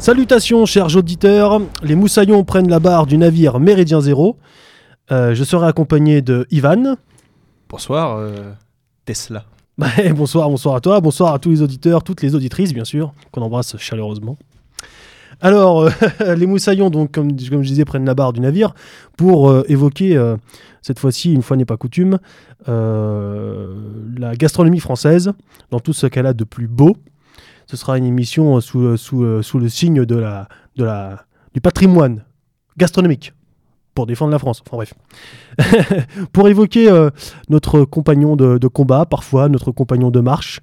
Salutations 0.00 0.64
chers 0.64 0.96
auditeurs, 0.96 1.60
les 1.82 1.94
moussaillons 1.94 2.42
prennent 2.42 2.70
la 2.70 2.80
barre 2.80 3.04
du 3.04 3.18
navire 3.18 3.60
Méridien 3.60 4.00
Zéro. 4.00 4.38
Euh, 5.12 5.34
je 5.34 5.44
serai 5.44 5.66
accompagné 5.66 6.22
de 6.22 6.46
Ivan. 6.50 6.96
Bonsoir, 7.68 8.16
euh, 8.16 8.52
Tesla. 9.04 9.44
Ouais, 9.78 10.12
bonsoir, 10.14 10.48
bonsoir 10.48 10.74
à 10.74 10.80
toi, 10.80 11.00
bonsoir 11.00 11.34
à 11.34 11.38
tous 11.38 11.50
les 11.50 11.62
auditeurs, 11.62 12.02
toutes 12.02 12.22
les 12.22 12.34
auditrices 12.34 12.72
bien 12.72 12.84
sûr, 12.84 13.12
qu'on 13.30 13.42
embrasse 13.42 13.76
chaleureusement. 13.76 14.38
Alors, 15.42 15.82
euh, 15.82 15.90
les 16.34 16.46
moussaillons, 16.46 16.88
donc, 16.88 17.12
comme, 17.12 17.32
comme 17.32 17.62
je 17.62 17.68
disais, 17.68 17.84
prennent 17.84 18.06
la 18.06 18.14
barre 18.14 18.32
du 18.32 18.40
navire 18.40 18.74
pour 19.18 19.54
évoquer, 19.68 20.18
cette 20.80 20.98
fois-ci, 20.98 21.32
une 21.32 21.42
fois 21.42 21.58
n'est 21.58 21.66
pas 21.66 21.76
coutume, 21.76 22.18
la 22.66 24.34
gastronomie 24.34 24.80
française 24.80 25.32
dans 25.70 25.80
tout 25.80 25.92
ce 25.92 26.06
qu'elle 26.06 26.26
a 26.26 26.32
de 26.32 26.44
plus 26.44 26.68
beau. 26.68 26.96
Ce 27.70 27.76
sera 27.76 27.96
une 27.96 28.04
émission 28.04 28.56
euh, 28.56 28.60
sous, 28.60 28.80
euh, 28.80 28.96
euh, 29.12 29.42
sous 29.42 29.60
le 29.60 29.68
signe 29.68 30.04
de 30.04 30.16
la, 30.16 30.48
de 30.76 30.88
du 31.54 31.60
patrimoine 31.60 32.24
gastronomique 32.76 33.32
pour 33.94 34.06
défendre 34.06 34.32
la 34.32 34.40
France. 34.40 34.60
Enfin 34.66 34.76
bref. 34.76 34.94
pour 36.32 36.48
évoquer 36.48 36.90
notre 37.48 37.84
compagnon 37.84 38.34
de, 38.34 38.58
de 38.58 38.66
combat, 38.66 39.06
parfois 39.06 39.48
notre 39.48 39.70
compagnon 39.70 40.10
de 40.10 40.18
marche, 40.18 40.60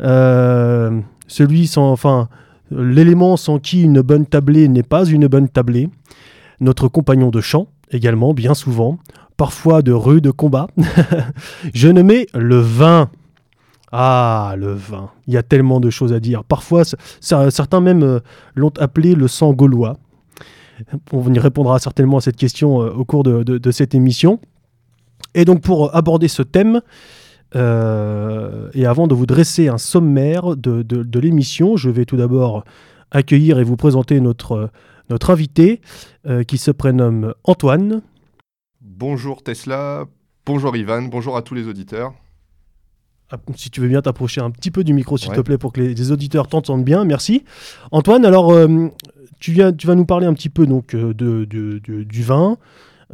celui 0.00 1.68
sans, 1.68 1.92
enfin, 1.92 2.28
l'élément 2.72 3.36
sans 3.36 3.60
qui 3.60 3.82
une 3.82 4.00
bonne 4.00 4.26
tablée 4.26 4.66
n'est 4.66 4.82
pas 4.82 5.04
une 5.04 5.28
bonne 5.28 5.48
tablée, 5.48 5.88
notre 6.60 6.88
compagnon 6.88 7.30
de 7.30 7.40
chant 7.40 7.68
également, 7.92 8.34
bien 8.34 8.54
souvent, 8.54 8.98
parfois 9.36 9.82
de 9.82 9.92
rude 9.92 10.32
combat. 10.32 10.68
Je 11.74 11.88
nommais 11.88 12.26
le 12.34 12.58
vin. 12.58 13.08
Ah, 13.92 14.54
le 14.56 14.72
vin. 14.72 15.10
Il 15.26 15.34
y 15.34 15.36
a 15.36 15.42
tellement 15.42 15.80
de 15.80 15.90
choses 15.90 16.12
à 16.12 16.20
dire. 16.20 16.44
Parfois, 16.44 16.84
certains 17.20 17.80
même 17.80 18.02
euh, 18.02 18.20
l'ont 18.54 18.72
appelé 18.78 19.14
le 19.14 19.26
sang 19.26 19.52
gaulois. 19.52 19.98
On 21.12 21.32
y 21.32 21.38
répondra 21.38 21.78
certainement 21.78 22.18
à 22.18 22.20
cette 22.20 22.36
question 22.36 22.82
euh, 22.82 22.90
au 22.90 23.04
cours 23.04 23.24
de, 23.24 23.70
cette 23.70 23.94
émission. 23.94 24.40
Et 25.34 25.44
donc, 25.44 25.62
pour 25.62 25.94
aborder 25.94 26.28
ce 26.28 26.42
thème, 26.42 26.80
euh, 27.56 28.70
et 28.74 28.86
avant 28.86 29.08
de 29.08 29.14
vous 29.14 29.26
dresser 29.26 29.68
un 29.68 29.78
sommaire 29.78 30.56
de, 30.56 31.18
l'émission, 31.18 31.76
je 31.76 31.90
vais 31.90 32.04
tout 32.04 32.16
d'abord 32.16 32.64
accueillir 33.10 33.58
et 33.58 33.64
vous 33.64 33.76
présenter 33.76 34.20
notre, 34.20 34.70
notre 35.08 35.30
invité 35.30 35.80
qui 36.46 36.58
se 36.58 36.70
prénomme 36.70 37.34
Antoine. 37.42 38.02
Bonjour 38.80 39.42
Tesla, 39.42 40.04
bonjour 40.46 40.76
Ivan, 40.76 41.02
bonjour 41.02 41.36
à 41.36 41.42
tous 41.42 41.54
les 41.54 41.66
auditeurs. 41.66 42.14
Si 43.54 43.70
tu 43.70 43.80
veux 43.80 43.88
bien 43.88 44.02
t'approcher 44.02 44.40
un 44.40 44.50
petit 44.50 44.70
peu 44.70 44.82
du 44.84 44.92
micro, 44.92 45.16
s'il 45.16 45.30
Ouais. 45.30 45.36
te 45.36 45.40
plaît, 45.40 45.58
pour 45.58 45.72
que 45.72 45.80
les, 45.80 45.94
les 45.94 46.12
auditeurs 46.12 46.48
t'entendent 46.48 46.84
bien. 46.84 47.04
Merci. 47.04 47.44
Antoine, 47.92 48.24
alors, 48.24 48.52
euh, 48.52 48.88
tu, 49.38 49.52
viens, 49.52 49.72
tu 49.72 49.86
vas 49.86 49.94
nous 49.94 50.04
parler 50.04 50.26
un 50.26 50.34
petit 50.34 50.48
peu 50.48 50.66
donc, 50.66 50.94
euh, 50.94 51.14
de, 51.14 51.44
de- 51.44 51.80
de- 51.86 52.02
du 52.02 52.22
vin, 52.22 52.56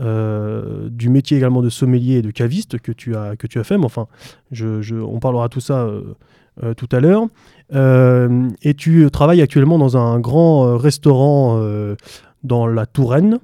euh, 0.00 0.89
du 0.91 1.09
métier 1.11 1.37
également 1.37 1.62
de 1.62 1.69
sommelier 1.70 2.15
et 2.16 2.22
de 2.22 2.31
caviste 2.31 2.78
que 2.78 2.93
tu 2.93 3.15
as, 3.16 3.37
que 3.37 3.47
tu 3.47 3.59
as 3.59 3.65
fait. 3.65 3.76
Mais 3.78 3.84
enfin, 3.84 4.06
je, 4.53 4.81
je- 4.82 4.97
on 4.97 5.19
parlera 5.21 5.49
tout 5.49 5.60
ça 5.60 5.87
euh, 5.87 6.72
tout 6.75 6.88
à 6.93 7.00
l'heure. 7.00 7.26
Et 8.62 8.75
tu 8.75 9.10
travailles 9.10 9.43
actuellement 9.43 9.76
dans 9.78 9.97
un 9.99 10.19
grand 10.21 10.76
restaurant 10.78 11.60
dans 12.44 12.66
la 12.66 12.87
Touraine. 12.87 13.38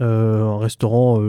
Un 0.00 0.58
restaurant 0.58 1.20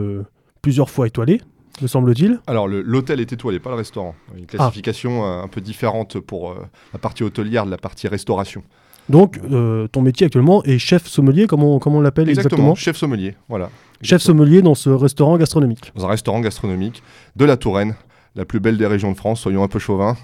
plusieurs 0.62 0.90
fois 0.90 1.08
étoilé, 1.08 1.42
me 1.82 1.88
semble-t-il. 1.88 2.40
Alors 2.48 2.68
l'hôtel 2.68 3.20
est 3.20 3.32
étoilé, 3.32 3.60
pas 3.60 3.70
le 3.70 3.76
restaurant. 3.76 4.16
Une 4.38 4.46
classification 4.46 5.26
euh, 5.26 5.44
un 5.44 5.48
peu 5.48 5.62
différente 5.62 6.20
pour 6.20 6.52
euh, 6.52 6.56
la 6.94 7.00
partie 7.00 7.24
hôtelière 7.24 7.66
de 7.66 7.72
la 7.72 7.78
partie 7.78 8.08
restauration. 8.08 8.64
Donc, 9.10 9.40
euh, 9.52 9.88
ton 9.88 10.02
métier 10.02 10.26
actuellement 10.26 10.64
est 10.64 10.80
chef 10.80 11.08
sommelier, 11.08 11.48
comment 11.48 11.76
on, 11.76 11.80
comment 11.80 12.00
on 12.00 12.02
l'appelle 12.02 12.28
exactement, 12.28 12.76
chef 12.76 12.98
sommelier, 12.98 13.36
voilà. 13.48 13.70
Chef 14.02 14.16
Exactement. 14.18 14.40
sommelier 14.40 14.62
dans 14.62 14.76
ce 14.76 14.90
restaurant 14.90 15.38
gastronomique. 15.38 15.94
Dans 15.96 16.06
un 16.06 16.10
restaurant 16.10 16.42
gastronomique 16.42 17.02
de 17.38 17.46
la 17.46 17.56
Touraine, 17.56 17.96
la 18.36 18.44
plus 18.44 18.59
belle 18.59 18.78
des 18.78 18.86
régions 18.86 19.12
de 19.12 19.18
France, 19.18 19.40
soyons 19.40 19.64
un 19.64 19.70
peu 19.70 19.80
chauvins. 19.80 20.18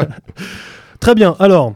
Très 1.00 1.14
bien, 1.14 1.36
alors, 1.38 1.74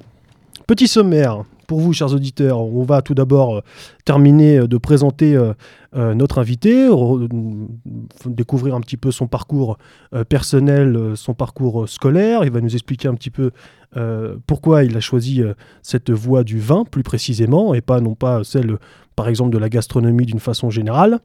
petit 0.66 0.88
sommaire 0.88 1.44
pour 1.66 1.80
vous, 1.80 1.92
chers 1.92 2.12
auditeurs. 2.12 2.60
On 2.60 2.84
va 2.84 3.02
tout 3.02 3.14
d'abord 3.14 3.56
euh, 3.56 3.60
terminer 4.04 4.58
euh, 4.58 4.66
de 4.66 4.76
présenter 4.76 5.36
euh, 5.36 5.54
notre 6.14 6.40
invité, 6.40 6.88
découvrir 8.26 8.74
un 8.74 8.80
petit 8.80 8.96
peu 8.96 9.12
son 9.12 9.28
parcours 9.28 9.78
personnel, 10.28 11.12
son 11.14 11.34
parcours 11.34 11.88
scolaire. 11.88 12.42
Il 12.42 12.50
va 12.50 12.60
nous 12.60 12.74
expliquer 12.74 13.06
un 13.06 13.14
petit 13.14 13.30
peu 13.30 13.52
pourquoi 14.44 14.82
il 14.82 14.96
a 14.96 15.00
choisi 15.00 15.40
cette 15.82 16.10
voie 16.10 16.42
du 16.42 16.58
vin, 16.58 16.82
plus 16.84 17.04
précisément, 17.04 17.74
et 17.74 17.80
pas 17.80 18.00
non 18.00 18.16
pas 18.16 18.42
celle, 18.42 18.78
par 19.14 19.28
exemple, 19.28 19.52
de 19.52 19.58
la 19.58 19.68
gastronomie 19.68 20.26
d'une 20.26 20.40
façon 20.40 20.68
générale. 20.68 21.20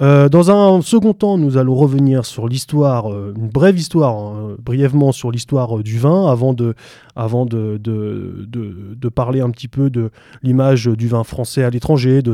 Euh, 0.00 0.30
dans 0.30 0.50
un 0.50 0.80
second 0.80 1.12
temps, 1.12 1.36
nous 1.36 1.58
allons 1.58 1.74
revenir 1.74 2.24
sur 2.24 2.48
l'histoire, 2.48 3.12
euh, 3.12 3.34
une 3.36 3.48
brève 3.48 3.78
histoire, 3.78 4.16
hein, 4.16 4.56
brièvement 4.58 5.12
sur 5.12 5.30
l'histoire 5.30 5.78
euh, 5.78 5.82
du 5.82 5.98
vin, 5.98 6.26
avant 6.26 6.54
de, 6.54 6.74
avant 7.16 7.44
de, 7.44 7.76
de, 7.76 8.46
de- 8.48 8.96
de 8.96 9.08
parler 9.10 9.42
un 9.42 9.50
petit 9.50 9.68
peu 9.68 9.90
de 9.90 10.10
l'image 10.42 10.86
du 10.86 11.06
vin 11.06 11.22
français 11.22 11.64
à 11.64 11.70
l'étranger, 11.70 12.22
de 12.22 12.32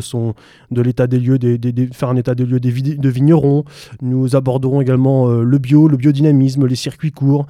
de 0.70 0.80
l'état 0.80 1.08
des 1.08 1.18
lieux, 1.18 1.38
des, 1.38 1.58
faire 1.92 2.08
un 2.08 2.16
état 2.16 2.36
des 2.36 2.46
lieux 2.46 2.60
des 2.60 2.70
de 2.70 3.08
vignerons. 3.08 3.64
Nous 4.00 4.36
aborderons 4.36 4.80
également 4.80 5.26
le 5.28 5.58
bio, 5.58 5.88
le 5.88 5.96
biodynamisme, 5.96 6.66
les 6.66 6.76
circuits 6.76 7.10
courts, 7.10 7.46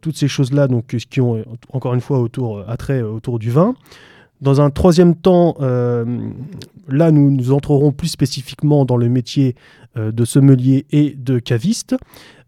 toutes 0.00 0.16
ces 0.16 0.28
choses-là, 0.28 0.68
donc 0.68 0.96
qui 1.10 1.20
ont 1.20 1.44
encore 1.72 1.94
une 1.94 2.00
fois 2.00 2.20
autour, 2.20 2.62
attrait 2.68 3.02
autour 3.02 3.38
du 3.38 3.50
vin. 3.50 3.74
Dans 4.40 4.60
un 4.60 4.70
troisième 4.70 5.14
temps, 5.14 5.56
euh, 5.60 6.04
là, 6.88 7.10
nous, 7.10 7.30
nous 7.30 7.52
entrerons 7.52 7.92
plus 7.92 8.08
spécifiquement 8.08 8.84
dans 8.84 8.96
le 8.96 9.08
métier 9.08 9.54
euh, 9.96 10.12
de 10.12 10.24
sommelier 10.24 10.84
et 10.90 11.14
de 11.16 11.38
caviste, 11.38 11.96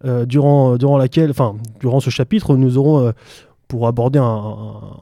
euh, 0.04 0.26
durant, 0.26 0.76
durant, 0.76 0.98
laquelle, 0.98 1.30
enfin, 1.30 1.56
durant 1.80 2.00
ce 2.00 2.10
chapitre, 2.10 2.56
nous 2.56 2.76
aurons, 2.76 3.12
pour 3.68 3.86
aborder 3.86 4.18
un, 4.18 4.24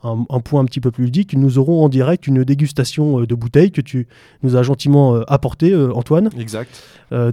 un- 0.04 0.24
un 0.28 0.40
point 0.40 0.60
un 0.60 0.64
petit 0.64 0.80
peu 0.80 0.90
plus 0.92 1.04
ludique, 1.06 1.36
nous 1.36 1.58
aurons 1.58 1.84
en 1.84 1.88
direct 1.88 2.26
une 2.28 2.44
dégustation 2.44 3.20
de 3.20 3.34
bouteilles 3.34 3.72
que 3.72 3.80
tu 3.80 4.06
nous 4.42 4.56
as 4.56 4.62
gentiment 4.62 5.16
apportée, 5.28 5.74
Antoine. 5.74 6.30
Exact. 6.38 6.82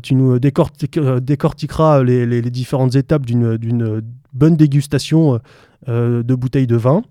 Tu 0.04 0.14
nous 0.16 0.38
décorti- 0.38 1.20
décortiqueras 1.20 2.04
les, 2.04 2.26
les- 2.26 2.42
les 2.42 2.52
différentes 2.52 2.96
étapes 2.96 3.26
d'une 3.26 4.02
bonne 4.34 4.56
dégustation 4.58 5.40
de 5.88 6.36
bouteilles 6.36 6.68
de 6.68 6.76
vin. 6.76 7.04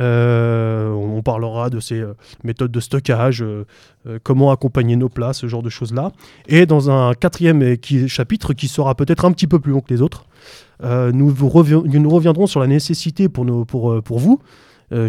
Euh, 0.00 0.90
on 0.90 1.22
parlera 1.22 1.70
de 1.70 1.78
ces 1.78 2.00
euh, 2.00 2.14
méthodes 2.42 2.72
de 2.72 2.80
stockage, 2.80 3.42
euh, 3.42 3.64
comment 4.22 4.50
accompagner 4.50 4.96
nos 4.96 5.08
plats, 5.08 5.32
ce 5.32 5.46
genre 5.46 5.62
de 5.62 5.70
choses-là. 5.70 6.10
Et 6.48 6.66
dans 6.66 6.90
un 6.90 7.14
quatrième 7.14 7.76
chapitre 8.08 8.54
qui 8.54 8.68
sera 8.68 8.94
peut-être 8.94 9.24
un 9.24 9.32
petit 9.32 9.46
peu 9.46 9.60
plus 9.60 9.72
long 9.72 9.80
que 9.80 9.92
les 9.92 10.02
autres, 10.02 10.26
nous, 10.82 11.28
reviendrons 11.30 12.46
sur 12.46 12.60
la 12.60 12.66
nécessité 12.66 13.28
pour, 13.28 13.44
nos, 13.44 13.64
pour, 13.64 14.18
vous, 14.18 14.40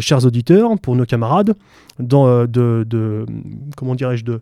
chers 0.00 0.24
auditeurs, 0.24 0.78
pour 0.80 0.96
nos 0.96 1.04
camarades, 1.04 1.54
de, 1.98 3.26
comment 3.76 3.94
dirais-je, 3.94 4.24
de, 4.24 4.40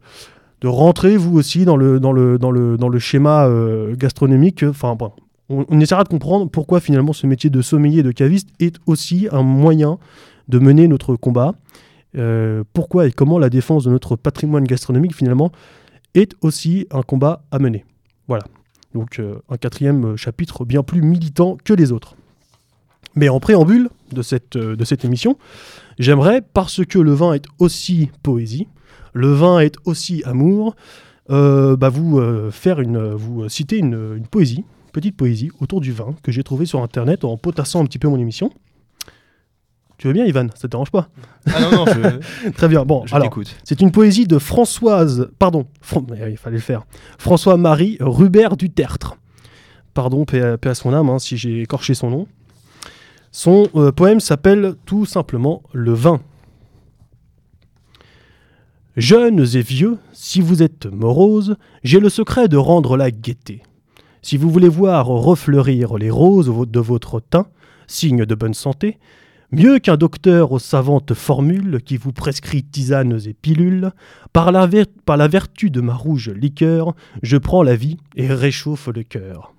rentrer 0.65 1.17
vous 1.17 1.37
aussi 1.37 1.65
dans 1.65 1.77
le, 1.77 2.99
schéma 2.99 3.49
gastronomique. 3.97 4.63
Enfin, 4.63 4.97
on, 5.49 5.65
on 5.69 5.81
essaiera 5.81 6.05
de 6.05 6.09
comprendre 6.09 6.49
pourquoi 6.49 6.81
finalement 6.81 7.13
ce 7.13 7.27
métier 7.27 7.51
de 7.51 7.63
sommelier 7.63 7.99
et 8.01 8.03
de 8.05 8.13
caviste 8.13 8.49
est 8.61 8.77
aussi 8.87 9.27
un 9.33 9.43
moyen 9.43 9.99
de 10.49 10.59
mener 10.59 10.89
notre 10.89 11.17
combat. 11.17 11.55
Euh, 12.17 12.63
pourquoi 12.73 13.07
et 13.07 13.13
comment 13.13 13.39
la 13.39 13.51
défense 13.51 13.85
de 13.85 13.91
notre 13.91 14.17
patrimoine 14.17 14.65
gastronomique 14.65 15.15
finalement 15.15 15.51
est 16.15 16.35
aussi 16.43 16.87
un 16.91 17.03
combat 17.03 17.45
à 17.51 17.59
mener. 17.59 17.85
Voilà. 18.29 18.45
Donc 18.95 19.19
euh, 19.19 19.37
un 19.49 19.57
quatrième 19.57 20.13
euh, 20.13 20.17
chapitre 20.17 20.65
bien 20.65 20.83
plus 20.83 21.03
militant 21.03 21.57
que 21.65 21.73
les 21.73 21.91
autres. 21.91 22.15
Mais 23.17 23.29
en 23.29 23.41
préambule 23.41 23.91
de 24.13 24.23
cette, 24.23 24.57
émission, 25.05 25.39
j'aimerais, 26.01 26.43
parce 26.43 26.85
que 26.85 26.99
le 26.99 27.13
vin 27.13 27.33
est 27.33 27.45
aussi 27.61 28.11
poésie, 28.25 28.67
le 29.13 29.33
vin 29.33 29.61
est 29.61 29.77
aussi 29.85 30.23
amour, 30.25 30.75
bah, 31.29 31.89
vous 31.91 32.21
faire 32.51 32.81
une, 32.81 33.13
vous 33.13 33.49
citer 33.49 33.79
une, 33.79 34.17
une 34.17 34.27
poésie, 34.27 34.65
petite 34.93 35.17
poésie 35.17 35.51
autour 35.61 35.81
du 35.81 35.93
vin 35.93 36.17
que 36.25 36.33
j'ai 36.33 36.43
trouvé 36.43 36.67
sur 36.67 36.83
internet 36.83 37.25
en 37.25 37.37
potassant 37.37 37.83
un 37.83 37.85
petit 37.85 38.01
peu 38.01 38.09
mon 38.09 38.19
émission. 38.19 38.51
Tu 39.99 40.09
veux 40.09 40.13
bien, 40.13 40.25
Ivan? 40.25 40.49
Ça 40.55 40.63
te 40.63 40.67
dérange 40.69 40.91
pas? 40.91 41.09
Ah 41.47 41.61
non, 41.61 41.71
non, 41.71 41.85
je, 41.87 42.51
Très 42.57 42.69
bien. 42.69 42.85
Bon, 42.85 43.07
je 43.07 43.15
alors, 43.15 43.35
c'est 43.63 43.81
une 43.81 43.93
poésie 43.93 44.27
de 44.27 44.39
Françoise, 44.39 45.29
pardon, 45.39 45.67
Fran- 45.81 46.05
il 46.29 46.37
fallait 46.37 46.57
le 46.57 46.63
faire. 46.63 46.85
François-Marie 47.19 47.97
Rubert 48.01 48.57
du 48.57 48.71
Tertre. 48.71 49.17
Pardon, 49.95 50.25
paix 50.25 50.43
à, 50.43 50.59
paix 50.59 50.71
à 50.71 50.75
son 50.75 50.93
âme, 50.93 51.09
hein, 51.09 51.19
si 51.19 51.37
j'ai 51.37 51.63
écorché 51.63 51.95
son 51.95 52.11
nom. 52.11 52.27
Son 53.31 53.69
euh, 53.77 53.93
poème 53.93 54.21
s'appelle 54.21 54.75
tout 54.85 55.07
simplement 55.07 55.63
Le 55.73 55.93
vin. 55.93 56.21
Jeunes 58.97 59.41
et 59.55 59.61
vieux, 59.63 59.99
si 60.13 60.41
vous 60.41 60.63
êtes 60.63 60.87
moroses, 60.87 61.57
j'ai 61.83 61.99
le 61.99 62.09
secret 62.09 62.47
de 62.49 62.57
rendre 62.57 62.97
la 62.97 63.11
gaieté. 63.11 63.63
Si 64.23 64.37
vous 64.37 64.51
voulez 64.51 64.69
voir 64.69 65.07
refleurir 65.07 65.99
les 65.99 66.11
roses 66.11 66.53
de 66.69 66.81
votre 66.81 67.21
teint, 67.21 67.47
signe 67.89 68.25
de 68.25 68.35
bonne 68.35 68.55
santé, 68.55 68.99
Mieux 69.57 69.79
qu'un 69.79 69.97
docteur 69.97 70.51
aux 70.51 70.59
savantes 70.59 71.15
formules 71.15 71.81
qui 71.81 71.97
vous 71.97 72.11
prescrit 72.11 72.65
tisanes 72.65 73.21
et 73.25 73.35
pilules, 73.35 73.93
par 74.33 74.51
la, 74.51 74.67
vertu 75.29 75.71
de 75.71 75.81
ma 75.81 75.95
rouge 75.95 76.29
liqueur, 76.31 76.97
je 77.23 77.37
prends 77.37 77.63
la 77.63 77.77
vie 77.77 77.99
et 78.17 78.27
réchauffe 78.27 78.89
le 78.89 79.05
cœur. 79.05 79.55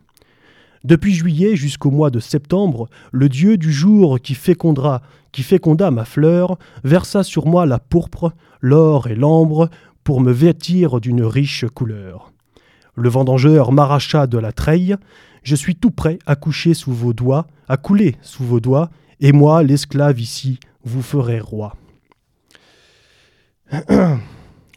Depuis 0.84 1.14
juillet 1.14 1.56
jusqu'au 1.56 1.92
mois 1.92 2.10
de 2.10 2.20
septembre, 2.20 2.90
le 3.14 3.30
dieu 3.30 3.56
du 3.56 3.72
jour 3.72 4.20
qui 4.20 4.38
qui 5.32 5.44
féconda 5.44 5.92
ma 5.92 6.04
fleur, 6.04 6.58
versa 6.84 7.24
sur 7.24 7.46
moi 7.48 7.66
la 7.66 7.80
pourpre, 7.80 8.34
l'or 8.60 9.08
et 9.08 9.16
l'ambre 9.16 9.70
pour 10.04 10.20
me 10.20 10.34
vêtir 10.34 11.00
d'une 11.00 11.24
riche 11.24 11.64
couleur. 11.74 12.34
Le 12.96 13.08
vendangeur 13.08 13.72
m'arracha 13.72 14.28
de 14.28 14.40
la 14.40 14.52
treille, 14.52 14.98
je 15.44 15.56
suis 15.56 15.78
tout 15.78 15.92
prêt 15.92 16.20
à 16.26 16.36
coucher 16.36 16.74
sous 16.74 16.92
vos 16.92 17.14
doigts, 17.14 17.48
à 17.70 17.78
couler 17.78 18.18
sous 18.22 18.44
vos 18.44 18.60
doigts, 18.60 18.90
et 19.20 19.32
moi, 19.32 19.64
l'esclave 19.64 20.20
ici, 20.20 20.60
vous 20.84 21.02
ferai 21.02 21.40
roi. 21.40 21.76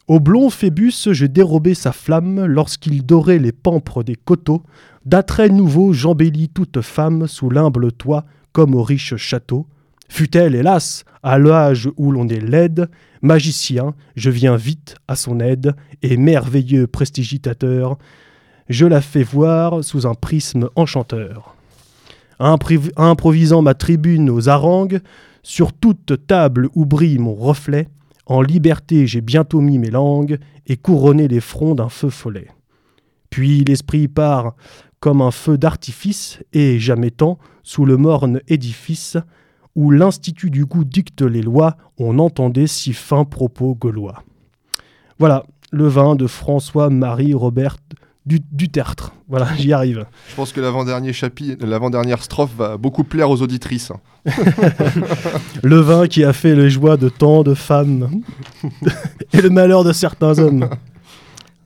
Au 0.08 0.20
blond 0.20 0.48
Phébus, 0.48 1.12
je 1.12 1.26
dérobais 1.26 1.74
sa 1.74 1.92
flamme 1.92 2.46
lorsqu'il 2.46 3.04
dorait 3.04 3.38
les 3.38 3.52
pampres 3.52 4.02
des 4.02 4.16
coteaux. 4.16 4.62
D'attraits 5.04 5.52
nouveaux, 5.52 5.92
j'embellis 5.92 6.48
toute 6.48 6.80
femme 6.80 7.26
sous 7.26 7.50
l'humble 7.50 7.92
toit, 7.92 8.24
comme 8.52 8.74
au 8.74 8.82
riche 8.82 9.16
château. 9.16 9.66
Fut-elle, 10.08 10.54
hélas, 10.54 11.04
à 11.22 11.38
l'âge 11.38 11.90
où 11.98 12.10
l'on 12.10 12.26
est 12.28 12.40
laide, 12.40 12.88
magicien, 13.20 13.94
je 14.16 14.30
viens 14.30 14.56
vite 14.56 14.96
à 15.08 15.16
son 15.16 15.40
aide, 15.40 15.74
et 16.00 16.16
merveilleux 16.16 16.86
prestigitateur, 16.86 17.98
je 18.70 18.86
la 18.86 19.02
fais 19.02 19.22
voir 19.22 19.84
sous 19.84 20.06
un 20.06 20.14
prisme 20.14 20.70
enchanteur. 20.74 21.57
Improvisant 22.38 23.62
ma 23.62 23.74
tribune 23.74 24.30
aux 24.30 24.48
harangues, 24.48 25.00
sur 25.42 25.72
toute 25.72 26.26
table 26.26 26.68
où 26.74 26.84
brille 26.84 27.18
mon 27.18 27.34
reflet, 27.34 27.88
en 28.26 28.42
liberté 28.42 29.06
j'ai 29.06 29.20
bientôt 29.20 29.60
mis 29.60 29.78
mes 29.78 29.90
langues 29.90 30.38
et 30.66 30.76
couronné 30.76 31.26
les 31.28 31.40
fronts 31.40 31.74
d'un 31.74 31.88
feu 31.88 32.10
follet. 32.10 32.48
Puis 33.30 33.64
l'esprit 33.64 34.08
part 34.08 34.54
comme 35.00 35.22
un 35.22 35.30
feu 35.30 35.56
d'artifice 35.56 36.42
et 36.52 36.78
jamais 36.78 37.10
temps, 37.10 37.38
sous 37.62 37.84
le 37.84 37.96
morne 37.96 38.40
édifice, 38.48 39.16
où 39.74 39.90
l'institut 39.90 40.50
du 40.50 40.64
goût 40.64 40.84
dicte 40.84 41.22
les 41.22 41.42
lois, 41.42 41.76
on 41.98 42.18
entendait 42.18 42.66
si 42.66 42.92
fins 42.92 43.24
propos 43.24 43.76
gaulois. 43.76 44.24
Voilà, 45.18 45.44
le 45.70 45.86
vin 45.86 46.16
de 46.16 46.26
François-Marie 46.26 47.34
Robert 47.34 47.76
du, 48.28 48.40
Dutertre. 48.52 49.12
Voilà, 49.28 49.48
j'y 49.58 49.72
arrive. 49.72 50.06
Je 50.30 50.34
pense 50.36 50.52
que 50.52 50.60
l'avant-dernier 50.60 51.12
chapitre, 51.12 51.66
l'avant-dernière 51.66 52.22
strophe 52.22 52.54
va 52.56 52.76
beaucoup 52.76 53.02
plaire 53.04 53.30
aux 53.30 53.42
auditrices. 53.42 53.90
Le 55.62 55.76
vin 55.80 56.06
qui 56.06 56.24
a 56.24 56.32
fait 56.32 56.54
les 56.54 56.70
joies 56.70 56.96
de 56.96 57.08
tant 57.08 57.42
de 57.42 57.54
femmes 57.54 58.22
et 59.32 59.40
le 59.40 59.50
malheur 59.50 59.84
de 59.84 59.92
certains 59.92 60.38
hommes. 60.38 60.68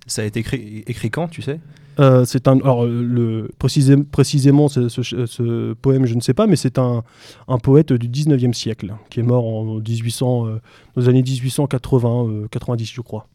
Ça 0.06 0.22
a 0.22 0.24
été 0.24 0.40
écrit, 0.40 0.84
écrit 0.86 1.10
quand, 1.10 1.28
tu 1.28 1.42
sais? 1.42 1.60
Euh, 2.00 2.24
c'est 2.24 2.48
un, 2.48 2.58
alors 2.60 2.86
le, 2.86 3.50
précisé- 3.58 4.02
précisément 4.02 4.68
ce, 4.68 4.88
ce- 4.88 5.26
ce 5.26 5.74
poème, 5.74 6.06
je 6.06 6.14
ne 6.14 6.20
sais 6.20 6.32
pas, 6.32 6.46
mais 6.46 6.56
c'est 6.56 6.78
un, 6.78 7.02
un 7.48 7.58
poète 7.58 7.92
du 7.92 8.08
19e 8.08 8.54
siècle 8.54 8.94
qui 9.10 9.20
est 9.20 9.22
mort 9.22 9.46
en 9.46 9.64
1800, 9.80 10.46
euh, 10.46 10.60
dans 10.96 11.02
les 11.02 11.08
années 11.10 11.22
1880, 11.22 12.26
euh, 12.28 12.48
90, 12.50 12.90
je 12.92 13.00
crois. 13.02 13.26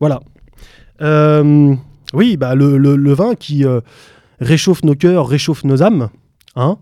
Voilà. 0.00 0.20
Euh, 1.00 1.74
oui, 2.12 2.36
bah, 2.36 2.54
le, 2.54 2.76
le- 2.76 3.12
vin 3.14 3.34
qui 3.34 3.64
euh, 3.64 3.80
réchauffe 4.40 4.84
nos 4.84 4.94
cœurs, 4.94 5.26
réchauffe 5.26 5.64
nos 5.64 5.82
âmes. 5.82 6.08
Hein 6.56 6.78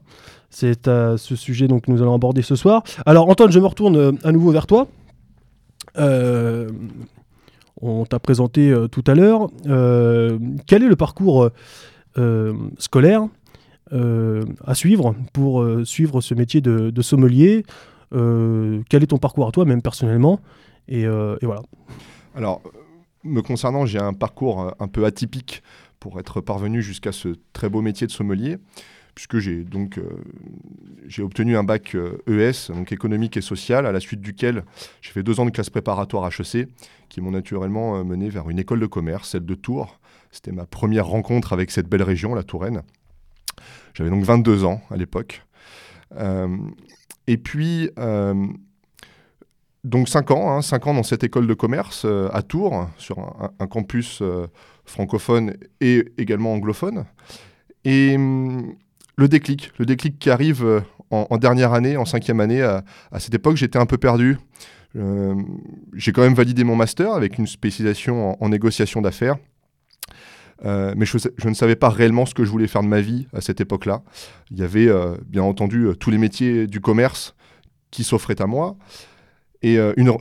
c'est 0.50 0.86
euh, 0.86 1.16
ce 1.16 1.34
sujet 1.34 1.66
donc, 1.66 1.86
que 1.86 1.90
nous 1.90 2.02
allons 2.02 2.14
aborder 2.14 2.42
ce 2.42 2.56
soir. 2.56 2.82
Alors, 3.06 3.28
Antoine, 3.28 3.50
je 3.50 3.58
me 3.58 3.66
retourne 3.66 4.18
à 4.22 4.32
nouveau 4.32 4.50
vers 4.50 4.66
toi. 4.66 4.86
On 7.84 8.04
t'a 8.04 8.18
présenté 8.18 8.74
tout 8.90 9.04
à 9.06 9.14
l'heure. 9.14 9.48
Quel 10.66 10.82
est 10.82 10.88
le 10.88 10.96
parcours 10.96 11.48
scolaire 12.78 13.22
à 13.90 14.74
suivre 14.74 15.14
pour 15.32 15.66
suivre 15.84 16.20
ce 16.20 16.34
métier 16.34 16.60
de, 16.60 17.02
sommelier? 17.02 17.64
Quel 18.10 19.02
est 19.02 19.08
ton 19.08 19.18
parcours 19.18 19.48
à 19.48 19.52
toi, 19.52 19.64
même 19.64 19.82
personnellement? 19.82 20.38
Et, 20.86 21.02
et 21.02 21.46
voilà. 21.46 21.62
Alors, 22.36 22.62
me 23.24 23.42
concernant, 23.42 23.86
j'ai 23.86 23.98
un 23.98 24.12
parcours 24.12 24.62
euh, 24.62 24.70
un 24.78 24.88
peu 24.88 25.04
atypique 25.04 25.62
pour 26.00 26.18
être 26.18 26.40
parvenu 26.40 26.82
jusqu'à 26.82 27.12
ce 27.12 27.36
très 27.52 27.68
beau 27.68 27.80
métier 27.80 28.06
de 28.06 28.12
sommelier, 28.12 28.58
puisque 29.14 29.38
j'ai 29.38 29.62
donc 29.62 29.98
euh, 29.98 31.22
obtenu 31.22 31.56
un 31.56 31.64
bac 31.64 31.94
euh, 31.94 32.18
ES, 32.26 32.72
donc 32.72 32.92
économique 32.92 33.36
et 33.36 33.40
social, 33.40 33.86
à 33.86 33.92
la 33.92 34.00
suite 34.00 34.20
duquel 34.20 34.64
j'ai 35.00 35.12
fait 35.12 35.22
deux 35.22 35.38
ans 35.38 35.44
de 35.44 35.50
classe 35.50 35.70
préparatoire 35.70 36.28
HEC, 36.28 36.68
qui 37.08 37.20
m'ont 37.20 37.30
naturellement 37.30 38.02
mené 38.04 38.28
vers 38.30 38.48
une 38.50 38.58
école 38.58 38.80
de 38.80 38.86
commerce, 38.86 39.30
celle 39.30 39.44
de 39.44 39.54
Tours. 39.54 40.00
C'était 40.30 40.52
ma 40.52 40.66
première 40.66 41.06
rencontre 41.06 41.52
avec 41.52 41.70
cette 41.70 41.88
belle 41.88 42.02
région, 42.02 42.34
la 42.34 42.42
Touraine. 42.42 42.82
J'avais 43.92 44.08
donc 44.08 44.24
22 44.24 44.64
ans 44.64 44.80
à 44.90 44.96
l'époque. 44.96 45.42
Et 47.26 47.36
puis, 47.36 47.90
donc 49.84 50.08
5 50.08 50.30
ans, 50.30 50.62
5 50.62 50.86
ans 50.86 50.94
dans 50.94 51.02
cette 51.02 51.24
école 51.24 51.46
de 51.46 51.54
commerce 51.54 52.02
euh, 52.04 52.28
à 52.32 52.42
Tours, 52.42 52.88
sur 52.98 53.18
un, 53.58 53.66
campus 53.66 54.20
euh, 54.22 54.46
francophone 54.84 55.54
et 55.80 56.12
également 56.18 56.52
anglophone. 56.52 57.04
Et 57.84 58.14
hum, 58.14 58.74
le 59.16 59.28
déclic, 59.28 59.72
le 59.78 59.86
déclic 59.86 60.18
qui 60.18 60.30
arrive 60.30 60.64
euh, 60.64 60.80
en, 61.10 61.36
dernière 61.36 61.72
année, 61.72 61.96
en 61.96 62.04
cinquième 62.04 62.40
année, 62.40 62.62
à, 62.62 62.84
cette 63.18 63.34
époque, 63.34 63.56
j'étais 63.56 63.78
un 63.78 63.86
peu 63.86 63.98
perdu. 63.98 64.38
J'ai 65.94 66.12
quand 66.12 66.22
même 66.22 66.34
validé 66.34 66.64
mon 66.64 66.74
master 66.74 67.12
avec 67.12 67.36
une 67.36 67.46
spécialisation 67.46 68.42
en, 68.42 68.48
négociation 68.48 69.02
d'affaires. 69.02 69.36
Mais 70.64 71.04
je, 71.04 71.48
ne 71.48 71.54
savais 71.54 71.76
pas 71.76 71.90
réellement 71.90 72.24
ce 72.24 72.32
que 72.32 72.46
je 72.46 72.50
voulais 72.50 72.66
faire 72.66 72.82
de 72.82 72.88
ma 72.88 73.02
vie 73.02 73.26
à 73.34 73.42
cette 73.42 73.60
époque-là. 73.60 74.02
Il 74.50 74.58
y 74.58 74.62
avait 74.62 74.88
bien 75.26 75.42
entendu 75.42 75.88
tous 76.00 76.10
les 76.10 76.16
métiers 76.16 76.66
du 76.66 76.80
commerce 76.80 77.34
qui 77.90 78.04
s'offraient 78.04 78.40
à 78.40 78.46
moi. 78.46 78.78
Et 79.62 79.78
euh, 79.78 79.92
une- 79.96 80.12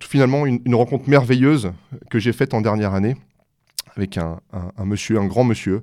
finalement 0.00 0.44
une, 0.46 0.74
rencontre 0.74 1.08
merveilleuse 1.08 1.72
que 2.10 2.18
j'ai 2.18 2.32
faite 2.32 2.52
en 2.54 2.60
dernière 2.60 2.94
année 2.94 3.16
avec 3.96 4.16
un, 4.16 4.38
monsieur, 4.84 5.18
un 5.18 5.26
grand 5.26 5.42
monsieur, 5.42 5.82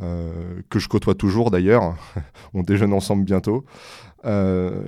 euh, 0.00 0.60
que 0.68 0.78
je 0.80 0.88
côtoie 0.88 1.14
toujours 1.14 1.50
d'ailleurs. 1.52 1.96
On 2.54 2.62
déjeune 2.62 2.92
ensemble 2.92 3.24
bientôt. 3.24 3.64
euh, 4.24 4.82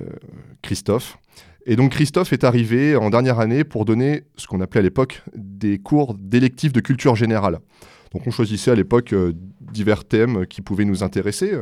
Christophe. 0.61 1.17
Et 1.65 1.75
donc 1.75 1.91
Christophe 1.91 2.31
est 2.33 2.43
arrivé 2.43 2.95
en 2.95 3.09
dernière 3.09 3.39
année 3.39 3.63
pour 3.63 3.85
donner 3.85 4.23
ce 4.37 4.45
qu'on 4.47 4.61
appelait 4.61 4.79
à 4.79 4.83
l'époque 4.83 5.23
des 5.35 5.77
cours 5.79 6.13
d'électifs 6.15 6.71
de 6.73 6.79
culture 6.79 7.15
générale. 7.15 7.59
Donc 8.13 8.27
on 8.27 8.31
choisissait 8.31 8.71
à 8.71 8.75
l'époque 8.75 9.13
divers 9.61 10.05
thèmes 10.05 10.45
qui 10.45 10.61
pouvaient 10.61 10.85
nous 10.85 11.03
intéresser. 11.03 11.53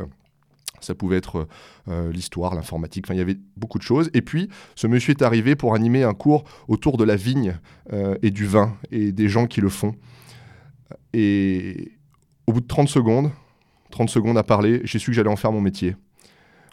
Ça 0.84 0.94
pouvait 0.94 1.16
être 1.16 1.46
euh, 1.88 2.12
l'histoire, 2.12 2.54
l'informatique, 2.54 3.06
enfin 3.06 3.14
il 3.14 3.18
y 3.18 3.22
avait 3.22 3.38
beaucoup 3.56 3.78
de 3.78 3.82
choses. 3.82 4.10
Et 4.14 4.22
puis 4.22 4.48
ce 4.74 4.86
monsieur 4.86 5.12
est 5.12 5.22
arrivé 5.22 5.56
pour 5.56 5.74
animer 5.74 6.02
un 6.02 6.14
cours 6.14 6.44
autour 6.68 6.96
de 6.96 7.04
la 7.04 7.16
vigne 7.16 7.58
euh, 7.92 8.16
et 8.22 8.30
du 8.30 8.46
vin 8.46 8.76
et 8.90 9.12
des 9.12 9.28
gens 9.28 9.46
qui 9.46 9.60
le 9.60 9.68
font. 9.68 9.94
Et 11.12 11.92
au 12.46 12.52
bout 12.52 12.60
de 12.60 12.66
30 12.66 12.88
secondes, 12.88 13.30
30 13.90 14.10
secondes 14.10 14.38
à 14.38 14.42
parler, 14.42 14.80
j'ai 14.84 14.98
su 14.98 15.10
que 15.10 15.12
j'allais 15.16 15.30
en 15.30 15.36
faire 15.36 15.52
mon 15.52 15.60
métier. 15.60 15.96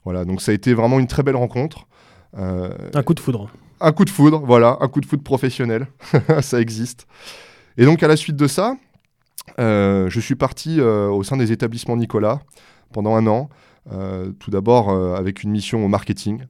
Voilà, 0.04 0.26
donc 0.26 0.42
ça 0.42 0.52
a 0.52 0.56
été 0.56 0.74
vraiment 0.74 1.00
une 1.00 1.08
très 1.08 1.24
belle 1.24 1.36
rencontre. 1.36 1.88
Euh, 2.38 2.70
Un 2.94 3.04
coup 3.04 3.14
de 3.14 3.20
foudre. 3.20 3.52
un 3.80 3.92
coup 3.92 4.06
de 4.06 4.10
foudre, 4.10 4.42
voilà, 4.46 4.78
un 4.82 4.88
coup 4.88 5.02
de 5.02 5.06
foudre 5.06 5.24
professionnel, 5.24 5.88
ça 6.42 6.60
existe. 6.60 7.08
Et 7.78 7.86
donc 7.86 8.04
à 8.04 8.08
la 8.08 8.16
suite 8.18 8.36
de 8.36 8.48
ça, 8.48 8.76
euh, 9.60 10.10
je 10.10 10.20
suis 10.20 10.36
parti 10.36 10.80
euh, 10.80 11.10
au 11.10 11.24
sein 11.24 11.38
des 11.38 11.52
établissements 11.52 11.98
Nicolas 11.98 12.40
pendant 12.94 13.16
un 13.16 13.28
an, 13.28 13.50
euh, 13.50 13.50
tout 13.90 14.52
d'abord 14.52 14.90
euh, 14.90 15.16
avec 15.16 15.44
une 15.44 15.52
mission 15.52 15.84
au 15.84 15.88
marketing. 15.88 16.42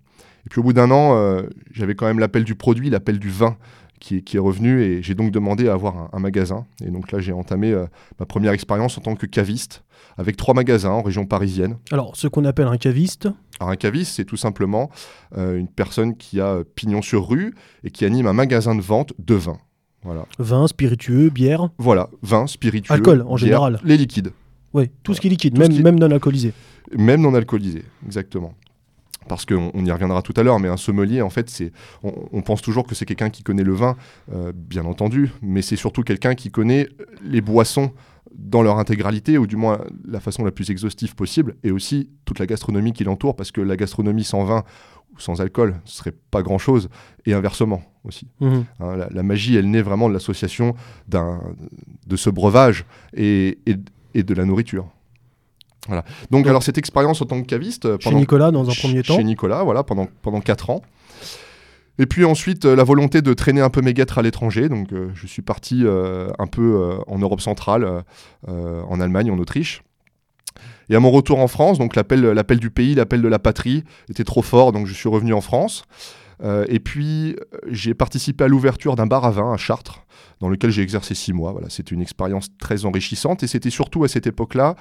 Et 0.45 0.49
puis 0.49 0.59
au 0.59 0.63
bout 0.63 0.73
d'un 0.73 0.89
an, 0.91 1.15
euh, 1.15 1.43
j'avais 1.71 1.95
quand 1.95 2.05
même 2.07 2.19
l'appel 2.19 2.43
du 2.43 2.55
produit, 2.55 2.89
l'appel 2.89 3.19
du 3.19 3.29
vin 3.29 3.57
qui 3.99 4.17
est, 4.17 4.21
qui 4.21 4.37
est 4.37 4.39
revenu 4.39 4.81
et 4.81 5.03
j'ai 5.03 5.13
donc 5.13 5.29
demandé 5.31 5.69
à 5.69 5.73
avoir 5.73 5.95
un, 5.97 6.09
un 6.13 6.19
magasin. 6.19 6.65
Et 6.83 6.89
donc 6.89 7.11
là, 7.11 7.19
j'ai 7.19 7.31
entamé 7.31 7.71
euh, 7.71 7.85
ma 8.19 8.25
première 8.25 8.51
expérience 8.51 8.97
en 8.97 9.01
tant 9.01 9.15
que 9.15 9.27
caviste 9.27 9.83
avec 10.17 10.35
trois 10.37 10.55
magasins 10.55 10.89
en 10.89 11.03
région 11.03 11.25
parisienne. 11.27 11.77
Alors, 11.91 12.15
ce 12.15 12.27
qu'on 12.27 12.43
appelle 12.45 12.65
un 12.67 12.77
caviste, 12.77 13.29
Alors 13.59 13.69
un 13.71 13.75
caviste, 13.75 14.15
c'est 14.15 14.25
tout 14.25 14.37
simplement 14.37 14.89
euh, 15.37 15.57
une 15.57 15.67
personne 15.67 16.17
qui 16.17 16.41
a 16.41 16.47
euh, 16.47 16.63
pignon 16.75 17.03
sur 17.03 17.29
rue 17.29 17.53
et 17.83 17.91
qui 17.91 18.03
anime 18.05 18.25
un 18.25 18.33
magasin 18.33 18.73
de 18.73 18.81
vente 18.81 19.13
de 19.19 19.35
vin. 19.35 19.57
Voilà, 20.03 20.25
vin, 20.39 20.65
spiritueux, 20.65 21.29
bière, 21.29 21.69
voilà 21.77 22.09
vin, 22.23 22.47
spiritueux, 22.47 22.91
Alcool, 22.95 23.21
en 23.21 23.25
bière, 23.35 23.37
général. 23.37 23.79
les 23.83 23.97
liquides, 23.97 24.31
oui, 24.73 24.89
tout 25.03 25.13
ce 25.13 25.21
qui 25.21 25.27
est 25.27 25.29
liquide, 25.29 25.53
Tout 25.53 25.61
ce 25.61 25.67
même, 25.67 25.77
qui- 25.77 25.83
même 25.83 25.99
non 25.99 26.09
alcoolisé. 26.09 26.53
Même 26.97 27.21
non 27.21 27.33
alcoolisés, 27.33 27.85
exactement. 28.05 28.53
Parce 29.27 29.45
qu'on 29.45 29.69
on 29.73 29.85
y 29.85 29.91
reviendra 29.91 30.21
tout 30.23 30.33
à 30.35 30.43
l'heure, 30.43 30.59
mais 30.59 30.67
un 30.67 30.77
sommelier, 30.77 31.21
en 31.21 31.29
fait, 31.29 31.49
c'est, 31.49 31.71
on, 32.03 32.11
on 32.31 32.41
pense 32.41 32.61
toujours 32.61 32.87
que 32.87 32.95
c'est 32.95 33.05
quelqu'un 33.05 33.29
qui 33.29 33.43
connaît 33.43 33.63
le 33.63 33.73
vin, 33.73 33.95
euh, 34.33 34.51
bien 34.55 34.83
entendu, 34.85 35.31
mais 35.43 35.61
c'est 35.61 35.75
surtout 35.75 36.01
quelqu'un 36.01 36.33
qui 36.33 36.49
connaît 36.49 36.87
les 37.23 37.39
boissons 37.41 37.91
dans 38.33 38.63
leur 38.63 38.79
intégralité, 38.79 39.37
ou 39.37 39.45
du 39.45 39.57
moins 39.57 39.81
la 40.07 40.19
façon 40.19 40.43
la 40.43 40.51
plus 40.51 40.71
exhaustive 40.71 41.15
possible, 41.15 41.55
et 41.63 41.69
aussi 41.71 42.09
toute 42.25 42.39
la 42.39 42.47
gastronomie 42.47 42.93
qui 42.93 43.03
l'entoure, 43.03 43.35
parce 43.35 43.51
que 43.51 43.61
la 43.61 43.75
gastronomie 43.77 44.23
sans 44.23 44.43
vin, 44.43 44.63
sans 45.17 45.39
alcool, 45.39 45.75
ce 45.85 45.97
serait 45.97 46.13
pas 46.31 46.41
grand-chose, 46.41 46.89
et 47.27 47.33
inversement 47.33 47.83
aussi. 48.03 48.27
Mhm. 48.39 48.65
Hein, 48.79 48.95
la, 48.97 49.07
la 49.11 49.23
magie, 49.23 49.55
elle 49.55 49.69
naît 49.69 49.81
vraiment 49.83 50.09
de 50.09 50.13
l'association 50.13 50.73
d'un- 51.07 51.41
de 52.07 52.15
ce 52.15 52.29
breuvage 52.31 52.85
et, 53.13 53.59
et- 53.67 53.75
et 54.15 54.23
de 54.23 54.33
la 54.33 54.45
nourriture. 54.45 54.87
Voilà. 55.87 56.03
Donc, 56.29 56.41
Donc- 56.41 56.47
alors, 56.47 56.63
cette 56.63 56.77
expérience 56.77 57.21
en 57.21 57.25
tant 57.25 57.41
que 57.41 57.47
caviste, 57.47 57.85
euh, 57.85 57.97
Chez 57.99 58.13
Nicolas, 58.13 58.51
dans 58.51 58.69
un 58.69 58.73
premier 58.73 59.03
temps. 59.03 59.15
Chez 59.15 59.23
Nicolas, 59.23 59.63
voilà, 59.63 59.83
pendant, 59.83 60.07
pendant 60.21 60.41
4 60.41 60.69
ans. 60.69 60.81
Et 61.99 62.05
puis 62.07 62.25
ensuite, 62.25 62.65
euh, 62.65 62.75
la 62.75 62.83
volonté 62.83 63.21
de 63.21 63.33
traîner 63.33 63.61
un 63.61 63.69
peu 63.69 63.81
mes 63.81 63.93
guêtres 63.93 64.17
à 64.17 64.21
l'étranger. 64.21 64.69
Donc, 64.69 64.91
euh, 64.91 65.09
je 65.13 65.27
suis 65.27 65.41
parti 65.41 65.81
euh, 65.85 66.29
un 66.39 66.47
peu 66.47 66.97
en 67.07 67.19
Europe 67.19 67.41
centrale, 67.41 68.03
en 68.47 68.99
Allemagne, 68.99 69.29
en 69.31 69.37
Autriche. 69.37 69.83
Et 70.89 70.95
à 70.95 70.99
mon 70.99 71.11
retour 71.11 71.39
en 71.39 71.47
France, 71.47 71.77
donc 71.77 71.95
l'appel, 71.95 72.21
l'appel 72.21 72.59
du 72.59 72.69
pays, 72.69 72.95
l'appel 72.95 73.21
de 73.21 73.27
la 73.27 73.39
patrie 73.39 73.83
était 74.09 74.23
trop 74.23 74.41
fort, 74.41 74.71
donc 74.71 74.87
je 74.87 74.93
suis 74.93 75.07
revenu 75.09 75.33
en 75.33 75.41
France. 75.41 75.83
Et 76.67 76.79
puis, 76.79 77.35
j'ai 77.69 77.93
participé 77.93 78.43
à 78.43 78.47
l'ouverture 78.47 78.95
d'un 78.95 79.05
bar 79.05 79.23
à 79.25 79.31
vin 79.31 79.53
à 79.53 79.57
Chartres, 79.57 80.05
dans 80.39 80.49
lequel 80.49 80.71
j'ai 80.71 80.81
exercé 80.81 81.13
six 81.13 81.33
mois. 81.33 81.51
Voilà, 81.51 81.69
c'était 81.69 81.93
une 81.93 82.01
expérience 82.01 82.47
très 82.59 82.83
enrichissante. 82.85 83.43
Et 83.43 83.47
c'était 83.47 83.69
surtout 83.69 84.03
à 84.03 84.07
cette 84.07 84.25
époque-là 84.27 84.75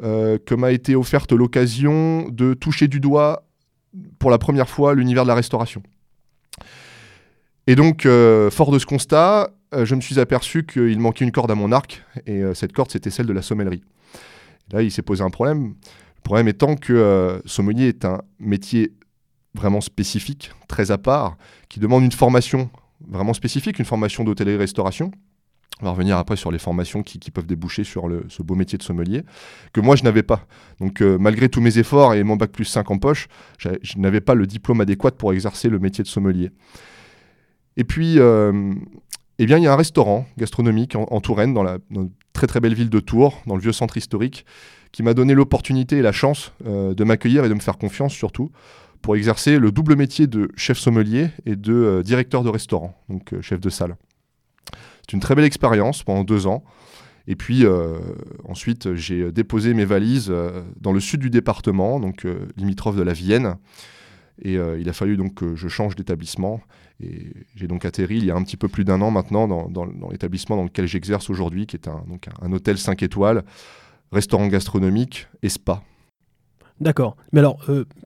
que 0.00 0.54
m'a 0.54 0.72
été 0.72 0.96
offerte 0.96 1.32
l'occasion 1.32 2.28
de 2.28 2.54
toucher 2.54 2.88
du 2.88 3.00
doigt 3.00 3.44
pour 4.18 4.30
la 4.30 4.38
première 4.38 4.68
fois 4.68 4.94
l'univers 4.94 5.24
de 5.24 5.28
la 5.28 5.34
restauration. 5.34 5.82
Et 7.66 7.74
donc, 7.76 8.06
euh, 8.06 8.50
fort 8.50 8.72
de 8.72 8.78
ce 8.78 8.86
constat, 8.86 9.50
euh, 9.74 9.84
je 9.84 9.94
me 9.94 10.00
suis 10.00 10.18
aperçu 10.18 10.64
qu'il 10.64 10.98
manquait 10.98 11.24
une 11.24 11.32
corde 11.32 11.50
à 11.50 11.54
mon 11.54 11.70
arc, 11.72 12.02
et 12.26 12.42
euh, 12.42 12.54
cette 12.54 12.72
corde, 12.72 12.90
c'était 12.90 13.10
celle 13.10 13.26
de 13.26 13.32
la 13.32 13.42
sommellerie. 13.42 13.82
Là, 14.72 14.82
il 14.82 14.90
s'est 14.90 15.02
posé 15.02 15.22
un 15.22 15.30
problème. 15.30 15.74
Le 16.16 16.22
problème 16.22 16.48
étant 16.48 16.76
que 16.76 16.92
euh, 16.92 17.40
sommelier 17.46 17.88
est 17.88 18.04
un 18.04 18.22
métier 18.38 18.92
vraiment 19.54 19.80
spécifique, 19.80 20.50
très 20.66 20.90
à 20.90 20.98
part, 20.98 21.36
qui 21.68 21.78
demande 21.78 22.04
une 22.04 22.12
formation 22.12 22.70
vraiment 23.06 23.34
spécifique, 23.34 23.78
une 23.78 23.84
formation 23.84 24.24
d'hôtellerie-restauration. 24.24 25.10
On 25.82 25.86
va 25.86 25.90
revenir 25.90 26.16
après 26.16 26.36
sur 26.36 26.52
les 26.52 26.60
formations 26.60 27.02
qui, 27.02 27.18
peuvent 27.32 27.46
déboucher 27.46 27.82
sur 27.82 28.08
ce 28.28 28.42
beau 28.42 28.54
métier 28.54 28.78
de 28.78 28.84
sommelier, 28.84 29.22
que 29.72 29.80
moi 29.80 29.96
je 29.96 30.04
n'avais 30.04 30.22
pas. 30.22 30.46
Donc 30.78 31.02
euh, 31.02 31.18
malgré 31.18 31.48
tous 31.48 31.60
mes 31.60 31.78
efforts 31.78 32.14
et 32.14 32.22
mon 32.22 32.36
bac 32.36 32.52
plus 32.52 32.64
5 32.64 32.88
en 32.92 32.98
poche, 32.98 33.26
je 33.58 33.98
n'avais 33.98 34.20
pas 34.20 34.34
le 34.34 34.46
diplôme 34.46 34.80
adéquat 34.80 35.10
pour 35.10 35.32
exercer 35.32 35.68
le 35.68 35.80
métier 35.80 36.04
de 36.04 36.08
sommelier. 36.08 36.52
Et 37.76 37.82
puis, 37.82 38.20
euh, 38.20 38.74
eh 39.40 39.46
bien, 39.46 39.58
il 39.58 39.64
y 39.64 39.66
a 39.66 39.72
un 39.72 39.76
restaurant 39.76 40.24
gastronomique 40.38 40.94
en, 40.94 41.20
Touraine, 41.20 41.52
dans 41.52 41.64
la 41.64 41.78
très 42.32 42.46
très 42.46 42.60
belle 42.60 42.74
ville 42.74 42.90
de 42.90 43.00
Tours, 43.00 43.42
dans 43.46 43.56
le 43.56 43.62
vieux 43.62 43.72
centre 43.72 43.96
historique, 43.96 44.46
qui 44.92 45.02
m'a 45.02 45.14
donné 45.14 45.34
l'opportunité 45.34 45.96
et 45.96 46.02
la 46.02 46.12
chance 46.12 46.52
euh, 46.66 46.94
de 46.94 47.02
m'accueillir 47.02 47.44
et 47.44 47.48
de 47.48 47.54
me 47.54 47.60
faire 47.60 47.78
confiance 47.78 48.12
surtout 48.12 48.52
pour 49.00 49.16
exercer 49.16 49.58
le 49.58 49.72
double 49.72 49.96
métier 49.96 50.28
de 50.28 50.48
chef 50.54 50.78
sommelier 50.78 51.30
et 51.44 51.56
de 51.56 52.02
directeur 52.04 52.44
de 52.44 52.50
restaurant, 52.50 52.94
donc 53.08 53.34
chef 53.40 53.58
de 53.58 53.68
salle. 53.68 53.96
C'est 55.12 55.16
une 55.16 55.20
très 55.20 55.34
belle 55.34 55.44
expérience 55.44 56.02
pendant 56.04 56.24
deux 56.24 56.46
ans. 56.46 56.64
Et 57.26 57.36
puis 57.36 57.66
euh, 57.66 57.98
ensuite, 58.48 58.94
j'ai 58.94 59.30
déposé 59.30 59.74
mes 59.74 59.84
valises 59.84 60.28
euh, 60.30 60.62
dans 60.80 60.90
le 60.90 61.00
sud 61.00 61.20
du 61.20 61.28
département, 61.28 62.00
donc 62.00 62.24
euh, 62.24 62.48
limitrophe 62.56 62.96
de 62.96 63.02
la 63.02 63.12
Vienne. 63.12 63.56
Et 64.40 64.54
il 64.54 64.88
a 64.88 64.92
fallu 64.94 65.18
donc 65.18 65.34
que 65.34 65.54
je 65.54 65.68
change 65.68 65.94
d'établissement. 65.94 66.62
Et 66.98 67.34
j'ai 67.54 67.68
donc 67.68 67.84
atterri 67.84 68.16
il 68.16 68.24
y 68.24 68.30
a 68.30 68.34
un 68.34 68.42
petit 68.42 68.56
peu 68.56 68.68
plus 68.68 68.84
d'un 68.84 69.02
an 69.02 69.10
maintenant 69.10 69.46
dans, 69.46 70.08
l'établissement 70.10 70.56
dans 70.56 70.64
lequel 70.64 70.86
j'exerce 70.86 71.28
aujourd'hui, 71.28 71.66
qui 71.66 71.76
est 71.76 71.86
un, 71.86 72.02
donc 72.08 72.28
un, 72.40 72.50
hôtel 72.50 72.78
5 72.78 73.02
étoiles, 73.02 73.44
restaurant 74.12 74.48
gastronomique 74.48 75.28
et 75.42 75.50
spa. 75.50 75.82
D'accord. 76.80 77.16
Mais 77.32 77.40
alors, 77.40 77.58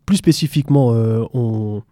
plus 0.04 0.16
spécifiquement, 0.16 0.88
on, 1.32 1.84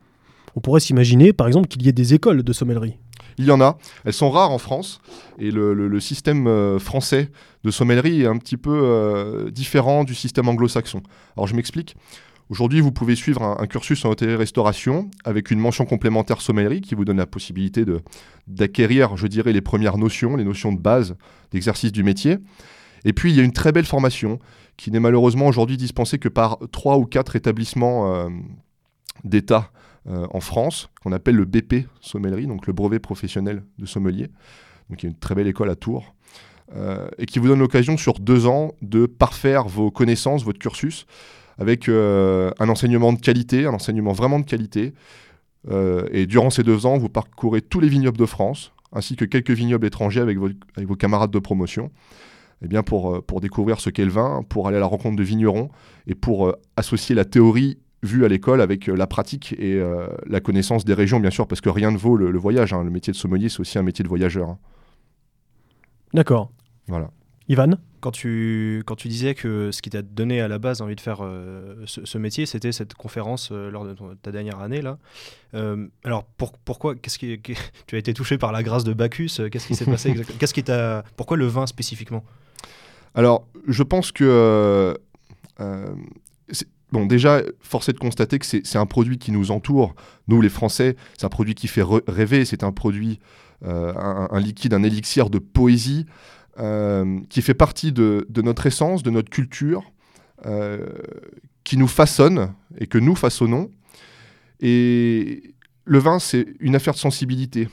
on 0.57 0.61
pourrait 0.61 0.81
s'imaginer, 0.81 1.33
par 1.33 1.47
exemple, 1.47 1.69
qu'il 1.69 1.83
y 1.83 1.89
ait 1.89 1.93
des 1.93 2.15
écoles 2.15 2.43
de 2.43 2.53
sommellerie. 2.53 2.99
Il 3.39 3.47
y 3.47 3.51
en 3.51 3.61
a, 3.61 3.79
elles 4.05 4.13
sont 4.13 4.31
rares 4.31 4.51
en 4.51 4.59
France, 4.59 5.01
et 5.39 5.51
le, 5.51 6.01
système 6.01 6.47
euh, 6.47 6.79
français 6.79 7.31
de 7.65 7.71
sommellerie 7.71 8.23
est 8.23 8.27
un 8.27 8.37
petit 8.37 8.57
peu 8.57 8.71
euh, 8.73 9.51
différent 9.51 10.05
du 10.05 10.15
système 10.15 10.49
anglo-saxon. 10.49 11.03
Alors 11.37 11.47
je 11.47 11.55
m'explique. 11.55 11.97
Aujourd'hui, 12.51 12.81
vous 12.81 12.93
pouvez 12.93 13.17
suivre 13.17 13.43
un, 13.43 13.67
cursus 13.67 14.05
en 14.05 14.11
hôtellerie-restauration 14.11 15.11
avec 15.25 15.51
une 15.51 15.59
mention 15.59 15.87
complémentaire 15.87 16.43
sommellerie 16.43 16.83
qui 16.83 16.95
vous 16.95 17.07
donne 17.07 17.17
la 17.17 17.27
possibilité 17.27 17.87
d'acquérir, 18.47 19.17
je 19.17 19.27
dirais, 19.27 19.53
les 19.53 19.63
premières 19.63 19.97
notions, 19.97 20.37
les 20.37 20.45
notions 20.45 20.71
de 20.71 20.79
base 20.79 21.17
d'exercice 21.53 21.91
du 21.91 22.03
métier. 22.03 22.37
Et 23.07 23.15
puis, 23.15 23.33
il 23.33 23.37
y 23.37 23.41
a 23.41 23.43
une 23.43 23.53
très 23.53 23.73
belle 23.73 23.87
formation 23.87 24.39
qui 24.77 24.91
n'est 24.91 25.01
malheureusement 25.01 25.47
aujourd'hui 25.47 25.79
dispensée 25.79 26.19
que 26.19 26.29
par 26.29 26.59
trois 26.71 26.99
ou 26.99 27.07
quatre 27.07 27.35
établissements 27.35 28.15
euh, 28.15 28.29
d'État 29.25 29.71
euh, 30.07 30.27
en 30.31 30.41
France, 30.41 30.91
qu'on 31.03 31.13
appelle 31.13 31.37
le 31.37 31.47
BP 31.47 31.87
sommellerie, 32.01 32.47
donc 32.47 32.67
le 32.67 32.75
brevet 32.75 32.99
professionnel 32.99 33.63
de 33.79 33.87
sommelier. 33.87 34.29
Donc 34.91 35.03
il 35.03 35.09
une 35.09 35.19
très 35.19 35.35
belle 35.35 35.47
école 35.47 35.71
à 35.71 35.77
Tours, 35.77 36.15
euh, 36.77 37.09
et 37.17 37.25
qui 37.25 37.39
vous 37.39 37.49
donne 37.49 37.61
l'occasion 37.61 37.97
sur 37.97 38.19
deux 38.21 38.47
ans 38.47 38.75
de 38.83 39.07
parfaire 39.07 39.67
vos 39.67 39.91
connaissances, 39.91 40.45
votre 40.45 40.59
cursus, 40.59 41.07
avec 41.57 41.89
euh, 41.89 42.51
un 42.59 42.69
enseignement 42.69 43.15
de 43.15 43.21
qualité, 43.21 43.65
un 43.65 43.73
enseignement 43.73 44.13
vraiment 44.13 44.39
de 44.39 44.45
qualité. 44.45 44.93
Et 46.13 46.27
durant 46.27 46.51
ces 46.51 46.63
deux 46.63 46.85
ans, 46.85 46.99
vous 46.99 47.09
parcourez 47.09 47.63
tous 47.63 47.81
les 47.81 47.89
vignobles 47.89 48.19
de 48.19 48.27
France, 48.27 48.73
ainsi 48.93 49.17
que 49.17 49.25
quelques 49.25 49.53
vignobles 49.53 49.87
étrangers 49.87 50.21
avec 50.21 50.37
vos, 50.37 50.97
camarades 50.97 51.31
de 51.31 51.39
promotion. 51.39 51.91
Eh 52.63 52.69
bien 52.69 52.83
pour, 52.83 53.25
pour 53.25 53.41
découvrir 53.41 53.81
ce 53.81 53.89
qu'est 53.89 54.05
le 54.05 54.11
vin, 54.11 54.45
pour 54.47 54.69
aller 54.69 54.77
à 54.77 54.81
la 54.81 54.87
rencontre 54.87 55.17
de 55.17 55.23
vignerons 55.23 55.71
et 56.07 56.15
pour 56.15 56.55
associer 56.77 57.15
la 57.15 57.25
théorie 57.25 57.79
vue 58.05 58.25
à 58.25 58.29
l'école 58.29 58.61
avec 58.61 58.89
euh, 58.89 58.95
la 58.97 59.07
pratique 59.07 59.55
et 59.59 59.75
euh, 59.81 60.07
la 60.27 60.41
connaissance 60.41 60.85
des 60.85 60.95
régions, 60.95 61.19
bien 61.21 61.31
sûr, 61.31 61.47
parce 61.49 61.61
que 61.61 61.69
rien 61.71 61.91
ne 61.91 61.97
vaut 61.99 62.17
le, 62.17 62.31
le 62.31 62.39
voyage. 62.39 62.73
hein. 62.73 62.85
Le 62.85 62.91
métier 62.91 63.13
de 63.13 63.17
sommelier, 63.17 63.49
c'est 63.49 63.61
aussi 63.61 63.79
un 63.79 63.83
métier 63.83 64.03
de 64.03 64.09
voyageur. 64.09 64.49
hein. 64.51 64.59
D'accord. 66.13 66.51
Voilà. 66.87 67.11
Ivan? 67.49 67.73
Quand 68.01 68.11
tu, 68.11 68.83
quand 68.87 68.97
tu 68.97 69.09
disais 69.09 69.35
que 69.35 69.71
ce 69.71 69.83
qui 69.83 69.91
t'a 69.91 70.03
donné 70.03 70.41
à 70.41 70.49
la 70.49 70.59
base 70.59 70.81
envie 70.83 70.95
de 70.97 71.01
faire 71.01 71.19
euh, 71.23 71.83
ce, 71.87 72.05
ce 72.05 72.19
métier, 72.19 72.47
c'était 72.47 72.73
cette 72.73 72.95
conférence 72.95 73.51
euh, 73.53 73.71
lors 73.71 73.85
de 73.87 73.95
ton- 73.95 74.15
ta 74.17 74.31
dernière 74.31 74.61
année 74.61 74.81
là. 74.83 74.99
Euh, 75.55 75.87
alors 76.05 76.25
pour- 76.25 76.53
pourquoi 76.59 76.95
Qu'est-ce 76.95 77.19
qui, 77.19 77.39
qui- 77.41 77.55
tu 77.87 77.97
as 77.97 77.99
été 77.99 78.13
touché 78.15 78.39
par 78.39 78.53
la 78.53 78.63
grâce 78.63 78.85
de 78.85 78.93
Bacchus 78.93 79.41
Qu'est-ce 79.51 79.67
qui 79.67 79.75
s'est 79.75 79.85
passé 79.87 80.11
exactement 80.11 80.39
Qu'est-ce 80.39 80.55
qui 80.55 80.63
t'a 80.65 81.03
Pourquoi 81.17 81.37
le 81.37 81.47
vin 81.47 81.67
spécifiquement? 81.67 82.25
Alors, 83.15 83.47
je 83.69 83.83
pense 83.83 84.11
que. 84.13 84.97
Bon, 86.95 87.07
déjà, 87.07 87.43
force 87.59 87.89
est 87.89 87.93
de 87.93 87.99
constater 87.99 88.39
que 88.39 88.47
c'est 88.47 88.77
un 88.77 88.87
produit 88.87 89.19
qui 89.19 89.33
nous 89.33 89.51
entoure. 89.51 89.97
Nous, 90.29 90.41
les 90.41 90.49
Français, 90.49 90.95
c'est 91.19 91.27
un 91.27 91.29
produit 91.29 91.57
qui 91.57 91.67
fait 91.67 91.83
rêver. 92.07 92.45
C'est 92.45 92.63
un 92.63 92.71
produit, 92.71 93.19
euh, 93.65 93.93
un, 93.97 94.39
liquide, 94.39 94.75
un 94.75 94.85
élixir 94.85 95.29
de 95.29 95.41
poésie 95.41 96.07
euh, 96.61 97.19
qui 97.29 97.43
fait 97.43 97.55
partie 97.55 97.91
de, 97.91 98.27
notre 98.37 98.67
essence, 98.67 99.03
de 99.03 99.11
notre 99.11 99.29
culture, 99.29 99.83
euh, 100.47 100.87
qui 101.65 101.77
nous 101.77 101.89
façonne 101.89 102.55
et 102.79 102.87
que 102.87 102.99
nous 102.99 103.17
façonnons. 103.17 103.71
Et 104.61 105.55
le 105.85 105.99
vin, 105.99 106.21
c'est 106.21 106.47
une 106.61 106.77
affaire 106.77 106.95
de 106.95 106.99
sensibilité. 107.01 107.69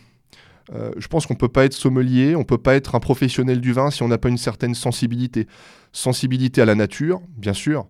Je 0.97 1.07
pense 1.07 1.25
qu'on 1.25 1.33
ne 1.33 1.39
peut 1.39 1.49
pas 1.49 1.65
être 1.65 1.73
sommelier, 1.73 2.33
on 2.33 2.39
ne 2.39 2.45
peut 2.45 2.57
pas 2.57 2.75
être 2.75 2.95
un 2.95 3.01
professionnel 3.01 3.59
du 3.59 3.73
vin 3.73 3.91
si 3.91 4.03
on 4.03 4.07
n'a 4.07 4.17
pas 4.17 4.29
une 4.29 4.37
certaine 4.37 4.73
sensibilité. 4.73 5.45
Sensibilité 5.91 6.61
à 6.61 6.65
la 6.65 6.75
nature, 6.75 7.21
bien 7.35 7.51
sûr, 7.51 7.87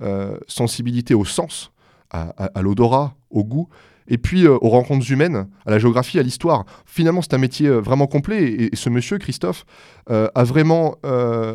euh, 0.00 0.38
sensibilité 0.46 1.12
au 1.12 1.26
sens, 1.26 1.70
à, 2.10 2.62
l'odorat, 2.62 3.14
au 3.30 3.44
goût, 3.44 3.68
et 4.08 4.18
puis 4.18 4.46
euh, 4.46 4.56
aux 4.60 4.68
rencontres 4.68 5.10
humaines, 5.10 5.48
à 5.66 5.70
la 5.70 5.78
géographie, 5.78 6.18
à 6.18 6.22
l'histoire. 6.22 6.64
Finalement, 6.86 7.20
c'est 7.22 7.34
un 7.34 7.38
métier 7.38 7.68
euh, 7.68 7.80
vraiment 7.80 8.06
complet, 8.06 8.70
et, 8.72 8.76
ce 8.76 8.88
monsieur, 8.88 9.18
Christophe, 9.18 9.64
a 10.08 10.44
vraiment, 10.44 10.96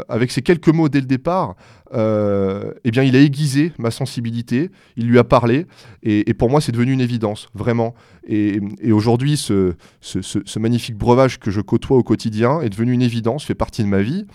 avec 0.07 0.31
ces 0.31 0.41
quelques 0.41 0.69
mots 0.69 0.87
dès 0.87 1.01
le 1.01 1.05
départ, 1.05 1.55
eh 1.93 2.91
bien, 2.91 3.03
il 3.03 3.15
a 3.15 3.19
aiguisé 3.19 3.73
ma 3.77 3.91
sensibilité, 3.91 4.71
il 4.95 5.07
lui 5.07 5.19
a 5.19 5.23
parlé, 5.23 5.65
et, 6.03 6.33
pour 6.33 6.49
moi, 6.49 6.61
c'est 6.61 6.71
devenu 6.71 6.93
une 6.93 7.01
évidence, 7.01 7.49
vraiment. 7.53 7.93
Et, 8.27 8.61
aujourd'hui, 8.91 9.35
ce 9.35 10.59
magnifique 10.59 10.95
breuvage 10.95 11.39
que 11.39 11.51
je 11.51 11.61
côtoie 11.61 11.97
au 11.97 12.03
quotidien 12.03 12.61
est 12.61 12.69
devenu 12.69 12.93
une 12.93 13.01
évidence, 13.01 13.43
fait 13.43 13.55
partie 13.55 13.83
de 13.83 13.89
ma 13.89 14.01
vie, 14.01 14.25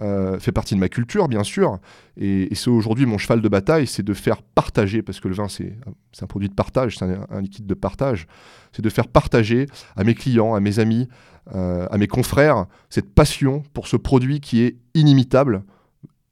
euh, 0.00 0.40
fait 0.40 0.50
partie 0.50 0.74
de 0.74 0.80
ma 0.80 0.88
culture, 0.88 1.28
bien 1.28 1.44
sûr. 1.44 1.78
Et, 2.16 2.48
c'est 2.54 2.68
aujourd'hui 2.68 3.06
mon 3.06 3.16
cheval 3.16 3.40
de 3.40 3.48
bataille, 3.48 3.86
c'est 3.86 4.02
de 4.02 4.12
faire 4.12 4.42
partager, 4.42 5.02
parce 5.02 5.20
que 5.20 5.28
le 5.28 5.34
vin, 5.34 5.46
c'est 5.48 5.76
un 6.20 6.26
produit 6.26 6.48
de 6.48 6.54
partage, 6.54 6.98
c'est 6.98 7.04
un, 7.04 7.40
liquide 7.40 7.66
de 7.66 7.74
partage, 7.74 8.26
c'est 8.72 8.82
de 8.82 8.90
faire 8.90 9.06
partager 9.06 9.66
à 9.94 10.02
mes 10.02 10.14
clients, 10.14 10.54
à 10.54 10.60
mes 10.60 10.80
amis, 10.80 11.08
euh, 11.54 11.86
à 11.90 11.98
mes 11.98 12.08
confrères, 12.08 12.66
cette 12.90 13.14
passion 13.14 13.62
pour 13.72 13.86
ce 13.86 13.96
produit 13.96 14.40
qui 14.40 14.62
est 14.62 14.76
inimitable, 14.94 15.62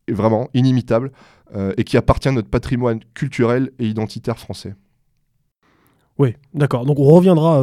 vraiment 0.08 0.48
inimitable, 0.54 1.12
euh, 1.54 1.72
et 1.76 1.84
qui 1.84 1.96
appartient 1.96 2.28
à 2.28 2.32
notre 2.32 2.48
patrimoine 2.48 2.98
culturel 3.14 3.70
et 3.78 3.86
identitaire 3.86 4.38
français. 4.38 4.74
Oui, 6.18 6.34
d'accord. 6.52 6.84
Donc 6.84 6.98
on 6.98 7.04
reviendra 7.04 7.58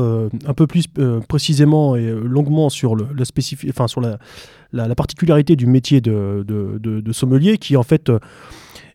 un 0.45 0.53
peu 0.53 0.65
plus 0.65 0.85
précisément 1.27 1.95
et 1.95 2.09
longuement 2.09 2.69
sur, 2.69 2.95
le, 2.95 3.07
la, 3.15 3.23
spécifi- 3.23 3.69
enfin, 3.69 3.87
sur 3.87 4.01
la, 4.01 4.17
la- 4.73 4.87
la 4.87 4.95
particularité 4.95 5.55
du 5.55 5.65
métier 5.65 6.01
de, 6.01 7.11
sommelier 7.11 7.57
qui 7.57 7.75
en 7.77 7.83
fait 7.83 8.09
euh, 8.09 8.19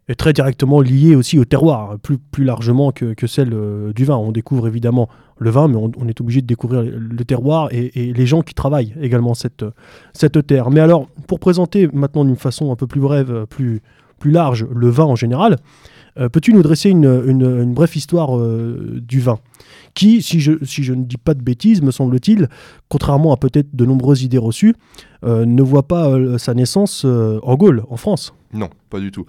est 0.08 0.14
très 0.14 0.32
directement 0.32 0.80
liée 0.80 1.16
aussi 1.16 1.38
au 1.38 1.44
terroir, 1.44 1.98
plus, 1.98 2.18
plus 2.18 2.44
largement 2.44 2.92
que, 2.92 3.14
celle 3.26 3.52
euh, 3.54 3.92
du 3.92 4.04
vin. 4.04 4.16
On 4.16 4.32
découvre 4.32 4.68
évidemment 4.68 5.08
le 5.38 5.50
vin, 5.50 5.66
mais 5.68 5.76
on, 5.76 5.90
on 5.96 6.06
est 6.08 6.20
obligé 6.20 6.42
de 6.42 6.46
découvrir 6.46 6.82
le 6.82 7.24
terroir 7.24 7.68
et, 7.72 7.90
et 7.94 8.12
les 8.12 8.26
gens 8.26 8.42
qui 8.42 8.54
travaillent 8.54 8.94
également 9.00 9.34
cette, 9.34 9.64
cette 10.12 10.46
terre. 10.46 10.70
Mais 10.70 10.80
alors, 10.80 11.08
pour 11.26 11.40
présenter 11.40 11.88
maintenant 11.92 12.24
d'une 12.24 12.36
façon 12.36 12.70
un 12.70 12.76
peu 12.76 12.86
plus 12.86 13.00
brève, 13.00 13.46
plus, 13.48 13.80
plus 14.18 14.30
large, 14.30 14.66
le 14.74 14.88
vin 14.90 15.04
en 15.04 15.16
général, 15.16 15.56
euh, 16.18 16.28
peux-tu 16.28 16.52
nous 16.52 16.62
dresser 16.62 16.90
une, 16.90 17.24
une, 17.26 17.74
brève 17.74 17.96
histoire 17.96 18.38
euh, 18.38 19.00
du 19.02 19.20
vin 19.20 19.38
qui, 19.94 20.22
si 20.22 20.40
je, 20.40 20.52
si 20.64 20.82
je 20.82 20.92
ne 20.92 21.04
dis 21.04 21.16
pas 21.16 21.34
de 21.34 21.42
bêtises, 21.42 21.82
me 21.82 21.90
semble-t-il, 21.90 22.48
contrairement 22.88 23.32
à 23.32 23.36
peut-être 23.36 23.74
de 23.74 23.84
nombreuses 23.84 24.22
idées 24.22 24.38
reçues, 24.38 24.74
euh, 25.24 25.44
ne 25.44 25.62
voit 25.62 25.84
pas 25.84 26.38
sa 26.38 26.52
naissance 26.54 27.04
en 27.04 27.54
Gaule, 27.54 27.84
en 27.88 27.96
France? 27.96 28.34
Non, 28.52 28.70
pas 28.90 28.98
du 28.98 29.12
tout. 29.12 29.24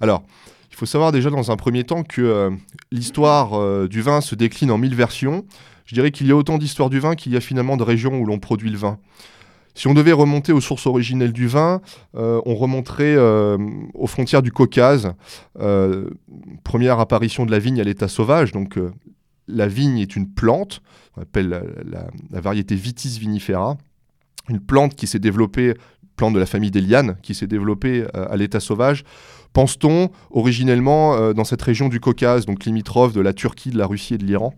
Alors, 0.00 0.22
il 0.70 0.76
faut 0.76 0.86
savoir 0.86 1.12
déjà 1.12 1.30
dans 1.30 1.50
un 1.50 1.56
premier 1.56 1.84
temps 1.84 2.02
que 2.02 2.50
l'histoire 2.92 3.88
du 3.88 4.02
vin 4.02 4.20
se 4.20 4.34
décline 4.34 4.70
en 4.70 4.78
mille 4.78 4.94
versions. 4.94 5.44
Je 5.86 5.94
dirais 5.94 6.10
qu'il 6.10 6.26
y 6.26 6.32
a 6.32 6.36
autant 6.36 6.58
d'histoires 6.58 6.90
du 6.90 7.00
vin 7.00 7.14
qu'il 7.14 7.32
y 7.32 7.36
a 7.36 7.40
finalement 7.40 7.76
de 7.76 7.82
régions 7.82 8.18
où 8.18 8.26
l'on 8.26 8.38
produit 8.38 8.70
le 8.70 8.76
vin. 8.76 8.98
Si 9.74 9.86
on 9.86 9.94
devait 9.94 10.12
remonter 10.12 10.52
aux 10.52 10.60
sources 10.60 10.86
originelles 10.86 11.32
du 11.32 11.46
vin, 11.46 11.80
euh, 12.16 12.40
on 12.44 12.54
remonterait 12.54 13.14
euh, 13.16 13.56
aux 13.94 14.06
frontières 14.06 14.42
du 14.42 14.52
Caucase. 14.52 15.12
Euh, 15.60 16.10
première 16.64 16.98
apparition 17.00 17.46
de 17.46 17.50
la 17.50 17.58
vigne 17.58 17.80
à 17.80 17.84
l'état 17.84 18.08
sauvage. 18.08 18.52
Donc, 18.52 18.78
la 19.48 19.66
vigne 19.66 19.98
est 19.98 20.16
une 20.16 20.28
plante, 20.28 20.82
on 21.16 21.22
appelle 21.22 21.62
la, 21.84 22.40
variété 22.40 22.74
Vitis 22.74 23.18
vinifera, 23.18 23.76
une 24.48 24.60
plante 24.60 24.94
qui 24.94 25.06
s'est 25.06 25.18
développée, 25.18 25.74
plante 26.16 26.34
de 26.34 26.38
la 26.38 26.46
famille 26.46 26.70
des 26.70 26.80
lianes, 26.80 27.16
qui 27.22 27.34
s'est 27.34 27.46
développée 27.46 28.04
à 28.14 28.36
l'état 28.36 28.60
sauvage. 28.60 29.04
Pense-t-on 29.52 30.10
originellement 30.30 31.32
dans 31.32 31.44
cette 31.44 31.62
région 31.62 31.88
du 31.88 31.98
Caucase, 31.98 32.46
donc 32.46 32.64
limitrophe 32.64 33.12
de 33.12 33.20
la 33.20 33.32
Turquie, 33.32 33.70
de 33.70 33.78
la 33.78 33.86
Russie 33.86 34.14
et 34.14 34.18
de 34.18 34.24
l'Iran? 34.24 34.54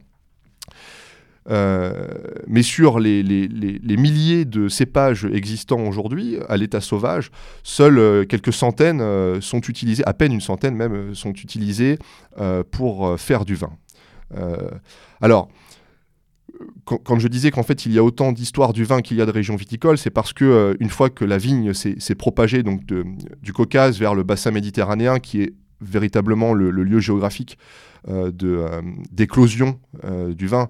Euh, 1.51 2.07
mais 2.47 2.63
sur 2.63 3.01
les, 3.01 3.23
milliers 3.97 4.45
de 4.45 4.69
cépages 4.69 5.25
existants 5.25 5.81
aujourd'hui 5.81 6.37
à 6.49 6.57
l'état 6.57 6.81
sauvage, 6.81 7.31
seules 7.65 7.99
euh, 7.99 8.25
quelques 8.25 8.53
centaines 8.53 9.01
euh, 9.01 9.41
sont 9.41 9.61
utilisées, 9.61 10.05
à 10.07 10.13
peine 10.13 10.33
une 10.33 10.41
centaine 10.41 10.77
même, 10.77 11.15
sont 11.15 11.33
utilisées 11.33 11.99
pour 12.71 13.19
faire 13.19 13.45
du 13.45 13.55
vin. 13.55 13.73
Alors, 15.21 15.49
quand, 16.85 17.19
je 17.19 17.29
disais 17.29 17.51
qu'en 17.51 17.63
fait 17.63 17.85
il 17.87 17.93
y 17.93 17.99
a 17.99 18.05
autant 18.05 18.33
d'histoires 18.33 18.73
du 18.73 18.85
vin 18.85 19.03
qu'il 19.03 19.17
y 19.17 19.21
a 19.21 19.27
de 19.27 19.31
régions 19.31 19.57
viticoles, 19.57 19.99
c'est 19.99 20.11
parce 20.11 20.33
que 20.33 20.77
une 20.81 20.89
fois 20.89 21.11
que 21.11 21.25
la 21.25 21.37
vigne 21.39 21.75
s'est 21.75 22.15
propagée 22.15 22.63
donc 22.63 22.81
du 22.87 23.53
Caucase 23.53 23.99
vers 23.99 24.15
le 24.15 24.23
bassin 24.23 24.51
méditerranéen, 24.51 25.19
qui 25.19 25.43
est 25.43 25.53
véritablement 25.81 26.55
le, 26.55 26.71
lieu 26.71 27.01
géographique 27.01 27.59
d'éclosion 29.13 29.79
du 30.31 30.47
vin, 30.47 30.69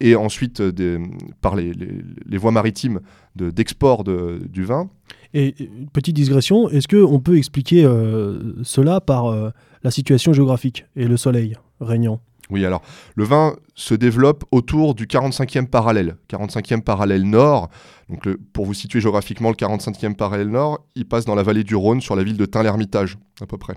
et 0.00 0.14
ensuite 0.16 0.60
euh, 0.60 0.72
des- 0.72 0.98
par 1.40 1.56
les, 1.56 1.72
les- 1.72 2.02
les 2.26 2.38
voies 2.38 2.52
maritimes 2.52 3.00
de- 3.36 3.50
d'export 3.50 4.04
de- 4.04 4.40
du 4.48 4.64
vin. 4.64 4.88
Et 5.34 5.54
petite 5.92 6.16
digression, 6.16 6.68
est-ce 6.70 6.88
qu'on 6.88 7.20
peut 7.20 7.36
expliquer 7.36 7.84
euh, 7.84 8.54
cela 8.62 9.00
par 9.00 9.26
euh, 9.26 9.50
la 9.82 9.90
situation 9.90 10.32
géographique 10.32 10.84
et 10.96 11.06
le 11.06 11.16
soleil 11.16 11.54
régnant? 11.80 12.20
Oui, 12.50 12.64
alors 12.64 12.80
le 13.14 13.24
vin 13.24 13.56
se 13.74 13.94
développe 13.94 14.44
autour 14.52 14.94
du 14.94 15.04
45e 15.06 15.66
parallèle, 15.66 16.16
45e 16.30 16.80
parallèle 16.82 17.24
nord. 17.28 17.68
Donc 18.08 18.24
le- 18.24 18.38
pour 18.54 18.64
vous 18.64 18.72
situer 18.72 19.00
géographiquement, 19.02 19.50
le 19.50 19.54
45e 19.56 20.14
parallèle 20.14 20.48
nord, 20.48 20.78
il 20.94 21.04
passe 21.04 21.26
dans 21.26 21.34
la 21.34 21.42
vallée 21.42 21.62
du 21.64 21.74
Rhône 21.76 22.00
sur 22.00 22.16
la 22.16 22.22
ville 22.22 22.38
de 22.38 22.46
Tain-l'Hermitage 22.46 23.18
à 23.42 23.46
peu 23.46 23.58
près. 23.58 23.74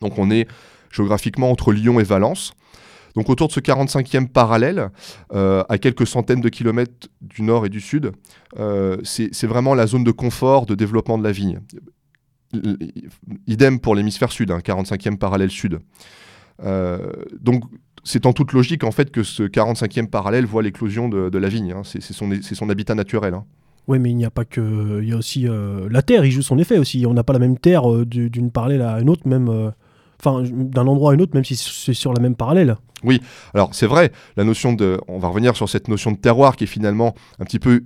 Donc 0.00 0.18
on 0.18 0.32
est 0.32 0.48
géographiquement 0.90 1.50
entre 1.52 1.72
Lyon 1.72 2.00
et 2.00 2.02
Valence. 2.02 2.54
Donc 3.14 3.28
autour 3.28 3.48
de 3.48 3.52
ce 3.52 3.60
45e 3.60 4.28
parallèle, 4.28 4.90
euh, 5.34 5.62
à 5.68 5.78
quelques 5.78 6.06
centaines 6.06 6.40
de 6.40 6.48
kilomètres 6.48 7.08
du 7.20 7.42
nord 7.42 7.66
et 7.66 7.68
du 7.68 7.80
sud, 7.80 8.12
euh, 8.58 8.96
c'est 9.04 9.46
vraiment 9.46 9.74
la 9.74 9.86
zone 9.86 10.04
de 10.04 10.10
confort, 10.10 10.66
de 10.66 10.74
développement 10.74 11.18
de 11.18 11.24
la 11.24 11.32
vigne. 11.32 11.60
Idem 13.46 13.80
pour 13.80 13.94
l'hémisphère 13.94 14.32
sud, 14.32 14.50
hein, 14.50 14.58
45e 14.58 15.16
parallèle 15.16 15.50
sud. 15.50 15.80
Euh, 16.62 17.12
donc 17.40 17.64
c'est 18.04 18.26
en 18.26 18.32
toute 18.32 18.52
logique 18.52 18.84
en 18.84 18.90
fait 18.90 19.10
que 19.10 19.22
ce 19.22 19.42
45e 19.42 20.08
parallèle 20.08 20.44
voit 20.44 20.62
l'éclosion 20.62 21.08
de, 21.08 21.38
la 21.38 21.48
vigne. 21.48 21.72
hein. 21.72 21.82
C'est 21.84 22.00
son, 22.02 22.70
habitat 22.70 22.94
naturel. 22.94 23.34
hein. 23.34 23.44
Oui, 23.88 23.98
mais 23.98 24.10
il 24.10 24.16
n'y 24.16 24.24
a 24.24 24.30
pas 24.30 24.44
que. 24.44 25.00
Il 25.02 25.08
y 25.08 25.12
a 25.12 25.16
aussi 25.16 25.46
la 25.90 26.02
Terre, 26.02 26.24
il 26.24 26.30
joue 26.30 26.42
son 26.42 26.58
effet 26.58 26.78
aussi. 26.78 27.04
On 27.06 27.14
n'a 27.14 27.24
pas 27.24 27.32
la 27.32 27.38
même 27.40 27.58
Terre 27.58 28.06
du- 28.06 28.30
d'une 28.30 28.50
parallèle 28.50 28.82
à 28.82 29.00
une 29.00 29.10
autre, 29.10 29.26
même. 29.26 29.72
Enfin, 30.20 30.44
d'un 30.44 30.86
endroit 30.86 31.10
à 31.12 31.14
un 31.14 31.18
autre, 31.18 31.34
même 31.34 31.44
si 31.44 31.56
c'est 31.56 31.94
sur 31.94 32.12
la 32.12 32.20
même 32.20 32.36
parallèle. 32.36 32.76
Alors 33.54 33.74
c'est 33.74 33.86
vrai, 33.86 34.12
la 34.36 34.44
notion 34.44 34.72
de, 34.72 34.98
on 35.08 35.18
va 35.18 35.28
revenir 35.28 35.56
sur 35.56 35.68
cette 35.68 35.88
notion 35.88 36.12
de 36.12 36.16
terroir 36.16 36.56
qui 36.56 36.64
est 36.64 36.66
finalement 36.68 37.14
un 37.38 37.44
petit 37.44 37.58
peu 37.58 37.82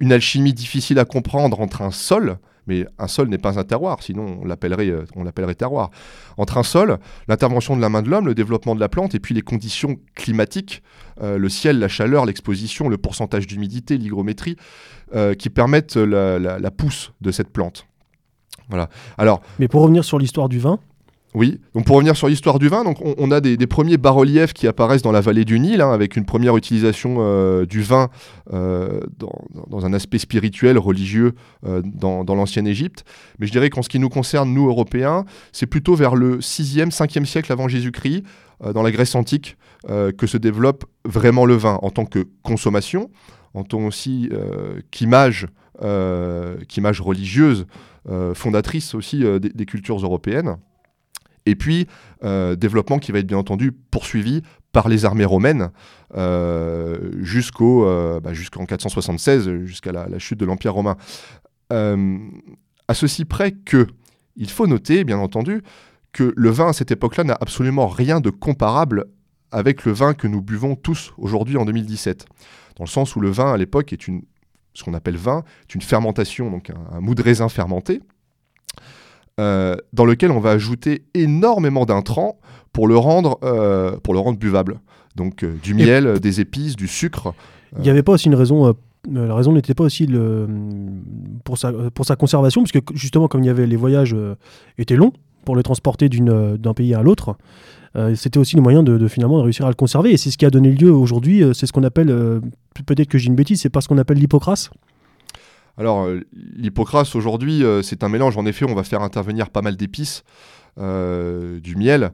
une 0.00 0.12
alchimie 0.12 0.52
difficile 0.52 0.98
à 0.98 1.04
comprendre 1.04 1.60
entre 1.60 1.82
un 1.82 1.90
sol, 1.90 2.38
mais 2.66 2.84
un 2.98 3.08
sol 3.08 3.28
n'est 3.28 3.38
pas 3.38 3.58
un 3.58 3.64
terroir, 3.64 4.02
sinon 4.02 4.40
on 4.42 4.44
l'appellerait, 4.44 4.90
euh, 4.90 5.04
on 5.16 5.24
l'appellerait 5.24 5.54
terroir. 5.54 5.90
Entre 6.36 6.58
un 6.58 6.62
sol, 6.62 6.98
l'intervention 7.26 7.74
de 7.76 7.80
la 7.80 7.88
main 7.88 8.02
de 8.02 8.10
l'homme, 8.10 8.26
le 8.26 8.34
développement 8.34 8.74
de 8.74 8.80
la 8.80 8.90
plante 8.90 9.14
et 9.14 9.20
puis 9.20 9.34
les 9.34 9.40
conditions 9.40 9.96
climatiques, 10.14 10.82
euh, 11.22 11.38
le 11.38 11.48
ciel, 11.48 11.78
la 11.78 11.88
chaleur, 11.88 12.26
l'exposition, 12.26 12.90
le 12.90 12.98
pourcentage 12.98 13.46
d'humidité, 13.46 13.96
l'hygrométrie, 13.96 14.56
euh, 15.14 15.32
qui 15.34 15.48
permettent 15.48 15.96
la, 15.96 16.38
la- 16.38 16.58
la 16.58 16.70
pousse 16.70 17.12
de 17.22 17.30
cette 17.30 17.48
plante. 17.48 17.86
Voilà. 18.68 18.90
Alors 19.16 19.40
Mais 19.58 19.66
pour 19.68 19.80
revenir 19.80 20.04
sur 20.04 20.18
l'histoire 20.18 20.50
du 20.50 20.58
vin, 20.58 20.78
oui, 21.34 21.60
donc 21.74 21.84
pour 21.84 21.96
revenir 21.96 22.16
sur 22.16 22.26
l'histoire 22.26 22.58
du 22.58 22.68
vin, 22.68 22.84
donc 22.84 22.98
on, 23.02 23.30
a 23.30 23.40
des, 23.40 23.66
premiers 23.66 23.98
bas-reliefs 23.98 24.54
qui 24.54 24.66
apparaissent 24.66 25.02
dans 25.02 25.12
la 25.12 25.20
vallée 25.20 25.44
du 25.44 25.60
Nil, 25.60 25.82
hein, 25.82 25.92
avec 25.92 26.16
une 26.16 26.24
première 26.24 26.56
utilisation 26.56 27.16
euh, 27.18 27.66
du 27.66 27.82
vin 27.82 28.08
euh, 28.54 29.00
dans, 29.18 29.84
un 29.84 29.92
aspect 29.92 30.16
spirituel, 30.16 30.78
religieux 30.78 31.34
euh, 31.66 31.82
dans, 31.84 32.24
l'ancienne 32.34 32.66
Égypte. 32.66 33.04
Mais 33.38 33.46
je 33.46 33.52
dirais 33.52 33.68
qu'en 33.68 33.82
ce 33.82 33.90
qui 33.90 33.98
nous 33.98 34.08
concerne, 34.08 34.54
nous 34.54 34.68
Européens, 34.68 35.26
c'est 35.52 35.66
plutôt 35.66 35.94
vers 35.94 36.14
le 36.14 36.38
6e, 36.38 36.90
5e 36.90 37.26
siècle 37.26 37.52
avant 37.52 37.68
Jésus-Christ, 37.68 38.22
dans 38.74 38.82
la 38.82 38.90
Grèce 38.90 39.14
antique, 39.14 39.56
que 39.86 40.26
se 40.26 40.36
développe 40.36 40.84
vraiment 41.04 41.44
le 41.44 41.54
vin 41.54 41.78
en 41.82 41.90
tant 41.90 42.06
que 42.06 42.26
consommation, 42.42 43.08
en 43.54 43.62
tant 43.62 43.86
aussi 43.86 44.28
qu'image, 44.90 45.46
religieuse, 45.80 47.66
fondatrice 48.34 48.96
aussi 48.96 49.22
des 49.40 49.66
cultures 49.66 49.98
européennes. 49.98 50.56
Et 51.48 51.56
puis, 51.56 51.86
euh, 52.24 52.56
développement 52.56 52.98
qui 52.98 53.10
va 53.10 53.20
être 53.20 53.26
bien 53.26 53.38
entendu 53.38 53.72
poursuivi 53.72 54.42
par 54.72 54.90
les 54.90 55.06
armées 55.06 55.24
romaines 55.24 55.70
euh, 56.14 57.10
jusqu'au, 57.22 57.86
euh, 57.86 58.20
bah, 58.20 58.34
jusqu'en 58.34 58.66
476, 58.66 59.64
jusqu'à 59.64 59.92
la, 59.92 60.18
chute 60.18 60.38
de 60.38 60.44
l'Empire 60.44 60.74
romain. 60.74 60.96
À 61.70 62.94
ceci 62.94 63.24
près 63.24 63.52
que, 63.52 63.86
il 64.36 64.50
faut 64.50 64.66
noter, 64.66 65.04
bien 65.04 65.18
entendu, 65.18 65.62
que 66.12 66.34
le 66.36 66.50
vin 66.50 66.68
à 66.68 66.72
cette 66.74 66.90
époque-là 66.90 67.24
n'a 67.24 67.38
absolument 67.40 67.86
rien 67.86 68.20
de 68.20 68.28
comparable 68.28 69.06
avec 69.50 69.86
le 69.86 69.92
vin 69.92 70.12
que 70.12 70.26
nous 70.26 70.42
buvons 70.42 70.76
tous 70.76 71.14
aujourd'hui 71.16 71.56
en 71.56 71.64
2017. 71.64 72.26
Dans 72.76 72.84
le 72.84 72.90
sens 72.90 73.16
où 73.16 73.20
le 73.20 73.30
vin 73.30 73.54
à 73.54 73.56
l'époque 73.56 73.94
est 73.94 74.06
une, 74.06 74.22
ce 74.74 74.84
qu'on 74.84 74.92
appelle 74.92 75.16
vin, 75.16 75.44
est 75.62 75.74
une 75.74 75.80
fermentation, 75.80 76.50
donc 76.50 76.68
un, 76.68 76.98
un 76.98 77.22
raisin 77.22 77.48
fermenté, 77.48 78.02
euh, 79.38 79.76
dans 79.92 80.04
lequel 80.04 80.30
on 80.30 80.40
va 80.40 80.50
ajouter 80.50 81.02
énormément 81.14 81.84
d'intrants 81.84 82.38
pour 82.72 82.88
le 82.88 82.96
rendre, 82.96 83.38
euh, 83.42 83.96
pour 84.02 84.14
le 84.14 84.20
rendre 84.20 84.38
buvable. 84.38 84.80
Donc 85.16 85.42
euh, 85.42 85.54
du 85.62 85.74
miel, 85.74 86.20
des 86.20 86.40
épices, 86.40 86.76
du 86.76 86.88
sucre. 86.88 87.34
il 87.76 87.82
n'y 87.82 87.90
avait 87.90 88.02
pas 88.02 88.12
aussi 88.12 88.28
une 88.28 88.34
raison. 88.34 88.74
la 89.10 89.34
raison 89.34 89.52
n'était 89.52 89.74
pas 89.74 89.84
aussi 89.84 90.06
le, 90.06 90.46
pour, 91.44 91.58
sa, 91.58 91.72
pour 91.94 92.04
sa 92.04 92.16
conservation, 92.16 92.62
puisque 92.62 92.94
justement, 92.94 93.28
comme 93.28 93.42
il 93.42 93.46
y 93.46 93.50
avait 93.50 93.66
les 93.66 93.76
voyages 93.76 94.14
euh, 94.14 94.34
étaient 94.76 94.96
longs 94.96 95.12
pour 95.44 95.56
le 95.56 95.62
transporter 95.62 96.08
d'un 96.08 96.74
pays 96.74 96.94
à 96.94 97.02
l'autre, 97.02 97.36
euh, 97.96 98.14
c'était 98.14 98.38
aussi 98.38 98.54
le 98.54 98.62
moyen 98.62 98.82
de, 98.82 98.98
de 98.98 99.08
finalement 99.08 99.42
réussir 99.42 99.64
à 99.66 99.68
le 99.70 99.74
conserver. 99.74 100.12
Et 100.12 100.16
c'est 100.16 100.30
ce 100.30 100.36
qui 100.36 100.44
a 100.44 100.50
donné 100.50 100.70
lieu 100.70 100.92
aujourd'hui. 100.92 101.42
euh, 101.42 101.52
c'est 101.54 101.66
ce 101.66 101.72
qu'on 101.72 101.84
appelle, 101.84 102.08
peut-être 102.86 103.08
que 103.08 103.18
j'ai 103.18 103.28
une 103.28 103.34
bêtise, 103.34 103.60
c'est 103.60 103.70
pas 103.70 103.80
ce 103.80 103.88
qu'on 103.88 103.98
appelle 103.98 104.18
l'hypocrase. 104.18 104.70
Alors 105.78 106.04
euh, 106.04 106.20
l'hypocrase 106.32 107.14
aujourd'hui, 107.14 107.64
euh, 107.64 107.82
c'est 107.82 108.02
un 108.02 108.08
mélange. 108.08 108.36
En 108.36 108.46
effet, 108.46 108.66
on 108.68 108.74
va 108.74 108.82
faire 108.82 109.02
intervenir 109.02 109.50
pas 109.50 109.62
mal 109.62 109.76
d'épices, 109.76 110.24
euh, 110.78 111.60
du 111.60 111.76
miel. 111.76 112.12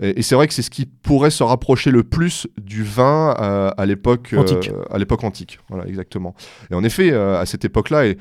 Et, 0.00 0.22
c'est 0.22 0.34
vrai 0.34 0.46
que 0.46 0.52
c'est 0.52 0.62
ce 0.62 0.70
qui 0.70 0.84
pourrait 0.84 1.30
se 1.30 1.42
rapprocher 1.42 1.90
le 1.90 2.02
plus 2.02 2.46
du 2.58 2.82
vin 2.82 3.34
euh, 3.40 3.70
à 3.76 3.86
l'époque 3.86 4.34
euh, 4.34 4.40
Antique. 4.40 4.70
à 4.90 4.98
l'époque 4.98 5.24
antique. 5.24 5.58
Voilà, 5.70 5.86
exactement. 5.86 6.34
Et 6.70 6.74
en 6.74 6.84
effet, 6.84 7.12
euh, 7.12 7.40
à 7.40 7.46
cette 7.46 7.64
époque-là, 7.64 8.06
et 8.06 8.18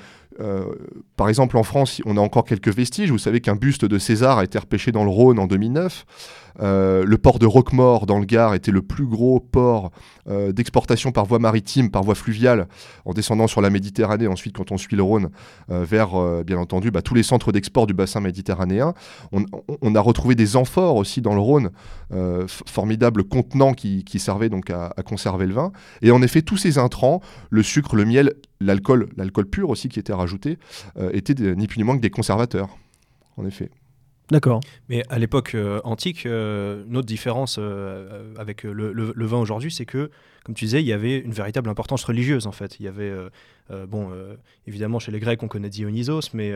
par 1.16 1.30
exemple, 1.30 1.56
en 1.56 1.64
France, 1.64 2.02
on 2.06 2.18
a 2.18 2.20
encore 2.20 2.44
quelques 2.44 2.74
vestiges. 2.74 3.10
Vous 3.10 3.18
savez 3.18 3.40
qu'un 3.40 3.56
buste 3.56 3.86
de 3.86 3.98
César 3.98 4.38
a 4.38 4.44
été 4.44 4.60
repêché 4.60 4.92
dans 4.92 5.06
le 5.06 5.10
Rhône 5.10 5.40
en 5.40 5.48
2009. 5.48 6.06
Euh, 6.62 7.04
le 7.06 7.18
port 7.18 7.40
de 7.40 7.46
Roquemort 7.46 8.06
dans 8.06 8.20
le 8.20 8.26
Gard 8.26 8.54
était 8.54 8.72
le 8.72 8.82
plus 8.82 9.06
gros 9.06 9.40
port 9.40 9.92
euh, 10.28 10.52
d'exportation 10.52 11.12
par 11.12 11.26
voie 11.26 11.40
maritime, 11.40 11.92
par 11.92 12.04
voie 12.04 12.16
fluviale, 12.16 12.68
en 13.06 13.14
descendant 13.14 13.48
sur 13.48 13.62
la 13.62 13.70
Méditerranée, 13.70 14.28
ensuite 14.28 14.56
quand 14.56 14.72
on 14.72 14.78
suit 14.78 14.96
le 14.96 15.04
Rhône, 15.04 15.30
vers, 15.70 16.44
bien 16.44 16.58
entendu, 16.58 16.92
bah, 16.92 17.02
tous 17.02 17.14
les 17.14 17.24
centres 17.24 17.52
d'export 17.52 17.88
du 17.88 17.94
bassin 17.94 18.20
méditerranéen. 18.20 18.94
On, 19.32 19.96
a 19.96 20.00
retrouvé 20.00 20.36
des 20.36 20.56
amphores 20.56 20.96
aussi 20.96 21.22
dans 21.22 21.34
le 21.34 21.40
Rhône, 21.40 21.70
formidables 22.48 23.24
contenants 23.24 23.74
qui, 23.74 24.20
servaient 24.20 24.50
donc 24.50 24.70
à, 24.70 24.94
conserver 25.06 25.46
le 25.46 25.54
vin. 25.54 25.72
Et 26.02 26.12
en 26.12 26.22
effet, 26.22 26.42
tous 26.42 26.58
ces 26.58 26.78
intrants, 26.78 27.22
le 27.50 27.64
sucre, 27.64 27.96
le 27.96 28.06
miel, 28.06 28.34
l'alcool, 28.60 29.10
l'alcool 29.18 29.46
pur 29.48 29.70
aussi 29.70 29.90
qui 29.90 30.00
était 30.00 30.14
rajouté, 30.14 30.58
euh, 30.98 31.10
était 31.14 31.36
ni 31.56 31.68
plus 31.68 31.78
ni 31.78 31.84
moins 31.84 31.96
que 31.96 32.02
des 32.02 32.10
conservateurs, 32.10 32.70
en 33.38 33.46
effet. 33.46 33.70
D'accord. 34.32 34.60
Mais 34.90 35.04
à 35.10 35.20
l'époque 35.20 35.54
euh, 35.54 35.80
antique, 35.84 36.26
euh, 36.26 36.84
notre 36.88 37.06
différence 37.06 37.60
avec 38.38 38.64
le, 38.64 39.26
vin 39.26 39.38
aujourd'hui, 39.38 39.72
c'est 39.72 39.86
que, 39.86 40.10
comme 40.44 40.56
tu 40.56 40.66
disais, 40.66 40.82
il 40.82 40.88
y 40.88 40.94
avait 40.94 41.20
une 41.20 41.34
véritable 41.34 41.70
importance 41.70 42.04
religieuse 42.04 42.48
en 42.48 42.52
fait. 42.52 42.80
Il 42.80 42.86
y 42.86 42.88
avait, 42.88 43.14
bon, 43.88 44.12
évidemment 44.68 45.00
chez 45.00 45.12
les 45.12 45.20
Grecs, 45.20 45.42
on 45.44 45.48
connaît 45.48 45.70
Dionysos, 45.70 46.34
mais 46.34 46.52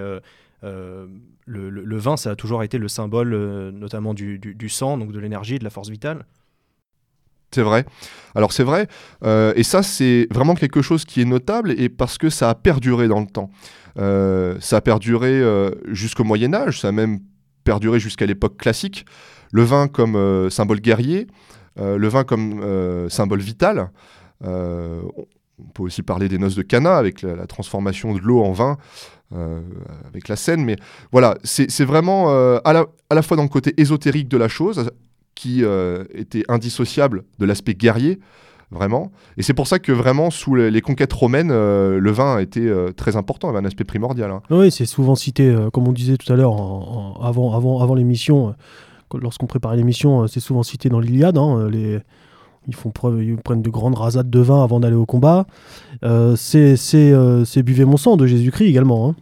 le, 0.63 1.97
vin, 1.97 2.17
ça 2.17 2.32
a 2.32 2.36
toujours 2.36 2.63
été 2.63 2.77
le 2.77 2.88
symbole, 2.88 3.29
notamment 3.71 4.13
du, 4.13 4.39
du, 4.39 4.69
sang, 4.69 4.97
donc 4.97 5.12
de 5.12 5.19
l'énergie, 5.19 5.60
de 5.60 5.63
la 5.63 5.69
force 5.69 5.89
vitale. 5.89 6.25
C'est 7.51 7.63
vrai. 7.63 7.86
Alors 8.36 8.51
c'est 8.51 8.63
vrai, 8.63 8.88
euh, 9.23 9.53
et 9.55 9.63
ça 9.63 9.82
c'est 9.82 10.27
vraiment 10.29 10.53
quelque 10.53 10.84
chose 10.84 11.03
qui 11.03 11.21
est 11.21 11.25
notable, 11.25 11.71
et 11.71 11.89
parce 11.89 12.17
que 12.19 12.29
ça 12.29 12.49
a 12.49 12.55
perduré 12.55 13.08
dans 13.08 13.19
le 13.19 13.25
temps. 13.25 13.49
Euh, 13.97 14.55
ça 14.60 14.77
a 14.77 14.82
perduré 14.82 15.29
euh, 15.32 15.71
jusqu'au 15.88 16.23
Moyen 16.23 16.53
Âge, 16.53 16.82
ça 16.82 16.89
a 16.89 16.91
même 16.91 17.19
perduré 17.69 17.99
jusqu'à 17.99 18.25
l'époque 18.25 18.58
classique. 18.58 19.05
Le 19.51 19.63
vin 19.63 19.88
comme 19.88 20.49
symbole 20.49 20.79
guerrier, 20.79 21.27
le 21.77 22.08
vin 22.08 22.23
comme 22.23 22.63
symbole 23.10 23.41
vital. 23.41 23.91
on 24.43 25.69
peut 25.73 25.84
aussi 25.84 26.03
parler 26.03 26.27
des 26.29 26.38
noces 26.38 26.55
de 26.55 26.62
Cana 26.62 26.97
avec 26.97 27.21
la, 27.23 27.47
transformation 27.47 28.13
de 28.13 28.19
l'eau 28.19 28.43
en 28.43 28.51
vin. 28.51 28.77
avec 30.10 30.27
la 30.27 30.36
scène, 30.36 30.63
mais 30.63 30.77
voilà, 31.12 31.38
c'est 31.43 31.86
vraiment 31.86 32.29
à, 32.63 32.73
la, 32.73 32.86
à 33.10 33.15
la 33.15 33.21
fois 33.23 33.38
dans 33.38 33.43
le 33.43 33.49
côté 33.49 33.73
ésotérique 33.77 34.27
de 34.27 34.38
la 34.38 34.47
chose, 34.47 34.91
qui 35.39 35.63
euh, 35.63 36.03
était 36.13 36.43
indissociable 36.49 37.23
de 37.39 37.45
l'aspect 37.45 37.73
guerrier, 37.73 38.19
vraiment. 38.71 39.12
Et 39.38 39.43
c'est 39.43 39.53
pour 39.53 39.67
ça 39.67 39.79
que 39.79 39.91
vraiment, 39.91 40.29
sous 40.29 40.55
les, 40.55 40.82
conquêtes 40.82 41.13
romaines, 41.13 41.51
euh, 41.51 41.99
le 41.99 42.12
vin 42.12 42.39
été 42.39 42.62
euh, 42.62 42.91
très 42.91 43.15
important, 43.15 43.49
avait 43.49 43.60
un 43.60 43.65
aspect 43.65 43.84
primordial. 43.84 44.32
Hein. 44.32 44.41
Oui, 44.49 44.71
c'est 44.71 44.86
souvent 44.86 45.15
cité, 45.15 45.55
comme 45.73 45.88
on 45.88 45.91
disait 45.91 46.17
tout 46.17 46.32
à 46.32 46.36
l'heure, 46.36 46.53
avant, 47.21 47.55
avant, 47.55 47.82
avant 47.82 47.95
l'émission, 47.95 48.55
lorsqu'on 49.13 49.47
préparait 49.47 49.77
l'émission, 49.77 50.27
c'est 50.27 50.39
souvent 50.39 50.63
cité 50.63 50.89
dans 50.89 50.99
l'Iliade. 50.99 51.38
Hein, 51.38 51.69
les... 51.69 51.99
Ils, 52.67 52.75
font 52.75 52.91
preuve, 52.91 53.23
ils 53.23 53.38
prennent 53.38 53.63
de 53.63 53.69
grandes 53.69 53.95
rasades 53.95 54.29
de 54.29 54.39
vin 54.39 54.63
avant 54.63 54.79
d'aller 54.79 54.95
au 54.95 55.05
combat. 55.05 55.47
c'est 56.36 56.75
Buvez 57.63 57.86
mon 57.86 57.97
sang 57.97 58.17
de 58.17 58.27
Jésus-Christ 58.27 58.67
également. 58.67 59.10
Hein. 59.10 59.15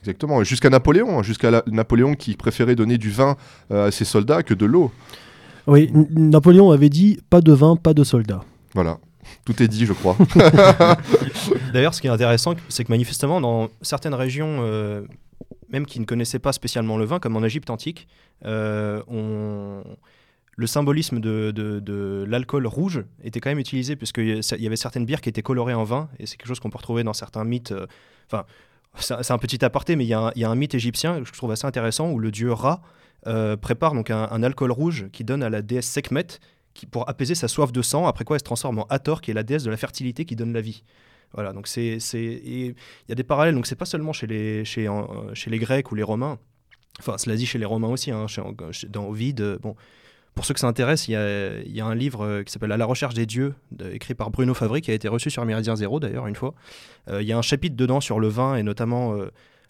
Exactement, 0.00 0.42
jusqu'à 0.44 0.70
Napoléon, 0.70 1.22
jusqu'à 1.22 1.62
Napoléon 1.66 2.14
qui 2.14 2.34
préférait 2.34 2.76
donner 2.76 2.96
du 2.96 3.10
vin 3.10 3.36
à 3.70 3.90
ses 3.90 4.04
soldats 4.04 4.42
que 4.42 4.54
de 4.54 4.64
l'eau. 4.64 4.90
Oui, 5.66 5.90
Napoléon 5.92 6.70
avait 6.70 6.88
dit 6.88 7.18
pas 7.30 7.40
de 7.40 7.52
vin, 7.52 7.76
pas 7.76 7.94
de 7.94 8.04
soldats. 8.04 8.44
Voilà. 8.74 8.98
Tout 9.44 9.62
est 9.62 9.68
dit, 9.68 9.86
je 9.86 9.92
crois. 9.92 10.16
D'ailleurs, 11.72 11.94
ce 11.94 12.00
qui 12.00 12.06
est 12.06 12.10
intéressant, 12.10 12.54
c'est 12.68 12.84
que 12.84 12.92
manifestement, 12.92 13.40
dans 13.40 13.68
certaines 13.82 14.14
régions, 14.14 14.58
euh, 14.60 15.02
même 15.70 15.86
qui 15.86 16.00
ne 16.00 16.04
connaissaient 16.04 16.38
pas 16.38 16.52
spécialement 16.52 16.98
le 16.98 17.04
vin, 17.04 17.18
comme 17.18 17.36
en 17.36 17.44
Égypte 17.44 17.70
antique, 17.70 18.06
euh, 18.44 19.02
le 20.56 20.66
symbolisme 20.66 21.20
de, 21.20 22.24
l'alcool 22.28 22.66
rouge 22.66 23.04
était 23.22 23.40
quand 23.40 23.50
même 23.50 23.58
utilisé, 23.58 23.96
puisqu'il 23.96 24.40
y 24.42 24.66
avait 24.66 24.76
certaines 24.76 25.04
bières 25.04 25.20
qui 25.20 25.28
étaient 25.28 25.42
colorées 25.42 25.74
en 25.74 25.84
vin, 25.84 26.08
et 26.18 26.26
c'est 26.26 26.36
quelque 26.36 26.48
chose 26.48 26.60
qu'on 26.60 26.70
peut 26.70 26.78
retrouver 26.78 27.04
dans 27.04 27.14
certains 27.14 27.44
mythes. 27.44 27.72
Euh, 27.72 27.86
enfin, 28.30 28.44
c'est 28.98 29.32
un 29.32 29.38
petit 29.38 29.64
aparté, 29.64 29.96
mais 29.96 30.04
il 30.04 30.08
y, 30.08 30.14
a 30.14 30.32
un 30.50 30.54
mythe 30.54 30.74
égyptien 30.74 31.20
que 31.20 31.26
je 31.26 31.32
trouve 31.32 31.50
assez 31.50 31.66
intéressant, 31.66 32.10
où 32.10 32.18
le 32.18 32.30
dieu 32.30 32.52
Ra 32.52 32.80
prépare 33.60 33.94
donc 33.94 34.10
un, 34.10 34.42
alcool 34.42 34.70
rouge 34.70 35.06
qui 35.12 35.24
donne 35.24 35.42
à 35.42 35.50
la 35.50 35.62
déesse 35.62 35.86
Sekhmet 35.86 36.26
pour 36.90 37.08
apaiser 37.08 37.34
sa 37.34 37.48
soif 37.48 37.72
de 37.72 37.82
sang, 37.82 38.06
après 38.06 38.24
quoi 38.24 38.36
elle 38.36 38.40
se 38.40 38.44
transforme 38.44 38.80
en 38.80 38.86
Hathor, 38.86 39.20
qui 39.20 39.30
est 39.30 39.34
la 39.34 39.42
déesse 39.42 39.62
de 39.62 39.70
la 39.70 39.76
fertilité 39.76 40.24
qui 40.24 40.36
donne 40.36 40.52
la 40.52 40.60
vie. 40.60 40.84
Voilà, 41.32 41.52
donc 41.52 41.66
c'est, 41.66 41.98
il 42.14 42.74
y 43.08 43.12
a 43.12 43.14
des 43.14 43.24
parallèles, 43.24 43.54
donc 43.54 43.66
c'est 43.66 43.76
pas 43.76 43.86
seulement 43.86 44.12
chez 44.12 44.26
les, 44.26 44.64
chez, 44.64 44.88
chez 45.32 45.50
les 45.50 45.58
Grecs 45.58 45.90
ou 45.90 45.94
les 45.94 46.02
Romains, 46.02 46.38
enfin 47.00 47.18
cela 47.18 47.34
dit 47.36 47.46
chez 47.46 47.58
les 47.58 47.64
Romains 47.64 47.88
aussi, 47.88 48.12
hein, 48.12 48.26
dans 48.88 49.06
Ovide, 49.08 49.58
bon, 49.60 49.74
pour 50.34 50.44
ceux 50.44 50.54
que 50.54 50.60
ça 50.60 50.68
intéresse, 50.68 51.08
il 51.08 51.12
y 51.12 51.16
a, 51.16 51.60
y 51.62 51.80
a, 51.80 51.86
un 51.86 51.94
livre 51.94 52.24
euh, 52.24 52.42
qui 52.42 52.52
s'appelle 52.52 52.72
À 52.72 52.76
la 52.76 52.86
recherche 52.86 53.14
des 53.14 53.26
dieux, 53.26 53.54
écrit 53.92 54.14
par 54.14 54.30
Bruno 54.30 54.52
Favry, 54.52 54.80
qui 54.80 54.90
a 54.90 54.94
été 54.94 55.06
reçu 55.06 55.30
sur 55.30 55.44
Méridien 55.44 55.76
Zéro 55.76 56.00
d'ailleurs 56.00 56.26
une 56.26 56.34
fois. 56.34 56.54
Euh, 57.08 57.22
il 57.22 57.28
y 57.28 57.32
a 57.32 57.38
un 57.38 57.42
chapitre 57.42 57.76
dedans 57.76 58.00
sur 58.00 58.18
le 58.18 58.26
vin 58.26 58.56
et 58.56 58.64
notamment 58.64 59.16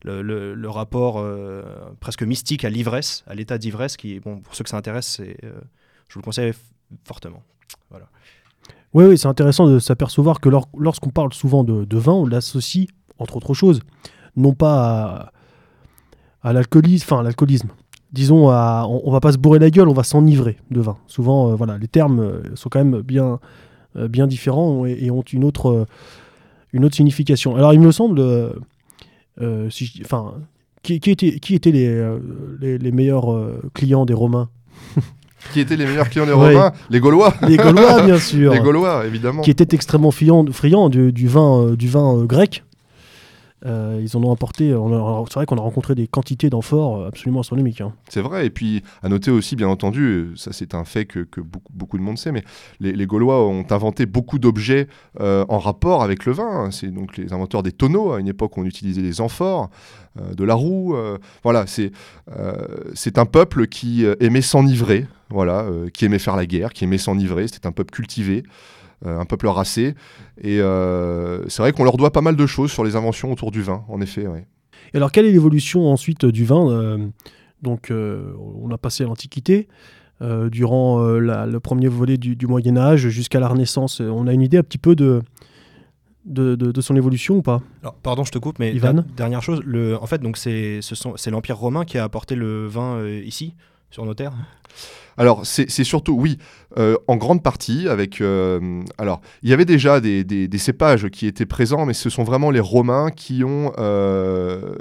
le, 0.05 0.69
rapport 0.69 1.19
euh, 1.19 1.63
presque 2.01 2.23
mystique 2.23 2.65
à 2.65 2.71
l'ivresse, 2.71 3.25
à 3.27 3.35
l'état 3.35 3.59
d'ivresse, 3.59 3.97
qui, 3.97 4.21
bon, 4.21 4.41
pour 4.41 4.55
ceux 4.55 4.65
que 4.65 4.71
ça 4.71 4.77
intéresse, 4.77 5.21
euh, 5.21 5.35
je 6.09 6.15
vous 6.15 6.21
le 6.21 6.25
conseille 6.25 6.53
fortement. 7.05 7.43
Voilà. 7.91 8.07
Oui, 8.93 9.05
oui 9.05 9.19
c'est 9.19 9.29
intéressant 9.29 9.67
de 9.67 9.79
s'apercevoir 9.79 10.41
que 10.41 10.49
lorsqu'on 10.77 11.11
parle 11.11 11.33
souvent 11.33 11.65
de, 11.65 11.99
vin, 11.99 12.13
on 12.13 12.27
l'associe, 12.27 12.87
entre 13.19 13.37
autres 13.37 13.55
choses, 13.55 13.81
non 14.37 14.55
pas 14.55 15.33
à, 16.43 16.53
l'alcoolisme, 16.53 17.07
enfin 17.09 17.23
l'alcoolisme. 17.23 17.69
Disons, 18.13 18.49
à, 18.49 18.87
on, 18.89 19.11
va 19.11 19.19
pas 19.19 19.33
se 19.33 19.39
bourrer 19.39 19.59
la 19.59 19.71
gueule, 19.71 19.89
on 19.89 19.93
va 19.93 20.05
s'enivrer 20.05 20.57
de 20.71 20.81
vin. 20.81 20.97
Souvent, 21.09 21.51
euh, 21.51 21.55
voilà, 21.57 21.79
les 21.79 21.89
termes 21.89 22.43
sont 22.55 22.69
quand 22.69 22.79
même 22.79 23.01
bien, 23.01 23.41
bien 23.97 24.29
différents 24.29 24.87
et, 24.87 25.11
ont 25.11 25.23
une 25.23 25.43
autre, 25.43 25.87
une 26.73 26.85
autre 26.85 26.95
signification. 26.95 27.57
Alors, 27.57 27.75
il 27.75 27.81
me 27.81 27.91
semble, 27.91 28.21
euh, 29.41 29.69
enfin, 30.05 30.35
qui, 30.83 31.01
qui, 31.01 31.11
était, 31.11 31.39
qui 31.41 31.55
étaient 31.55 31.73
les, 31.73 31.89
euh, 31.89 32.19
meilleurs 32.93 33.33
euh, 33.33 33.61
clients 33.75 34.05
des 34.07 34.15
Romains? 34.15 34.49
qui 35.53 35.61
étaient 35.61 35.77
les 35.77 35.87
meilleurs 35.87 36.09
clients 36.09 36.27
des 36.27 36.33
Romains 36.33 36.73
Les 36.91 37.01
Gaulois 37.01 37.35
Les 37.49 37.57
Gaulois, 37.57 38.03
bien 38.03 38.19
sûr. 38.19 38.53
les 38.53 38.61
Gaulois, 38.61 39.05
évidemment. 39.07 39.43
Qui 39.43 39.51
étaient 39.51 39.75
extrêmement 39.75 40.11
friands, 40.11 40.45
friands 40.51 40.89
du, 40.89 41.13
du, 41.13 41.29
vin, 41.29 41.75
du 41.77 41.89
vin 41.89 42.25
grec. 42.25 42.65
Euh, 43.67 43.99
ils 44.03 44.17
en 44.17 44.23
ont 44.23 44.33
apporté. 44.33 44.69
C'est 44.71 45.35
vrai 45.35 45.47
qu'on 45.47 45.57
a 45.57 45.63
rencontré 45.63 45.95
des 45.95 46.07
quantités 46.07 46.51
d'amphores 46.51 47.01
euh, 47.01 47.09
absolument 47.09 47.41
astronomiques. 47.41 47.81
Hein. 47.81 47.95
C'est 48.09 48.21
vrai. 48.21 48.47
Et 48.47 48.51
puis, 48.51 48.83
à 49.03 49.09
noter 49.09 49.31
aussi, 49.31 49.57
bien 49.57 49.69
entendu, 49.69 50.33
ça 50.37 50.53
c'est 50.53 50.75
un 50.75 50.85
fait 50.85 51.07
que, 51.07 51.27
beaucoup, 51.41 51.97
de 51.97 52.03
monde 52.03 52.19
sait, 52.19 52.33
mais 52.33 52.45
les, 52.81 53.07
Gaulois 53.07 53.47
ont 53.47 53.65
inventé 53.71 54.07
beaucoup 54.07 54.39
d'objets 54.39 54.89
euh, 55.21 55.45
en 55.49 55.59
rapport 55.59 56.03
avec 56.03 56.27
le 56.27 56.33
vin. 56.33 56.71
C'est 56.71 56.89
donc 56.89 57.17
les 57.17 57.33
inventeurs 57.33 57.63
des 57.63 57.73
tonneaux. 57.73 58.13
À 58.13 58.21
une 58.21 58.29
époque, 58.29 58.57
on 58.59 58.65
utilisait 58.65 59.03
des 59.03 59.21
amphores, 59.21 59.71
de 60.17 60.45
la 60.45 60.55
roue. 60.55 60.95
voilà, 61.43 61.67
c'est 61.67 61.91
c'est 62.95 63.19
un 63.19 63.27
peuple 63.27 63.67
qui 63.67 64.05
aimait 64.21 64.43
s'enivrer. 64.43 65.07
Voilà, 65.31 65.67
qui 65.93 66.05
aimait 66.05 66.19
faire 66.19 66.37
la 66.37 66.47
guerre, 66.47 66.73
qui 66.73 66.85
aimait 66.85 66.99
s'enivrer. 66.99 67.49
C'était 67.49 67.67
un 67.67 67.73
peuple 67.73 67.93
cultivé. 67.93 68.45
Euh, 69.05 69.19
un 69.19 69.25
peuple 69.25 69.49
racé. 69.49 69.95
Et 70.41 70.61
euh, 70.61 71.47
c'est 71.49 71.63
vrai 71.63 71.73
qu'on 71.73 71.85
leur 71.85 71.97
doit 71.97 72.13
pas 72.13 72.21
mal 72.21 72.37
de 72.37 72.47
choses 72.47 72.73
sur 72.73 72.85
les 72.85 72.97
inventions 72.97 73.31
autour 73.31 73.51
du 73.51 73.63
vin, 73.63 73.85
en 73.89 74.01
effet. 74.01 74.25
Et 74.93 74.97
alors, 74.97 75.13
quelle 75.13 75.27
est 75.27 75.33
l'évolution 75.33 75.91
ensuite 75.91 76.25
du 76.25 76.45
vin 76.45 76.71
euh, 76.71 76.99
Donc, 77.63 77.93
on 77.93 78.71
a 78.71 78.79
passé 78.79 79.05
l'Antiquité. 79.05 79.69
durant 80.21 81.03
le 81.03 81.59
premier 81.59 81.89
volet 81.89 82.17
du, 82.17 82.47
Moyen 82.47 82.77
Âge 82.77 83.09
jusqu'à 83.09 83.41
la 83.41 83.49
Renaissance. 83.49 84.01
On 84.01 84.27
a 84.27 84.33
une 84.33 84.43
idée 84.43 84.59
un 84.59 84.63
petit 84.63 84.79
peu 84.79 84.95
de, 84.95 85.23
de, 86.25 86.81
son 86.81 86.97
évolution 86.97 87.37
ou 87.37 87.43
pas? 87.43 87.61
Alors, 87.83 87.95
pardon, 87.95 88.25
je 88.25 88.31
te 88.31 88.39
coupe, 88.39 88.59
mais 88.59 88.75
dernière 89.17 89.43
chose, 89.43 89.61
le, 89.65 90.01
en 90.01 90.07
fait, 90.07 90.23
donc 90.23 90.39
c'est 90.39 90.81
l'Empire 91.31 91.59
romain 91.59 91.85
qui 91.85 91.99
a 91.99 92.05
apporté 92.05 92.37
le 92.37 92.67
vin 92.69 93.07
ici, 93.07 93.55
sur 93.95 94.05
nos 94.05 94.15
terres 94.15 94.35
alors, 95.17 95.43
c'est 95.45 95.85
surtout, 95.85 96.15
oui, 96.15 96.39
euh, 96.77 96.97
en 97.07 97.17
grande 97.17 97.41
partie, 97.41 97.89
avec. 97.89 98.21
Euh, 98.21 98.83
alors, 98.99 99.21
il 99.45 99.49
y 99.49 99.53
avait 99.53 99.65
déjà 99.65 100.01
des, 100.01 100.49
cépages 100.59 101.09
qui 101.09 101.29
étaient 101.29 101.47
présents, 101.47 101.87
mais 101.87 101.93
ce 101.93 102.11
sont 102.11 102.25
vraiment 102.25 102.51
les 102.51 102.59
Romains 102.59 103.11
qui 103.13 103.45
ont 103.45 103.73
euh, 103.79 104.75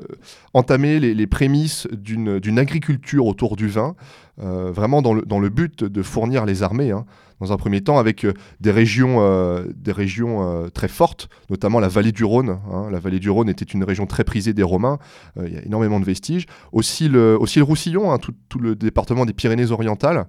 entamé 0.56 1.00
les, 1.00 1.28
prémices 1.28 1.88
d'une 1.92 2.58
agriculture 2.58 3.28
autour 3.28 3.56
du 3.56 3.68
vin, 3.68 3.96
vraiment 4.38 5.02
dans 5.02 5.14
le, 5.14 5.22
dans 5.24 5.40
le, 5.40 5.50
but 5.50 5.84
de 5.84 6.02
fournir 6.02 6.46
les 6.46 6.64
armées. 6.64 6.92
Hein 6.92 7.06
dans 7.44 7.52
un 7.52 7.58
premier 7.58 7.82
temps, 7.82 8.00
avec 8.00 8.26
euh, 8.26 8.34
des 8.62 8.72
régions, 8.72 9.18
euh, 9.20 9.66
des 9.76 9.92
régions 9.92 10.44
euh, 10.44 10.70
très 10.70 10.88
fortes, 10.88 11.30
notamment 11.50 11.80
la 11.80 11.90
vallée 11.90 12.12
du 12.12 12.24
Rhône. 12.24 12.58
Hein. 12.72 12.90
La 12.92 13.00
vallée 13.00 13.20
du 13.20 13.30
Rhône 13.30 13.50
était 13.50 13.66
une 13.66 13.84
région 13.84 14.06
très 14.06 14.24
prisée 14.24 14.54
des 14.54 14.64
Romains. 14.64 14.98
Il 15.38 15.54
y 15.54 15.58
a 15.58 15.66
énormément 15.66 16.00
de 16.00 16.06
vestiges. 16.06 16.46
Aussi 16.72 17.10
le, 17.10 17.38
aussi 17.40 17.60
le 17.60 17.66
Roussillon, 17.66 18.12
hein, 18.12 18.18
tout, 18.18 18.60
le 18.60 18.76
département 18.76 19.26
des 19.26 19.34
Pyrénées-Orientales. 19.34 20.26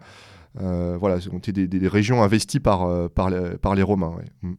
voilà, 0.55 1.21
c'était 1.21 1.53
des, 1.53 1.69
des, 1.69 1.89
régions 1.89 2.23
investies 2.23 2.61
par, 2.61 2.89
par 3.11 3.75
les 3.75 3.83
Romains. 3.83 4.17
Mm. 4.43 4.53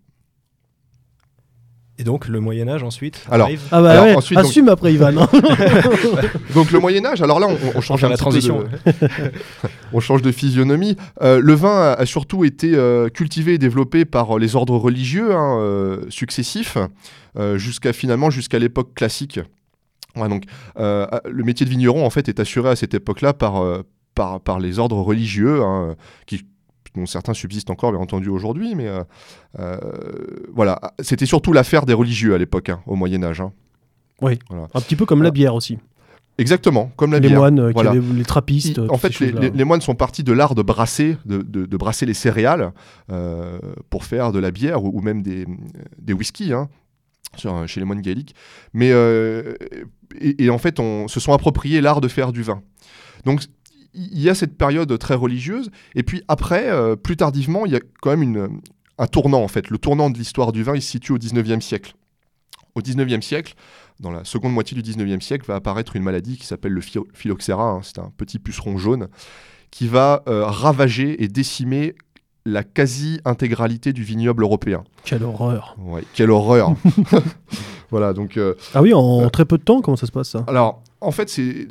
Et 1.98 2.04
donc 2.04 2.28
le 2.28 2.42
Moyen 2.42 2.68
Âge 2.68 2.84
ensuite 2.84 3.24
Alors, 3.32 3.48
arrive 3.48 3.62
Ah 3.72 3.82
bah 3.82 3.92
Alors, 3.92 4.04
ouais, 4.06 4.16
ensuite, 4.16 4.38
donc- 4.38 4.48
assume 4.48 4.68
après 4.68 4.94
Ivan. 4.94 5.18
hein. 5.18 5.30
Donc 6.54 6.72
le 6.72 6.80
Moyen 6.80 7.06
Âge, 7.06 7.22
alors 7.22 7.40
là 7.40 7.48
on, 7.48 7.58
on 7.78 7.82
change 7.82 8.04
un 8.04 8.10
la 8.10 8.18
petit 8.18 8.24
peu 8.26 8.30
de- 8.32 8.40
transition. 8.42 8.64
on 9.94 10.00
change 10.02 10.22
de 10.22 10.32
physionomie. 10.32 10.98
Euh, 11.22 11.40
le 11.42 11.54
vin 11.54 11.96
a, 11.98 12.06
surtout 12.06 12.44
été 12.44 12.72
euh, 12.76 13.08
cultivé 13.10 13.54
et 13.54 13.58
développé 13.58 14.04
par 14.06 14.36
euh, 14.36 14.40
les 14.40 14.56
ordres 14.58 14.76
religieux 14.78 15.34
hein, 15.34 15.58
euh, 15.62 16.02
successifs, 16.10 16.78
euh, 17.38 17.58
jusqu'à 17.58 17.94
finalement 17.94 18.30
jusqu'à 18.30 18.60
l'époque 18.60 18.94
classique. 18.94 19.40
Ouais, 20.18 20.28
donc 20.30 20.44
euh, 20.80 21.08
le 21.30 21.44
métier 21.44 21.66
de 21.66 21.72
vigneron 21.72 22.06
en 22.06 22.10
fait 22.10 22.28
est 22.30 22.40
assuré 22.40 22.70
à 22.70 22.76
cette 22.76 22.94
époque-là 22.94 23.34
par, 23.34 23.62
euh, 23.64 23.84
par, 24.16 24.40
par 24.42 24.60
les 24.60 24.80
ordres 24.80 25.00
religieux, 25.00 25.62
hein, 25.62 25.96
qui 26.26 26.46
dont 26.96 27.06
certains 27.06 27.34
subsistent 27.34 27.70
encore 27.70 27.92
bien 27.92 28.00
entendu 28.02 28.30
aujourd'hui, 28.30 28.76
mais 28.76 28.88
euh, 28.88 29.04
euh, 29.60 29.78
voilà, 30.54 30.80
c'était 31.00 31.26
surtout 31.26 31.54
l'affaire 31.54 31.86
des 31.86 31.94
religieux 31.94 32.34
à 32.34 32.38
l'époque, 32.38 32.70
hein, 32.70 32.82
au 32.88 32.96
Moyen 32.96 33.24
Âge. 33.24 33.42
hein. 33.42 33.52
Un 34.22 34.82
petit 34.82 34.96
peu 34.96 35.06
comme 35.06 35.24
la 35.24 35.32
bière 35.32 35.56
aussi. 35.56 35.78
Exactement, 36.38 36.92
comme 36.98 37.12
la 37.14 37.20
les 37.20 37.28
bière. 37.30 37.40
moines, 37.40 37.60
euh, 37.60 37.72
Voilà. 37.74 37.92
avaient- 37.92 38.02
les 38.14 38.24
trappistes. 38.26 38.80
En 38.90 38.98
fait, 38.98 39.20
les, 39.20 39.32
les- 39.32 39.50
les 39.52 39.64
moines 39.64 39.80
sont 39.82 39.96
partis 39.96 40.24
de 40.24 40.34
l'art 40.34 40.54
de 40.56 40.62
brasser, 40.62 41.18
de, 41.26 41.38
de- 41.42 41.66
de 41.66 41.78
brasser 41.78 42.06
les 42.06 42.14
céréales 42.14 42.74
euh, 43.10 43.58
pour 43.90 44.04
faire 44.04 44.32
de 44.34 44.40
la 44.40 44.52
bière 44.52 44.84
ou, 44.84 44.98
ou 44.98 45.02
même 45.02 45.22
des, 45.22 45.46
des 45.98 46.12
whiskies 46.14 46.52
hein, 46.52 46.68
chez 47.38 47.80
les 47.80 47.86
moines 47.86 48.02
gaéliques. 48.02 48.36
Mais 48.74 48.90
euh, 48.92 49.54
et, 50.20 50.44
et 50.46 50.50
en 50.50 50.58
fait, 50.58 50.80
on 50.82 51.08
se 51.08 51.20
sont 51.22 51.32
appropriés 51.32 51.80
l'art 51.80 52.02
de 52.02 52.08
faire 52.10 52.34
du 52.34 52.42
vin. 52.44 52.62
Donc 53.26 53.42
il 53.96 54.20
y 54.22 54.30
a 54.30 54.36
cette 54.36 54.58
période 54.58 54.98
très 55.00 55.16
religieuse. 55.16 55.72
Et 55.96 56.04
puis 56.04 56.24
après, 56.28 56.70
euh, 56.70 56.96
plus 56.96 57.18
tardivement, 57.18 57.66
il 57.66 57.72
y 57.72 57.76
a 57.76 57.80
quand 58.02 58.10
même 58.12 58.24
une, 58.24 58.60
un 58.98 59.08
tournant 59.08 59.42
en 59.42 59.48
fait. 59.48 59.70
Le 59.70 59.78
tournant 59.78 60.10
de 60.10 60.18
l'histoire 60.18 60.52
du 60.52 60.64
vin, 60.64 60.76
il 60.76 60.82
se 60.82 60.92
situe 60.92 61.14
au 61.14 61.18
19e 61.18 61.62
siècle. 61.62 61.94
Au 62.76 62.82
19e 62.82 63.22
siècle, 63.22 63.56
dans 64.02 64.12
la 64.12 64.26
seconde 64.26 64.54
moitié 64.54 64.80
du 64.80 64.92
19e 64.92 65.22
siècle, 65.22 65.46
va 65.48 65.56
apparaître 65.56 65.96
une 65.96 66.04
maladie 66.04 66.38
qui 66.38 66.46
s'appelle 66.46 66.74
le 66.74 66.82
phylloxéra. 67.14 67.64
hein. 67.64 67.80
C'est 67.84 68.00
un 68.00 68.12
petit 68.18 68.38
puceron 68.40 68.78
jaune 68.78 69.08
qui 69.72 69.88
va 69.88 70.24
euh, 70.28 70.46
ravager 70.46 71.24
et 71.24 71.28
décimer 71.30 71.96
la 72.46 72.64
quasi-intégralité 72.64 73.92
du 73.94 74.04
vignoble 74.04 74.44
européen. 74.44 74.84
Quelle 75.04 75.24
horreur. 75.24 75.76
Ouais, 75.80 76.04
quelle 76.14 76.32
horreur 76.32 76.76
Voilà, 77.92 78.14
donc... 78.14 78.38
euh, 78.38 78.54
Ah 78.74 78.82
oui, 78.82 78.94
en 78.94 79.30
très 79.30 79.46
peu 79.46 79.58
de 79.58 79.64
temps, 79.64 79.82
comment 79.82 79.98
ça 79.98 80.06
se 80.08 80.12
passe 80.12 80.30
ça? 80.30 80.44
Alors, 80.48 80.82
en 81.02 81.12
fait, 81.12 81.30
c'est- 81.30 81.68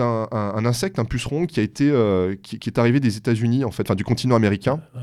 un, 0.00 0.28
un- 0.30 0.52
un 0.56 0.64
insecte, 0.64 0.98
un 0.98 1.04
puceron 1.04 1.46
qui 1.46 1.58
a 1.60 1.62
été, 1.62 1.90
euh, 1.90 2.36
qui, 2.42 2.58
qui 2.58 2.68
est 2.68 2.78
arrivé 2.78 3.00
des 3.00 3.16
États-Unis, 3.16 3.64
en 3.64 3.70
fait, 3.70 3.82
enfin 3.86 3.94
du 3.96 4.04
continent 4.04 4.36
américain, 4.36 4.80
Ouais, 4.94 5.02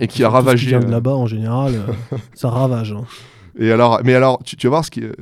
et 0.00 0.06
qui 0.08 0.22
a 0.24 0.28
ravagé. 0.28 0.74
euh, 0.74 0.80
là-bas 0.80 1.14
en 1.14 1.26
général, 1.26 1.74
euh, 1.74 2.16
ça 2.34 2.50
ravage. 2.50 2.92
hein. 2.92 3.04
Et 3.58 3.70
alors, 3.70 4.00
mais 4.04 4.14
alors, 4.14 4.42
tu, 4.44 4.56
tu 4.56 4.66
vas 4.66 4.70
voir 4.70 4.84
ce 4.84 4.90
qui, 4.90 5.02
euh, 5.02 5.12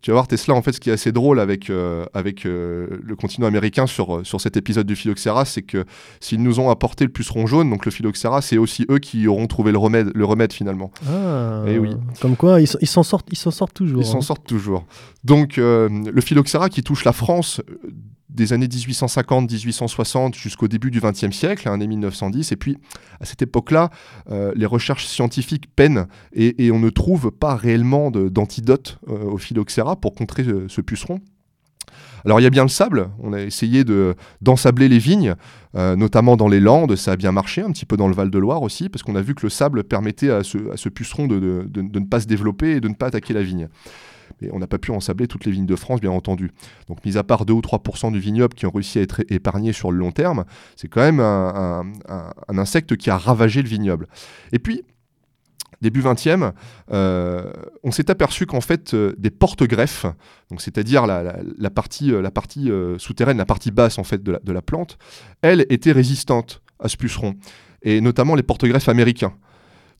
tu 0.00 0.10
vas 0.10 0.14
voir 0.14 0.28
Tesla 0.28 0.54
en 0.54 0.62
fait, 0.62 0.72
ce 0.72 0.80
qui 0.80 0.90
est 0.90 0.92
assez 0.92 1.12
drôle 1.12 1.38
avec 1.40 1.68
euh, 1.68 2.06
avec 2.14 2.46
euh, 2.46 2.86
le 3.02 3.16
continent 3.16 3.46
américain 3.46 3.86
sur 3.86 4.24
sur 4.24 4.40
cet 4.40 4.56
épisode 4.56 4.86
du 4.86 4.96
phylloxéra, 4.96 5.44
c'est 5.44 5.62
que 5.62 5.84
s'ils 6.20 6.42
nous 6.42 6.60
ont 6.60 6.70
apporté 6.70 7.04
le 7.04 7.10
puceron 7.10 7.46
jaune, 7.46 7.70
donc 7.70 7.84
le 7.84 7.90
phylloxéra, 7.90 8.40
c'est 8.42 8.58
aussi 8.58 8.86
eux 8.90 8.98
qui 8.98 9.26
auront 9.26 9.46
trouvé 9.46 9.72
le 9.72 9.78
remède, 9.78 10.10
le 10.14 10.24
remède 10.24 10.52
finalement. 10.52 10.90
Ah, 11.08 11.64
Eh 11.66 11.78
oui. 11.78 11.90
Comme 12.20 12.36
quoi, 12.36 12.60
ils 12.60 12.66
s'en 12.66 13.02
sortent, 13.02 13.28
ils 13.30 13.36
s'en 13.36 13.50
sortent 13.50 13.74
toujours. 13.74 14.00
Ils 14.00 14.06
s'en 14.06 14.18
hein. 14.18 14.22
sortent 14.22 14.46
toujours. 14.46 14.84
Donc, 15.24 15.58
euh, 15.58 15.88
le 15.88 16.20
phylloxéra 16.20 16.68
qui 16.68 16.82
touche 16.82 17.04
la 17.04 17.12
France 17.12 17.60
des 18.32 18.52
années 18.52 18.66
1850-1860 18.66 20.34
jusqu'au 20.34 20.68
début 20.68 20.90
du 20.90 21.00
XXe 21.00 21.30
siècle, 21.30 21.68
hein, 21.68 21.74
année 21.74 21.86
1910. 21.86 22.52
Et 22.52 22.56
puis, 22.56 22.78
à 23.20 23.24
cette 23.24 23.42
époque-là, 23.42 23.90
euh, 24.30 24.52
les 24.56 24.66
recherches 24.66 25.06
scientifiques 25.06 25.66
peinent 25.74 26.06
et, 26.32 26.70
on 26.70 26.78
ne 26.78 26.90
trouve 26.90 27.30
pas 27.30 27.54
réellement 27.54 28.10
d'antidote 28.10 28.98
euh, 29.08 29.24
au 29.24 29.38
phylloxéra 29.38 29.96
pour 29.96 30.14
contrer 30.14 30.44
ce 30.44 30.80
puceron. 30.80 31.20
Alors 32.24 32.40
il 32.40 32.44
y 32.44 32.46
a 32.46 32.50
bien 32.50 32.62
le 32.62 32.68
sable, 32.68 33.10
on 33.18 33.32
a 33.32 33.40
essayé 33.40 33.84
de 33.84 34.14
d'ensabler 34.40 34.88
les 34.88 34.98
vignes, 34.98 35.34
euh, 35.74 35.96
notamment 35.96 36.36
dans 36.36 36.48
les 36.48 36.60
Landes, 36.60 36.94
ça 36.96 37.12
a 37.12 37.16
bien 37.16 37.32
marché, 37.32 37.62
un 37.62 37.72
petit 37.72 37.84
peu 37.84 37.96
dans 37.96 38.08
le 38.08 38.14
Val-de-Loire 38.14 38.62
aussi, 38.62 38.88
parce 38.88 39.02
qu'on 39.02 39.16
a 39.16 39.22
vu 39.22 39.34
que 39.34 39.44
le 39.44 39.50
sable 39.50 39.82
permettait 39.84 40.30
à 40.30 40.42
ce, 40.44 40.88
puceron 40.88 41.26
de 41.26 41.68
ne 41.74 42.04
pas 42.04 42.20
se 42.20 42.26
développer 42.26 42.76
et 42.76 42.80
de 42.80 42.88
ne 42.88 42.94
pas 42.94 43.06
attaquer 43.06 43.34
la 43.34 43.42
vigne. 43.42 43.68
Mais 44.42 44.50
on 44.52 44.58
n'a 44.58 44.66
pas 44.66 44.78
pu 44.78 44.90
ensabler 44.90 45.28
toutes 45.28 45.44
les 45.44 45.52
vignes 45.52 45.66
de 45.66 45.76
France, 45.76 46.00
bien 46.00 46.10
entendu. 46.10 46.50
Donc 46.88 47.04
mis 47.04 47.16
à 47.16 47.22
part 47.22 47.46
2 47.46 47.52
ou 47.52 47.60
3% 47.60 48.12
du 48.12 48.18
vignoble 48.18 48.54
qui 48.54 48.66
ont 48.66 48.70
réussi 48.70 48.98
à 48.98 49.02
être 49.02 49.22
épargnés 49.28 49.72
sur 49.72 49.92
le 49.92 49.98
long 49.98 50.10
terme, 50.10 50.44
c'est 50.76 50.88
quand 50.88 51.00
même 51.00 51.20
un, 51.20 51.84
insecte 52.48 52.96
qui 52.96 53.10
a 53.10 53.16
ravagé 53.16 53.62
le 53.62 53.68
vignoble. 53.68 54.08
Et 54.52 54.58
puis, 54.58 54.82
début 55.80 56.00
20e, 56.00 56.52
euh, 56.92 57.52
on 57.82 57.90
s'est 57.90 58.10
aperçu 58.10 58.46
qu'en 58.46 58.60
fait, 58.60 58.94
euh, 58.94 59.14
des 59.18 59.30
porte-greffes, 59.30 60.06
c'est-à-dire 60.58 61.06
la 61.06 61.70
partie 61.70 62.12
euh, 62.12 62.98
souterraine, 62.98 63.38
la 63.38 63.46
partie 63.46 63.70
basse 63.70 63.98
en 63.98 64.04
fait 64.04 64.22
de 64.22 64.32
la, 64.32 64.38
de 64.38 64.52
la 64.52 64.62
plante, 64.62 64.98
elles 65.40 65.66
étaient 65.70 65.92
résistantes 65.92 66.62
à 66.78 66.88
ce 66.88 66.96
puceron, 66.96 67.34
et 67.82 68.00
notamment 68.00 68.34
les 68.34 68.42
porte-greffes 68.42 68.88
américains. 68.88 69.34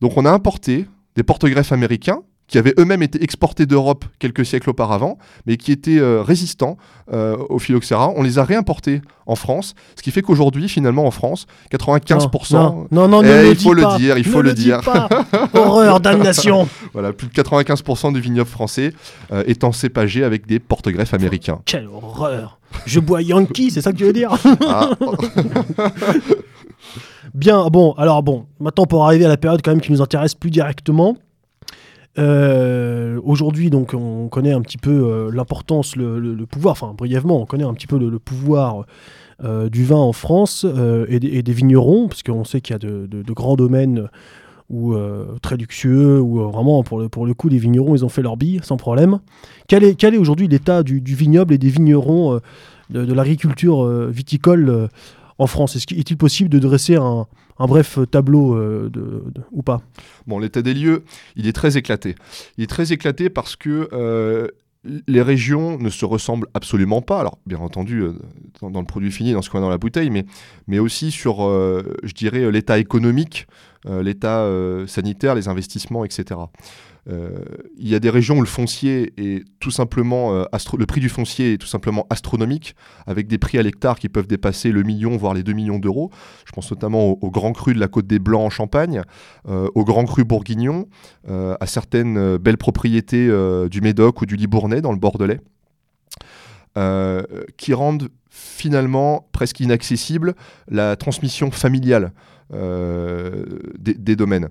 Donc 0.01 0.17
on 0.17 0.25
a 0.25 0.31
importé 0.31 0.85
des 1.15 1.23
porte-greffes 1.23 1.71
américains 1.71 2.23
qui 2.47 2.57
avaient 2.57 2.73
eux-mêmes 2.77 3.01
été 3.01 3.23
exportés 3.23 3.65
d'Europe 3.65 4.05
quelques 4.19 4.45
siècles 4.45 4.69
auparavant, 4.69 5.17
mais 5.47 5.57
qui 5.57 5.71
étaient 5.71 5.97
euh, 5.97 6.21
résistants 6.21 6.77
euh, 7.11 7.35
au 7.49 7.57
phylloxéra. 7.57 8.11
On 8.15 8.21
les 8.21 8.37
a 8.37 8.43
réimportés 8.43 9.01
en 9.25 9.35
France, 9.35 9.73
ce 9.95 10.01
qui 10.03 10.11
fait 10.11 10.21
qu'aujourd'hui, 10.21 10.67
finalement, 10.67 11.05
en 11.05 11.11
France, 11.11 11.47
95%, 11.71 12.53
Non, 12.53 12.85
non, 12.91 13.07
non, 13.07 13.23
Eh, 13.23 13.27
ne 13.27 13.41
le 13.43 13.49
il 13.51 13.55
faut 13.55 13.73
le 13.73 13.81
pas. 13.83 13.97
dire, 13.97 14.17
il 14.17 14.25
faut 14.25 14.41
le 14.41 14.53
dire. 14.53 14.81
pas. 14.81 15.07
Horreur, 15.53 15.99
damnation. 16.01 16.67
voilà, 16.91 17.13
plus 17.13 17.27
de 17.27 17.33
95% 17.33 18.13
du 18.13 18.19
vignoble 18.19 18.49
français 18.49 18.93
euh, 19.31 19.43
étant 19.47 19.71
cépagé 19.71 20.23
avec 20.23 20.45
des 20.45 20.59
porte-greffes 20.59 21.13
américains. 21.13 21.59
Quelle 21.65 21.87
horreur. 21.87 22.59
Je 22.85 22.99
bois 22.99 23.21
Yankee, 23.21 23.71
c'est 23.71 23.81
ça 23.81 23.91
que 23.93 23.97
tu 23.97 24.03
veux 24.03 24.13
dire? 24.13 24.31
Ah, 24.67 24.89
Bien, 27.33 27.67
bon, 27.69 27.93
alors 27.93 28.21
bon, 28.21 28.45
maintenant 28.59 28.85
pour 28.85 29.05
arriver 29.05 29.25
à 29.25 29.29
la 29.29 29.37
période 29.37 29.61
quand 29.63 29.71
même 29.71 29.81
qui 29.81 29.91
nous 29.91 30.01
intéresse 30.01 30.35
plus 30.35 30.51
directement. 30.51 31.15
Euh, 32.17 33.19
Aujourd'hui, 33.23 33.69
donc, 33.69 33.93
on 33.93 34.27
connaît 34.27 34.51
un 34.51 34.61
petit 34.61 34.77
peu 34.77 34.91
euh, 34.91 35.31
l'importance, 35.31 35.95
le, 35.95 36.45
pouvoir, 36.45 36.73
enfin 36.73 36.93
brièvement, 36.95 37.41
on 37.41 37.45
connaît 37.45 37.63
un 37.63 37.73
petit 37.73 37.87
peu 37.87 37.97
le, 37.97 38.19
pouvoir 38.19 38.85
euh, 39.43 39.69
du 39.69 39.83
vin 39.83 39.97
en 39.97 40.13
France 40.13 40.65
et, 41.07 41.19
des, 41.19 41.53
vignerons, 41.53 42.07
parce 42.07 42.23
qu'on 42.23 42.43
sait 42.43 42.61
qu'il 42.61 42.73
y 42.73 42.75
a 42.75 42.79
de, 42.79 43.33
grands 43.33 43.55
domaines 43.55 44.09
très 45.41 45.57
luxueux, 45.57 46.19
où 46.19 46.49
vraiment 46.49 46.83
pour 46.83 46.99
le, 46.99 47.33
coup, 47.33 47.49
les 47.49 47.57
vignerons, 47.59 47.95
ils 47.95 48.05
ont 48.05 48.09
fait 48.09 48.21
leur 48.21 48.37
bille 48.37 48.59
sans 48.63 48.77
problème. 48.77 49.19
Quel 49.67 49.83
est, 49.83 50.17
aujourd'hui 50.17 50.47
l'état 50.47 50.83
du, 50.83 50.99
vignoble 50.99 51.53
et 51.53 51.57
des 51.57 51.69
vignerons, 51.69 52.39
de, 52.89 53.13
l'agriculture 53.13 53.85
viticole 54.09 54.89
en 55.37 55.47
France? 55.47 55.75
Est-il 55.75 56.17
possible 56.17 56.49
de 56.49 56.59
dresser 56.59 56.95
un, 56.95 57.27
un 57.59 57.67
bref 57.67 57.99
tableau 58.09 58.55
euh, 58.55 58.89
ou 59.51 59.61
pas 59.61 59.81
l'état 60.39 60.61
des 60.61 60.73
lieux, 60.73 61.03
il 61.35 61.47
est 61.47 61.53
très 61.53 61.77
éclaté. 61.77 62.15
Il 62.57 62.63
est 62.63 62.67
très 62.67 62.91
éclaté 62.91 63.29
parce 63.29 63.55
que 63.55 63.89
euh, 63.93 64.47
les 65.07 65.21
régions 65.21 65.77
ne 65.77 65.89
se 65.89 66.05
ressemblent 66.05 66.47
absolument 66.53 67.01
pas. 67.01 67.19
Alors, 67.19 67.37
bien 67.45 67.59
entendu, 67.59 68.01
euh, 68.01 68.13
dans, 68.61 68.79
le 68.79 68.85
produit 68.85 69.11
fini, 69.11 69.33
dans 69.33 69.41
ce 69.41 69.49
qu'on 69.49 69.59
a 69.59 69.61
dans 69.61 69.69
la 69.69 69.77
bouteille, 69.77 70.09
mais, 70.67 70.79
aussi 70.79 71.11
sur, 71.11 71.37
je 71.37 72.13
dirais, 72.13 72.51
l'état 72.51 72.77
économique, 72.79 73.47
l'état 73.85 74.45
sanitaire, 74.87 75.35
les 75.35 75.47
investissements, 75.47 76.03
etc. 76.03 76.39
Euh, 77.09 77.43
il 77.77 77.87
y 77.87 77.95
a 77.95 77.99
des 77.99 78.09
régions 78.09 78.37
où 78.37 78.43
euh, 78.43 78.45
le 80.77 80.85
prix 80.85 81.01
du 81.01 81.09
foncier 81.09 81.53
est 81.53 81.57
tout 81.57 81.67
simplement 81.67 82.07
astronomique, 82.09 82.75
avec 83.05 83.27
des 83.27 83.37
prix 83.37 83.57
à 83.57 83.61
l'hectare 83.61 83.99
qui 83.99 84.09
peuvent 84.09 84.27
dépasser 84.27 84.71
le 84.71 84.83
million, 84.83 85.17
voire 85.17 85.33
les 85.33 85.43
2 85.43 85.53
millions 85.53 85.79
d'euros. 85.79 86.11
Je 86.45 86.51
pense 86.51 86.71
notamment 86.71 87.11
au, 87.11 87.19
au 87.21 87.31
Grand 87.31 87.51
Cru 87.51 87.73
de 87.73 87.79
la 87.79 87.87
Côte 87.87 88.07
des 88.07 88.19
Blancs 88.19 88.45
en 88.45 88.49
Champagne, 88.49 89.01
euh, 89.47 89.67
au 89.75 89.83
Grand 89.83 90.05
Cru 90.05 90.23
bourguignon, 90.23 90.87
à 91.27 91.65
certaines 91.67 92.37
belles 92.37 92.57
propriétés 92.57 93.27
du 93.69 93.81
Médoc 93.81 94.21
ou 94.21 94.25
du 94.25 94.35
Libournais 94.35 94.81
dans 94.81 94.91
le 94.91 94.97
Bordelais, 94.97 95.39
qui 97.57 97.73
rendent 97.73 98.09
finalement 98.29 99.27
presque 99.31 99.59
inaccessible 99.59 100.35
la 100.67 100.95
transmission 100.95 101.51
familiale 101.51 102.11
des 102.49 104.15
domaines. 104.15 104.49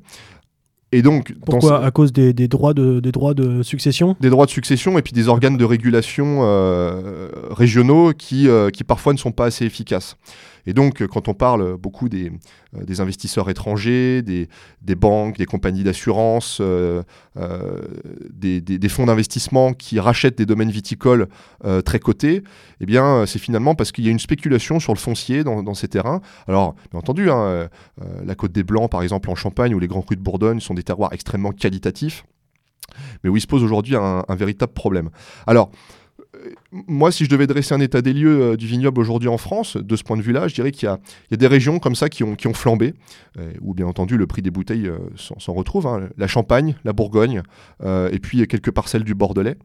Et 0.93 1.01
donc, 1.01 1.35
Pourquoi 1.47 1.85
À 1.85 1.91
cause 1.91 2.13
des, 2.13 2.35
des 2.35 2.49
droits 2.49 2.75
de, 2.75 3.01
des 3.01 3.13
droits 3.13 3.33
de 3.33 3.63
succession? 3.63 4.15
Des 4.21 4.29
droits 4.29 4.45
de 4.45 4.51
succession 4.51 4.99
et 4.99 5.03
puis 5.03 5.13
des 5.13 5.29
organes 5.29 5.57
de 5.57 5.65
régulation 5.65 6.41
euh, 6.43 7.29
régionaux 7.51 8.13
qui, 8.13 8.47
euh, 8.47 8.69
qui 8.69 8.85
parfois 8.85 9.15
ne 9.15 9.19
sont 9.19 9.33
pas 9.33 9.47
assez 9.47 9.65
efficaces. 9.65 10.19
Et 10.66 10.75
donc, 10.75 11.03
euh, 11.03 11.07
quand 11.07 11.29
on 11.29 11.35
parle 11.35 11.77
beaucoup 11.77 12.09
des, 12.09 12.31
euh, 12.77 13.01
investisseurs 13.03 13.51
étrangers, 13.51 14.22
des, 14.22 14.48
banques, 14.94 15.38
des 15.38 15.46
compagnies 15.46 15.85
d'assurance, 15.85 16.59
euh, 16.61 17.03
des, 18.31 18.88
fonds 18.88 19.07
d'investissement 19.07 19.72
qui 19.72 19.98
rachètent 19.98 20.38
des 20.38 20.46
domaines 20.46 20.70
viticoles 20.70 21.29
très 21.85 21.98
cotés, 21.98 22.42
eh 22.81 22.87
bien, 22.87 23.25
c'est 23.27 23.38
finalement 23.38 23.75
parce 23.75 23.92
qu'il 23.92 24.05
y 24.05 24.09
a 24.09 24.11
une 24.11 24.18
spéculation 24.18 24.81
sur 24.81 24.92
le 24.92 24.98
foncier 24.98 25.44
dans, 25.44 25.75
ces 25.75 25.88
terrains. 25.88 26.20
Alors, 26.46 26.75
bien 26.90 27.01
entendu, 27.01 27.31
hein, 27.31 27.68
la 28.25 28.35
Côte 28.35 28.53
des 28.53 28.62
Blancs, 28.62 28.90
par 28.90 29.03
exemple, 29.03 29.31
en 29.31 29.35
Champagne, 29.35 29.75
ou 29.75 29.79
les 29.79 29.88
Grands 29.88 30.03
Crus 30.03 30.18
de 30.18 30.22
Bourgogne 30.22 30.61
sont 30.61 30.75
des 30.75 30.83
terroirs 30.83 31.12
extrêmement 31.12 31.53
qualitatifs. 31.53 32.25
mais 33.25 33.31
où 33.31 33.37
il 33.37 33.40
se 33.40 33.46
pose 33.46 33.62
aujourd'hui 33.62 33.96
un, 33.96 34.25
un 34.29 34.35
véritable 34.35 34.72
problème. 34.72 35.11
Alors, 35.46 35.70
moi, 36.73 37.13
si 37.13 37.25
je 37.25 37.31
devais 37.31 37.47
dresser 37.47 37.75
un 37.75 37.81
état 37.81 38.03
des 38.03 38.13
lieux 38.13 38.41
euh, 38.41 38.57
du 38.57 38.67
vignoble 38.67 39.01
aujourd'hui 39.01 39.29
en 39.29 39.39
France, 39.39 39.77
de 39.77 39.97
ce 39.97 40.03
point 40.03 40.17
de 40.17 40.23
vue-là, 40.23 40.49
je 40.49 40.55
dirais 40.55 40.73
qu'il 40.73 40.89
y, 40.89 41.35
a 41.35 41.37
des 41.37 41.47
régions 41.47 41.79
comme 41.79 41.95
ça 41.95 42.09
qui 42.09 42.25
ont, 42.25 42.37
flambé, 42.55 42.95
euh, 43.39 43.53
où 43.61 43.75
bien 43.75 43.87
entendu 43.87 44.17
le 44.17 44.27
prix 44.27 44.43
des 44.43 44.51
bouteilles 44.51 44.89
euh, 44.89 44.99
s'en 45.17 45.53
retrouve. 45.53 45.87
Hein. 45.87 46.09
La 46.17 46.27
Champagne, 46.27 46.77
la 46.85 46.93
Bourgogne, 46.93 47.43
euh, 47.83 48.09
et 48.13 48.19
puis 48.19 48.47
quelques 48.47 48.71
parcelles 48.71 49.05
du 49.05 49.15
Bordelais. 49.15 49.57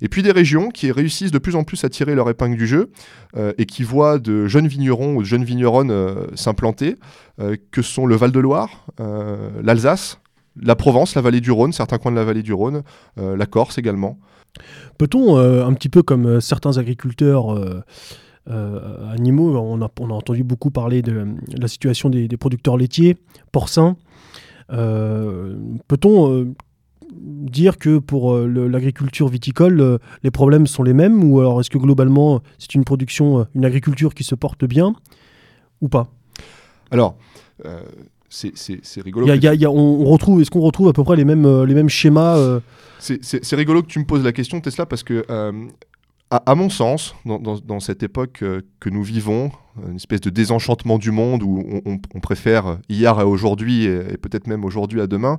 Et 0.00 0.08
puis 0.08 0.22
des 0.22 0.30
régions 0.30 0.68
qui 0.68 0.92
réussissent 0.92 1.32
de 1.32 1.38
plus 1.38 1.56
en 1.56 1.64
plus 1.64 1.82
à 1.82 1.88
tirer 1.88 2.14
leur 2.14 2.30
épingle 2.30 2.56
du 2.56 2.68
jeu 2.68 2.92
et 3.36 3.66
qui 3.66 3.82
voient 3.82 4.20
de 4.20 4.46
jeunes 4.46 4.68
vignerons 4.68 5.16
ou 5.16 5.22
de 5.22 5.26
jeunes 5.26 5.42
vigneronnes 5.42 5.92
s'implanter, 6.36 6.94
que 7.72 7.82
sont 7.82 8.06
le 8.06 8.14
Val-de-Loire, 8.14 8.86
l'Alsace, 9.60 10.20
la 10.54 10.76
Provence, 10.76 11.16
la 11.16 11.20
vallée 11.20 11.40
du 11.40 11.50
Rhône, 11.50 11.72
certains 11.72 11.98
coins 11.98 12.12
de 12.12 12.16
la 12.16 12.22
vallée 12.22 12.44
du 12.44 12.52
Rhône, 12.52 12.84
la 13.16 13.46
Corse 13.46 13.76
également. 13.76 14.20
Peut-on, 14.98 15.36
un 15.36 15.72
petit 15.74 15.88
peu 15.88 16.02
comme 16.02 16.40
certains 16.40 16.78
agriculteurs 16.78 17.56
animaux, 18.46 19.56
on 19.56 19.80
a, 19.82 19.90
entendu 20.12 20.42
beaucoup 20.42 20.70
parler 20.70 21.02
de 21.02 21.26
la 21.56 21.68
situation 21.68 22.10
des, 22.10 22.28
producteurs 22.36 22.76
laitiers, 22.76 23.16
porcins, 23.52 23.96
peut-on 24.68 26.54
dire 27.12 27.78
que 27.78 27.98
pour 27.98 28.34
euh, 28.34 28.46
l'agriculture 28.68 29.28
viticole, 29.28 29.80
euh, 29.80 29.98
les 30.22 30.30
problèmes 30.30 30.66
sont 30.66 30.82
les 30.82 30.92
mêmes 30.92 31.24
Ou 31.24 31.40
alors 31.40 31.60
est-ce 31.60 31.70
que 31.70 31.78
globalement, 31.78 32.40
c'est 32.58 32.74
une 32.74 32.84
production, 32.84 33.40
euh, 33.40 33.44
une 33.54 33.64
agriculture 33.64 34.14
qui 34.14 34.24
se 34.24 34.34
porte 34.34 34.64
bien 34.64 34.94
Ou 35.80 35.88
pas? 35.88 36.08
Alors, 36.90 37.16
euh, 37.64 37.80
c'est 38.28 39.02
rigolo. 39.02 39.26
Y 39.26 39.30
a, 39.30 39.36
y 39.36 39.48
a, 39.48 39.54
y 39.54 39.64
a, 39.64 39.70
on, 39.70 40.04
retrouve, 40.04 40.40
est-ce 40.40 40.50
qu'on 40.50 40.60
retrouve 40.60 40.88
à 40.88 40.92
peu 40.92 41.04
près 41.04 41.16
les 41.16 41.24
mêmes, 41.24 41.64
les 41.64 41.74
mêmes 41.74 41.88
schémas 41.88 42.36
euh... 42.36 42.60
C'est 42.98 43.54
rigolo 43.54 43.82
que 43.82 43.88
tu 43.88 43.98
me 43.98 44.04
poses 44.04 44.24
la 44.24 44.32
question, 44.32 44.60
Tesla, 44.60 44.86
parce 44.86 45.02
que, 45.02 45.24
à, 46.30 46.36
à, 46.36 46.54
mon 46.54 46.68
sens, 46.68 47.14
dans, 47.24 47.38
dans, 47.38 47.58
dans 47.58 47.80
cette 47.80 48.02
époque 48.02 48.44
que 48.80 48.90
nous 48.90 49.02
vivons, 49.02 49.50
une 49.88 49.96
espèce 49.96 50.20
de 50.20 50.30
désenchantement 50.30 50.98
du 50.98 51.10
monde 51.10 51.42
où 51.42 51.64
on, 51.86 51.98
on 52.14 52.20
préfère 52.20 52.78
hier 52.88 53.18
à 53.18 53.26
aujourd'hui 53.26 53.84
et, 53.84 54.12
et 54.12 54.16
peut-être 54.16 54.46
même 54.46 54.64
aujourd'hui 54.64 55.00
à 55.00 55.06
demain, 55.06 55.38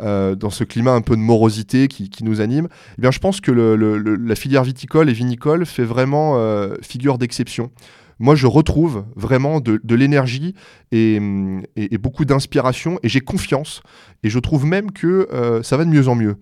euh, 0.00 0.34
dans 0.34 0.50
ce 0.50 0.64
climat 0.64 0.92
un 0.92 1.02
peu 1.02 1.14
de 1.14 1.20
morosité 1.20 1.86
qui, 1.86 2.10
qui 2.10 2.24
nous 2.24 2.40
anime, 2.40 2.66
eh 2.98 3.00
bien, 3.00 3.12
je 3.12 3.20
pense 3.20 3.40
que 3.40 3.52
le, 3.52 3.76
le, 3.76 3.96
la 4.16 4.34
filière 4.34 4.64
viticole 4.64 5.08
et 5.08 5.12
vinicole 5.12 5.64
fait 5.66 5.84
vraiment 5.84 6.36
euh, 6.36 6.74
figure 6.82 7.16
d'exception. 7.16 7.70
Moi, 8.18 8.34
je 8.34 8.46
retrouve 8.46 9.04
vraiment 9.16 9.60
de, 9.60 9.94
l'énergie 9.94 10.54
et, 10.92 11.20
et, 11.76 11.98
beaucoup 11.98 12.24
d'inspiration, 12.24 12.98
et 13.02 13.08
j'ai 13.08 13.20
confiance, 13.20 13.82
et 14.22 14.30
je 14.30 14.38
trouve 14.38 14.66
même 14.66 14.90
que 14.92 15.28
euh, 15.32 15.62
ça 15.62 15.76
va 15.76 15.84
de 15.84 15.90
mieux 15.90 16.08
en 16.08 16.14
mieux. 16.14 16.36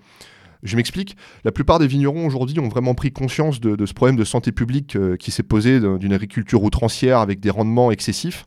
Je 0.62 0.76
m'explique, 0.76 1.16
la 1.44 1.50
plupart 1.50 1.78
des 1.78 1.88
vignerons 1.88 2.24
aujourd'hui 2.24 2.60
ont 2.60 2.68
vraiment 2.68 2.94
pris 2.94 3.10
conscience 3.10 3.60
de, 3.60 3.84
ce 3.84 3.92
problème 3.94 4.16
de 4.16 4.24
santé 4.24 4.52
publique 4.52 4.94
euh, 4.94 5.16
qui 5.16 5.30
s'est 5.30 5.42
posé 5.42 5.80
d'une 5.80 6.12
agriculture 6.12 6.62
outrancière 6.62 7.18
avec 7.18 7.40
des 7.40 7.50
rendements 7.50 7.90
excessifs 7.90 8.46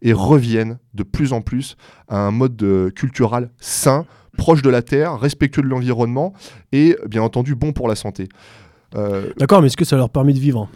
et 0.00 0.14
reviennent 0.14 0.78
de 0.94 1.02
plus 1.02 1.34
en 1.34 1.42
plus 1.42 1.76
à 2.08 2.18
un 2.18 2.30
mode 2.30 2.92
culturel 2.94 3.50
sain, 3.58 4.06
proche 4.38 4.62
de 4.62 4.70
la 4.70 4.80
terre, 4.80 5.18
respectueux 5.18 5.60
de 5.60 5.66
l'environnement 5.66 6.32
et 6.72 6.96
bien 7.06 7.22
entendu 7.22 7.54
bon 7.54 7.72
pour 7.72 7.88
la 7.88 7.94
santé. 7.94 8.28
Euh... 8.94 9.32
D'accord, 9.36 9.60
mais 9.60 9.66
est-ce 9.66 9.76
que 9.76 9.84
ça 9.84 9.96
leur 9.96 10.08
permet 10.08 10.32
de 10.32 10.38
vivre? 10.38 10.68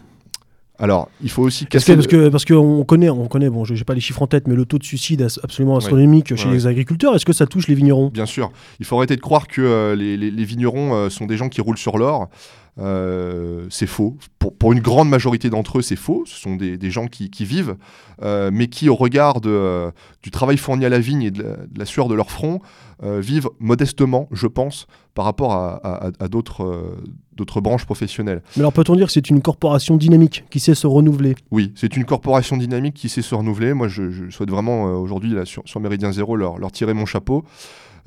Alors, 0.77 1.09
il 1.21 1.29
faut 1.29 1.43
aussi 1.43 1.65
casser. 1.65 1.95
Parce 1.95 2.07
que 2.07 2.29
parce 2.29 2.45
qu'on 2.45 2.83
connaît, 2.83 3.09
on 3.09 3.27
connaît, 3.27 3.49
bon, 3.49 3.63
j'ai 3.63 3.83
pas 3.83 3.93
les 3.93 4.01
chiffres 4.01 4.21
en 4.21 4.27
tête, 4.27 4.47
mais 4.47 4.55
le 4.55 4.65
taux 4.65 4.77
de 4.77 4.83
suicide 4.83 5.21
est 5.21 5.39
absolument 5.43 5.77
astronomique 5.77 6.35
chez 6.35 6.47
ouais. 6.47 6.53
les 6.53 6.67
agriculteurs. 6.67 7.15
Est-ce 7.15 7.25
que 7.25 7.33
ça 7.33 7.45
touche 7.45 7.67
les 7.67 7.75
vignerons? 7.75 8.09
Bien 8.09 8.25
sûr. 8.25 8.51
Il 8.79 8.85
faut 8.85 8.97
arrêter 8.97 9.15
de 9.15 9.21
croire 9.21 9.47
que 9.47 9.61
euh, 9.61 9.95
les, 9.95 10.17
les, 10.17 10.31
les, 10.31 10.45
vignerons 10.45 10.93
euh, 10.93 11.09
sont 11.09 11.25
des 11.25 11.37
gens 11.37 11.49
qui 11.49 11.61
roulent 11.61 11.77
sur 11.77 11.97
l'or. 11.97 12.29
Euh, 12.77 13.67
c'est 13.69 13.87
faux. 13.87 14.17
Pour, 14.37 14.53
pour, 14.53 14.73
une 14.73 14.81
grande 14.81 15.09
majorité 15.09 15.49
d'entre 15.49 15.79
eux, 15.79 15.81
c'est 15.81 15.95
faux. 15.95 16.23
Ce 16.25 16.37
sont 16.37 16.57
des, 16.57 16.77
des 16.77 16.91
gens 16.91 17.07
qui, 17.07 17.29
qui 17.29 17.45
vivent, 17.45 17.77
euh, 18.21 18.49
mais 18.51 18.67
qui, 18.67 18.89
au 18.89 18.95
regard 18.95 19.39
de, 19.39 19.49
euh, 19.49 19.91
du 20.23 20.29
travail 20.29 20.57
fourni 20.57 20.83
à 20.83 20.89
la 20.89 20.99
vigne 20.99 21.21
et 21.21 21.31
de 21.31 21.41
la, 21.41 21.55
de 21.55 21.79
la 21.79 21.85
sueur 21.85 22.07
de 22.07 22.15
leur 22.15 22.31
front, 22.31 22.59
vivent 23.01 23.49
modestement, 23.59 24.29
je 24.31 24.47
pense, 24.47 24.87
par 25.15 25.25
rapport 25.25 25.51
à, 25.51 25.75
à, 25.83 26.11
à 26.17 26.27
d'autres 26.29 27.61
branches 27.61 27.83
professionnelles. 27.85 28.41
Mais 28.55 28.61
alors 28.61 28.71
peut-on 28.71 28.95
dire 28.95 29.07
que 29.07 29.11
c'est 29.11 29.29
une 29.29 29.41
corporation 29.41 29.97
dynamique 29.97 30.45
qui 30.49 30.61
sait 30.61 30.75
se 30.75 30.87
renouveler? 30.87 31.35
Oui, 31.51 31.73
c'est 31.75 31.97
une 31.97 32.05
corporation 32.05 32.55
dynamique 32.55 32.93
qui 32.93 33.09
sait 33.09 33.21
se 33.21 33.35
renouveler. 33.35 33.73
Moi, 33.73 33.89
je, 33.89 34.11
je 34.11 34.29
souhaite 34.29 34.49
vraiment 34.49 34.87
euh, 34.87 34.91
aujourd'hui, 34.93 35.35
sur, 35.43 35.61
sur 35.65 35.81
Méridien 35.81 36.13
Zéro, 36.13 36.37
leur, 36.37 36.57
leur 36.57 36.71
tirer 36.71 36.93
mon 36.93 37.05
chapeau. 37.05 37.43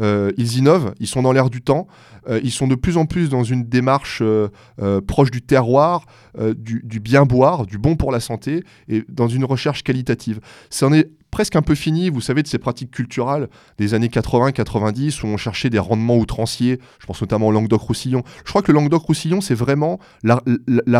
Euh, 0.00 0.32
ils 0.36 0.58
innovent, 0.58 0.94
ils 1.00 1.06
sont 1.06 1.22
dans 1.22 1.32
l'air 1.32 1.50
du 1.50 1.60
temps, 1.60 1.86
euh, 2.28 2.40
ils 2.42 2.52
sont 2.52 2.68
de 2.68 2.74
plus 2.74 2.96
en 2.96 3.06
plus 3.06 3.28
dans 3.28 3.42
une 3.42 3.64
démarche 3.64 4.22
euh, 4.22 4.48
proche 5.06 5.30
du 5.30 5.42
terroir, 5.42 6.06
du, 6.56 7.00
bien 7.00 7.24
boire, 7.24 7.66
du 7.66 7.78
bon 7.78 7.96
pour 7.96 8.12
la 8.12 8.20
santé, 8.20 8.62
et 8.88 9.04
dans 9.08 9.26
une 9.26 9.44
recherche 9.44 9.82
qualitative. 9.82 10.40
Ça 10.70 10.86
en 10.86 10.92
est 10.92 11.10
presque 11.32 11.56
un 11.56 11.62
peu 11.62 11.74
fini, 11.74 12.10
vous 12.10 12.20
savez, 12.20 12.42
de 12.42 12.48
ces 12.48 12.58
pratiques 12.58 12.92
culturelles 12.92 13.48
des 13.76 13.92
années 13.94 14.06
80-90 14.06 15.24
où 15.24 15.26
on 15.26 15.36
cherchait 15.36 15.68
des 15.68 15.80
rendements 15.80 16.16
outranciers, 16.16 16.78
je 17.00 17.06
pense 17.06 17.20
notamment 17.20 17.48
au 17.48 17.52
Languedoc-Roussillon. 17.52 18.22
Je 18.44 18.50
crois 18.50 18.62
que 18.62 18.70
le 18.70 18.78
Languedoc-Roussillon, 18.78 19.40
c'est 19.40 19.54
vraiment 19.54 19.98
la, 20.22 20.40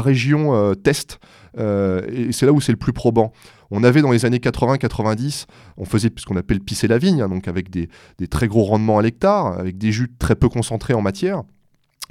région 0.01 0.75
test, 0.75 1.21
et 1.57 2.33
c'est 2.33 2.47
là 2.47 2.53
où 2.53 2.61
c'est 2.61 2.73
le 2.73 2.79
plus 2.79 2.93
probant. 2.93 3.33
On 3.71 3.85
avait 3.85 4.03
dans 4.03 4.11
les 4.11 4.25
années 4.25 4.39
80-90, 4.39 5.47
on 5.77 5.85
faisait 5.85 6.11
ce 6.17 6.25
qu'on 6.25 6.37
appelle 6.37 6.61
pisser 6.61 6.89
la 6.89 6.99
vigne, 6.99 7.21
hein, 7.21 7.29
donc 7.29 7.49
avec 7.49 7.71
des, 7.71 7.89
des, 8.19 8.27
très 8.27 8.49
gros 8.49 8.65
rendements 8.65 8.99
à 8.99 9.03
l'hectare, 9.03 9.59
avec 9.59 9.77
des 9.77 9.93
jus 9.93 10.11
très 10.19 10.35
peu 10.35 10.49
concentrés 10.49 10.95
en 10.95 11.03
matière, 11.03 11.43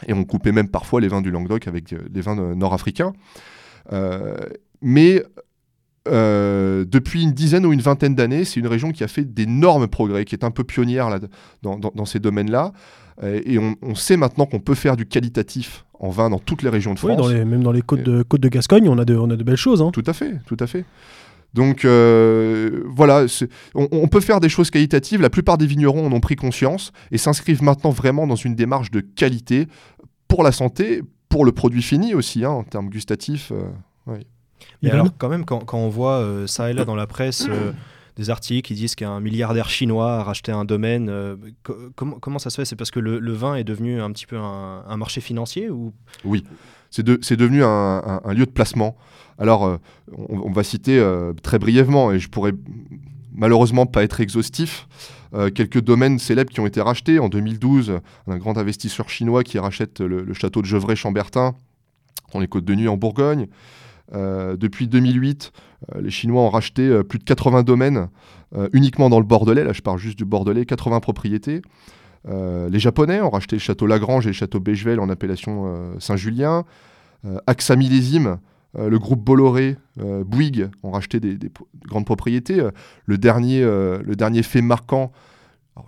et 0.06 0.14
on 0.14 0.24
coupait 0.24 0.52
même 0.52 0.70
parfois 0.70 1.02
les 1.02 1.08
vins 1.08 1.22
du 1.22 1.32
Languedoc 1.32 1.68
avec 1.68 1.94
euh, 1.94 2.00
des 2.10 2.22
vins 2.22 2.36
nord-africains. 2.56 3.14
Euh, 3.92 4.36
mais 4.82 5.24
euh, 6.08 6.86
depuis 6.86 7.24
une 7.24 7.32
dizaine 7.32 7.66
ou 7.66 7.74
une 7.74 7.82
vingtaine 7.82 8.14
d'années, 8.14 8.46
c'est 8.46 8.60
une 8.60 8.68
région 8.68 8.92
qui 8.92 9.04
a 9.04 9.08
fait 9.08 9.26
d'énormes 9.26 9.88
progrès, 9.88 10.26
qui 10.26 10.36
est 10.36 10.44
un 10.44 10.52
peu 10.52 10.64
pionnière 10.64 11.10
là, 11.10 11.20
dans, 11.64 11.80
dans, 11.80 11.92
dans 11.94 12.06
ces 12.06 12.20
domaines-là. 12.20 12.74
Et 13.24 13.58
on, 13.58 13.76
on, 13.82 13.96
sait 13.96 14.16
maintenant 14.16 14.46
qu'on 14.46 14.60
peut 14.60 14.76
faire 14.76 14.96
du 14.96 15.08
qualitatif 15.08 15.86
en 16.00 16.10
vin 16.10 16.30
dans 16.30 16.38
toutes 16.38 16.62
les 16.62 16.70
régions 16.70 16.94
de 16.94 17.00
France. 17.00 17.10
Oui, 17.10 17.18
dans 17.18 17.28
les, 17.28 17.46
même 17.46 17.64
dans 17.64 17.72
les 17.72 17.82
côtes 17.82 18.04
de, 18.04 18.22
côtes 18.22 18.42
de 18.42 18.48
Gascogne, 18.48 18.88
on 18.88 19.00
a 19.00 19.06
de, 19.06 19.16
on 19.16 19.32
a 19.32 19.36
de 19.36 19.44
belles 19.44 19.56
choses. 19.56 19.82
Hein. 19.82 19.90
Tout 19.92 20.04
à 20.06 20.14
fait, 20.14 20.36
tout 20.46 20.58
à 20.60 20.68
fait. 20.68 20.86
Donc 21.54 21.86
euh, 21.86 22.84
voilà, 22.86 23.26
on, 23.74 23.88
on, 23.92 24.08
peut 24.08 24.20
faire 24.20 24.40
des 24.40 24.50
choses 24.50 24.70
qualitatives. 24.70 25.22
La 25.22 25.30
plupart 25.30 25.58
des 25.58 25.66
vignerons 25.66 26.06
en 26.06 26.12
ont 26.12 26.20
pris 26.20 26.36
conscience 26.36 26.92
et 27.12 27.18
s'inscrivent 27.18 27.64
maintenant 27.64 27.90
vraiment 27.90 28.28
dans 28.28 28.36
une 28.36 28.56
démarche 28.56 28.92
de 28.92 29.00
qualité 29.00 29.68
pour 30.28 30.44
la 30.44 30.52
santé, 30.52 31.02
pour 31.30 31.46
le 31.46 31.52
produit 31.52 31.82
fini 31.82 32.14
aussi, 32.14 32.46
hein, 32.46 32.52
en 32.52 32.64
termes 32.64 32.90
gustatifs. 32.90 33.52
Euh, 33.52 33.70
oui. 34.08 34.28
Mais 34.82 34.92
alors, 34.92 35.08
quand 35.18 35.30
même, 35.30 35.46
quand, 35.46 35.60
quand 35.60 35.78
on 35.78 35.90
voit 35.90 36.20
euh, 36.20 36.48
ça 36.48 36.70
et 36.70 36.74
là 36.74 36.86
dans 36.86 36.96
la 36.96 37.08
presse 37.08 37.48
euh, 37.50 37.72
des 38.16 38.30
articles 38.30 38.68
qui 38.68 38.74
disent 38.74 38.96
qu'un 38.96 39.20
milliardaire 39.20 39.70
chinois 39.70 40.20
a 40.20 40.24
racheté 40.24 40.52
un 40.52 40.66
domaine, 40.66 41.10
euh, 41.10 41.36
comment, 41.96 42.20
comment 42.20 42.40
ça 42.40 42.50
se 42.50 42.56
fait? 42.56 42.66
C'est 42.66 42.76
parce 42.76 42.92
que 42.92 43.00
le, 43.00 43.20
le, 43.20 43.34
vin 43.34 43.56
est 43.56 43.64
devenu 43.64 44.02
un 44.02 44.12
petit 44.12 44.26
peu 44.26 44.38
un, 44.38 44.84
un 44.88 44.98
marché 44.98 45.22
financier 45.22 45.70
ou? 45.70 45.94
Oui, 46.24 46.44
c'est 46.90 47.04
de, 47.04 47.20
devenu 47.36 47.64
un, 47.64 47.68
un, 47.68 48.22
un, 48.24 48.34
lieu 48.34 48.46
de 48.46 48.52
placement. 48.52 48.98
Alors, 49.38 49.66
euh, 49.66 49.78
on, 50.18 50.52
va 50.52 50.64
citer 50.64 50.98
euh, 51.00 51.34
très 51.44 51.60
brièvement, 51.60 52.12
et 52.12 52.20
je 52.20 52.30
pourrais 52.30 52.54
malheureusement 53.34 53.86
pas 53.86 54.04
être 54.04 54.20
exhaustif, 54.20 54.88
euh, 55.34 55.52
quelques 55.52 55.82
domaines 55.82 56.18
célèbres 56.18 56.52
qui 56.52 56.60
ont 56.60 56.66
été 56.66 56.82
rachetés. 56.82 57.20
En 57.20 57.30
2012, 57.30 58.00
un 58.28 58.38
grand 58.38 58.58
investisseur 58.58 59.10
chinois 59.10 59.44
qui 59.44 59.60
rachète 59.60 60.02
le, 60.02 60.34
château 60.34 60.62
de 60.62 60.66
Gevrey-Chambertin 60.66 61.54
dans 62.34 62.40
les 62.40 62.48
Côtes 62.48 62.66
de 62.66 62.76
Nuit 62.76 62.88
en 62.88 62.98
Bourgogne. 62.98 63.48
Depuis 64.14 64.88
2008, 64.88 65.52
euh, 65.94 66.02
les 66.02 66.10
Chinois 66.10 66.42
ont 66.42 66.50
racheté 66.50 67.04
plus 67.04 67.20
de 67.20 67.26
80 67.26 67.64
domaines 67.64 68.08
uniquement 68.72 69.10
dans 69.10 69.20
le 69.20 69.26
Bordelais. 69.26 69.66
Là, 69.66 69.74
je 69.74 69.82
parle 69.82 70.00
juste 70.00 70.18
du 70.18 70.24
Bordelais, 70.24 70.66
80 70.66 71.02
propriétés. 71.02 71.62
les 72.26 72.80
Japonais 72.80 73.20
ont 73.20 73.30
racheté 73.30 73.58
le 73.58 73.60
château 73.60 73.86
Lagrange 73.86 74.26
et 74.26 74.30
le 74.30 74.34
château 74.34 74.62
Bechevel 74.62 75.02
en 75.02 75.10
appellation 75.10 76.00
Saint-Julien. 76.00 76.64
AXA 77.46 77.76
Millésime, 77.76 78.40
le 78.76 79.00
groupe 79.00 79.24
Bolloré, 79.24 79.78
Bouygues 79.98 80.70
ont 80.84 80.92
racheté 80.92 81.20
des, 81.20 81.36
des 81.36 81.52
grandes 81.86 82.06
propriétés. 82.06 82.62
le, 83.06 83.18
dernier, 83.18 83.62
le 83.62 84.14
dernier 84.16 84.44
fait 84.44 84.62
marquant, 84.62 85.12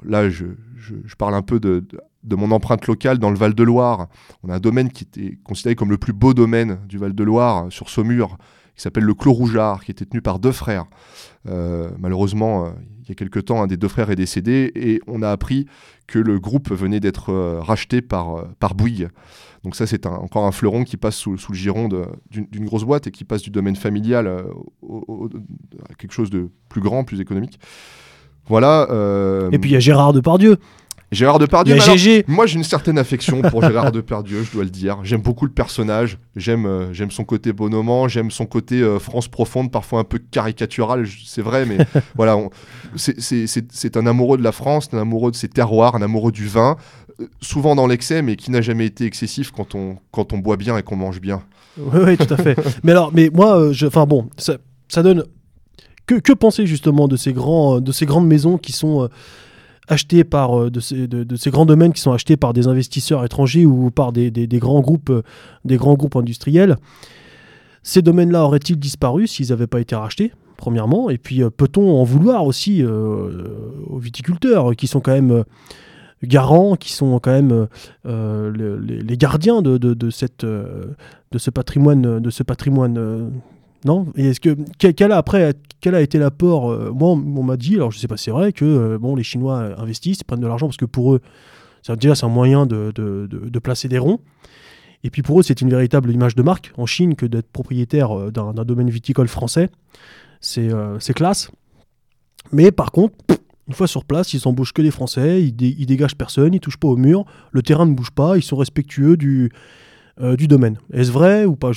là 0.04 0.30
je, 0.30 0.46
parle 1.18 1.36
un 1.36 1.42
peu 1.42 1.60
de, 1.60 1.86
mon 2.30 2.52
empreinte 2.52 2.88
locale 2.88 3.20
dans 3.20 3.30
le 3.30 3.38
Val-de-Loire. 3.38 4.08
On 4.44 4.50
a 4.50 4.56
un 4.56 4.60
domaine 4.60 4.90
qui 4.90 5.04
était 5.04 5.38
considéré 5.44 5.76
comme 5.76 5.92
le 5.92 5.98
plus 5.98 6.14
beau 6.14 6.34
domaine 6.34 6.80
du 6.88 6.98
Val-de-Loire 6.98 7.72
sur 7.72 7.90
Saumur, 7.90 8.38
qui 8.76 8.84
s'appelle 8.84 9.04
le 9.04 9.14
Clos 9.14 9.34
Rougeard, 9.34 9.84
qui 9.84 9.92
était 9.92 10.06
tenu 10.06 10.22
par 10.22 10.40
deux 10.40 10.52
frères. 10.52 10.86
Euh, 11.48 11.90
malheureusement, 12.00 12.66
euh, 12.66 12.70
il 13.04 13.10
y 13.10 13.12
a 13.12 13.16
quelque 13.16 13.40
temps, 13.40 13.62
un 13.62 13.68
des 13.68 13.78
deux 13.78 13.88
frères 13.88 14.10
est 14.10 14.16
décédé 14.16 14.72
et 14.76 15.02
on 15.08 15.22
a 15.22 15.30
appris 15.30 15.66
que 16.08 16.20
le 16.20 16.40
groupe 16.40 16.72
venait 16.72 17.00
d'être 17.00 17.32
euh, 17.32 17.60
racheté 17.60 17.98
euh, 17.98 18.44
par 18.60 18.76
Bouygues. 18.76 19.10
Donc 19.64 19.76
ça, 19.76 19.86
c'est 19.88 20.06
encore 20.06 20.46
un 20.46 20.52
fleuron 20.52 20.84
qui 20.84 20.96
passe 20.98 21.16
sous, 21.18 21.38
sous 21.38 21.52
le 21.52 21.58
giron 21.58 21.90
d'une 22.32 22.66
grosse 22.66 22.84
boîte 22.86 23.08
et 23.08 23.12
qui 23.12 23.26
passe 23.26 23.42
du 23.42 23.50
domaine 23.50 23.76
familial 23.76 24.28
euh, 24.28 24.44
au, 24.82 25.04
au, 25.08 25.30
à 25.90 25.94
quelque 25.96 26.14
chose 26.14 26.30
de 26.30 26.50
plus 26.70 26.82
grand, 26.82 27.04
plus 27.04 27.20
économique. 27.20 27.60
Voilà. 28.48 28.88
Et 29.52 29.60
puis 29.60 29.70
il 29.70 29.74
y 29.74 29.78
a 29.78 29.80
Gérard 29.80 30.14
Depardieu. 30.14 30.58
Gérard 31.12 31.38
Il 31.38 31.42
y 31.42 31.46
Depardieu. 31.46 31.74
a 31.80 31.84
alors, 31.84 31.98
GG. 31.98 32.26
moi, 32.28 32.46
j'ai 32.46 32.58
une 32.58 32.64
certaine 32.64 33.00
affection 33.00 33.42
pour 33.42 33.64
Gérard 33.64 33.92
Depardieu, 33.92 34.44
je 34.44 34.52
dois 34.52 34.64
le 34.64 34.70
dire. 34.70 35.00
J'aime 35.04 35.22
beaucoup 35.22 35.46
le 35.48 35.52
personnage. 35.52 36.20
J'aime, 36.36 36.68
euh, 36.68 36.94
j'aime 36.94 37.10
son 37.10 37.24
côté 37.24 37.52
bonhommant. 37.52 38.08
J'aime 38.08 38.30
son 38.30 38.46
côté 38.46 38.80
euh, 38.82 39.00
France 39.00 39.28
profonde, 39.28 39.72
parfois 39.72 40.00
un 40.02 40.04
peu 40.04 40.20
caricatural. 40.20 41.08
C'est 41.26 41.42
vrai, 41.42 41.66
mais 41.66 41.78
voilà, 42.16 42.38
c'est- 42.96 43.98
un 43.98 44.06
amoureux 44.06 44.38
de 44.38 44.44
la 44.44 44.52
France, 44.52 44.90
un 44.94 45.00
amoureux 45.00 45.32
de 45.32 45.36
ses 45.36 45.48
terroirs, 45.50 45.96
un 45.96 46.02
amoureux 46.04 46.32
du 46.32 46.46
vin, 46.48 46.76
euh, 46.76 46.99
souvent 47.42 47.76
dans 47.76 47.88
l'excès, 47.88 48.22
mais 48.22 48.36
qui 48.36 48.52
n'a 48.52 48.62
jamais 48.62 48.86
été 48.86 49.06
excessif 49.06 49.52
quand 49.52 49.76
on 49.76 49.98
quand 50.12 50.34
on 50.34 50.38
boit 50.38 50.58
bien 50.58 50.78
et 50.78 50.84
qu'on 50.84 50.96
mange 50.96 51.20
bien. 51.22 51.42
Oui, 51.78 52.00
oui, 52.06 52.18
tout 52.18 52.34
à 52.34 52.38
fait. 52.38 52.58
mais 52.84 52.92
alors, 52.92 53.12
mais 53.14 53.30
moi, 53.34 53.60
euh, 53.60 53.74
enfin 53.86 54.06
bon, 54.06 54.30
ça, 54.38 54.58
ça 54.88 55.04
donne. 55.04 55.24
Que, 56.06 56.16
que 56.16 56.34
penser 56.34 56.66
justement 56.66 57.08
de 57.08 57.16
ces, 57.16 57.34
grands, 57.34 57.78
euh, 57.78 57.82
de 57.82 57.92
ces 57.92 58.06
grandes 58.08 58.26
maisons 58.28 58.58
qui 58.58 58.72
sont 58.72 59.04
euh, 59.04 59.08
achetées 59.88 60.24
par. 60.24 60.60
euh, 60.60 60.70
de, 60.72 60.80
ces, 60.80 61.08
de, 61.08 61.24
de 61.24 61.36
ces 61.36 61.52
grands 61.52 61.66
domaines 61.68 61.94
qui 61.94 62.02
sont 62.02 62.12
achetés 62.12 62.36
par 62.38 62.54
des 62.54 62.68
investisseurs 62.68 63.24
étrangers 63.24 63.66
ou 63.66 63.92
par 63.92 64.12
des, 64.12 64.32
des- 64.32 64.48
des 64.48 64.60
grands, 64.60 64.82
groupes, 64.82 65.10
euh, 65.12 65.22
des 65.66 65.78
grands 65.78 65.94
groupes 65.94 66.16
industriels 66.16 66.78
Ces 67.84 68.02
domaines-là 68.02 68.44
auraient-ils 68.44 68.78
disparu 68.80 69.28
s'ils 69.28 69.50
n'avaient 69.50 69.68
pas 69.68 69.80
été 69.82 69.96
rachetés 69.96 70.32
Premièrement, 70.58 71.10
et 71.10 71.18
puis 71.18 71.42
euh, 71.44 71.50
peut-on 71.50 72.02
en 72.02 72.04
vouloir 72.04 72.44
aussi 72.46 72.84
euh, 72.84 73.48
aux 73.88 74.00
viticulteurs 74.00 74.76
qui 74.76 74.88
sont 74.88 75.00
quand 75.00 75.14
même 75.14 75.32
euh, 75.32 75.44
garants, 76.28 76.76
qui 76.76 76.92
sont 76.94 77.20
quand 77.20 77.32
même 77.32 77.52
euh, 77.52 77.66
euh, 78.06 78.50
le- 78.52 78.78
les, 78.78 79.18
gardiens 79.18 79.62
de, 79.62 79.78
de- 79.78 79.94
cette, 80.10 80.44
euh, 80.44 80.86
de 81.32 81.38
ce 81.38 81.50
patrimoine, 81.50 82.20
de 82.20 82.30
ce 82.30 82.44
patrimoine. 82.44 83.32
non? 83.86 84.08
Et 84.16 84.30
est-ce 84.30 84.40
que 84.40 84.58
quel, 84.78 85.12
a 85.12 85.18
après 85.18 85.54
quel 85.82 85.96
a 85.96 86.02
été 86.02 86.18
l'apport 86.20 86.70
Moi, 86.94 87.12
on 87.12 87.44
m'a 87.44 87.58
dit, 87.58 87.76
alors 87.76 87.92
je 87.92 88.00
sais 88.00 88.08
pas, 88.08 88.18
c'est 88.18 88.32
vrai 88.32 88.52
que 88.52 88.98
bon, 88.98 89.16
les 89.16 89.24
Chinois 89.24 89.80
investissent, 89.80 90.24
prennent 90.24 90.42
de 90.42 90.48
l'argent 90.48 90.68
parce 90.68 90.78
que 90.78 90.86
pour 90.86 91.14
eux, 91.14 91.22
déjà 91.98 92.16
c'est 92.16 92.26
un 92.26 92.30
moyen 92.30 92.66
de, 92.66 92.92
de- 92.94 93.28
de- 93.30 93.50
placer 93.60 93.88
des 93.88 93.98
ronds. 94.00 94.20
Et 95.06 95.10
puis 95.10 95.22
pour 95.22 95.40
eux, 95.40 95.44
c'est 95.44 95.62
une 95.62 95.70
véritable 95.70 96.12
image 96.12 96.36
de 96.36 96.42
marque 96.44 96.74
en 96.78 96.86
Chine 96.86 97.16
que 97.16 97.26
d'être 97.26 97.50
propriétaire 97.50 98.32
d'un 98.32 98.52
domaine 98.66 98.90
viticole 98.90 99.30
français. 99.30 99.70
C'est 100.42 100.74
euh, 100.74 101.00
classe. 101.14 101.52
Mais 102.52 102.72
par 102.72 102.92
contre, 102.92 103.16
une 103.70 103.76
fois 103.76 103.88
sur 103.88 104.04
place, 104.04 104.34
ils 104.34 104.48
embauchent 104.48 104.74
que 104.74 104.82
des 104.82 104.92
Français, 104.92 105.44
ils, 105.44 105.56
dé- 105.56 105.76
ils 105.78 105.86
dégagent 105.86 106.16
personne, 106.16 106.54
ils 106.56 106.60
touchent 106.60 106.78
pas 106.78 106.88
au 106.88 106.98
mur, 106.98 107.24
le 107.52 107.62
terrain 107.62 107.86
ne 107.86 107.94
bouge 107.94 108.12
pas, 108.12 108.36
ils 108.36 108.44
sont 108.44 108.58
respectueux 108.58 109.16
du, 109.16 109.52
euh, 110.20 110.36
domaine. 110.36 110.78
Est-ce 110.92 111.12
vrai 111.12 111.46
ou 111.46 111.56
pas? 111.56 111.72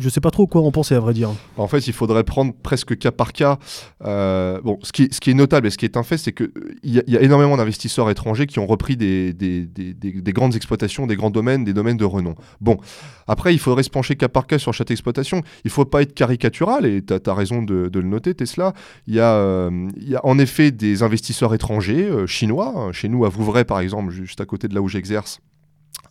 Je 0.00 0.08
sais 0.08 0.20
pas 0.22 0.30
trop 0.30 0.46
quoi 0.46 0.62
en 0.62 0.70
penser 0.70 0.94
à 0.94 1.00
vrai 1.00 1.12
dire. 1.12 1.30
En 1.58 1.68
fait, 1.68 1.86
il 1.86 1.92
faudrait 1.92 2.24
prendre 2.24 2.54
presque 2.54 2.96
cas 2.96 3.10
par 3.10 3.34
cas. 3.34 3.58
Euh, 4.04 4.58
bon, 4.62 4.78
ce 4.82 4.92
qui, 4.92 5.08
ce 5.10 5.20
qui 5.20 5.30
est 5.30 5.34
notable 5.34 5.66
et 5.66 5.70
ce 5.70 5.76
qui 5.76 5.84
est 5.84 5.98
un 5.98 6.02
fait, 6.02 6.16
c'est 6.16 6.32
qu'il 6.32 6.50
y, 6.82 7.02
y 7.06 7.16
a 7.18 7.20
énormément 7.20 7.54
d'investisseurs 7.58 8.08
étrangers 8.08 8.46
qui 8.46 8.58
ont 8.58 8.66
repris 8.66 8.96
des- 8.96 9.34
des- 9.34 9.66
des 9.66 10.32
grandes 10.32 10.56
exploitations, 10.56 11.06
des 11.06 11.16
grands 11.16 11.30
domaines, 11.30 11.64
des 11.64 11.74
domaines 11.74 11.98
de 11.98 12.04
renom. 12.06 12.34
Bon, 12.62 12.78
après, 13.26 13.52
il 13.52 13.58
faudrait 13.58 13.82
se 13.82 13.90
pencher 13.90 14.16
cas 14.16 14.28
par 14.28 14.46
cas 14.46 14.58
sur 14.58 14.72
chaque 14.72 14.90
exploitation. 14.90 15.42
Il 15.64 15.70
faut 15.70 15.84
pas 15.84 16.00
être 16.00 16.14
caricatural, 16.14 16.86
et 16.86 17.02
tu 17.04 17.12
as, 17.12 17.34
raison 17.34 17.62
de, 17.62 17.88
de 17.88 18.00
le 18.00 18.08
noter, 18.08 18.34
Tesla. 18.34 18.72
Il 19.06 19.14
y, 19.14 19.20
a, 19.20 19.34
euh, 19.34 19.88
il 20.00 20.08
y 20.08 20.16
a 20.16 20.24
en 20.24 20.38
effet 20.38 20.70
des 20.70 21.02
investisseurs 21.02 21.52
étrangers, 21.52 22.04
euh, 22.08 22.26
chinois. 22.26 22.72
hein. 22.74 22.92
Chez 22.92 23.08
nous, 23.08 23.26
à 23.26 23.28
Vouvray, 23.28 23.64
par 23.64 23.80
exemple, 23.80 24.12
juste 24.12 24.40
à 24.40 24.46
côté 24.46 24.66
de 24.66 24.74
là 24.74 24.80
où 24.80 24.88
j'exerce, 24.88 25.40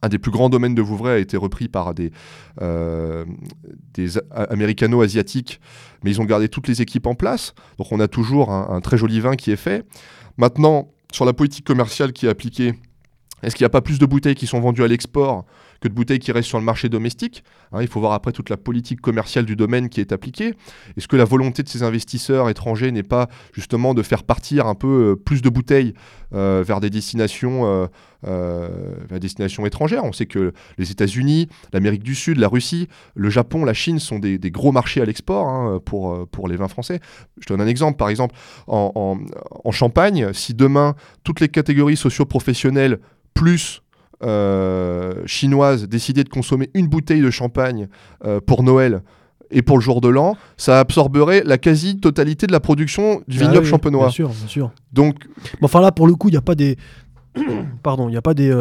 un 0.03 0.09
des 0.09 0.19
plus 0.19 0.31
grands 0.31 0.49
domaines 0.49 0.75
de 0.75 0.81
Vouvray 0.81 1.13
a 1.13 1.17
été 1.17 1.37
repris 1.37 1.69
par 1.69 1.95
des, 1.95 2.11
euh, 2.61 3.25
américano-asiatiques, 4.31 5.59
mais 6.03 6.11
ils 6.11 6.21
ont 6.21 6.25
gardé 6.25 6.49
toutes 6.49 6.67
les 6.67 6.81
équipes 6.81 7.07
en 7.07 7.15
place. 7.15 7.55
Donc 7.77 7.91
on 7.91 7.99
a 7.99 8.07
toujours 8.07 8.51
un 8.51 8.81
très 8.81 8.97
joli 8.97 9.19
vin 9.21 9.35
qui 9.35 9.51
est 9.51 9.55
fait. 9.55 9.85
Maintenant, 10.37 10.89
sur 11.11 11.25
la 11.25 11.33
politique 11.33 11.65
commerciale 11.65 12.11
qui 12.11 12.25
est 12.25 12.29
appliquée, 12.29 12.73
est-ce 13.43 13.55
qu'il 13.55 13.63
n'y 13.63 13.67
a 13.67 13.69
pas 13.69 13.81
plus 13.81 13.99
de 13.99 14.05
bouteilles 14.05 14.35
qui 14.35 14.47
sont 14.47 14.59
vendues 14.59 14.83
à 14.83 14.87
l'export 14.87 15.45
que 15.81 15.87
de 15.89 15.93
bouteilles 15.93 16.19
qui 16.19 16.31
restent 16.31 16.47
sur 16.49 16.59
le 16.59 16.63
marché 16.65 16.87
domestique 16.89 17.43
Hein, 17.73 17.81
Il 17.81 17.87
faut 17.87 17.99
voir 17.99 18.13
après 18.13 18.31
toute 18.31 18.49
la 18.49 18.57
politique 18.57 19.01
commerciale 19.01 19.45
du 19.45 19.55
domaine 19.55 19.89
qui 19.89 19.99
est 19.99 20.11
appliquée. 20.11 20.53
Est-ce 20.95 21.07
que 21.07 21.15
la 21.17 21.25
volonté 21.25 21.63
de 21.63 21.67
ces 21.69 21.83
investisseurs 21.83 22.49
étrangers 22.49 22.91
n'est 22.91 23.03
pas 23.03 23.27
justement 23.53 23.93
de 23.93 24.01
faire 24.03 24.23
partir 24.23 24.67
un 24.67 24.75
peu 24.75 24.87
euh, 25.11 25.15
plus 25.15 25.41
de 25.41 25.49
bouteilles 25.49 25.93
euh, 26.33 26.63
vers 26.65 26.79
des 26.79 26.89
destinations, 26.89 27.87
euh, 28.25 28.95
destinations 29.19 29.65
étrangères? 29.65 30.03
On 30.03 30.13
sait 30.13 30.25
que 30.25 30.53
les 30.77 30.91
États-Unis, 30.91 31.49
l'Amérique 31.73 32.03
du 32.03 32.15
Sud, 32.15 32.37
la 32.37 32.47
Russie, 32.47 32.87
le 33.15 33.29
Japon, 33.29 33.65
la 33.65 33.73
Chine 33.73 33.99
sont 33.99 34.19
des, 34.19 34.37
gros 34.51 34.71
marchés 34.71 35.01
à 35.01 35.05
l'export 35.05 35.47
hein, 35.47 35.79
pour, 35.83 36.27
pour 36.29 36.47
les 36.47 36.55
vins 36.55 36.67
français. 36.67 36.99
Je 37.39 37.47
donne 37.47 37.61
un 37.61 37.67
exemple. 37.67 37.97
Par 37.97 38.09
exemple, 38.09 38.35
en- 38.67 39.17
en 39.65 39.71
Champagne, 39.71 40.31
si 40.33 40.53
demain 40.53 40.95
toutes 41.23 41.39
les 41.39 41.49
catégories 41.49 41.97
socio-professionnelles 41.97 42.99
plus 43.33 43.81
euh, 44.23 45.13
chinoises 45.25 45.87
décidaient 45.87 46.23
de 46.23 46.29
consommer 46.29 46.69
une 46.73 46.87
bouteille 46.87 47.21
de 47.21 47.29
champagne 47.29 47.87
euh, 48.25 48.39
pour 48.39 48.63
Noël 48.63 49.01
et 49.51 49.61
pour 49.61 49.77
le 49.77 49.83
jour 49.83 50.01
de 50.01 50.07
l'an, 50.07 50.35
ça 50.57 50.79
absorberait 50.79 51.43
la 51.45 51.57
quasi-totalité 51.57 52.47
de 52.47 52.51
la 52.51 52.59
production 52.59 53.21
du 53.27 53.37
Ah 53.39 53.43
vignoble 53.43 53.65
oui, 53.65 53.69
champenois. 53.69 54.05
Bien 54.05 54.11
sûr, 54.11 54.29
bien 54.29 54.47
sûr. 54.47 54.71
Donc, 54.93 55.15
Mais 55.61 55.65
enfin 55.65 55.81
là, 55.81 55.91
pour 55.91 56.07
le 56.07 56.15
coup, 56.15 56.29
il 56.29 56.31
n'y 56.31 56.37
a 56.37 56.41
pas 56.41 56.55
des. 56.55 56.77
Pardon, 57.83 58.07
il 58.07 58.11
n'y 58.11 58.17
a 58.17 58.21
pas 58.21 58.33
des. 58.33 58.51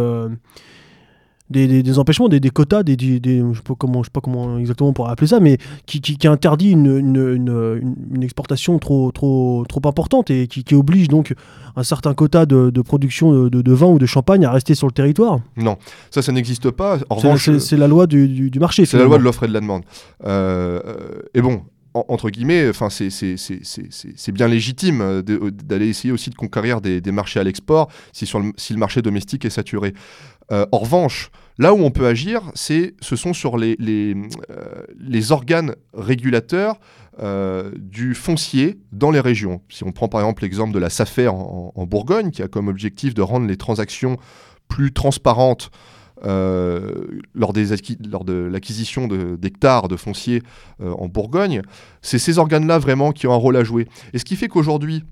Euh, 1.53 1.66
Des, 1.66 1.66
des- 1.68 1.82
des 1.82 1.98
empêchements, 1.98 2.28
des, 2.28 2.40
des 2.40 2.50
quotas, 2.50 2.82
des, 2.82 2.96
je 2.98 3.57
sais 3.57 3.62
pas 3.62 3.74
comment, 3.78 4.03
je 4.03 4.09
sais 4.09 4.12
pas 4.12 4.20
comment 4.20 4.59
exactement 4.59 4.90
on 4.90 4.92
pourrait 4.92 5.12
appeler 5.12 5.28
ça, 5.28 5.40
mais 5.40 5.59
qui, 5.86 6.00
qui, 6.00 6.16
qui 6.16 6.26
interdit 6.26 6.70
une, 6.70 6.86
une, 6.98 7.96
une- 8.12 8.22
exportation 8.22 8.78
trop, 8.78 9.11
trop, 9.12 9.64
trop 9.68 9.80
importante 9.86 10.30
et 10.30 10.46
qui, 10.46 10.64
qui 10.64 10.74
oblige 10.74 11.09
donc 11.09 11.34
un 11.76 11.82
certain 11.82 12.14
quota 12.14 12.46
de, 12.46 12.70
de 12.70 12.80
production 12.82 13.32
de, 13.32 13.48
de- 13.48 13.62
de 13.62 13.72
vin 13.72 13.86
ou 13.88 13.98
de 13.98 14.07
champagne 14.07 14.44
à 14.44 14.50
rester 14.53 14.74
sur 14.74 14.86
le 14.86 14.92
territoire. 14.92 15.40
non, 15.57 15.76
ça, 16.11 16.22
ça 16.22 16.32
n'existe 16.32 16.70
pas. 16.70 16.98
En 17.11 17.18
C'est- 17.18 17.26
revanche, 17.26 17.44
C'est 17.44 17.59
c'est 17.61 17.76
la 17.76 17.88
loi 17.88 18.07
du, 18.07 18.28
du- 18.28 18.50
du 18.50 18.59
marché. 18.59 18.86
C'est 18.86 18.96
la 18.98 19.05
loi 19.05 19.18
de 19.18 19.22
l'offre 19.24 19.44
et 19.44 19.48
de 19.48 19.53
la 19.53 19.61
demande. 19.61 19.82
Euh, 20.24 20.80
euh, 20.86 21.22
et 21.34 21.42
bon, 21.42 21.62
en- 21.94 22.05
entre 22.09 22.30
guillemets, 22.30 22.68
enfin, 22.70 22.88
c'est- 22.90 24.30
bien 24.32 24.48
légitime 24.48 25.00
euh, 25.00 25.22
de- 25.22 25.50
d'aller 25.50 25.88
essayer 25.88 26.12
aussi 26.12 26.30
de 26.30 26.34
conquérir 26.34 26.80
des, 26.80 27.00
des 27.00 27.12
marchés 27.12 27.40
à 27.40 27.44
l'export 27.44 27.88
si, 28.12 28.24
sur 28.26 28.40
le, 28.40 28.53
si 28.57 28.72
le 28.72 28.78
marché 28.78 29.03
domestique 29.03 29.44
est 29.44 29.50
saturé. 29.50 29.92
Euh, 30.50 30.66
en 30.72 30.78
revanche, 30.78 31.30
là 31.59 31.74
où 31.74 31.78
on 31.78 31.90
peut 31.90 32.07
agir, 32.07 32.50
c'est, 32.55 32.94
ce 33.00 33.16
sont 33.16 33.32
sur 33.32 33.57
les, 33.57 33.76
euh, 34.50 35.22
organes 35.30 35.74
régulateurs 35.94 36.78
euh, 37.20 37.70
du 37.76 38.14
foncier 38.14 38.80
dans 38.90 39.11
les 39.11 39.20
régions. 39.20 39.61
Si 39.68 39.84
on 39.84 39.92
prend 39.92 40.09
par 40.09 40.20
exemple 40.20 40.42
l'exemple 40.42 40.72
de 40.72 40.78
la 40.78 40.88
SAFER 40.88 41.28
en, 41.28 41.86
Bourgogne, 41.86 42.30
qui 42.30 42.42
a 42.42 42.48
comme 42.48 42.68
objectif 42.68 43.12
de 43.12 43.20
rendre 43.20 43.46
les 43.46 43.59
transactions 43.59 44.16
plus 44.66 44.92
transparentes 44.92 45.70
euh, 46.24 47.20
lors, 47.34 47.53
de 47.53 48.48
l'acquisition 48.50 49.09
de- 49.09 49.36
d'hectares 49.36 49.88
de 49.88 49.96
foncier 49.96 50.42
euh, 50.80 50.92
en 50.92 51.09
Bourgogne, 51.09 51.61
c'est 52.00 52.18
ces 52.18 52.38
organes-là 52.38 52.78
vraiment 52.78 53.12
qui 53.12 53.26
ont 53.26 53.32
un 53.32 53.36
rôle 53.36 53.57
à 53.57 53.64
jouer. 53.64 53.86
Et 54.14 54.18
ce 54.18 54.24
qui 54.24 54.36
fait 54.36 54.48
qu'aujourd'hui, 54.48 55.05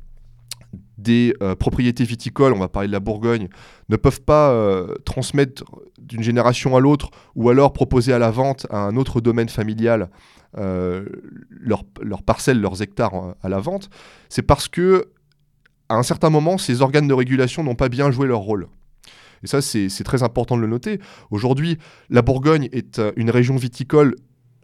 des 1.01 1.35
euh, 1.43 1.55
propriétés 1.55 2.05
viticoles, 2.05 2.53
on 2.53 2.59
va 2.59 2.69
parler 2.69 2.89
de 2.89 2.93
la 2.93 3.01
Bourgogne, 3.01 3.49
ne 3.89 3.97
peuvent 3.97 4.21
pas 4.21 4.51
euh, 4.51 4.95
transmettre 5.05 5.65
d'une 5.99 6.23
génération 6.23 6.77
à 6.77 6.81
l'autre 6.81 7.11
ou 7.35 7.49
alors 7.49 7.73
proposer 7.73 8.13
à 8.13 8.19
la 8.19 8.31
vente 8.31 8.67
à 8.71 8.79
un 8.79 8.97
autre 8.97 9.21
domaine 9.21 9.49
familial 9.49 10.11
euh, 10.59 11.05
leurs 11.51 12.23
parcelles, 12.23 12.61
leurs 12.61 12.83
hectares 12.83 13.35
à 13.43 13.49
la 13.49 13.61
vente, 13.61 13.89
c'est 14.29 14.43
parce 14.43 14.69
que 14.69 15.11
à 15.89 15.95
un 15.95 16.03
certain 16.03 16.31
moment, 16.31 16.59
ces 16.59 16.83
organes 16.83 17.09
de 17.09 17.15
régulation 17.15 17.65
n'ont 17.65 17.75
pas 17.75 17.89
bien 17.89 18.11
joué 18.11 18.29
leur 18.29 18.41
rôle. 18.41 18.69
Et 19.43 19.47
ça, 19.47 19.61
c'est 19.61 20.05
très 20.05 20.23
important 20.23 20.57
de 20.57 20.61
le 20.61 20.69
noter. 20.69 21.01
Aujourd'hui, 21.31 21.79
la 22.11 22.23
Bourgogne 22.23 22.69
est 22.73 23.01
une 23.17 23.31
région 23.31 23.57
viticole 23.57 24.15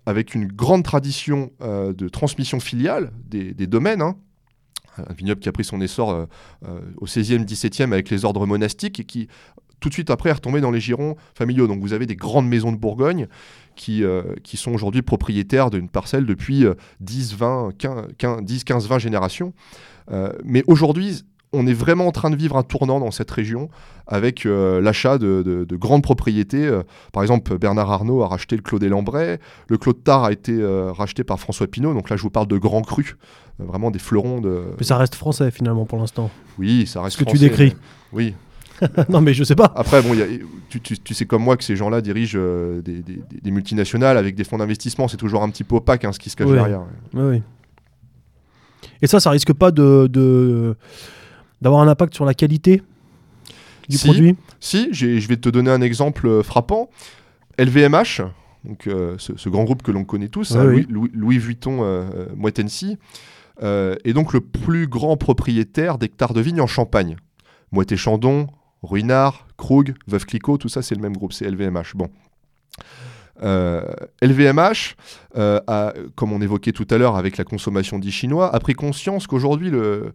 avec 0.04 0.34
une 0.36 0.46
grande 0.46 0.84
tradition 0.84 1.50
de 1.60 2.08
transmission 2.08 2.60
filiale 2.60 3.10
des, 3.24 3.54
des 3.54 3.66
domaines. 3.66 4.02
hein. 4.02 4.16
Un 4.98 5.12
vignoble 5.14 5.40
qui 5.40 5.48
a 5.48 5.52
pris 5.52 5.64
son 5.64 5.80
essor 5.80 6.10
euh, 6.10 6.24
euh, 6.66 6.80
au 6.98 7.06
16e, 7.06 7.44
17e 7.44 7.92
avec 7.92 8.10
les 8.10 8.24
ordres 8.24 8.46
monastiques 8.46 9.00
et 9.00 9.04
qui, 9.04 9.28
tout 9.80 9.88
de 9.88 9.94
suite 9.94 10.10
après, 10.10 10.30
est 10.30 10.34
retombé 10.34 10.60
dans 10.60 10.70
les 10.70 10.80
girons 10.80 11.16
familiaux. 11.34 11.66
Donc 11.66 11.80
vous 11.80 11.92
avez 11.92 12.06
des 12.06 12.16
grandes 12.16 12.48
maisons 12.48 12.72
de 12.72 12.76
Bourgogne 12.78 13.26
qui, 13.74 14.02
euh, 14.04 14.22
qui 14.42 14.56
sont 14.56 14.72
aujourd'hui 14.72 15.02
propriétaires 15.02 15.70
d'une 15.70 15.88
parcelle 15.88 16.24
depuis 16.24 16.64
euh, 16.64 16.74
10, 17.00 17.34
20, 17.34 17.70
15, 17.78 18.06
15, 18.16 18.42
10, 18.42 18.64
15, 18.64 18.88
20 18.88 18.98
générations. 18.98 19.52
Mais 20.44 20.62
aujourd'hui, 20.68 21.24
on 21.52 21.66
est 21.66 21.72
vraiment 21.72 22.06
en 22.06 22.12
train 22.12 22.30
de 22.30 22.36
vivre 22.36 22.56
un 22.56 22.62
tournant 22.62 23.00
dans 23.00 23.10
cette 23.10 23.30
région 23.30 23.68
avec 24.06 24.44
l'achat 24.44 25.18
de, 25.18 25.42
de- 25.44 25.64
de 25.64 25.76
grandes 25.76 26.02
propriétés. 26.02 26.70
Par 27.12 27.22
exemple, 27.24 27.58
Bernard 27.58 27.90
Arnault 27.90 28.22
a 28.22 28.28
racheté 28.28 28.54
le 28.56 28.62
Clos 28.62 28.78
des 28.78 28.88
Lambrais, 28.88 29.40
le 29.68 29.78
Clos 29.78 29.94
de 29.94 29.98
Tard 29.98 30.24
a 30.24 30.32
été 30.32 30.56
racheté 30.92 31.24
par 31.24 31.40
François 31.40 31.66
Pinault, 31.66 31.92
donc 31.94 32.08
là 32.08 32.16
je 32.16 32.22
vous 32.22 32.30
parle 32.30 32.46
de 32.46 32.56
grands 32.58 32.82
crus, 32.82 33.16
vraiment 33.58 33.90
des 33.90 33.98
fleurons 33.98 34.40
de... 34.40 34.64
Mais 34.78 34.84
ça 34.84 34.96
reste 34.98 35.14
français 35.14 35.50
finalement 35.50 35.84
pour 35.86 35.98
l'instant. 35.98 36.30
Oui, 36.58 36.86
ça 36.86 37.02
reste 37.02 37.18
Ce 37.18 37.24
que 37.24 37.30
tu 37.30 37.38
décris. 37.38 37.74
mais- 37.74 37.76
Oui. 38.12 38.34
non 39.08 39.22
mais 39.22 39.32
je 39.32 39.42
sais 39.44 39.54
pas. 39.54 39.72
Après, 39.74 40.02
bon, 40.02 40.12
il 40.12 40.18
y 40.18 40.22
a- 40.22 40.26
tu, 40.68 40.80
tu- 40.82 40.98
tu 40.98 41.14
sais 41.14 41.24
comme 41.24 41.42
moi 41.42 41.56
que 41.56 41.64
ces 41.64 41.76
gens-là 41.76 42.02
dirigent 42.02 42.38
euh, 42.38 42.82
des, 42.82 43.00
des- 43.02 43.50
multinationales 43.50 44.18
avec 44.18 44.34
des 44.34 44.44
fonds 44.44 44.58
d'investissement, 44.58 45.08
c'est 45.08 45.16
toujours 45.16 45.42
un 45.42 45.48
petit 45.48 45.64
peu 45.64 45.76
opaque 45.76 46.04
hein, 46.04 46.12
ce 46.12 46.18
qui 46.18 46.28
se 46.28 46.36
cache 46.36 46.46
Oui. 46.48 46.54
derrière. 46.54 46.82
Oui, 47.14 47.22
oui. 47.22 47.42
Et 49.02 49.06
ça, 49.06 49.20
ça 49.20 49.30
risque 49.30 49.52
pas 49.52 49.70
de 49.70 50.76
d'avoir 51.62 51.80
un 51.82 51.88
impact 51.88 52.14
sur 52.14 52.24
la 52.26 52.34
qualité 52.34 52.82
du 53.88 53.96
Si. 53.96 54.06
produit? 54.06 54.36
Si, 54.60 54.88
je 54.92 55.26
vais 55.28 55.36
te 55.38 55.48
donner 55.48 55.70
un 55.70 55.80
exemple 55.80 56.26
euh, 56.26 56.42
frappant. 56.42 56.90
LVMH, 57.58 58.20
donc, 58.64 58.86
euh, 58.86 59.14
ce, 59.18 59.32
ce 59.36 59.48
grand 59.48 59.64
groupe 59.64 59.82
que 59.82 59.90
l'on 59.90 60.04
connaît 60.04 60.28
tous, 60.28 60.54
hein, 60.54 60.66
oui. 60.66 60.84
Louis, 60.90 61.08
Louis- 61.08 61.10
Louis 61.14 61.38
Vuitton 61.38 61.78
euh, 61.82 62.26
est 63.60 64.12
donc 64.12 64.32
le 64.32 64.40
plus 64.40 64.86
grand 64.86 65.16
propriétaire 65.16 65.98
d'hectares 65.98 66.34
de 66.34 66.40
vignes 66.40 66.60
en 66.60 66.66
Champagne. 66.66 67.16
Moët 67.72 67.90
et 67.92 67.96
Chandon, 67.96 68.48
Ruinart, 68.82 69.46
Krug, 69.56 69.94
Veuve 70.06 70.26
Clicquot, 70.26 70.58
tout 70.58 70.68
ça 70.68 70.82
c'est 70.82 70.94
le 70.94 71.02
même 71.02 71.16
groupe, 71.16 71.32
c'est 71.32 71.48
LVMH. 71.48 71.94
Bon. 71.94 72.08
Euh, 73.42 73.82
LVMH, 74.22 74.96
euh, 75.36 75.60
a, 75.66 75.92
comme 76.14 76.32
on 76.32 76.40
évoquait 76.40 76.72
tout 76.72 76.86
à 76.90 76.96
l'heure 76.96 77.16
avec 77.16 77.36
la 77.36 77.44
consommation 77.44 77.98
dits 77.98 78.12
chinois, 78.12 78.54
a 78.54 78.58
pris 78.60 78.72
conscience 78.72 79.26
qu'aujourd'hui 79.26 79.70
le, 79.70 80.14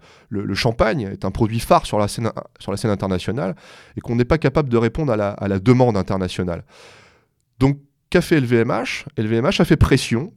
champagne 0.56 1.02
est 1.02 1.24
un 1.24 1.32
produit 1.32 1.60
phare 1.60 1.86
sur 1.86 2.00
la 2.00 2.08
scène, 2.08 2.32
sur 2.60 2.72
la 2.72 2.78
scène 2.78 2.92
internationale 2.92 3.56
et 3.96 4.02
qu'on 4.02 4.16
n'est 4.16 4.26
pas 4.26 4.38
capable 4.38 4.70
de 4.70 4.78
répondre 4.78 5.12
à 5.12 5.18
la, 5.18 5.30
à 5.32 5.48
la 5.48 5.60
demande 5.60 5.98
internationale. 5.98 6.64
Donc, 7.60 7.78
qu'a 8.10 8.22
fait 8.22 8.40
LVMH 8.40 9.06
LVMH 9.18 9.62
a 9.62 9.66
fait 9.66 9.78
pression 9.78 10.34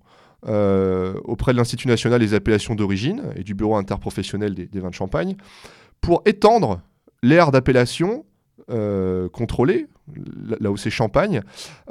euh, 0.46 1.14
auprès 1.24 1.52
de 1.52 1.56
l'Institut 1.56 1.88
national 1.88 2.20
des 2.20 2.34
appellations 2.34 2.74
d'origine 2.74 3.22
et 3.36 3.42
du 3.42 3.54
bureau 3.54 3.76
interprofessionnel 3.76 4.54
des, 4.54 4.80
vins 4.80 4.90
de 4.90 4.94
champagne 4.94 5.36
pour 6.00 6.22
étendre 6.26 6.80
l'aire 7.22 7.50
d'appellation 7.50 8.26
euh, 8.70 9.28
contrôlée, 9.30 9.86
là- 10.60 10.70
où 10.70 10.76
c'est 10.76 10.90
Champagne, 10.90 11.42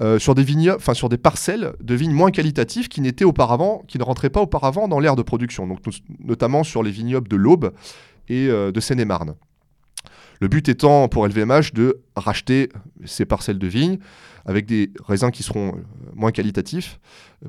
euh, 0.01 0.19
sur 0.19 0.35
des 0.35 0.45
enfin 0.69 0.93
sur 0.93 1.09
des 1.09 1.17
parcelles 1.17 1.73
de 1.81 1.95
vignes 1.95 2.13
moins 2.13 2.31
qualitatives 2.31 2.89
qui 2.89 3.01
n'étaient 3.01 3.25
auparavant, 3.25 3.83
qui 3.87 3.97
ne 3.97 4.03
rentraient 4.03 4.29
pas 4.29 4.41
auparavant 4.41 4.87
dans 4.87 4.99
l'aire 4.99 5.15
de 5.15 5.23
production, 5.23 5.67
donc 5.67 5.79
notamment 6.19 6.63
sur 6.63 6.83
les 6.83 6.91
vignobles 6.91 7.27
de 7.27 7.35
l'Aube 7.35 7.73
et 8.29 8.47
de 8.47 8.79
Seine-et-Marne. 8.79 9.35
Le 10.39 10.47
but 10.47 10.67
étant 10.69 11.07
pour 11.07 11.27
LVMH 11.27 11.73
de 11.73 12.01
racheter 12.15 12.69
ces 13.05 13.25
parcelles 13.25 13.59
de 13.59 13.67
vignes 13.67 13.97
avec 14.45 14.65
des 14.65 14.91
raisins 15.05 15.31
qui 15.31 15.43
seront 15.43 15.69
euh, 15.75 15.81
moins 16.15 16.31
qualitatifs 16.31 16.99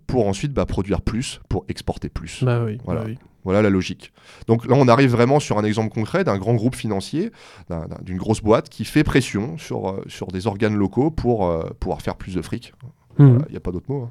pour 0.06 0.26
ensuite 0.28 0.52
bah, 0.52 0.66
produire 0.66 1.00
plus, 1.00 1.40
pour 1.48 1.64
exporter 1.68 2.08
plus. 2.08 2.42
Bah 2.44 2.64
oui. 2.64 2.78
Voilà. 2.84 3.00
bah 3.02 3.06
oui. 3.08 3.18
Voilà 3.44 3.60
la 3.60 3.68
logique. 3.68 4.12
Donc 4.46 4.64
là, 4.66 4.74
on 4.78 4.88
arrive 4.88 5.10
vraiment 5.10 5.38
sur 5.38 5.58
un 5.58 5.64
exemple 5.64 5.92
concret 5.92 6.24
d'un 6.24 6.38
grand 6.38 6.54
groupe 6.54 6.74
financier, 6.74 7.30
d'un- 7.68 7.86
d'un- 7.86 7.98
d'une 8.02 8.16
grosse 8.16 8.40
boîte 8.40 8.70
qui 8.70 8.86
fait 8.86 9.04
pression 9.04 9.58
sur, 9.58 9.90
euh, 9.90 10.02
sur 10.06 10.28
des 10.28 10.46
organes 10.46 10.74
locaux 10.74 11.10
pour 11.10 11.46
euh, 11.46 11.68
pouvoir 11.78 12.00
faire 12.00 12.16
plus 12.16 12.34
de 12.34 12.40
fric. 12.42 12.72
Il 13.18 13.24
Mhm. 13.26 13.44
n'y 13.50 13.56
a 13.56 13.60
pas 13.60 13.70
d'autre 13.70 13.84
mot. 13.90 14.04
hein. 14.04 14.10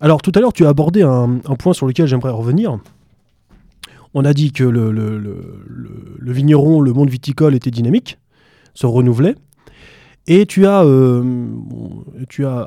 Alors 0.00 0.22
tout 0.22 0.32
à 0.34 0.40
l'heure, 0.40 0.52
tu 0.52 0.64
as 0.64 0.68
abordé 0.68 1.02
un, 1.02 1.38
un 1.44 1.54
point 1.56 1.72
sur 1.72 1.86
lequel 1.86 2.06
j'aimerais 2.06 2.30
revenir. 2.30 2.78
On 4.14 4.24
a 4.24 4.32
dit 4.32 4.52
que 4.52 4.64
le, 4.64 4.90
le- 4.90 5.18
le- 5.18 5.62
le- 5.66 6.16
le 6.18 6.32
vigneron, 6.32 6.80
le 6.80 6.92
monde 6.92 7.10
viticole 7.10 7.54
était 7.54 7.70
dynamique, 7.70 8.18
se 8.74 8.86
renouvelait. 8.86 9.34
Et 10.30 10.44
tu 10.44 10.66
as, 10.66 10.84
euh, 10.84 11.24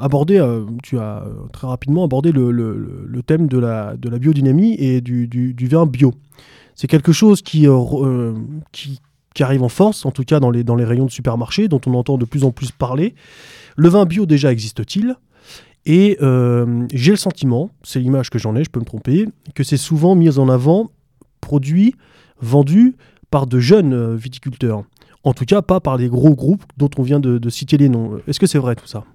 abordé, 0.01 0.39
euh, 0.39 0.65
tu 0.81 0.97
as 0.97 1.23
euh, 1.23 1.47
très 1.53 1.67
rapidement 1.67 2.03
abordé 2.03 2.31
le, 2.31 3.21
thème 3.25 3.47
de 3.47 3.59
la, 3.59 3.95
biodynamie 3.95 4.73
et 4.79 4.99
du, 4.99 5.53
vin 5.69 5.85
bio. 5.85 6.11
C'est 6.73 6.87
quelque 6.87 7.11
chose 7.11 7.43
qui, 7.43 7.67
euh, 7.67 7.79
euh, 7.93 8.33
arrive 9.39 9.61
en 9.61 9.69
force, 9.69 10.07
en 10.07 10.11
tout 10.11 10.23
cas 10.23 10.39
dans 10.39 10.49
les, 10.49 10.63
dans 10.63 10.75
les 10.75 10.85
rayons 10.85 11.05
de 11.05 11.11
supermarché, 11.11 11.67
dont 11.67 11.79
on 11.85 11.93
entend 11.93 12.17
de 12.17 12.25
plus 12.25 12.43
en 12.43 12.51
plus 12.51 12.71
parler. 12.71 13.13
Le 13.75 13.89
vin 13.89 14.05
bio 14.05 14.25
déjà 14.25 14.51
existe-t-il? 14.51 15.15
Et 15.85 16.17
euh, 16.21 16.87
j'ai 16.93 17.11
le 17.11 17.17
sentiment, 17.17 17.69
c'est 17.83 17.99
l'image 17.99 18.29
que 18.29 18.39
j'en 18.39 18.55
ai, 18.55 18.63
je 18.63 18.69
peux 18.69 18.79
me 18.79 18.85
tromper, 18.85 19.27
que 19.55 19.63
c'est 19.63 19.77
souvent 19.77 20.15
mis 20.15 20.37
en 20.37 20.49
avant, 20.49 20.89
produit, 21.41 21.95
vendu 22.39 22.95
par 23.31 23.47
de 23.47 23.59
jeunes 23.59 23.93
euh, 23.93 24.15
viticulteurs. 24.15 24.83
En 25.23 25.33
tout 25.33 25.45
cas, 25.45 25.61
pas 25.61 25.79
par 25.79 25.97
les 25.97 26.09
gros 26.09 26.35
groupes 26.35 26.63
dont 26.77 26.89
on 26.97 27.03
vient 27.03 27.19
de, 27.19 27.49
citer 27.49 27.77
les 27.77 27.89
noms. 27.89 28.19
Est-ce 28.27 28.39
que 28.39 28.47
c'est 28.47 28.57
vrai 28.57 28.75
tout 28.75 28.87
ça 28.87 29.05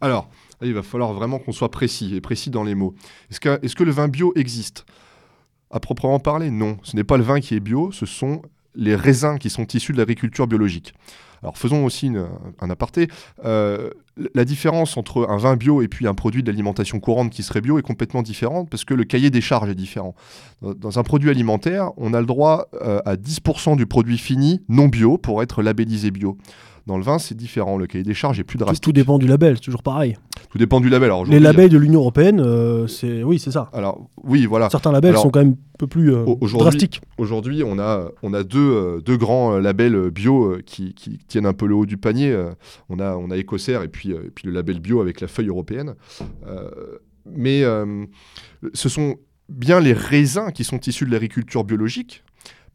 Alors, 0.00 0.28
il 0.62 0.74
va 0.74 0.82
falloir 0.82 1.12
vraiment 1.12 1.38
qu'on 1.38 1.52
soit 1.52 1.70
précis 1.70 2.14
et 2.14 2.20
précis 2.20 2.50
dans 2.50 2.64
les 2.64 2.74
mots. 2.74 2.94
Est-ce 3.30 3.74
que 3.74 3.84
le 3.84 3.90
vin 3.92 4.08
bio 4.08 4.32
existe? 4.36 4.84
À 5.70 5.80
proprement 5.80 6.20
parler, 6.20 6.50
non. 6.50 6.78
Ce 6.82 6.96
n'est 6.96 7.04
pas 7.04 7.16
le 7.16 7.24
vin 7.24 7.40
qui 7.40 7.54
est 7.54 7.60
bio, 7.60 7.92
ce 7.92 8.06
sont 8.06 8.42
les 8.74 8.96
raisins 8.96 9.38
qui 9.38 9.50
sont 9.50 9.66
issus 9.66 9.92
de 9.92 9.98
l'agriculture 9.98 10.46
biologique. 10.46 10.94
Alors 11.44 11.58
faisons 11.58 11.84
aussi 11.84 12.10
un 12.60 12.70
aparté. 12.70 13.08
Euh, 13.44 13.90
la 14.34 14.44
différence 14.44 14.96
entre 14.96 15.26
un 15.28 15.36
vin 15.36 15.56
bio 15.56 15.82
et 15.82 15.88
puis 15.88 16.06
un 16.06 16.14
produit 16.14 16.42
d'alimentation 16.42 17.00
courante 17.00 17.30
qui 17.30 17.42
serait 17.42 17.60
bio 17.60 17.78
est 17.78 17.82
complètement 17.82 18.22
différente 18.22 18.70
parce 18.70 18.84
que 18.84 18.94
le 18.94 19.04
cahier 19.04 19.28
des 19.30 19.40
charges 19.40 19.68
est 19.68 19.74
différent. 19.74 20.14
Dans- 20.62 20.72
Dans 20.72 20.98
un 20.98 21.02
produit 21.02 21.30
alimentaire, 21.30 21.90
on 21.96 22.14
a 22.14 22.20
le 22.20 22.26
droit 22.26 22.68
euh, 22.80 23.00
à 23.04 23.16
10% 23.16 23.76
du 23.76 23.86
produit 23.86 24.16
fini 24.18 24.62
non 24.68 24.88
bio 24.88 25.18
pour 25.18 25.42
être 25.42 25.62
labellisé 25.62 26.10
bio. 26.10 26.38
Dans 26.86 26.98
le 26.98 27.02
vin, 27.02 27.18
c'est 27.18 27.34
différent. 27.34 27.78
Le 27.78 27.86
cahier 27.86 28.04
des 28.04 28.12
charges 28.14 28.38
est 28.38 28.44
plus 28.44 28.58
drastique. 28.58 28.82
tout 28.84 28.92
dépend 28.92 29.16
du 29.18 29.26
label, 29.26 29.56
c'est 29.56 29.62
toujours 29.62 29.82
pareil. 29.82 30.16
Tout 30.50 30.58
dépend 30.58 30.80
du 30.80 30.88
label. 30.90 31.06
Alors, 31.06 31.24
Les 31.24 31.40
labels 31.40 31.70
de 31.70 31.78
l'Union 31.78 32.00
Européenne, 32.00 32.40
euh, 32.40 32.86
c'est 32.86 33.22
oui, 33.22 33.38
c'est 33.38 33.50
ça. 33.50 33.70
Alors 33.72 34.08
oui, 34.22 34.44
voilà. 34.46 34.68
Certains 34.70 34.92
labels 34.92 35.10
Alors, 35.12 35.22
sont 35.22 35.30
quand 35.30 35.40
même 35.40 35.52
un 35.54 35.78
peu 35.78 35.86
plus 35.86 36.12
euh, 36.12 36.24
aujourd'hui- 36.40 36.58
drastiques. 36.58 37.00
Aujourd'hui, 37.16 37.62
on 37.64 37.78
a, 37.78 38.10
on 38.22 38.34
a 38.34 38.42
deux, 38.42 38.58
euh, 38.60 39.00
deux 39.00 39.16
grands 39.16 39.58
labels 39.58 40.10
bio 40.10 40.58
qui, 40.66 40.92
qui 40.94 41.18
tiennent 41.26 41.46
un 41.46 41.54
peu 41.54 41.66
le 41.66 41.74
haut 41.74 41.86
du 41.86 41.96
panier. 41.96 42.36
on, 42.90 42.98
a, 42.98 43.16
on 43.16 43.30
a 43.30 43.36
Écossaire 43.36 43.82
et 43.82 43.88
puis, 43.88 44.10
et 44.10 44.30
puis 44.34 44.46
le 44.46 44.52
label 44.52 44.78
bio 44.80 45.00
avec 45.00 45.20
la 45.22 45.26
feuille 45.28 45.48
européenne. 45.48 45.94
Mais 47.26 47.62
ce 48.74 48.88
sont 48.88 49.16
bien 49.48 49.80
les 49.80 49.92
raisins 49.92 50.50
qui 50.52 50.64
sont 50.64 50.78
issus 50.80 51.04
de 51.06 51.10
l'agriculture 51.10 51.64
biologique, 51.64 52.22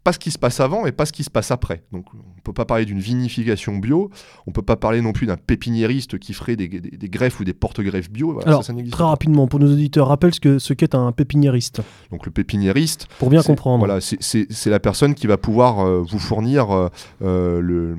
pas 0.03 0.13
ce 0.13 0.19
qui 0.19 0.31
se 0.31 0.39
passe 0.39 0.59
avant 0.59 0.85
et 0.85 0.91
pas 0.91 1.05
ce 1.05 1.11
qui 1.11 1.23
se 1.23 1.29
passe 1.29 1.51
après. 1.51 1.83
Donc 1.91 2.05
on 2.13 2.17
ne 2.17 2.41
peut 2.43 2.53
pas 2.53 2.65
parler 2.65 2.85
d'une 2.85 2.99
vinification 2.99 3.77
bio, 3.77 4.09
on 4.47 4.51
ne 4.51 4.53
peut 4.53 4.61
pas 4.61 4.75
parler 4.77 5.01
non 5.01 5.11
plus 5.11 5.27
d'un 5.27 5.35
pépiniériste 5.37 6.17
qui 6.19 6.33
ferait 6.33 6.55
des, 6.55 6.67
des- 6.67 6.79
des 6.79 7.09
greffes 7.09 7.39
ou 7.39 7.43
des 7.43 7.53
porte-greffes 7.53 8.09
bio. 8.09 8.31
Voilà, 8.33 8.47
Alors, 8.47 8.63
ça, 8.63 8.67
ça 8.67 8.73
n'existe 8.73 8.93
Très 8.95 9.03
rapidement, 9.03 9.47
pour 9.47 9.59
nos 9.59 9.71
auditeurs, 9.71 10.07
rappelle 10.07 10.33
ce 10.33 10.39
que 10.39 10.57
ce 10.57 10.73
qu'est 10.73 10.95
un 10.95 11.11
pépiniériste, 11.11 11.81
Donc 12.11 12.25
le 12.25 12.31
pépiniériste, 12.31 13.07
pour 13.19 13.29
bien 13.29 13.41
C'est- 13.41 13.47
comprendre. 13.47 13.79
Voilà, 13.85 13.99
c'est- 14.01 14.65
la 14.69 14.79
personne 14.79 15.13
qui 15.15 15.27
va 15.27 15.37
pouvoir 15.37 15.79
euh, 15.85 16.01
vous 16.01 16.19
fournir 16.19 16.71
euh, 16.71 16.87
euh, 17.21 17.59
le, 17.61 17.97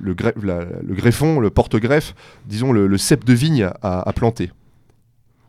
le, 0.00 0.16
la- 0.42 0.64
le 0.82 0.94
greffon, 0.94 1.40
le 1.40 1.50
porte-greffe, 1.50 2.14
disons 2.46 2.72
le, 2.72 2.86
le 2.86 2.98
cep 2.98 3.24
de 3.24 3.32
vigne 3.34 3.64
à, 3.82 4.08
à 4.08 4.12
planter. 4.12 4.50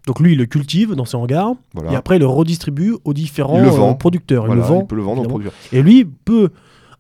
Donc 0.10 0.20
lui, 0.22 0.32
il 0.34 0.40
le 0.40 0.48
cultive 0.48 0.96
dans 0.96 1.06
ses 1.06 1.18
hangars, 1.18 1.54
Voilà. 1.76 1.92
et 1.92 1.96
après 1.96 2.16
il 2.16 2.20
le 2.22 2.26
redistribue 2.26 2.96
aux 3.06 3.14
différents 3.14 3.60
le 3.62 3.70
euh, 3.70 3.94
producteurs. 3.94 4.48
Voilà, 4.48 4.60
il 4.60 4.64
le 4.64 4.68
vend. 4.68 4.82
il 4.82 4.88
peut 4.88 4.96
le 4.96 5.04
vendre 5.04 5.22
au 5.22 5.26
évidemment. 5.26 5.40
produit. 5.44 5.50
Et 5.72 5.84
lui 5.84 6.04
peut 6.04 6.50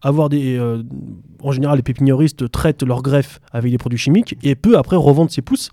avoir 0.03 0.29
des. 0.29 0.55
euh, 0.57 0.83
en 1.41 1.51
général, 1.51 1.77
les 1.77 1.81
pépiniéristes 1.81 2.51
traitent 2.51 2.83
leur 2.83 3.01
greffe 3.01 3.39
avec 3.51 3.71
des 3.71 3.79
produits 3.79 3.97
chimiques 3.97 4.37
et 4.43 4.53
peut 4.53 4.77
après 4.77 4.95
revendre 4.95 5.31
ses 5.31 5.41
pousses 5.41 5.71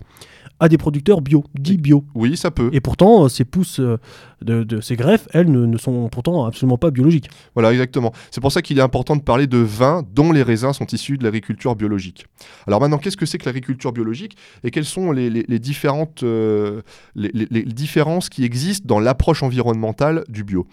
à 0.59 0.69
des 0.69 0.77
producteurs 0.77 1.21
bio, 1.21 1.43
dits 1.53 1.77
bio. 1.77 2.03
Oui, 2.15 2.35
ça 2.35 2.49
peut. 2.51 2.69
Et 2.73 2.81
pourtant, 2.81 3.25
euh, 3.25 3.29
ces 3.29 3.45
pousses 3.45 3.79
euh, 3.79 3.97
de, 4.41 4.63
de 4.63 4.81
ces 4.81 4.95
greffes, 4.95 5.27
elles 5.33 5.51
ne, 5.51 5.65
ne 5.65 5.77
sont 5.77 6.09
pourtant 6.09 6.45
absolument 6.45 6.77
pas 6.77 6.89
biologiques. 6.89 7.29
Voilà, 7.53 7.71
exactement. 7.71 8.11
C'est 8.31 8.41
pour 8.41 8.51
ça 8.51 8.61
qu'il 8.61 8.77
est 8.79 8.81
important 8.81 9.15
de 9.15 9.21
parler 9.21 9.45
de 9.47 9.57
vins 9.59 10.03
dont 10.13 10.31
les 10.31 10.43
raisins 10.43 10.73
sont 10.73 10.87
issus 10.87 11.17
de 11.17 11.23
l'agriculture 11.23 11.75
biologique. 11.75 12.25
Alors 12.65 12.81
maintenant, 12.81 12.97
qu'est-ce 12.97 13.17
que 13.17 13.25
c'est 13.25 13.37
que 13.37 13.45
l'agriculture 13.45 13.91
biologique 13.93 14.35
et 14.63 14.71
quelles 14.71 14.85
sont 14.85 15.11
les, 15.11 15.29
les- 15.29 15.45
les 15.47 15.59
différentes 15.59 16.23
euh, 16.23 16.81
les, 17.15 17.31
différences 17.63 18.29
qui 18.29 18.43
existent 18.43 18.85
dans 18.87 18.99
l'approche 18.99 19.43
environnementale 19.43 20.23
du 20.29 20.43
bio? 20.43 20.65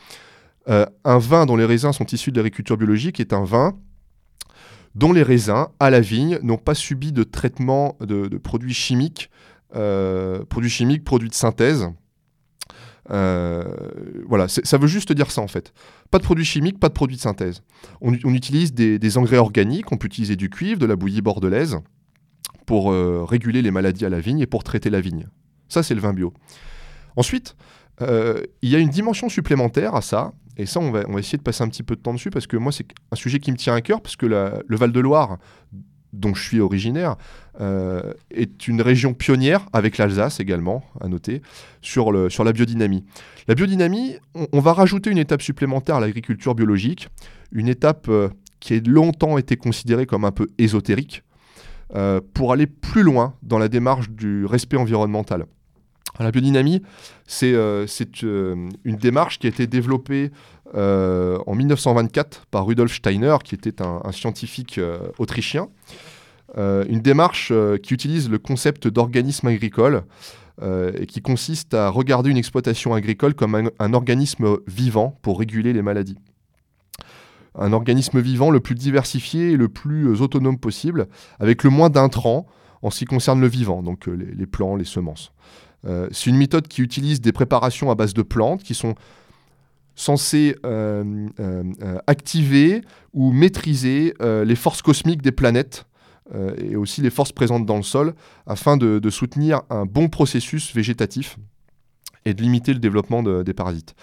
Euh, 0.69 0.87
Un 1.05 1.19
vin 1.19 1.45
dont 1.45 1.57
les 1.57 1.67
raisins 1.67 1.93
sont 1.93 2.07
issus 2.07 2.33
de 2.33 2.37
l'agriculture 2.37 2.79
biologique 2.79 3.21
est 3.21 3.35
un 3.35 3.45
vin 3.45 3.75
dont 4.95 5.13
les 5.13 5.23
raisins 5.25 5.67
à 5.81 5.91
la 5.91 6.01
vigne 6.01 6.39
n'ont 6.43 6.57
pas 6.57 6.75
subi 6.75 7.13
de 7.13 7.25
traitement 7.25 7.97
de, 8.01 8.29
de 8.29 8.39
produits 8.39 8.73
chimiques, 8.75 9.29
produits 10.49 10.71
chimiques, 10.71 11.05
produits 11.05 11.29
de 11.29 11.35
synthèse. 11.35 11.89
Euh, 13.11 13.65
voilà, 14.27 14.49
ça 14.49 14.79
veut 14.79 14.87
juste 14.87 15.13
dire 15.13 15.31
ça 15.31 15.43
en 15.43 15.49
fait. 15.49 15.73
Pas 16.11 16.19
de 16.19 16.25
produits 16.25 16.45
chimiques, 16.45 16.81
pas 16.81 16.89
de 16.89 16.95
produits 16.95 17.17
de 17.17 17.21
synthèse. 17.21 17.63
On, 18.01 18.13
utilise 18.13 18.73
des, 18.73 19.19
engrais 19.19 19.39
organiques, 19.39 19.93
on 19.93 19.97
peut 19.97 20.07
utiliser 20.07 20.37
du 20.37 20.49
cuivre, 20.51 20.79
de 20.79 20.87
la 20.87 20.97
bouillie 20.97 21.23
bordelaise 21.23 21.79
pour 22.67 22.93
euh, 22.93 23.25
réguler 23.25 23.61
les 23.61 23.71
maladies 23.71 24.07
à 24.07 24.09
la 24.09 24.21
vigne 24.21 24.41
et 24.41 24.47
pour 24.47 24.65
traiter 24.65 24.91
la 24.91 25.01
vigne. 25.01 25.29
Ça, 25.69 25.83
c'est 25.83 25.95
le 25.95 26.01
vin 26.01 26.15
bio. 26.15 26.33
Ensuite, 27.17 27.57
euh, 28.01 28.43
il 28.63 28.71
y 28.71 28.77
a 28.77 28.79
une 28.79 28.89
dimension 28.89 29.29
supplémentaire 29.29 29.95
à 29.95 30.03
ça, 30.03 30.33
et 30.57 30.67
ça, 30.67 30.81
on 30.81 30.91
va, 30.91 31.03
essayer 31.19 31.39
de 31.39 31.43
passer 31.43 31.63
un 31.63 31.69
petit 31.69 31.83
peu 31.83 31.97
de 31.97 32.01
temps 32.01 32.15
dessus 32.15 32.31
parce 32.31 32.47
que 32.47 32.57
moi, 32.57 32.73
c'est 32.73 32.87
un 33.11 33.17
sujet 33.17 33.39
qui 33.39 33.51
me 33.53 33.57
tient 33.57 33.75
à 33.75 33.81
cœur 33.81 34.01
parce 34.01 34.17
que 34.17 34.27
le 34.27 34.77
Val-de-Loire, 34.77 35.39
dont 36.15 36.35
je 36.35 36.43
suis 36.43 36.61
originaire, 36.61 37.17
euh, 37.61 38.13
est 38.31 38.67
une 38.67 38.83
région 38.83 39.15
pionnière, 39.15 39.67
avec 39.73 39.99
l'Alsace 39.99 40.41
également, 40.41 40.85
à 41.01 41.09
noter, 41.09 41.43
sur, 41.83 42.13
la 42.13 42.53
biodynamie. 42.53 43.05
La 43.47 43.55
biodynamie, 43.55 44.17
on, 44.53 44.61
va 44.61 44.73
rajouter 44.73 45.11
une 45.11 45.19
étape 45.19 45.43
supplémentaire 45.43 45.97
à 45.97 46.01
l'agriculture 46.01 46.55
biologique, 46.55 47.09
une 47.53 47.69
étape 47.69 48.07
euh, 48.09 48.29
qui 48.61 48.75
a 48.75 48.81
longtemps 48.87 49.39
été 49.39 49.57
considérée 49.57 50.07
comme 50.07 50.25
un 50.25 50.33
peu 50.33 50.49
ésotérique, 50.59 51.23
euh, 51.95 52.21
pour 52.33 52.53
aller 52.53 52.67
plus 52.67 53.03
loin 53.03 53.35
dans 53.43 53.59
la 53.59 53.69
démarche 53.69 54.11
du 54.11 54.47
respect 54.47 54.77
environnemental. 54.77 55.47
La 56.21 56.31
biodynamie, 56.31 56.81
c'est 57.27 57.55
une 58.23 58.71
démarche 58.85 59.41
qui 59.41 59.49
a 59.49 59.51
été 59.51 59.67
développée 59.67 60.31
euh, 60.75 61.39
en 61.47 61.55
1924 61.55 62.47
par 62.51 62.67
Rudolf 62.67 62.95
Steiner, 62.95 63.37
qui 63.45 63.55
était 63.55 63.83
un, 63.83 64.01
scientifique 64.13 64.79
euh, 64.79 64.99
autrichien. 65.19 65.69
Euh, 66.57 66.85
une 66.89 67.01
démarche 67.01 67.53
qui 67.83 67.95
utilise 67.95 68.31
le 68.31 68.39
concept 68.39 68.89
d'organisme 68.89 69.49
agricole 69.49 70.05
et 70.63 71.07
qui 71.07 71.21
consiste 71.21 71.75
à 71.75 71.89
regarder 71.89 72.31
une 72.31 72.37
exploitation 72.37 72.95
agricole 72.95 73.35
comme 73.35 73.71
un, 73.77 73.93
organisme 73.93 74.59
vivant 74.69 75.19
pour 75.21 75.41
réguler 75.41 75.73
les 75.73 75.83
maladies. 75.83 76.17
Un 77.57 77.73
organisme 77.73 78.21
vivant 78.21 78.51
le 78.51 78.61
plus 78.61 78.77
diversifié 78.77 79.51
et 79.51 79.57
le 79.57 79.69
plus 79.69 80.21
autonome 80.23 80.57
possible, 80.57 81.09
avec 81.41 81.65
le 81.65 81.71
moins 81.71 81.91
d'intrants 81.91 82.47
en 82.83 82.91
ce 82.91 83.01
qui 83.01 83.05
concerne 83.05 83.41
le 83.41 83.49
vivant, 83.49 83.83
donc 83.83 84.07
les, 84.07 84.33
les 84.33 84.47
plants, 84.47 84.77
les 84.77 84.85
semences. 84.85 85.33
C'est 86.13 86.31
une 86.31 86.37
méthode 86.37 86.69
qui 86.69 86.83
utilise 86.83 87.21
des 87.21 87.33
préparations 87.33 87.91
à 87.91 87.97
base 87.97 88.15
de 88.15 88.23
plantes 88.23 88.63
qui 88.63 88.75
sont 88.75 88.95
censées 89.95 90.57
euh, 90.65 91.29
euh, 91.41 91.63
euh, 91.83 91.99
activer 92.07 92.83
ou 93.13 93.33
maîtriser 93.33 94.15
les 94.21 94.57
forces 94.57 94.83
cosmiques 94.83 95.23
des 95.23 95.33
planètes 95.33 95.87
et 96.59 96.75
aussi 96.75 97.01
les 97.01 97.11
forces 97.11 97.33
présentes 97.33 97.67
dans 97.67 97.77
le 97.77 97.83
sol 97.83 98.15
afin 98.47 98.77
de, 98.77 99.11
soutenir 99.11 99.63
un 99.71 99.87
bon 99.87 100.09
processus 100.09 100.75
végétatif 100.75 101.37
et 102.25 102.35
de 102.35 102.43
limiter 102.43 102.73
le 102.73 102.81
développement 102.81 103.23
de- 103.23 103.43
des 103.43 103.55
parasites. 103.55 103.95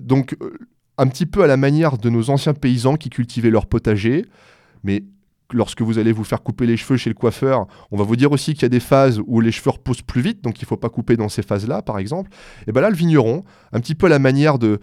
Donc, 0.00 0.36
un 0.96 1.06
petit 1.08 1.26
peu 1.26 1.42
à 1.42 1.46
la 1.46 1.58
manière 1.58 1.98
de 1.98 2.08
nos 2.08 2.30
anciens 2.30 2.54
paysans 2.54 2.96
qui 2.96 3.10
cultivaient 3.10 3.50
leur 3.50 3.66
potager, 3.66 4.24
mais 4.82 5.04
lorsque 5.52 5.82
vous 5.82 5.98
allez 5.98 6.12
vous 6.12 6.24
faire 6.24 6.42
couper 6.42 6.66
les 6.66 6.76
cheveux 6.76 6.96
chez 6.96 7.10
le 7.10 7.14
coiffeur, 7.14 7.66
on 7.90 7.96
va 7.96 8.04
vous 8.04 8.16
dire 8.16 8.32
aussi 8.32 8.54
qu'il 8.54 8.62
y 8.62 8.66
a 8.66 8.70
des 8.70 8.80
phases 8.80 9.20
où 9.26 9.40
les 9.40 9.52
cheveux 9.52 9.70
repoussent 9.70 10.02
plus 10.02 10.20
vite, 10.20 10.42
donc 10.42 10.60
il 10.60 10.64
ne 10.64 10.68
faut 10.68 10.76
pas 10.76 10.88
couper 10.88 11.16
dans 11.16 11.28
ces 11.28 11.42
phases-là, 11.42 11.82
par 11.82 11.98
exemple. 11.98 12.30
Et 12.66 12.72
bien 12.72 12.82
là, 12.82 12.90
le 12.90 12.96
vigneron, 12.96 13.44
un 13.72 13.80
petit 13.80 13.94
peu 13.94 14.06
à 14.06 14.10
la 14.10 14.18
manière 14.18 14.58
de, 14.58 14.78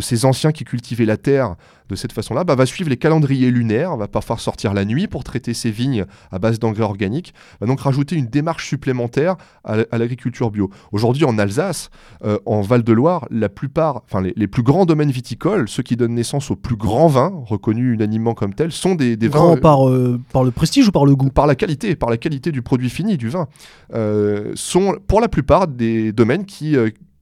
ces 0.00 0.24
anciens 0.24 0.52
qui 0.52 0.64
cultivaient 0.64 1.06
la 1.06 1.16
terre 1.16 1.56
de 1.92 1.96
cette 1.96 2.12
façon-là, 2.12 2.44
bah, 2.44 2.54
va 2.54 2.66
suivre 2.66 2.90
les 2.90 2.96
calendriers 2.96 3.50
lunaires, 3.50 3.96
va 3.96 4.08
parfois 4.08 4.38
sortir 4.38 4.74
la 4.74 4.84
nuit 4.84 5.06
pour 5.06 5.22
traiter 5.24 5.54
ses 5.54 5.70
vignes 5.70 6.06
à 6.30 6.38
base 6.38 6.58
d'engrais 6.58 6.82
organiques, 6.82 7.34
va 7.60 7.66
donc 7.66 7.80
rajouter 7.80 8.16
une 8.16 8.26
démarche 8.26 8.68
supplémentaire 8.68 9.36
à 9.64 9.98
l'agriculture 9.98 10.50
bio. 10.50 10.70
Aujourd'hui, 10.90 11.24
en 11.24 11.38
Alsace, 11.38 11.90
euh, 12.24 12.38
en 12.46 12.62
Val-de-Loire, 12.62 13.26
la 13.30 13.48
plupart, 13.48 14.02
enfin 14.04 14.20
les, 14.20 14.32
les 14.36 14.48
plus 14.48 14.62
grands 14.62 14.86
domaines 14.86 15.10
viticoles, 15.10 15.68
ceux 15.68 15.82
qui 15.82 15.96
donnent 15.96 16.14
naissance 16.14 16.50
aux 16.50 16.56
plus 16.56 16.76
grands 16.76 17.06
vins, 17.06 17.32
reconnus 17.46 17.94
unanimement 17.94 18.34
comme 18.34 18.54
tels, 18.54 18.72
sont 18.72 18.94
des, 18.94 19.16
des 19.16 19.28
vins 19.28 19.52
euh, 19.52 19.60
par, 19.60 19.88
euh, 19.88 20.20
par 20.32 20.44
le 20.44 20.50
prestige 20.50 20.88
ou 20.88 20.92
par 20.92 21.04
le 21.04 21.14
goût? 21.14 21.28
par 21.28 21.46
la 21.46 21.54
qualité, 21.54 21.94
par 21.94 22.10
la 22.10 22.16
qualité 22.16 22.52
du 22.52 22.62
produit 22.62 22.90
fini, 22.90 23.16
du 23.16 23.28
vin, 23.28 23.46
euh, 23.94 24.52
sont 24.54 24.96
pour 25.06 25.20
la 25.20 25.28
plupart 25.28 25.68
des 25.68 26.12
domaines 26.12 26.46
qui, 26.46 26.76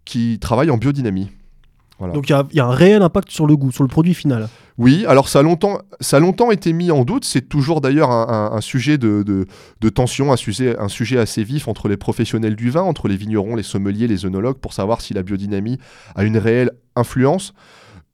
qui 0.05 0.39
travaillent 0.39 0.71
en 0.71 0.79
biodynamie. 0.79 1.31
Voilà. 2.01 2.13
Donc 2.15 2.29
il 2.29 2.33
y 2.33 2.35
a- 2.35 2.45
il 2.51 2.57
y, 2.57 2.61
a 2.61 2.67
un 2.67 2.71
réel 2.75 3.03
impact 3.03 3.31
sur 3.31 3.47
le 3.47 3.55
goût, 3.57 3.71
sur 3.71 3.85
le 3.85 3.89
produit 3.89 4.15
final. 4.15 4.49
Oui, 4.79 5.05
alors 5.07 5.29
ça 5.29 5.39
a 5.41 5.43
longtemps, 5.43 5.79
ça 6.01 6.17
a 6.17 6.21
longtemps 6.21 6.51
été 6.51 6.73
mis 6.73 6.91
en 6.91 7.05
doute. 7.05 7.25
C'est 7.25 7.49
toujours 7.49 7.81
d'ailleurs 7.81 8.11
un, 8.11 8.27
un- 8.53 8.57
un 8.57 8.61
sujet 8.61 8.99
de, 8.99 9.23
de- 9.23 9.47
de 9.81 9.89
tension, 9.91 10.33
un 10.33 10.37
sujet, 10.37 10.77
un 10.79 10.89
sujet 10.89 11.19
assez 11.19 11.45
vif 11.45 11.69
entre 11.69 11.87
les 11.89 11.97
professionnels 11.99 12.57
du 12.57 12.71
vin, 12.71 12.81
entre 12.83 13.07
les 13.07 13.17
vignerons, 13.17 13.55
les 13.55 13.63
sommeliers, 13.63 14.09
les 14.09 14.25
œnologues, 14.27 14.57
pour 14.57 14.73
savoir 14.73 15.01
si 15.03 15.15
la 15.15 15.23
biodynamie 15.23 15.79
a 16.17 16.25
une 16.25 16.39
réelle 16.39 16.73
influence. 16.97 17.53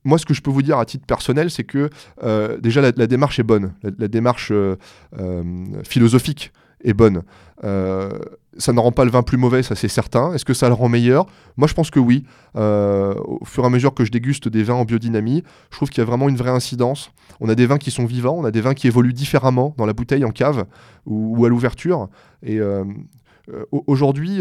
Moi, 0.05 0.19
ce 0.19 0.27
que 0.27 0.35
je 0.35 0.43
peux 0.43 0.51
vous 0.51 0.63
dire 0.63 0.79
à 0.79 0.85
titre 0.85 1.07
personnel, 1.07 1.51
c'est 1.51 1.65
que 1.65 1.89
euh, 2.23 2.59
déjà 2.61 2.81
la, 2.81 2.93
la 2.97 3.07
démarche 3.07 3.39
est 3.39 3.45
bonne, 3.45 3.73
la, 3.83 3.91
la 3.99 4.09
démarche 4.09 4.51
euh, 4.53 4.77
euh, 5.19 5.43
philosophique 5.85 6.53
est 6.87 6.95
bonne. 6.95 7.23
Euh, 7.65 8.11
ça 8.59 8.73
ne 8.73 8.81
rend 8.81 8.93
pas 8.93 9.05
le 9.05 9.11
vin 9.11 9.23
plus 9.23 9.37
mauvais, 9.37 9.63
ça 9.63 9.75
c'est 9.75 9.89
certain. 9.89 10.33
Est-ce 10.33 10.45
que 10.47 10.55
ça 10.55 10.69
le 10.69 10.75
rend 10.75 10.89
meilleur? 10.89 11.27
Moi, 11.59 11.69
je 11.69 11.75
pense 11.75 11.91
que 11.91 11.99
oui. 12.01 12.25
Euh, 12.57 13.15
au 13.27 13.45
fur 13.45 13.65
et 13.65 13.67
à 13.67 13.71
mesure 13.71 13.93
que 13.93 14.05
je 14.05 14.11
déguste 14.11 14.49
des 14.49 14.63
vins 14.63 14.75
en 14.75 14.85
biodynamie, 14.85 15.43
je 15.71 15.77
trouve 15.77 15.91
qu'il 15.91 15.99
y 15.99 16.03
a 16.03 16.07
vraiment 16.07 16.29
une 16.29 16.37
vraie 16.37 16.51
incidence. 16.51 17.11
On 17.41 17.49
a 17.51 17.55
des 17.55 17.67
vins 17.67 17.79
qui 17.79 17.91
sont 17.91 18.07
vivants, 18.07 18.37
on 18.39 18.45
a 18.45 18.51
des 18.51 18.63
vins 18.63 18.73
qui 18.75 18.87
évoluent 18.87 19.13
différemment 19.13 19.75
dans 19.77 19.85
la 19.85 19.93
bouteille, 19.93 20.25
en 20.25 20.31
cave 20.31 20.65
ou, 21.05 21.45
à 21.45 21.49
l'ouverture. 21.51 22.09
Et 22.43 22.59
euh, 22.61 22.85
au- 23.73 23.85
aujourd'hui, 23.87 24.41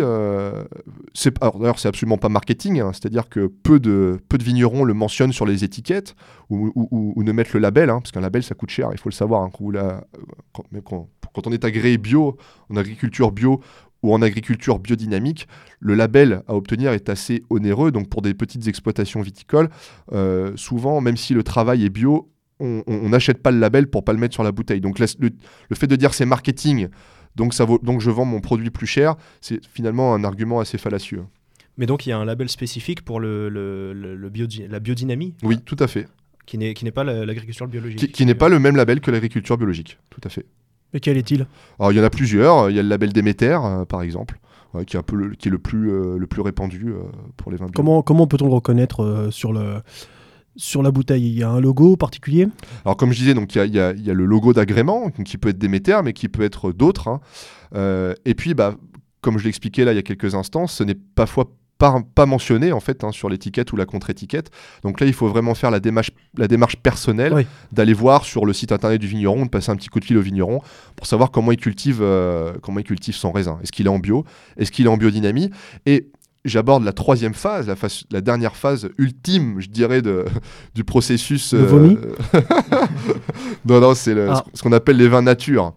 c'est 1.14 1.34
d'ailleurs 1.41 1.78
c'est 1.80 1.88
absolument 1.89 2.18
pas 2.18 2.30
marketing, 2.30 2.80
hein, 2.80 2.91
c'est-à-dire 2.93 3.28
que 3.30 3.48
peu 3.48 3.80
de, 3.80 4.18
peu 4.30 4.38
de 4.38 4.43
vignerons 4.43 4.84
le 4.84 4.93
mentionnent 4.93 5.34
sur 5.34 5.46
les 5.46 5.64
étiquettes 5.64 6.16
ou, 6.50 7.22
ne 7.24 7.32
mettent 7.32 7.54
le 7.54 7.60
label, 7.60 7.89
hein, 7.89 8.00
parce 8.02 8.12
qu'un 8.12 8.22
label 8.22 8.43
ça 8.43 8.56
coûte 8.56 8.70
cher, 8.70 8.89
il 8.93 8.98
faut 8.98 9.10
le 9.10 9.14
savoir. 9.14 9.41
hein, 9.43 9.50
quand- 9.54 11.08
quand 11.36 11.45
on 11.47 11.51
est 11.51 11.65
agréé 11.65 11.97
bio, 11.97 12.38
en 12.69 12.77
agriculture 12.77 13.31
bio 13.31 13.61
ou 14.01 14.13
en 14.13 14.21
agriculture 14.21 14.79
biodynamique, 14.79 15.47
le 15.79 15.93
label 15.95 16.41
à 16.47 16.55
obtenir 16.55 16.91
est 16.93 17.09
assez 17.09 17.43
onéreux. 17.49 17.91
Donc 17.91 18.09
pour 18.09 18.21
des 18.21 18.33
petites 18.33 18.67
exploitations 18.67 19.21
viticoles, 19.21 19.69
euh, 20.13 20.53
souvent, 20.55 21.01
même 21.01 21.17
si 21.17 21.33
le 21.33 21.43
travail 21.43 21.86
est 21.86 21.89
bio, 21.89 22.31
on 22.59 23.09
n'achète 23.09 23.43
pas 23.43 23.51
le 23.51 23.59
label 23.59 23.88
pour 23.88 24.05
pas 24.05 24.13
le 24.13 24.19
mettre 24.19 24.33
sur 24.33 24.43
la 24.43 24.51
bouteille. 24.53 24.79
Donc 24.79 24.97
la- 24.99 25.07
le, 25.19 25.29
le 25.69 25.75
fait 25.75 25.88
de 25.88 25.95
dire 25.97 26.13
c'est 26.13 26.25
marketing, 26.25 26.88
donc, 27.36 27.53
ça 27.53 27.65
vaut, 27.65 27.79
donc 27.83 27.99
je 27.99 28.09
vends 28.09 28.23
mon 28.23 28.39
produit 28.39 28.69
plus 28.69 28.88
cher, 28.88 29.15
c'est 29.41 29.59
finalement 29.65 30.13
un 30.15 30.23
argument 30.23 30.61
assez 30.61 30.77
fallacieux. 30.77 31.23
Mais 31.77 31.86
donc 31.86 32.05
il 32.05 32.09
y 32.09 32.11
a 32.13 32.17
un 32.17 32.23
label 32.23 32.47
spécifique 32.47 33.01
pour 33.01 33.19
le, 33.19 33.49
la 34.69 34.79
biodynamie 34.79 35.33
Oui, 35.43 35.59
tout 35.65 35.75
à 35.79 35.88
fait. 35.88 36.07
qui 36.45 36.57
n'est 36.57 36.91
pas 36.91 37.03
la- 37.03 37.25
l'agriculture 37.25 37.67
biologique. 37.67 37.99
Qui, 37.99 38.09
qui 38.09 38.25
n'est 38.25 38.36
pas 38.36 38.47
le 38.47 38.59
même 38.59 38.77
label 38.77 39.01
que 39.01 39.11
l'agriculture 39.11 39.57
biologique. 39.57 39.97
Tout 40.09 40.21
à 40.23 40.29
fait. 40.29 40.45
Et 40.96 41.00
quel 41.02 41.18
est-il? 41.18 41.46
Alors 41.78 41.91
il 41.91 41.98
y 41.98 42.02
en 42.02 42.04
a 42.04 42.10
plusieurs. 42.10 42.70
Il 42.72 42.76
y 42.76 42.80
a 42.80 42.82
le 42.82 42.89
label 42.89 43.12
Déméter, 43.14 43.60
euh, 43.64 43.86
par 43.86 44.02
exemple, 44.02 44.39
qui 44.88 44.96
est 44.96 45.00
un 45.00 45.04
peu 45.04 45.16
le, 45.18 45.36
qui 45.36 45.50
est 45.50 45.52
le 45.52 45.60
plus, 45.60 45.91
euh, 45.91 46.18
le 46.18 46.26
plus 46.26 46.41
répandu 46.41 46.86
euh, 46.88 47.04
pour 47.38 47.52
les 47.52 47.58
vins. 47.58 47.68
Comment, 47.76 48.02
comment 48.02 48.28
peut-on 48.28 48.48
le 48.48 48.54
reconnaître 48.54 49.28
sur, 49.30 49.54
le, 49.54 49.82
sur 50.56 50.82
la 50.82 50.91
bouteille? 50.91 51.28
Il 51.28 51.38
y 51.38 51.43
a 51.43 51.50
un 51.50 51.60
logo 51.60 51.98
particulier? 51.98 52.48
Alors 52.86 52.96
comme 52.98 53.12
je 53.12 53.20
disais, 53.20 53.34
donc 53.34 53.54
il 53.56 53.66
y 53.66 53.68
y 53.68 53.74
y 53.76 53.80
a 54.10 54.14
le 54.14 54.26
logo 54.26 54.54
d'agrément 54.54 55.10
qui 55.26 55.38
peut 55.38 55.50
être 55.50 55.58
Déméter, 55.58 56.00
mais 56.04 56.14
qui 56.14 56.30
peut 56.30 56.43
être 56.43 56.72
d'autres. 56.72 57.10
hein. 57.10 57.20
Euh, 57.76 58.14
et 58.24 58.36
puis, 58.36 58.54
bah, 58.54 58.76
comme 59.22 59.38
je 59.38 59.43
l'expliquais 59.43 59.84
là 59.84 59.91
il 59.91 59.96
y 59.96 60.00
a 60.00 60.04
quelques 60.04 60.34
instants, 60.34 60.66
ce 60.68 60.84
n'est 60.84 60.96
parfois 60.96 61.52
pas, 61.78 61.95
pas 62.15 62.26
mentionné 62.26 62.71
en 62.71 62.80
fait 62.80 63.03
hein, 63.03 63.11
sur 63.11 63.28
l'étiquette 63.30 63.71
ou 63.73 63.76
la 63.76 63.86
contre-étiquette. 63.86 64.49
Donc 64.84 64.99
là, 64.99 65.07
il 65.07 65.13
faut 65.13 65.28
vraiment 65.28 65.55
faire 65.55 65.71
la 65.71 65.80
démarche, 65.80 66.11
la 66.38 66.47
démarche 66.47 66.78
personnelle, 66.78 67.34
Oui. 67.34 67.45
d'aller 67.71 67.93
voir 67.93 68.23
sur 68.26 68.45
le 68.45 68.53
site 68.53 68.71
internet 68.71 68.99
du 69.01 69.07
vigneron, 69.07 69.45
de 69.45 69.49
passer 69.49 69.71
un 69.71 69.76
petit 69.76 69.89
coup 69.89 69.99
de 69.99 70.05
fil 70.05 70.17
au 70.17 70.21
vigneron 70.21 70.61
pour 70.95 71.05
savoir 71.07 71.32
comment 71.32 71.51
il 71.51 71.57
cultive, 71.57 71.99
euh, 72.01 72.53
comment 72.61 72.80
il 72.80 72.86
cultive 72.86 73.15
son 73.15 73.32
raisin. 73.32 73.59
Est-ce 73.63 73.71
qu'il 73.71 73.86
est 73.88 73.89
en 73.89 73.99
bio? 73.99 74.23
Est-ce 74.57 74.71
qu'il 74.71 74.86
est 74.86 74.89
en 74.89 74.97
biodynamie? 74.97 75.49
Et 75.86 76.09
J'aborde 76.47 76.84
la 76.84 76.93
troisième 76.93 77.34
phase, 77.34 77.65
la, 77.67 77.76
phase- 77.76 78.03
la 78.11 78.21
dernière 78.21 78.55
phase 78.55 78.88
ultime, 78.99 79.59
je 79.59 79.67
dirais, 79.67 80.03
de, 80.03 80.26
du 80.76 80.84
processus. 80.84 81.53
Le 81.55 81.63
vomi? 81.65 81.97
Non, 83.65 83.80
non, 83.82 83.95
c'est 83.95 84.15
Ah. 84.30 84.43
ce 84.53 84.61
qu'on 84.61 84.71
appelle 84.71 84.97
les 84.97 85.07
vins 85.07 85.21
nature. 85.23 85.73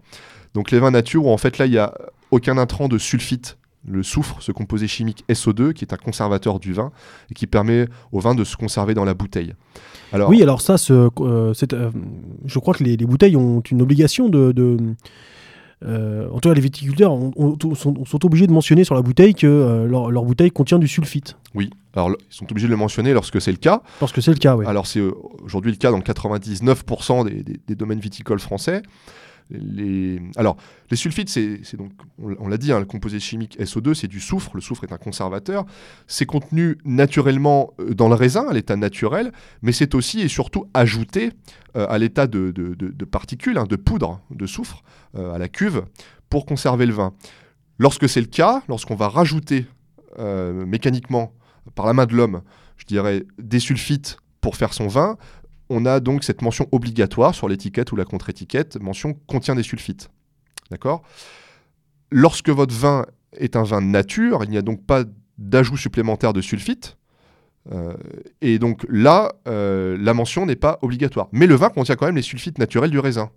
Donc 0.55 0.71
les 0.71 0.79
vins 0.79 0.91
nature, 0.91 1.25
où 1.27 1.31
en 1.31 1.39
fait 1.39 1.59
là, 1.59 1.65
il 1.67 1.73
n'y 1.73 1.79
a 1.79 1.95
aucun 2.31 2.59
intrant 2.59 2.89
de 2.89 2.99
sulfite, 2.99 3.57
le 3.91 4.03
soufre, 4.03 4.37
ce 4.41 4.53
composé 4.53 4.87
chimique 4.87 5.25
SO2, 5.29 5.73
qui 5.73 5.85
est 5.85 5.93
un 5.93 5.97
conservateur 5.97 6.61
du 6.61 6.73
vin 6.73 6.91
et 7.31 7.35
qui 7.35 7.47
permet 7.47 7.87
au 8.13 8.21
vin 8.21 8.35
de 8.35 8.45
se 8.45 8.57
conserver 8.57 8.95
dans 8.95 9.05
la 9.05 9.15
bouteille. 9.15 9.55
Alors, 10.13 10.29
Oui, 10.31 10.43
alors 10.43 10.61
ça, 10.61 10.79
ce- 10.79 10.93
euh, 11.21 11.53
euh, 11.73 11.91
je 12.45 12.59
crois 12.59 12.75
que 12.75 12.85
les, 12.85 12.97
les 12.97 13.07
bouteilles 13.07 13.37
ont 13.37 13.61
une 13.61 13.83
obligation 13.83 14.29
de... 14.29 14.53
de 14.53 14.77
euh, 15.85 16.29
en 16.33 16.41
tout 16.41 16.49
cas, 16.49 16.55
les 16.57 16.61
viticulteurs 16.61 17.13
ont- 17.13 17.31
ont- 17.37 17.57
sont, 17.77 18.05
sont 18.05 18.27
obligés 18.27 18.49
de 18.49 18.53
mentionner 18.53 18.83
sur 18.83 18.97
la 18.97 19.03
bouteille 19.03 19.35
que 19.35 19.47
euh, 19.47 19.87
leur, 19.87 20.11
leur 20.11 20.25
bouteille 20.25 20.51
contient 20.51 20.79
du 20.81 20.89
sulfite. 20.89 21.37
oui, 21.55 21.71
alors 21.95 22.11
ils 22.11 22.17
sont 22.35 22.51
obligés 22.51 22.67
de 22.67 22.73
le 22.73 22.77
mentionner 22.77 23.13
lorsque 23.13 23.41
c'est 23.41 23.53
le 23.53 23.59
cas. 23.59 23.83
Parce 24.01 24.11
que 24.13 24.21
c'est 24.21 24.33
le 24.33 24.39
cas, 24.39 24.57
oui. 24.57 24.65
Alors 24.67 24.87
c'est 24.89 25.01
aujourd'hui 25.45 25.71
le 25.71 25.77
cas 25.77 25.93
dans 25.93 26.01
99% 26.01 27.25
des, 27.29 27.43
des- 27.45 27.61
des 27.65 27.75
domaines 27.77 28.01
viticoles 28.01 28.41
français. 28.41 28.83
Alors, 30.37 30.57
les 30.91 30.97
sulfites, 30.97 31.31
c'est 31.31 31.77
donc, 31.77 31.93
on, 32.19 32.49
l'a 32.49 32.59
dit, 32.59 32.71
hein, 32.73 32.81
le 32.81 32.85
composé 32.85 33.19
chimique 33.19 33.59
SO2, 33.59 33.95
c'est 33.95 34.07
du 34.07 34.21
soufre. 34.21 34.51
Le 34.55 34.61
soufre 34.61 34.85
est 34.85 34.93
un 34.93 34.99
conservateur. 34.99 35.65
C'est 36.07 36.27
contenu 36.27 36.77
naturellement 36.85 37.73
euh, 37.81 37.95
dans 37.95 38.09
le 38.09 38.15
raisin, 38.15 38.47
à 38.49 38.53
l'état 38.53 38.77
naturel, 38.77 39.33
mais 39.63 39.73
c'est 39.73 39.95
aussi 39.95 40.21
et 40.21 40.29
surtout 40.29 40.67
ajouté 40.75 41.33
euh, 41.77 41.87
à 41.89 41.99
l'état 41.99 42.27
de, 42.27 42.53
particules, 43.11 43.57
hein, 43.57 43.65
de 43.65 43.77
poudre 43.77 44.21
de 44.31 44.47
soufre, 44.47 44.83
euh, 45.17 45.33
à 45.33 45.39
la 45.39 45.49
cuve, 45.49 45.85
pour 46.29 46.45
conserver 46.45 46.85
le 46.85 46.93
vin. 46.93 47.15
Lorsque 47.79 48.09
c'est 48.09 48.21
le 48.21 48.27
cas, 48.27 48.63
lorsqu'on 48.69 48.97
va 48.97 49.09
rajouter 49.09 49.67
mécaniquement, 50.19 51.33
par 51.77 51.87
la 51.87 51.93
main 51.93 52.05
de 52.05 52.13
l'homme, 52.13 52.43
je 52.77 52.87
dirais, 52.87 53.25
des 53.39 53.61
sulfites 53.61 54.17
pour 54.41 54.57
faire 54.57 54.75
son 54.75 54.89
vin, 54.89 55.17
on 55.71 55.85
a 55.87 56.01
donc 56.01 56.25
cette 56.25 56.43
mention 56.43 56.67
obligatoire 56.73 57.35
sur 57.35 57.49
l'étiquette 57.49 57.93
ou 57.93 57.97
la 57.97 58.05
contre-étiquette, 58.05 58.81
mention 58.81 59.15
contient 59.27 59.55
des 59.55 59.63
sulfites. 59.63 60.11
D'accord? 60.71 61.03
Lorsque 62.11 62.49
votre 62.51 62.75
vin 62.75 63.05
est 63.37 63.57
un 63.57 63.63
vin 63.63 63.81
nature, 63.81 64.45
il 64.45 64.51
n'y 64.51 64.57
a 64.59 64.63
donc 64.63 64.85
pas 64.85 65.05
d'ajout 65.37 65.77
supplémentaire 65.77 66.33
de 66.33 66.41
sulfite. 66.41 66.97
Euh, 67.71 67.93
et 68.41 68.59
donc 68.59 68.87
là, 68.89 69.33
euh, 69.47 69.97
la 70.01 70.15
mention 70.15 70.47
n'est 70.47 70.57
pas 70.57 70.79
obligatoire. 70.83 71.29
Mais 71.33 71.47
le 71.47 71.55
vin 71.55 71.69
contient 71.69 71.97
quand 71.97 72.07
même 72.07 72.17
les 72.17 72.23
sulfites 72.23 72.59
naturels 72.59 72.91
du 72.91 72.99
raisin. 72.99 73.31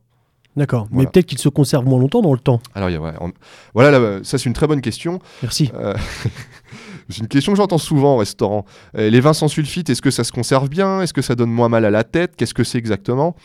D'accord. 0.55 0.87
Mais 0.91 1.05
peut-être 1.05 1.25
qu'il 1.27 1.37
se 1.37 1.47
conserve 1.49 1.85
moins 1.85 1.99
longtemps 1.99 2.21
dans 2.21 2.33
le 2.33 2.39
temps. 2.39 2.61
Alors, 2.75 2.89
il 2.89 2.93
y 2.93 2.95
a- 2.95 3.01
ouais, 3.01 3.13
on- 3.21 3.31
voilà, 3.73 3.97
là, 3.97 4.19
ça 4.23 4.37
c'est 4.37 4.45
une 4.47 4.53
très 4.53 4.67
bonne 4.67 4.81
question. 4.81 5.19
Merci. 5.41 5.71
Euh, 5.75 5.93
C'est 7.11 7.21
une 7.21 7.27
question 7.27 7.51
que 7.53 7.57
j'entends 7.57 7.77
souvent 7.77 8.15
au 8.15 8.17
restaurant. 8.17 8.65
Euh, 8.97 9.09
les 9.09 9.19
vins 9.19 9.33
sans 9.33 9.47
sulfite, 9.47 9.89
est-ce 9.89 10.01
que 10.01 10.11
ça 10.11 10.23
se 10.23 10.31
conserve 10.31 10.69
bien? 10.69 11.01
Est-ce 11.01 11.13
que 11.13 11.21
ça 11.21 11.35
donne 11.35 11.51
moins 11.51 11.69
mal 11.69 11.85
à 11.85 11.91
la 11.91 12.03
tête? 12.03 12.35
Qu'est-ce 12.35 12.53
que 12.53 12.63
c'est 12.63 12.77
exactement? 12.77 13.35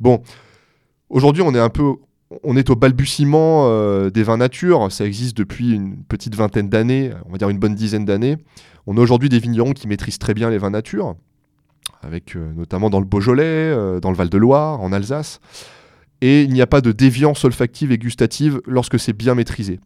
Bon, 0.00 0.22
aujourd'hui, 1.08 1.42
on 1.42 1.54
est 1.54 1.60
un 1.60 1.70
peu 1.70 1.94
on 2.42 2.56
est 2.56 2.70
au 2.70 2.76
balbutiement 2.76 3.66
euh, 3.68 4.10
des 4.10 4.22
vins 4.22 4.36
nature. 4.36 4.90
Ça 4.90 5.04
existe 5.04 5.36
depuis 5.36 5.72
une 5.72 6.02
petite 6.04 6.34
vingtaine 6.34 6.68
d'années, 6.68 7.12
on 7.26 7.32
va 7.32 7.38
dire 7.38 7.48
une 7.48 7.58
bonne 7.58 7.74
dizaine 7.74 8.04
d'années. 8.04 8.36
On 8.86 8.96
a 8.96 9.00
aujourd'hui 9.00 9.28
des 9.28 9.38
vignerons 9.38 9.72
qui 9.72 9.88
maîtrisent 9.88 10.18
très 10.18 10.34
bien 10.34 10.50
les 10.50 10.58
vins 10.58 10.70
nature, 10.70 11.14
avec 12.02 12.36
euh, 12.36 12.52
notamment 12.54 12.90
dans 12.90 13.00
le 13.00 13.06
Beaujolais, 13.06 13.44
euh, 13.44 14.00
dans 14.00 14.10
le 14.10 14.16
Val-de-Loire, 14.16 14.80
en 14.80 14.92
Alsace. 14.92 15.40
Et 16.20 16.42
il 16.42 16.52
n'y 16.52 16.62
a 16.62 16.66
pas 16.66 16.80
de 16.80 16.92
déviance 16.92 17.44
olfactive 17.44 17.92
et 17.92 17.98
gustative 17.98 18.60
lorsque 18.66 18.98
c'est 18.98 19.12
bien 19.12 19.34
maîtrisé. 19.34 19.80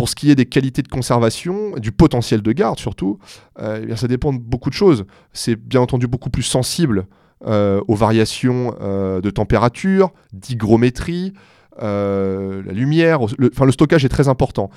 Pour 0.00 0.08
ce 0.08 0.14
qui 0.14 0.30
est 0.30 0.34
des 0.34 0.46
qualités 0.46 0.80
de 0.80 0.88
conservation, 0.88 1.76
du 1.76 1.92
potentiel 1.92 2.40
de 2.40 2.52
garde 2.52 2.78
surtout, 2.78 3.18
eh 3.60 3.94
ça 3.96 4.08
dépend 4.08 4.32
de 4.32 4.38
beaucoup 4.38 4.70
de 4.70 4.74
choses. 4.74 5.04
C'est 5.34 5.56
bien 5.56 5.82
entendu 5.82 6.06
beaucoup 6.06 6.30
plus 6.30 6.42
sensible 6.42 7.06
euh, 7.46 7.82
aux 7.86 7.94
variations 7.94 8.74
euh, 8.80 9.20
de 9.20 9.28
température, 9.28 10.10
d'hygrométrie, 10.32 11.34
euh, 11.82 12.62
la 12.64 12.72
lumière, 12.72 13.20
le, 13.36 13.50
le, 13.50 13.72
stockage 13.72 14.06
est 14.06 14.08
très 14.08 14.28
important. 14.28 14.70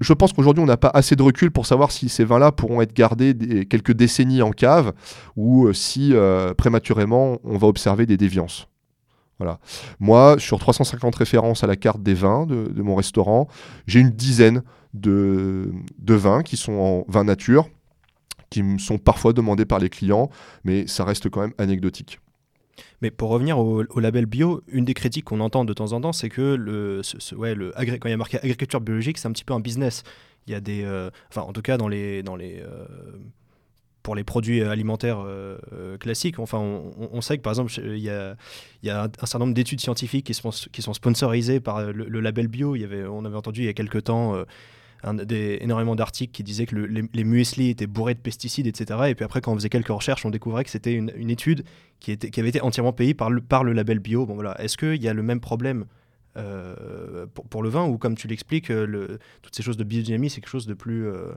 je 0.00 0.12
pense 0.12 0.32
qu'aujourd'hui, 0.32 0.62
on 0.62 0.66
n'a 0.66 0.76
pas 0.76 0.92
assez 0.94 1.16
de 1.16 1.22
recul 1.24 1.50
pour 1.50 1.66
savoir 1.66 1.90
si 1.90 2.08
ces 2.08 2.24
vins-là 2.24 2.52
pourront 2.52 2.80
être 2.80 2.92
gardés 2.92 3.66
quelques 3.66 3.94
décennies 3.94 4.42
en 4.42 4.52
cave 4.52 4.92
ou 5.36 5.72
si 5.72 6.14
prématurément 6.56 7.38
on 7.42 7.58
va 7.58 7.66
observer 7.66 8.06
des 8.06 8.16
déviances. 8.16 8.68
Voilà. 9.38 9.60
Moi, 10.00 10.36
sur 10.38 10.58
350 10.58 11.14
références 11.14 11.62
à 11.62 11.66
la 11.66 11.76
carte 11.76 12.02
des 12.02 12.14
vins 12.14 12.46
de, 12.46 12.82
mon 12.82 12.96
restaurant, 12.96 13.48
j'ai 13.86 14.00
une 14.00 14.10
dizaine 14.10 14.62
de, 14.94 15.70
vins 16.06 16.42
qui 16.42 16.56
sont 16.56 16.72
en 16.72 17.04
vin 17.08 17.24
nature, 17.24 17.68
qui 18.50 18.62
me 18.62 18.78
sont 18.78 18.98
parfois 18.98 19.32
demandés 19.32 19.64
par 19.64 19.78
les 19.78 19.88
clients, 19.88 20.30
mais 20.64 20.86
ça 20.86 21.04
reste 21.04 21.28
quand 21.30 21.40
même 21.40 21.54
anecdotique. 21.58 22.18
Mais 23.00 23.10
pour 23.10 23.30
revenir 23.30 23.58
au, 23.58 24.00
label 24.00 24.26
bio, 24.26 24.62
une 24.68 24.84
des 24.84 24.94
critiques 24.94 25.24
qu'on 25.24 25.40
entend 25.40 25.64
de 25.64 25.72
temps 25.72 25.92
en 25.92 26.00
temps, 26.00 26.12
c'est 26.12 26.28
que 26.28 26.54
le, 26.54 27.02
quand 27.74 28.08
il 28.08 28.10
y 28.10 28.12
a 28.12 28.16
marqué 28.16 28.38
agriculture 28.38 28.80
biologique, 28.80 29.18
c'est 29.18 29.28
un 29.28 29.32
petit 29.32 29.44
peu 29.44 29.54
un 29.54 29.60
business. 29.60 30.02
Il 30.46 30.52
y 30.52 30.54
a 30.54 30.60
des, 30.60 30.82
euh, 30.82 31.10
en 31.36 31.52
tout 31.52 31.62
cas 31.62 31.76
dans 31.76 31.88
les, 31.88 32.22
dans 32.22 32.34
les, 32.34 32.60
euh, 32.60 32.86
pour 34.02 34.14
les 34.14 34.24
produits 34.24 34.62
alimentaires 34.62 35.18
euh, 35.24 35.58
classiques. 35.98 36.38
Enfin, 36.38 36.58
on, 36.58 37.20
sait 37.20 37.36
que 37.36 37.42
par 37.42 37.52
exemple, 37.52 37.72
il 37.84 37.98
y 37.98 38.10
a, 38.10 38.36
un, 38.84 39.10
certain 39.20 39.40
nombre 39.40 39.54
d'études 39.54 39.80
scientifiques 39.80 40.26
qui 40.26 40.34
sont, 40.34 40.52
sponsorisées 40.92 41.60
par 41.60 41.92
le, 41.92 42.20
label 42.20 42.48
bio. 42.48 42.76
On 43.10 43.24
avait 43.24 43.36
entendu 43.36 43.62
il 43.62 43.66
y 43.66 43.68
a 43.68 43.74
quelques 43.74 44.04
temps 44.04 44.34
énormément 45.30 45.94
d'articles 45.94 46.32
qui 46.32 46.42
disaient 46.42 46.66
que 46.66 46.76
les, 46.76 47.24
muesli 47.24 47.70
étaient 47.70 47.86
bourrés 47.86 48.14
de 48.14 48.20
pesticides, 48.20 48.66
etc. 48.66 49.00
Et 49.08 49.14
puis 49.14 49.24
après, 49.24 49.40
quand 49.40 49.52
on 49.52 49.56
faisait 49.56 49.68
quelques 49.68 49.88
recherches, 49.88 50.24
on 50.24 50.30
découvrait 50.30 50.64
que 50.64 50.70
c'était 50.70 50.94
une, 50.94 51.30
étude 51.30 51.64
qui, 52.00 52.16
avait 52.38 52.48
été 52.48 52.60
entièrement 52.60 52.92
payée 52.92 53.14
par 53.14 53.30
le, 53.30 53.72
label 53.72 53.98
bio. 53.98 54.26
Bon, 54.26 54.34
voilà. 54.34 54.60
Est-ce 54.60 54.76
qu'il 54.76 55.02
y 55.02 55.08
a 55.08 55.14
le 55.14 55.22
même 55.22 55.40
problème 55.40 55.86
euh, 56.36 57.26
pour, 57.50 57.62
le 57.62 57.68
vin 57.68 57.86
ou 57.86 57.98
comme 57.98 58.14
tu 58.14 58.28
l'expliques, 58.28 58.70
euh, 58.70 59.18
toutes 59.42 59.56
ces 59.56 59.62
choses 59.62 59.76
de 59.76 59.84
biodynamie, 59.84 60.30
c'est 60.30 60.40
quelque 60.40 60.50
chose 60.50 60.66
de 60.66 60.74
plus, 60.74 61.08
euh, 61.08 61.32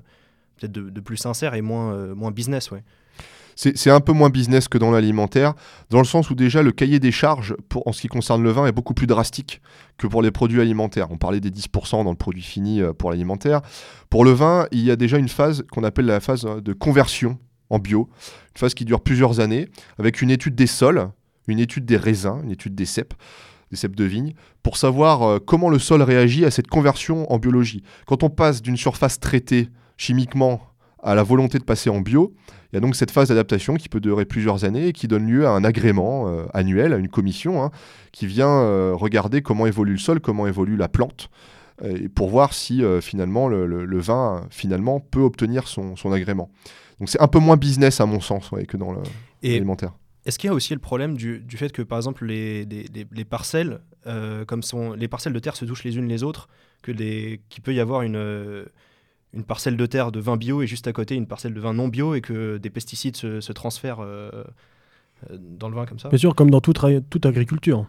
peut-être 0.57 0.71
de, 0.71 0.99
plus 0.99 1.17
sincère 1.17 1.53
et 1.53 1.61
moins, 1.61 2.13
moins 2.15 2.31
business, 2.31 2.71
ouais 2.71 2.83
c'est 3.55 3.89
un 3.89 3.99
peu 3.99 4.13
moins 4.13 4.29
business 4.29 4.67
que 4.67 4.77
dans 4.77 4.91
l'alimentaire, 4.91 5.53
dans 5.89 5.99
le 5.99 6.05
sens 6.05 6.29
où 6.29 6.35
déjà 6.35 6.63
le 6.63 6.71
cahier 6.71 6.99
des 6.99 7.11
charges 7.11 7.55
pour, 7.69 7.87
en 7.87 7.91
ce 7.91 8.01
qui 8.01 8.07
concerne 8.07 8.43
le 8.43 8.49
vin 8.49 8.65
est 8.65 8.71
beaucoup 8.71 8.93
plus 8.93 9.07
drastique 9.07 9.61
que 9.97 10.07
pour 10.07 10.21
les 10.21 10.31
produits 10.31 10.61
alimentaires. 10.61 11.11
On 11.11 11.17
parlait 11.17 11.39
des 11.39 11.51
10% 11.51 12.03
dans 12.03 12.09
le 12.09 12.15
produit 12.15 12.41
fini 12.41 12.81
euh, 12.81 12.93
pour 12.93 13.11
l'alimentaire. 13.11 13.61
Pour 14.09 14.25
le 14.25 14.31
vin, 14.31 14.67
il 14.71 14.81
y 14.81 14.91
a 14.91 14.95
déjà 14.95 15.17
une 15.17 15.29
phase 15.29 15.63
qu'on 15.71 15.83
appelle 15.83 16.05
la 16.05 16.19
phase 16.19 16.45
euh, 16.45 16.61
de 16.61 16.73
conversion 16.73 17.37
en 17.69 17.79
bio, 17.79 18.09
une 18.55 18.59
phase 18.59 18.73
qui 18.73 18.85
dure 18.85 19.01
plusieurs 19.01 19.39
années, 19.39 19.69
avec 19.97 20.21
une 20.21 20.31
étude 20.31 20.55
des 20.55 20.67
sols, 20.67 21.09
une 21.47 21.59
étude 21.59 21.85
des 21.85 21.97
raisins, 21.97 22.41
une 22.43 22.51
étude 22.51 22.75
des 22.75 22.85
cèpes 22.85 23.13
des 23.69 23.77
cèpes 23.77 23.95
de 23.95 24.03
vigne, 24.03 24.33
pour 24.63 24.75
savoir 24.75 25.23
euh, 25.23 25.39
comment 25.39 25.69
le 25.69 25.79
sol 25.79 26.01
réagit 26.01 26.43
à 26.43 26.51
cette 26.51 26.67
conversion 26.67 27.31
en 27.31 27.39
biologie. 27.39 27.83
Quand 28.05 28.21
on 28.21 28.29
passe 28.29 28.61
d'une 28.61 28.75
surface 28.75 29.21
traitée 29.21 29.69
chimiquement 30.01 30.61
à 31.03 31.13
la 31.13 31.21
volonté 31.21 31.59
de 31.59 31.63
passer 31.63 31.89
en 31.89 32.01
bio, 32.01 32.33
il 32.71 32.75
y 32.75 32.77
a 32.77 32.79
donc 32.79 32.95
cette 32.95 33.11
phase 33.11 33.29
d'adaptation 33.29 33.75
qui 33.75 33.87
peut 33.87 33.99
durer 33.99 34.25
plusieurs 34.25 34.65
années 34.65 34.87
et 34.87 34.93
qui 34.93 35.07
donne 35.07 35.27
lieu 35.27 35.45
à 35.45 35.51
un 35.51 35.63
agrément 35.63 36.27
euh, 36.27 36.45
annuel, 36.53 36.93
à 36.93 36.97
une 36.97 37.07
commission, 37.07 37.63
hein, 37.63 37.71
qui 38.11 38.25
vient 38.25 38.49
euh, 38.49 38.93
regarder 38.95 39.41
comment 39.41 39.67
évolue 39.67 39.93
le 39.93 39.99
sol, 39.99 40.19
comment 40.19 40.47
évolue 40.47 40.75
la 40.75 40.87
plante, 40.87 41.29
et 41.83 42.09
pour 42.09 42.29
voir 42.29 42.53
si 42.53 42.83
euh, 42.83 43.01
finalement 43.01 43.47
le, 43.47 43.99
vin 43.99 44.47
finalement 44.49 44.99
peut 44.99 45.21
obtenir 45.21 45.67
son, 45.67 45.95
agrément. 46.11 46.49
Donc 46.99 47.09
c'est 47.09 47.21
un 47.21 47.27
peu 47.27 47.39
moins 47.39 47.57
business 47.57 48.01
à 48.01 48.05
mon 48.05 48.19
sens 48.19 48.49
que 48.67 48.77
dans 48.77 48.95
l'alimentaire. 49.43 49.93
Est-ce 50.25 50.37
qu'il 50.37 50.49
y 50.49 50.51
a 50.51 50.53
aussi 50.53 50.73
le 50.73 50.79
problème 50.79 51.15
du, 51.17 51.43
fait 51.55 51.71
que, 51.71 51.81
par 51.81 51.97
exemple, 51.97 52.25
les, 52.25 52.65
les, 52.65 53.25
parcelles, 53.25 53.81
comme 54.47 54.61
sont, 54.61 54.93
les 54.93 55.07
parcelles 55.07 55.33
de 55.33 55.39
terre 55.39 55.55
se 55.55 55.65
touchent 55.65 55.83
les 55.83 55.97
unes 55.97 56.07
les 56.07 56.21
autres, 56.21 56.47
que 56.83 56.91
qu'il 56.91 57.63
peut 57.63 57.73
y 57.73 57.79
avoir 57.79 58.03
une, 58.03 58.65
une 59.33 59.43
parcelle 59.43 59.77
de 59.77 59.85
terre 59.85 60.11
de 60.11 60.19
vin 60.19 60.37
bio 60.37 60.61
et 60.61 60.67
juste 60.67 60.87
à 60.87 60.93
côté 60.93 61.15
une 61.15 61.27
parcelle 61.27 61.53
de 61.53 61.59
vin 61.59 61.73
non 61.73 61.87
bio 61.87 62.15
et 62.15 62.21
que 62.21 62.57
des 62.57 62.69
pesticides 62.69 63.15
se, 63.15 63.51
transfèrent 63.51 64.01
euh, 64.01 64.29
euh, 65.29 65.37
dans 65.39 65.69
le 65.69 65.75
vin 65.75 65.85
comme 65.85 65.99
ça 65.99 66.09
Bien 66.09 66.17
sûr, 66.17 66.35
comme 66.35 66.51
dans 66.51 66.61
toute, 66.61 66.79
toute 67.09 67.25
agriculture. 67.25 67.85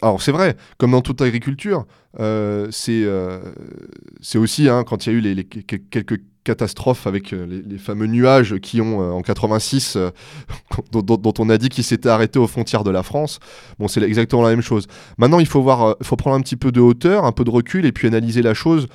Alors 0.00 0.22
c'est 0.22 0.32
vrai, 0.32 0.56
comme 0.78 0.92
dans 0.92 1.02
toute 1.02 1.20
agriculture, 1.20 1.86
euh, 2.18 2.68
c'est 2.70 4.38
aussi 4.38 4.68
hein, 4.68 4.84
quand 4.84 5.06
il 5.06 5.12
y 5.12 5.14
a 5.14 5.18
eu 5.18 5.20
les, 5.20 5.44
quelques 5.44 6.22
catastrophe 6.48 7.06
avec 7.06 7.34
euh, 7.34 7.62
les, 7.66 7.76
fameux 7.76 8.06
nuages 8.06 8.58
qui 8.58 8.80
ont 8.80 9.02
euh, 9.02 9.10
en 9.10 9.20
86 9.20 9.96
euh, 9.96 10.10
dont, 10.92 11.34
on 11.38 11.50
a 11.50 11.58
dit 11.58 11.68
qu'ils 11.68 11.84
s'étaient 11.84 12.08
arrêtés 12.08 12.38
aux 12.38 12.46
frontières 12.46 12.84
de 12.84 12.90
la 12.90 13.02
France. 13.02 13.38
Bon, 13.78 13.86
c'est 13.86 14.02
exactement 14.02 14.42
la 14.42 14.48
même 14.48 14.62
chose. 14.62 14.86
Maintenant, 15.18 15.40
il 15.40 15.46
faut 15.46 15.60
voir, 15.60 15.96
il 16.00 16.06
faut 16.06 16.16
prendre 16.16 16.36
un 16.36 16.40
petit 16.40 16.56
peu 16.56 16.72
de 16.72 16.80
hauteur, 16.80 17.26
un 17.26 17.32
peu 17.32 17.44
de 17.44 17.50
recul 17.50 17.84
et 17.84 17.92
puis 17.92 18.06
analyser 18.06 18.40
la 18.40 18.54
chose 18.54 18.86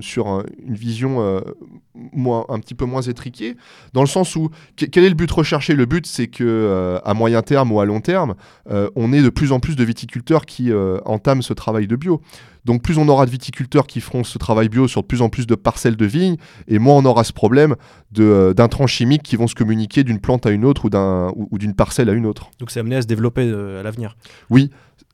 sur 0.00 0.44
une 0.66 0.74
vision 0.74 1.20
un 1.24 2.58
petit 2.58 2.74
peu 2.74 2.84
moins 2.84 3.02
étriquée, 3.02 3.56
dans 3.92 4.02
le 4.02 4.06
sens 4.06 4.36
où 4.36 4.50
quel 4.76 5.04
est 5.04 5.08
le 5.08 5.14
but 5.14 5.30
recherché? 5.30 5.74
Le 5.74 5.86
but, 5.86 6.06
c'est 6.06 6.26
que 6.26 6.98
à 7.04 7.14
moyen 7.14 7.42
terme 7.42 7.72
ou 7.72 7.80
à 7.80 7.84
long 7.84 8.00
terme, 8.00 8.34
on 8.66 9.12
ait 9.12 9.22
de 9.22 9.30
plus 9.30 9.52
en 9.52 9.60
plus 9.60 9.76
de 9.76 9.84
viticulteurs 9.84 10.46
qui 10.46 10.72
entament 11.04 11.42
ce 11.42 11.54
travail 11.54 11.86
de 11.86 11.96
bio. 11.96 12.20
Donc 12.64 12.82
plus 12.82 12.98
on 12.98 13.08
aura 13.08 13.26
de 13.26 13.30
viticulteurs 13.30 13.86
qui 13.86 14.00
feront 14.00 14.24
ce 14.24 14.38
travail 14.38 14.68
bio 14.68 14.88
sur 14.88 15.02
de 15.02 15.06
plus 15.06 15.22
en 15.22 15.28
plus 15.28 15.46
de 15.46 15.54
parcelles 15.54 15.96
de 15.96 16.06
vignes, 16.06 16.36
et 16.68 16.78
moins 16.78 16.96
on 16.96 17.04
aura 17.04 17.24
ce 17.24 17.32
problème 17.32 17.76
euh, 18.18 18.54
d'intrants 18.54 18.86
chimiques 18.86 19.22
qui 19.22 19.36
vont 19.36 19.46
se 19.46 19.54
communiquer 19.54 20.04
d'une 20.04 20.20
plante 20.20 20.46
à 20.46 20.50
une 20.50 20.64
autre 20.64 20.88
ou 21.34 21.58
d'une 21.58 21.74
parcelle 21.74 22.08
à 22.08 22.12
une 22.12 22.26
autre. 22.26 22.50
Donc 22.58 22.70
c'est 22.70 22.80
amené 22.80 22.96
à 22.96 23.02
se 23.02 23.06
développer 23.06 23.42
euh, 23.42 23.80
à 23.80 23.82
l'avenir. 23.82 24.16
Oui. 24.50 24.70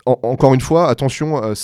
encore 0.06 0.54
une 0.54 0.60
fois, 0.60 0.88
attention, 0.88 1.42
euh, 1.42 1.54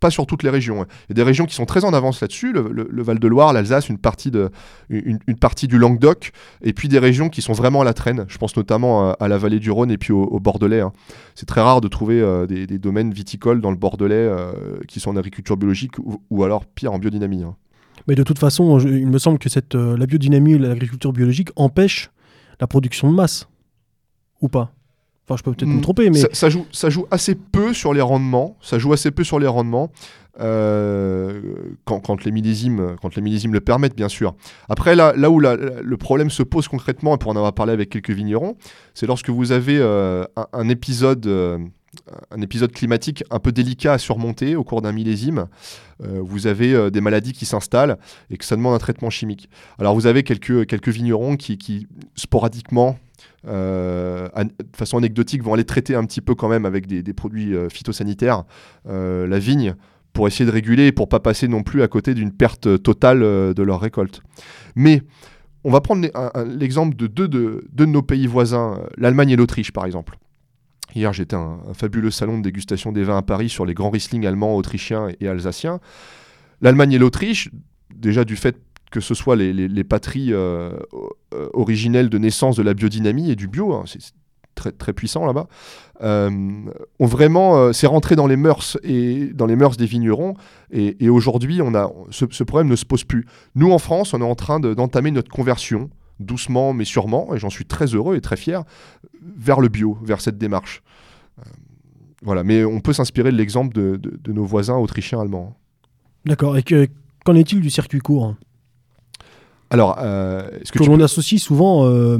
pas 0.00 0.10
sur 0.10 0.26
toutes 0.26 0.42
les 0.42 0.50
régions. 0.50 0.82
Hein. 0.82 0.86
Il 1.08 1.10
y 1.10 1.12
a 1.12 1.14
des 1.14 1.22
régions 1.22 1.46
qui 1.46 1.54
sont 1.54 1.66
très 1.66 1.84
en 1.84 1.92
avance 1.92 2.20
là-dessus, 2.20 2.52
le, 2.52 3.02
Val-de-Loire, 3.02 3.52
l'Alsace, 3.52 3.88
une, 3.88 3.98
partie 3.98 4.30
de, 4.30 4.50
une, 4.90 5.18
partie 5.40 5.68
du 5.68 5.78
Languedoc, 5.78 6.32
et 6.62 6.72
puis 6.72 6.88
des 6.88 6.98
régions 6.98 7.28
qui 7.28 7.42
sont 7.42 7.52
vraiment 7.52 7.80
à 7.80 7.84
la 7.84 7.94
traîne. 7.94 8.24
Je 8.28 8.38
pense 8.38 8.56
notamment 8.56 9.12
à, 9.12 9.28
la 9.28 9.38
vallée 9.38 9.58
du 9.58 9.70
Rhône 9.70 9.90
et 9.90 9.98
puis 9.98 10.12
au, 10.12 10.38
Bordelais. 10.40 10.80
Hein. 10.80 10.92
C'est 11.34 11.46
très 11.46 11.60
rare 11.60 11.80
de 11.80 11.88
trouver 11.88 12.20
euh, 12.20 12.46
des, 12.46 12.66
domaines 12.78 13.12
viticoles 13.12 13.60
dans 13.60 13.70
le 13.70 13.76
Bordelais 13.76 14.14
euh, 14.14 14.52
qui 14.86 15.00
sont 15.00 15.10
en 15.10 15.16
agriculture 15.16 15.56
biologique 15.56 15.92
ou, 15.98 16.44
alors 16.44 16.64
pire 16.64 16.92
en 16.92 16.98
biodynamie. 16.98 17.42
Hein. 17.42 17.56
Mais 18.06 18.14
de 18.14 18.22
toute 18.22 18.38
façon, 18.38 18.78
il 18.78 19.08
me 19.08 19.18
semble 19.18 19.38
que 19.38 19.48
euh, 19.74 19.96
la 19.96 20.06
biodynamie 20.06 20.54
et 20.54 20.58
l'agriculture 20.58 21.12
biologique 21.12 21.50
empêchent 21.56 22.10
la 22.60 22.66
production 22.66 23.10
de 23.10 23.14
masse. 23.14 23.48
Ou 24.40 24.48
pas? 24.48 24.72
Enfin, 25.28 25.36
je 25.36 25.42
peux 25.42 25.52
peut-être 25.52 25.68
me 25.68 25.76
hmm. 25.76 25.82
tromper, 25.82 26.08
mais. 26.08 26.20
Ça, 26.32 26.48
joue, 26.48 26.64
ça 26.72 26.88
joue 26.88 27.06
assez 27.10 27.34
peu 27.34 27.74
sur 27.74 27.92
les 27.92 28.00
rendements. 28.00 28.56
Ça 28.62 28.78
joue 28.78 28.94
assez 28.94 29.10
peu 29.10 29.24
sur 29.24 29.38
les 29.38 29.46
rendements. 29.46 29.90
Euh, 30.40 31.40
quand, 31.84 32.24
les 32.24 32.30
millésimes, 32.30 32.96
quand 33.02 33.14
les 33.16 33.22
millésimes 33.22 33.52
le 33.52 33.60
permettent, 33.60 33.96
bien 33.96 34.08
sûr. 34.08 34.34
Après, 34.68 34.94
là, 34.94 35.12
là 35.16 35.30
où 35.30 35.40
le 35.40 35.96
problème 35.96 36.30
se 36.30 36.42
pose 36.42 36.68
concrètement, 36.68 37.14
et 37.16 37.18
pour 37.18 37.30
en 37.30 37.36
avoir 37.36 37.52
parlé 37.52 37.72
avec 37.72 37.90
quelques 37.90 38.10
vignerons, 38.10 38.56
c'est 38.94 39.06
lorsque 39.06 39.30
vous 39.30 39.52
avez 39.52 39.78
euh, 39.78 40.24
un, 40.52 40.68
épisode. 40.68 41.26
Euh, 41.26 41.58
un 42.30 42.40
épisode 42.40 42.70
climatique 42.70 43.24
un 43.30 43.38
peu 43.38 43.50
délicat 43.50 43.94
à 43.94 43.98
surmonter 43.98 44.56
au 44.56 44.62
cours 44.62 44.82
d'un 44.82 44.92
millésime. 44.92 45.46
vous 46.00 46.46
avez 46.46 46.90
des 46.90 47.00
maladies 47.00 47.32
qui 47.32 47.46
s'installent 47.46 47.96
et 48.30 48.36
que 48.36 48.44
ça 48.44 48.56
demande 48.56 48.74
un 48.74 48.78
traitement 48.78 49.08
chimique. 49.10 49.48
Alors 49.78 49.94
vous 49.94 50.06
avez 50.06 50.22
quelques, 50.22 50.66
quelques 50.66 50.90
vignerons 50.90 51.36
qui, 51.36 51.56
qui 51.56 51.88
sporadiquement 52.14 52.98
euh, 53.48 54.28
de 54.44 54.76
façon 54.76 54.98
anecdotique, 54.98 55.42
vont 55.42 55.54
aller 55.54 55.64
traiter 55.64 55.94
un 55.94 56.04
petit 56.04 56.20
peu 56.20 56.34
quand 56.34 56.48
même 56.48 56.66
avec 56.66 56.86
des, 56.86 57.12
produits 57.12 57.54
euh, 57.54 57.68
phytosanitaires 57.68 58.44
euh, 58.86 59.26
la 59.26 59.38
vigne 59.38 59.74
pour 60.12 60.26
essayer 60.26 60.44
de 60.44 60.50
réguler 60.50 60.86
et 60.86 60.92
pour 60.92 61.08
pas 61.08 61.20
passer 61.20 61.48
non 61.48 61.62
plus 61.62 61.82
à 61.82 61.88
côté 61.88 62.14
d'une 62.14 62.32
perte 62.32 62.82
totale 62.82 63.20
de 63.20 63.62
leur 63.62 63.80
récolte. 63.80 64.22
Mais 64.74 65.02
on 65.64 65.70
va 65.70 65.80
prendre 65.80 66.08
l'exemple 66.44 66.96
de 66.96 67.06
deux 67.06 67.28
de, 67.28 67.64
de, 67.72 67.84
nos 67.84 68.02
pays 68.02 68.26
voisins, 68.26 68.80
l'Allemagne 68.96 69.30
et 69.30 69.36
l'Autriche 69.36 69.72
par 69.72 69.84
exemple. 69.86 70.18
Hier, 70.94 71.12
j'étais 71.12 71.36
à 71.36 71.40
un, 71.40 71.74
fabuleux 71.74 72.10
salon 72.10 72.38
de 72.38 72.42
dégustation 72.42 72.90
des 72.90 73.04
vins 73.04 73.18
à 73.18 73.22
Paris 73.22 73.48
sur 73.48 73.64
les 73.66 73.74
grands 73.74 73.90
Riesling 73.90 74.26
allemands, 74.26 74.56
autrichiens 74.56 75.08
et 75.20 75.28
alsaciens. 75.28 75.80
L'Allemagne 76.62 76.92
et 76.92 76.98
l'Autriche, 76.98 77.50
déjà 77.94 78.24
du 78.24 78.36
fait 78.36 78.56
que 78.90 79.00
ce 79.00 79.14
soit 79.14 79.36
les, 79.36 79.52
les- 79.52 79.84
patries 79.84 80.32
euh, 80.32 80.72
euh, 81.34 81.48
originelles 81.52 82.08
de 82.08 82.18
naissance 82.18 82.56
de 82.56 82.62
la 82.62 82.74
biodynamie 82.74 83.30
et 83.30 83.36
du 83.36 83.48
bio, 83.48 83.74
hein, 83.74 83.84
c'est 83.86 84.00
très, 84.54 84.72
très 84.72 84.92
puissant 84.92 85.24
là-bas, 85.26 85.46
euh, 86.02 86.30
ont 86.98 87.06
vraiment, 87.06 87.72
c'est 87.72 87.86
rentré 87.86 88.16
dans 88.16 88.26
les 88.26 88.36
mœurs 88.36 88.76
et 88.82 89.30
dans 89.34 89.46
les 89.46 89.56
mœurs 89.56 89.76
des 89.76 89.86
vignerons. 89.86 90.34
Et, 90.72 91.08
aujourd'hui, 91.08 91.62
on 91.62 91.74
a 91.74 91.92
ce, 92.10 92.24
problème 92.44 92.68
ne 92.68 92.76
se 92.76 92.84
pose 92.84 93.04
plus. 93.04 93.26
Nous, 93.54 93.70
en 93.70 93.78
France, 93.78 94.14
on 94.14 94.20
est 94.20 94.24
en 94.24 94.34
train 94.34 94.58
de- 94.58 94.74
d'entamer 94.74 95.10
notre 95.10 95.30
conversion, 95.30 95.90
doucement 96.18 96.72
mais 96.72 96.84
sûrement, 96.84 97.34
et 97.34 97.38
j'en 97.38 97.50
suis 97.50 97.64
très 97.66 97.86
heureux 97.86 98.16
et 98.16 98.20
très 98.20 98.36
fier, 98.36 98.64
vers 99.22 99.60
le 99.60 99.68
bio, 99.68 99.96
vers 100.02 100.20
cette 100.20 100.38
démarche. 100.38 100.82
Voilà, 102.22 102.42
mais 102.42 102.64
on 102.64 102.80
peut 102.80 102.92
s'inspirer 102.92 103.30
de 103.30 103.36
l'exemple 103.36 103.72
de, 103.74 104.32
nos 104.32 104.44
voisins 104.44 104.76
autrichiens 104.76 105.20
allemands. 105.20 105.56
D'accord. 106.24 106.56
Et 106.58 106.64
que- 106.64 106.88
qu'en 107.24 107.36
est-il 107.36 107.60
du 107.60 107.70
circuit 107.70 108.00
court? 108.00 108.34
Alors, 109.70 109.96
euh, 110.00 110.48
est-ce 110.60 110.72
que 110.72 110.78
que 110.78 110.84
tu 110.84 110.90
l'on 110.90 110.96
peux- 110.98 111.04
associe 111.04 111.40
souvent, 111.40 111.84
euh, 111.86 112.18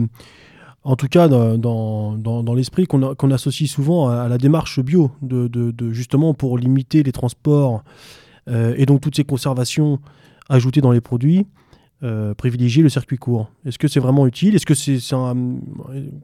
en 0.84 0.96
tout 0.96 1.08
cas 1.08 1.28
dans, 1.28 1.56
dans, 1.58 2.42
dans- 2.42 2.54
l'esprit, 2.54 2.86
qu'on 2.86 3.30
associe 3.30 3.70
souvent 3.70 4.08
à, 4.08 4.16
à 4.22 4.28
la 4.28 4.38
démarche 4.38 4.80
bio, 4.80 5.10
de, 5.22 5.48
de- 5.48 5.70
de- 5.70 5.92
justement 5.92 6.34
pour 6.34 6.58
limiter 6.58 7.02
les 7.02 7.12
transports 7.12 7.82
euh, 8.48 8.74
et 8.76 8.86
donc 8.86 9.00
toutes 9.00 9.16
ces 9.16 9.24
conservations 9.24 9.98
ajoutées 10.48 10.80
dans 10.80 10.92
les 10.92 11.00
produits, 11.00 11.46
euh, 12.02 12.32
privilégier 12.34 12.82
le 12.82 12.88
circuit 12.88 13.16
court. 13.18 13.50
Est-ce 13.66 13.78
que 13.78 13.88
c'est 13.88 14.00
vraiment 14.00 14.26
utile? 14.26 14.54
Est-ce 14.54 14.66
que 14.66 14.74
c'est 14.74 14.98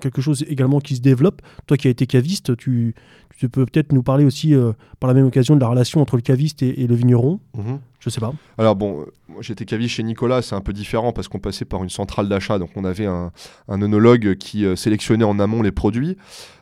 quelque 0.01 0.20
chose 0.20 0.45
également 0.49 0.81
qui 0.81 0.97
se 0.97 1.01
développe? 1.01 1.43
Toi 1.66 1.77
qui 1.77 1.89
as 1.89 1.91
été 1.91 2.07
caviste, 2.07 2.57
tu, 2.57 2.95
tu 3.37 3.49
peux 3.49 3.66
peut-être 3.66 3.93
nous 3.93 4.03
parler 4.03 4.25
aussi 4.25 4.55
euh, 4.55 4.72
par 5.01 5.09
la 5.09 5.14
même 5.14 5.27
occasion 5.27 5.57
de 5.57 5.61
la 5.61 5.66
relation 5.68 6.01
entre 6.01 6.16
le 6.16 6.22
caviste 6.22 6.62
et, 6.62 6.83
et 6.83 6.87
le 6.87 6.95
vigneron 6.95 7.41
Mhm. 7.57 7.79
Je 8.01 8.11
sais 8.11 8.20
pas. 8.20 8.35
Alors 8.59 8.77
bon, 8.77 9.07
j'étais 9.41 9.64
caviste 9.64 9.95
chez 9.95 10.03
Nicolas, 10.03 10.43
c'est 10.43 10.55
un 10.55 10.61
peu 10.61 10.75
différent 10.75 11.12
parce 11.14 11.27
qu'on 11.27 11.39
passait 11.39 11.64
par 11.64 11.83
une 11.83 11.89
centrale 11.89 12.29
d'achat, 12.29 12.59
donc 12.59 12.68
on 12.77 12.85
avait 12.85 13.07
un, 13.07 13.33
un 13.66 13.81
œnologue 13.83 14.35
qui 14.37 14.66
euh, 14.66 14.77
sélectionnait 14.77 15.25
en 15.25 15.39
amont 15.41 15.62
les 15.62 15.72
produits, 15.72 16.18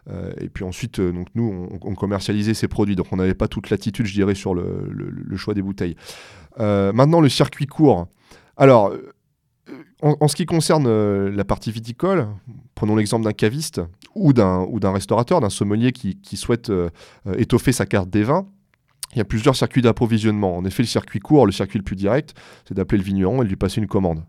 euh, 0.09 0.31
et 0.41 0.49
puis 0.49 0.63
ensuite, 0.65 1.01
euh, 1.01 1.11
donc 1.11 1.27
nous, 1.35 1.69
on, 1.73 1.79
on 1.91 1.95
commercialisait 1.97 2.55
ces 2.55 2.69
produits, 2.69 2.95
donc 2.95 3.07
on 3.11 3.17
n'avait 3.17 3.35
pas 3.35 3.49
toute 3.49 3.71
latitude, 3.71 4.07
je 4.07 4.13
dirais, 4.15 4.37
sur 4.37 4.55
le, 4.55 4.87
le- 4.89 5.11
le 5.11 5.37
choix 5.37 5.53
des 5.55 5.63
bouteilles. 5.63 5.97
Euh, 6.61 6.93
maintenant, 6.93 7.21
le 7.21 7.29
circuit 7.29 7.67
court. 7.67 8.07
Alors, 8.57 8.93
euh, 8.93 9.13
en, 10.03 10.29
ce 10.29 10.37
qui 10.37 10.47
concerne 10.47 10.87
euh, 10.87 11.31
la 11.31 11.45
partie 11.45 11.71
viticole, 11.71 12.29
prenons 12.75 12.97
l'exemple 12.97 13.25
d'un 13.25 13.33
caviste 13.33 13.81
ou 14.15 14.33
d'un 14.33 14.93
restaurateur, 14.93 15.41
d'un 15.41 15.51
sommelier 15.51 15.93
qui, 15.93 16.37
souhaite 16.37 16.71
euh, 16.71 16.91
étoffer 17.37 17.73
sa 17.73 17.87
carte 17.87 18.11
des 18.11 18.25
vins. 18.25 18.47
Il 19.15 19.19
y 19.19 19.21
a 19.21 19.25
plusieurs 19.25 19.57
circuits 19.57 19.83
d'approvisionnement. 19.83 20.57
En 20.57 20.65
effet, 20.65 20.83
le 20.83 20.89
circuit 20.89 21.21
court, 21.21 21.47
le 21.47 21.53
circuit 21.53 21.79
le 21.79 21.85
plus 21.85 21.97
direct, 21.97 22.35
c'est 22.67 22.75
d'appeler 22.75 22.99
le 22.99 23.05
vigneron 23.05 23.43
et 23.43 23.45
de 23.45 23.49
lui 23.49 23.57
passer 23.57 23.81
une 23.81 23.87
commande 23.87 24.25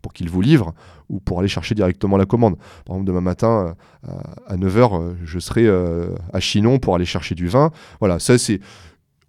pour 0.00 0.12
qu'il 0.12 0.28
vous 0.28 0.42
livre 0.42 0.74
ou 1.08 1.20
pour 1.20 1.38
aller 1.38 1.48
chercher 1.48 1.74
directement 1.74 2.16
la 2.18 2.26
commande. 2.26 2.56
Par 2.84 2.96
exemple, 2.96 3.06
demain 3.06 3.22
matin, 3.22 3.74
à 4.46 4.56
9h, 4.56 5.16
je 5.24 5.38
serai 5.38 5.66
à 5.68 6.40
Chinon 6.40 6.78
pour 6.78 6.94
aller 6.94 7.06
chercher 7.06 7.34
du 7.34 7.48
vin. 7.48 7.70
Voilà, 8.00 8.18
ça 8.18 8.36
c'est 8.36 8.60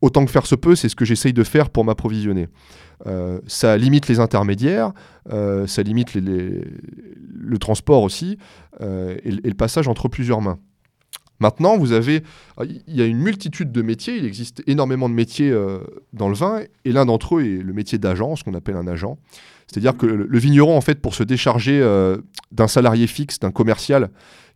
autant 0.01 0.25
que 0.25 0.31
faire 0.31 0.45
se 0.45 0.55
peut, 0.55 0.75
c'est 0.75 0.89
ce 0.89 0.95
que 0.95 1.05
j'essaye 1.05 1.33
de 1.33 1.43
faire 1.43 1.69
pour 1.69 1.85
m'approvisionner. 1.85 2.47
Euh, 3.07 3.39
ça 3.47 3.77
limite 3.77 4.07
les 4.07 4.19
intermédiaires, 4.19 4.91
euh, 5.31 5.67
ça 5.67 5.83
limite 5.83 6.15
le 6.15 7.57
transport 7.59 8.03
aussi 8.03 8.37
euh, 8.81 9.17
et, 9.23 9.31
le 9.31 9.53
passage 9.53 9.87
entre 9.87 10.07
plusieurs 10.07 10.41
mains. 10.41 10.59
Maintenant, 11.39 11.77
vous 11.77 11.91
avez, 11.91 12.23
il 12.61 12.95
y 12.95 13.01
a 13.01 13.05
une 13.05 13.17
multitude 13.17 13.73
de 13.73 13.81
métiers, 13.81 14.15
il 14.15 14.25
existe 14.25 14.63
énormément 14.67 15.09
de 15.09 15.13
métiers 15.13 15.53
dans 16.13 16.29
le 16.29 16.33
vin, 16.33 16.61
et 16.85 16.93
l'un 16.93 17.05
d'entre 17.05 17.35
eux 17.35 17.43
est 17.43 17.61
le 17.61 17.73
métier 17.73 17.97
d'agent, 17.97 18.37
ce 18.37 18.45
qu'on 18.45 18.53
appelle 18.53 18.77
un 18.77 18.87
agent. 18.87 19.17
C'est-à-dire 19.67 19.97
que 19.97 20.05
le, 20.05 20.39
vigneron, 20.39 20.77
en 20.77 20.81
fait, 20.81 21.01
pour 21.01 21.13
se 21.13 21.23
décharger 21.23 21.81
d'un 22.53 22.69
salarié 22.69 23.05
fixe, 23.05 23.39
d'un 23.39 23.51
commercial, 23.51 24.11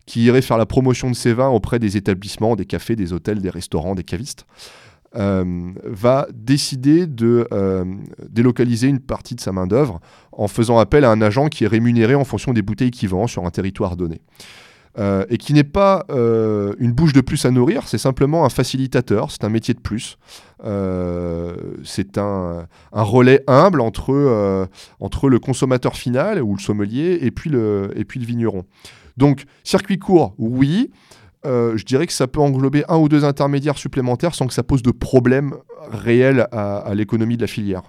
qui 0.06 0.24
irait 0.24 0.40
faire 0.40 0.56
la 0.56 0.64
promotion 0.64 1.10
de 1.10 1.14
ses 1.14 1.34
vins 1.34 1.50
auprès 1.50 1.78
des 1.78 1.98
établissements, 1.98 2.56
des 2.56 2.64
cafés, 2.64 2.96
des 2.96 3.12
hôtels, 3.12 3.42
des 3.42 3.50
restaurants, 3.50 3.94
des 3.94 4.02
cavistes, 4.02 4.46
euh, 5.16 5.72
va 5.84 6.28
décider 6.32 7.08
de 7.08 7.48
euh, 7.52 7.84
délocaliser 8.28 8.86
une 8.86 9.00
partie 9.00 9.34
de 9.34 9.40
sa 9.40 9.50
main-d'œuvre 9.50 10.00
en 10.30 10.46
faisant 10.46 10.78
appel 10.78 11.04
à 11.04 11.10
un 11.10 11.20
agent 11.20 11.48
qui 11.48 11.64
est 11.64 11.66
rémunéré 11.66 12.14
en 12.14 12.22
fonction 12.22 12.52
des 12.52 12.62
bouteilles 12.62 12.92
qu'il 12.92 13.08
vend 13.08 13.26
sur 13.26 13.44
un 13.44 13.50
territoire 13.50 13.96
donné. 13.96 14.20
Euh, 14.98 15.24
et 15.28 15.36
qui 15.36 15.52
n'est 15.52 15.64
pas 15.64 16.04
une 16.08 16.92
bouche 16.92 17.12
de 17.12 17.20
plus 17.20 17.44
à 17.44 17.50
nourrir, 17.50 17.88
c'est 17.88 17.98
simplement 17.98 18.44
un 18.44 18.50
facilitateur, 18.50 19.32
c'est 19.32 19.42
un 19.44 19.48
métier 19.48 19.74
de 19.74 19.80
plus. 19.80 20.16
C'est 20.62 22.18
un, 22.18 22.66
un 22.92 23.02
relais 23.02 23.42
humble 23.48 23.80
entre, 23.80 24.68
entre 25.00 25.28
le 25.28 25.38
consommateur 25.40 25.96
final 25.96 26.40
ou 26.40 26.54
le 26.54 26.60
sommelier 26.60 27.18
et 27.22 27.32
puis 27.32 27.50
le, 27.50 27.90
et 27.96 28.04
puis 28.04 28.20
le 28.20 28.26
vigneron. 28.26 28.64
Donc, 29.16 29.44
circuit 29.64 29.98
court, 29.98 30.34
oui. 30.38 30.90
Euh, 31.46 31.76
je 31.76 31.84
dirais 31.84 32.06
que 32.06 32.12
ça 32.12 32.26
peut 32.26 32.40
englober 32.40 32.84
un 32.88 32.98
ou 32.98 33.08
deux 33.08 33.24
intermédiaires 33.24 33.78
supplémentaires 33.78 34.34
sans 34.34 34.46
que 34.46 34.52
ça 34.52 34.62
pose 34.62 34.82
de 34.82 34.90
problème 34.90 35.54
réel 35.90 36.46
à, 36.52 36.92
l'économie 36.94 37.36
de 37.36 37.42
la 37.42 37.46
filière. 37.46 37.82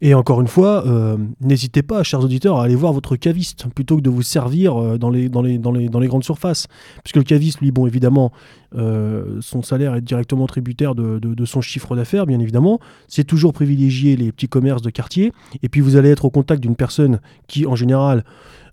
Et 0.00 0.14
encore 0.14 0.40
une 0.40 0.46
fois, 0.46 0.86
euh, 0.86 1.16
n'hésitez 1.40 1.82
pas, 1.82 2.02
chers 2.02 2.20
auditeurs, 2.20 2.58
à 2.58 2.64
aller 2.64 2.74
voir 2.74 2.92
votre 2.92 3.16
caviste 3.16 3.66
plutôt 3.74 3.96
que 3.96 4.00
de 4.00 4.10
vous 4.10 4.22
servir 4.22 4.80
euh, 4.80 4.98
dans, 4.98 5.10
les, 5.10 5.28
grandes 5.28 6.24
surfaces. 6.24 6.68
Puisque 7.02 7.16
le 7.16 7.22
caviste, 7.22 7.60
lui, 7.60 7.70
bon, 7.70 7.86
évidemment, 7.86 8.32
son 8.72 9.62
salaire 9.62 9.96
est 9.96 10.00
directement 10.00 10.46
tributaire 10.46 10.94
de, 10.94 11.18
de- 11.18 11.34
de 11.34 11.44
son 11.44 11.60
chiffre 11.60 11.96
d'affaires, 11.96 12.24
bien 12.24 12.38
évidemment. 12.38 12.78
C'est 13.08 13.24
toujours 13.24 13.52
privilégier 13.52 14.16
les 14.16 14.30
petits 14.30 14.48
commerces 14.48 14.82
de 14.82 14.90
quartier. 14.90 15.32
Et 15.62 15.68
puis, 15.68 15.80
vous 15.80 15.96
allez 15.96 16.10
être 16.10 16.24
au 16.24 16.30
contact 16.30 16.62
d'une 16.62 16.76
personne 16.76 17.20
qui, 17.48 17.66
en 17.66 17.74
général, 17.74 18.24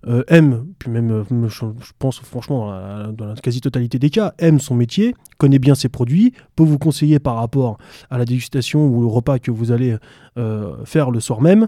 euh, 0.06 0.22
aime, 0.28 0.66
puis 0.78 0.90
même, 0.90 1.10
euh, 1.10 1.48
je, 1.48 1.66
je 1.80 1.92
pense 1.98 2.20
franchement, 2.20 2.66
dans 2.66 2.72
la, 2.72 3.06
dans 3.12 3.26
la 3.26 3.34
quasi-totalité 3.34 3.98
des 3.98 4.10
cas, 4.10 4.34
aime 4.38 4.60
son 4.60 4.74
métier, 4.74 5.14
connaît 5.38 5.58
bien 5.58 5.74
ses 5.74 5.88
produits, 5.88 6.32
peut 6.56 6.64
vous 6.64 6.78
conseiller 6.78 7.18
par 7.18 7.36
rapport 7.36 7.78
à 8.10 8.18
la 8.18 8.24
dégustation 8.24 8.86
ou 8.86 9.00
le 9.00 9.06
repas 9.06 9.38
que 9.38 9.50
vous 9.50 9.72
allez 9.72 9.96
euh, 10.36 10.84
faire 10.84 11.10
le 11.10 11.20
soir 11.20 11.40
même. 11.40 11.66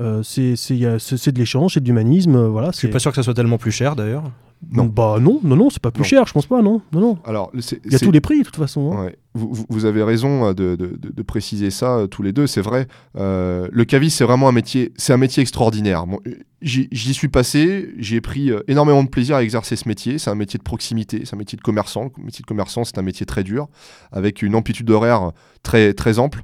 Euh, 0.00 0.22
c'est 0.22 0.54
de 0.54 1.38
l'échange, 1.38 1.74
c'est 1.74 1.80
de 1.80 1.86
l'humanisme, 1.86 2.36
euh, 2.36 2.48
voilà. 2.48 2.70
Je 2.72 2.78
suis 2.78 2.88
pas 2.88 2.98
sûr 2.98 3.10
que 3.10 3.16
ça 3.16 3.22
soit 3.22 3.34
tellement 3.34 3.58
plus 3.58 3.70
cher 3.70 3.96
d'ailleurs. 3.96 4.24
Non. 4.72 4.86
Bah 4.86 5.18
non, 5.20 5.40
non, 5.42 5.56
non, 5.56 5.70
c'est 5.70 5.80
pas 5.82 5.90
plus 5.90 6.02
Non. 6.02 6.08
cher, 6.08 6.26
je 6.26 6.32
pense 6.32 6.46
pas, 6.46 6.62
non, 6.62 6.80
non, 6.92 7.00
non. 7.00 7.18
Alors, 7.24 7.50
Il 7.54 7.92
y 7.92 7.94
a 7.94 7.98
tous 7.98 8.10
les 8.10 8.20
prix 8.20 8.38
de 8.40 8.44
toute 8.44 8.56
façon. 8.56 8.92
hein. 8.92 9.04
Ouais. 9.06 9.16
Vous, 9.36 9.66
vous- 9.68 9.84
avez 9.84 10.02
raison 10.04 10.46
euh, 10.46 10.52
de, 10.54 10.76
de- 10.76 11.22
préciser 11.22 11.70
ça 11.72 11.96
euh, 11.96 12.06
tous 12.06 12.22
les 12.22 12.32
deux, 12.32 12.46
c'est 12.46 12.60
vrai. 12.60 12.86
Euh, 13.16 13.68
le 13.72 13.84
caviste, 13.84 14.18
c'est 14.18 14.24
vraiment 14.24 14.48
un 14.48 14.52
métier, 14.52 14.92
c'est 14.96 15.12
un 15.12 15.16
métier 15.16 15.40
extraordinaire. 15.42 16.06
Bon, 16.06 16.20
J'y 16.62 17.14
suis 17.14 17.28
passé, 17.28 17.90
j'ai 17.98 18.20
pris 18.20 18.50
énormément 18.68 19.02
de 19.04 19.08
plaisir 19.08 19.36
à 19.36 19.42
exercer 19.42 19.76
ce 19.76 19.86
métier. 19.88 20.18
C'est 20.18 20.30
un 20.30 20.34
métier 20.34 20.56
de 20.58 20.62
proximité, 20.62 21.22
c'est 21.24 21.34
un 21.34 21.38
métier 21.38 21.56
de 21.56 21.62
commerçant. 21.62 22.10
Le 22.16 22.24
métier 22.24 22.42
de 22.42 22.46
commerçant, 22.46 22.84
c'est 22.84 22.96
un 22.96 23.02
métier 23.02 23.26
très 23.26 23.42
dur, 23.42 23.68
avec 24.12 24.40
une 24.40 24.54
amplitude 24.54 24.88
horaire 24.90 25.32
très, 25.62 25.92
très 25.94 26.18
ample. 26.18 26.42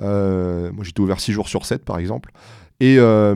Euh, 0.00 0.70
moi, 0.72 0.84
j'étais 0.84 1.00
ouvert 1.00 1.20
6 1.20 1.32
jours 1.32 1.48
sur 1.48 1.64
7, 1.64 1.84
par 1.84 1.98
exemple. 1.98 2.32
Et 2.80 2.96
euh, 2.98 3.34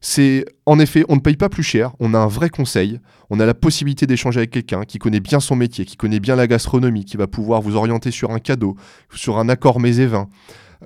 c'est 0.00 0.44
en 0.66 0.78
effet, 0.78 1.04
on 1.08 1.16
ne 1.16 1.20
paye 1.20 1.36
pas 1.36 1.48
plus 1.48 1.62
cher, 1.62 1.92
on 1.98 2.14
a 2.14 2.18
un 2.18 2.26
vrai 2.26 2.50
conseil, 2.50 3.00
on 3.30 3.40
a 3.40 3.46
la 3.46 3.54
possibilité 3.54 4.06
d'échanger 4.06 4.38
avec 4.38 4.50
quelqu'un 4.50 4.84
qui 4.84 4.98
connaît 4.98 5.20
bien 5.20 5.40
son 5.40 5.56
métier, 5.56 5.84
qui 5.84 5.96
connaît 5.96 6.20
bien 6.20 6.36
la 6.36 6.46
gastronomie, 6.46 7.04
qui 7.04 7.16
va 7.16 7.26
pouvoir 7.26 7.60
vous 7.60 7.76
orienter 7.76 8.10
sur 8.10 8.30
un 8.30 8.38
cadeau, 8.38 8.76
sur 9.14 9.38
un 9.38 9.48
accord 9.48 9.80
mets 9.80 9.96
et 9.96 10.06
vins. 10.06 10.28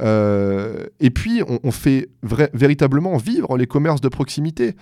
Euh, 0.00 0.86
et 1.00 1.10
puis, 1.10 1.42
on, 1.62 1.70
fait 1.70 2.08
véritablement 2.22 3.16
vivre 3.16 3.56
les 3.56 3.66
commerces 3.66 4.00
de 4.00 4.08
proximité. 4.08 4.74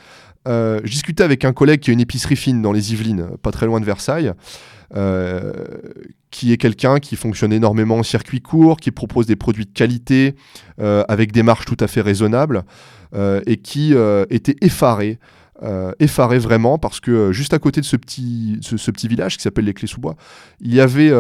Euh, 0.49 0.81
je 0.85 0.91
discutais 0.91 1.23
avec 1.23 1.45
un 1.45 1.53
collègue 1.53 1.81
qui 1.81 1.91
a 1.91 1.93
une 1.93 2.01
épicerie 2.01 2.37
fine 2.37 2.63
dans 2.63 2.73
les 2.73 2.93
Yvelines, 2.93 3.29
pas 3.43 3.51
très 3.51 3.67
loin 3.67 3.81
de 3.81 3.85
Versailles, 3.85 4.33
euh, 4.97 5.53
qui 6.31 6.53
est 6.53 6.57
quelqu'un 6.57 6.99
qui 6.99 7.17
fonctionne 7.17 7.53
énormément 7.53 7.99
en 7.99 8.03
circuit 8.03 8.41
court, 8.41 8.79
qui 8.79 8.91
propose 8.91 9.27
des 9.27 9.37
produits 9.37 9.67
de 9.67 9.73
qualité 9.73 10.35
euh, 10.81 11.05
avec 11.09 11.33
des 11.33 11.43
marges 11.43 11.67
tout 11.67 11.77
à 11.81 11.87
fait 11.87 12.01
raisonnables, 12.01 12.65
et 13.45 13.57
qui 13.57 13.93
était 14.31 14.55
effaré. 14.61 15.19
effaré 15.99 16.39
vraiment 16.39 16.79
parce 16.79 17.01
que 17.01 17.33
juste 17.33 17.53
à 17.53 17.59
côté 17.59 17.81
de 17.81 17.87
ce 17.87 17.97
petit, 17.97 18.61
village 19.09 19.37
qui 19.37 19.43
s'appelle 19.43 19.65
les 19.65 19.75
Clés 19.75 19.89
sous 19.89 20.01
Bois, 20.01 20.15
il 20.61 20.73
y 20.73 20.81
avait, 20.81 21.11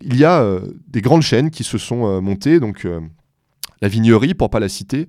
il 0.00 0.16
y 0.16 0.24
a 0.24 0.58
des 0.88 1.02
grandes 1.02 1.20
chaînes 1.20 1.50
qui 1.50 1.62
se 1.62 1.76
sont 1.76 2.22
montées, 2.22 2.58
donc 2.58 2.86
la 3.82 3.88
Vignerie 3.88 4.34
pour 4.34 4.50
pas 4.50 4.60
la 4.60 4.68
citer, 4.68 5.08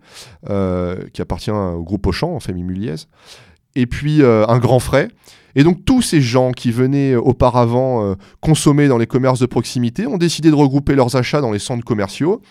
euh, 0.49 0.97
qui 1.13 1.21
appartient 1.21 1.51
au 1.51 1.83
groupe 1.83 2.05
Auchan 2.07 2.35
en 2.35 2.39
famille 2.39 2.63
Muliez, 2.63 2.95
et 3.75 3.85
puis 3.85 4.21
euh, 4.21 4.45
un 4.47 4.59
grand 4.59 4.79
frais. 4.79 5.09
Et 5.55 5.63
donc 5.63 5.85
tous 5.85 6.01
ces 6.01 6.21
gens 6.21 6.51
qui 6.51 6.71
venaient 6.71 7.15
auparavant 7.15 8.05
euh, 8.05 8.15
consommer 8.41 8.87
dans 8.87 8.97
les 8.97 9.07
commerces 9.07 9.39
de 9.39 9.45
proximité 9.45 10.05
ont 10.05 10.17
décidé 10.17 10.49
de 10.49 10.55
regrouper 10.55 10.95
leurs 10.95 11.15
achats 11.15 11.41
dans 11.41 11.51
les 11.51 11.59
centres 11.59 11.85
commerciaux 11.85 12.41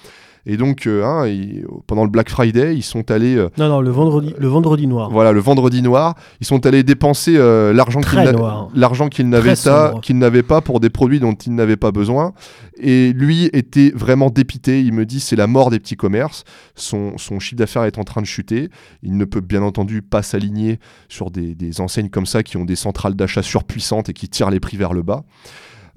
Et 0.48 0.56
donc, 0.56 0.86
euh, 0.86 1.04
hein, 1.04 1.26
ils- 1.26 1.64
pendant 1.88 2.04
le 2.04 2.10
Black 2.10 2.30
Friday, 2.30 2.76
ils 2.76 2.82
sont 2.82 3.10
allés, 3.10 3.34
euh, 3.36 3.48
Non, 3.58 3.68
non, 3.68 3.80
le 3.80 3.90
vendredi, 3.90 4.32
le 4.38 4.46
vendredi 4.46 4.86
noir. 4.86 5.10
voilà, 5.10 5.32
le 5.32 5.40
vendredi 5.40 5.82
noir, 5.82 6.14
ils 6.40 6.46
sont 6.46 6.64
allés 6.66 6.84
dépenser 6.84 7.36
euh, 7.36 7.72
l'argent 7.72 9.08
qu'ils 9.08 10.18
n'avaient 10.18 10.42
pas, 10.42 10.60
pour 10.60 10.78
des 10.80 10.88
produits 10.90 11.18
dont 11.18 11.34
ils 11.34 11.54
n'avaient 11.54 11.76
pas 11.76 11.90
besoin. 11.90 12.32
Et 12.78 13.12
lui 13.12 13.46
était 13.54 13.90
vraiment 13.94 14.30
dépité. 14.30 14.82
Il 14.82 14.92
me 14.92 15.04
dit 15.06 15.18
c'est 15.18 15.34
la 15.36 15.46
mort 15.46 15.70
des 15.70 15.80
petits 15.80 15.96
commerces. 15.96 16.44
Son, 16.74 17.16
son 17.18 17.40
chiffre 17.40 17.56
d'affaires 17.58 17.84
est 17.84 17.98
en 17.98 18.04
train 18.04 18.20
de 18.20 18.26
chuter. 18.26 18.68
Il 19.02 19.16
ne 19.16 19.24
peut 19.24 19.40
bien 19.40 19.62
entendu 19.62 20.02
pas 20.02 20.22
s'aligner 20.22 20.78
sur 21.08 21.30
des, 21.30 21.54
des 21.54 21.80
enseignes 21.80 22.10
comme 22.10 22.26
ça 22.26 22.42
qui 22.42 22.56
ont 22.56 22.64
des 22.66 22.76
centrales 22.76 23.14
d'achat 23.14 23.42
surpuissantes 23.42 24.10
et 24.10 24.12
qui 24.12 24.28
tirent 24.28 24.50
les 24.50 24.60
prix 24.60 24.76
vers 24.76 24.92
le 24.92 25.02
bas. 25.02 25.24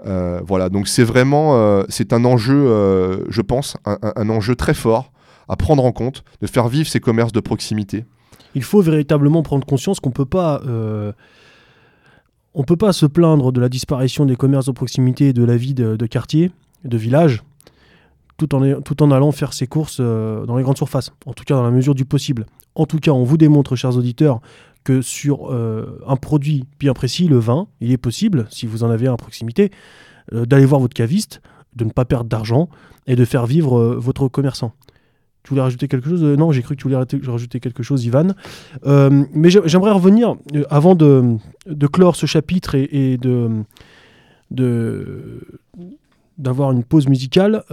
Euh, 0.06 0.42
voilà, 0.46 0.70
donc 0.70 0.88
c'est 0.88 1.04
vraiment 1.04 1.56
euh, 1.56 1.84
c'est 1.90 2.14
un 2.14 2.24
enjeu, 2.26 2.56
euh, 2.56 3.26
je 3.30 3.42
pense, 3.42 3.78
un, 3.86 4.30
enjeu 4.30 4.56
très 4.56 4.74
fort 4.74 5.12
à 5.48 5.56
prendre 5.56 5.84
en 5.84 5.92
compte, 5.92 6.24
de 6.42 6.48
faire 6.48 6.68
vivre 6.68 6.88
ces 6.88 7.00
commerces 7.00 7.32
de 7.32 7.40
proximité. 7.40 8.06
Il 8.56 8.64
faut 8.64 8.82
véritablement 8.82 9.44
prendre 9.44 9.66
conscience 9.66 10.00
qu'on 10.00 10.12
peut 10.12 10.26
pas, 10.26 10.62
on 12.54 12.64
peut 12.64 12.78
pas 12.78 12.94
se 12.94 13.06
plaindre 13.06 13.52
de 13.52 13.60
la 13.60 13.70
disparition 13.70 14.26
des 14.26 14.36
commerces 14.36 14.68
de 14.68 14.72
proximité 14.72 15.30
et 15.30 15.34
de 15.34 15.44
la 15.44 15.58
vie 15.58 15.74
de, 15.74 15.96
de 15.96 16.06
quartier, 16.06 16.52
de 16.84 16.98
village, 16.98 17.44
tout 18.38 18.54
en, 18.56 18.82
tout 18.82 19.04
en 19.04 19.12
allant 19.12 19.32
faire 19.32 19.54
ses 19.54 19.68
courses 19.68 20.00
dans 20.00 20.56
les 20.56 20.64
grandes 20.64 20.78
surfaces. 20.78 21.12
En 21.26 21.34
tout 21.34 21.44
cas, 21.44 21.56
dans 21.56 21.64
la 21.64 21.72
mesure 21.72 21.96
du 21.96 22.06
possible. 22.06 22.46
En 22.76 22.86
tout 22.86 23.00
cas, 23.00 23.12
on 23.12 23.24
vous 23.24 23.38
démontre, 23.38 23.76
chers 23.76 23.98
auditeurs, 23.98 24.42
que 24.84 25.02
sur 25.02 25.52
euh, 25.52 26.00
un 26.08 26.16
produit 26.16 26.66
bien 26.80 26.94
précis, 26.94 27.28
le 27.28 27.38
vin, 27.38 27.68
il 27.82 27.92
est 27.92 27.98
possible, 27.98 28.48
si 28.50 28.66
vous 28.66 28.84
en 28.84 28.90
avez 28.90 29.08
un 29.08 29.14
à 29.14 29.18
proximité, 29.18 29.72
euh, 30.34 30.46
d'aller 30.46 30.66
voir 30.66 30.82
votre 30.82 30.94
caviste, 30.94 31.42
de 31.76 31.84
ne 31.86 31.92
pas 31.92 32.06
perdre 32.06 32.30
d'argent 32.30 32.70
et 33.08 33.16
de 33.16 33.26
faire 33.26 33.46
vivre 33.46 33.78
euh, 33.78 33.96
votre 33.98 34.28
commerçant. 34.28 34.74
Tu 35.44 35.50
voulais 35.50 35.62
rajouter 35.62 35.88
quelque 35.88 36.10
chose? 36.10 36.24
Non, 36.24 36.52
j'ai 36.52 36.62
cru 36.62 36.76
que 36.76 36.82
tu 36.82 36.84
voulais 36.90 36.98
rajouter- 36.98 37.60
quelque 37.60 37.82
chose, 37.82 38.04
Ivan. 38.06 38.34
Mais 38.86 39.50
j'ai- 39.50 39.62
j'aimerais 39.66 39.92
revenir, 39.92 40.36
avant 40.70 40.96
de, 40.96 41.38
clore 41.92 42.16
ce 42.18 42.26
chapitre 42.26 42.76
et, 42.76 43.14
et 43.14 43.18
de 43.18 43.64
d'avoir 46.38 46.72
une 46.72 46.84
pause 46.84 47.08
musicale, 47.08 47.64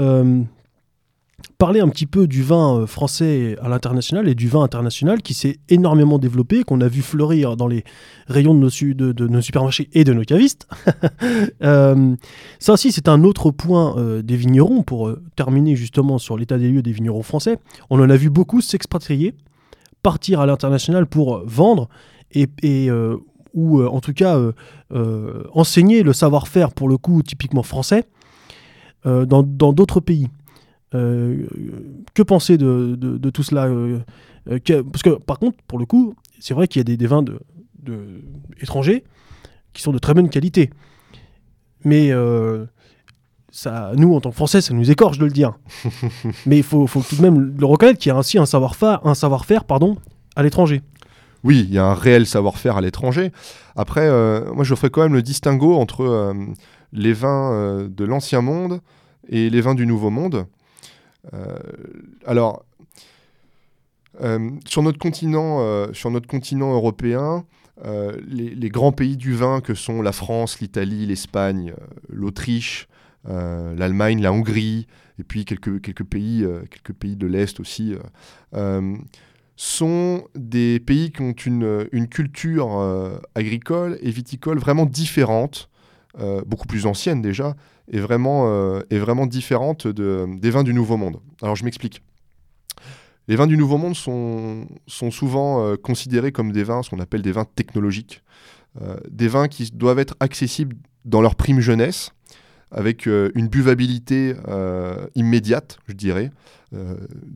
parler 1.59 1.80
un 1.80 1.88
petit 1.88 2.07
peu 2.07 2.26
du 2.26 2.42
vin 2.42 2.80
euh, 2.80 2.86
français 2.86 3.57
à 3.62 3.68
l'international 3.68 4.28
et 4.28 4.34
du 4.34 4.49
vin 4.49 4.62
international 4.62 5.22
qui 5.22 5.34
s'est 5.34 5.59
énormément 5.68 6.18
développé, 6.18 6.62
qu'on 6.64 6.80
a 6.80 6.88
vu 6.88 7.03
fleurir 7.03 7.57
dans 7.57 7.66
les 7.66 7.84
rayons 8.28 8.55
de 8.55 8.61
nos, 8.61 9.40
supermarchés 9.40 9.88
et 9.92 10.05
de 10.05 10.12
nos 10.12 10.24
cavistes. 10.24 10.68
Euh, 11.62 12.14
ça 12.59 12.72
aussi, 12.72 12.92
c'est 12.92 13.09
un 13.09 13.24
autre 13.24 13.51
point 13.51 13.97
euh, 13.97 14.22
des 14.22 14.36
vignerons 14.36 14.82
pour 14.82 15.11
terminer 15.34 15.74
justement 15.74 16.18
sur 16.18 16.36
l'état 16.36 16.59
des 16.59 16.68
lieux 16.68 16.82
des 16.82 16.92
vignerons 16.92 17.22
français. 17.22 17.59
On 17.90 18.01
en 18.01 18.11
a 18.11 18.16
vu 18.16 18.30
beaucoup 18.30 18.61
s'expatrier, 18.61 19.34
partir 20.03 20.40
à 20.40 20.47
l'international 20.47 21.07
pour 21.07 21.42
vendre 21.47 21.88
et, 22.32 22.49
ou 23.55 23.82
en 23.82 24.01
tout 24.01 24.12
cas 24.12 24.38
enseigner 25.53 26.03
le 26.03 26.12
savoir-faire 26.12 26.72
pour 26.72 26.88
le 26.88 26.99
coup 26.99 27.22
typiquement 27.22 27.62
français 27.62 28.05
dans 29.05 29.42
d'autres 29.42 30.01
pays. 30.01 30.28
Euh, 30.97 31.47
que 32.14 32.22
penser 32.22 32.57
de, 32.59 32.97
de- 32.97 33.18
de 33.18 33.30
tout 33.30 33.42
cela 33.42 33.66
euh, 33.66 33.99
euh, 34.51 34.59
que- 34.59 34.80
Parce 34.82 35.03
que 35.03 35.11
par 35.11 35.38
contre, 35.38 35.59
pour 35.68 35.78
le 35.78 35.84
coup, 35.86 36.14
c'est 36.40 36.55
vrai 36.55 36.66
qu'il 36.68 36.80
y 36.80 36.82
a 36.82 36.84
des, 36.84 36.97
des 36.97 37.07
vins 37.07 37.22
de, 37.22 37.38
de- 37.82 38.22
étrangers 38.61 39.05
qui 39.72 39.82
sont 39.82 39.92
de 39.92 39.99
très 39.99 40.14
bonne 40.14 40.30
qualité. 40.30 40.70
Mais 41.84 42.11
ça, 43.51 43.92
nous, 43.97 44.14
en 44.14 44.20
tant 44.20 44.30
que 44.30 44.36
Français, 44.36 44.61
ça 44.61 44.74
nous 44.74 44.90
écorche 44.90 45.18
de 45.18 45.24
le 45.24 45.30
dire. 45.30 45.55
Mais 46.47 46.57
il 46.59 46.62
faut, 46.62 46.86
faut 46.86 47.01
tout 47.01 47.16
de 47.16 47.22
même 47.22 47.55
le 47.59 47.66
reconnaître 47.66 47.99
qu'il 47.99 48.11
y 48.11 48.12
a 48.12 48.18
ainsi 48.18 48.38
un 48.38 48.47
savoir-faire, 48.47 49.05
un 49.07 49.14
savoir-faire 49.14 49.64
pardon, 49.64 49.97
à 50.34 50.42
l'étranger. 50.42 50.82
Oui, 51.44 51.64
il 51.68 51.72
y 51.74 51.78
a 51.78 51.86
un 51.86 51.94
réel 51.94 52.26
savoir-faire 52.26 52.76
à 52.76 52.80
l'étranger. 52.80 53.30
Après, 53.76 54.07
euh, 54.09 54.53
moi, 54.53 54.64
je 54.64 54.74
ferai 54.74 54.90
quand 54.90 55.03
même 55.03 55.14
le 55.14 55.22
distinguo 55.22 55.74
entre 55.76 56.01
euh, 56.03 56.34
les 56.92 57.12
vins 57.12 57.53
euh, 57.53 57.88
de 57.88 58.05
l'Ancien 58.05 58.40
Monde 58.40 58.80
et 59.28 59.49
les 59.51 59.61
vins 59.61 59.74
du 59.74 59.86
Nouveau 59.86 60.11
Monde. 60.11 60.47
Euh, 61.35 61.57
alors, 62.27 62.64
euh, 64.20 64.51
sur, 64.66 64.83
notre 64.83 64.99
continent, 64.99 65.61
euh, 65.61 65.93
sur 65.93 66.11
notre 66.11 66.27
continent 66.27 66.72
européen, 66.72 67.45
les, 68.27 68.68
grands 68.70 68.93
pays 68.93 69.16
du 69.16 69.35
vin 69.35 69.61
que 69.61 69.74
sont 69.74 70.01
la 70.01 70.12
France, 70.12 70.61
l'Italie, 70.61 71.05
l'Espagne, 71.07 71.74
l'Autriche, 72.09 72.89
l'Allemagne, 73.27 74.22
la 74.22 74.33
Hongrie, 74.33 74.87
et 75.18 75.24
puis 75.24 75.45
quelques, 75.45 76.05
pays, 76.05 76.47
quelques 76.70 76.95
pays 76.95 77.16
de 77.16 77.27
l'Est 77.27 77.61
aussi, 77.61 77.95
sont 79.57 80.24
des 80.35 80.81
pays 80.81 81.12
qui 81.12 81.20
ont 81.20 81.33
une, 81.33 82.09
culture 82.09 83.20
agricole 83.35 83.99
et 84.01 84.11
viticole 84.11 84.59
vraiment 84.59 84.87
différente, 84.87 85.68
beaucoup 86.47 86.66
plus 86.66 86.87
ancienne 86.87 87.20
déjà, 87.20 87.57
et 87.89 88.01
vraiment, 88.01 88.47
euh, 88.49 88.80
et 88.91 88.99
vraiment 88.99 89.26
différente 89.26 89.87
de- 89.87 90.26
des 90.39 90.51
vins 90.51 90.64
du 90.64 90.74
Nouveau 90.74 90.97
Monde. 90.97 91.20
Alors 91.43 91.57
je 91.57 91.64
m'explique. 91.64 92.03
Les 93.28 93.37
vins 93.37 93.47
du 93.47 93.57
Nouveau 93.57 93.78
Monde 93.78 93.97
sont, 93.97 94.66
sont 94.87 95.11
souvent 95.11 95.64
euh, 95.64 95.76
considérés 95.76 96.32
comme 96.32 96.53
des 96.53 96.64
vins, 96.64 96.82
ce 96.82 96.91
qu'on 96.91 97.01
appelle 97.01 97.22
des 97.22 97.32
vins 97.32 97.47
technologiques, 97.57 98.22
Euh, 98.82 99.01
des 99.11 99.26
vins 99.26 99.49
qui 99.49 99.70
doivent 99.72 99.99
être 99.99 100.16
accessibles 100.20 100.76
dans 101.07 101.22
leur 101.22 101.34
prime 101.34 101.61
jeunesse, 101.61 102.11
avec 102.70 103.07
une 103.07 103.49
buvabilité 103.49 104.34
immédiate, 105.14 105.78
je 105.89 105.95
dirais, 105.95 106.30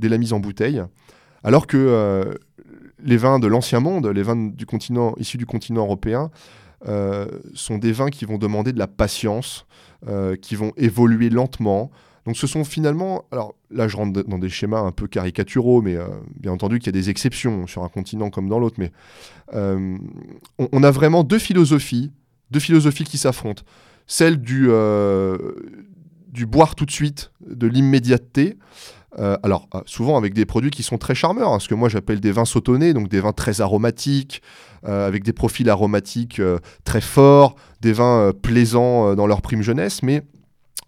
dès 0.00 0.10
la 0.10 0.18
mise 0.18 0.34
en 0.34 0.40
bouteille. 0.40 0.82
Alors 1.44 1.66
que 1.66 2.36
les 3.02 3.16
vins 3.16 3.38
de 3.38 3.46
l'ancien 3.46 3.80
monde, 3.80 4.06
les 4.08 4.22
vins 4.22 4.36
du 4.36 4.66
continent, 4.66 5.14
issus 5.16 5.38
du 5.38 5.46
continent 5.46 5.82
européen, 5.82 6.30
sont 7.54 7.78
des 7.78 7.92
vins 7.92 8.10
qui 8.10 8.26
vont 8.26 8.36
demander 8.36 8.72
de 8.74 8.78
la 8.78 8.88
patience, 8.88 9.64
euh, 10.08 10.34
qui 10.34 10.54
vont 10.54 10.72
évoluer 10.78 11.28
lentement. 11.28 11.90
Donc 12.24 12.34
ce 12.34 12.46
sont 12.46 12.64
finalement, 12.64 13.26
alors 13.32 13.54
là 13.70 13.86
je 13.86 13.98
rentre 13.98 14.22
dans 14.22 14.38
des 14.38 14.48
schémas 14.48 14.80
un 14.80 14.92
peu 14.92 15.06
caricaturaux, 15.06 15.82
mais 15.82 15.94
euh, 15.94 16.06
bien 16.38 16.52
entendu 16.52 16.78
qu'il 16.78 16.86
y 16.86 16.88
a 16.96 16.98
des 16.98 17.10
exceptions 17.10 17.66
sur 17.66 17.84
un 17.84 17.90
continent 17.90 18.30
comme 18.30 18.48
dans 18.48 18.58
l'autre, 18.58 18.76
mais 18.78 18.92
euh, 19.52 19.98
on, 20.58 20.82
a 20.82 20.90
vraiment 20.90 21.22
deux 21.22 21.38
philosophies, 21.38 22.12
deux 22.50 22.60
philosophies 22.60 23.04
qui 23.04 23.18
s'affrontent. 23.18 23.62
Celle 24.06 24.40
du, 24.40 24.68
boire 26.46 26.74
tout 26.76 26.86
de 26.86 26.90
suite, 26.90 27.30
de 27.46 27.66
l'immédiateté, 27.66 28.56
alors, 29.18 29.68
souvent 29.84 30.16
avec 30.16 30.32
des 30.32 30.46
produits 30.46 30.70
qui 30.70 30.82
sont 30.82 30.96
très 30.96 31.14
charmeurs, 31.14 31.52
hein, 31.52 31.58
ce 31.58 31.68
que 31.68 31.74
moi 31.74 31.90
j'appelle 31.90 32.20
des 32.20 32.32
vins 32.32 32.46
sautonnés, 32.46 32.94
donc 32.94 33.08
des 33.08 33.20
vins 33.20 33.32
très 33.32 33.60
aromatiques, 33.60 34.40
avec 34.84 35.24
des 35.24 35.32
profils 35.32 35.68
aromatiques 35.68 36.40
euh, 36.40 36.58
très 36.84 37.00
forts, 37.00 37.56
des 37.80 37.92
vins 37.92 38.20
euh, 38.20 38.32
plaisants 38.32 39.10
euh, 39.10 39.14
dans 39.14 39.26
leur 39.26 39.42
prime 39.42 39.62
jeunesse, 39.62 40.02
mais 40.02 40.22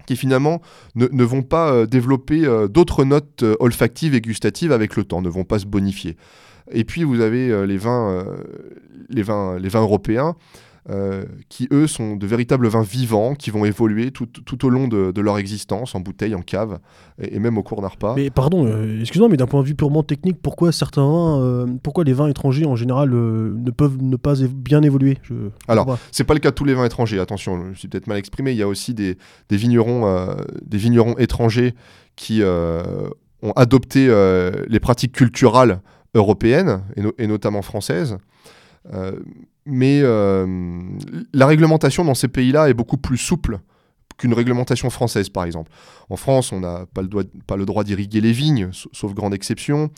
qui 0.07 0.17
finalement 0.17 0.61
ne, 0.95 1.25
vont 1.25 1.43
pas 1.43 1.73
euh, 1.73 1.87
développer 1.87 2.45
euh, 2.45 2.69
d'autres 2.69 3.05
notes 3.05 3.43
euh, 3.43 3.57
olfactives 3.61 4.15
et 4.15 4.21
gustatives 4.21 4.73
avec 4.73 4.97
le 4.97 5.05
temps, 5.05 5.23
ne 5.23 5.29
vont 5.29 5.45
pas 5.45 5.59
se 5.59 5.67
bonifier. 5.67 6.17
Et 6.71 6.85
puis 6.85 7.05
vous 7.05 7.21
avez 7.21 7.51
euh, 7.51 7.67
les, 7.67 7.77
vins, 7.77 8.11
euh, 8.11 8.25
les, 9.09 9.23
vins, 9.23 9.59
les 9.59 9.69
vins 9.69 9.83
européens, 9.83 10.37
euh, 10.91 11.25
qui 11.49 11.69
eux 11.73 11.87
sont 11.87 12.17
de 12.17 12.27
véritables 12.27 12.67
vins 12.67 12.83
vivants, 12.83 13.35
qui 13.37 13.51
vont 13.51 13.65
évoluer 13.65 14.11
tout, 14.11 14.27
tout 14.27 14.67
au 14.67 14.69
long 14.69 14.89
de, 14.89 15.13
de 15.13 15.21
leur 15.21 15.39
existence, 15.39 15.95
en 15.95 16.01
bouteille, 16.01 16.35
en 16.35 16.43
cave, 16.43 16.81
et, 17.21 17.37
et 17.37 17.39
même 17.39 17.57
au 17.57 17.63
cours 17.63 17.83
d'un 17.83 17.89
repas. 17.89 18.15
Mais 18.17 18.31
pardon, 18.31 18.67
euh, 18.67 19.01
excuse-moi, 19.01 19.29
mais 19.29 19.37
d'un 19.37 19.47
point 19.47 19.63
de 19.63 19.67
vue 19.67 19.75
purement 19.77 20.03
technique, 20.03 20.39
pourquoi 20.43 20.73
certains 20.73 21.07
vins, 21.07 21.41
euh, 21.41 21.67
pourquoi 21.83 22.03
les 22.03 22.13
vins 22.13 22.27
étrangers 22.29 22.67
en 22.67 22.75
général 22.75 23.13
euh, 23.15 23.55
ne 23.57 23.71
peuvent 23.71 23.99
ne 24.01 24.17
pas 24.17 24.35
bien 24.53 24.83
évoluer? 24.83 25.19
Je- 25.23 25.51
Alors. 25.69 25.97
C'est 26.11 26.25
pas 26.25 26.35
le 26.35 26.41
cas 26.41 26.51
de 26.51 26.55
tous 26.57 26.65
les 26.65 26.75
vins 26.75 26.85
étrangers, 26.85 27.21
attention, 27.21 27.57
je 27.63 27.69
me 27.71 27.75
suis 27.75 27.89
peut-être 27.89 28.07
mal 28.09 28.19
exprimé. 28.19 28.51
Il 28.51 28.59
y 28.59 28.63
a 28.63 28.69
aussi 28.69 28.93
des, 28.93 29.17
des 29.49 29.57
vignerons, 29.57 30.35
des 30.67 30.79
vignerons 30.79 31.15
étrangers 31.19 31.75
qui 32.17 32.43
ont 32.43 33.53
adopté 33.57 34.07
les 34.69 34.81
pratiques 34.81 35.13
culturales 35.13 35.81
européennes 36.15 36.83
et, 36.97 37.03
no- 37.03 37.13
et 37.19 37.27
notamment 37.27 37.63
françaises. 37.63 38.19
Mais 39.65 40.01
euh, 40.03 40.47
la 41.33 41.47
réglementation 41.47 42.05
dans 42.05 42.15
ces 42.15 42.29
pays-là 42.29 42.69
est 42.69 42.75
beaucoup 42.75 42.97
plus 42.97 43.19
souple 43.19 43.61
qu'une 44.19 44.35
réglementation 44.35 44.91
française, 44.91 45.29
par 45.29 45.45
exemple. 45.45 45.71
En 46.11 46.17
France, 46.17 46.53
on 46.53 46.61
n'a 46.61 46.87
pas, 46.93 47.03
le 47.03 47.65
droit 47.65 47.85
d'irriguer 47.85 48.21
les 48.21 48.33
vignes, 48.33 48.71
sa- 48.73 48.89
sauf 48.93 49.15
grande 49.15 49.35
exception. 49.35 49.91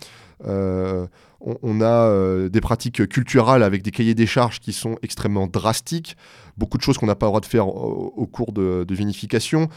Euh, 0.47 1.07
on, 1.41 1.81
a 1.81 2.09
euh, 2.09 2.49
des 2.49 2.61
pratiques 2.61 3.07
culturales 3.09 3.63
avec 3.63 3.83
des 3.83 3.91
cahiers 3.91 4.15
des 4.15 4.27
charges 4.27 4.61
qui 4.61 4.73
sont 4.73 4.97
extrêmement 5.03 5.47
drastiques. 5.47 6.17
Beaucoup 6.57 6.79
de 6.79 6.83
choses 6.83 6.97
qu'on 6.97 7.07
n'a 7.07 7.15
pas 7.15 7.27
le 7.27 7.31
droit 7.31 7.41
de 7.41 7.47
faire 7.47 7.67
au, 7.69 8.27
cours 8.27 8.53
de, 8.53 8.87
vinification. 8.91 9.69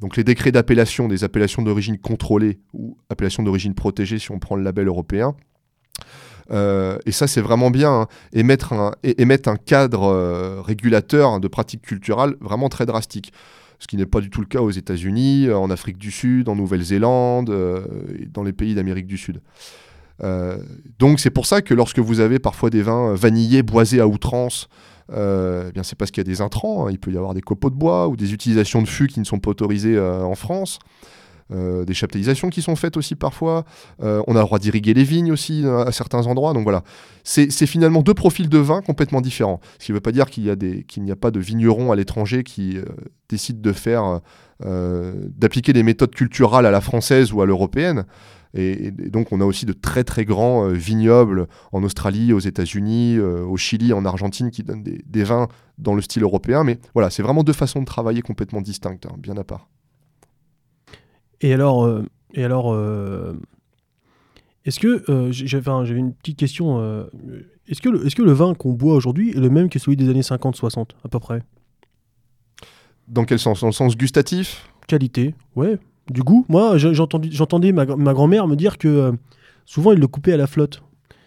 Donc 0.00 0.16
les 0.16 0.24
décrets 0.24 0.50
d'appellation, 0.52 1.06
des 1.06 1.22
appellations 1.22 1.62
d'origine 1.62 1.98
contrôlée 1.98 2.60
ou 2.72 2.96
appellations 3.10 3.42
d'origine 3.42 3.74
protégée 3.74 4.18
si 4.18 4.30
on 4.30 4.38
prend 4.38 4.56
le 4.56 4.62
label 4.62 4.88
européen. 4.88 5.34
Euh, 6.50 6.98
et 7.06 7.12
ça, 7.12 7.26
c'est 7.26 7.40
vraiment 7.40 7.70
bien. 7.70 7.92
hein. 7.92 8.08
Et, 8.32 8.42
mettre 8.42 8.72
un, 8.72 9.56
cadre 9.56 10.04
euh, 10.04 10.60
régulateur 10.60 11.40
de 11.40 11.48
pratiques 11.48 11.82
culturales 11.82 12.36
vraiment 12.40 12.68
très 12.68 12.86
drastique. 12.86 13.32
ce 13.78 13.86
qui 13.86 13.96
n'est 13.96 14.06
pas 14.06 14.20
du 14.20 14.30
tout 14.30 14.40
le 14.40 14.46
cas 14.46 14.60
aux 14.60 14.70
États-Unis, 14.70 15.50
en 15.50 15.70
Afrique 15.70 15.98
du 15.98 16.10
Sud, 16.10 16.48
en 16.48 16.56
Nouvelle-Zélande, 16.56 17.52
dans 18.32 18.42
les 18.42 18.52
pays 18.52 18.74
d'Amérique 18.74 19.06
du 19.06 19.18
Sud. 19.18 19.40
donc 21.00 21.18
c'est 21.18 21.30
pour 21.30 21.46
ça 21.46 21.62
que 21.62 21.74
lorsque 21.74 21.98
vous 21.98 22.20
avez 22.20 22.38
parfois 22.38 22.70
des 22.70 22.82
vins 22.82 23.14
vanillés, 23.14 23.64
boisés 23.64 23.98
à 24.00 24.06
outrance, 24.06 24.68
eh 25.10 25.82
c'est 25.82 25.98
parce 25.98 26.12
qu'il 26.12 26.20
y 26.20 26.26
a 26.28 26.32
des 26.32 26.40
intrants. 26.40 26.86
Hein. 26.86 26.90
Il 26.92 27.00
peut 27.00 27.10
y 27.10 27.16
avoir 27.16 27.34
des 27.34 27.40
copeaux 27.40 27.70
de 27.70 27.74
bois 27.74 28.06
ou 28.06 28.16
des 28.16 28.32
utilisations 28.32 28.82
de 28.82 28.88
fûts 28.88 29.08
qui 29.08 29.18
ne 29.18 29.24
sont 29.24 29.40
pas 29.40 29.50
autorisées 29.50 29.98
en 29.98 30.36
France. 30.36 30.78
Euh, 31.52 31.84
des 31.84 31.94
chaptalisations 31.94 32.48
qui 32.50 32.62
sont 32.62 32.76
faites 32.76 32.96
aussi 32.96 33.14
parfois. 33.14 33.64
Euh, 34.02 34.22
on 34.26 34.36
a 34.36 34.38
le 34.38 34.44
droit 34.44 34.58
d'irriguer 34.58 34.94
les 34.94 35.04
vignes 35.04 35.32
aussi 35.32 35.64
euh, 35.64 35.84
à 35.84 35.92
certains 35.92 36.26
endroits. 36.26 36.54
Donc 36.54 36.62
voilà, 36.62 36.82
c'est 37.24 37.50
finalement 37.66 38.02
deux 38.02 38.14
profils 38.14 38.48
de 38.48 38.58
vin 38.58 38.80
complètement 38.80 39.20
différents. 39.20 39.60
Ce 39.78 39.86
qui 39.86 39.92
ne 39.92 39.96
veut 39.96 40.00
pas 40.00 40.12
dire 40.12 40.30
qu'il 40.30 40.44
n'y 40.44 41.10
a, 41.10 41.16
pas 41.16 41.30
de 41.30 41.40
vignerons 41.40 41.92
à 41.92 41.96
l'étranger 41.96 42.42
qui 42.42 42.78
décident 43.28 43.60
de 43.60 43.72
faire, 43.72 44.20
d'appliquer 44.64 45.72
des 45.72 45.82
méthodes 45.82 46.14
culturales 46.14 46.66
à 46.66 46.70
la 46.70 46.80
française 46.80 47.32
ou 47.32 47.42
à 47.42 47.46
l'européenne. 47.46 48.04
Et, 48.54 48.90
donc 48.90 49.32
on 49.32 49.40
a 49.40 49.44
aussi 49.44 49.66
de 49.66 49.72
très 49.72 50.04
très 50.04 50.24
grands 50.24 50.68
vignobles 50.68 51.46
en 51.70 51.82
Australie, 51.84 52.32
aux 52.32 52.40
États-Unis, 52.40 53.18
au 53.20 53.56
Chili, 53.56 53.92
en 53.92 54.04
Argentine 54.04 54.50
qui 54.50 54.62
donnent 54.62 54.82
des, 54.82 55.24
vins 55.24 55.48
dans 55.78 55.94
le 55.94 56.02
style 56.02 56.22
européen. 56.22 56.64
Mais 56.64 56.78
voilà, 56.94 57.10
c'est 57.10 57.22
vraiment 57.22 57.44
deux 57.44 57.52
façons 57.52 57.80
de 57.80 57.86
travailler 57.86 58.22
complètement 58.22 58.62
distinctes, 58.62 59.06
hein, 59.06 59.14
bien 59.18 59.36
à 59.36 59.44
part. 59.44 59.68
Et 61.42 61.52
alors, 61.52 61.84
euh, 61.84 62.04
et 62.34 62.44
alors 62.44 62.72
euh, 62.72 63.34
est-ce 64.64 64.78
que, 64.78 65.10
euh, 65.10 65.32
j'avais 65.32 65.98
une 65.98 66.14
petite 66.14 66.38
question, 66.38 66.80
est-ce 67.68 67.82
que, 67.82 67.88
le, 67.88 68.06
est 68.06 68.14
que 68.14 68.22
le 68.22 68.32
vin 68.32 68.54
qu'on 68.54 68.72
boit 68.72 68.94
aujourd'hui 68.94 69.30
est 69.30 69.40
le 69.40 69.50
même 69.50 69.68
que 69.68 69.78
celui 69.78 69.96
des 69.96 70.08
années 70.08 70.20
50-60 70.20 70.90
à 71.04 71.08
peu 71.08 71.18
près? 71.18 71.42
Dans 73.08 73.24
quel 73.24 73.40
sens? 73.40 73.60
Dans 73.60 73.66
le 73.66 73.72
sens 73.72 73.96
gustatif? 73.96 74.68
Qualité, 74.86 75.34
ouais. 75.56 75.78
Du 76.10 76.22
goût 76.22 76.46
Moi, 76.48 76.78
j'entendais 76.78 77.72
ma, 77.72 77.84
ma 77.84 78.12
grand-mère 78.12 78.46
me 78.46 78.56
dire 78.56 78.78
que 78.78 79.12
souvent, 79.66 79.92
ils 79.92 79.98
le 79.98 80.06
coupaient 80.06 80.32
à 80.32 80.36
la 80.36 80.46
flotte. 80.46 80.82